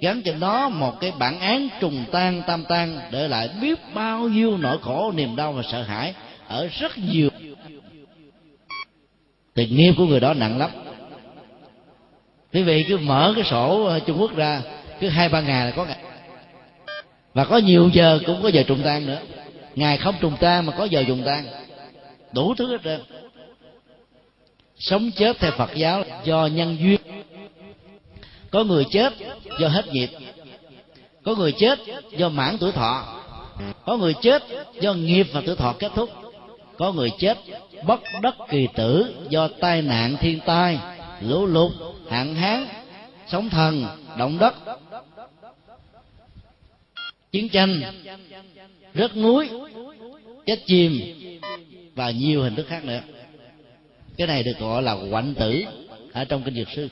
Gắn 0.00 0.22
cho 0.22 0.34
nó 0.40 0.68
một 0.68 1.00
cái 1.00 1.12
bản 1.18 1.40
án 1.40 1.68
trùng 1.80 2.04
tan, 2.12 2.42
tam 2.46 2.64
tan, 2.64 2.98
để 3.10 3.28
lại 3.28 3.48
biết 3.62 3.78
bao 3.94 4.28
nhiêu 4.28 4.56
nỗi 4.56 4.78
khổ, 4.82 5.12
niềm 5.16 5.36
đau 5.36 5.52
và 5.52 5.62
sợ 5.62 5.82
hãi 5.82 6.14
ở 6.48 6.68
rất 6.80 6.98
nhiều. 6.98 7.28
Thì 9.54 9.66
nghiệp 9.66 9.92
của 9.96 10.06
người 10.06 10.20
đó 10.20 10.34
nặng 10.34 10.58
lắm. 10.58 10.70
Quý 12.52 12.62
vị 12.62 12.84
cứ 12.88 12.98
mở 12.98 13.32
cái 13.36 13.44
sổ 13.44 13.84
ờ, 13.84 14.00
trung 14.00 14.20
quốc 14.20 14.36
ra, 14.36 14.62
cứ 15.00 15.08
hai, 15.08 15.28
ba 15.28 15.40
ngày 15.40 15.66
là 15.66 15.70
có 15.70 15.84
ngày. 15.84 15.98
Và 17.34 17.44
có 17.44 17.58
nhiều 17.58 17.90
giờ 17.92 18.20
cũng 18.26 18.42
có 18.42 18.48
giờ 18.48 18.62
trùng 18.62 18.82
tan 18.84 19.06
nữa. 19.06 19.18
Ngày 19.74 19.96
không 19.96 20.14
trùng 20.20 20.36
tan 20.40 20.66
mà 20.66 20.72
có 20.78 20.84
giờ 20.84 21.04
trùng 21.06 21.22
tan. 21.26 21.44
Đủ 22.32 22.54
thứ 22.54 22.66
hết 22.66 22.80
trơn 22.84 23.00
sống 24.78 25.10
chết 25.16 25.38
theo 25.38 25.50
phật 25.50 25.70
giáo 25.74 26.04
do 26.24 26.46
nhân 26.46 26.76
duyên. 26.80 27.00
Có 28.50 28.64
người 28.64 28.84
chết 28.90 29.12
do 29.60 29.68
hết 29.68 29.88
nghiệp. 29.92 30.10
Có 31.24 31.34
người 31.34 31.52
chết 31.52 31.78
do 32.16 32.28
mãn 32.28 32.58
tuổi 32.58 32.72
thọ. 32.72 33.20
Có 33.84 33.96
người 33.96 34.14
chết 34.22 34.42
do 34.80 34.94
nghiệp 34.94 35.26
và 35.32 35.42
tuổi 35.46 35.56
thọ 35.56 35.74
kết 35.78 35.92
thúc. 35.94 36.10
Có 36.78 36.92
người 36.92 37.10
chết 37.18 37.38
bất 37.86 38.00
đắc 38.22 38.34
kỳ 38.48 38.68
tử 38.74 39.14
do 39.28 39.48
tai 39.48 39.82
nạn 39.82 40.16
thiên 40.20 40.40
tai, 40.46 40.78
lũ 41.20 41.46
lụt, 41.46 41.72
hạn 42.10 42.34
hán, 42.34 42.66
sóng 43.26 43.50
thần, 43.50 43.86
động 44.18 44.38
đất. 44.38 44.54
Chiến 47.32 47.48
tranh, 47.48 47.82
rớt 48.94 49.16
núi, 49.16 49.48
chết 50.46 50.58
chìm 50.66 51.00
và 51.94 52.10
nhiều 52.10 52.42
hình 52.42 52.54
thức 52.54 52.66
khác 52.68 52.84
nữa 52.84 53.00
cái 54.18 54.26
này 54.26 54.42
được 54.42 54.58
gọi 54.58 54.82
là 54.82 54.96
quạnh 55.10 55.34
tử 55.34 55.62
ở 56.12 56.24
trong 56.24 56.42
kinh 56.42 56.54
dược 56.54 56.68
sư. 56.76 56.88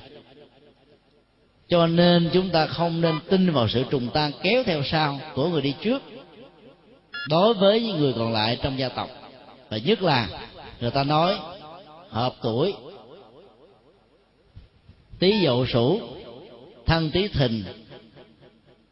Cho 1.68 1.86
nên 1.86 2.30
chúng 2.32 2.50
ta 2.50 2.66
không 2.66 3.00
nên 3.00 3.18
tin 3.30 3.50
vào 3.50 3.68
sự 3.68 3.84
trùng 3.90 4.08
tan 4.14 4.32
kéo 4.42 4.62
theo 4.66 4.82
sau 4.82 5.20
của 5.34 5.48
người 5.48 5.62
đi 5.62 5.74
trước 5.82 6.02
đối 7.28 7.54
với 7.54 7.82
những 7.82 7.98
người 7.98 8.12
còn 8.12 8.32
lại 8.32 8.58
trong 8.62 8.78
gia 8.78 8.88
tộc. 8.88 9.08
Và 9.68 9.76
nhất 9.76 10.02
là 10.02 10.28
người 10.80 10.90
ta 10.90 11.04
nói 11.04 11.38
hợp 12.08 12.34
tuổi 12.42 12.74
tí 15.18 15.40
dậu 15.44 15.66
sủ, 15.66 16.00
thân 16.86 17.10
tí 17.10 17.28
thìn, 17.28 17.64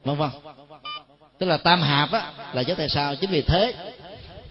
vân 0.05 0.17
vân. 0.17 0.31
Tức 1.39 1.47
là 1.47 1.57
tam 1.57 1.81
hạp 1.81 2.13
á, 2.13 2.33
là 2.53 2.63
chết 2.63 2.75
tại 2.77 2.89
sao? 2.89 3.17
Chính 3.17 3.31
vì 3.31 3.43
thế 3.43 3.75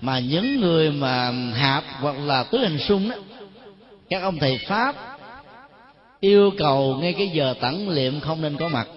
mà 0.01 0.19
những 0.19 0.61
người 0.61 0.91
mà 0.91 1.31
hạp 1.53 1.83
hoặc 1.99 2.15
là 2.19 2.43
tứ 2.43 2.57
hình 2.57 2.79
sung 2.79 3.09
đó 3.09 3.15
các 4.09 4.21
ông 4.21 4.39
thầy 4.39 4.57
pháp 4.67 4.95
yêu 6.19 6.51
cầu 6.57 6.97
ngay 7.01 7.13
cái 7.13 7.27
giờ 7.27 7.53
tẩn 7.61 7.89
liệm 7.89 8.19
không 8.19 8.41
nên 8.41 8.57
có 8.57 8.67
mặt. 8.67 8.87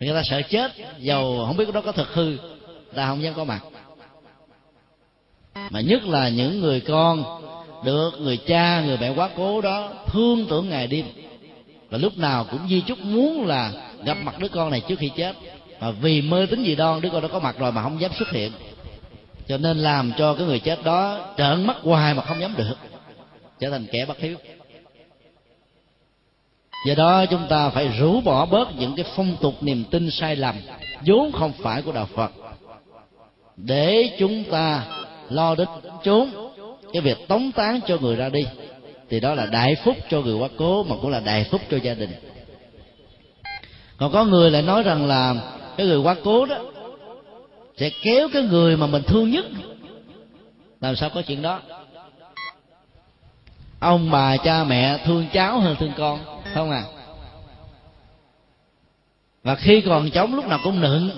Người 0.00 0.14
ta 0.14 0.22
sợ 0.24 0.42
chết, 0.42 0.72
dầu 0.98 1.44
không 1.46 1.56
biết 1.56 1.72
đó 1.74 1.80
có 1.80 1.92
thật 1.92 2.08
hư, 2.12 2.36
ta 2.94 3.06
không 3.06 3.22
dám 3.22 3.34
có 3.34 3.44
mặt. 3.44 3.60
Mà 5.70 5.80
nhất 5.80 6.04
là 6.04 6.28
những 6.28 6.60
người 6.60 6.80
con, 6.80 7.24
được 7.84 8.10
người 8.20 8.36
cha, 8.36 8.82
người 8.86 8.96
mẹ 9.00 9.14
quá 9.16 9.30
cố 9.36 9.60
đó, 9.60 9.92
thương 10.06 10.46
tưởng 10.50 10.68
ngày 10.68 10.86
đêm. 10.86 11.06
Và 11.90 11.98
lúc 11.98 12.18
nào 12.18 12.46
cũng 12.50 12.68
di 12.68 12.80
chúc 12.80 12.98
muốn 12.98 13.46
là 13.46 13.72
gặp 14.04 14.16
mặt 14.22 14.38
đứa 14.38 14.48
con 14.48 14.70
này 14.70 14.80
trước 14.80 14.98
khi 14.98 15.10
chết. 15.16 15.36
Mà 15.80 15.90
vì 15.90 16.22
mơ 16.22 16.46
tính 16.50 16.64
gì 16.64 16.74
đoan, 16.74 17.00
đứa 17.00 17.10
con 17.10 17.22
đó 17.22 17.28
có 17.32 17.38
mặt 17.40 17.58
rồi 17.58 17.72
mà 17.72 17.82
không 17.82 18.00
dám 18.00 18.10
xuất 18.18 18.30
hiện 18.30 18.52
cho 19.48 19.58
nên 19.58 19.78
làm 19.78 20.12
cho 20.18 20.34
cái 20.34 20.46
người 20.46 20.58
chết 20.58 20.84
đó 20.84 21.34
trợn 21.38 21.66
mắt 21.66 21.76
hoài 21.82 22.14
mà 22.14 22.22
không 22.22 22.40
dám 22.40 22.54
được. 22.56 22.76
Trở 23.60 23.70
thành 23.70 23.86
kẻ 23.92 24.06
bất 24.06 24.18
hiếu. 24.18 24.36
Do 26.86 26.94
đó 26.94 27.26
chúng 27.26 27.46
ta 27.48 27.68
phải 27.68 27.88
rũ 27.98 28.20
bỏ 28.20 28.46
bớt 28.46 28.68
những 28.78 28.96
cái 28.96 29.04
phong 29.16 29.36
tục 29.40 29.54
niềm 29.60 29.84
tin 29.90 30.10
sai 30.10 30.36
lầm, 30.36 30.56
vốn 31.06 31.32
không 31.32 31.52
phải 31.52 31.82
của 31.82 31.92
đạo 31.92 32.08
phật. 32.14 32.32
Để 33.56 34.16
chúng 34.18 34.44
ta 34.44 34.84
lo 35.30 35.54
đến 35.54 35.68
chốn 36.04 36.30
cái 36.92 37.02
việc 37.02 37.28
tống 37.28 37.52
tán 37.52 37.80
cho 37.86 37.98
người 38.00 38.16
ra 38.16 38.28
đi, 38.28 38.46
thì 39.10 39.20
đó 39.20 39.34
là 39.34 39.46
đại 39.46 39.76
phúc 39.84 39.96
cho 40.10 40.20
người 40.20 40.34
quá 40.34 40.48
cố 40.58 40.82
mà 40.82 40.96
cũng 41.02 41.10
là 41.10 41.20
đại 41.20 41.44
phúc 41.50 41.60
cho 41.70 41.76
gia 41.76 41.94
đình. 41.94 42.10
Còn 43.96 44.12
có 44.12 44.24
người 44.24 44.50
lại 44.50 44.62
nói 44.62 44.82
rằng 44.82 45.06
là 45.06 45.34
cái 45.76 45.86
người 45.86 45.98
quá 45.98 46.16
cố 46.24 46.46
đó 46.46 46.56
sẽ 47.76 47.90
kéo 48.02 48.28
cái 48.32 48.42
người 48.42 48.76
mà 48.76 48.86
mình 48.86 49.02
thương 49.02 49.30
nhất. 49.30 49.44
Làm 50.80 50.96
sao 50.96 51.10
có 51.10 51.22
chuyện 51.22 51.42
đó? 51.42 51.60
Ông 53.78 54.10
bà 54.10 54.36
cha 54.36 54.64
mẹ 54.64 54.98
thương 55.04 55.26
cháu 55.32 55.60
hơn 55.60 55.76
thương 55.78 55.92
con 55.96 56.18
không 56.54 56.70
à 56.70 56.84
và 59.42 59.54
khi 59.54 59.80
còn 59.80 60.10
chống 60.10 60.34
lúc 60.34 60.46
nào 60.46 60.58
cũng 60.64 60.80
nựng. 60.80 61.10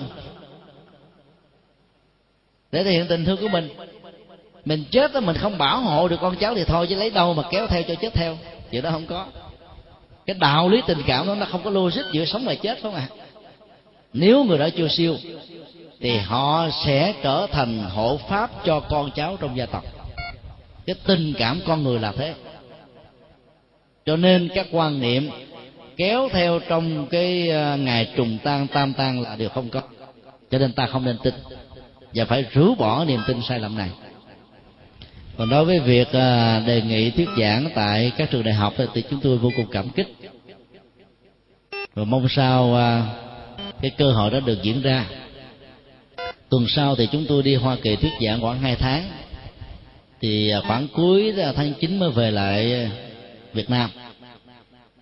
Để 2.71 2.83
thể 2.83 2.91
hiện 2.91 3.05
tình 3.09 3.25
thương 3.25 3.37
của 3.41 3.47
mình 3.47 3.69
mình 4.65 4.83
chết 4.91 5.13
đó 5.13 5.19
mình 5.19 5.35
không 5.35 5.57
bảo 5.57 5.79
hộ 5.79 6.07
được 6.07 6.17
con 6.21 6.35
cháu 6.35 6.55
thì 6.55 6.63
thôi, 6.63 6.87
chứ 6.89 6.95
lấy 6.95 7.09
đâu 7.09 7.33
mà 7.33 7.43
kéo 7.51 7.67
theo 7.67 7.83
cho 7.83 7.95
chết 7.95 8.13
theo. 8.13 8.37
Chuyện 8.71 8.83
đó 8.83 8.91
không 8.91 9.05
có. 9.05 9.25
Cái 10.25 10.35
đạo 10.39 10.69
lý 10.69 10.81
tình 10.87 11.01
cảm 11.07 11.27
đó 11.27 11.35
nó 11.35 11.45
không 11.45 11.63
có 11.63 11.69
logic 11.69 12.01
giữa 12.11 12.25
sống 12.25 12.45
và 12.45 12.55
chết 12.55 12.79
không 12.81 12.95
à 12.95 13.07
nếu 14.13 14.43
người 14.43 14.57
đó 14.57 14.69
chưa 14.77 14.87
siêu 14.87 15.15
thì 15.99 16.17
họ 16.17 16.69
sẽ 16.85 17.13
trở 17.23 17.47
thành 17.51 17.79
hộ 17.79 18.17
pháp 18.29 18.51
cho 18.65 18.79
con 18.79 19.11
cháu 19.11 19.37
trong 19.39 19.57
gia 19.57 19.65
tộc. 19.65 19.83
Cái 20.85 20.95
tình 21.05 21.33
cảm 21.37 21.61
con 21.67 21.83
người 21.83 21.99
là 21.99 22.11
thế. 22.11 22.33
Cho 24.05 24.15
nên 24.15 24.49
các 24.55 24.67
quan 24.71 24.99
niệm 24.99 25.29
kéo 25.97 26.29
theo 26.31 26.59
trong 26.59 27.07
cái 27.07 27.51
à, 27.51 27.75
ngày 27.75 28.13
trùng 28.15 28.37
tan, 28.43 28.67
tam 28.67 28.93
tan 28.93 29.21
là 29.21 29.35
điều 29.35 29.49
không 29.49 29.69
có. 29.69 29.81
Cho 30.51 30.59
nên 30.59 30.73
ta 30.73 30.85
không 30.85 31.05
nên 31.05 31.17
tin. 31.23 31.33
Và 32.13 32.25
phải 32.25 32.45
rũ 32.51 32.75
bỏ 32.75 33.05
niềm 33.05 33.19
tin 33.27 33.41
sai 33.41 33.59
lầm 33.59 33.77
này. 33.77 33.89
Còn 35.37 35.49
đối 35.49 35.65
với 35.65 35.79
việc 35.79 36.11
à, 36.11 36.59
đề 36.67 36.81
nghị 36.81 37.11
thuyết 37.11 37.29
giảng 37.39 37.69
tại 37.75 38.11
các 38.17 38.31
trường 38.31 38.43
đại 38.43 38.53
học 38.53 38.73
thì 38.93 39.03
chúng 39.09 39.19
tôi 39.19 39.37
vô 39.37 39.51
cùng 39.55 39.65
cảm 39.71 39.89
kích. 39.89 40.15
Và 41.93 42.03
mong 42.03 42.27
sao 42.29 42.75
à, 42.75 43.03
cái 43.81 43.91
cơ 43.97 44.11
hội 44.11 44.31
đó 44.31 44.39
được 44.39 44.63
diễn 44.63 44.81
ra 44.81 45.05
tuần 46.49 46.67
sau 46.67 46.95
thì 46.95 47.07
chúng 47.11 47.25
tôi 47.25 47.43
đi 47.43 47.55
hoa 47.55 47.77
kỳ 47.83 47.95
thuyết 47.95 48.11
giảng 48.21 48.41
khoảng 48.41 48.59
hai 48.59 48.75
tháng. 48.75 49.09
Thì 50.21 50.49
à, 50.49 50.61
khoảng 50.67 50.87
cuối 50.87 51.33
à, 51.41 51.53
tháng 51.55 51.73
9 51.81 51.99
mới 51.99 52.11
về 52.11 52.31
lại 52.31 52.73
à, 52.73 52.89
việt 53.53 53.69
nam. 53.69 53.89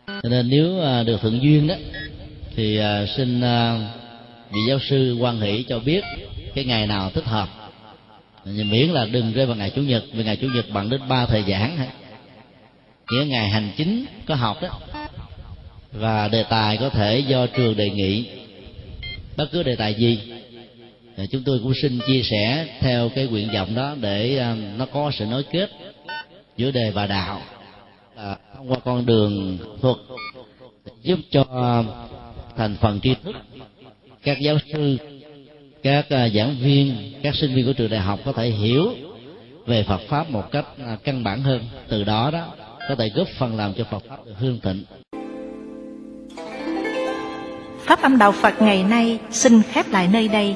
Cho 0.07 0.29
nên 0.29 0.49
nếu 0.49 0.81
được 1.03 1.21
thượng 1.21 1.41
duyên 1.41 1.67
đó, 1.67 1.75
thì 2.55 2.79
xin 3.17 3.41
vị 4.51 4.59
giáo 4.67 4.79
sư 4.89 5.17
quan 5.19 5.41
hỷ 5.41 5.63
cho 5.63 5.79
biết 5.79 6.03
cái 6.55 6.65
ngày 6.65 6.87
nào 6.87 7.09
thích 7.09 7.25
hợp. 7.25 7.49
Miễn 8.45 8.89
là 8.89 9.05
đừng 9.05 9.33
rơi 9.33 9.45
vào 9.45 9.55
ngày 9.55 9.69
chủ 9.69 9.81
nhật, 9.81 10.03
vì 10.13 10.23
ngày 10.23 10.35
chủ 10.35 10.47
nhật 10.55 10.69
bằng 10.69 10.89
đến 10.89 11.01
ba 11.07 11.25
thời 11.25 11.43
giảng 11.47 11.77
nghĩa 13.11 13.25
ngày 13.25 13.49
hành 13.49 13.71
chính 13.77 14.05
có 14.25 14.35
học 14.35 14.61
đó. 14.61 14.79
Và 15.91 16.27
đề 16.27 16.43
tài 16.43 16.77
có 16.77 16.89
thể 16.89 17.19
do 17.19 17.47
trường 17.47 17.75
đề 17.75 17.89
nghị. 17.89 18.25
Bất 19.37 19.51
cứ 19.51 19.63
đề 19.63 19.75
tài 19.75 19.93
gì 19.93 20.19
Dạ, 21.17 21.23
chúng 21.31 21.43
tôi 21.45 21.59
cũng 21.63 21.73
xin 21.81 21.99
chia 22.07 22.21
sẻ 22.23 22.67
theo 22.79 23.09
cái 23.15 23.27
nguyện 23.27 23.49
vọng 23.53 23.75
đó 23.75 23.95
để 24.01 24.37
à, 24.37 24.55
nó 24.77 24.85
có 24.85 25.11
sự 25.13 25.25
nối 25.25 25.43
kết 25.51 25.69
giữa 26.57 26.71
đề 26.71 26.91
và 26.91 27.07
đạo. 27.07 27.41
À, 28.15 28.37
thông 28.55 28.71
qua 28.71 28.77
con 28.85 29.05
đường 29.05 29.57
thuật 29.81 29.95
giúp 31.01 31.19
cho 31.31 31.45
thành 32.57 32.75
phần 32.81 32.99
tri 32.99 33.15
thức 33.23 33.35
các 34.23 34.39
giáo 34.39 34.57
sư 34.73 34.97
các 35.83 36.09
à, 36.09 36.29
giảng 36.29 36.55
viên 36.61 37.13
các 37.23 37.35
sinh 37.35 37.55
viên 37.55 37.65
của 37.65 37.73
trường 37.73 37.89
đại 37.89 37.99
học 37.99 38.19
có 38.25 38.31
thể 38.31 38.49
hiểu 38.49 38.93
về 39.65 39.83
Phật 39.83 40.01
pháp 40.07 40.29
một 40.29 40.51
cách 40.51 40.65
à, 40.85 40.97
căn 41.03 41.23
bản 41.23 41.41
hơn. 41.41 41.61
Từ 41.87 42.03
đó 42.03 42.31
đó 42.31 42.47
có 42.89 42.95
thể 42.95 43.09
góp 43.15 43.27
phần 43.37 43.57
làm 43.57 43.73
cho 43.73 43.83
Phật 43.83 44.03
pháp 44.09 44.25
được 44.25 44.33
hương 44.37 44.59
thịnh. 44.59 44.83
Pháp 47.79 48.01
âm 48.01 48.17
đạo 48.17 48.31
Phật 48.31 48.61
ngày 48.61 48.83
nay 48.83 49.19
xin 49.31 49.61
khép 49.61 49.85
lại 49.91 50.07
nơi 50.13 50.27
đây. 50.27 50.55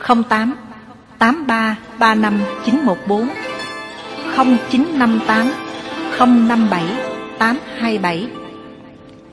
08 0.00 0.24
83 0.30 0.56
35 1.18 1.76
914 1.98 3.28
0958 4.36 5.52
057 6.18 7.10
827 7.38 8.28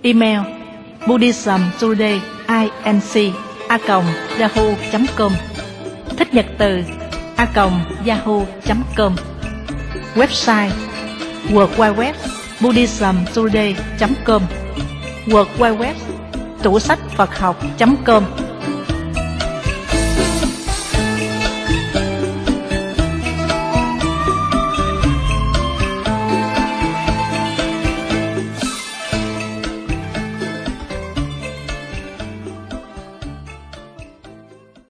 Email 0.04 0.42
Buddhism 1.08 1.62
Today 1.80 2.22
inc 2.84 3.34
a 3.70 3.78
yahoo.com 4.40 5.32
Thích 6.18 6.34
nhật 6.34 6.46
từ 6.58 6.84
a 7.38 7.48
yahoo.com 8.06 9.16
Website 10.16 10.72
World 11.50 11.78
Wide 11.78 11.96
Web 11.98 12.16
buddhismtoday.com 12.62 14.42
World 15.28 15.50
Wide 15.58 15.78
Web 15.78 15.96
tủ 16.64 16.80
sách 16.80 17.00
Phật 17.18 17.40
học.com 17.40 18.47